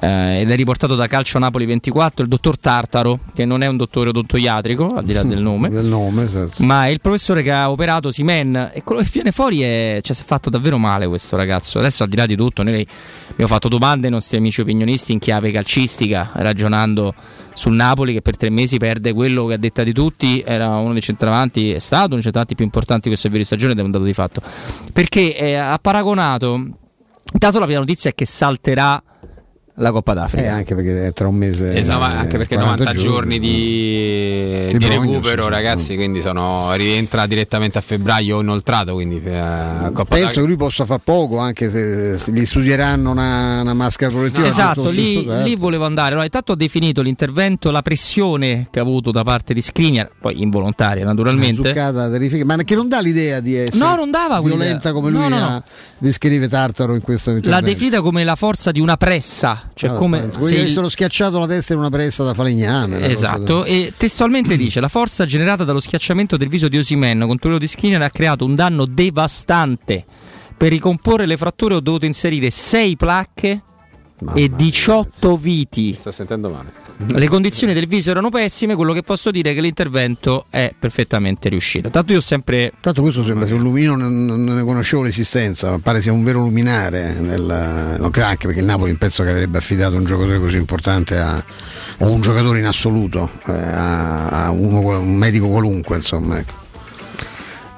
eh, 0.00 0.40
ed 0.40 0.50
è 0.50 0.56
riportato 0.56 0.94
da 0.94 1.06
Calcio 1.06 1.38
Napoli 1.38 1.66
24 1.66 2.24
il 2.24 2.28
dottor 2.28 2.58
Tartaro, 2.58 3.20
che 3.34 3.44
non 3.44 3.62
è 3.62 3.66
un 3.66 3.76
dottore 3.76 4.08
odontoiatrico, 4.10 4.94
al 4.94 5.04
di 5.04 5.12
là 5.12 5.22
del 5.22 5.40
nome, 5.40 5.68
Del 5.70 5.84
nome, 5.84 6.24
esatto. 6.24 6.62
ma 6.64 6.86
è 6.86 6.90
il 6.90 7.00
professore 7.00 7.42
che 7.42 7.52
ha 7.52 7.70
operato 7.70 8.10
Simen 8.10 8.70
e 8.72 8.82
quello 8.82 9.02
che 9.02 9.08
viene 9.12 9.30
fuori 9.30 9.62
è 9.62 10.00
cioè, 10.02 10.16
si 10.16 10.22
è 10.22 10.24
fatto 10.24 10.50
davvero 10.50 10.78
male 10.78 11.06
questo 11.06 11.36
ragazzo. 11.36 11.78
Adesso 11.78 12.02
al 12.02 12.08
di 12.08 12.16
là 12.16 12.26
di 12.26 12.36
tutto, 12.36 12.62
noi 12.62 12.86
abbiamo 13.30 13.50
fatto 13.52 13.68
domande 13.68 14.06
ai 14.06 14.12
nostri 14.12 14.36
amici 14.36 14.60
opinionisti 14.60 15.12
in 15.12 15.18
chiave 15.18 15.50
calcistica, 15.50 16.30
ragionando 16.34 17.14
sul 17.54 17.74
Napoli 17.74 18.12
che 18.12 18.20
per 18.20 18.36
tre 18.36 18.50
mesi 18.50 18.78
perde 18.78 19.12
quello 19.12 19.46
che 19.46 19.54
a 19.54 19.58
detta 19.58 19.84
di 19.84 19.92
tutti 19.92 20.42
era 20.44 20.76
uno 20.76 20.92
dei 20.92 21.02
centravanti, 21.02 21.72
è 21.72 21.78
stato 21.78 22.06
uno 22.06 22.14
dei 22.14 22.22
centravanti 22.22 22.56
più 22.56 22.64
importanti 22.64 23.02
di 23.02 23.08
questa 23.10 23.28
avvio 23.28 23.40
di 23.40 23.46
stagione 23.46 23.72
ed 23.72 23.78
è 23.78 23.82
un 23.82 23.90
dato 23.92 24.04
di 24.04 24.14
fatto. 24.14 24.42
Perché 24.92 25.36
eh, 25.36 25.54
ha 25.54 25.78
paragonato, 25.80 26.54
intanto 27.32 27.58
la 27.58 27.64
prima 27.64 27.80
notizia 27.80 28.10
è 28.10 28.14
che 28.14 28.26
salterà 28.26 29.00
la 29.76 29.90
Coppa 29.90 30.14
d'Africa. 30.14 30.44
Eh, 30.44 30.48
anche 30.48 30.74
perché 30.74 31.06
è 31.08 31.12
tra 31.12 31.26
un 31.28 31.34
mese. 31.34 31.74
Esatto, 31.74 32.14
eh, 32.14 32.18
anche 32.18 32.36
perché 32.38 32.54
40 32.54 32.84
90 32.84 33.00
giorni 33.02 33.38
di, 33.38 34.68
Di 34.72 34.78
di 34.78 34.86
Brogno, 34.86 35.00
recupero, 35.12 35.48
ragazzi, 35.48 35.94
quindi 35.96 36.20
sono, 36.20 36.72
rientra 36.74 37.26
direttamente 37.26 37.78
a 37.78 37.80
febbraio 37.80 38.40
inoltrato, 38.40 38.94
quindi 38.94 39.20
eh, 39.24 39.90
Coppa 39.92 40.14
Penso 40.16 40.40
che 40.40 40.46
lui 40.46 40.56
possa 40.56 40.84
far 40.84 40.98
poco 40.98 41.38
anche 41.38 41.70
se, 41.70 42.18
se 42.18 42.32
gli 42.32 42.44
studieranno 42.44 43.10
una, 43.10 43.60
una 43.62 43.74
maschera 43.74 44.10
protettiva. 44.10 44.46
Esatto, 44.46 44.80
tutto 44.82 44.90
lì, 44.90 45.24
tempo. 45.26 45.42
lì 45.42 45.56
volevo 45.56 45.84
andare. 45.86 46.10
Allora, 46.10 46.24
intanto 46.24 46.52
ho 46.52 46.56
definito 46.56 47.02
l'intervento, 47.02 47.70
la 47.70 47.82
pressione 47.82 48.68
che 48.70 48.78
ha 48.78 48.82
avuto 48.82 49.10
da 49.10 49.22
parte 49.24 49.54
di 49.54 49.60
Skriniar, 49.60 50.10
poi 50.20 50.40
involontaria 50.42 51.04
naturalmente. 51.04 51.68
Zuccata 51.68 52.08
terrifica, 52.10 52.44
ma 52.44 52.56
che 52.56 52.74
non 52.74 52.88
dà 52.88 53.00
l'idea 53.00 53.40
di 53.40 53.54
essere 53.56 53.78
No, 53.78 53.94
non 53.96 54.10
dava 54.10 54.40
quell'idea. 54.40 54.64
violenta 54.64 54.92
come 54.92 55.10
No, 55.10 55.20
lui 55.20 55.28
no, 55.30 55.38
no. 55.38 55.44
ha- 55.46 55.62
descrive 55.98 56.48
Tartaro 56.48 56.94
in 56.94 57.00
questo 57.00 57.30
L'ha 57.30 57.36
intervento. 57.36 57.66
definita 57.66 58.00
come 58.02 58.22
la 58.24 58.36
forza 58.36 58.70
di 58.70 58.80
una 58.80 58.96
pressa, 58.96 59.63
cioè 59.74 59.90
Ah, 59.90 59.94
come 59.94 60.30
se 60.36 60.40
se 60.46 60.54
il- 60.54 60.60
avessero 60.60 60.88
schiacciato 60.88 61.38
la 61.38 61.46
testa 61.46 61.72
in 61.72 61.78
una 61.78 61.90
pressa 61.90 62.22
da 62.24 62.34
falegname. 62.34 63.08
Esatto, 63.08 63.62
del- 63.62 63.72
e 63.72 63.92
testualmente 63.96 64.56
dice: 64.56 64.80
La 64.80 64.88
forza 64.88 65.24
generata 65.24 65.64
dallo 65.64 65.80
schiacciamento 65.80 66.36
del 66.36 66.48
viso 66.48 66.68
di 66.68 66.78
Osimen 66.78 67.20
contro 67.20 67.38
quello 67.40 67.58
di 67.58 67.66
Skinner 67.66 68.02
ha 68.02 68.10
creato 68.10 68.44
un 68.44 68.54
danno 68.54 68.84
devastante. 68.86 70.04
Per 70.56 70.70
ricomporre 70.70 71.26
le 71.26 71.36
fratture 71.36 71.74
ho 71.74 71.80
dovuto 71.80 72.06
inserire 72.06 72.50
6 72.50 72.96
placche 72.96 73.62
e 74.34 74.48
18 74.48 75.36
viti. 75.36 75.94
Sto 75.98 76.10
sentendo 76.10 76.48
male. 76.48 76.72
Le 77.06 77.28
condizioni 77.28 77.72
del 77.72 77.86
viso 77.86 78.10
erano 78.10 78.30
pessime, 78.30 78.74
quello 78.74 78.92
che 78.92 79.02
posso 79.02 79.30
dire 79.30 79.50
è 79.50 79.54
che 79.54 79.60
l'intervento 79.60 80.46
è 80.48 80.72
perfettamente 80.78 81.48
riuscito. 81.48 81.90
Tanto 81.90 82.12
io 82.12 82.18
ho 82.18 82.22
sempre 82.22 82.72
Tanto 82.80 83.02
questo 83.02 83.22
sembra 83.24 83.46
sia 83.46 83.56
un 83.56 83.62
lumino, 83.62 83.96
non, 83.96 84.24
non 84.24 84.44
ne 84.44 84.62
conoscevo 84.62 85.02
l'esistenza, 85.02 85.70
ma 85.70 85.78
pare 85.78 86.00
sia 86.00 86.12
un 86.12 86.24
vero 86.24 86.40
luminare. 86.40 87.14
Nel, 87.14 87.96
non 87.98 88.10
credo 88.10 88.28
anche 88.28 88.46
perché 88.46 88.60
il 88.60 88.66
Napoli 88.66 88.94
penso 88.94 89.22
che 89.22 89.30
avrebbe 89.30 89.58
affidato 89.58 89.96
un 89.96 90.04
giocatore 90.04 90.38
così 90.38 90.56
importante 90.56 91.18
a, 91.18 91.44
o 91.98 92.10
un 92.10 92.20
giocatore 92.20 92.60
in 92.60 92.66
assoluto 92.66 93.30
eh, 93.46 93.52
a, 93.52 94.28
a 94.28 94.50
uno, 94.50 94.98
un 94.98 95.14
medico 95.14 95.48
qualunque, 95.48 95.96
insomma. 95.96 96.38
ecco. 96.38 96.63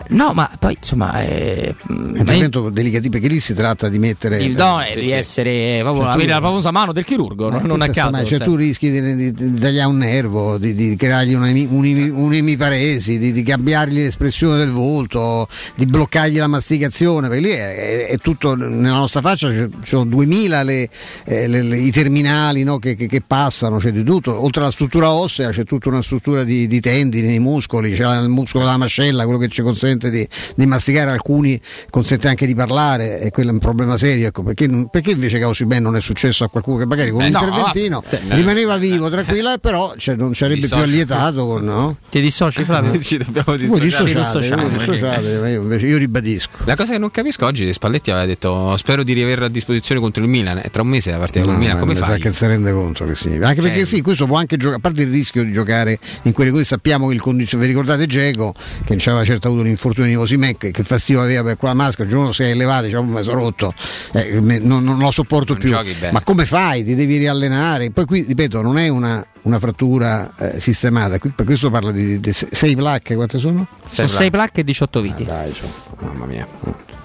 No, 0.08 0.32
ma 0.32 0.50
poi 0.58 0.76
insomma. 0.78 1.20
Eh, 1.22 1.74
È 1.76 1.92
intervento 1.92 2.70
delicato 2.70 3.08
perché 3.08 3.28
lì 3.28 3.40
si 3.40 3.54
tratta 3.54 3.88
di 3.88 3.98
mettere. 3.98 4.38
di, 4.38 4.52
no, 4.52 4.82
eh, 4.84 4.98
di 5.00 5.10
essere 5.10 5.78
proprio, 5.82 6.02
Cioè, 6.02 6.12
tu- 6.12 6.16
avere 6.18 6.32
la 6.32 6.40
famosa 6.40 6.70
mano 6.70 6.92
del 6.92 7.04
chirurgo, 7.04 7.48
Ma 7.48 7.58
non, 7.58 7.66
non 7.66 7.78
che 7.78 7.84
a 7.84 7.92
caso. 8.04 8.10
mai? 8.10 8.26
Cioè, 8.26 8.38
sai. 8.38 8.46
tu 8.46 8.54
rischi 8.54 8.90
di, 8.90 9.14
di, 9.16 9.32
di 9.32 9.58
tagliare 9.58 9.88
un 9.88 9.96
nervo, 9.98 10.58
di, 10.58 10.74
di 10.74 10.94
creargli 10.96 11.34
un'emi- 11.34 11.66
un'emi- 11.70 12.08
un'emiparesi, 12.10 13.18
di, 13.18 13.32
di 13.32 13.42
cambiargli 13.42 13.96
l'espressione 14.02 14.56
del 14.58 14.70
volto, 14.70 15.48
di 15.74 15.86
bloccargli 15.86 16.36
la 16.38 16.46
masticazione, 16.46 17.28
perché 17.28 17.42
lì 17.44 17.50
è, 17.52 17.74
è- 17.76 18.06
è 18.08 18.16
tutto 18.18 18.54
nella 18.54 18.96
nostra 18.98 19.20
faccia, 19.20 19.50
ci 19.50 19.68
sono 19.84 20.04
2000 20.04 20.62
le- 20.62 20.88
eh, 21.24 21.46
le- 21.48 21.62
le- 21.62 21.78
i 21.78 21.90
terminali 21.90 22.62
no, 22.62 22.78
che, 22.78 22.94
che- 22.94 23.06
che 23.06 23.22
passano, 23.26 23.78
c'è 23.78 23.90
di 23.92 24.02
tutto. 24.04 24.42
Oltre 24.42 24.62
alla 24.62 24.70
struttura 24.70 25.10
ossea 25.10 25.50
c'è 25.50 25.64
tutta 25.64 25.88
una 25.88 26.02
struttura 26.02 26.44
di, 26.44 26.66
di 26.66 26.80
tendini, 26.80 27.28
di 27.32 27.38
muscoli, 27.38 27.94
c'è 27.94 28.20
il 28.20 28.28
muscolo 28.28 28.64
della 28.64 28.76
mascella, 28.76 29.24
quello 29.24 29.38
che 29.38 29.48
ci 29.48 29.62
consente 29.62 29.94
di, 29.96 30.26
di 30.54 30.66
masticare, 30.66 31.10
alcuni 31.10 31.60
consente 31.90 32.28
anche 32.28 32.46
di 32.46 32.54
parlare, 32.54 33.20
e 33.20 33.30
quello 33.30 33.50
è 33.50 33.52
un 33.52 33.58
problema 33.58 33.96
serio. 33.96 34.26
Ecco, 34.28 34.42
perché, 34.42 34.66
non- 34.66 34.88
perché 34.88 35.12
invece 35.12 35.38
Causiben 35.38 35.82
non 35.82 35.96
è 35.96 36.00
successo 36.00 36.44
a 36.44 36.48
qualcuno 36.48 36.78
che 36.78 36.86
magari 36.86 37.10
con 37.10 37.22
Eh, 37.22 37.26
un 37.26 37.32
no, 37.32 37.38
interventino 37.40 38.00
vabbè, 38.04 38.16
sì, 38.16 38.34
rimaneva 38.34 38.76
vivo, 38.76 39.08
tranquilla, 39.10 39.54
e 39.54 39.58
però 39.58 39.94
cioè, 39.96 40.14
non 40.16 40.34
sarebbe 40.34 40.66
più 40.66 40.76
allietato 40.76 41.46
con 41.46 41.64
no? 41.64 41.96
Ti 42.10 42.20
dissoci, 42.20 42.64
Flavio? 42.64 42.98
Ci 43.00 43.18
dobbiamo 43.18 43.56
dissociare. 43.56 44.14
dissociate, 44.14 44.68
dissociate, 44.76 45.38
ma 45.38 45.48
io 45.48 45.62
invece 45.62 45.86
io 45.86 45.98
ribadisco. 45.98 46.48
La 46.64 46.76
cosa 46.76 46.92
che 46.92 46.98
non 46.98 47.10
capisco 47.10 47.44
oggi 47.46 47.72
Spalletti 47.72 48.10
aveva 48.10 48.26
detto 48.26 48.76
spero 48.76 49.02
di 49.02 49.12
riaverla 49.12 49.46
a 49.46 49.48
disposizione 49.48 50.00
contro 50.00 50.22
il 50.22 50.28
Milan 50.28 50.58
e 50.58 50.70
tra 50.70 50.82
un 50.82 50.88
mese 50.88 51.10
la 51.10 51.18
partita 51.18 51.44
con 51.44 51.54
il 51.54 51.58
Milan 51.60 51.74
ma 51.74 51.80
come 51.80 51.94
fai? 51.94 52.20
che 52.20 52.32
si 52.32 52.46
rende 52.46 52.72
conto 52.72 53.04
che 53.06 53.14
sì. 53.14 53.28
Anche 53.28 53.60
Cioè- 53.60 53.70
perché 53.70 53.86
sì, 53.86 54.00
questo 54.02 54.26
può 54.26 54.36
anche 54.38 54.56
giocare, 54.56 54.76
a 54.76 54.80
parte 54.80 55.02
il 55.02 55.10
rischio 55.10 55.44
di 55.44 55.52
giocare 55.52 55.98
in 56.22 56.32
quelle 56.32 56.50
cose, 56.50 56.64
sappiamo 56.64 57.08
che 57.08 57.14
il 57.14 57.20
condizione, 57.20 57.64
vi 57.64 57.70
ricordate 57.70 58.06
Geco 58.06 58.52
che 58.56 58.90
non 58.94 58.98
c'aveva 58.98 59.24
certo 59.24 59.48
avuto 59.48 59.62
un 59.62 59.68
infortunio 59.86 60.10
di 60.10 60.16
Cosimen, 60.16 60.56
che, 60.56 60.72
fastidio 60.82 61.22
aveva 61.22 61.42
per 61.42 61.56
quella 61.56 61.74
maschera, 61.74 62.04
il 62.04 62.10
giorno 62.10 62.32
si 62.32 62.42
è 62.42 62.46
elevato, 62.46 62.84
diciamo, 62.84 63.12
mi 63.12 63.22
sono 63.22 63.40
rotto, 63.40 63.74
eh, 64.12 64.40
me- 64.40 64.58
non, 64.58 64.84
non 64.84 64.98
lo 64.98 65.10
sopporto 65.10 65.54
Non 65.54 65.62
più. 65.62 65.70
Ma 66.10 66.20
come 66.22 66.44
fai? 66.44 66.84
Ti 66.84 66.94
devi 66.94 67.18
riallenare. 67.18 67.90
Poi 67.90 68.04
qui, 68.04 68.24
ripeto, 68.26 68.60
non 68.60 68.78
è 68.78 68.88
una, 68.88 69.24
una 69.46 69.58
frattura 69.58 70.30
eh, 70.36 70.60
sistemata, 70.60 71.18
qui, 71.18 71.30
per 71.30 71.44
questo 71.46 71.70
parla 71.70 71.92
di, 71.92 72.18
di 72.20 72.32
se- 72.32 72.48
sei 72.50 72.74
placche, 72.74 73.14
quante 73.14 73.38
sono? 73.38 73.66
Sono 73.84 74.08
6 74.08 74.30
placche 74.30 74.60
e 74.60 74.64
18 74.64 75.00
viti. 75.00 75.24
dai, 75.24 75.52
cioè. 75.54 75.68
Mamma 76.00 76.26
mia. 76.26 76.46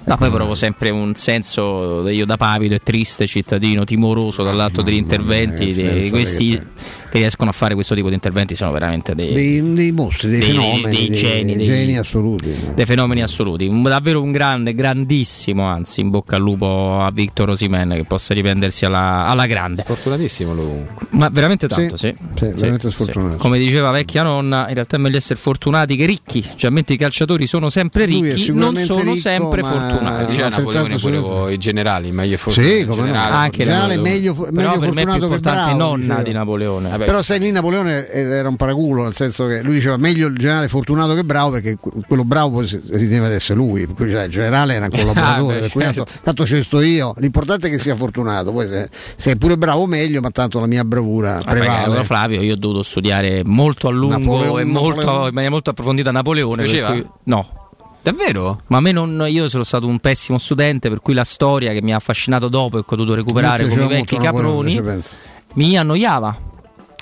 No, 0.03 0.18
poi 0.18 0.32
provo 0.32 0.56
sempre 0.56 0.90
un 0.90 1.14
senso 1.14 2.08
io 2.10 2.26
da 2.26 2.36
pavido 2.36 2.74
e 2.74 2.80
triste 2.80 3.28
cittadino, 3.28 3.84
timoroso 3.84 4.42
dall'alto 4.44 4.82
degli 4.82 4.95
interventi. 4.95 5.60
ragazzi, 5.66 5.82
di 5.84 5.88
pensate 5.88 6.10
questi 6.10 6.50
che 6.50 6.66
che 7.11 7.18
riescono 7.18 7.50
a 7.50 7.53
fare 7.53 7.74
questo 7.74 7.94
tipo 7.94 8.08
di 8.08 8.14
interventi 8.14 8.56
sono 8.56 8.72
veramente 8.72 9.14
dei, 9.14 9.34
Dei, 9.34 9.74
dei 9.74 9.92
mostri, 9.92 10.30
dei, 10.30 10.40
dei- 10.40 10.50
fenomeni, 10.50 10.82
dei 11.10 11.11
geni, 11.11 11.56
dei- 11.58 11.66
geni 11.66 11.98
assoluti. 11.98 12.56
dei 12.74 12.86
fenomeni 12.86 13.22
assoluti. 13.22 13.68
Un- 13.68 13.84
davvero 13.84 14.22
un 14.24 14.32
grande, 14.32 14.74
grandissimo, 14.74 15.66
anzi, 15.66 16.00
in 16.00 16.10
bocca 16.10 16.38
al 16.38 16.42
lupo 16.42 17.00
a 17.02 17.11
Victor 17.11 17.50
Osimen 17.50 17.90
che 17.95 18.06
possa 18.06 18.34
riprendersi 18.34 18.86
alla, 18.86 19.28
alla 19.28 19.45
grande. 19.45 19.82
Sfortunatissimo 19.82 20.53
lui. 20.53 20.86
Ma 21.10 21.28
veramente 21.30 21.68
tanto, 21.68 21.98
sì. 21.98 22.08
Sì, 22.08 22.16
veramente 22.34 22.90
sfortunato. 22.90 23.38
Come 23.38 23.58
diceva 23.60 23.92
vecchia 23.92 24.24
nonna, 24.24 24.68
in 24.68 24.74
realtà 24.74 24.95
è 24.98 25.00
meglio 25.00 25.18
essere 25.18 25.40
fortunati 25.40 25.95
che 25.95 26.06
ricchi. 26.06 26.42
Generalmente 26.42 26.93
i 26.93 26.98
calciatori 26.98 27.48
sono 27.48 27.69
sempre 27.69 28.06
ricchi, 28.06 28.51
non 28.51 28.76
sono 28.77 29.01
ricco, 29.01 29.16
sempre 29.16 29.61
fortunati. 29.64 30.26
Diceva 30.26 30.48
altrettanto 30.48 30.88
Napoleone 30.88 31.19
pure 31.22 31.53
i 31.53 31.58
generali, 31.58 32.11
meglio 32.11 32.38
fortunato 32.38 32.74
Sì, 32.74 32.84
come 32.85 33.00
no. 33.01 33.06
generale. 33.08 33.35
Anche 33.35 33.61
In 33.61 33.68
generale 33.68 33.98
meglio, 33.98 34.34
Però 34.34 34.50
meglio 34.51 34.80
per 34.80 34.93
me 34.93 35.01
è 35.01 35.06
più 35.06 35.14
fortunato 35.14 35.30
che 35.34 35.40
bravo. 35.40 35.77
nonna 35.77 35.98
diceva. 36.03 36.22
di 36.22 36.32
Napoleone. 36.32 36.90
Vabbè. 36.90 37.06
Però 37.06 37.22
sai 37.22 37.40
lì 37.40 37.51
Napoleone 37.51 38.10
era 38.10 38.48
un 38.48 38.56
paraculo, 38.56 39.03
nel 39.03 39.16
senso 39.16 39.48
che 39.48 39.61
lui 39.61 39.76
diceva 39.76 39.98
meglio 39.98 40.27
il 40.27 40.38
generale 40.38 40.68
fortunato 40.68 41.14
che 41.14 41.24
bravo 41.24 41.51
perché 41.51 41.77
que- 41.80 41.92
quello 42.08 42.24
bravo 42.24 42.50
poi 42.51 42.68
si 42.68 42.80
riteneva 42.92 43.27
di 43.27 43.35
essere 43.35 43.56
lui, 43.60 43.85
cui, 43.88 44.10
cioè, 44.10 44.24
il 44.24 44.32
generale 44.32 44.74
era 44.76 44.85
un 44.85 44.92
collaboratore, 44.92 45.56
Ah, 45.58 45.60
beh, 45.60 45.60
per 45.61 45.69
cui 45.72 45.82
tanto, 45.82 46.03
certo. 46.06 46.22
tanto 46.24 46.45
ci 46.45 46.64
sto 46.64 46.82
io, 46.82 47.14
l'importante 47.18 47.68
è 47.68 47.69
che 47.72 47.80
sia 47.80 47.95
fortunato, 47.95 48.51
poi 48.51 48.68
se, 48.68 48.90
se 49.16 49.32
è 49.32 49.35
pure 49.35 49.58
bravo 49.58 49.85
meglio, 49.85 50.22
ma 50.22 50.30
tanto 50.32 50.60
la 50.60 50.66
mia 50.68 50.84
bravura 50.84 51.34
Vabbè, 51.34 51.50
prevale. 51.50 51.84
caro 51.84 52.03
Flavio, 52.22 52.41
io 52.41 52.53
ho 52.53 52.58
dovuto 52.58 52.83
studiare 52.83 53.41
molto 53.43 53.88
a 53.88 53.91
lungo 53.91 54.17
Napoleone, 54.17 54.61
e 54.61 54.66
molto, 54.66 55.01
in 55.01 55.33
maniera 55.33 55.50
molto 55.50 55.72
approfondita 55.72 56.11
Napoleone. 56.11 56.66
Cui- 56.66 57.08
no. 57.24 57.48
Davvero? 58.03 58.61
Ma 58.67 58.77
a 58.77 58.82
me 58.82 58.91
non, 58.91 59.25
io 59.27 59.48
sono 59.48 59.64
stato 59.64 59.88
un 59.88 60.00
pessimo 60.00 60.38
studente, 60.38 60.90
per 60.90 61.01
cui 61.01 61.14
la 61.14 61.24
storia 61.24 61.72
che 61.72 61.82
mi 61.82 61.93
ha 61.93 61.95
affascinato 61.95 62.48
dopo 62.48 62.77
e 62.77 62.83
che 62.85 62.93
ho 62.93 62.98
dovuto 62.98 63.16
recuperare 63.16 63.67
come 63.67 63.85
i 63.85 63.88
vecchi 63.88 64.17
caproni, 64.17 64.82
mi 65.53 65.77
annoiava. 65.77 66.50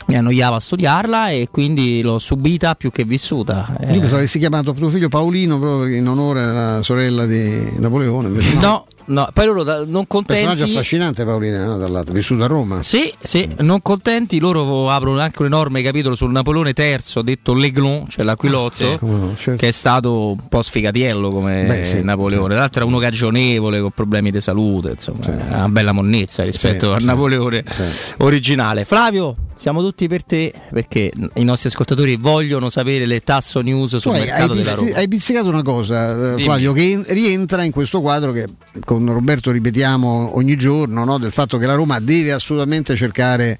Mi 0.05 0.17
annoiava 0.17 0.55
a 0.55 0.59
studiarla 0.59 1.29
e 1.29 1.49
quindi 1.51 2.01
l'ho 2.01 2.17
subita 2.17 2.73
più 2.75 2.89
che 2.89 3.03
vissuta. 3.03 3.77
Eh, 3.79 3.93
Io 3.93 3.99
pensavo 3.99 4.17
avessi 4.17 4.39
chiamato 4.39 4.73
tuo 4.73 4.89
figlio 4.89 5.07
Paolino 5.07 5.59
proprio 5.59 5.95
in 5.95 6.07
onore 6.07 6.41
alla 6.41 6.81
sorella 6.81 7.25
di 7.25 7.77
Napoleone. 7.77 8.29
no. 8.29 8.59
no, 8.59 8.85
no, 9.09 9.29
poi 9.33 9.45
loro 9.45 9.63
da- 9.63 9.83
non 9.85 10.05
Personaggio 10.07 10.47
contenti. 10.47 10.71
affascinante 10.71 11.25
Paolina, 11.25 11.65
no, 11.65 11.77
dall'altro, 11.77 12.13
vissuto 12.13 12.43
a 12.43 12.47
Roma. 12.47 12.81
Sì, 12.81 13.13
sì, 13.21 13.47
non 13.59 13.81
contenti, 13.81 14.39
loro 14.39 14.89
aprono 14.89 15.19
anche 15.19 15.41
un 15.41 15.47
enorme 15.47 15.81
capitolo 15.81 16.15
sul 16.15 16.31
Napoleone 16.31 16.73
III, 16.75 17.23
detto 17.23 17.53
L'Aiglon, 17.53 18.05
cioè 18.07 18.23
l'aquilozzo, 18.25 18.91
Sì, 18.91 18.97
come 18.97 19.11
no, 19.19 19.35
certo. 19.37 19.55
che 19.59 19.67
è 19.67 19.71
stato 19.71 20.31
un 20.31 20.47
po' 20.47 20.61
sfigatiello 20.61 21.29
come 21.31 21.65
Beh, 21.65 21.83
sì, 21.83 22.03
Napoleone. 22.03 22.49
Tra 22.53 22.59
l'altro 22.61 22.81
era 22.81 22.89
uno 22.89 22.99
cagionevole, 22.99 23.79
con 23.81 23.91
problemi 23.91 24.31
di 24.31 24.41
salute, 24.41 24.91
insomma, 24.91 25.27
una 25.27 25.69
bella 25.69 25.91
monnezza 25.91 26.43
rispetto 26.43 26.87
Sì, 26.87 26.93
al 26.93 26.99
sì, 27.01 27.05
Napoleone 27.05 27.63
sì. 27.69 28.13
originale. 28.19 28.85
Flavio, 28.85 29.35
siamo 29.55 29.81
tutti 29.81 30.07
per 30.07 30.23
te 30.23 30.53
perché 30.71 31.11
i 31.35 31.43
nostri 31.43 31.69
ascoltatori 31.69 32.15
vogliono 32.15 32.69
sapere 32.69 33.05
le 33.05 33.21
tasso 33.21 33.59
news 33.61 33.91
Tu 33.91 33.99
sul 33.99 34.11
hai, 34.13 34.19
mercato 34.21 34.51
hai 34.53 34.57
della 34.57 34.71
pizzi- 34.71 34.85
Roma. 34.85 34.97
hai 34.97 35.07
pizzicato 35.07 35.47
una 35.49 35.61
cosa, 35.63 36.11
eh, 36.11 36.29
Dimmi. 36.31 36.41
Flavio, 36.43 36.73
che 36.73 37.03
rientra 37.07 37.63
in 37.63 37.71
questo 37.71 38.01
quadro 38.01 38.31
che 38.31 38.45
con 38.83 39.11
Roberto 39.11 39.51
ripetiamo 39.51 40.35
ogni 40.35 40.55
giorno, 40.55 41.03
no, 41.03 41.17
del 41.17 41.31
fatto 41.31 41.57
che 41.57 41.65
la 41.65 41.75
Roma 41.75 41.99
deve 41.99 42.31
assolutamente 42.31 42.95
cercare 42.95 43.57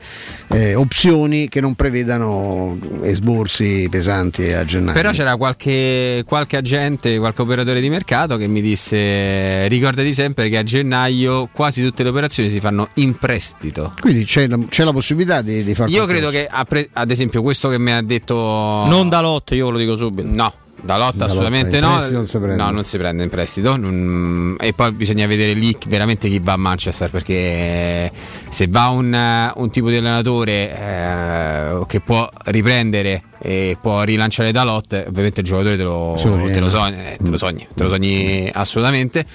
eh, 0.50 0.76
opzioni 0.76 1.48
che 1.50 1.62
non 1.62 1.76
prevedano 1.76 2.78
esborsi 3.04 3.88
pesanti 3.90 4.52
a 4.52 4.66
gennaio. 4.66 4.94
Però 4.94 5.12
c'era 5.12 5.36
qualche, 5.36 6.24
qualche 6.26 6.58
agente, 6.58 7.18
qualche 7.20 7.42
operatore 7.42 7.82
di 7.82 7.90
mercato 7.90 8.38
che 8.38 8.48
mi 8.48 8.62
disse 8.62 9.68
ricordati 9.68 10.14
sempre 10.14 10.50
che 10.50 10.58
a 10.58 10.64
gennaio 10.64 11.50
quasi 11.52 11.84
tutte 11.84 12.04
le 12.04 12.10
operazioni 12.10 12.50
si 12.50 12.60
fanno 12.60 12.90
in 12.96 13.16
prestito. 13.18 13.94
Quindi 14.00 14.24
c'è 14.26 14.48
la, 14.48 14.58
c'è 14.70 14.84
la 14.84 14.92
possibilità 14.94 15.42
di, 15.42 15.64
di 15.64 15.76
fare 15.76 15.90
Io 15.90 16.06
qualcosa. 16.06 16.30
credo 16.30 16.48
che 16.50 16.88
ad 16.94 17.12
esempio 17.12 17.42
questo 17.42 17.70
che 17.70 17.80
mi 17.80 17.92
ha 17.92 18.02
detto 18.02 18.36
Non 18.36 19.10
da 19.10 19.22
lotto, 19.22 19.56
io 19.56 19.68
ve 19.68 19.72
lo 19.72 19.78
dico 19.78 19.96
subito. 19.96 20.28
No, 20.30 20.54
da 20.82 20.98
lotta 20.98 21.26
assolutamente 21.26 21.80
no. 21.80 21.90
non. 21.90 22.10
No, 22.56 22.70
non 22.72 22.84
si 22.86 22.98
prende 22.98 23.24
in 23.24 23.30
prestito. 23.30 23.76
non- 23.78 24.56
E 24.60 24.74
poi 24.74 24.92
bisogna 24.92 25.28
vedere 25.28 25.54
lì 25.54 25.76
veramente 25.88 26.28
chi 26.30 26.40
va 26.40 26.54
a 26.54 26.58
Manchester. 26.58 27.10
Perché 27.10 28.12
se 28.50 28.68
va 28.68 28.88
un, 28.88 29.52
un 29.56 29.70
tipo 29.70 29.90
di 29.90 29.98
allenatore 29.98 30.52
eh, 30.78 31.86
che 31.88 32.00
può 32.02 32.28
riprendere 32.46 33.24
e 33.42 33.78
può 33.82 34.02
rilanciare 34.04 34.52
da 34.52 34.64
lotte, 34.64 35.06
ovviamente 35.08 35.42
il 35.42 35.46
giocatore 35.46 35.78
te 35.78 35.84
lo, 35.84 36.14
te 36.18 36.60
lo 36.60 36.70
sogni, 36.70 36.96
eh, 36.98 37.18
te 37.18 37.30
lo 37.30 37.38
sogni, 37.38 37.68
te 37.74 37.84
lo 37.84 37.90
sogni 37.90 38.50
assolutamente. 38.54 39.26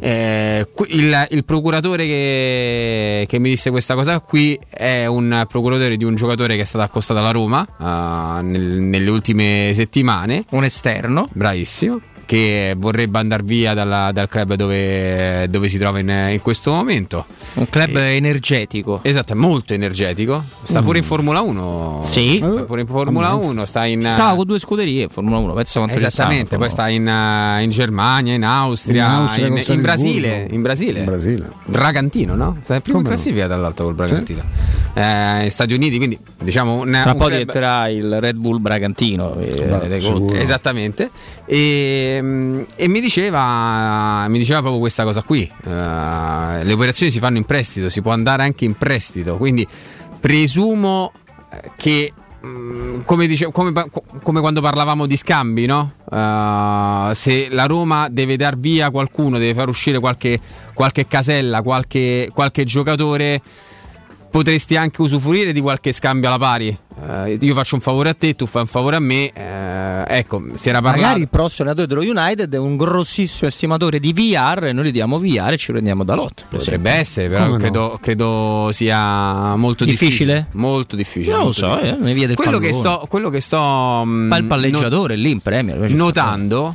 Eh, 0.00 0.66
il, 0.88 1.26
il 1.30 1.44
procuratore 1.44 2.04
che, 2.04 3.24
che 3.28 3.38
mi 3.38 3.50
disse 3.50 3.70
questa 3.70 3.94
cosa 3.94 4.18
qui 4.18 4.58
è 4.68 5.06
un 5.06 5.46
procuratore 5.48 5.96
di 5.96 6.02
un 6.02 6.16
giocatore 6.16 6.56
che 6.56 6.62
è 6.62 6.64
stato 6.64 6.84
accostato 6.84 7.20
alla 7.20 7.30
Roma 7.30 7.64
eh, 7.64 8.42
nel- 8.42 8.80
nelle 8.80 9.10
ultime 9.10 9.70
settimane. 9.74 10.44
Un 10.50 10.64
esterno. 10.64 11.28
Bravissimo. 11.32 12.00
Che 12.24 12.74
vorrebbe 12.78 13.18
andare 13.18 13.42
via 13.42 13.74
dalla- 13.74 14.10
dal 14.12 14.28
club 14.28 14.54
dove, 14.54 15.46
dove 15.50 15.68
si 15.68 15.76
trova 15.78 15.98
in, 15.98 16.08
in 16.30 16.40
questo 16.40 16.72
momento. 16.72 17.26
Un 17.54 17.68
club 17.68 17.94
energetico. 17.96 19.00
Esatto, 19.02 19.34
molto 19.36 19.74
energetico. 19.74 20.42
Sta 20.62 20.80
pure 20.82 20.98
in 20.98 21.04
Formula 21.04 21.40
1. 21.40 22.00
Sì. 22.04 22.36
Sta 22.36 22.64
pure 22.64 22.80
in 22.82 22.86
Formula 22.86 23.28
Ammazza. 23.30 23.50
1. 23.50 23.64
Sta 23.64 23.84
in. 23.84 24.00
Stava 24.10 24.36
con 24.36 24.46
due 24.46 24.58
scuderie 24.58 25.02
in 25.02 25.08
Formula 25.08 25.36
1, 25.38 25.52
pensa 25.52 25.78
quanto 25.80 25.96
Esattamente, 25.96 26.56
poi 26.56 26.70
sta 26.70 26.88
in, 26.88 27.06
in 27.60 27.70
Germania, 27.70 28.34
in 28.34 28.44
Austria, 28.44 29.04
In 29.04 29.10
Austria, 29.10 29.46
in, 29.48 29.62
in. 29.66 29.80
Brasile, 29.82 30.46
in 30.50 30.62
Brasile. 30.62 30.98
In 31.00 31.04
Brasile. 31.04 31.50
Bragantino, 31.66 32.34
no? 32.34 32.58
Sta 32.62 32.76
in 32.76 32.82
Come 32.82 33.02
no? 33.02 33.08
classifica 33.08 33.46
dall'alto 33.46 33.84
col 33.84 33.94
Bragantino. 33.94 34.42
Eh, 34.94 35.48
Stati 35.48 35.72
Uniti, 35.72 35.96
quindi 35.96 36.18
diciamo 36.42 36.80
un, 36.82 36.90
Tra 36.90 37.12
un 37.12 37.16
poi 37.18 37.28
club- 37.28 37.38
diventerà 37.38 37.88
il 37.88 38.20
Red 38.20 38.36
Bull 38.36 38.60
Bragantino. 38.60 39.38
eh, 39.40 40.00
conto. 40.02 40.34
Esattamente. 40.34 41.10
E, 41.46 42.18
mm, 42.20 42.60
e 42.76 42.88
mi 42.88 43.00
diceva 43.00 44.26
mi 44.28 44.38
diceva 44.38 44.60
proprio 44.60 44.80
questa 44.80 45.04
cosa 45.04 45.22
qui. 45.22 45.42
Eh, 45.42 45.68
le 46.64 46.72
operazioni 46.72 47.10
si 47.10 47.18
fanno 47.18 47.38
in 47.38 47.44
prestito, 47.44 47.88
si 47.88 48.02
può 48.02 48.12
andare 48.12 48.42
anche 48.42 48.64
in 48.66 48.74
prestito. 48.76 49.36
Quindi 49.38 49.66
presumo 50.20 51.12
eh, 51.50 51.70
che 51.76 52.12
mm, 52.44 53.00
come, 53.04 53.26
dice- 53.26 53.50
come 53.50 53.72
come 54.22 54.40
quando 54.40 54.60
parlavamo 54.60 55.06
di 55.06 55.16
scambi, 55.16 55.64
no? 55.66 55.92
Eh, 56.10 57.14
se 57.14 57.48
la 57.50 57.64
Roma 57.64 58.08
deve 58.10 58.36
dar 58.36 58.58
via 58.58 58.90
qualcuno, 58.90 59.38
deve 59.38 59.54
far 59.54 59.68
uscire 59.68 59.98
qualche, 59.98 60.38
qualche 60.74 61.06
casella, 61.06 61.62
qualche, 61.62 62.28
qualche 62.32 62.64
giocatore, 62.64 63.40
potresti 64.32 64.76
anche 64.76 65.02
usufruire 65.02 65.52
di 65.52 65.60
qualche 65.60 65.92
scambio 65.92 66.28
alla 66.28 66.38
pari. 66.38 66.76
Eh, 67.26 67.36
io 67.40 67.54
faccio 67.54 67.74
un 67.74 67.80
favore 67.82 68.08
a 68.08 68.14
te, 68.14 68.34
tu 68.34 68.46
fai 68.46 68.62
un 68.62 68.68
favore 68.68 68.96
a 68.96 68.98
me. 68.98 69.30
eh, 69.30 70.04
ecco, 70.18 70.42
si 70.54 70.68
era 70.70 70.80
parlato. 70.80 71.02
Magari 71.02 71.20
il 71.22 71.28
prossimo 71.28 71.68
allenatore 71.68 71.86
dello 72.02 72.18
United 72.18 72.52
è 72.54 72.58
un 72.58 72.76
grossissimo 72.78 73.48
estimatore 73.48 74.00
di 74.00 74.12
VR 74.14 74.64
e 74.64 74.72
noi 74.72 74.86
gli 74.86 74.90
diamo 74.90 75.18
VR 75.18 75.52
e 75.52 75.56
ci 75.58 75.70
prendiamo 75.72 76.02
da 76.02 76.14
lot. 76.14 76.46
per 76.48 76.58
Potrebbe 76.58 76.90
essere, 76.90 77.28
però 77.28 77.46
no? 77.46 77.56
credo, 77.58 77.98
credo 78.00 78.68
sia 78.72 79.54
molto 79.56 79.84
Difficile? 79.84 80.34
difficile. 80.34 80.46
Molto 80.60 80.96
difficile. 80.96 81.34
Non 81.36 81.44
lo 81.46 81.52
so, 81.52 81.74
difficile. 81.74 82.10
eh, 82.10 82.14
via 82.14 82.26
del 82.26 82.36
quello, 82.36 82.58
che 82.58 82.72
sto, 82.72 83.06
quello 83.08 83.28
che 83.28 83.40
sto 83.40 84.02
mm, 84.06 84.30
Fa 84.30 84.36
il 84.38 84.44
palleggiatore 84.44 85.14
lì 85.16 85.30
in 85.30 85.40
Premier. 85.40 85.90
notando 85.90 86.74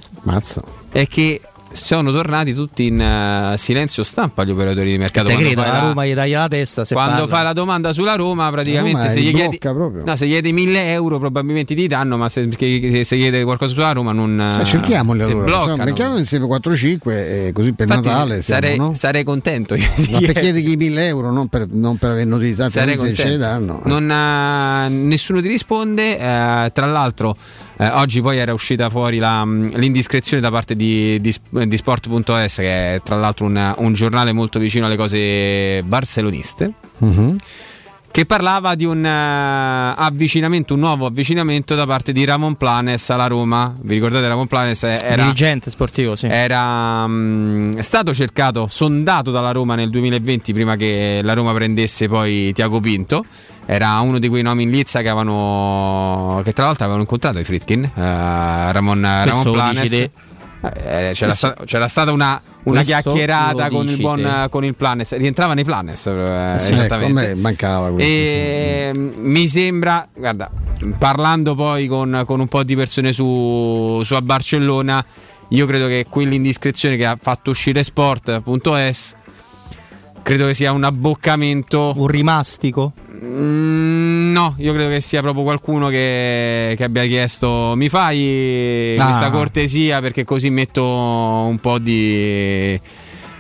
è 0.92 1.08
che 1.08 1.42
sono 1.72 2.12
tornati 2.12 2.54
tutti 2.54 2.88
in 2.88 3.00
eh, 3.00 3.56
silenzio 3.58 4.04
stampa 4.04 4.44
gli 4.44 4.52
operatori 4.52 4.92
di 4.92 4.98
mercato. 4.98 5.28
Te 5.28 5.34
Quando 5.34 5.50
credo, 5.54 5.62
la 5.70 5.72
la- 5.78 5.88
Roma 5.88 6.06
gli 6.06 6.14
taglia 6.16 6.40
la 6.40 6.48
testa 6.48 6.86
se 6.86 6.94
quando 6.94 7.14
parla. 7.22 7.28
fai 7.36 7.44
la 7.44 7.54
domanda 7.54 7.94
sulla 7.94 8.16
Roma, 8.16 8.50
praticamente 8.50 8.98
Roma 9.00 9.10
se, 9.12 9.20
gli 9.22 9.34
chiedi, 9.34 9.60
no, 10.04 10.16
se 10.16 10.26
gli 10.26 10.30
chiedi 10.32 10.54
1000 10.54 10.92
euro, 10.92 11.20
probabilmente 11.20 11.76
ti 11.76 11.88
danno, 11.88 12.18
ma 12.18 12.30
se, 12.30 12.48
che- 12.48 13.04
se 13.06 13.16
chiede 13.18 13.44
qualcosa 13.44 13.74
sulla 13.74 13.92
Roma, 13.92 14.12
non 14.12 14.58
Eh, 14.60 14.66
cerchiamoli 14.66 15.20
ti 15.26 15.32
allora. 15.32 15.46
bloccano. 15.46 15.76
Cerchiamo 15.86 16.18
insieme 16.18 16.46
4-5 16.48 17.00
e 17.12 17.52
così 17.54 17.74
per 17.74 17.88
Infatti, 17.88 18.08
Natale 18.08 18.42
siamo, 18.42 18.62
sarei, 18.62 18.78
no? 18.78 18.94
sarei 18.94 19.24
contento. 19.24 19.76
Ma 19.76 20.20
per 20.20 20.34
chiedergli 20.34 20.76
1000 20.76 21.08
euro, 21.08 21.32
non 21.32 21.48
per, 21.48 21.68
non 21.70 21.98
per 21.98 22.12
aver 22.12 22.26
tanto 22.28 23.06
se 23.06 23.14
ce 23.14 23.26
ne 23.30 23.38
danno. 23.38 23.82
Non, 23.86 24.10
eh, 24.10 24.90
nessuno 24.90 25.42
ti 25.42 25.48
risponde. 25.48 26.18
eh, 26.18 26.72
tra 26.74 26.86
l'altro, 26.86 27.36
eh, 27.78 27.88
oggi 27.90 28.22
poi 28.22 28.38
era 28.38 28.54
uscita 28.54 28.90
fuori 28.90 29.18
la, 29.18 29.46
mh, 29.46 29.78
l'indiscrezione 29.78 30.42
da 30.42 30.50
parte 30.50 30.76
di, 30.76 31.20
di, 31.22 31.34
di 31.50 31.78
Sport.es, 31.78 32.56
che 32.56 32.96
è 32.96 33.02
tra 33.04 33.16
l'altro 33.16 33.46
un, 33.46 33.76
un 33.78 33.94
giornale 33.94 34.34
molto 34.34 34.60
vicino 34.60 34.86
alle 34.86 34.98
cose 34.98 35.84
barceloniste. 35.84 36.72
Mhm. 37.00 37.38
Che 38.18 38.26
parlava 38.26 38.74
di 38.74 38.84
un 38.84 39.06
eh, 39.06 39.94
avvicinamento, 39.96 40.74
un 40.74 40.80
nuovo 40.80 41.06
avvicinamento 41.06 41.76
da 41.76 41.86
parte 41.86 42.12
di 42.14 42.26
Ramon 42.26 42.56
Planes 42.56 43.12
alla 43.12 43.28
Roma. 43.28 43.72
Vi 43.80 43.94
ricordate 43.94 44.28
Ramon 44.28 44.48
Planes 44.48 44.82
era, 44.82 45.22
dirigente 45.22 45.70
sportivo, 45.70 46.16
sì. 46.16 46.26
era 46.26 47.06
mm, 47.08 47.78
stato 47.78 48.16
cercato, 48.16 48.66
sondato 48.72 49.30
dalla 49.30 49.52
Roma 49.52 49.76
nel 49.76 49.92
2020 49.92 50.52
prima 50.52 50.76
che 50.76 51.20
la 51.22 51.34
Roma 51.34 51.54
prendesse 51.54 52.08
poi 52.08 52.52
Tiago 52.54 52.80
Pinto. 52.80 53.24
Era 53.68 54.00
uno 54.00 54.18
di 54.18 54.28
quei 54.30 54.42
nomi 54.42 54.64
in 54.64 54.72
lizza 54.72 55.02
che 55.02 55.10
avevano 55.10 56.42
che 56.44 56.54
tra 56.54 56.66
l'altro 56.66 56.86
avevano 56.86 57.04
incontrato 57.04 57.38
i 57.38 57.44
Fritkin, 57.44 57.84
eh, 57.84 57.92
Ramon, 58.72 59.00
Ramon 59.00 59.52
Planes. 59.52 59.92
Eh, 59.92 61.12
c'era, 61.14 61.36
sta- 61.36 61.56
c'era 61.66 61.88
stata 61.88 62.12
una, 62.12 62.42
una 62.70 62.82
chiacchierata 62.84 63.70
con 63.70 63.88
il 63.88 63.98
buon 63.98 64.48
con 64.50 64.64
il 64.64 64.76
Planes, 64.76 65.16
rientrava 65.18 65.54
nei 65.54 65.64
Planes 65.64 66.06
eh, 66.08 66.56
Sì, 66.58 66.72
esattamente. 66.72 67.22
ecco, 67.22 67.32
a 67.32 67.36
me 67.36 67.36
mancava 67.36 67.90
questo. 67.92 68.10
E 68.10 68.92
mm, 68.94 69.10
mi 69.16 69.48
sembra, 69.48 70.08
guarda, 70.14 70.50
parlando 70.98 71.56
poi 71.56 71.88
con, 71.88 72.24
con 72.26 72.40
un 72.40 72.48
po' 72.48 72.64
di 72.64 72.76
persone 72.76 73.14
su, 73.14 74.02
su 74.04 74.14
a 74.14 74.22
Barcellona, 74.22 75.04
io 75.50 75.66
credo 75.66 75.88
che 75.88 76.06
quell'indiscrezione 76.10 76.98
che 76.98 77.06
ha 77.06 77.18
fatto 77.20 77.52
uscire 77.52 77.84
sport.es 77.84 79.16
credo 80.28 80.48
che 80.48 80.54
sia 80.54 80.74
un 80.74 80.84
abboccamento. 80.84 81.94
Un 81.96 82.08
rimastico? 82.08 82.92
Mm, 83.24 84.32
no, 84.32 84.54
io 84.58 84.74
credo 84.74 84.90
che 84.90 85.02
sia 85.02 85.22
proprio 85.22 85.44
qualcuno 85.44 85.88
che, 85.90 86.74
che 86.78 86.84
abbia 86.84 87.04
chiesto 87.06 87.74
mi 87.76 87.90
fai 87.90 88.96
Ah. 89.00 89.06
questa 89.06 89.30
cortesia 89.32 90.00
perché 90.02 90.24
così 90.24 90.50
metto 90.50 90.84
un 90.84 91.58
po' 91.60 91.80
di, 91.80 92.80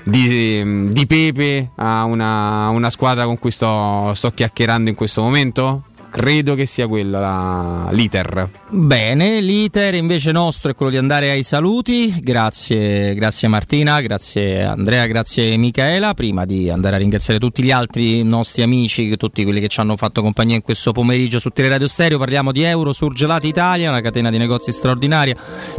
di, 0.03 0.89
di 0.91 1.05
pepe 1.05 1.71
a 1.75 2.05
una, 2.05 2.69
una 2.69 2.89
squadra 2.89 3.25
con 3.25 3.37
cui 3.37 3.51
sto, 3.51 4.13
sto 4.13 4.31
chiacchierando 4.31 4.89
in 4.89 4.95
questo 4.95 5.21
momento? 5.21 5.83
Credo 6.17 6.55
che 6.55 6.65
sia 6.65 6.87
quello 6.87 7.19
la- 7.19 7.89
l'iter. 7.91 8.49
Bene, 8.69 9.39
l'iter 9.39 9.93
invece 9.93 10.31
nostro 10.31 10.71
è 10.71 10.73
quello 10.73 10.91
di 10.91 10.97
andare 10.97 11.29
ai 11.29 11.43
saluti. 11.43 12.11
Grazie, 12.21 13.13
grazie 13.13 13.47
Martina, 13.47 14.01
grazie 14.01 14.63
Andrea, 14.63 15.05
grazie 15.05 15.55
Michaela. 15.57 16.15
Prima 16.15 16.45
di 16.45 16.71
andare 16.71 16.95
a 16.95 16.97
ringraziare 16.97 17.39
tutti 17.39 17.61
gli 17.61 17.69
altri 17.69 18.23
nostri 18.23 18.63
amici, 18.63 19.15
tutti 19.15 19.43
quelli 19.43 19.59
che 19.59 19.67
ci 19.67 19.79
hanno 19.79 19.95
fatto 19.95 20.23
compagnia 20.23 20.55
in 20.55 20.63
questo 20.63 20.91
pomeriggio 20.91 21.37
su 21.37 21.49
Teleradio 21.49 21.87
Stereo, 21.87 22.17
parliamo 22.17 22.51
di 22.51 22.63
Euro 22.63 22.93
Surgelati 22.93 23.47
Italia, 23.47 23.91
una 23.91 24.01
catena 24.01 24.31
di 24.31 24.39
negozi 24.39 24.71
straordinaria. 24.71 25.35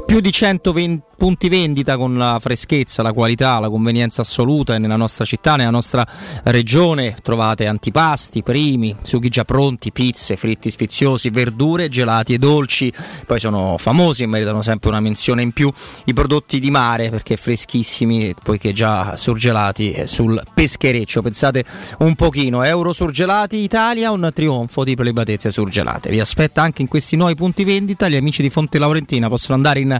Più 0.06 0.20
di 0.20 0.30
120 0.30 1.07
punti 1.18 1.48
vendita 1.48 1.96
con 1.96 2.16
la 2.16 2.38
freschezza, 2.40 3.02
la 3.02 3.12
qualità, 3.12 3.58
la 3.58 3.68
convenienza 3.68 4.22
assoluta 4.22 4.76
e 4.76 4.78
nella 4.78 4.96
nostra 4.96 5.24
città, 5.24 5.56
nella 5.56 5.70
nostra 5.70 6.06
regione. 6.44 7.16
Trovate 7.20 7.66
antipasti, 7.66 8.44
primi, 8.44 8.94
sughi 9.02 9.28
già 9.28 9.44
pronti, 9.44 9.90
pizze, 9.90 10.36
fritti 10.36 10.70
sfiziosi, 10.70 11.30
verdure, 11.30 11.88
gelati 11.88 12.34
e 12.34 12.38
dolci. 12.38 12.92
Poi 13.26 13.40
sono 13.40 13.76
famosi 13.78 14.22
e 14.22 14.26
meritano 14.26 14.62
sempre 14.62 14.90
una 14.90 15.00
menzione 15.00 15.42
in 15.42 15.50
più 15.50 15.70
i 16.04 16.14
prodotti 16.14 16.60
di 16.60 16.70
mare 16.70 17.10
perché 17.10 17.36
freschissimi, 17.36 18.34
poiché 18.40 18.72
già 18.72 19.16
surgelati 19.16 20.04
sul 20.06 20.40
peschereccio. 20.54 21.20
Pensate 21.20 21.64
un 21.98 22.14
pochino, 22.14 22.62
Euro 22.62 22.92
Surgelati 22.92 23.56
Italia, 23.56 24.12
un 24.12 24.30
trionfo 24.32 24.84
di 24.84 24.94
prelibatezze 24.94 25.50
surgelate. 25.50 26.10
Vi 26.10 26.20
aspetta 26.20 26.62
anche 26.62 26.82
in 26.82 26.88
questi 26.88 27.16
nuovi 27.16 27.34
punti 27.34 27.64
vendita. 27.64 28.08
Gli 28.08 28.16
amici 28.16 28.40
di 28.40 28.50
Fonte 28.50 28.78
Laurentina 28.78 29.28
possono 29.28 29.56
andare 29.56 29.80
in 29.80 29.98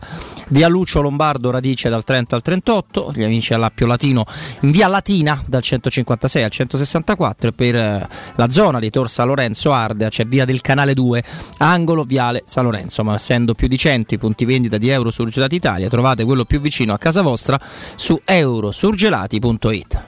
via 0.49 0.69
Lucio 0.69 1.07
Lombardo 1.09 1.51
Radice 1.51 1.89
dal 1.89 2.05
30 2.05 2.37
al 2.37 2.43
38, 2.43 3.13
gli 3.15 3.23
amici 3.23 3.55
all'Appio 3.55 3.87
Latino 3.87 4.27
in 4.61 4.71
via 4.71 4.87
Latina 4.89 5.43
dal 5.47 5.63
156 5.63 6.43
al 6.43 6.51
164 6.51 7.49
e 7.49 7.53
per 7.53 7.75
eh, 7.75 8.09
la 8.37 8.51
zona 8.51 8.79
di 8.79 8.91
Tor 8.91 9.09
San 9.09 9.29
Lorenzo 9.29 9.73
Ardea 9.73 10.11
c'è 10.11 10.27
via 10.27 10.45
del 10.45 10.61
Canale 10.61 10.93
2, 10.93 11.25
angolo 11.59 12.05
viale 12.05 12.43
San 12.45 12.65
Lorenzo, 12.65 13.03
ma 13.05 13.15
essendo 13.15 13.55
più 13.55 13.69
di 13.69 13.79
100 13.79 14.15
i 14.15 14.19
punti 14.19 14.45
vendita 14.45 14.77
di 14.77 14.91
Euro 14.91 15.11
Surgelati 15.11 15.55
Italia 15.55 15.89
trovate 15.89 16.25
quello 16.25 16.45
più 16.45 16.61
vicino 16.61 16.93
a 16.93 16.99
casa 16.99 17.23
vostra 17.23 17.59
su 17.97 18.21
eurosurgelati.it. 18.25 20.07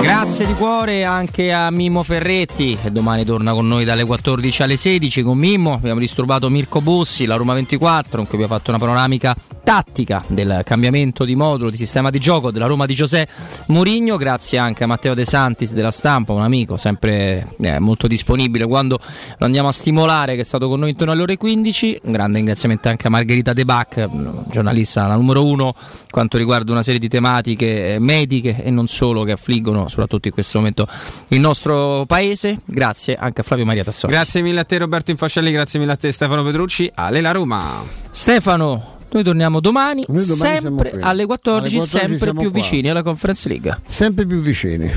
Grazie 0.00 0.46
di 0.46 0.54
cuore 0.54 1.04
anche 1.04 1.52
a 1.52 1.70
Mimmo 1.70 2.02
Ferretti 2.02 2.78
che 2.80 2.92
domani 2.92 3.24
torna 3.24 3.52
con 3.52 3.66
noi 3.66 3.84
dalle 3.84 4.04
14 4.04 4.62
alle 4.62 4.76
16 4.76 5.22
con 5.22 5.36
Mimmo. 5.36 5.74
Abbiamo 5.74 6.00
disturbato 6.00 6.48
Mirko 6.48 6.80
Bussi, 6.80 7.26
la 7.26 7.36
Roma 7.36 7.52
24, 7.54 8.20
in 8.20 8.26
cui 8.26 8.36
abbiamo 8.36 8.56
fatto 8.56 8.70
una 8.70 8.78
panoramica 8.78 9.36
tattica 9.68 10.24
del 10.28 10.62
cambiamento 10.64 11.26
di 11.26 11.36
modulo, 11.36 11.68
di 11.68 11.76
sistema 11.76 12.08
di 12.08 12.18
gioco 12.18 12.50
della 12.50 12.64
Roma 12.64 12.86
di 12.86 12.94
Giuseppe 12.94 13.30
Mourinho. 13.66 14.16
Grazie 14.16 14.56
anche 14.56 14.84
a 14.84 14.86
Matteo 14.86 15.12
De 15.12 15.26
Santis 15.26 15.74
della 15.74 15.90
stampa, 15.90 16.32
un 16.32 16.40
amico 16.40 16.78
sempre 16.78 17.46
eh, 17.60 17.78
molto 17.78 18.06
disponibile 18.06 18.64
quando 18.64 18.98
lo 19.36 19.44
andiamo 19.44 19.68
a 19.68 19.72
stimolare, 19.72 20.36
che 20.36 20.40
è 20.40 20.44
stato 20.44 20.70
con 20.70 20.80
noi 20.80 20.88
intorno 20.88 21.12
alle 21.12 21.20
ore 21.20 21.36
15. 21.36 22.00
Un 22.04 22.12
grande 22.12 22.38
ringraziamento 22.38 22.88
anche 22.88 23.08
a 23.08 23.10
Margherita 23.10 23.52
De 23.52 23.66
Bac, 23.66 24.08
giornalista 24.48 25.06
la 25.06 25.16
numero 25.16 25.44
uno 25.44 25.74
quanto 26.08 26.38
riguarda 26.38 26.72
una 26.72 26.82
serie 26.82 26.98
di 26.98 27.08
tematiche 27.10 27.92
eh, 27.92 27.98
mediche 27.98 28.64
e 28.64 28.70
non 28.70 28.86
solo 28.86 29.24
che 29.24 29.32
affliggono 29.32 29.88
soprattutto 29.88 30.28
in 30.28 30.32
questo 30.32 30.56
momento 30.56 30.88
il 31.28 31.40
nostro 31.40 32.06
paese. 32.06 32.60
Grazie 32.64 33.16
anche 33.16 33.42
a 33.42 33.44
Flavio 33.44 33.66
Maria 33.66 33.84
Tassoni. 33.84 34.14
Grazie 34.14 34.40
mille 34.40 34.60
a 34.60 34.64
te 34.64 34.78
Roberto 34.78 35.10
Infascelli, 35.10 35.52
grazie 35.52 35.78
mille 35.78 35.92
a 35.92 35.96
te 35.96 36.10
Stefano 36.10 36.42
Petrucci. 36.42 36.90
Ale 36.94 37.20
la 37.20 37.32
Roma. 37.32 37.84
Stefano, 38.10 38.96
noi 39.10 39.22
torniamo 39.24 39.60
domani, 39.60 40.04
Noi 40.08 40.24
domani 40.26 40.60
sempre 40.60 40.90
alle 41.00 41.26
14, 41.26 41.76
Alle 41.76 41.86
14 41.86 41.88
sempre 42.18 42.32
più 42.32 42.50
qua. 42.50 42.60
vicini 42.60 42.88
alla 42.90 43.02
Conference 43.02 43.48
League. 43.48 43.78
Sempre 43.86 44.26
più 44.26 44.40
vicini. 44.40 44.90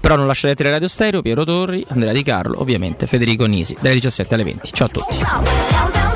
Però 0.00 0.14
non 0.16 0.26
lasciate 0.26 0.54
Tele 0.54 0.70
Radio 0.70 0.88
Stereo, 0.88 1.22
Piero 1.22 1.42
Torri, 1.44 1.84
Andrea 1.88 2.12
Di 2.12 2.22
Carlo, 2.22 2.60
ovviamente 2.60 3.06
Federico 3.06 3.46
Nisi, 3.46 3.76
dalle 3.80 3.94
17 3.94 4.34
alle 4.34 4.44
20. 4.44 4.70
Ciao 4.72 4.86
a 4.86 4.90
tutti. 4.90 6.15